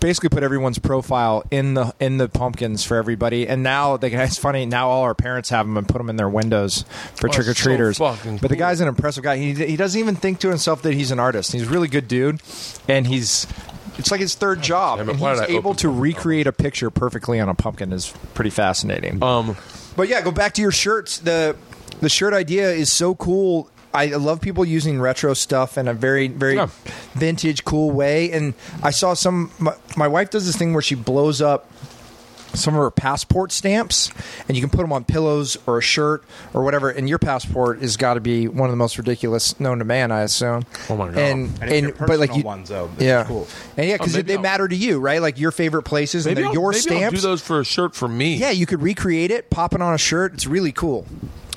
basically 0.00 0.28
put 0.30 0.42
everyone's 0.42 0.78
profile 0.78 1.44
in 1.50 1.74
the 1.74 1.94
in 2.00 2.16
the 2.18 2.28
pumpkins 2.28 2.84
for 2.84 2.96
everybody. 2.96 3.46
And 3.46 3.62
now 3.62 3.96
they 3.96 4.10
can, 4.10 4.20
it's 4.20 4.38
funny. 4.38 4.66
Now 4.66 4.88
all 4.88 5.02
our 5.02 5.14
parents 5.14 5.50
have 5.50 5.66
them 5.66 5.76
and 5.76 5.86
put 5.88 5.98
them 5.98 6.10
in 6.10 6.16
their 6.16 6.28
windows 6.28 6.84
for 7.14 7.28
Oh, 7.28 7.32
trick 7.32 7.46
or 7.48 7.54
so 7.54 7.62
treaters. 7.62 7.98
fucking 7.98 8.38
but 8.38 8.50
the 8.50 8.56
guy's 8.56 8.80
an 8.80 8.88
impressive 8.88 9.22
guy. 9.22 9.36
He 9.36 9.54
he 9.54 9.76
doesn't 9.76 9.98
even 10.00 10.16
think 10.16 10.40
to 10.40 10.48
himself 10.48 10.82
that 10.82 10.94
he's 10.94 11.10
an 11.10 11.20
artist. 11.20 11.52
He's 11.52 11.62
a 11.66 11.70
really 11.70 11.88
good 11.88 12.08
dude, 12.08 12.40
and 12.88 13.06
he's. 13.06 13.46
It's 13.98 14.10
like 14.10 14.20
his 14.20 14.34
third 14.34 14.62
job, 14.62 14.98
it, 15.00 15.08
and 15.10 15.18
he's 15.18 15.40
able 15.42 15.74
to 15.74 15.90
recreate 15.90 16.46
a 16.46 16.52
picture 16.52 16.88
perfectly 16.90 17.38
on 17.38 17.50
a 17.50 17.54
pumpkin. 17.54 17.92
is 17.92 18.14
pretty 18.32 18.48
fascinating. 18.48 19.22
um, 19.22 19.56
But 19.94 20.08
yeah, 20.08 20.22
go 20.22 20.30
back 20.30 20.54
to 20.54 20.62
your 20.62 20.70
shirts. 20.72 21.18
The 21.18 21.54
the 22.00 22.08
shirt 22.08 22.32
idea 22.32 22.70
is 22.70 22.90
so 22.90 23.14
cool. 23.14 23.68
I 23.92 24.06
love 24.06 24.40
people 24.40 24.64
using 24.64 25.00
retro 25.00 25.34
stuff 25.34 25.76
in 25.78 25.88
a 25.88 25.94
very 25.94 26.28
very 26.28 26.56
Yeah. 26.56 26.68
vintage 27.14 27.64
cool 27.64 27.90
way. 27.90 28.30
And 28.32 28.54
I 28.82 28.90
saw 28.90 29.14
some 29.14 29.50
my, 29.58 29.74
my 29.96 30.08
wife 30.08 30.30
does 30.30 30.46
this 30.46 30.56
thing 30.56 30.72
where 30.72 30.82
she 30.82 30.94
blows 30.94 31.40
up 31.42 31.70
some 32.52 32.74
of 32.74 32.80
her 32.80 32.90
passport 32.90 33.52
stamps 33.52 34.10
and 34.48 34.56
you 34.56 34.60
can 34.62 34.70
put 34.70 34.80
them 34.80 34.92
on 34.92 35.04
pillows 35.04 35.56
or 35.68 35.78
a 35.78 35.80
shirt 35.80 36.24
or 36.52 36.64
whatever 36.64 36.90
and 36.90 37.08
your 37.08 37.18
passport 37.20 37.80
has 37.80 37.96
got 37.96 38.14
to 38.14 38.20
be 38.20 38.48
one 38.48 38.68
of 38.68 38.72
the 38.72 38.76
most 38.76 38.98
ridiculous 38.98 39.60
known 39.60 39.78
to 39.78 39.84
man 39.84 40.10
i 40.10 40.22
assume 40.22 40.64
Oh 40.88 40.96
my 40.96 41.06
God. 41.10 41.16
and, 41.18 41.58
And 41.62 41.70
it's 41.70 41.98
your 41.98 42.08
but 42.08 42.18
like 42.18 42.34
you 42.34 42.42
ones, 42.42 42.68
though. 42.68 42.90
It's 42.94 43.04
yeah 43.04 43.22
cool. 43.22 43.46
and 43.76 43.86
yeah 43.86 43.98
because 43.98 44.16
Oh, 44.16 44.22
they 44.22 44.34
I'll- 44.34 44.40
matter 44.40 44.66
to 44.66 44.74
you 44.74 44.98
right 44.98 45.22
like 45.22 45.38
your 45.38 45.52
favorite 45.52 45.84
places 45.84 46.26
maybe 46.26 46.40
and 46.40 46.48
I'll, 46.48 46.54
your 46.54 46.70
maybe 46.72 46.80
stamps 46.80 47.04
I'll 47.04 47.10
do 47.12 47.20
those 47.20 47.40
for 47.40 47.60
a 47.60 47.64
shirt 47.64 47.94
for 47.94 48.08
me. 48.08 48.34
yeah 48.34 48.50
you 48.50 48.66
could 48.66 48.82
recreate 48.82 49.30
it 49.30 49.48
pop 49.48 49.72
it 49.72 49.80
on 49.80 49.94
a 49.94 49.98
shirt 49.98 50.34
it's 50.34 50.48
really 50.48 50.72
cool 50.72 51.06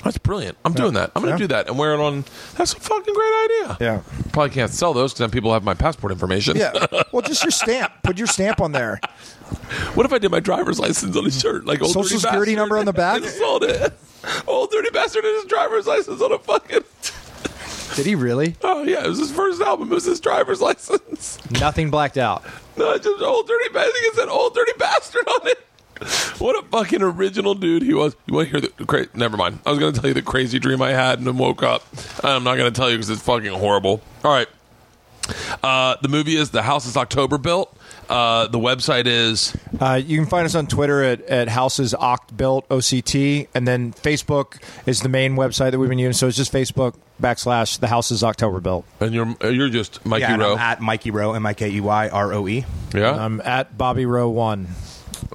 That's 0.04 0.18
brilliant. 0.18 0.58
I'm 0.64 0.74
doing 0.74 0.92
that. 0.94 1.10
I'm 1.16 1.22
going 1.22 1.34
to 1.36 1.42
Yeah. 1.42 1.46
do 1.48 1.54
that 1.54 1.68
and 1.68 1.78
wear 1.78 1.94
it 1.94 1.98
on. 2.00 2.24
That's 2.56 2.74
a 2.74 2.80
fucking 2.80 3.14
great 3.14 3.44
idea. 3.44 3.76
Yeah. 3.80 4.00
Probably 4.32 4.50
can't 4.50 4.70
sell 4.70 4.92
those 4.92 5.12
because 5.12 5.20
then 5.20 5.30
people 5.30 5.52
have 5.52 5.64
my 5.64 5.74
passport 5.74 6.12
information. 6.12 6.56
Yeah. 6.56 6.72
Well, 7.12 7.22
just 7.22 7.44
your 7.44 7.52
stamp. 7.52 7.92
Put 8.02 8.18
your 8.18 8.26
stamp 8.26 8.60
on 8.60 8.72
there. 8.72 8.98
What 9.94 10.04
if 10.04 10.12
I 10.12 10.18
did 10.18 10.32
my 10.32 10.40
driver's 10.40 10.80
license 10.80 11.16
on 11.16 11.24
a 11.24 11.30
shirt, 11.30 11.64
like 11.64 11.80
old 11.80 11.92
Social 11.92 12.18
security 12.18 12.52
bastard, 12.52 12.56
number 12.56 12.76
on 12.78 12.86
the 12.86 12.92
back? 12.92 13.22
and 13.22 13.30
sold 13.30 13.62
it. 13.62 13.92
Old 14.48 14.70
dirty 14.72 14.90
bastard 14.90 15.24
and 15.24 15.34
his 15.36 15.44
driver's 15.44 15.86
license 15.86 16.20
on 16.20 16.32
a 16.32 16.38
fucking. 16.40 16.80
Did 17.96 18.06
he 18.06 18.16
really? 18.16 18.56
Oh 18.62 18.82
yeah, 18.82 19.04
it 19.04 19.08
was 19.08 19.18
his 19.20 19.30
first 19.30 19.60
album. 19.62 19.92
It 19.92 19.94
was 19.94 20.04
his 20.04 20.18
driver's 20.18 20.60
license. 20.60 21.38
Nothing 21.52 21.90
blacked 21.90 22.18
out. 22.18 22.42
No, 22.76 22.90
it's 22.90 23.04
just 23.04 23.22
old 23.22 23.46
dirty. 23.46 23.68
ba- 23.72 23.80
I 23.80 23.84
think 23.84 24.06
it 24.06 24.14
said 24.16 24.28
old 24.28 24.54
dirty 24.54 24.72
bastard 24.76 25.28
on 25.28 25.46
it. 25.46 25.64
What 26.38 26.62
a 26.62 26.66
fucking 26.68 27.02
original 27.02 27.54
dude 27.54 27.82
he 27.82 27.94
was. 27.94 28.16
You 28.26 28.34
want 28.34 28.50
to 28.50 28.60
hear 28.60 28.70
the 28.76 28.84
cra- 28.84 29.06
Never 29.14 29.36
mind. 29.36 29.60
I 29.64 29.70
was 29.70 29.78
going 29.78 29.92
to 29.92 30.00
tell 30.00 30.08
you 30.08 30.14
the 30.14 30.22
crazy 30.22 30.58
dream 30.58 30.82
I 30.82 30.90
had 30.90 31.18
and 31.18 31.26
then 31.26 31.38
woke 31.38 31.62
up. 31.62 31.84
I'm 32.22 32.44
not 32.44 32.56
going 32.56 32.72
to 32.72 32.76
tell 32.76 32.90
you 32.90 32.96
because 32.96 33.10
it's 33.10 33.22
fucking 33.22 33.52
horrible. 33.52 34.02
All 34.24 34.32
right. 34.32 34.48
Uh, 35.62 35.96
the 36.02 36.08
movie 36.08 36.36
is 36.36 36.50
The 36.50 36.62
Houses 36.62 36.96
October 36.96 37.38
Built. 37.38 37.74
Uh, 38.10 38.46
the 38.48 38.58
website 38.58 39.06
is 39.06 39.56
Uh, 39.80 39.94
you 40.04 40.18
can 40.18 40.26
find 40.26 40.44
us 40.44 40.54
on 40.54 40.66
Twitter 40.66 41.02
at, 41.02 41.22
at 41.22 41.48
Houses 41.48 41.94
Oct 41.94 42.36
Built 42.36 42.68
OCT, 42.68 43.48
and 43.54 43.66
then 43.66 43.94
Facebook 43.94 44.60
is 44.84 45.00
the 45.00 45.08
main 45.08 45.36
website 45.36 45.70
that 45.70 45.78
we've 45.78 45.88
been 45.88 45.98
using. 45.98 46.12
So 46.12 46.26
it's 46.28 46.36
just 46.36 46.52
Facebook 46.52 46.94
backslash 47.22 47.78
the 47.80 47.86
Houses 47.86 48.22
October 48.22 48.60
Built. 48.60 48.84
and 49.00 49.14
you're 49.14 49.34
uh, 49.42 49.48
you're 49.48 49.70
just 49.70 50.04
Mikey 50.04 50.20
yeah, 50.22 50.36
Roe. 50.36 50.58
At 50.58 50.82
Mikey 50.82 51.10
Roe, 51.12 51.32
M 51.32 51.46
I 51.46 51.54
K 51.54 51.70
E 51.70 51.80
Y 51.80 52.08
R 52.10 52.34
O 52.34 52.46
E. 52.46 52.66
yeah. 52.94 53.12
I'm 53.12 53.40
at 53.40 53.78
Bobby 53.78 54.04
Roe 54.04 54.28
One. 54.28 54.68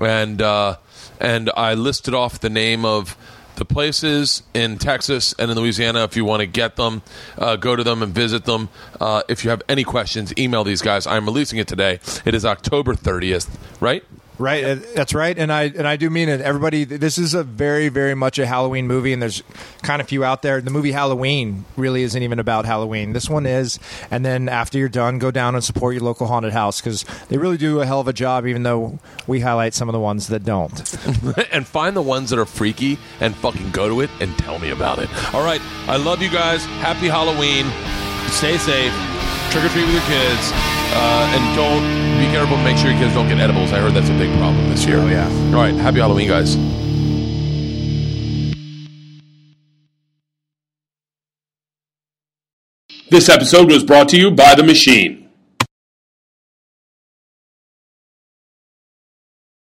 And 0.02 0.42
uh, 0.42 0.78
and 1.20 1.50
I 1.56 1.74
listed 1.74 2.14
off 2.14 2.40
the 2.40 2.50
name 2.50 2.86
of 2.86 3.18
the 3.56 3.66
places 3.66 4.42
in 4.54 4.78
Texas 4.78 5.36
and 5.38 5.52
in 5.52 5.58
Louisiana. 5.58 6.04
If 6.06 6.16
you 6.16 6.26
want 6.26 6.40
to 6.40 6.48
get 6.48 6.78
them, 6.78 7.02
uh, 7.38 7.58
go 7.58 7.76
to 7.76 7.84
them 7.84 8.02
and 8.02 8.14
visit 8.14 8.46
them. 8.46 8.70
Uh, 9.00 9.22
if 9.28 9.44
you 9.44 9.50
have 9.50 9.62
any 9.68 9.84
questions, 9.84 10.34
email 10.38 10.64
these 10.64 10.82
guys. 10.82 11.06
I'm 11.06 11.26
releasing 11.26 11.60
it 11.60 11.68
today. 11.68 12.00
It 12.26 12.34
is 12.34 12.46
October 12.46 12.96
30th, 12.96 13.50
right? 13.82 14.04
Right, 14.40 14.64
uh, 14.64 14.76
that's 14.96 15.14
right, 15.14 15.38
and 15.38 15.52
I 15.52 15.64
and 15.64 15.86
I 15.86 15.98
do 15.98 16.10
mean 16.10 16.30
it. 16.30 16.40
Everybody, 16.40 16.86
this 16.86 17.18
is 17.18 17.34
a 17.34 17.44
very, 17.44 17.90
very 17.90 18.16
much 18.16 18.40
a 18.40 18.46
Halloween 18.46 18.88
movie, 18.88 19.12
and 19.12 19.22
there's 19.22 19.44
kind 19.82 20.02
of 20.02 20.08
few 20.08 20.24
out 20.24 20.44
there. 20.44 20.62
The 20.62 20.72
movie 20.72 20.94
Halloween 20.94 21.66
really 21.76 22.04
isn't 22.04 22.24
even 22.24 22.40
about 22.40 22.66
Halloween. 22.66 23.12
This 23.12 23.30
one 23.30 23.46
is, 23.46 23.80
and 24.10 24.26
then 24.26 24.48
after 24.48 24.78
you're 24.78 24.88
done, 24.88 25.20
go 25.20 25.30
down 25.30 25.56
and 25.56 25.64
support 25.64 25.94
your 25.94 26.04
local 26.04 26.26
haunted 26.26 26.54
house 26.54 26.80
because 26.80 27.04
they 27.28 27.38
really 27.38 27.58
do 27.58 27.82
a 27.82 27.86
hell 27.86 28.00
of 28.00 28.08
a 28.08 28.14
job. 28.14 28.48
Even 28.48 28.64
though 28.64 28.98
we 29.28 29.42
highlight 29.42 29.74
some 29.74 29.90
of 29.90 29.94
the 29.94 30.00
ones 30.00 30.28
that 30.28 30.46
don't. 30.46 30.80
and 31.52 31.68
find 31.68 31.94
the 31.94 32.02
ones 32.02 32.30
that 32.30 32.40
are 32.40 32.46
freaky 32.46 32.98
and 33.20 33.36
fucking 33.36 33.72
go 33.72 33.90
to 33.90 34.00
it 34.00 34.10
and 34.22 34.38
tell 34.38 34.58
me 34.60 34.70
about 34.70 35.00
it. 35.00 35.10
All 35.34 35.44
right. 35.44 35.62
I 35.88 35.98
love 35.98 36.22
you 36.22 36.30
guys. 36.30 36.64
Happy 36.66 37.08
Halloween. 37.08 37.66
Stay 38.32 38.58
safe. 38.58 38.94
Trick 39.52 39.66
or 39.66 39.70
treat 39.70 39.86
with 39.86 39.94
your 39.94 40.04
kids. 40.04 40.52
Uh, 40.94 41.34
and 41.34 41.56
don't 41.56 41.82
be 42.20 42.30
careful. 42.32 42.56
Make 42.58 42.78
sure 42.78 42.92
your 42.92 43.00
kids 43.00 43.14
don't 43.16 43.28
get 43.28 43.40
edibles. 43.40 43.72
I 43.74 43.80
heard 43.80 43.94
that's 43.94 44.10
a 44.10 44.18
big 44.18 44.32
problem 44.38 44.70
this 44.70 44.86
year. 44.86 45.00
Oh, 45.00 45.08
yeah. 45.08 45.28
All 45.48 45.62
right. 45.62 45.74
Happy 45.74 45.98
Halloween, 46.00 46.28
guys. 46.28 46.56
This 53.10 53.28
episode 53.28 53.72
was 53.72 53.84
brought 53.84 54.10
to 54.10 54.18
you 54.18 54.30
by 54.30 54.54
The 54.54 54.64
Machine. 54.64 55.19